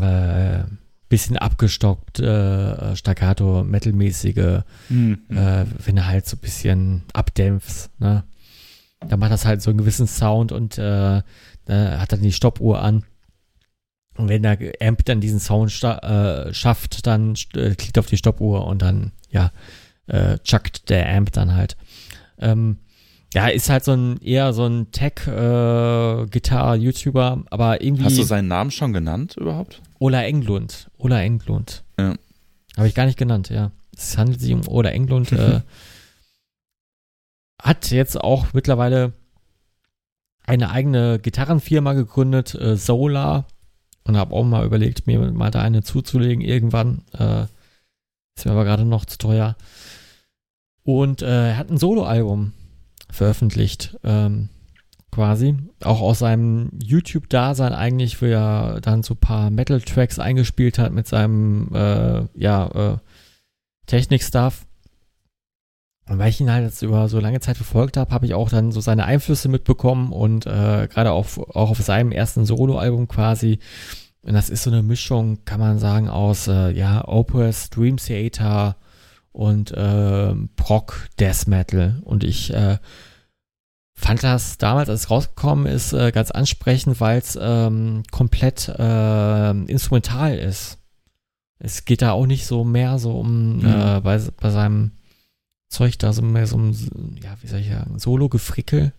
äh, 0.00 0.64
bisschen 1.08 1.36
abgestockt, 1.38 2.18
äh, 2.18 2.96
staccato, 2.96 3.62
metalmäßige, 3.62 4.62
Mhm. 4.88 5.18
äh, 5.30 5.64
wenn 5.84 5.96
er 5.96 6.06
halt 6.08 6.26
so 6.26 6.36
ein 6.36 6.40
bisschen 6.40 7.02
abdämpft, 7.12 7.90
ne? 8.00 8.24
Da 9.08 9.16
macht 9.16 9.32
das 9.32 9.46
halt 9.46 9.62
so 9.62 9.70
einen 9.70 9.78
gewissen 9.78 10.06
Sound 10.06 10.52
und 10.52 10.78
äh, 10.78 11.22
da 11.66 12.00
hat 12.00 12.12
dann 12.12 12.22
die 12.22 12.32
Stoppuhr 12.32 12.82
an. 12.82 13.04
Und 14.16 14.28
wenn 14.28 14.42
der 14.42 14.58
Amp 14.80 15.04
dann 15.04 15.20
diesen 15.20 15.40
Sound 15.40 15.72
äh, 15.82 16.54
schafft, 16.54 17.06
dann 17.06 17.34
äh, 17.54 17.74
klickt 17.74 17.98
auf 17.98 18.06
die 18.06 18.16
Stoppuhr 18.16 18.66
und 18.66 18.80
dann, 18.82 19.12
ja, 19.30 19.50
äh, 20.06 20.38
chuckt 20.38 20.88
der 20.88 21.12
Amp 21.12 21.32
dann 21.32 21.54
halt. 21.54 21.76
Ähm, 22.38 22.78
ja, 23.34 23.48
ist 23.48 23.68
halt 23.68 23.84
so 23.84 23.92
ein 23.92 24.20
eher 24.22 24.52
so 24.52 24.66
ein 24.66 24.92
Tech-Gitarre-YouTuber, 24.92 27.42
aber 27.50 27.82
irgendwie. 27.82 28.04
Hast 28.04 28.18
du 28.18 28.22
seinen 28.22 28.46
Namen 28.46 28.70
schon 28.70 28.92
genannt 28.92 29.34
überhaupt? 29.36 29.82
Ola 29.98 30.22
Englund. 30.22 30.88
Ola 30.98 31.20
Englund. 31.20 31.82
Ja. 31.98 32.14
Habe 32.76 32.86
ich 32.86 32.94
gar 32.94 33.06
nicht 33.06 33.18
genannt, 33.18 33.48
ja. 33.48 33.72
Es 33.96 34.16
handelt 34.16 34.40
sich 34.40 34.52
um 34.52 34.68
Ola 34.68 34.90
Englund. 34.90 35.32
äh, 35.32 35.62
hat 37.64 37.90
jetzt 37.90 38.20
auch 38.20 38.52
mittlerweile 38.52 39.14
eine 40.46 40.70
eigene 40.70 41.18
Gitarrenfirma 41.18 41.94
gegründet, 41.94 42.54
äh, 42.54 42.76
Solar. 42.76 43.46
Und 44.06 44.18
habe 44.18 44.34
auch 44.34 44.44
mal 44.44 44.66
überlegt, 44.66 45.06
mir 45.06 45.18
mal 45.32 45.50
da 45.50 45.62
eine 45.62 45.82
zuzulegen 45.82 46.44
irgendwann. 46.44 47.02
Äh, 47.18 47.44
ist 48.36 48.44
mir 48.44 48.52
aber 48.52 48.64
gerade 48.64 48.84
noch 48.84 49.06
zu 49.06 49.16
teuer. 49.16 49.56
Und 50.82 51.22
äh, 51.22 51.48
er 51.48 51.56
hat 51.56 51.70
ein 51.70 51.78
Soloalbum 51.78 52.52
veröffentlicht, 53.10 53.96
ähm, 54.04 54.50
quasi. 55.10 55.56
Auch 55.82 56.02
aus 56.02 56.18
seinem 56.18 56.70
YouTube-Dasein 56.82 57.72
eigentlich, 57.72 58.20
wo 58.20 58.26
er 58.26 58.80
dann 58.82 59.02
so 59.02 59.14
ein 59.14 59.20
paar 59.20 59.48
Metal-Tracks 59.48 60.18
eingespielt 60.18 60.78
hat 60.78 60.92
mit 60.92 61.08
seinem, 61.08 61.74
äh, 61.74 62.26
ja, 62.34 62.66
äh, 62.66 62.98
Technik-Stuff. 63.86 64.66
Und 66.06 66.18
weil 66.18 66.28
ich 66.28 66.40
ihn 66.40 66.50
halt 66.52 66.64
jetzt 66.64 66.82
über 66.82 67.08
so 67.08 67.18
lange 67.18 67.40
Zeit 67.40 67.56
verfolgt 67.56 67.96
habe, 67.96 68.10
habe 68.12 68.26
ich 68.26 68.34
auch 68.34 68.50
dann 68.50 68.72
so 68.72 68.80
seine 68.80 69.06
Einflüsse 69.06 69.48
mitbekommen 69.48 70.12
und 70.12 70.44
äh, 70.46 70.86
gerade 70.90 71.12
auch, 71.12 71.26
auch 71.38 71.70
auf 71.70 71.78
seinem 71.78 72.12
ersten 72.12 72.44
Soloalbum 72.44 73.08
quasi. 73.08 73.58
Und 74.22 74.34
das 74.34 74.50
ist 74.50 74.64
so 74.64 74.70
eine 74.70 74.82
Mischung, 74.82 75.44
kann 75.44 75.60
man 75.60 75.78
sagen, 75.78 76.08
aus 76.08 76.46
äh, 76.48 76.70
ja, 76.70 77.06
Opus, 77.08 77.70
Dream 77.70 77.96
Theater 77.96 78.76
und 79.32 79.70
äh, 79.72 80.34
Prog 80.56 81.08
Death 81.18 81.46
Metal. 81.46 82.00
Und 82.04 82.22
ich 82.22 82.52
äh, 82.52 82.78
fand 83.94 84.22
das 84.22 84.58
damals, 84.58 84.88
als 84.90 85.00
es 85.02 85.10
rausgekommen 85.10 85.66
ist, 85.66 85.92
äh, 85.94 86.12
ganz 86.12 86.30
ansprechend, 86.30 87.00
weil 87.00 87.18
es 87.18 87.38
ähm, 87.40 88.02
komplett 88.10 88.68
äh, 88.68 89.50
instrumental 89.50 90.36
ist. 90.36 90.78
Es 91.58 91.84
geht 91.86 92.02
da 92.02 92.12
auch 92.12 92.26
nicht 92.26 92.46
so 92.46 92.64
mehr 92.64 92.98
so 92.98 93.18
um 93.18 93.58
Mhm. 93.58 93.66
äh, 93.66 94.00
bei, 94.00 94.20
bei 94.40 94.50
seinem 94.50 94.92
Zeug 95.74 95.98
da 95.98 96.12
so 96.12 96.22
mehr 96.22 96.46
so 96.46 96.56
um, 96.56 96.72
ja, 97.22 97.36
wie 97.42 97.46
soll 97.46 97.60
ich 97.60 97.68
sagen, 97.68 97.98
Solo-Gefrickel, 97.98 98.92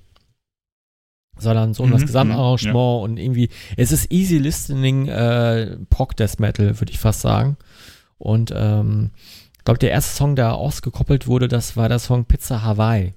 sondern 1.38 1.74
so 1.74 1.84
um 1.84 1.92
das 1.92 2.02
Mhm, 2.02 2.06
Gesamtarrangement 2.06 3.04
und 3.04 3.18
irgendwie, 3.18 3.50
es 3.78 3.92
ist 3.92 4.12
easy 4.12 4.38
listening 4.38 5.08
äh, 5.08 5.78
Prog 5.90 6.16
Death 6.16 6.40
Metal, 6.40 6.80
würde 6.80 6.92
ich 6.92 7.00
fast 7.00 7.22
sagen. 7.22 7.58
Und 8.18 8.54
ähm, 8.56 9.12
ich 9.58 9.64
glaube, 9.66 9.80
der 9.80 9.92
erste 9.92 10.16
Song, 10.16 10.36
der 10.36 10.54
ausgekoppelt 10.56 11.28
wurde, 11.28 11.48
das 11.48 11.76
war 11.76 11.90
der 11.90 12.00
Song 12.00 12.26
Pizza 12.26 12.64
Hawaii. 12.64 13.14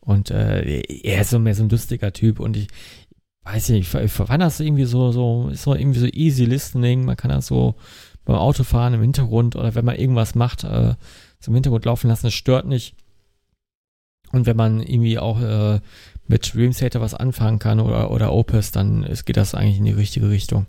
Und 0.00 0.30
äh, 0.30 0.80
er 0.80 1.20
ist 1.20 1.30
so 1.30 1.38
mehr 1.38 1.54
so 1.54 1.62
ein 1.62 1.68
lustiger 1.68 2.12
Typ 2.12 2.40
und 2.40 2.56
ich 2.56 2.68
weiß 3.44 3.68
nicht, 3.70 3.94
ich, 3.94 4.00
ich 4.00 4.10
fand 4.12 4.42
das 4.42 4.60
irgendwie 4.60 4.84
so, 4.84 5.12
so, 5.12 5.48
ist 5.52 5.62
so 5.62 5.74
irgendwie 5.74 6.00
so 6.00 6.06
easy 6.06 6.44
listening, 6.44 7.04
man 7.04 7.16
kann 7.16 7.30
das 7.30 7.46
so 7.46 7.74
beim 8.24 8.36
Autofahren 8.36 8.94
im 8.94 9.02
Hintergrund 9.02 9.56
oder 9.56 9.74
wenn 9.74 9.84
man 9.84 9.96
irgendwas 9.96 10.34
macht, 10.34 10.64
äh, 10.64 10.94
im 11.48 11.54
Hintergrund 11.54 11.84
laufen 11.84 12.08
lassen, 12.08 12.26
das 12.26 12.34
stört 12.34 12.66
nicht. 12.66 12.94
Und 14.32 14.46
wenn 14.46 14.56
man 14.56 14.80
irgendwie 14.80 15.18
auch 15.18 15.40
äh, 15.40 15.80
mit 16.28 16.54
Dream 16.54 16.72
Theater 16.72 17.00
was 17.00 17.14
anfangen 17.14 17.58
kann 17.58 17.80
oder, 17.80 18.10
oder 18.10 18.32
Opus, 18.32 18.70
dann 18.70 19.02
ist, 19.02 19.24
geht 19.24 19.36
das 19.36 19.54
eigentlich 19.54 19.78
in 19.78 19.84
die 19.84 19.92
richtige 19.92 20.30
Richtung. 20.30 20.66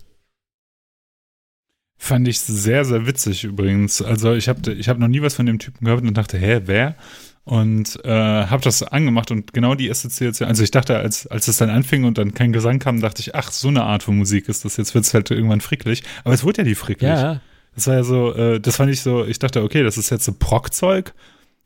Fand 1.97 2.27
ich 2.27 2.39
sehr, 2.39 2.83
sehr 2.83 3.05
witzig 3.05 3.43
übrigens. 3.43 4.01
Also 4.01 4.33
ich 4.33 4.49
habe 4.49 4.73
ich 4.73 4.89
hab 4.89 4.97
noch 4.97 5.07
nie 5.07 5.21
was 5.21 5.35
von 5.35 5.45
dem 5.45 5.59
Typen 5.59 5.85
gehört 5.85 6.01
und 6.01 6.17
dachte, 6.17 6.39
hä, 6.39 6.61
wer? 6.65 6.95
Und 7.43 8.03
äh, 8.03 8.09
habe 8.09 8.63
das 8.63 8.81
angemacht 8.81 9.29
und 9.29 9.53
genau 9.53 9.75
die 9.75 9.89
Assoziation, 9.89 10.47
also 10.47 10.63
ich 10.63 10.71
dachte, 10.71 10.97
als, 10.97 11.27
als 11.27 11.47
es 11.47 11.57
dann 11.57 11.69
anfing 11.69 12.03
und 12.05 12.17
dann 12.17 12.33
kein 12.33 12.53
Gesang 12.53 12.79
kam, 12.79 13.01
dachte 13.01 13.21
ich, 13.21 13.35
ach, 13.35 13.51
so 13.51 13.67
eine 13.67 13.83
Art 13.83 14.03
von 14.03 14.17
Musik 14.17 14.49
ist 14.49 14.65
das, 14.65 14.77
jetzt 14.77 14.95
wird 14.95 15.05
es 15.05 15.13
halt 15.13 15.29
irgendwann 15.29 15.61
fricklig. 15.61 16.03
Aber 16.23 16.33
es 16.33 16.43
wurde 16.43 16.59
ja 16.59 16.63
die 16.63 16.75
fricklig. 16.75 17.09
Ja, 17.09 17.41
Das 17.75 17.87
war 17.87 17.95
ja 17.95 18.03
so, 18.03 18.33
äh, 18.33 18.59
das 18.59 18.75
fand 18.75 18.91
ich 18.91 19.01
so, 19.01 19.25
ich 19.25 19.39
dachte, 19.39 19.63
okay, 19.63 19.83
das 19.83 19.97
ist 19.97 20.09
jetzt 20.09 20.25
so 20.25 20.33
Proc-Zeug, 20.33 21.13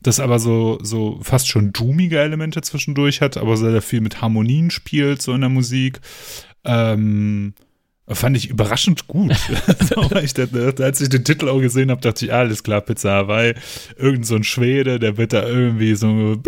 das 0.02 0.20
aber 0.20 0.40
so, 0.40 0.78
so 0.82 1.20
fast 1.24 1.48
schon 1.48 1.74
doomige 1.74 2.20
Elemente 2.20 2.62
zwischendurch 2.62 3.22
hat, 3.22 3.38
aber 3.38 3.58
sehr, 3.58 3.82
viel 3.82 4.02
mit 4.02 4.22
Harmonien 4.22 4.70
spielt, 4.70 5.22
so 5.22 5.34
in 5.34 5.42
der 5.42 5.50
Musik. 5.50 6.00
Ähm, 6.64 7.54
fand 8.08 8.38
ich 8.38 8.50
überraschend 8.50 9.08
gut. 9.08 9.32
ich 10.24 10.34
dachte, 10.36 10.76
als 10.84 11.02
ich 11.02 11.10
den 11.10 11.24
Titel 11.24 11.50
auch 11.50 11.60
gesehen 11.60 11.90
habe, 11.90 12.02
dachte 12.02 12.26
ich, 12.26 12.34
alles 12.34 12.62
klar, 12.62 12.82
Pizza 12.82 13.12
Hawaii. 13.12 13.56
Irgend 13.98 14.28
so 14.28 14.36
ein 14.36 14.44
Schwede, 14.44 15.00
der 15.00 15.18
wird 15.18 15.34
da 15.34 15.48
irgendwie 15.48 15.96
so 15.96 16.40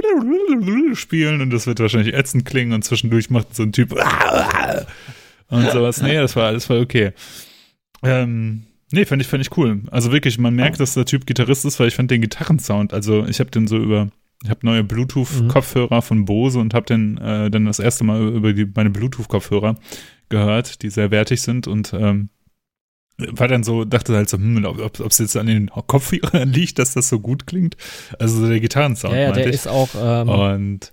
spielen 0.94 1.42
und 1.42 1.50
das 1.50 1.66
wird 1.66 1.80
wahrscheinlich 1.80 2.14
ätzend 2.14 2.46
klingen 2.46 2.74
und 2.74 2.84
zwischendurch 2.84 3.32
macht 3.32 3.56
so 3.56 3.64
ein 3.64 3.72
Typ 3.72 3.92
und 5.50 5.72
sowas. 5.72 6.02
Nee, 6.02 6.16
das 6.16 6.36
war 6.36 6.46
alles 6.46 6.66
voll 6.66 6.80
okay. 6.80 7.14
Ähm, 8.04 8.67
Nee, 8.92 9.06
fand 9.06 9.22
ich, 9.22 9.28
fand 9.28 9.46
ich 9.46 9.58
cool. 9.58 9.82
Also 9.92 10.12
wirklich, 10.12 10.38
man 10.38 10.56
merkt, 10.56 10.80
dass 10.80 10.94
der 10.94 11.06
Typ 11.06 11.26
Gitarrist 11.26 11.66
ist, 11.66 11.80
weil 11.80 11.90
ich 11.90 11.96
fand 11.96 12.10
den 12.10 12.22
Gitarrensound, 12.22 12.94
also 12.94 13.26
ich 13.26 13.40
habe 13.40 13.52
den 13.52 13.68
so 13.68 13.78
über, 13.78 14.10
ich 14.44 14.50
habe 14.50 14.66
neue 14.66 14.84
Bluetooth-Kopfhörer 14.84 16.02
von 16.02 16.26
Bose 16.26 16.60
und 16.60 16.74
habe 16.74 16.86
den 16.86 17.18
äh, 17.18 17.52
dann 17.52 17.66
das 17.66 17.80
erste 17.80 18.04
Mal 18.06 18.22
über 18.22 18.54
die, 18.54 18.66
meine 18.66 18.90
Bluetooth-Kopfhörer 18.90 19.76
gehört, 20.30 20.82
die 20.84 20.90
sehr 20.90 21.12
wertig 21.12 21.42
sind 21.42 21.68
und 21.68 21.94
ähm, 21.94 22.30
war 23.18 23.48
dann 23.48 23.64
so, 23.64 23.84
dachte 23.84 24.16
halt 24.16 24.30
so, 24.30 24.38
hm, 24.38 24.64
ob 24.64 25.00
es 25.00 25.18
jetzt 25.18 25.36
an 25.36 25.48
den 25.48 25.70
Kopfhörern 25.70 26.50
liegt, 26.54 26.80
dass 26.80 26.94
das 26.94 27.10
so 27.10 27.20
gut 27.20 27.48
klingt. 27.48 27.76
Also 28.20 28.40
so 28.40 28.48
der 28.48 28.60
Gitarrensound, 28.60 29.16
ja, 29.16 29.22
ja 29.22 29.32
der 29.32 29.48
ich. 29.48 29.56
ist 29.56 29.68
auch, 29.68 29.90
ähm, 30.00 30.30
und 30.30 30.92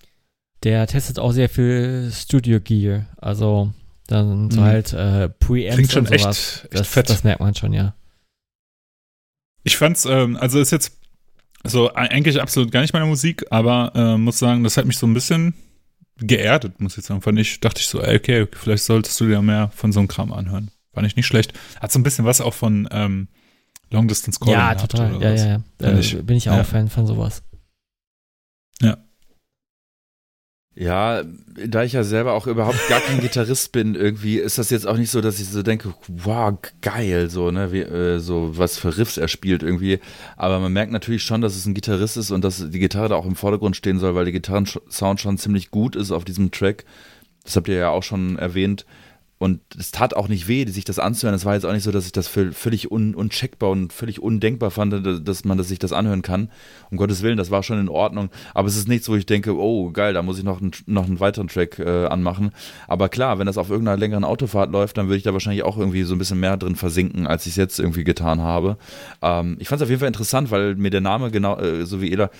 der 0.65 0.87
testet 0.87 1.19
auch 1.19 1.33
sehr 1.33 1.51
viel 1.51 2.11
Studio 2.13 2.59
Gear. 2.61 3.07
Also 3.19 3.73
Dann 4.07 4.51
so 4.51 4.61
Mhm. 4.61 4.65
halt 4.65 4.93
äh, 4.93 5.29
Preamps 5.31 5.75
Klingt 5.77 5.93
schon 5.93 6.07
und 6.07 6.13
echt- 6.13 6.23
sowas. 6.25 6.61
echt 6.65 6.75
das, 6.75 6.89
fett. 6.89 7.09
das 7.11 7.25
merkt 7.25 7.41
man 7.41 7.55
schon, 7.55 7.73
ja. 7.73 7.95
Ich 9.63 9.77
fand's, 9.77 10.05
ähm, 10.05 10.37
also 10.37 10.61
ist 10.61 10.73
jetzt 10.73 10.99
so 11.65 11.89
e- 11.91 11.95
eigentlich 11.95 12.41
absolut 12.41 12.71
gar 12.71 12.83
nicht 12.83 12.93
meine 12.93 13.07
Musik, 13.07 13.45
aber 13.51 13.93
äh, 13.95 14.19
muss 14.19 14.39
sagen, 14.39 14.63
das 14.63 14.77
hat 14.77 14.85
mich 14.85 14.99
so 14.99 15.07
ein 15.07 15.15
bisschen 15.15 15.55
geerdet, 16.19 16.81
muss 16.81 16.99
ich 16.99 17.05
sagen. 17.05 17.23
Fand 17.23 17.39
ich, 17.39 17.61
dachte 17.61 17.81
ich 17.81 17.87
so, 17.87 18.03
ey, 18.03 18.17
okay, 18.17 18.47
vielleicht 18.53 18.85
solltest 18.85 19.19
du 19.21 19.27
dir 19.27 19.41
mehr 19.41 19.71
von 19.75 19.91
so 19.91 20.01
einem 20.01 20.09
Kram 20.09 20.33
anhören. 20.33 20.71
Fand 20.93 21.07
ich 21.07 21.17
nicht 21.17 21.27
schlecht. 21.27 21.55
Hat 21.81 21.91
so 21.91 21.99
ein 21.99 22.03
bisschen 22.03 22.27
was 22.27 22.41
auch 22.43 22.53
von 22.55 22.87
ähm, 22.93 23.29
Long 23.91 24.07
Distance 24.07 24.39
Calling. 24.39 24.55
Ja, 24.55 24.75
total. 24.75 25.15
oder 25.15 25.27
Ja, 25.29 25.33
was. 25.33 25.41
ja, 25.41 25.49
ja. 25.49 25.95
Find 26.03 26.13
Äh, 26.15 26.23
bin 26.23 26.37
ich 26.37 26.51
auch 26.51 26.57
Ja. 26.57 26.65
Fan 26.65 26.89
von 26.91 27.07
sowas. 27.07 27.43
Ja, 28.83 28.99
da 30.77 31.85
ich 31.85 31.93
ja 31.93 32.03
selber 32.03 32.33
auch 32.33 32.49
überhaupt 32.49 32.89
gar 32.89 33.01
kein 33.01 33.21
Gitarrist 33.21 33.71
bin, 33.71 33.95
irgendwie 33.95 34.39
ist 34.39 34.59
das 34.59 34.71
jetzt 34.71 34.89
auch 34.89 34.97
nicht 34.97 35.11
so, 35.11 35.21
dass 35.21 35.39
ich 35.39 35.49
so 35.49 35.63
denke, 35.63 35.95
wow, 36.09 36.55
geil, 36.83 37.31
so, 37.31 37.53
ne, 37.53 37.71
wie, 37.71 37.81
äh, 37.81 38.19
so 38.19 38.59
was 38.59 38.77
für 38.77 38.97
Riffs 38.97 39.17
er 39.17 39.29
spielt 39.29 39.63
irgendwie. 39.63 40.01
Aber 40.37 40.59
man 40.59 40.73
merkt 40.73 40.91
natürlich 40.91 41.23
schon, 41.23 41.41
dass 41.41 41.55
es 41.55 41.67
ein 41.67 41.75
Gitarrist 41.75 42.17
ist 42.17 42.33
und 42.33 42.43
dass 42.43 42.71
die 42.71 42.81
Gitarre 42.81 43.09
da 43.09 43.15
auch 43.15 43.27
im 43.27 43.37
Vordergrund 43.37 43.77
stehen 43.77 44.01
soll, 44.01 44.17
weil 44.17 44.25
der 44.25 44.33
Gitarrensound 44.33 45.21
schon 45.21 45.39
ziemlich 45.39 45.71
gut 45.71 45.95
ist 45.95 46.11
auf 46.11 46.25
diesem 46.25 46.51
Track. 46.51 46.85
Das 47.45 47.55
habt 47.55 47.69
ihr 47.69 47.77
ja 47.77 47.91
auch 47.91 48.03
schon 48.03 48.37
erwähnt. 48.37 48.85
Und 49.45 49.61
es 49.79 49.91
tat 49.91 50.17
auch 50.17 50.29
nicht 50.29 50.49
weh, 50.49 50.65
sich 50.67 50.87
das 50.87 50.99
anzuhören. 50.99 51.35
Es 51.35 51.45
war 51.45 51.53
jetzt 51.53 51.67
auch 51.67 51.73
nicht 51.75 51.83
so, 51.83 51.93
dass 51.93 52.07
ich 52.07 52.13
das 52.13 52.29
völlig 52.29 52.91
un, 52.91 53.15
uncheckbar 53.15 53.69
und 53.69 53.93
völlig 53.93 54.23
undenkbar 54.23 54.71
fand, 54.71 55.29
dass 55.29 55.45
man 55.45 55.59
das, 55.59 55.69
sich 55.69 55.79
das 55.79 55.93
anhören 55.93 56.23
kann. 56.23 56.51
Um 56.91 56.97
Gottes 56.97 57.21
Willen, 57.21 57.37
das 57.37 57.51
war 57.51 57.63
schon 57.63 57.79
in 57.79 57.91
Ordnung. 57.91 58.31
Aber 58.55 58.69
es 58.69 58.77
ist 58.77 58.89
nichts, 58.89 59.07
wo 59.11 59.17
ich 59.17 59.27
denke, 59.27 59.55
oh 59.55 59.91
geil, 59.91 60.15
da 60.15 60.23
muss 60.23 60.39
ich 60.39 60.45
noch, 60.45 60.63
einen- 60.63 60.73
noch 60.87 61.05
einen 61.05 61.21
weiteren 61.21 61.49
Track 61.49 61.79
äh, 61.79 62.07
anmachen. 62.07 62.53
Aber 62.89 63.11
klar, 63.11 63.39
wenn 63.39 63.45
das 63.45 63.59
auf 63.59 63.69
irgendeiner 63.69 63.99
längeren 63.99 64.25
Autofahrt 64.25 64.73
läuft, 64.73 64.97
dann 64.97 65.09
würde 65.09 65.19
ich 65.19 65.25
da 65.25 65.35
wahrscheinlich 65.35 65.63
auch 65.63 65.77
irgendwie 65.77 66.05
so 66.05 66.15
ein 66.15 66.19
bisschen 66.19 66.41
mehr 66.41 66.57
drin 66.57 66.75
versinken, 66.75 67.27
als 67.27 67.45
ich 67.45 67.53
es 67.53 67.57
jetzt 67.57 67.79
irgendwie 67.79 68.05
getan 68.05 68.41
habe. 68.41 68.79
Ähm, 69.21 69.57
ich 69.59 69.69
fand 69.69 69.83
es 69.83 69.85
auf 69.85 69.91
jeden 69.91 70.01
Fall 70.01 70.09
interessant, 70.09 70.51
weil 70.53 70.75
mir 70.77 70.89
der 70.89 71.03
Name 71.03 71.31
genau, 71.31 71.59
äh, 71.59 71.85
so 71.85 72.01
wie 72.01 72.11
Ela, 72.11 72.31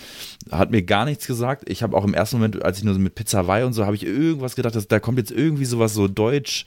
hat 0.51 0.71
mir 0.71 0.81
gar 0.83 1.05
nichts 1.05 1.27
gesagt. 1.27 1.69
Ich 1.69 1.83
habe 1.83 1.99
auch 1.99 2.05
im 2.07 2.15
ersten 2.15 2.37
Moment, 2.37 2.65
als 2.65 2.79
ich 2.79 2.85
nur 2.85 2.95
so 2.95 3.01
mit 3.01 3.15
Pizza 3.15 3.41
Hawaii 3.41 3.65
und 3.65 3.75
so, 3.75 3.85
habe 3.85 3.95
ich 3.95 4.07
irgendwas 4.07 4.57
gedacht, 4.57 4.75
dass, 4.75 4.89
da 4.89 5.01
kommt 5.01 5.19
jetzt 5.19 5.33
irgendwie 5.33 5.67
sowas 5.67 5.93
so 5.93 6.09
deutsch, 6.09 6.65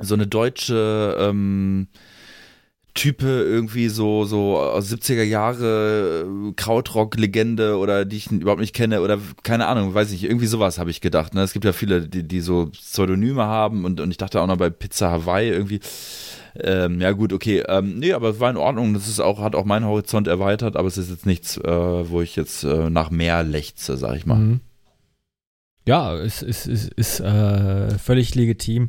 so 0.00 0.14
eine 0.14 0.26
deutsche 0.26 1.16
ähm, 1.18 1.88
Type 2.96 3.26
irgendwie 3.26 3.88
so 3.88 4.24
so 4.24 4.58
aus 4.58 4.90
70er 4.90 5.22
Jahre 5.22 6.26
äh, 6.26 6.52
Krautrock-Legende 6.56 7.76
oder 7.76 8.04
die 8.04 8.16
ich 8.16 8.30
überhaupt 8.30 8.60
nicht 8.60 8.74
kenne 8.74 9.02
oder 9.02 9.18
keine 9.42 9.66
Ahnung, 9.66 9.94
weiß 9.94 10.10
nicht, 10.10 10.24
irgendwie 10.24 10.46
sowas 10.46 10.78
habe 10.78 10.90
ich 10.90 11.00
gedacht. 11.00 11.34
Ne? 11.34 11.42
Es 11.42 11.52
gibt 11.52 11.66
ja 11.66 11.72
viele, 11.72 12.08
die, 12.08 12.26
die 12.26 12.40
so 12.40 12.66
Pseudonyme 12.66 13.44
haben 13.44 13.84
und, 13.84 14.00
und 14.00 14.10
ich 14.10 14.16
dachte 14.16 14.40
auch 14.40 14.46
noch 14.46 14.56
bei 14.56 14.70
Pizza 14.70 15.10
Hawaii 15.10 15.50
irgendwie. 15.50 15.80
Ähm, 16.58 17.02
ja 17.02 17.12
gut, 17.12 17.34
okay. 17.34 17.62
Ähm, 17.68 17.98
nee, 17.98 18.14
aber 18.14 18.30
es 18.30 18.40
war 18.40 18.50
in 18.50 18.56
Ordnung. 18.56 18.94
Das 18.94 19.08
ist 19.08 19.20
auch, 19.20 19.40
hat 19.40 19.54
auch 19.54 19.66
meinen 19.66 19.84
Horizont 19.84 20.26
erweitert, 20.26 20.76
aber 20.76 20.88
es 20.88 20.96
ist 20.96 21.10
jetzt 21.10 21.26
nichts, 21.26 21.58
äh, 21.58 22.10
wo 22.10 22.22
ich 22.22 22.34
jetzt 22.34 22.64
äh, 22.64 22.88
nach 22.88 23.10
mehr 23.10 23.42
lechze, 23.42 23.98
sag 23.98 24.16
ich 24.16 24.24
mal. 24.24 24.38
Mhm. 24.38 24.60
Ja, 25.86 26.16
ist, 26.16 26.42
ist, 26.42 26.66
ist, 26.66 26.92
ist 26.94 27.20
äh, 27.20 27.98
völlig 27.98 28.34
legitim. 28.34 28.88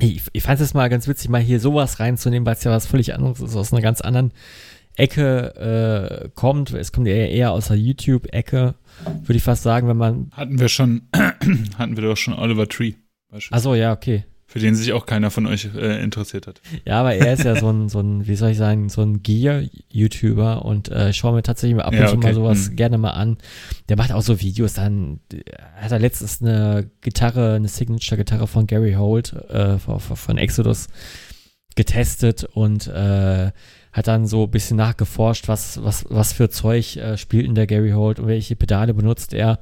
Ich, 0.00 0.22
ich 0.32 0.42
fand 0.42 0.60
es 0.60 0.74
mal 0.74 0.88
ganz 0.88 1.08
witzig, 1.08 1.28
mal 1.28 1.40
hier 1.40 1.60
sowas 1.60 1.98
reinzunehmen, 2.00 2.46
weil 2.46 2.54
es 2.54 2.64
ja 2.64 2.70
was 2.70 2.86
völlig 2.86 3.14
anderes 3.14 3.40
ist, 3.40 3.56
aus 3.56 3.72
einer 3.72 3.82
ganz 3.82 4.00
anderen 4.00 4.32
Ecke 4.96 6.24
äh, 6.24 6.28
kommt. 6.34 6.72
Es 6.72 6.92
kommt 6.92 7.08
eher, 7.08 7.30
eher 7.30 7.52
aus 7.52 7.68
der 7.68 7.76
YouTube-Ecke, 7.76 8.74
würde 9.22 9.36
ich 9.36 9.42
fast 9.42 9.62
sagen, 9.62 9.88
wenn 9.88 9.96
man. 9.96 10.30
Hatten 10.32 10.58
wir 10.58 10.68
schon, 10.68 11.02
hatten 11.12 11.96
wir 11.96 12.02
doch 12.02 12.16
schon 12.16 12.34
Oliver 12.34 12.68
Tree. 12.68 12.94
beispielsweise. 13.30 13.54
Achso, 13.54 13.74
ja, 13.74 13.92
okay. 13.92 14.24
Für 14.50 14.60
den 14.60 14.74
sich 14.74 14.94
auch 14.94 15.04
keiner 15.04 15.30
von 15.30 15.46
euch 15.46 15.68
äh, 15.76 16.02
interessiert 16.02 16.46
hat. 16.46 16.62
Ja, 16.86 17.00
aber 17.00 17.14
er 17.14 17.34
ist 17.34 17.44
ja 17.44 17.54
so 17.54 17.68
ein, 17.70 17.90
so 17.90 18.00
ein, 18.00 18.26
wie 18.26 18.34
soll 18.34 18.48
ich 18.52 18.56
sagen, 18.56 18.88
so 18.88 19.02
ein 19.02 19.22
Gear-YouTuber 19.22 20.64
und 20.64 20.88
äh, 20.88 21.10
ich 21.10 21.16
schaue 21.16 21.34
mir 21.34 21.42
tatsächlich 21.42 21.76
mal 21.76 21.82
ab 21.82 21.92
und 21.92 21.98
Ja, 21.98 22.06
zu 22.06 22.16
okay. 22.16 22.28
mal 22.28 22.34
sowas 22.34 22.68
Hm. 22.68 22.76
gerne 22.76 22.96
mal 22.96 23.10
an. 23.10 23.36
Der 23.90 23.98
macht 23.98 24.10
auch 24.10 24.22
so 24.22 24.40
Videos, 24.40 24.72
dann 24.72 25.20
äh, 25.34 25.42
hat 25.76 25.92
er 25.92 25.98
letztens 25.98 26.40
eine 26.40 26.90
Gitarre, 27.02 27.56
eine 27.56 27.68
Signature-Gitarre 27.68 28.46
von 28.46 28.66
Gary 28.66 28.94
Holt 28.94 29.34
äh, 29.50 29.78
von, 29.78 30.00
von 30.00 30.38
Exodus 30.38 30.88
getestet 31.76 32.44
und 32.44 32.86
äh, 32.88 33.50
hat 33.92 34.06
dann 34.06 34.26
so 34.26 34.44
ein 34.44 34.50
bisschen 34.50 34.76
nachgeforscht, 34.78 35.48
was, 35.48 35.82
was, 35.82 36.04
was 36.08 36.32
für 36.32 36.48
Zeug 36.50 36.96
äh, 36.96 37.16
spielt 37.16 37.46
denn 37.46 37.54
der 37.54 37.66
Gary 37.66 37.90
Holt 37.90 38.18
und 38.18 38.26
welche 38.28 38.56
Pedale 38.56 38.94
benutzt 38.94 39.34
er. 39.34 39.58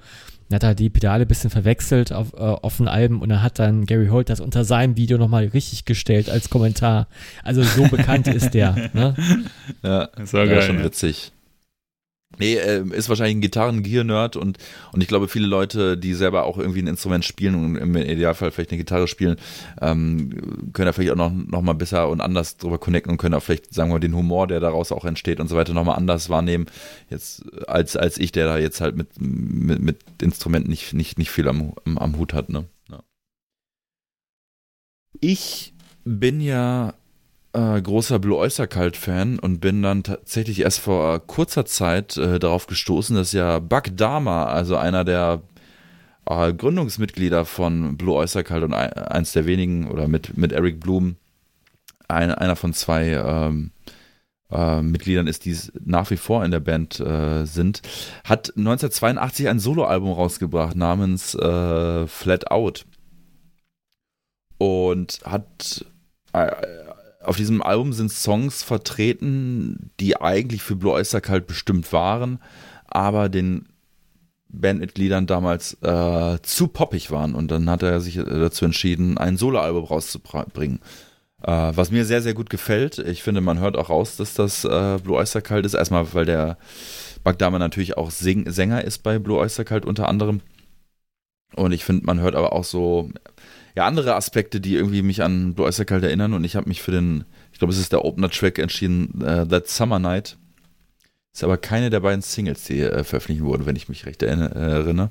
Dann 0.49 0.57
hat 0.57 0.63
er 0.65 0.75
die 0.75 0.91
Pedale 0.91 1.25
ein 1.25 1.29
bisschen 1.29 1.51
verwechselt 1.51 2.13
auf, 2.13 2.33
äh, 2.35 2.37
auf 2.37 2.77
den 2.77 2.89
Alben 2.89 3.21
und 3.21 3.29
dann 3.29 3.43
hat 3.43 3.59
dann 3.59 3.85
Gary 3.85 4.09
Holt 4.09 4.29
das 4.29 4.41
unter 4.41 4.65
seinem 4.65 4.97
Video 4.97 5.19
nochmal 5.19 5.47
richtig 5.47 5.85
gestellt 5.85 6.31
als 6.31 6.51
Kommentar. 6.51 7.09
Also 7.43 7.63
so 7.63 7.89
bekannt 7.89 8.29
ist 8.29 8.51
der. 8.55 8.91
Ne? 8.93 9.15
Ja, 9.83 10.09
Das 10.17 10.33
war 10.33 10.45
ja, 10.45 10.55
geil. 10.55 10.63
schon 10.63 10.79
ja. 10.79 10.85
witzig. 10.85 11.33
Nee, 12.39 12.57
äh, 12.57 12.85
ist 12.93 13.09
wahrscheinlich 13.09 13.37
ein 13.37 13.41
Gitarren-Gear-Nerd 13.41 14.37
und, 14.37 14.59
und 14.93 15.01
ich 15.01 15.09
glaube, 15.09 15.29
viele 15.29 15.47
Leute, 15.47 15.97
die 15.97 16.15
selber 16.15 16.45
auch 16.45 16.59
irgendwie 16.59 16.83
ein 16.83 16.87
Instrument 16.87 17.25
spielen 17.25 17.55
und 17.55 17.77
im 17.77 17.97
Idealfall 17.97 18.51
vielleicht 18.51 18.71
eine 18.71 18.79
Gitarre 18.79 19.09
spielen, 19.09 19.37
ähm, 19.81 20.71
können 20.73 20.87
da 20.87 20.93
vielleicht 20.93 21.13
auch 21.13 21.17
noch, 21.17 21.33
noch 21.33 21.63
mal 21.63 21.75
besser 21.75 22.09
und 22.09 22.21
anders 22.21 22.57
drüber 22.57 22.79
connecten 22.79 23.11
und 23.11 23.19
können 23.19 23.35
auch 23.35 23.43
vielleicht, 23.43 23.73
sagen 23.73 23.91
wir 23.91 23.95
mal, 23.95 24.01
den 24.01 24.15
Humor, 24.15 24.47
der 24.47 24.61
daraus 24.61 24.93
auch 24.93 25.05
entsteht 25.05 25.41
und 25.41 25.49
so 25.49 25.57
weiter, 25.57 25.73
nochmal 25.73 25.97
anders 25.97 26.29
wahrnehmen, 26.29 26.67
jetzt 27.11 27.45
als, 27.67 27.97
als 27.97 28.19
ich, 28.19 28.33
der 28.33 28.47
da 28.47 28.59
jetzt 28.59 28.81
halt 28.81 28.97
mit, 28.97 29.21
mit, 29.21 29.81
mit 29.81 29.99
Instrumenten 30.21 30.71
nicht, 30.71 30.93
nicht, 30.93 31.19
nicht 31.19 31.31
viel 31.31 31.49
am, 31.49 31.73
am, 31.85 31.99
am 31.99 32.19
Hut 32.19 32.35
hat. 32.35 32.51
Ne? 32.51 32.65
Ja. 32.91 33.03
Ich 35.21 35.75
bin 36.05 36.41
ja 36.41 36.95
äh, 37.57 37.81
großer 37.81 38.19
Blue 38.19 38.37
Oyster 38.37 38.67
Cult 38.67 38.97
Fan 38.97 39.39
und 39.39 39.61
bin 39.61 39.83
dann 39.83 40.03
tatsächlich 40.03 40.61
erst 40.61 40.81
vor 40.81 41.27
kurzer 41.27 41.65
Zeit 41.65 42.17
äh, 42.17 42.39
darauf 42.39 42.67
gestoßen, 42.67 43.17
dass 43.17 43.33
ja 43.33 43.59
Buck 43.61 43.97
Dama, 43.97 44.45
also 44.45 44.77
einer 44.77 45.05
der 45.05 45.43
äh, 46.27 46.53
Gründungsmitglieder 46.53 47.47
von 47.47 47.97
Blue 47.97 48.15
Oyster 48.15 48.45
Cult 48.45 48.63
und 48.65 48.75
ein, 48.75 48.93
eins 48.93 49.33
der 49.33 49.47
wenigen 49.47 49.89
oder 49.89 50.07
mit, 50.07 50.37
mit 50.37 50.53
Eric 50.53 50.81
Bloom, 50.81 51.17
ein, 52.09 52.31
einer 52.31 52.57
von 52.57 52.75
zwei 52.75 53.13
ähm, 53.13 53.71
äh, 54.51 54.83
Mitgliedern 54.83 55.27
ist, 55.27 55.45
die 55.47 55.57
nach 55.85 56.11
wie 56.11 56.19
vor 56.19 56.45
in 56.45 56.51
der 56.51 56.61
Band 56.61 57.01
äh, 57.01 57.47
sind, 57.47 57.81
hat 58.25 58.53
1982 58.57 59.49
ein 59.49 59.59
Soloalbum 59.59 60.13
rausgebracht 60.13 60.77
namens 60.77 61.35
äh, 61.35 62.07
Flat 62.07 62.51
Out. 62.51 62.85
Und 64.59 65.21
hat 65.25 65.85
äh, 66.33 66.51
auf 67.27 67.37
diesem 67.37 67.63
Album 67.63 67.93
sind 67.93 68.11
Songs 68.11 68.63
vertreten, 68.63 69.91
die 70.01 70.21
eigentlich 70.21 70.63
für 70.63 70.77
Blue 70.77 70.93
Oyster 70.93 71.21
Cult 71.21 71.47
bestimmt 71.47 71.93
waren, 71.93 72.41
aber 72.87 73.29
den 73.29 73.67
Bandmitgliedern 74.49 75.27
damals 75.27 75.75
äh, 75.83 76.39
zu 76.43 76.69
poppig 76.69 77.11
waren 77.11 77.35
und 77.35 77.51
dann 77.51 77.69
hat 77.69 77.83
er 77.83 78.01
sich 78.01 78.17
äh, 78.17 78.25
dazu 78.25 78.65
entschieden, 78.65 79.19
ein 79.19 79.37
Soloalbum 79.37 79.85
rauszubringen. 79.85 80.81
Äh, 81.43 81.73
was 81.75 81.91
mir 81.91 82.05
sehr, 82.05 82.23
sehr 82.23 82.35
gut 82.35 82.49
gefällt. 82.49 82.99
Ich 82.99 83.23
finde, 83.23 83.41
man 83.41 83.61
hört 83.61 83.77
auch 83.77 83.91
raus, 83.91 84.17
dass 84.17 84.35
das 84.35 84.65
äh, 84.65 84.99
Blue 85.03 85.17
Oyster 85.17 85.43
Cult 85.43 85.67
ist. 85.67 85.75
Erstmal, 85.75 86.15
weil 86.15 86.25
der 86.25 86.57
Bagdama 87.25 87.59
natürlich 87.59 87.97
auch 87.97 88.11
Sing 88.11 88.51
Sänger 88.51 88.83
ist 88.85 89.03
bei 89.03 89.19
Blue 89.19 89.39
Oyster 89.39 89.65
Cult 89.65 89.85
unter 89.85 90.09
anderem. 90.09 90.41
Und 91.55 91.73
ich 91.73 91.85
finde, 91.85 92.07
man 92.07 92.21
hört 92.21 92.35
aber 92.35 92.53
auch 92.53 92.65
so 92.65 93.11
ja, 93.77 93.87
andere 93.87 94.15
Aspekte, 94.15 94.61
die 94.61 94.75
irgendwie 94.75 95.03
mich 95.03 95.23
an 95.23 95.55
Blue 95.55 95.67
Oyster 95.67 95.85
Cult 95.85 96.03
erinnern. 96.03 96.33
Und 96.33 96.45
ich 96.45 96.57
habe 96.57 96.69
mich 96.69 96.83
für 96.83 96.93
den, 96.93 97.25
ich 97.53 97.59
glaube, 97.59 97.73
es 97.73 97.79
ist 97.79 97.93
der 97.93 98.05
Opener-Track 98.05 98.59
entschieden, 98.59 99.21
äh, 99.21 99.47
That 99.47 99.69
Summer 99.69 99.99
Night. 99.99 100.39
Ist 101.33 101.45
aber 101.45 101.59
keine 101.59 101.91
der 101.91 102.01
beiden 102.01 102.23
Singles, 102.23 102.65
die 102.65 102.81
äh, 102.81 103.05
veröffentlicht 103.05 103.43
wurden, 103.43 103.67
wenn 103.67 103.77
ich 103.77 103.91
mich 103.91 104.07
recht 104.07 104.23
erinner- 104.23 104.57
erinnere. 104.57 105.11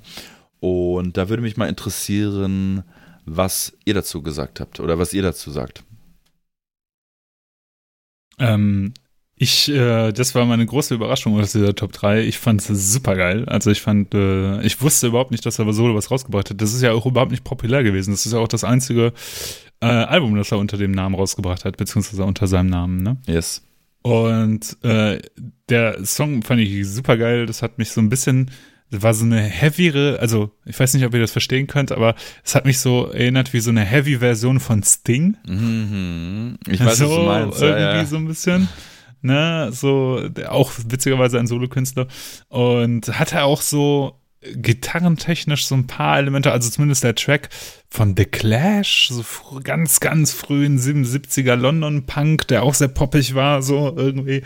Und 0.59 1.15
da 1.15 1.29
würde 1.29 1.43
mich 1.43 1.57
mal 1.57 1.69
interessieren, 1.69 2.83
was 3.25 3.77
ihr 3.85 3.93
dazu 3.93 4.23
gesagt 4.23 4.59
habt 4.59 4.79
oder 4.79 4.97
was 4.97 5.13
ihr 5.13 5.21
dazu 5.21 5.51
sagt. 5.51 5.83
Ähm, 8.39 8.93
ich, 9.37 9.69
äh, 9.69 10.13
das 10.13 10.33
war 10.33 10.45
meine 10.45 10.65
große 10.65 10.95
Überraschung 10.95 11.37
aus 11.39 11.51
dieser 11.51 11.75
Top 11.75 11.91
3. 11.91 12.21
Ich 12.21 12.37
fand 12.37 12.61
es 12.61 12.93
super 12.93 13.15
geil. 13.15 13.45
Also 13.47 13.69
ich 13.69 13.81
fand, 13.81 14.13
äh, 14.13 14.61
ich 14.61 14.81
wusste 14.81 15.07
überhaupt 15.07 15.31
nicht, 15.31 15.45
dass 15.45 15.59
er 15.59 15.71
Solo 15.73 15.93
was 15.93 16.09
rausgebracht 16.09 16.49
hat. 16.51 16.61
Das 16.61 16.73
ist 16.73 16.81
ja 16.81 16.93
auch 16.93 17.05
überhaupt 17.05 17.31
nicht 17.31 17.43
populär 17.43 17.83
gewesen. 17.83 18.11
Das 18.11 18.25
ist 18.25 18.31
ja 18.31 18.39
auch 18.39 18.47
das 18.47 18.63
einzige 18.63 19.11
äh, 19.81 19.87
Album, 19.87 20.35
das 20.35 20.51
er 20.53 20.57
unter 20.57 20.77
dem 20.77 20.91
Namen 20.91 21.15
rausgebracht 21.15 21.65
hat, 21.65 21.75
beziehungsweise 21.75 22.23
unter 22.23 22.47
seinem 22.47 22.69
Namen, 22.69 23.03
ne? 23.03 23.17
Yes. 23.27 23.61
Und 24.03 24.77
äh, 24.83 25.19
der 25.67 26.05
Song 26.05 26.41
fand 26.43 26.61
ich 26.61 26.87
super 26.87 27.17
geil. 27.17 27.45
Das 27.45 27.61
hat 27.61 27.77
mich 27.77 27.89
so 27.89 27.99
ein 27.99 28.07
bisschen, 28.07 28.51
das 28.89 29.01
war 29.01 29.13
so 29.13 29.25
eine 29.25 29.41
heavyere, 29.41 30.19
also 30.21 30.51
ich 30.65 30.79
weiß 30.79 30.93
nicht, 30.93 31.05
ob 31.05 31.13
ihr 31.13 31.19
das 31.19 31.31
verstehen 31.31 31.67
könnt, 31.67 31.91
aber 31.91 32.15
es 32.43 32.55
hat 32.55 32.65
mich 32.65 32.79
so 32.79 33.07
erinnert 33.07 33.51
wie 33.51 33.59
so 33.59 33.71
eine 33.71 33.81
Heavy-Version 33.81 34.61
von 34.61 34.81
Sting. 34.83 35.35
Mhm. 35.45 36.57
Ich 36.69 36.79
weiß, 36.79 36.99
so 36.99 37.09
was 37.09 37.15
du 37.15 37.21
meinst. 37.23 37.61
irgendwie 37.61 37.81
Ja, 37.81 37.95
ja. 37.95 38.05
so 38.05 38.15
ein 38.15 38.27
bisschen. 38.27 38.69
Ne, 39.25 39.69
so, 39.71 40.21
auch 40.47 40.71
witzigerweise 40.87 41.39
ein 41.39 41.47
Solokünstler. 41.47 42.07
Und 42.49 43.07
hat 43.19 43.33
er 43.33 43.45
auch 43.45 43.61
so, 43.63 44.19
gitarrentechnisch 44.53 45.65
so 45.65 45.75
ein 45.75 45.87
paar 45.87 46.19
Elemente, 46.19 46.51
also 46.51 46.69
zumindest 46.69 47.03
der 47.03 47.15
Track 47.15 47.49
von 47.89 48.15
The 48.15 48.25
Clash, 48.25 49.09
so 49.11 49.23
ganz, 49.63 49.99
ganz 49.99 50.31
frühen 50.31 50.77
77er 50.77 51.55
London 51.55 52.05
Punk, 52.05 52.47
der 52.47 52.63
auch 52.63 52.73
sehr 52.73 52.87
poppig 52.87 53.35
war, 53.35 53.61
so 53.61 53.93
irgendwie. 53.95 54.43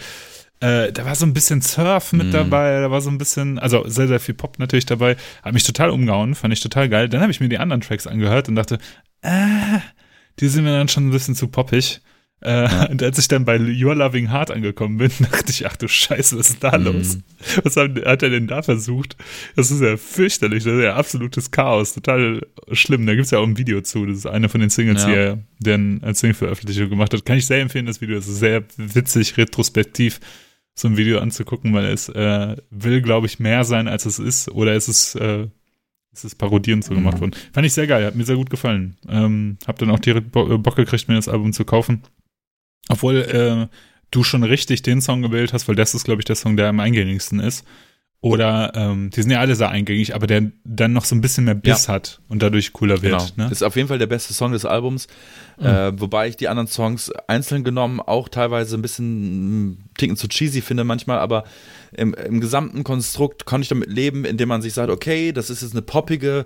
Äh, 0.61 0.91
da 0.91 1.05
war 1.05 1.15
so 1.15 1.25
ein 1.25 1.33
bisschen 1.33 1.61
Surf 1.61 2.11
mit 2.11 2.27
mm. 2.27 2.31
dabei, 2.31 2.81
da 2.81 2.91
war 2.91 3.01
so 3.01 3.09
ein 3.09 3.17
bisschen, 3.17 3.59
also 3.59 3.87
sehr, 3.87 4.07
sehr 4.07 4.19
viel 4.19 4.35
Pop 4.35 4.59
natürlich 4.59 4.85
dabei. 4.85 5.15
Hat 5.41 5.53
mich 5.53 5.63
total 5.63 5.89
umgehauen, 5.89 6.35
fand 6.35 6.53
ich 6.53 6.59
total 6.59 6.89
geil. 6.89 7.07
Dann 7.07 7.21
habe 7.21 7.31
ich 7.31 7.39
mir 7.39 7.49
die 7.49 7.59
anderen 7.59 7.81
Tracks 7.81 8.07
angehört 8.07 8.49
und 8.49 8.55
dachte, 8.55 8.77
äh, 9.21 9.79
die 10.39 10.47
sind 10.49 10.65
mir 10.65 10.77
dann 10.77 10.89
schon 10.89 11.07
ein 11.07 11.11
bisschen 11.11 11.35
zu 11.35 11.47
poppig. 11.47 12.01
Äh, 12.41 12.63
ja. 12.63 12.89
Und 12.89 13.03
als 13.03 13.17
ich 13.17 13.27
dann 13.27 13.43
bei 13.43 13.59
Your 13.59 13.95
Loving 13.95 14.31
Heart 14.31 14.51
angekommen 14.51 14.97
bin, 14.97 15.11
dachte 15.31 15.51
ich, 15.51 15.67
ach 15.67 15.75
du 15.75 15.87
Scheiße, 15.87 16.37
was 16.37 16.51
ist 16.51 16.63
da 16.63 16.77
mhm. 16.77 16.85
los? 16.85 17.17
Was 17.63 17.75
hat, 17.75 18.05
hat, 18.05 18.23
er 18.23 18.29
denn 18.29 18.47
da 18.47 18.61
versucht? 18.61 19.17
Das 19.55 19.71
ist 19.71 19.81
ja 19.81 19.97
fürchterlich, 19.97 20.63
das 20.63 20.73
ist 20.73 20.83
ja 20.83 20.95
absolutes 20.95 21.51
Chaos, 21.51 21.93
total 21.93 22.45
schlimm. 22.71 23.05
Da 23.05 23.13
gibt 23.13 23.25
es 23.25 23.31
ja 23.31 23.39
auch 23.39 23.47
ein 23.47 23.57
Video 23.57 23.81
zu, 23.81 24.05
das 24.05 24.19
ist 24.19 24.25
eine 24.25 24.47
von 24.47 24.61
den 24.61 24.69
Singles, 24.69 25.03
ja. 25.03 25.07
die 25.07 25.15
er 25.15 25.39
dann 25.59 25.99
als 26.01 26.19
Single-Veröffentlichung 26.19 26.89
gemacht 26.89 27.13
hat. 27.13 27.25
Kann 27.25 27.37
ich 27.37 27.45
sehr 27.45 27.59
empfehlen, 27.59 27.85
das 27.85 27.99
Video, 28.01 28.15
das 28.15 28.27
ist 28.27 28.39
sehr 28.39 28.63
witzig, 28.77 29.37
retrospektiv, 29.37 30.19
so 30.75 30.87
ein 30.87 30.95
Video 30.95 31.19
anzugucken, 31.19 31.73
weil 31.73 31.85
es 31.85 32.07
äh, 32.07 32.55
will, 32.69 33.01
glaube 33.01 33.27
ich, 33.27 33.39
mehr 33.39 33.65
sein, 33.65 33.89
als 33.89 34.05
es 34.05 34.17
ist. 34.17 34.49
Oder 34.49 34.75
es 34.75 34.87
ist, 34.87 35.15
äh, 35.15 35.47
es 36.13 36.23
ist 36.23 36.35
parodierend 36.35 36.85
so 36.85 36.93
gemacht 36.93 37.17
mhm. 37.17 37.21
worden. 37.21 37.35
Fand 37.51 37.67
ich 37.67 37.73
sehr 37.73 37.87
geil, 37.87 38.05
hat 38.05 38.15
mir 38.15 38.23
sehr 38.23 38.37
gut 38.37 38.49
gefallen. 38.49 38.95
Ähm, 39.09 39.57
hab 39.67 39.77
dann 39.77 39.89
auch 39.89 39.99
direkt 39.99 40.31
Bock 40.31 40.75
gekriegt, 40.77 41.09
mir 41.09 41.15
das 41.15 41.27
Album 41.27 41.51
zu 41.51 41.65
kaufen. 41.65 42.03
Obwohl 42.89 43.15
äh, 43.17 43.75
du 44.11 44.23
schon 44.23 44.43
richtig 44.43 44.81
den 44.81 45.01
Song 45.01 45.21
gewählt 45.21 45.53
hast, 45.53 45.67
weil 45.67 45.75
das 45.75 45.93
ist, 45.93 46.03
glaube 46.03 46.21
ich, 46.21 46.25
der 46.25 46.35
Song, 46.35 46.57
der 46.57 46.67
am 46.67 46.79
eingängigsten 46.79 47.39
ist. 47.39 47.65
Oder 48.21 48.73
ähm, 48.75 49.11
die 49.11 49.21
sind 49.21 49.31
ja 49.31 49.39
alle 49.39 49.55
sehr 49.55 49.69
eingängig, 49.69 50.13
aber 50.13 50.27
der 50.27 50.51
dann 50.65 50.91
noch 50.91 51.05
so 51.05 51.15
ein 51.15 51.21
bisschen 51.21 51.45
mehr 51.45 51.55
Biss 51.55 51.87
ja. 51.87 51.93
hat 51.93 52.19
und 52.27 52.43
dadurch 52.43 52.73
cooler 52.73 53.01
wird. 53.01 53.33
Genau. 53.35 53.47
Ne? 53.47 53.51
Ist 53.51 53.63
auf 53.63 53.77
jeden 53.77 53.87
Fall 53.87 53.97
der 53.97 54.07
beste 54.07 54.33
Song 54.33 54.51
des 54.51 54.65
Albums. 54.65 55.07
Mhm. 55.57 55.65
Äh, 55.65 56.01
wobei 56.01 56.27
ich 56.27 56.35
die 56.35 56.49
anderen 56.49 56.67
Songs 56.67 57.13
einzeln 57.27 57.63
genommen 57.63 58.01
auch 58.01 58.27
teilweise 58.27 58.75
ein 58.75 58.81
bisschen 58.81 59.69
ein 59.69 59.89
Ticken 59.97 60.17
zu 60.17 60.27
cheesy 60.27 60.61
finde 60.61 60.83
manchmal, 60.83 61.19
aber 61.19 61.45
im, 61.93 62.13
im 62.13 62.41
gesamten 62.41 62.83
Konstrukt 62.83 63.45
konnte 63.45 63.63
ich 63.63 63.69
damit 63.69 63.89
leben, 63.89 64.25
indem 64.25 64.49
man 64.49 64.61
sich 64.61 64.73
sagt, 64.73 64.89
okay, 64.89 65.31
das 65.31 65.49
ist 65.49 65.61
jetzt 65.61 65.71
eine 65.71 65.81
poppige 65.81 66.45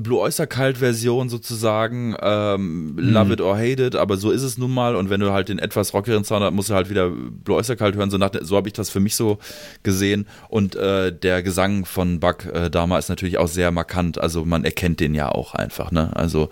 Blue 0.00 0.18
Oyster 0.18 0.46
Cult 0.46 0.78
Version 0.78 1.28
sozusagen, 1.28 2.16
ähm, 2.20 2.92
mhm. 2.92 2.98
Love 2.98 3.32
It 3.34 3.40
or 3.40 3.56
Hate 3.56 3.86
It, 3.86 3.96
aber 3.96 4.16
so 4.16 4.30
ist 4.30 4.42
es 4.42 4.56
nun 4.58 4.72
mal 4.72 4.96
und 4.96 5.10
wenn 5.10 5.20
du 5.20 5.32
halt 5.32 5.48
den 5.48 5.58
etwas 5.58 5.92
rockeren 5.92 6.24
Sound 6.24 6.44
hast, 6.44 6.52
musst 6.52 6.70
du 6.70 6.74
halt 6.74 6.88
wieder 6.88 7.10
Blue 7.10 7.56
Oyster 7.56 7.76
Cult 7.76 7.94
hören, 7.94 8.10
so, 8.10 8.18
nach, 8.18 8.30
so 8.40 8.56
habe 8.56 8.68
ich 8.68 8.72
das 8.72 8.90
für 8.90 9.00
mich 9.00 9.16
so 9.16 9.38
gesehen 9.82 10.26
und 10.48 10.76
äh, 10.76 11.16
der 11.16 11.42
Gesang 11.42 11.84
von 11.84 12.20
Buck 12.20 12.46
äh, 12.46 12.70
Dama 12.70 12.98
ist 12.98 13.08
natürlich 13.08 13.38
auch 13.38 13.48
sehr 13.48 13.70
markant, 13.70 14.18
also 14.18 14.44
man 14.44 14.64
erkennt 14.64 15.00
den 15.00 15.14
ja 15.14 15.30
auch 15.30 15.54
einfach, 15.54 15.90
ne, 15.90 16.14
also 16.16 16.48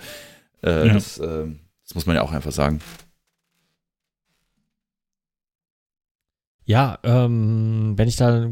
äh, 0.62 0.86
ja. 0.86 0.94
das, 0.94 1.18
äh, 1.18 1.46
das 1.84 1.94
muss 1.94 2.06
man 2.06 2.16
ja 2.16 2.22
auch 2.22 2.32
einfach 2.32 2.52
sagen. 2.52 2.80
Ja, 6.66 6.98
ähm, 7.02 7.92
wenn 7.96 8.08
ich 8.08 8.16
da 8.16 8.48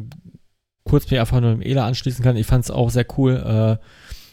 kurz 0.85 1.11
mich 1.11 1.19
einfach 1.19 1.40
nur 1.40 1.53
im 1.53 1.62
Ela 1.62 1.86
anschließen 1.86 2.23
kann, 2.23 2.36
ich 2.36 2.47
fand 2.47 2.65
es 2.65 2.70
auch 2.70 2.90
sehr 2.90 3.07
cool, 3.16 3.36
äh, 3.36 3.85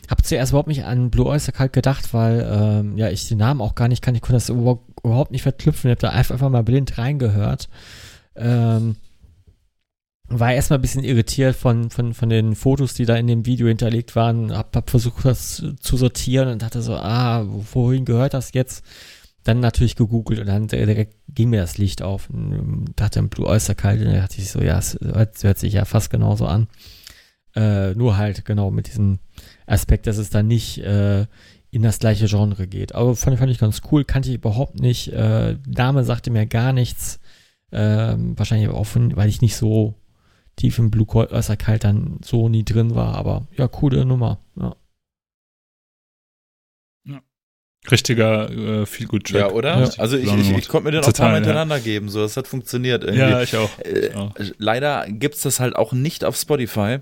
habe 0.09 0.23
zuerst 0.23 0.51
überhaupt 0.51 0.67
nicht 0.67 0.85
an 0.85 1.11
Blue 1.11 1.27
Oyster 1.27 1.51
Cult 1.51 1.73
gedacht, 1.73 2.13
weil 2.13 2.47
ähm, 2.51 2.97
ja 2.97 3.09
ich 3.09 3.27
den 3.27 3.37
Namen 3.37 3.61
auch 3.61 3.75
gar 3.75 3.87
nicht 3.87 4.01
kann. 4.01 4.15
Ich 4.15 4.21
konnte 4.21 4.35
das 4.35 4.49
überhaupt 4.49 5.31
nicht 5.31 5.43
verknüpfen. 5.43 5.89
Ich 5.89 5.97
habe 5.97 6.01
da 6.01 6.09
einfach, 6.09 6.49
mal 6.49 6.63
blind 6.63 6.97
reingehört. 6.97 7.69
Ähm, 8.35 8.95
war 10.29 10.53
erstmal 10.53 10.77
ein 10.77 10.83
bisschen 10.83 11.03
irritiert 11.03 11.55
von, 11.55 11.89
von, 11.89 12.13
von 12.13 12.29
den 12.29 12.55
Fotos, 12.55 12.93
die 12.93 13.05
da 13.05 13.15
in 13.15 13.27
dem 13.27 13.45
Video 13.45 13.67
hinterlegt 13.67 14.15
waren. 14.15 14.55
Hab, 14.55 14.75
hab 14.75 14.89
versucht, 14.89 15.25
das 15.25 15.63
zu 15.79 15.97
sortieren 15.97 16.49
und 16.49 16.61
dachte 16.61 16.81
so, 16.81 16.95
ah, 16.95 17.45
wohin 17.73 18.05
gehört 18.05 18.33
das 18.33 18.53
jetzt? 18.53 18.85
Dann 19.43 19.59
natürlich 19.59 19.95
gegoogelt 19.95 20.39
und 20.39 20.47
dann 20.47 20.67
direkt 20.67 21.15
ging 21.29 21.49
mir 21.49 21.61
das 21.61 21.77
Licht 21.77 22.01
auf 22.01 22.29
und 22.29 22.93
dachte, 22.95 23.21
Blue 23.23 23.47
Oyster 23.47 23.73
Cult. 23.73 24.01
Und 24.01 24.13
dachte 24.13 24.39
ich 24.39 24.51
so, 24.51 24.61
ja, 24.61 24.77
es 24.77 24.99
hört, 25.01 25.43
hört 25.43 25.57
sich 25.57 25.73
ja 25.73 25.85
fast 25.85 26.11
genauso 26.11 26.45
an. 26.45 26.67
Äh, 27.55 27.95
nur 27.95 28.17
halt, 28.17 28.45
genau, 28.45 28.69
mit 28.69 28.87
diesem 28.87 29.19
Aspekt, 29.69 30.07
dass 30.07 30.17
es 30.17 30.29
dann 30.29 30.47
nicht 30.47 30.79
äh, 30.79 31.25
in 31.71 31.81
das 31.81 31.99
gleiche 31.99 32.27
Genre 32.27 32.67
geht. 32.67 32.95
Aber 32.95 33.15
fand, 33.15 33.37
fand 33.37 33.51
ich 33.51 33.59
ganz 33.59 33.81
cool, 33.91 34.03
kannte 34.03 34.29
ich 34.29 34.35
überhaupt 34.35 34.79
nicht. 34.79 35.13
Äh, 35.13 35.57
Name 35.67 36.03
sagte 36.03 36.31
mir 36.31 36.45
gar 36.45 36.73
nichts. 36.73 37.19
Ähm, 37.71 38.37
wahrscheinlich 38.37 38.69
auch, 38.69 38.85
von, 38.85 39.15
weil 39.15 39.29
ich 39.29 39.41
nicht 39.41 39.55
so 39.55 39.95
tief 40.55 40.79
im 40.79 40.89
Blue 40.89 41.07
Oyster 41.07 41.55
Kalt 41.55 41.83
dann 41.83 42.19
so 42.23 42.49
nie 42.49 42.65
drin 42.65 42.95
war. 42.95 43.15
Aber 43.15 43.47
ja, 43.55 43.67
coole 43.67 44.05
Nummer. 44.05 44.39
Ja. 44.55 44.75
Richtiger 47.89 48.51
äh, 48.51 48.85
viel 48.85 49.07
gut 49.07 49.27
Track. 49.27 49.39
Ja, 49.39 49.51
oder? 49.51 49.79
Ja. 49.79 49.89
Also 49.97 50.17
ich, 50.17 50.31
ich, 50.31 50.51
ich 50.51 50.67
konnte 50.67 50.85
mir 50.85 50.91
den 50.91 51.01
auch 51.01 51.07
ein 51.07 51.13
paar 51.13 51.29
Mal 51.29 51.35
hintereinander 51.35 51.77
ja. 51.77 51.83
geben, 51.83 52.09
so 52.09 52.19
das 52.19 52.35
hat 52.35 52.47
funktioniert 52.47 53.03
irgendwie. 53.03 53.21
Ja, 53.21 53.41
ich 53.41 53.55
auch. 53.55 53.69
Äh, 53.79 54.07
ich 54.07 54.15
auch. 54.15 54.33
Leider 54.57 55.05
gibt's 55.07 55.41
das 55.41 55.59
halt 55.59 55.75
auch 55.75 55.93
nicht 55.93 56.25
auf 56.25 56.35
Spotify. 56.35 56.99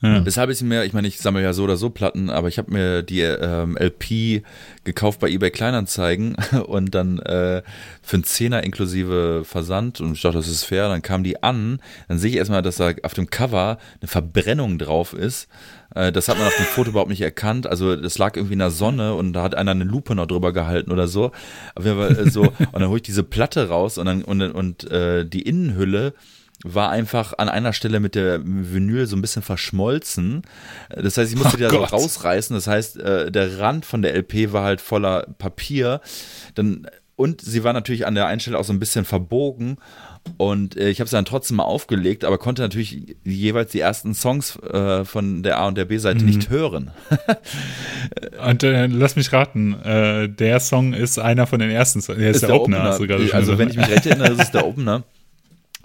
Ja. 0.00 0.20
Deshalb 0.20 0.48
ist 0.48 0.62
mir, 0.62 0.84
ich 0.84 0.92
meine, 0.92 1.08
ich 1.08 1.18
sammle 1.18 1.42
ja 1.42 1.52
so 1.52 1.64
oder 1.64 1.76
so 1.76 1.90
Platten, 1.90 2.30
aber 2.30 2.46
ich 2.46 2.58
habe 2.58 2.72
mir 2.72 3.02
die 3.02 3.22
ähm, 3.22 3.76
LP 3.76 4.44
gekauft 4.84 5.18
bei 5.18 5.28
eBay 5.28 5.50
Kleinanzeigen 5.50 6.36
und 6.66 6.94
dann 6.94 7.18
äh, 7.18 7.62
für 8.02 8.16
einen 8.16 8.24
Zehner 8.24 8.62
inklusive 8.62 9.42
Versand 9.44 10.00
und 10.00 10.12
ich 10.12 10.22
dachte, 10.22 10.36
das 10.36 10.46
ist 10.46 10.62
fair. 10.62 10.88
Dann 10.88 11.02
kam 11.02 11.24
die 11.24 11.42
an, 11.42 11.80
dann 12.06 12.18
sehe 12.18 12.30
ich 12.30 12.36
erstmal, 12.36 12.62
dass 12.62 12.76
da 12.76 12.92
auf 13.02 13.14
dem 13.14 13.28
Cover 13.28 13.78
eine 14.00 14.08
Verbrennung 14.08 14.78
drauf 14.78 15.14
ist. 15.14 15.48
Äh, 15.96 16.12
das 16.12 16.28
hat 16.28 16.38
man 16.38 16.46
auf 16.46 16.56
dem 16.56 16.66
Foto 16.66 16.90
überhaupt 16.90 17.10
nicht 17.10 17.22
erkannt. 17.22 17.66
Also 17.66 17.96
das 17.96 18.18
lag 18.18 18.36
irgendwie 18.36 18.52
in 18.52 18.60
der 18.60 18.70
Sonne 18.70 19.14
und 19.14 19.32
da 19.32 19.42
hat 19.42 19.56
einer 19.56 19.72
eine 19.72 19.84
Lupe 19.84 20.14
noch 20.14 20.26
drüber 20.26 20.52
gehalten 20.52 20.92
oder 20.92 21.08
so. 21.08 21.32
Fall 21.74 22.16
äh, 22.16 22.30
so. 22.30 22.42
und 22.42 22.72
dann 22.72 22.88
hole 22.88 22.98
ich 22.98 23.02
diese 23.02 23.24
Platte 23.24 23.68
raus 23.68 23.98
und 23.98 24.06
dann 24.06 24.22
und, 24.22 24.42
und 24.42 24.88
äh, 24.92 25.26
die 25.26 25.42
Innenhülle 25.42 26.14
war 26.64 26.90
einfach 26.90 27.34
an 27.38 27.48
einer 27.48 27.72
Stelle 27.72 28.00
mit 28.00 28.14
der 28.14 28.40
Vinyl 28.42 29.06
so 29.06 29.16
ein 29.16 29.22
bisschen 29.22 29.42
verschmolzen. 29.42 30.42
Das 30.88 31.16
heißt, 31.16 31.30
ich 31.32 31.38
musste 31.38 31.54
oh 31.54 31.56
die 31.56 31.62
da 31.62 31.70
so 31.70 31.84
rausreißen. 31.84 32.54
Das 32.54 32.66
heißt, 32.66 32.96
äh, 32.98 33.30
der 33.30 33.58
Rand 33.58 33.86
von 33.86 34.02
der 34.02 34.14
LP 34.14 34.52
war 34.52 34.64
halt 34.64 34.80
voller 34.80 35.26
Papier. 35.38 36.00
Dann, 36.54 36.88
und 37.14 37.40
sie 37.40 37.62
war 37.62 37.72
natürlich 37.72 38.06
an 38.06 38.14
der 38.14 38.26
einen 38.26 38.40
Stelle 38.40 38.58
auch 38.58 38.64
so 38.64 38.72
ein 38.72 38.80
bisschen 38.80 39.04
verbogen. 39.04 39.76
Und 40.36 40.76
äh, 40.76 40.90
ich 40.90 41.00
habe 41.00 41.08
sie 41.08 41.16
dann 41.16 41.24
trotzdem 41.24 41.58
mal 41.58 41.64
aufgelegt, 41.64 42.24
aber 42.24 42.38
konnte 42.38 42.60
natürlich 42.60 43.16
jeweils 43.24 43.70
die 43.70 43.80
ersten 43.80 44.14
Songs 44.14 44.56
äh, 44.56 45.04
von 45.04 45.42
der 45.44 45.58
A 45.58 45.68
und 45.68 45.78
der 45.78 45.86
B-Seite 45.86 46.20
mhm. 46.20 46.26
nicht 46.26 46.50
hören. 46.50 46.90
und 48.46 48.62
äh, 48.64 48.86
lass 48.86 49.16
mich 49.16 49.32
raten, 49.32 49.74
äh, 49.82 50.28
der 50.28 50.60
Song 50.60 50.92
ist 50.92 51.18
einer 51.18 51.46
von 51.46 51.60
den 51.60 51.70
ersten 51.70 52.02
Songs. 52.02 52.18
Der 52.18 52.30
ist, 52.30 52.36
ist 52.36 52.40
der, 52.42 52.48
der, 52.48 52.60
Opener. 52.60 52.96
Opener. 52.96 53.34
Also, 53.34 53.58
wenn 53.58 53.70
ich 53.70 53.76
mich 53.76 53.88
recht 53.88 54.06
erinnere, 54.06 54.32
ist 54.32 54.42
es 54.42 54.50
der 54.50 54.66
Opener. 54.66 55.04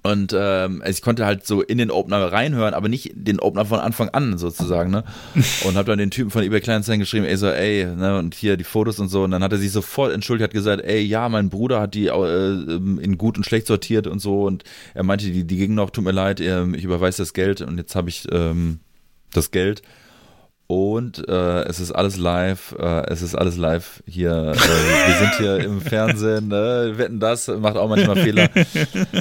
Und 0.06 0.36
ähm, 0.38 0.84
ich 0.86 1.02
konnte 1.02 1.26
halt 1.26 1.48
so 1.48 1.62
in 1.62 1.78
den 1.78 1.90
Opener 1.90 2.30
reinhören, 2.30 2.74
aber 2.74 2.90
nicht 2.90 3.14
den 3.16 3.40
Opener 3.40 3.66
von 3.66 3.80
Anfang 3.80 4.10
an 4.10 4.38
sozusagen, 4.38 4.92
ne? 4.92 5.06
Und 5.64 5.76
habe 5.76 5.86
dann 5.86 5.98
den 5.98 6.12
Typen 6.12 6.30
von 6.30 6.44
eBay 6.44 6.60
Kleinanzeigen 6.60 7.00
geschrieben, 7.00 7.26
ey 7.26 7.38
so, 7.38 7.48
ey, 7.48 7.86
ne, 7.86 8.18
und 8.20 8.36
hier 8.36 8.58
die 8.58 8.66
Fotos 8.66 9.00
und 9.00 9.08
so. 9.08 9.24
Und 9.24 9.32
dann 9.32 9.42
hat 9.42 9.54
er 9.54 9.58
sich 9.58 9.72
sofort 9.72 10.12
entschuldigt, 10.12 10.44
hat 10.44 10.54
gesagt, 10.54 10.84
ey, 10.84 11.00
ja, 11.02 11.30
mein 11.30 11.50
Bruder 11.50 11.80
hat 11.80 11.94
die 11.94 12.08
äh, 12.08 12.76
in 13.02 13.18
gut 13.18 13.38
und 13.38 13.46
schlecht 13.46 13.66
sortiert 13.66 14.06
und 14.06 14.20
so. 14.20 14.44
Und 14.44 14.66
er 14.94 15.04
meinte, 15.04 15.26
die, 15.32 15.46
die 15.46 15.56
gingen 15.56 15.76
noch, 15.76 15.90
tut 15.90 16.04
mir 16.04 16.12
leid, 16.12 16.42
ich 16.42 16.84
überweise 16.84 17.20
das 17.20 17.34
Geld 17.34 17.62
und 17.62 17.78
jetzt 17.78 17.96
habe 17.96 18.10
ich 18.10 18.28
ähm, 18.30 18.80
das 19.32 19.52
Geld. 19.52 19.84
Und 20.74 21.30
äh, 21.30 21.66
es 21.66 21.80
ist 21.80 21.92
alles 21.92 22.18
live, 22.18 22.74
äh, 22.80 23.06
es 23.08 23.22
ist 23.22 23.36
alles 23.36 23.58
live 23.58 24.02
hier. 24.08 24.32
Äh, 24.32 24.56
wir 24.56 25.16
sind 25.20 25.36
hier 25.38 25.58
im 25.60 25.82
Fernsehen, 25.82 26.48
ne? 26.48 26.94
wetten 26.96 27.20
das, 27.20 27.48
macht 27.48 27.78
auch 27.78 27.88
manchmal 27.88 28.16
Fehler. 28.16 28.50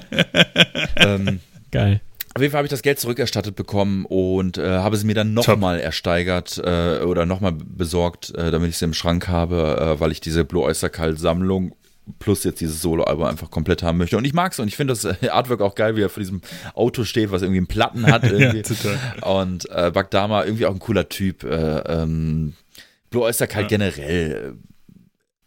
ähm, 0.96 1.40
Geil. 1.70 2.00
Auf 2.34 2.40
jeden 2.40 2.52
Fall 2.52 2.60
habe 2.60 2.66
ich 2.66 2.70
das 2.70 2.80
Geld 2.80 2.98
zurückerstattet 2.98 3.54
bekommen 3.54 4.06
und 4.06 4.56
äh, 4.56 4.78
habe 4.78 4.96
es 4.96 5.04
mir 5.04 5.14
dann 5.14 5.34
nochmal 5.34 5.78
ersteigert 5.78 6.56
äh, 6.64 7.00
oder 7.00 7.26
nochmal 7.26 7.52
besorgt, 7.52 8.34
äh, 8.34 8.50
damit 8.50 8.70
ich 8.70 8.76
es 8.76 8.82
im 8.82 8.94
Schrank 8.94 9.28
habe, 9.28 9.78
äh, 9.78 10.00
weil 10.00 10.10
ich 10.10 10.22
diese 10.22 10.46
Blue 10.46 10.64
Oyster 10.64 10.88
Cult 10.88 11.18
Sammlung 11.18 11.74
plus 12.18 12.44
jetzt 12.44 12.60
dieses 12.60 12.82
Solo-Album 12.82 13.24
einfach 13.24 13.50
komplett 13.50 13.82
haben 13.82 13.98
möchte. 13.98 14.16
Und 14.16 14.24
ich 14.24 14.34
mag 14.34 14.52
es 14.52 14.58
und 14.58 14.68
ich 14.68 14.76
finde 14.76 14.92
das 14.92 15.04
äh, 15.04 15.28
Artwork 15.28 15.60
auch 15.60 15.74
geil, 15.74 15.96
wie 15.96 16.02
er 16.02 16.08
vor 16.08 16.20
diesem 16.20 16.40
Auto 16.74 17.04
steht, 17.04 17.30
was 17.30 17.42
irgendwie 17.42 17.58
einen 17.58 17.66
Platten 17.66 18.06
hat. 18.06 18.24
Irgendwie. 18.32 18.62
ja, 18.62 19.26
und 19.26 19.68
äh, 19.70 19.90
Bagdama 19.92 20.44
irgendwie 20.44 20.66
auch 20.66 20.72
ein 20.72 20.78
cooler 20.78 21.08
Typ. 21.08 21.44
Äh, 21.44 21.78
ähm, 21.80 22.54
Blue 23.10 23.22
Oyster 23.22 23.46
Cult 23.46 23.70
ja. 23.70 23.78
generell. 23.78 24.56
Äh, 24.58 24.72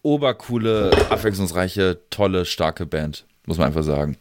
obercoole, 0.02 0.92
abwechslungsreiche, 1.10 2.00
tolle, 2.12 2.46
starke 2.46 2.86
Band. 2.86 3.26
Muss 3.48 3.58
man 3.58 3.68
einfach 3.68 3.84
sagen. 3.84 4.18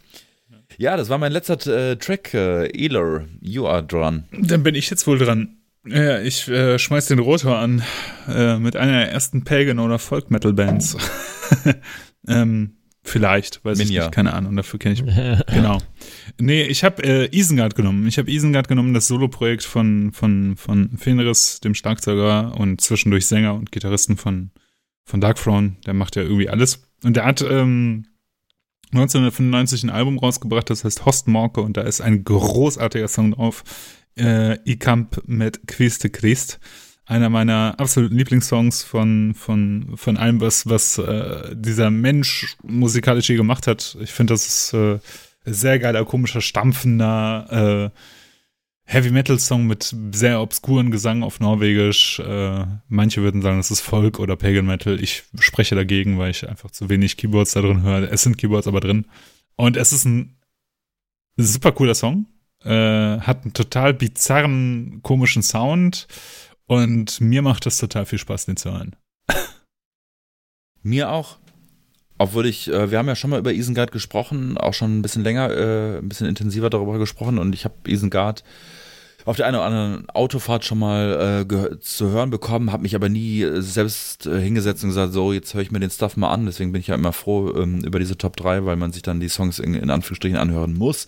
Ja, 0.78 0.96
das 0.96 1.08
war 1.08 1.18
mein 1.18 1.32
letzter 1.32 1.54
äh, 1.66 1.96
Track. 1.96 2.34
Äh, 2.34 2.66
Eler, 2.68 3.26
you 3.40 3.66
are 3.66 3.82
dran. 3.82 4.24
Dann 4.32 4.62
bin 4.62 4.74
ich 4.74 4.90
jetzt 4.90 5.06
wohl 5.06 5.18
dran. 5.18 5.56
Ja, 5.86 6.20
ich 6.20 6.48
äh, 6.48 6.78
schmeiß 6.78 7.06
den 7.06 7.18
Rotor 7.18 7.58
an 7.58 7.82
äh, 8.26 8.56
mit 8.56 8.74
einer 8.74 9.00
der 9.00 9.12
ersten 9.12 9.44
Pagan- 9.44 9.78
oder 9.78 9.98
Folk-Metal-Bands. 9.98 10.96
Ähm, 12.28 12.76
Vielleicht, 13.06 13.62
weiß 13.62 13.78
Minja. 13.78 13.92
ich 13.92 14.06
nicht, 14.06 14.14
keine 14.14 14.32
Ahnung, 14.32 14.56
dafür 14.56 14.78
kenne 14.78 14.94
ich 14.94 15.04
Genau. 15.54 15.78
Nee, 16.40 16.62
ich 16.62 16.84
habe 16.84 17.02
äh, 17.02 17.36
Isengard 17.36 17.74
genommen. 17.74 18.06
Ich 18.06 18.16
habe 18.16 18.30
Isengard 18.30 18.66
genommen, 18.66 18.94
das 18.94 19.08
Soloprojekt 19.08 19.62
von, 19.62 20.10
von, 20.12 20.56
von 20.56 20.96
Fenris, 20.96 21.60
dem 21.60 21.74
Schlagzeuger 21.74 22.58
und 22.58 22.80
zwischendurch 22.80 23.26
Sänger 23.26 23.54
und 23.54 23.72
Gitarristen 23.72 24.16
von, 24.16 24.52
von 25.04 25.20
Darkthrone. 25.20 25.76
Der 25.84 25.92
macht 25.92 26.16
ja 26.16 26.22
irgendwie 26.22 26.48
alles. 26.48 26.88
Und 27.04 27.16
der 27.16 27.26
hat 27.26 27.42
ähm, 27.42 28.06
1995 28.92 29.82
ein 29.82 29.90
Album 29.90 30.18
rausgebracht, 30.18 30.70
das 30.70 30.84
heißt 30.84 31.04
Hostmorke 31.04 31.60
und 31.60 31.76
da 31.76 31.82
ist 31.82 32.00
ein 32.00 32.24
großartiger 32.24 33.08
Song 33.08 33.32
drauf. 33.32 33.64
Äh, 34.16 34.58
I 34.66 34.78
Camp 34.78 35.22
mit 35.26 35.66
Quiste 35.66 36.08
Christ. 36.08 36.58
Einer 37.06 37.28
meiner 37.28 37.74
absoluten 37.78 38.16
Lieblingssongs 38.16 38.82
von, 38.82 39.34
von, 39.34 39.92
von 39.96 40.16
allem, 40.16 40.40
was, 40.40 40.66
was 40.66 40.96
äh, 40.98 41.54
dieser 41.54 41.90
Mensch 41.90 42.56
musikalisch 42.62 43.28
je 43.28 43.36
gemacht 43.36 43.66
hat. 43.66 43.96
Ich 44.00 44.10
finde, 44.10 44.32
das 44.32 44.46
ist 44.46 44.72
äh, 44.72 44.98
sehr 45.44 45.78
geiler, 45.78 46.04
komischer, 46.06 46.40
stampfender 46.40 47.92
äh, 47.92 47.98
Heavy 48.86 49.10
Metal 49.10 49.38
Song 49.38 49.66
mit 49.66 49.94
sehr 50.12 50.40
obskuren 50.40 50.90
Gesang 50.90 51.22
auf 51.22 51.40
Norwegisch. 51.40 52.20
Äh, 52.20 52.66
manche 52.88 53.22
würden 53.22 53.42
sagen, 53.42 53.56
das 53.56 53.70
ist 53.70 53.80
Folk 53.80 54.18
oder 54.18 54.36
Pagan 54.36 54.66
Metal. 54.66 55.00
Ich 55.02 55.24
spreche 55.38 55.74
dagegen, 55.74 56.18
weil 56.18 56.30
ich 56.30 56.48
einfach 56.48 56.70
zu 56.70 56.88
wenig 56.90 57.16
Keyboards 57.16 57.52
da 57.52 57.62
drin 57.62 57.82
höre. 57.82 58.10
Es 58.12 58.22
sind 58.22 58.36
Keyboards 58.36 58.68
aber 58.68 58.80
drin. 58.80 59.06
Und 59.56 59.76
es 59.76 59.92
ist 59.92 60.04
ein 60.04 60.36
super 61.36 61.72
cooler 61.72 61.94
Song. 61.94 62.26
Äh, 62.62 63.20
hat 63.20 63.42
einen 63.42 63.54
total 63.54 63.94
bizarren, 63.94 65.00
komischen 65.02 65.42
Sound. 65.42 66.06
Und 66.66 67.20
mir 67.20 67.42
macht 67.42 67.66
das 67.66 67.78
total 67.78 68.06
viel 68.06 68.18
Spaß, 68.18 68.46
den 68.46 68.56
zu 68.56 68.72
hören. 68.72 68.96
Mir 70.82 71.10
auch. 71.10 71.38
Obwohl 72.16 72.46
ich, 72.46 72.70
äh, 72.72 72.90
wir 72.90 72.98
haben 72.98 73.08
ja 73.08 73.16
schon 73.16 73.30
mal 73.30 73.40
über 73.40 73.52
Isengard 73.52 73.90
gesprochen, 73.90 74.56
auch 74.56 74.72
schon 74.72 74.98
ein 74.98 75.02
bisschen 75.02 75.24
länger, 75.24 75.50
äh, 75.50 75.98
ein 75.98 76.08
bisschen 76.08 76.28
intensiver 76.28 76.70
darüber 76.70 76.98
gesprochen 76.98 77.38
und 77.38 77.54
ich 77.54 77.64
habe 77.64 77.74
Isengard 77.88 78.44
auf 79.24 79.36
der 79.36 79.46
einen 79.46 79.56
oder 79.56 79.64
anderen 79.64 80.10
Autofahrt 80.10 80.64
schon 80.64 80.78
mal 80.78 81.46
äh, 81.50 81.80
zu 81.80 82.10
hören 82.10 82.30
bekommen, 82.30 82.72
habe 82.72 82.82
mich 82.82 82.94
aber 82.94 83.08
nie 83.08 83.42
äh, 83.42 83.62
selbst 83.62 84.26
äh, 84.26 84.40
hingesetzt 84.40 84.84
und 84.84 84.90
gesagt, 84.90 85.12
so, 85.12 85.32
jetzt 85.32 85.54
höre 85.54 85.62
ich 85.62 85.70
mir 85.70 85.80
den 85.80 85.90
Stuff 85.90 86.16
mal 86.16 86.30
an. 86.30 86.46
Deswegen 86.46 86.72
bin 86.72 86.80
ich 86.80 86.88
ja 86.88 86.94
immer 86.94 87.12
froh 87.12 87.54
ähm, 87.56 87.82
über 87.84 87.98
diese 87.98 88.18
Top 88.18 88.36
3, 88.36 88.66
weil 88.66 88.76
man 88.76 88.92
sich 88.92 89.02
dann 89.02 89.20
die 89.20 89.28
Songs 89.28 89.58
in, 89.58 89.74
in 89.74 89.90
Anführungsstrichen 89.90 90.36
anhören 90.36 90.74
muss. 90.74 91.06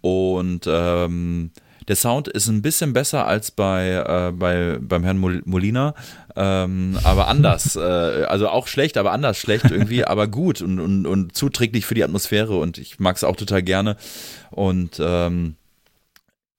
Und 0.00 0.66
ähm, 0.68 1.50
der 1.88 1.96
Sound 1.96 2.28
ist 2.28 2.48
ein 2.48 2.62
bisschen 2.62 2.92
besser 2.92 3.26
als 3.26 3.50
bei, 3.50 3.88
äh, 3.88 4.32
bei 4.32 4.78
beim 4.80 5.04
Herrn 5.04 5.18
Mol 5.18 5.42
Molina, 5.44 5.94
ähm, 6.36 6.98
aber 7.02 7.28
anders. 7.28 7.76
äh, 7.76 7.80
also 7.80 8.48
auch 8.48 8.66
schlecht, 8.66 8.96
aber 8.98 9.12
anders 9.12 9.38
schlecht 9.38 9.70
irgendwie, 9.70 10.04
aber 10.04 10.28
gut 10.28 10.62
und, 10.62 10.78
und, 10.78 11.06
und 11.06 11.34
zuträglich 11.34 11.86
für 11.86 11.94
die 11.94 12.04
Atmosphäre 12.04 12.56
und 12.56 12.78
ich 12.78 13.00
mag 13.00 13.16
es 13.16 13.24
auch 13.24 13.36
total 13.36 13.62
gerne. 13.62 13.96
Und 14.50 15.00
ähm, 15.00 15.56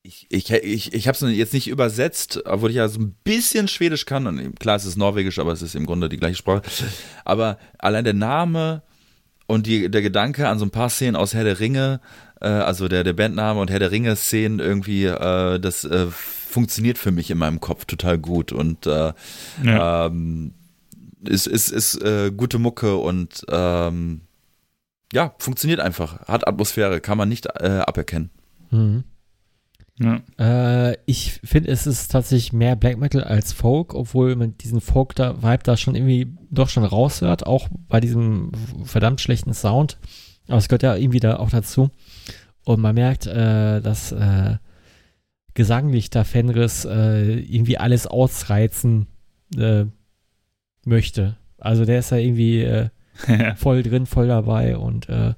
ich, 0.02 0.26
ich, 0.30 0.52
ich, 0.52 0.94
ich 0.94 1.08
habe 1.08 1.16
es 1.16 1.38
jetzt 1.38 1.54
nicht 1.54 1.68
übersetzt, 1.68 2.42
obwohl 2.46 2.72
ich 2.72 2.78
ja 2.78 2.88
so 2.88 3.00
ein 3.00 3.16
bisschen 3.24 3.68
Schwedisch 3.68 4.06
kann. 4.06 4.26
Und 4.26 4.60
klar, 4.60 4.78
es 4.78 4.86
ist 4.86 4.98
Norwegisch, 4.98 5.40
aber 5.40 5.52
es 5.52 5.62
ist 5.62 5.76
im 5.76 5.86
Grunde 5.86 6.10
die 6.10 6.18
gleiche 6.18 6.38
Sprache. 6.38 6.64
Aber 7.26 7.58
allein 7.78 8.06
der 8.06 8.14
Name 8.14 8.82
und 9.46 9.68
die, 9.68 9.90
der 9.90 10.02
Gedanke 10.02 10.48
an 10.48 10.60
so 10.60 10.66
ein 10.66 10.72
paar 10.72 10.90
Szenen 10.90 11.16
aus 11.16 11.34
Herr 11.34 11.44
der 11.44 11.60
Ringe, 11.60 12.02
äh, 12.42 12.48
also 12.48 12.88
der, 12.88 13.04
der 13.04 13.14
Bandname 13.14 13.60
und 13.60 13.70
Herr 13.70 13.80
der 13.80 13.92
Ringe-Szenen 13.92 14.60
irgendwie, 14.60 15.06
äh, 15.06 15.60
das 15.60 15.84
äh, 15.86 16.08
funktioniert 16.10 16.98
für 16.98 17.12
mich 17.12 17.30
in 17.32 17.38
meinem 17.38 17.60
Kopf 17.60 17.86
total 17.86 18.18
gut. 18.18 18.52
Und 18.52 18.88
äh, 18.88 19.14
ja. 19.64 20.06
ähm, 20.08 20.54
ist, 21.24 21.48
ist, 21.48 21.70
ist 21.70 22.02
äh, 22.02 22.32
gute 22.36 22.60
Mucke 22.60 22.96
und 22.96 23.46
ähm, 23.50 24.22
ja, 25.12 25.34
funktioniert 25.40 25.80
einfach. 25.80 26.28
Hat 26.28 26.48
Atmosphäre, 26.48 27.02
kann 27.02 27.18
man 27.18 27.30
nicht 27.30 27.48
äh, 27.48 27.82
aberkennen. 27.86 28.30
Mhm. 28.70 29.04
Ja. 30.00 30.22
Äh, 30.38 30.98
ich 31.06 31.42
finde, 31.44 31.72
es 31.72 31.86
ist 31.86 32.10
tatsächlich 32.10 32.54
mehr 32.54 32.78
Black 32.78 32.98
Metal 32.98 33.24
als 33.24 33.52
Folk, 33.52 33.94
obwohl 33.94 34.36
man 34.38 34.58
diesen 34.58 34.80
Folk-Vibe 34.80 35.64
da 35.64 35.76
schon 35.76 35.96
irgendwie 35.96 36.38
doch 36.50 36.70
schon 36.70 36.86
raushört, 36.86 37.46
auch 37.46 37.68
bei 37.90 38.00
diesem 38.00 38.52
verdammt 38.86 39.20
schlechten 39.20 39.54
Sound. 39.54 39.98
Aber 40.50 40.58
es 40.58 40.68
gehört 40.68 40.84
ja 40.84 40.96
irgendwie 40.96 41.20
da 41.20 41.38
auch 41.38 41.50
dazu. 41.50 41.90
Und 42.66 42.82
man 42.82 42.96
merkt, 42.96 43.28
äh, 43.28 43.82
dass 43.82 44.12
äh, 44.12 44.58
gesanglich 45.54 46.10
da 46.10 46.24
Fenris 46.24 46.86
äh, 46.86 47.40
irgendwie 47.40 47.78
alles 47.78 48.08
ausreizen 48.08 49.08
äh, 49.56 49.86
möchte. 50.86 51.38
Also 51.58 51.86
der 51.86 52.00
ist 52.00 52.12
da 52.12 52.18
irgendwie 52.18 52.62
äh, 52.62 52.90
voll 53.56 53.84
drin, 53.84 54.06
voll 54.06 54.28
dabei 54.28 54.78
und 54.78 55.10
äh, 55.10 55.34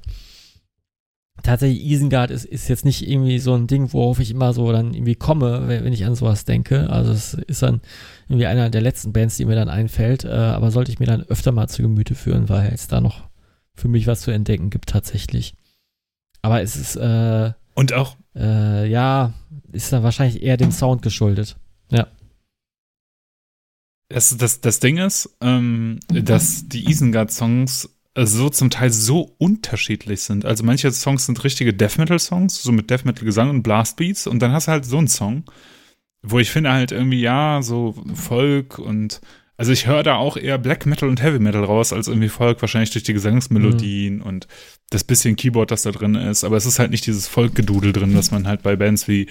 tatsächlich 1.43 1.83
Isengard 1.83 2.31
ist, 2.31 2.45
ist 2.45 2.67
jetzt 2.67 2.85
nicht 2.85 3.07
irgendwie 3.07 3.39
so 3.39 3.55
ein 3.55 3.67
Ding, 3.67 3.93
worauf 3.93 4.19
ich 4.19 4.31
immer 4.31 4.53
so 4.53 4.71
dann 4.71 4.93
irgendwie 4.93 5.15
komme, 5.15 5.67
wenn, 5.67 5.83
wenn 5.83 5.93
ich 5.93 6.05
an 6.05 6.15
sowas 6.15 6.45
denke. 6.45 6.89
Also 6.89 7.11
es 7.11 7.33
ist 7.33 7.63
dann 7.63 7.81
irgendwie 8.27 8.45
einer 8.45 8.69
der 8.69 8.81
letzten 8.81 9.13
Bands, 9.13 9.37
die 9.37 9.45
mir 9.45 9.55
dann 9.55 9.69
einfällt, 9.69 10.23
äh, 10.23 10.29
aber 10.29 10.71
sollte 10.71 10.91
ich 10.91 10.99
mir 10.99 11.07
dann 11.07 11.23
öfter 11.23 11.51
mal 11.51 11.67
zu 11.67 11.81
Gemüte 11.81 12.15
führen, 12.15 12.49
weil 12.49 12.71
es 12.73 12.87
da 12.87 13.01
noch 13.01 13.30
für 13.75 13.87
mich 13.87 14.07
was 14.07 14.21
zu 14.21 14.31
entdecken 14.31 14.69
gibt 14.69 14.89
tatsächlich. 14.89 15.55
Aber 16.41 16.61
es 16.61 16.75
ist 16.75 16.95
äh, 16.95 17.51
und 17.75 17.93
auch 17.93 18.17
äh, 18.35 18.89
ja, 18.89 19.33
ist 19.71 19.93
da 19.93 20.03
wahrscheinlich 20.03 20.41
eher 20.41 20.57
dem 20.57 20.71
Sound 20.71 21.01
geschuldet. 21.01 21.57
Ja. 21.89 22.07
Das, 24.09 24.35
das, 24.37 24.61
das 24.61 24.79
Ding 24.79 24.97
ist, 24.97 25.37
ähm, 25.41 25.99
dass 26.09 26.67
die 26.67 26.89
Isengard-Songs 26.89 27.89
so 28.17 28.49
zum 28.49 28.69
Teil 28.69 28.91
so 28.91 29.35
unterschiedlich 29.37 30.21
sind. 30.21 30.43
Also 30.43 30.65
manche 30.65 30.91
Songs 30.91 31.25
sind 31.25 31.41
richtige 31.43 31.73
Death 31.73 31.97
Metal 31.97 32.19
Songs, 32.19 32.61
so 32.61 32.71
mit 32.71 32.89
Death 32.89 33.05
Metal 33.05 33.23
Gesang 33.23 33.49
und 33.49 33.63
Blastbeats 33.63 34.27
und 34.27 34.39
dann 34.39 34.51
hast 34.51 34.67
du 34.67 34.71
halt 34.73 34.85
so 34.85 34.97
einen 34.97 35.07
Song, 35.07 35.45
wo 36.21 36.39
ich 36.39 36.51
finde 36.51 36.73
halt 36.73 36.91
irgendwie 36.91 37.21
ja, 37.21 37.61
so 37.61 37.95
Folk 38.13 38.79
und 38.79 39.21
also 39.61 39.73
ich 39.73 39.85
höre 39.85 40.01
da 40.01 40.15
auch 40.15 40.37
eher 40.37 40.57
Black 40.57 40.87
Metal 40.87 41.07
und 41.07 41.21
Heavy 41.21 41.37
Metal 41.37 41.63
raus 41.63 41.93
als 41.93 42.07
irgendwie 42.07 42.29
Folk, 42.29 42.59
wahrscheinlich 42.61 42.89
durch 42.89 43.03
die 43.03 43.13
Gesangsmelodien 43.13 44.15
mhm. 44.15 44.21
und 44.23 44.47
das 44.89 45.03
bisschen 45.03 45.35
Keyboard, 45.35 45.69
das 45.69 45.83
da 45.83 45.91
drin 45.91 46.15
ist, 46.15 46.43
aber 46.43 46.57
es 46.57 46.65
ist 46.65 46.79
halt 46.79 46.89
nicht 46.89 47.05
dieses 47.05 47.27
Folk-Gedudel 47.27 47.93
drin, 47.93 48.17
was 48.17 48.31
man 48.31 48.47
halt 48.47 48.63
bei 48.63 48.75
Bands 48.75 49.07
wie 49.07 49.27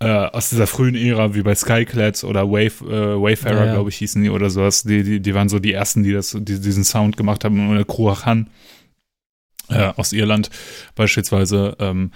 äh, 0.00 0.08
aus 0.08 0.50
dieser 0.50 0.66
frühen 0.66 0.96
Ära, 0.96 1.36
wie 1.36 1.42
bei 1.42 1.54
Skyclad 1.54 2.24
oder 2.24 2.50
Wave, 2.50 2.84
äh, 2.90 3.22
Wayfarer, 3.22 3.54
ja, 3.60 3.66
ja. 3.66 3.72
glaube 3.74 3.90
ich, 3.90 3.98
hießen 3.98 4.20
die 4.20 4.30
oder 4.30 4.50
sowas. 4.50 4.82
Die, 4.82 5.04
die, 5.04 5.20
die 5.20 5.34
waren 5.34 5.48
so 5.48 5.60
die 5.60 5.72
ersten, 5.72 6.02
die 6.02 6.12
das, 6.12 6.36
die 6.36 6.60
diesen 6.60 6.82
Sound 6.82 7.16
gemacht 7.16 7.44
haben. 7.44 7.70
Oder 7.70 7.84
Kruachan 7.84 8.50
äh, 9.68 9.92
aus 9.96 10.12
Irland 10.12 10.50
beispielsweise. 10.96 11.76
Ähm, 11.78 12.10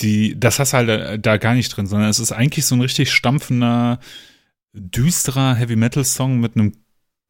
die, 0.00 0.38
das 0.38 0.58
hast 0.58 0.72
du 0.72 0.78
halt 0.78 0.88
da, 0.88 1.16
da 1.16 1.36
gar 1.36 1.54
nicht 1.54 1.68
drin, 1.68 1.86
sondern 1.86 2.08
es 2.08 2.18
ist 2.18 2.32
eigentlich 2.32 2.66
so 2.66 2.74
ein 2.74 2.80
richtig 2.80 3.12
stampfender, 3.12 4.00
düsterer 4.72 5.54
Heavy 5.54 5.76
Metal 5.76 6.04
Song 6.04 6.40
mit 6.40 6.56
einem 6.56 6.72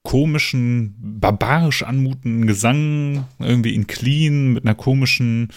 komischen, 0.02 0.94
barbarisch 0.98 1.82
anmutenden 1.82 2.46
Gesang, 2.46 3.26
irgendwie 3.38 3.74
in 3.74 3.86
clean, 3.86 4.52
mit 4.52 4.64
einer 4.64 4.74
komischen 4.74 5.48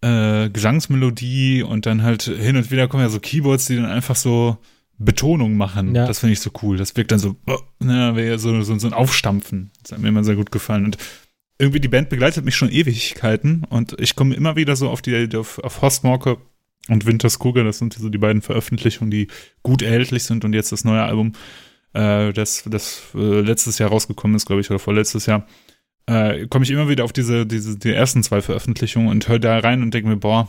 äh, 0.00 0.50
Gesangsmelodie 0.50 1.62
und 1.62 1.86
dann 1.86 2.02
halt 2.02 2.22
hin 2.22 2.56
und 2.56 2.70
wieder 2.70 2.88
kommen 2.88 3.04
ja 3.04 3.08
so 3.08 3.20
Keyboards, 3.20 3.66
die 3.66 3.76
dann 3.76 3.86
einfach 3.86 4.16
so 4.16 4.58
Betonung 4.98 5.56
machen. 5.56 5.94
Ja. 5.94 6.06
Das 6.06 6.20
finde 6.20 6.34
ich 6.34 6.40
so 6.40 6.50
cool. 6.62 6.76
Das 6.76 6.96
wirkt 6.96 7.12
dann 7.12 7.18
so, 7.18 7.36
oh, 7.46 7.58
na, 7.78 8.16
wäre 8.16 8.38
so, 8.38 8.60
so, 8.62 8.78
so 8.78 8.86
ein 8.86 8.92
Aufstampfen. 8.92 9.70
Das 9.82 9.92
hat 9.92 10.00
mir 10.00 10.08
immer 10.08 10.24
sehr 10.24 10.36
gut 10.36 10.50
gefallen. 10.50 10.84
Und 10.84 10.98
irgendwie 11.58 11.80
die 11.80 11.88
Band 11.88 12.08
begleitet 12.08 12.44
mich 12.44 12.56
schon 12.56 12.70
Ewigkeiten 12.70 13.64
und 13.68 13.98
ich 14.00 14.16
komme 14.16 14.34
immer 14.34 14.56
wieder 14.56 14.74
so 14.76 14.90
auf 14.90 15.02
die 15.02 15.28
auf, 15.36 15.58
auf 15.60 15.82
Horstmorke 15.82 16.38
und 16.88 17.06
Winters 17.06 17.38
Kugel, 17.38 17.64
das 17.64 17.78
sind 17.78 17.94
so 17.94 18.08
die 18.08 18.18
beiden 18.18 18.42
Veröffentlichungen, 18.42 19.10
die 19.10 19.28
gut 19.62 19.80
erhältlich 19.80 20.24
sind 20.24 20.44
und 20.44 20.52
jetzt 20.52 20.72
das 20.72 20.84
neue 20.84 21.02
Album, 21.02 21.32
äh, 21.94 22.32
das, 22.32 22.64
das 22.66 23.02
äh, 23.14 23.40
letztes 23.40 23.78
Jahr 23.78 23.90
rausgekommen 23.90 24.36
ist, 24.36 24.46
glaube 24.46 24.60
ich, 24.60 24.70
oder 24.70 24.78
vorletztes 24.78 25.26
Jahr 25.26 25.46
äh, 26.06 26.46
komme 26.46 26.64
ich 26.64 26.70
immer 26.70 26.88
wieder 26.88 27.04
auf 27.04 27.12
diese, 27.12 27.46
diese, 27.46 27.78
die 27.78 27.92
ersten 27.92 28.22
zwei 28.22 28.42
Veröffentlichungen 28.42 29.08
und 29.08 29.28
höre 29.28 29.38
da 29.38 29.58
rein 29.58 29.82
und 29.82 29.94
denke 29.94 30.08
mir, 30.08 30.16
boah, 30.16 30.48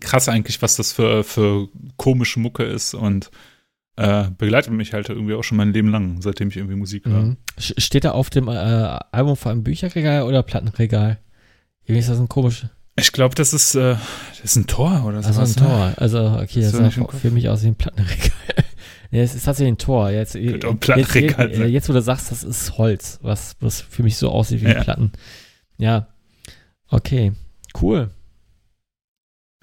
krass 0.00 0.28
eigentlich, 0.28 0.60
was 0.62 0.76
das 0.76 0.92
für, 0.92 1.24
für 1.24 1.68
komische 1.96 2.40
Mucke 2.40 2.64
ist 2.64 2.94
und 2.94 3.30
äh, 3.96 4.30
begleitet 4.36 4.72
mich 4.72 4.92
halt 4.92 5.08
irgendwie 5.08 5.34
auch 5.34 5.44
schon 5.44 5.58
mein 5.58 5.72
Leben 5.72 5.90
lang, 5.90 6.22
seitdem 6.22 6.48
ich 6.48 6.56
irgendwie 6.56 6.76
Musik 6.76 7.04
höre. 7.04 7.22
Mhm. 7.22 7.36
Steht 7.58 8.04
da 8.04 8.12
auf 8.12 8.30
dem 8.30 8.48
äh, 8.48 8.52
Album 8.52 9.36
vor 9.36 9.50
allem 9.50 9.62
Bücherregal 9.62 10.22
oder 10.22 10.42
Plattenregal? 10.42 11.18
Irgendwie 11.84 12.00
ist 12.00 12.08
das 12.08 12.18
ein 12.18 12.28
komisch. 12.28 12.66
Ich 12.96 13.12
glaube, 13.12 13.34
das 13.34 13.52
ist, 13.52 13.74
äh, 13.74 13.96
das 14.30 14.40
ist 14.42 14.56
ein 14.56 14.66
Tor 14.66 15.04
oder 15.06 15.22
so. 15.22 15.28
Also 15.28 15.60
ein 15.60 15.66
Tor. 15.66 15.86
Ne? 15.86 15.94
Also, 15.98 16.18
okay, 16.42 16.62
das, 16.62 16.72
das 16.72 16.94
sah 16.94 17.08
für 17.08 17.30
mich 17.30 17.48
aus 17.48 17.62
wie 17.62 17.68
ein 17.68 17.76
Plattenregal. 17.76 18.30
Ja, 19.10 19.22
es 19.22 19.34
ist 19.34 19.44
tatsächlich 19.44 19.74
ein 19.74 19.78
Tor. 19.78 20.10
Jetzt, 20.10 20.34
jetzt, 20.34 20.64
jetzt, 20.64 21.36
jetzt, 21.36 21.88
wo 21.88 21.92
du 21.92 22.02
sagst, 22.02 22.30
das 22.30 22.44
ist 22.44 22.78
Holz, 22.78 23.18
was, 23.22 23.56
was 23.60 23.80
für 23.80 24.02
mich 24.04 24.16
so 24.16 24.30
aussieht 24.30 24.60
wie 24.60 24.66
ja. 24.66 24.82
Platten. 24.82 25.12
Ja. 25.78 26.06
Okay. 26.88 27.32
Cool. 27.80 28.10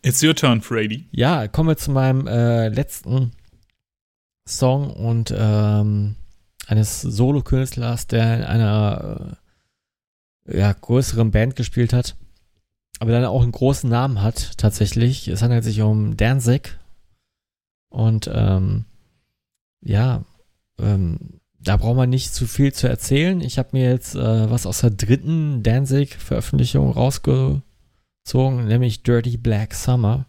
It's 0.04 0.22
your 0.24 0.36
turn, 0.36 0.62
Freddy. 0.62 1.06
Ja, 1.12 1.48
kommen 1.48 1.70
wir 1.70 1.78
zu 1.78 1.92
meinem 1.92 2.28
äh, 2.28 2.70
letzten 2.70 3.32
Song 4.48 4.92
und 4.92 5.34
ähm, 5.36 6.16
eines 6.68 7.02
Solokünstlers, 7.02 8.08
der 8.08 8.38
in 8.38 8.44
einer 8.44 9.38
ja, 10.46 10.72
größeren 10.74 11.32
Band 11.32 11.56
gespielt 11.56 11.94
hat, 11.94 12.16
aber 13.00 13.12
dann 13.12 13.26
auch 13.26 13.44
einen 13.44 13.52
großen 13.52 13.90
Namen 13.90 14.22
hat, 14.22 14.58
tatsächlich. 14.58 15.28
Es 15.28 15.42
handelt 15.42 15.64
sich 15.64 15.82
um 15.82 16.18
Danzig. 16.18 16.78
Und 17.90 18.30
ähm, 18.34 18.86
ja, 19.88 20.24
ähm, 20.80 21.40
da 21.60 21.78
braucht 21.78 21.96
man 21.96 22.10
nicht 22.10 22.34
zu 22.34 22.46
viel 22.46 22.74
zu 22.74 22.88
erzählen. 22.88 23.42
Ich 23.42 23.58
habe 23.58 23.70
mir 23.72 23.90
jetzt 23.90 24.16
äh, 24.16 24.50
was 24.50 24.66
aus 24.66 24.82
der 24.82 24.92
dritten 24.92 25.64
Danzig-Veröffentlichung 25.64 26.92
rausgezogen, 26.92 28.68
nämlich 28.68 29.04
Dirty 29.04 29.38
Black 29.38 29.74
Summer. 29.74 30.28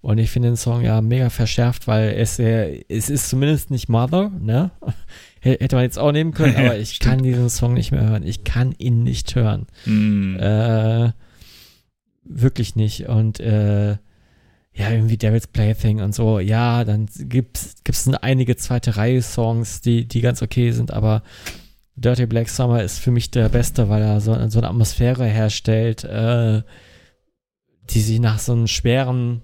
Und 0.00 0.18
ich 0.18 0.30
finde 0.30 0.48
den 0.50 0.56
Song 0.56 0.82
ja 0.82 1.00
mega 1.00 1.30
verschärft, 1.30 1.86
weil 1.86 2.10
es, 2.10 2.38
äh, 2.38 2.84
es 2.88 3.08
ist 3.08 3.30
zumindest 3.30 3.70
nicht 3.70 3.88
Mother, 3.88 4.30
ne? 4.38 4.70
Hätte 5.40 5.76
man 5.76 5.84
jetzt 5.84 5.98
auch 5.98 6.12
nehmen 6.12 6.32
können, 6.32 6.56
aber 6.56 6.78
ich 6.78 7.00
kann 7.00 7.22
diesen 7.22 7.48
Song 7.50 7.74
nicht 7.74 7.90
mehr 7.90 8.08
hören. 8.08 8.22
Ich 8.22 8.44
kann 8.44 8.74
ihn 8.76 9.02
nicht 9.02 9.34
hören. 9.34 9.66
Mm. 9.86 10.36
Äh, 10.36 11.12
wirklich 12.22 12.76
nicht. 12.76 13.08
Und 13.08 13.40
äh, 13.40 13.96
ja, 14.74 14.90
irgendwie 14.90 15.16
Devil's 15.16 15.46
Plaything 15.46 16.00
und 16.00 16.14
so. 16.14 16.40
Ja, 16.40 16.84
dann 16.84 17.08
gibt's 17.16 17.76
gibt's 17.84 18.08
einige 18.08 18.56
zweite 18.56 18.96
Reihe 18.96 19.22
Songs, 19.22 19.80
die 19.80 20.06
die 20.06 20.20
ganz 20.20 20.42
okay 20.42 20.72
sind, 20.72 20.92
aber 20.92 21.22
Dirty 21.96 22.26
Black 22.26 22.48
Summer 22.48 22.82
ist 22.82 22.98
für 22.98 23.12
mich 23.12 23.30
der 23.30 23.48
beste, 23.48 23.88
weil 23.88 24.02
er 24.02 24.20
so, 24.20 24.32
so 24.48 24.58
eine 24.58 24.68
Atmosphäre 24.68 25.26
herstellt, 25.26 26.02
äh, 26.02 26.62
die 27.90 28.00
sich 28.00 28.18
nach 28.18 28.40
so 28.40 28.52
einem 28.52 28.66
schweren, 28.66 29.42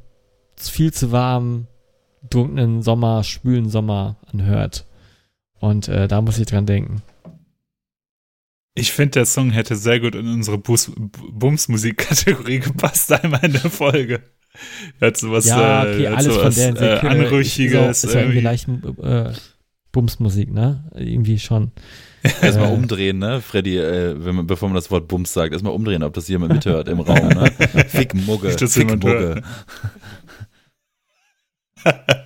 viel 0.57 0.93
zu 0.93 1.12
warmen, 1.12 1.69
dunklen 2.28 2.82
Sommer, 2.82 3.23
schwülen 3.23 3.70
Sommer 3.70 4.16
anhört. 4.32 4.86
Und 5.61 5.86
äh, 5.89 6.09
da 6.09 6.20
muss 6.23 6.39
ich 6.39 6.47
dran 6.47 6.66
denken. 6.66 7.02
Ich 8.74 8.93
finde, 8.93 9.12
der 9.12 9.27
Song 9.27 9.51
hätte 9.51 9.77
sehr 9.77 10.01
gut 10.01 10.16
in 10.16 10.27
unsere 10.27 10.59
Bums-Musik-Kategorie 10.59 12.61
gepasst, 12.61 13.12
einmal 13.12 13.44
in 13.44 13.52
der 13.52 13.70
Folge. 13.70 14.23
Hat 15.01 15.16
sowas, 15.16 15.47
ja, 15.47 15.82
okay, 15.82 16.05
äh, 16.05 16.09
hat 16.09 16.19
alles 16.19 16.35
sowas 16.35 16.62
von 16.62 16.74
der 16.74 17.03
äh, 17.03 17.07
Anrüchiges. 17.07 17.99
Ist, 17.99 18.05
ist 18.05 18.15
ja 18.15 18.20
irgendwie 18.20 18.41
leicht 18.41 18.69
äh, 19.03 19.32
Bumsmusik, 19.93 20.53
ne? 20.53 20.85
Irgendwie 20.95 21.39
schon. 21.39 21.73
Erstmal 22.43 22.70
Äh. 22.70 22.74
umdrehen, 22.74 23.19
ne, 23.19 23.41
Freddy, 23.41 23.78
äh, 23.78 24.15
wenn 24.24 24.35
man, 24.35 24.47
bevor 24.47 24.69
man 24.69 24.77
das 24.77 24.91
Wort 24.91 25.09
Bums 25.09 25.32
sagt, 25.32 25.53
erstmal 25.53 25.73
umdrehen, 25.73 26.03
ob 26.03 26.12
das 26.12 26.28
jemand 26.28 26.53
mithört 26.53 26.89
im 26.89 27.01
Raum, 27.01 27.28
ne? 27.28 27.51
Fick 27.89 28.15
Mugge, 28.15 28.49
Nicht, 28.49 28.61
dass 28.61 28.74
Fick 28.74 28.82
jemand 28.85 29.03
Mugge. 29.05 29.43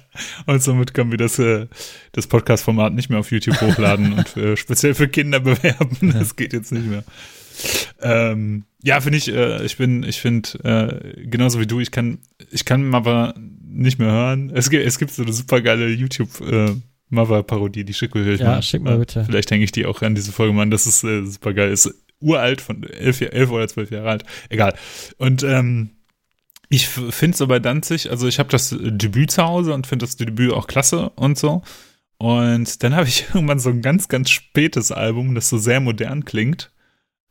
Und 0.47 0.63
somit 0.63 0.95
können 0.95 1.11
wir 1.11 1.19
das, 1.19 1.39
äh, 1.39 1.67
das 2.13 2.27
Podcast-Format 2.27 2.93
nicht 2.93 3.11
mehr 3.11 3.19
auf 3.19 3.31
YouTube 3.33 3.61
hochladen 3.61 4.13
und 4.13 4.37
äh, 4.37 4.57
speziell 4.57 4.95
für 4.95 5.09
Kinder 5.09 5.41
bewerben. 5.41 6.13
Das 6.13 6.37
geht 6.37 6.53
jetzt 6.53 6.71
nicht 6.73 6.87
mehr. 6.87 7.03
Ähm, 8.01 8.65
ja, 8.83 9.01
finde 9.01 9.19
ich, 9.19 9.29
äh, 9.29 9.65
ich 9.65 9.77
bin, 9.77 10.03
ich 10.03 10.21
finde, 10.21 10.49
äh, 10.65 11.27
genauso 11.27 11.61
wie 11.61 11.67
du, 11.67 11.81
ich 11.81 11.91
kann, 11.91 12.19
ich 12.51 12.65
kann 12.65 12.89
Mother 12.89 13.35
nicht 13.67 13.99
mehr 13.99 14.11
hören. 14.11 14.51
Es 14.55 14.71
gibt, 14.71 14.85
es 14.85 14.99
gibt 14.99 15.13
so 15.13 15.23
eine 15.23 15.33
super 15.33 15.61
geile 15.61 15.89
YouTube, 15.89 16.41
äh, 16.41 16.75
Mother-Parodie, 17.11 17.85
die 17.85 17.95
schick 17.95 18.15
mir 18.15 18.35
Ja, 18.35 18.61
schick 18.63 18.83
mal 18.83 18.99
bitte. 18.99 19.25
Vielleicht 19.25 19.51
hänge 19.51 19.65
ich 19.65 19.73
die 19.73 19.87
auch 19.87 20.03
an 20.03 20.15
diese 20.15 20.33
Folge 20.33 20.53
mal 20.53 20.63
an. 20.63 20.71
Das 20.71 20.87
ist 20.87 21.05
äh, 21.05 21.25
super 21.25 21.55
geil. 21.55 21.71
Ist 21.71 21.95
uralt, 22.21 22.61
von 22.61 22.83
elf, 22.85 23.21
elf 23.21 23.51
oder 23.51 23.69
zwölf 23.69 23.91
Jahre 23.91 24.11
alt. 24.11 24.25
Egal. 24.49 24.75
Und 25.19 25.43
ähm, 25.43 25.91
ich 26.69 26.89
finde 26.89 27.37
so 27.37 27.47
bei 27.47 27.59
Danzig, 27.59 28.11
also 28.11 28.27
ich 28.27 28.39
habe 28.39 28.49
das 28.49 28.75
Debüt 28.79 29.31
zu 29.31 29.45
Hause 29.45 29.75
und 29.75 29.87
finde 29.87 30.07
das 30.07 30.17
Debüt 30.17 30.53
auch 30.53 30.67
klasse 30.67 31.11
und 31.11 31.39
so. 31.39 31.63
Und 32.19 32.83
dann 32.83 32.95
habe 32.97 33.07
ich 33.07 33.27
irgendwann 33.35 33.61
so 33.61 33.71
ein 33.71 33.83
ganz, 33.83 34.09
ganz 34.09 34.31
spätes 34.31 34.91
Album, 34.91 35.35
das 35.35 35.49
so 35.49 35.59
sehr 35.59 35.81
modern 35.81 36.25
klingt. 36.25 36.71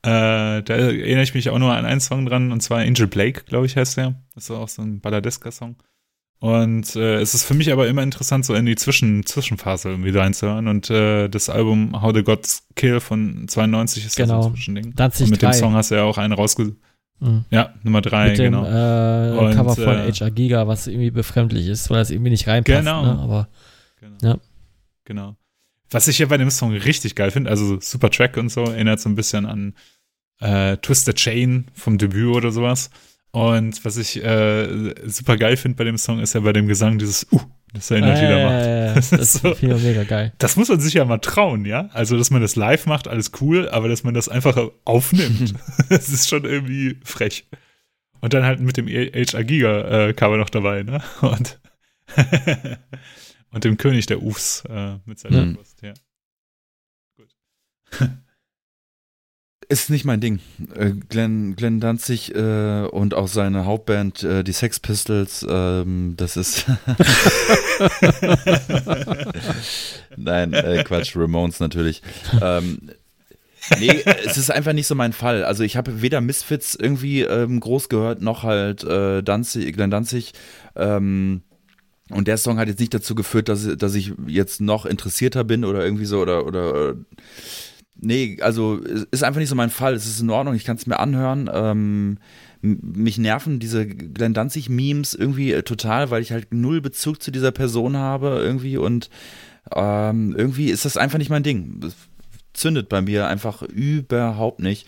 Äh, 0.03 0.61
da 0.63 0.73
erinnere 0.73 1.23
ich 1.23 1.33
mich 1.33 1.49
auch 1.49 1.57
nur 1.59 1.73
an 1.73 1.85
einen 1.85 2.01
Song 2.01 2.25
dran, 2.25 2.51
und 2.51 2.61
zwar 2.61 2.79
Angel 2.79 3.07
Blake, 3.07 3.43
glaube 3.45 3.65
ich, 3.65 3.77
heißt 3.77 3.97
der. 3.97 4.15
Das 4.35 4.45
ist 4.45 4.51
auch 4.51 4.67
so 4.67 4.81
ein 4.81 4.99
Balladeska-Song. 4.99 5.77
Und 6.39 6.97
äh, 6.97 7.21
es 7.21 7.33
ist 7.33 7.45
für 7.45 7.53
mich 7.53 7.71
aber 7.71 7.87
immer 7.87 8.03
interessant, 8.03 8.45
so 8.45 8.53
in 8.53 8.65
die 8.65 8.75
Zwischen 8.75 9.25
Zwischenphase 9.25 9.89
irgendwie 9.89 10.09
reinzuhören. 10.09 10.67
Und 10.67 10.89
äh, 10.89 11.29
das 11.29 11.49
Album 11.49 12.01
How 12.01 12.13
the 12.13 12.21
Gods 12.23 12.67
Kill 12.75 12.99
von 12.99 13.47
92 13.47 14.05
ist 14.05 14.17
Genau. 14.17 14.37
das 14.37 14.45
ein 14.47 14.51
Zwischending. 14.55 14.85
Und 14.87 15.29
mit 15.29 15.41
3. 15.41 15.47
dem 15.51 15.53
Song 15.53 15.73
hast 15.73 15.91
du 15.91 15.95
ja 15.95 16.03
auch 16.03 16.17
einen 16.17 16.33
rausge... 16.33 16.75
Mhm. 17.19 17.45
Ja, 17.49 17.73
Nummer 17.83 18.01
drei, 18.01 18.29
Mit 18.31 18.39
dem 18.39 18.51
genau. 18.51 18.65
äh, 18.65 19.37
Und, 19.37 19.55
Cover 19.55 19.75
von 19.75 19.97
äh, 19.97 20.11
HR 20.11 20.31
Giga, 20.31 20.67
was 20.67 20.87
irgendwie 20.87 21.11
befremdlich 21.11 21.67
ist, 21.67 21.89
weil 21.89 21.99
das 21.99 22.11
irgendwie 22.11 22.31
nicht 22.31 22.47
reinpasst. 22.47 22.79
Genau. 22.79 23.05
Ne? 23.05 23.19
Aber 23.19 23.47
Genau. 24.01 24.17
Ja. 24.21 24.37
Genau. 25.05 25.35
Was 25.91 26.07
ich 26.09 26.19
ja 26.19 26.25
bei 26.25 26.37
dem 26.37 26.49
Song 26.49 26.73
richtig 26.73 27.15
geil 27.15 27.31
finde, 27.31 27.49
also 27.49 27.79
super 27.79 28.09
Track 28.09 28.35
und 28.35 28.49
so, 28.49 28.63
erinnert 28.63 28.99
so 28.99 29.07
ein 29.07 29.15
bisschen 29.15 29.45
an 29.45 29.75
äh, 30.43 30.77
Twisted 30.77 31.15
Chain 31.15 31.65
vom 31.73 31.97
Debüt 31.97 32.35
oder 32.35 32.51
sowas. 32.51 32.89
Und 33.31 33.83
was 33.83 33.97
ich 33.97 34.23
äh, 34.23 34.93
super 35.09 35.37
geil 35.37 35.57
finde 35.57 35.77
bei 35.77 35.85
dem 35.85 35.97
Song, 35.97 36.19
ist 36.19 36.33
ja 36.33 36.41
bei 36.41 36.53
dem 36.53 36.67
Gesang 36.67 36.99
dieses 36.99 37.25
Uh, 37.31 37.39
das 37.73 37.89
er 37.89 37.97
immer 37.97 38.15
wieder 38.15 38.45
macht. 38.45 38.97
Das 38.97 39.09
das 39.11 39.35
ist 39.35 39.41
so- 39.41 39.55
mega 39.77 40.03
geil. 40.03 40.33
Das 40.37 40.55
muss 40.55 40.69
man 40.69 40.79
sich 40.79 40.93
ja 40.93 41.03
mal 41.05 41.17
trauen, 41.17 41.65
ja? 41.65 41.89
Also, 41.93 42.15
dass 42.15 42.29
man 42.29 42.41
das 42.43 42.55
live 42.55 42.85
macht, 42.85 43.07
alles 43.07 43.31
cool, 43.41 43.67
aber 43.69 43.87
dass 43.87 44.03
man 44.03 44.13
das 44.13 44.29
einfach 44.29 44.55
aufnimmt, 44.85 45.55
das 45.89 46.09
ist 46.09 46.29
schon 46.29 46.45
irgendwie 46.45 46.97
frech. 47.03 47.47
Und 48.21 48.35
dann 48.35 48.43
halt 48.43 48.59
mit 48.59 48.77
dem 48.77 48.87
HR 48.87 49.43
Giga 49.43 50.09
äh, 50.09 50.13
Cover 50.13 50.37
noch 50.37 50.51
dabei, 50.51 50.83
ne? 50.83 51.01
Und, 51.21 51.59
und 53.51 53.63
dem 53.63 53.77
König 53.77 54.05
der 54.05 54.21
Ufs 54.21 54.63
äh, 54.69 54.97
mit 55.05 55.17
seiner 55.17 55.43
Mhm. 55.45 55.55
Brust, 55.55 55.81
ja. 55.81 55.93
Ist 59.69 59.89
nicht 59.89 60.05
mein 60.05 60.19
Ding. 60.19 60.39
Äh, 60.75 60.91
Glenn, 61.09 61.55
Glenn 61.55 61.79
Danzig 61.79 62.33
äh, 62.35 62.85
und 62.85 63.13
auch 63.13 63.27
seine 63.27 63.65
Hauptband, 63.65 64.23
äh, 64.23 64.43
die 64.43 64.51
Sex 64.51 64.79
Pistols, 64.79 65.45
ähm, 65.47 66.15
das 66.17 66.37
ist. 66.37 66.65
Nein, 70.17 70.53
äh, 70.53 70.83
Quatsch, 70.83 71.15
Ramones 71.15 71.59
natürlich. 71.59 72.01
Ähm, 72.41 72.89
nee, 73.79 74.03
es 74.25 74.37
ist 74.37 74.51
einfach 74.51 74.73
nicht 74.73 74.87
so 74.87 74.95
mein 74.95 75.13
Fall. 75.13 75.43
Also 75.43 75.63
ich 75.63 75.77
habe 75.77 76.01
weder 76.01 76.21
Misfits 76.21 76.75
irgendwie 76.75 77.21
ähm, 77.21 77.59
groß 77.59 77.89
gehört, 77.89 78.21
noch 78.21 78.43
halt 78.43 78.83
äh, 78.83 79.21
Danzig, 79.23 79.73
Glenn 79.73 79.91
Danzig. 79.91 80.33
Ähm, 80.75 81.41
und 82.09 82.27
der 82.27 82.37
Song 82.37 82.57
hat 82.57 82.67
jetzt 82.67 82.79
nicht 82.79 82.93
dazu 82.93 83.15
geführt, 83.15 83.49
dass, 83.49 83.67
dass 83.77 83.95
ich 83.95 84.13
jetzt 84.27 84.61
noch 84.61 84.85
interessierter 84.85 85.43
bin 85.43 85.63
oder 85.63 85.83
irgendwie 85.83 86.05
so 86.05 86.19
oder, 86.21 86.45
oder 86.45 86.95
Nee, 87.95 88.37
also 88.41 88.79
es 88.83 89.05
ist 89.11 89.23
einfach 89.23 89.39
nicht 89.39 89.49
so 89.49 89.55
mein 89.55 89.69
Fall. 89.69 89.93
Es 89.93 90.05
ist 90.05 90.19
in 90.19 90.29
Ordnung, 90.29 90.55
ich 90.55 90.65
kann 90.65 90.77
es 90.77 90.87
mir 90.87 90.99
anhören. 90.99 91.49
Ähm, 91.53 92.17
mich 92.61 93.17
nerven 93.17 93.59
diese 93.59 93.85
Glenn 93.85 94.33
Danzig-Memes 94.33 95.13
irgendwie 95.13 95.51
äh, 95.51 95.63
total, 95.63 96.11
weil 96.11 96.21
ich 96.21 96.31
halt 96.31 96.53
null 96.53 96.81
Bezug 96.81 97.21
zu 97.21 97.29
dieser 97.29 97.51
Person 97.51 97.97
habe 97.97 98.39
irgendwie 98.41 98.77
und 98.77 99.09
ähm, 99.75 100.33
irgendwie 100.37 100.69
ist 100.69 100.85
das 100.85 100.97
einfach 100.97 101.17
nicht 101.17 101.29
mein 101.29 101.43
Ding. 101.43 101.81
Es 101.85 101.95
zündet 102.53 102.89
bei 102.89 103.01
mir 103.01 103.27
einfach 103.27 103.61
überhaupt 103.63 104.59
nicht. 104.59 104.87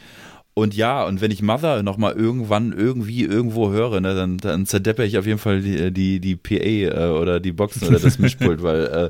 Und 0.53 0.73
ja, 0.73 1.03
und 1.03 1.19
wenn 1.19 1.31
ich 1.31 1.41
Mother 1.41 1.83
nochmal 1.83 2.13
irgendwann 2.13 2.71
irgendwie 2.71 3.23
irgendwo 3.23 3.71
höre, 3.71 3.99
ne, 3.99 4.15
dann, 4.15 4.37
dann 4.37 4.65
zerdeppe 4.65 5.03
ich 5.03 5.17
auf 5.17 5.25
jeden 5.25 5.37
Fall 5.37 5.61
die, 5.61 5.91
die, 5.91 6.21
die 6.21 6.37
PA 6.37 6.55
äh, 6.55 7.09
oder 7.09 7.41
die 7.41 7.51
Boxen 7.51 7.85
oder 7.85 7.99
das 7.99 8.19
Mischpult, 8.19 8.63
weil 8.63 8.85
äh, 8.85 9.09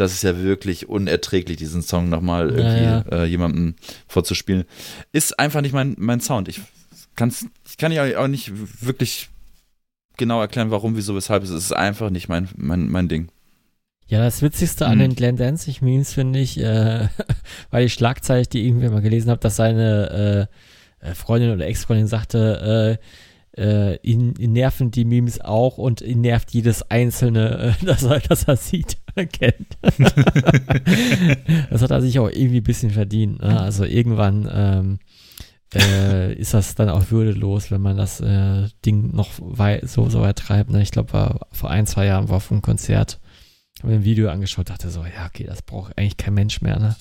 das 0.00 0.12
ist 0.12 0.22
ja 0.22 0.38
wirklich 0.42 0.88
unerträglich, 0.88 1.56
diesen 1.58 1.82
Song 1.82 2.08
nochmal 2.08 2.50
irgendwie 2.50 2.82
Ja, 2.84 3.00
Äh, 3.10 3.24
jemandem 3.26 3.74
vorzuspielen. 4.08 4.64
Ist 5.12 5.38
einfach 5.38 5.60
nicht 5.60 5.72
mein, 5.72 5.94
mein 5.98 6.20
Sound. 6.20 6.48
Ich, 6.48 6.60
kann's, 7.16 7.46
ich 7.68 7.76
kann 7.76 7.92
ja 7.92 8.18
auch 8.18 8.28
nicht 8.28 8.50
wirklich 8.84 9.28
genau 10.16 10.40
erklären, 10.40 10.70
warum, 10.70 10.96
wieso, 10.96 11.14
weshalb. 11.14 11.42
Es 11.42 11.50
ist 11.50 11.72
einfach 11.72 12.10
nicht 12.10 12.28
mein, 12.28 12.48
mein, 12.56 12.88
mein 12.88 13.08
Ding. 13.08 13.30
Ja, 14.06 14.24
das 14.24 14.42
Witzigste 14.42 14.86
an 14.86 14.96
Mhm. 14.98 15.02
den 15.02 15.14
Glenn 15.14 15.36
Danzig 15.36 15.82
Memes 15.82 16.12
finde 16.12 16.40
ich, 16.40 16.58
äh, 16.58 17.08
weil 17.70 17.84
die 17.84 17.90
Schlagzeile, 17.90 18.42
die 18.44 18.60
ich 18.60 18.66
irgendwie 18.66 18.88
mal 18.88 19.02
gelesen 19.02 19.30
habe, 19.30 19.40
dass 19.40 19.56
seine 19.56 20.48
äh, 21.02 21.08
äh, 21.10 21.14
Freundin 21.14 21.52
oder 21.52 21.66
Ex-Freundin 21.66 22.06
sagte, 22.08 22.98
äh, 22.98 23.04
äh, 23.56 23.98
ihn, 24.02 24.34
ihn 24.38 24.52
nerven 24.52 24.90
die 24.90 25.04
Memes 25.04 25.40
auch 25.40 25.76
und 25.78 26.00
ihn 26.02 26.20
nervt 26.20 26.50
jedes 26.52 26.88
einzelne, 26.90 27.76
äh, 27.82 27.84
das, 27.84 28.02
er, 28.04 28.20
das 28.20 28.44
er 28.44 28.56
sieht, 28.56 28.96
kennt. 29.32 29.78
das 31.70 31.82
hat 31.82 31.90
er 31.90 32.00
sich 32.00 32.18
auch 32.18 32.28
irgendwie 32.28 32.60
ein 32.60 32.64
bisschen 32.64 32.90
verdient. 32.90 33.40
Ne? 33.40 33.60
Also 33.60 33.84
irgendwann 33.84 34.48
ähm, 34.52 34.98
äh, 35.74 36.34
ist 36.34 36.54
das 36.54 36.74
dann 36.74 36.88
auch 36.88 37.10
würdelos, 37.10 37.70
wenn 37.70 37.80
man 37.80 37.96
das 37.96 38.20
äh, 38.20 38.68
Ding 38.84 39.14
noch 39.14 39.30
wei 39.38 39.80
so, 39.84 40.08
so 40.08 40.20
weit 40.20 40.38
treibt. 40.38 40.70
Ne? 40.70 40.82
Ich 40.82 40.90
glaube, 40.90 41.38
vor 41.52 41.70
ein, 41.70 41.86
zwei 41.86 42.06
Jahren 42.06 42.28
war 42.28 42.36
auf 42.36 42.50
einem 42.50 42.62
Konzert, 42.62 43.20
habe 43.78 43.92
mir 43.92 44.00
ein 44.00 44.04
Video 44.04 44.28
angeschaut, 44.30 44.70
dachte 44.70 44.90
so, 44.90 45.04
ja, 45.04 45.26
okay, 45.26 45.44
das 45.44 45.62
braucht 45.62 45.96
eigentlich 45.96 46.16
kein 46.16 46.34
Mensch 46.34 46.60
mehr, 46.60 46.78
ne? 46.78 46.96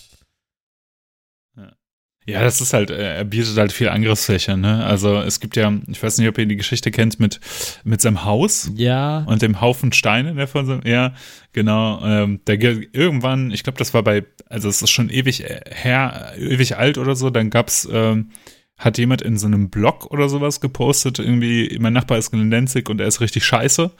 Ja, 2.29 2.43
das 2.43 2.61
ist 2.61 2.73
halt, 2.73 2.89
äh, 2.91 3.17
er 3.17 3.23
bietet 3.25 3.57
halt 3.57 3.71
viel 3.71 3.89
Angriffsfläche, 3.89 4.57
ne? 4.57 4.85
Also 4.85 5.17
es 5.19 5.39
gibt 5.39 5.55
ja, 5.55 5.73
ich 5.87 6.01
weiß 6.01 6.17
nicht, 6.17 6.27
ob 6.27 6.37
ihr 6.37 6.45
die 6.45 6.55
Geschichte 6.57 6.91
kennt 6.91 7.19
mit, 7.19 7.39
mit 7.83 8.01
seinem 8.01 8.23
Haus 8.25 8.71
Ja, 8.75 9.19
und 9.27 9.41
dem 9.41 9.61
Haufen 9.61 9.91
Steine, 9.93 10.35
der 10.35 10.47
von 10.47 10.65
seinem, 10.65 10.81
ja, 10.85 11.13
genau, 11.53 12.03
ähm, 12.05 12.41
da 12.45 12.55
ge- 12.55 12.87
irgendwann, 12.93 13.51
ich 13.51 13.63
glaube, 13.63 13.77
das 13.79 13.93
war 13.93 14.03
bei, 14.03 14.25
also 14.47 14.69
es 14.69 14.81
ist 14.81 14.91
schon 14.91 15.09
ewig 15.09 15.43
äh, 15.43 15.61
her, 15.69 16.33
ewig 16.37 16.77
alt 16.77 16.97
oder 16.97 17.15
so, 17.15 17.29
dann 17.29 17.49
gab's 17.49 17.87
ähm, 17.91 18.29
hat 18.77 18.97
jemand 18.97 19.21
in 19.21 19.37
so 19.37 19.47
einem 19.47 19.69
Blog 19.69 20.09
oder 20.09 20.29
sowas 20.29 20.61
gepostet, 20.61 21.19
irgendwie, 21.19 21.77
mein 21.81 21.91
Nachbar 21.93 22.17
ist 22.17 22.31
glendenzig 22.31 22.89
und 22.89 23.01
er 23.01 23.07
ist 23.07 23.19
richtig 23.19 23.43
scheiße. 23.43 23.91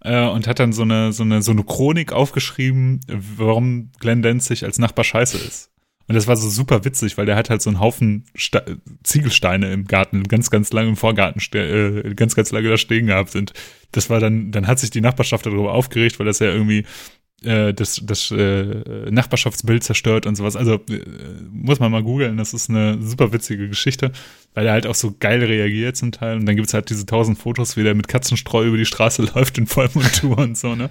Äh, 0.00 0.28
und 0.28 0.46
hat 0.46 0.60
dann 0.60 0.72
so 0.72 0.82
eine, 0.82 1.12
so 1.12 1.24
eine, 1.24 1.42
so 1.42 1.50
eine 1.50 1.64
Chronik 1.64 2.12
aufgeschrieben, 2.12 3.00
warum 3.08 3.90
Glenn 3.98 4.22
Danzig 4.22 4.64
als 4.64 4.78
Nachbar 4.78 5.04
scheiße 5.04 5.38
ist. 5.38 5.70
Und 6.08 6.14
das 6.14 6.26
war 6.26 6.36
so 6.36 6.48
super 6.48 6.84
witzig, 6.86 7.18
weil 7.18 7.26
der 7.26 7.36
hat 7.36 7.50
halt 7.50 7.60
so 7.60 7.68
einen 7.68 7.80
Haufen 7.80 8.24
Sta 8.34 8.62
Ziegelsteine 9.02 9.72
im 9.72 9.84
Garten, 9.84 10.24
ganz, 10.24 10.50
ganz 10.50 10.72
lange 10.72 10.88
im 10.88 10.96
Vorgarten, 10.96 11.40
äh, 11.54 12.14
ganz, 12.14 12.34
ganz 12.34 12.50
lange 12.50 12.70
da 12.70 12.78
stehen 12.78 13.06
gehabt. 13.06 13.36
Und 13.36 13.52
das 13.92 14.08
war 14.08 14.18
dann, 14.18 14.50
dann 14.50 14.66
hat 14.66 14.78
sich 14.78 14.90
die 14.90 15.02
Nachbarschaft 15.02 15.44
darüber 15.44 15.74
aufgeregt, 15.74 16.18
weil 16.18 16.26
das 16.26 16.38
ja 16.38 16.46
irgendwie 16.46 16.84
äh, 17.44 17.72
das, 17.72 18.00
das 18.02 18.30
äh, 18.30 19.10
Nachbarschaftsbild 19.10 19.84
zerstört 19.84 20.26
und 20.26 20.34
sowas. 20.34 20.56
Also 20.56 20.80
äh, 20.90 21.04
muss 21.50 21.78
man 21.78 21.92
mal 21.92 22.02
googeln, 22.02 22.36
das 22.36 22.54
ist 22.54 22.70
eine 22.70 23.00
super 23.00 23.32
witzige 23.32 23.68
Geschichte, 23.68 24.10
weil 24.54 24.66
er 24.66 24.72
halt 24.72 24.86
auch 24.86 24.94
so 24.94 25.14
geil 25.20 25.44
reagiert 25.44 25.96
zum 25.96 26.10
Teil. 26.10 26.36
Und 26.36 26.46
dann 26.46 26.56
gibt 26.56 26.68
es 26.68 26.74
halt 26.74 26.90
diese 26.90 27.06
tausend 27.06 27.38
Fotos, 27.38 27.76
wie 27.76 27.84
der 27.84 27.94
mit 27.94 28.08
Katzenstreu 28.08 28.66
über 28.66 28.76
die 28.76 28.86
Straße 28.86 29.22
läuft 29.34 29.58
in 29.58 29.66
Vollmontur 29.66 30.38
und 30.38 30.56
so, 30.56 30.74
ne? 30.74 30.88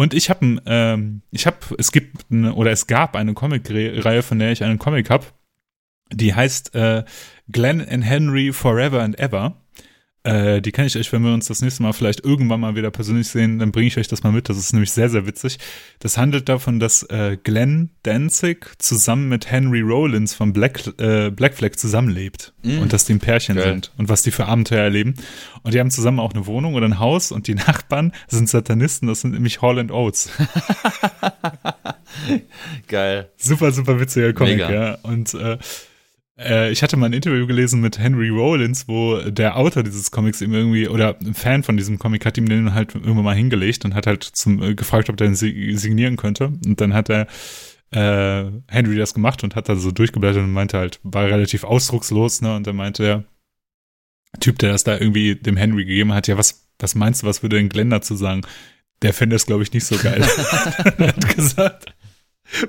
Und 0.00 0.14
ich 0.14 0.30
habe, 0.30 0.62
ähm, 0.64 1.20
ich 1.30 1.44
habe, 1.44 1.58
es 1.76 1.92
gibt 1.92 2.24
eine, 2.30 2.54
oder 2.54 2.70
es 2.70 2.86
gab 2.86 3.16
eine 3.16 3.34
Comic-Reihe, 3.34 4.22
von 4.22 4.38
der 4.38 4.50
ich 4.50 4.64
einen 4.64 4.78
Comic 4.78 5.10
habe, 5.10 5.26
die 6.10 6.34
heißt 6.34 6.74
äh, 6.74 7.04
Glenn 7.52 7.86
and 7.86 8.02
Henry 8.02 8.50
Forever 8.50 9.02
and 9.02 9.18
Ever. 9.18 9.60
Äh, 10.22 10.60
die 10.60 10.70
kann 10.70 10.84
ich 10.84 10.96
euch, 10.98 11.12
wenn 11.12 11.22
wir 11.22 11.32
uns 11.32 11.46
das 11.46 11.62
nächste 11.62 11.82
Mal 11.82 11.92
vielleicht 11.92 12.24
irgendwann 12.24 12.60
mal 12.60 12.76
wieder 12.76 12.90
persönlich 12.90 13.28
sehen, 13.28 13.58
dann 13.58 13.72
bringe 13.72 13.86
ich 13.86 13.96
euch 13.96 14.08
das 14.08 14.22
mal 14.22 14.32
mit. 14.32 14.48
Das 14.48 14.58
ist 14.58 14.72
nämlich 14.72 14.90
sehr, 14.90 15.08
sehr 15.08 15.26
witzig. 15.26 15.58
Das 15.98 16.18
handelt 16.18 16.48
davon, 16.48 16.78
dass 16.78 17.02
äh, 17.04 17.38
Glenn 17.42 17.90
Danzig 18.02 18.66
zusammen 18.78 19.28
mit 19.28 19.50
Henry 19.50 19.80
Rollins 19.80 20.34
von 20.34 20.52
Black, 20.52 20.82
äh, 20.98 21.30
Black 21.30 21.54
Flag 21.54 21.76
zusammenlebt. 21.76 22.52
Mm. 22.62 22.78
Und 22.78 22.92
dass 22.92 23.04
die 23.04 23.14
ein 23.14 23.18
Pärchen 23.18 23.56
Geil. 23.56 23.64
sind 23.64 23.92
und 23.96 24.08
was 24.08 24.22
die 24.22 24.30
für 24.30 24.46
Abenteuer 24.46 24.82
erleben. 24.82 25.14
Und 25.62 25.74
die 25.74 25.80
haben 25.80 25.90
zusammen 25.90 26.20
auch 26.20 26.34
eine 26.34 26.46
Wohnung 26.46 26.74
oder 26.74 26.86
ein 26.86 26.98
Haus 26.98 27.32
und 27.32 27.46
die 27.46 27.54
Nachbarn 27.66 28.12
sind 28.28 28.48
Satanisten, 28.48 29.06
das 29.06 29.22
sind 29.22 29.32
nämlich 29.32 29.62
Hall 29.62 29.78
and 29.78 29.90
Oates. 29.90 30.30
Geil. 32.88 33.30
Super, 33.36 33.72
super 33.72 34.00
witziger 34.00 34.32
Comic, 34.32 34.58
Mega. 34.58 34.70
ja. 34.70 34.98
Und 35.02 35.34
äh, 35.34 35.50
äh, 35.50 35.58
ich 36.70 36.82
hatte 36.82 36.96
mal 36.96 37.06
ein 37.06 37.12
Interview 37.12 37.46
gelesen 37.46 37.80
mit 37.80 37.98
Henry 37.98 38.30
Rollins, 38.30 38.88
wo 38.88 39.18
der 39.18 39.56
Autor 39.56 39.82
dieses 39.82 40.10
Comics 40.10 40.40
ihm 40.40 40.54
irgendwie, 40.54 40.88
oder 40.88 41.16
ein 41.20 41.34
Fan 41.34 41.62
von 41.62 41.76
diesem 41.76 41.98
Comic 41.98 42.24
hat 42.24 42.38
ihm 42.38 42.48
den 42.48 42.74
halt 42.74 42.94
irgendwann 42.94 43.24
mal 43.24 43.34
hingelegt 43.34 43.84
und 43.84 43.94
hat 43.94 44.06
halt 44.06 44.24
zum, 44.24 44.62
äh, 44.62 44.74
gefragt, 44.74 45.10
ob 45.10 45.16
der 45.16 45.26
ihn 45.26 45.34
signieren 45.34 46.16
könnte. 46.16 46.46
Und 46.64 46.80
dann 46.80 46.94
hat 46.94 47.10
er 47.10 47.26
äh, 47.90 48.50
Henry 48.68 48.96
das 48.96 49.14
gemacht 49.14 49.42
und 49.44 49.56
hat 49.56 49.68
da 49.68 49.76
so 49.76 49.90
durchgeblättert 49.90 50.42
und 50.42 50.52
meinte 50.52 50.78
halt, 50.78 51.00
war 51.02 51.24
relativ 51.24 51.64
ausdruckslos, 51.64 52.40
ne? 52.40 52.54
Und 52.54 52.66
dann 52.66 52.76
meinte 52.76 53.02
der 53.02 53.24
Typ, 54.38 54.58
der 54.58 54.72
das 54.72 54.84
da 54.84 54.96
irgendwie 54.96 55.34
dem 55.34 55.56
Henry 55.56 55.84
gegeben 55.84 56.14
hat, 56.14 56.28
ja, 56.28 56.38
was, 56.38 56.68
was 56.78 56.94
meinst 56.94 57.22
du, 57.22 57.26
was 57.26 57.42
würde 57.42 57.56
denn 57.56 57.68
Glenn 57.68 57.90
dazu 57.90 58.14
sagen? 58.14 58.42
Der 59.02 59.12
fände 59.12 59.34
das, 59.34 59.46
glaube 59.46 59.62
ich, 59.62 59.72
nicht 59.72 59.84
so 59.84 59.96
geil. 59.96 60.22
hat 60.98 61.36
gesagt, 61.36 61.94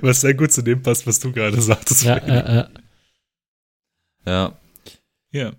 was 0.00 0.22
sehr 0.22 0.34
gut 0.34 0.52
zu 0.52 0.62
dem 0.62 0.82
passt, 0.82 1.06
was 1.06 1.20
du 1.20 1.32
gerade 1.32 1.60
sagtest. 1.60 2.04
Ja, 2.04 2.16
äh, 2.16 2.60
äh. 2.60 2.64
Ja. 4.26 4.52
Ja. 5.32 5.52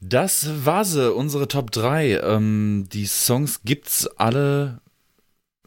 Das 0.00 0.66
war 0.66 0.84
sie, 0.84 1.12
unsere 1.12 1.48
Top 1.48 1.70
3. 1.70 2.20
Ähm, 2.20 2.86
die 2.92 3.06
Songs 3.06 3.62
gibt's 3.64 4.06
alle. 4.18 4.80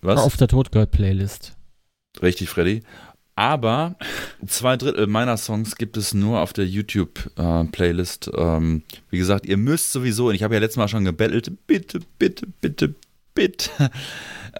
Was? 0.02 0.20
Auf 0.20 0.38
der 0.38 0.48
Todgirl-Playlist. 0.48 1.58
Richtig, 2.22 2.50
Freddy. 2.50 2.84
Aber 3.36 3.96
zwei 4.48 4.78
Drittel 4.78 5.06
meiner 5.06 5.38
Songs 5.38 5.76
gibt 5.76 5.96
es 5.96 6.14
nur 6.14 6.42
auf 6.42 6.54
der 6.54 6.66
YouTube-Playlist. 6.66 8.30
Äh, 8.30 8.42
ähm, 8.42 8.84
wie 9.12 9.20
gesagt, 9.20 9.46
ihr 9.46 9.58
müsst 9.58 9.92
sowieso, 9.92 10.30
und 10.30 10.36
ich 10.36 10.42
habe 10.42 10.56
ja 10.56 10.60
letztes 10.60 10.78
Mal 10.78 10.88
schon 10.88 11.06
gebettelt, 11.06 11.52
bitte, 11.68 12.00
bitte, 12.18 12.48
bitte, 12.62 12.96
bitte. 13.34 13.70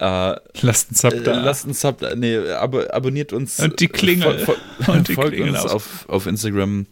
Äh, 0.00 0.36
lasst 0.60 0.90
einen 0.90 0.94
Sub 0.94 1.24
da. 1.24 1.40
Lasst 1.40 1.64
einen 1.64 1.74
Sub 1.74 1.98
da. 1.98 2.14
Nee, 2.14 2.38
ab 2.52 2.72
abonniert 2.90 3.32
uns. 3.32 3.58
Und 3.58 3.80
die 3.80 3.88
Klingel. 3.88 4.38
Fol 4.38 4.56
fol 4.80 4.94
und 4.94 5.08
die 5.08 5.14
folgt 5.14 5.32
Klingel 5.32 5.56
uns 5.56 5.66
auf, 5.66 6.08
auf 6.08 6.26
Instagram 6.26 6.86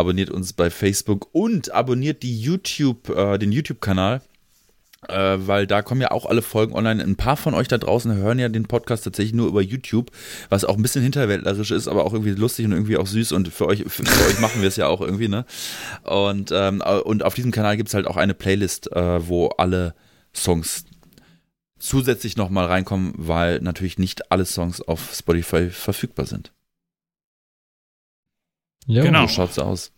abonniert 0.00 0.30
uns 0.30 0.52
bei 0.52 0.70
Facebook 0.70 1.28
und 1.32 1.72
abonniert 1.72 2.22
die 2.22 2.40
YouTube, 2.40 3.08
äh, 3.10 3.38
den 3.38 3.52
YouTube-Kanal. 3.52 4.22
Äh, 5.08 5.38
weil 5.46 5.66
da 5.66 5.80
kommen 5.80 6.02
ja 6.02 6.10
auch 6.10 6.26
alle 6.26 6.42
Folgen 6.42 6.74
online. 6.74 7.02
Ein 7.02 7.16
paar 7.16 7.38
von 7.38 7.54
euch 7.54 7.68
da 7.68 7.78
draußen 7.78 8.14
hören 8.16 8.38
ja 8.38 8.50
den 8.50 8.66
Podcast 8.66 9.04
tatsächlich 9.04 9.32
nur 9.32 9.48
über 9.48 9.62
YouTube, 9.62 10.10
was 10.50 10.66
auch 10.66 10.76
ein 10.76 10.82
bisschen 10.82 11.02
hinterwäldlerisch 11.02 11.70
ist, 11.70 11.88
aber 11.88 12.04
auch 12.04 12.12
irgendwie 12.12 12.32
lustig 12.32 12.66
und 12.66 12.72
irgendwie 12.72 12.98
auch 12.98 13.06
süß 13.06 13.32
und 13.32 13.48
für 13.48 13.66
euch, 13.66 13.84
für, 13.86 14.02
euch 14.02 14.40
machen 14.40 14.60
wir 14.60 14.68
es 14.68 14.76
ja 14.76 14.88
auch 14.88 15.00
irgendwie, 15.00 15.28
ne? 15.28 15.46
Und, 16.02 16.52
ähm, 16.52 16.82
und 17.04 17.24
auf 17.24 17.32
diesem 17.32 17.50
Kanal 17.50 17.78
gibt 17.78 17.88
es 17.88 17.94
halt 17.94 18.06
auch 18.06 18.18
eine 18.18 18.34
Playlist, 18.34 18.92
äh, 18.92 19.26
wo 19.26 19.48
alle 19.48 19.94
Songs 20.34 20.84
zusätzlich 21.78 22.36
nochmal 22.36 22.66
reinkommen, 22.66 23.14
weil 23.16 23.60
natürlich 23.60 23.98
nicht 23.98 24.30
alle 24.30 24.44
Songs 24.44 24.82
auf 24.82 25.14
Spotify 25.14 25.70
verfügbar 25.70 26.26
sind. 26.26 26.52
Ja, 28.86 29.02
genau. 29.02 29.26
So 29.26 29.34
schaut's 29.34 29.58
aus. 29.58 29.92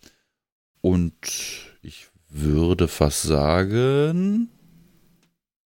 Und 0.80 1.14
ich 1.82 2.08
würde 2.28 2.88
fast 2.88 3.22
sagen. 3.22 4.48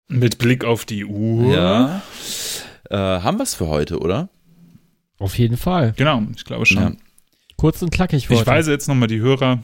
Mit 0.09 0.39
Blick 0.39 0.65
auf 0.65 0.85
die 0.85 1.05
Uhr. 1.05 1.53
Ja. 1.53 2.03
Äh, 2.91 2.97
haben 2.97 3.39
wir 3.39 3.43
es 3.43 3.55
für 3.55 3.69
heute, 3.69 3.99
oder? 3.99 4.29
Auf 5.19 5.39
jeden 5.39 5.57
Fall. 5.57 5.95
Genau, 5.97 6.23
ich 6.35 6.45
glaube 6.45 6.67
schon. 6.67 6.83
Ja. 6.83 6.93
Kurz 7.57 7.83
und 7.83 7.91
knackig 7.91 8.29
heute. 8.29 8.41
Ich 8.41 8.47
weise 8.47 8.71
jetzt 8.71 8.87
nochmal 8.87 9.09
die 9.09 9.21
Hörer. 9.21 9.63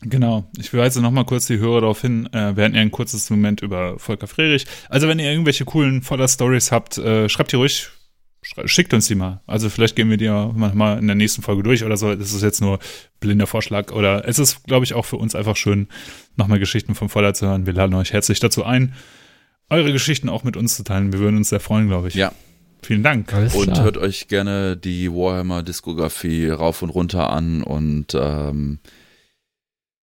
Genau, 0.00 0.48
ich 0.56 0.72
weise 0.72 1.02
nochmal 1.02 1.24
kurz 1.24 1.46
die 1.46 1.58
Hörer 1.58 1.80
darauf 1.80 2.00
hin. 2.00 2.26
Äh, 2.32 2.56
wir 2.56 2.64
hatten 2.64 2.74
ja 2.74 2.80
ein 2.80 2.92
kurzes 2.92 3.28
Moment 3.30 3.62
über 3.62 3.98
Volker 3.98 4.28
Frerich. 4.28 4.64
Also, 4.88 5.08
wenn 5.08 5.18
ihr 5.18 5.30
irgendwelche 5.30 5.64
coolen 5.64 6.02
Voller-Stories 6.02 6.70
habt, 6.70 6.98
äh, 6.98 7.28
schreibt 7.28 7.52
die 7.52 7.56
ruhig 7.56 7.88
schickt 8.64 8.94
uns 8.94 9.06
die 9.06 9.14
mal. 9.14 9.40
Also 9.46 9.68
vielleicht 9.68 9.96
gehen 9.96 10.10
wir 10.10 10.16
die 10.16 10.26
ja 10.26 10.46
mal 10.54 10.98
in 10.98 11.06
der 11.06 11.16
nächsten 11.16 11.42
Folge 11.42 11.62
durch 11.62 11.84
oder 11.84 11.96
so. 11.96 12.14
Das 12.14 12.32
ist 12.32 12.42
jetzt 12.42 12.60
nur 12.60 12.78
blinder 13.20 13.46
Vorschlag. 13.46 13.92
Oder 13.92 14.26
es 14.26 14.38
ist, 14.38 14.64
glaube 14.64 14.84
ich, 14.84 14.94
auch 14.94 15.04
für 15.04 15.16
uns 15.16 15.34
einfach 15.34 15.56
schön, 15.56 15.88
nochmal 16.36 16.58
Geschichten 16.58 16.94
vom 16.94 17.08
Voller 17.08 17.34
zu 17.34 17.46
hören. 17.46 17.66
Wir 17.66 17.72
laden 17.72 17.94
euch 17.94 18.12
herzlich 18.12 18.40
dazu 18.40 18.64
ein, 18.64 18.94
eure 19.70 19.92
Geschichten 19.92 20.28
auch 20.28 20.44
mit 20.44 20.56
uns 20.56 20.76
zu 20.76 20.84
teilen. 20.84 21.12
Wir 21.12 21.20
würden 21.20 21.36
uns 21.36 21.50
sehr 21.50 21.60
freuen, 21.60 21.88
glaube 21.88 22.08
ich. 22.08 22.14
Ja. 22.14 22.32
Vielen 22.82 23.02
Dank. 23.02 23.32
Alles 23.34 23.54
und 23.54 23.72
klar. 23.72 23.84
hört 23.84 23.96
euch 23.96 24.28
gerne 24.28 24.76
die 24.76 25.10
Warhammer-Diskografie 25.10 26.48
rauf 26.48 26.82
und 26.82 26.90
runter 26.90 27.30
an 27.30 27.62
und 27.62 28.14
ähm, 28.14 28.78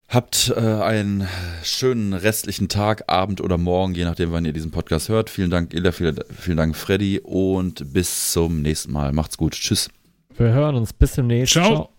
Habt 0.07 0.53
äh, 0.55 0.59
einen 0.59 1.27
schönen 1.63 2.13
restlichen 2.13 2.69
Tag, 2.69 3.03
Abend 3.07 3.41
oder 3.41 3.57
Morgen, 3.57 3.95
je 3.95 4.05
nachdem, 4.05 4.31
wann 4.31 4.45
ihr 4.45 4.53
diesen 4.53 4.71
Podcast 4.71 5.09
hört. 5.09 5.29
Vielen 5.29 5.49
Dank, 5.49 5.73
Illa, 5.73 5.91
vielen, 5.91 6.19
vielen 6.29 6.57
Dank, 6.57 6.75
Freddy 6.75 7.19
und 7.19 7.91
bis 7.91 8.31
zum 8.31 8.61
nächsten 8.61 8.91
Mal. 8.91 9.13
Macht's 9.13 9.37
gut. 9.37 9.53
Tschüss. 9.53 9.89
Wir 10.37 10.53
hören 10.53 10.75
uns 10.75 10.93
bis 10.93 11.13
zum 11.13 11.27
nächsten 11.27 11.59
Mal. 11.59 11.65
Ciao. 11.65 11.75
Ciao. 11.75 11.89